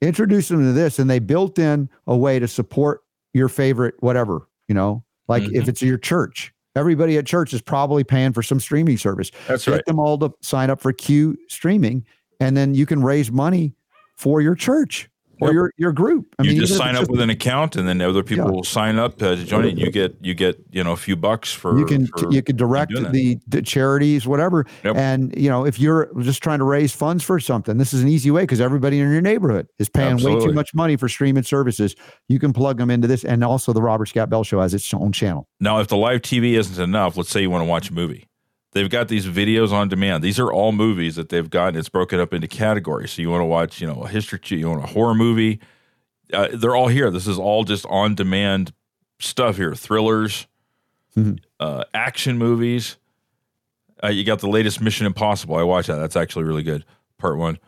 Introduce 0.00 0.48
them 0.48 0.62
to 0.62 0.72
this, 0.72 0.98
and 0.98 1.10
they 1.10 1.18
built 1.18 1.58
in 1.58 1.88
a 2.06 2.16
way 2.16 2.38
to 2.38 2.46
support 2.48 3.00
your 3.34 3.48
favorite 3.48 3.94
whatever, 4.00 4.48
you 4.68 4.74
know, 4.74 5.04
like 5.26 5.42
Mm-hmm. 5.42 5.56
if 5.56 5.68
it's 5.68 5.82
your 5.82 5.98
church. 5.98 6.52
Everybody 6.76 7.18
at 7.18 7.26
church 7.26 7.52
is 7.52 7.60
probably 7.60 8.04
paying 8.04 8.32
for 8.32 8.42
some 8.42 8.60
streaming 8.60 8.96
service. 8.98 9.32
That's 9.48 9.64
Get 9.64 9.72
right. 9.72 9.84
them 9.86 9.98
all 9.98 10.16
to 10.18 10.32
sign 10.40 10.70
up 10.70 10.80
for 10.80 10.92
Q 10.92 11.36
streaming, 11.48 12.04
and 12.38 12.56
then 12.56 12.74
you 12.74 12.86
can 12.86 13.02
raise 13.02 13.32
money 13.32 13.74
for 14.16 14.40
your 14.40 14.54
church 14.54 15.10
or 15.40 15.48
Yep. 15.48 15.54
your 15.54 15.72
your 15.76 15.92
group. 15.92 16.26
I 16.38 16.42
you 16.44 16.50
mean, 16.50 16.60
just 16.60 16.76
sign 16.76 16.96
up 16.96 17.08
with 17.08 17.20
an 17.20 17.30
account, 17.30 17.76
and 17.76 17.86
then 17.88 18.00
other 18.00 18.22
people 18.22 18.46
Yeah. 18.46 18.50
will 18.52 18.64
sign 18.64 18.98
up 18.98 19.22
uh, 19.22 19.36
to 19.36 19.44
join 19.44 19.64
it. 19.64 19.78
You 19.78 19.90
get 19.90 20.16
you 20.20 20.34
get 20.34 20.62
you 20.70 20.82
know 20.84 20.92
a 20.92 20.96
few 20.96 21.16
bucks 21.16 21.52
for 21.52 21.78
you 21.78 21.86
can 21.86 22.06
for- 22.08 22.30
you 22.32 22.42
can 22.42 22.56
direct 22.56 22.92
the, 23.12 23.38
the 23.46 23.62
charities 23.62 24.26
whatever 24.26 24.66
Yep. 24.84 24.96
and 24.96 25.34
you 25.36 25.48
know 25.50 25.64
if 25.66 25.78
you're 25.78 26.10
just 26.20 26.42
trying 26.42 26.58
to 26.58 26.64
raise 26.64 26.92
funds 26.92 27.24
for 27.24 27.40
something 27.40 27.76
this 27.78 27.92
is 27.94 28.02
an 28.02 28.08
easy 28.08 28.30
way 28.30 28.42
because 28.42 28.60
everybody 28.60 29.00
in 29.00 29.10
your 29.10 29.20
neighborhood 29.20 29.66
is 29.78 29.88
paying 29.88 30.16
way 30.22 30.38
too 30.40 30.52
much 30.52 30.74
money 30.74 30.96
for 30.96 31.08
streaming 31.08 31.42
services 31.42 31.94
you 32.28 32.38
can 32.38 32.52
plug 32.52 32.78
them 32.78 32.90
into 32.90 33.06
this 33.08 33.24
and 33.24 33.42
also 33.44 33.72
the 33.72 33.82
robert 33.82 34.06
scott 34.06 34.28
bell 34.30 34.44
show 34.44 34.60
has 34.60 34.74
its 34.74 34.92
own 34.94 35.12
channel 35.12 35.46
Now, 35.60 35.80
if 35.80 35.88
the 35.88 35.96
live 35.96 36.20
TV 36.22 36.52
isn't 36.58 36.82
enough, 36.82 37.16
let's 37.16 37.30
say 37.30 37.40
you 37.42 37.50
want 37.50 37.62
to 37.62 37.68
watch 37.68 37.90
a 37.90 37.92
movie. 37.94 38.27
They've 38.72 38.90
got 38.90 39.08
these 39.08 39.26
videos 39.26 39.72
on 39.72 39.88
demand. 39.88 40.22
These 40.22 40.38
are 40.38 40.52
all 40.52 40.72
movies 40.72 41.16
that 41.16 41.30
they've 41.30 41.48
got, 41.48 41.68
and 41.68 41.76
it's 41.78 41.88
broken 41.88 42.20
up 42.20 42.34
into 42.34 42.46
categories. 42.48 43.12
So 43.12 43.22
you 43.22 43.30
want 43.30 43.40
to 43.40 43.46
watch, 43.46 43.80
you 43.80 43.86
know, 43.86 44.02
a 44.02 44.08
history, 44.08 44.40
you 44.58 44.68
want 44.68 44.84
a 44.84 44.88
horror 44.88 45.14
movie. 45.14 45.60
Uh, 46.32 46.48
they're 46.52 46.76
all 46.76 46.88
here. 46.88 47.10
This 47.10 47.26
is 47.26 47.38
all 47.38 47.64
just 47.64 47.86
on 47.86 48.14
demand 48.14 48.72
stuff 49.20 49.56
here. 49.56 49.74
Thrillers, 49.74 50.46
Mhm. 51.16 51.38
uh, 51.58 51.84
action 51.94 52.36
movies. 52.36 52.98
Uh, 54.04 54.08
you 54.08 54.22
got 54.22 54.40
the 54.40 54.48
latest 54.48 54.80
Mission 54.82 55.06
Impossible. 55.06 55.56
I 55.56 55.62
watched 55.62 55.88
that. 55.88 55.96
That's 55.96 56.14
actually 56.16 56.44
really 56.44 56.62
good. 56.62 56.84
Part 57.18 57.38
one. 57.38 57.58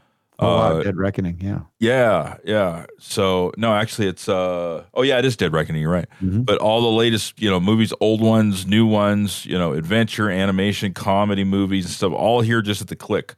Oh 0.41 0.57
wow, 0.57 0.79
Uh, 0.79 0.83
dead 0.83 0.97
reckoning 0.97 1.39
yeah 1.41 1.61
yeah, 1.79 2.37
yeah. 2.45 2.87
So 2.99 3.53
no, 3.57 3.75
actually, 3.75 4.09
it's 4.09 4.29
uh 4.29 4.85
oh 4.95 5.03
yeah, 5.03 5.19
it 5.19 5.25
is 5.25 5.37
Dead 5.37 5.53
Reckoning. 5.53 5.81
You're 5.83 5.91
right. 5.93 6.09
Mhm. 6.23 6.45
But 6.45 6.59
all 6.59 6.81
the 6.83 6.89
latest, 6.97 7.41
you 7.41 7.49
know, 7.51 7.61
movies, 7.61 7.93
old 8.01 8.21
ones, 8.21 8.67
new 8.67 8.87
ones, 8.87 9.47
you 9.47 9.57
know, 9.59 9.73
adventure, 9.73 10.29
animation, 10.31 10.93
comedy 10.95 11.45
movies 11.45 11.85
and 11.87 11.95
stuff, 11.95 12.13
all 12.13 12.41
here 12.43 12.61
just 12.63 12.81
at 12.83 12.89
the 12.89 12.97
click 12.97 13.35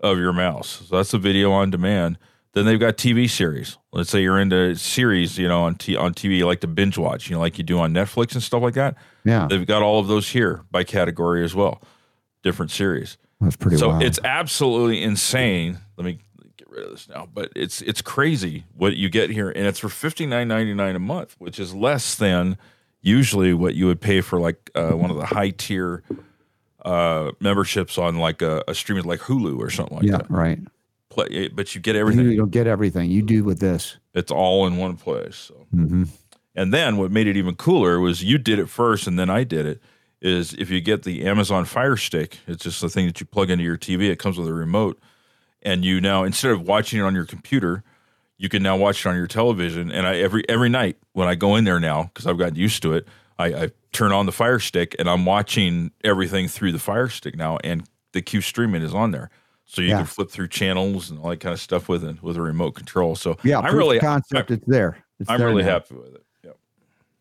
of 0.00 0.18
your 0.18 0.32
mouse. 0.32 0.82
So 0.88 0.96
that's 0.96 1.10
the 1.12 1.18
video 1.18 1.50
on 1.52 1.70
demand. 1.70 2.18
Then 2.54 2.64
they've 2.64 2.80
got 2.80 2.96
TV 2.96 3.28
series. 3.28 3.76
Let's 3.92 4.10
say 4.10 4.22
you're 4.22 4.40
into 4.40 4.74
series, 4.74 5.38
you 5.38 5.46
know, 5.48 5.62
on 5.62 5.74
t- 5.76 5.96
on 5.96 6.14
TV, 6.14 6.38
you 6.38 6.46
like 6.46 6.60
to 6.60 6.66
binge 6.66 6.96
watch, 6.98 7.28
you 7.28 7.34
know, 7.36 7.40
like 7.40 7.58
you 7.58 7.64
do 7.64 7.78
on 7.78 7.92
Netflix 7.92 8.32
and 8.34 8.42
stuff 8.42 8.62
like 8.62 8.74
that. 8.74 8.96
yeah 9.24 9.46
They've 9.48 9.66
got 9.66 9.82
all 9.82 10.00
of 10.00 10.08
those 10.08 10.30
here 10.30 10.62
by 10.70 10.82
category 10.84 11.44
as 11.44 11.54
well, 11.54 11.80
different 12.42 12.70
series 12.72 13.18
that's 13.40 13.54
pretty 13.56 13.76
so 13.76 13.88
wild. 13.90 14.02
it's 14.02 14.18
absolutely 14.24 15.02
insane. 15.02 15.78
Let 15.96 16.04
me 16.06 16.18
rid 16.78 16.86
of 16.86 16.92
this 16.92 17.08
now, 17.08 17.28
but 17.32 17.52
it's 17.54 17.82
it's 17.82 18.02
crazy 18.02 18.64
what 18.74 18.96
you 18.96 19.08
get 19.08 19.30
here, 19.30 19.50
and 19.50 19.66
it's 19.66 19.78
for 19.78 19.88
fifty 19.88 20.26
nine 20.26 20.48
ninety 20.48 20.74
nine 20.74 20.96
a 20.96 21.00
month, 21.00 21.36
which 21.38 21.58
is 21.58 21.74
less 21.74 22.14
than 22.14 22.56
usually 23.00 23.54
what 23.54 23.74
you 23.74 23.86
would 23.86 24.00
pay 24.00 24.20
for 24.20 24.40
like 24.40 24.70
uh, 24.74 24.92
one 24.92 25.10
of 25.10 25.16
the 25.16 25.26
high 25.26 25.50
tier 25.50 26.02
uh, 26.84 27.32
memberships 27.40 27.98
on 27.98 28.16
like 28.16 28.42
a, 28.42 28.64
a 28.68 28.74
streaming 28.74 29.04
like 29.04 29.20
Hulu 29.20 29.58
or 29.58 29.70
something 29.70 29.96
like 29.96 30.06
yeah, 30.06 30.18
that. 30.18 30.30
right. 30.30 30.58
Play, 31.10 31.48
but 31.48 31.74
you 31.74 31.80
get 31.80 31.96
everything. 31.96 32.26
You 32.26 32.36
don't 32.36 32.50
get 32.50 32.66
everything. 32.66 33.10
You 33.10 33.22
do 33.22 33.44
with 33.44 33.60
this. 33.60 33.96
It's 34.14 34.30
all 34.30 34.66
in 34.66 34.76
one 34.76 34.96
place. 34.96 35.36
So. 35.36 35.54
hmm 35.70 36.04
And 36.54 36.72
then 36.72 36.96
what 36.96 37.10
made 37.10 37.26
it 37.26 37.36
even 37.36 37.56
cooler 37.56 37.98
was 37.98 38.22
you 38.22 38.38
did 38.38 38.58
it 38.58 38.68
first 38.68 39.06
and 39.06 39.18
then 39.18 39.30
I 39.30 39.44
did 39.44 39.66
it. 39.66 39.80
Is 40.20 40.52
if 40.54 40.68
you 40.68 40.80
get 40.80 41.04
the 41.04 41.24
Amazon 41.26 41.64
Fire 41.64 41.96
Stick, 41.96 42.38
it's 42.48 42.64
just 42.64 42.80
the 42.80 42.88
thing 42.88 43.06
that 43.06 43.20
you 43.20 43.26
plug 43.26 43.50
into 43.50 43.62
your 43.62 43.78
TV. 43.78 44.10
It 44.10 44.18
comes 44.18 44.36
with 44.36 44.48
a 44.48 44.52
remote, 44.52 45.00
and 45.62 45.84
you 45.84 46.00
now 46.00 46.24
instead 46.24 46.50
of 46.52 46.62
watching 46.62 47.00
it 47.00 47.02
on 47.02 47.14
your 47.14 47.24
computer, 47.24 47.82
you 48.36 48.48
can 48.48 48.62
now 48.62 48.76
watch 48.76 49.04
it 49.04 49.08
on 49.08 49.16
your 49.16 49.26
television. 49.26 49.90
And 49.90 50.06
I 50.06 50.16
every 50.18 50.48
every 50.48 50.68
night 50.68 50.96
when 51.12 51.28
I 51.28 51.34
go 51.34 51.56
in 51.56 51.64
there 51.64 51.80
now 51.80 52.04
because 52.04 52.26
I've 52.26 52.38
gotten 52.38 52.56
used 52.56 52.82
to 52.82 52.94
it, 52.94 53.06
I, 53.38 53.46
I 53.46 53.70
turn 53.92 54.12
on 54.12 54.26
the 54.26 54.32
Fire 54.32 54.58
Stick 54.58 54.94
and 54.98 55.08
I'm 55.08 55.24
watching 55.24 55.90
everything 56.04 56.48
through 56.48 56.72
the 56.72 56.78
Fire 56.78 57.08
Stick 57.08 57.36
now, 57.36 57.58
and 57.64 57.84
the 58.12 58.22
Q 58.22 58.40
streaming 58.40 58.82
is 58.82 58.94
on 58.94 59.10
there. 59.10 59.30
So 59.64 59.82
you 59.82 59.88
Yeah. 59.88 59.98
can 59.98 60.06
flip 60.06 60.30
through 60.30 60.48
channels 60.48 61.10
and 61.10 61.18
all 61.18 61.28
that 61.30 61.40
kind 61.40 61.52
of 61.52 61.60
stuff 61.60 61.88
with 61.88 62.02
it 62.04 62.22
with 62.22 62.36
a 62.36 62.42
remote 62.42 62.72
control. 62.72 63.16
So 63.16 63.36
Yeah, 63.42 63.58
I'm 63.60 63.76
really 63.76 63.98
concept. 63.98 64.50
it's 64.50 64.64
there. 64.66 64.98
It's 65.20 65.28
I'm 65.28 65.38
there 65.38 65.48
really 65.48 65.62
now. 65.62 65.72
happy 65.72 65.94
with 65.94 66.14
it. 66.14 66.24
Yep. 66.44 66.56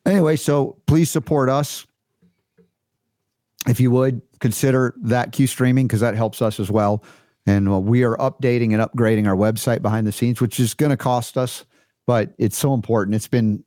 Anyway, 0.06 0.36
so 0.38 0.78
please 0.86 1.10
support 1.10 1.50
us. 1.50 1.86
If 3.68 3.80
you 3.82 3.92
would 3.92 4.22
consider 4.40 4.94
that 5.02 5.34
Q 5.34 5.46
streaming 5.48 5.88
because 5.88 6.00
that 6.00 6.16
helps 6.16 6.42
us 6.42 6.60
as 6.60 6.72
well. 6.72 7.04
And 7.48 7.70
uh, 7.70 7.80
we 7.80 8.04
are 8.04 8.18
updating 8.18 8.74
and 8.74 8.82
upgrading 8.82 9.26
our 9.26 9.36
website 9.36 9.82
behind 9.82 10.06
the 10.06 10.12
scenes, 10.12 10.42
which 10.42 10.60
is 10.60 10.74
going 10.74 10.90
to 10.90 10.98
cost 10.98 11.38
us, 11.38 11.66
but 12.06 12.34
it's 12.38 12.58
so 12.58 12.74
important. 12.74 13.16
It's 13.16 13.28
been 13.28 13.64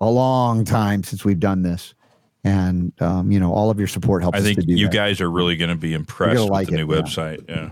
a 0.00 0.08
long 0.08 0.64
time 0.64 1.02
since 1.02 1.24
we've 1.24 1.40
done 1.40 1.62
this, 1.62 1.94
and 2.44 2.92
um, 3.02 3.32
you 3.32 3.40
know 3.40 3.52
all 3.52 3.68
of 3.68 3.78
your 3.78 3.88
support 3.88 4.22
helps. 4.22 4.36
I 4.36 4.38
us 4.38 4.44
think 4.44 4.60
to 4.60 4.66
do 4.66 4.74
you 4.74 4.86
that. 4.86 4.92
guys 4.94 5.20
are 5.20 5.30
really 5.30 5.56
going 5.56 5.70
to 5.70 5.76
be 5.76 5.92
impressed 5.92 6.40
with 6.40 6.50
like 6.50 6.68
the 6.68 6.74
it, 6.74 6.86
new 6.86 6.94
yeah. 6.94 7.00
website. 7.00 7.48
Yeah. 7.48 7.70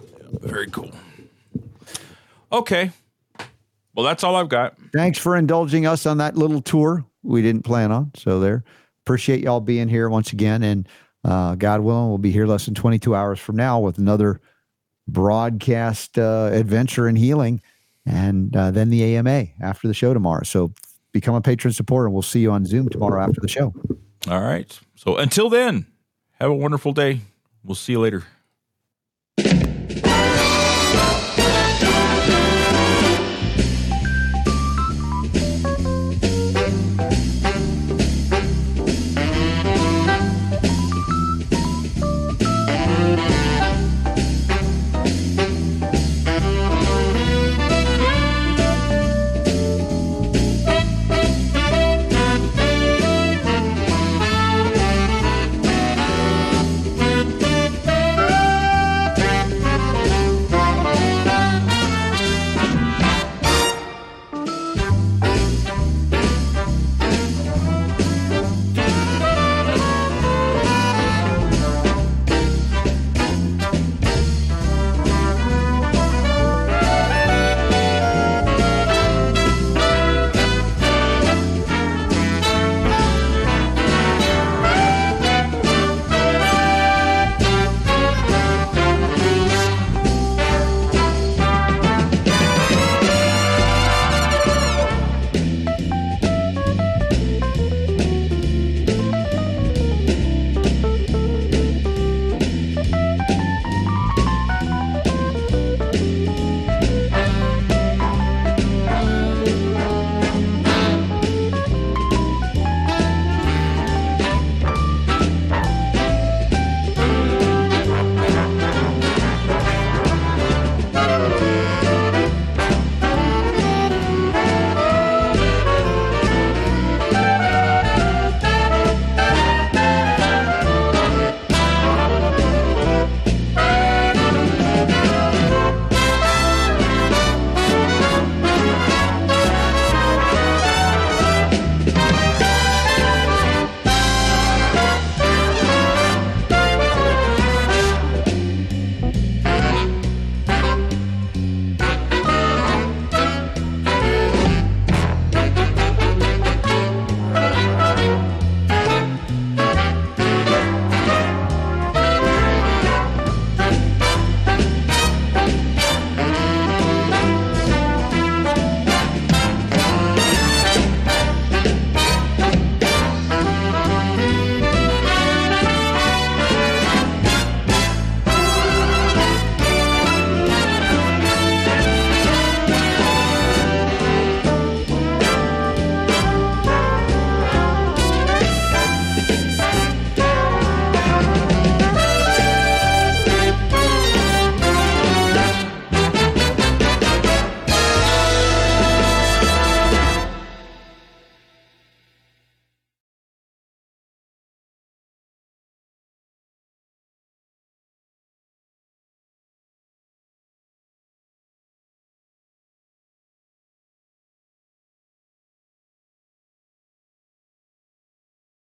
Yeah, 0.00 0.38
Very 0.42 0.70
cool. 0.70 0.92
Okay. 2.52 2.92
Well, 3.94 4.04
that's 4.04 4.24
all 4.24 4.36
I've 4.36 4.48
got. 4.48 4.76
Thanks 4.92 5.18
for 5.18 5.36
indulging 5.36 5.86
us 5.86 6.06
on 6.06 6.18
that 6.18 6.36
little 6.36 6.60
tour 6.60 7.04
we 7.22 7.42
didn't 7.42 7.62
plan 7.62 7.90
on. 7.92 8.12
So 8.16 8.40
there, 8.40 8.64
appreciate 9.04 9.40
y'all 9.40 9.60
being 9.60 9.88
here 9.88 10.08
once 10.08 10.32
again, 10.32 10.62
and 10.62 10.88
uh, 11.24 11.54
God 11.54 11.80
willing, 11.80 12.08
we'll 12.08 12.18
be 12.18 12.30
here 12.30 12.46
less 12.46 12.66
than 12.66 12.74
22 12.74 13.14
hours 13.14 13.40
from 13.40 13.56
now 13.56 13.80
with 13.80 13.98
another 13.98 14.40
broadcast 15.08 16.18
uh, 16.18 16.50
adventure 16.52 17.06
and 17.06 17.16
healing, 17.16 17.60
and 18.06 18.54
uh, 18.56 18.70
then 18.70 18.90
the 18.90 19.16
AMA 19.16 19.46
after 19.60 19.88
the 19.88 19.94
show 19.94 20.12
tomorrow. 20.14 20.42
So 20.44 20.72
become 21.12 21.34
a 21.34 21.40
patron 21.40 21.72
supporter, 21.72 22.06
and 22.06 22.14
we'll 22.14 22.22
see 22.22 22.40
you 22.40 22.50
on 22.50 22.66
Zoom 22.66 22.88
tomorrow 22.88 23.22
after 23.22 23.40
the 23.40 23.48
show. 23.48 23.74
All 24.28 24.40
right. 24.40 24.78
So 24.96 25.16
until 25.16 25.48
then, 25.48 25.86
have 26.40 26.50
a 26.50 26.54
wonderful 26.54 26.92
day. 26.92 27.20
We'll 27.62 27.74
see 27.74 27.92
you 27.92 28.00
later. 28.00 28.24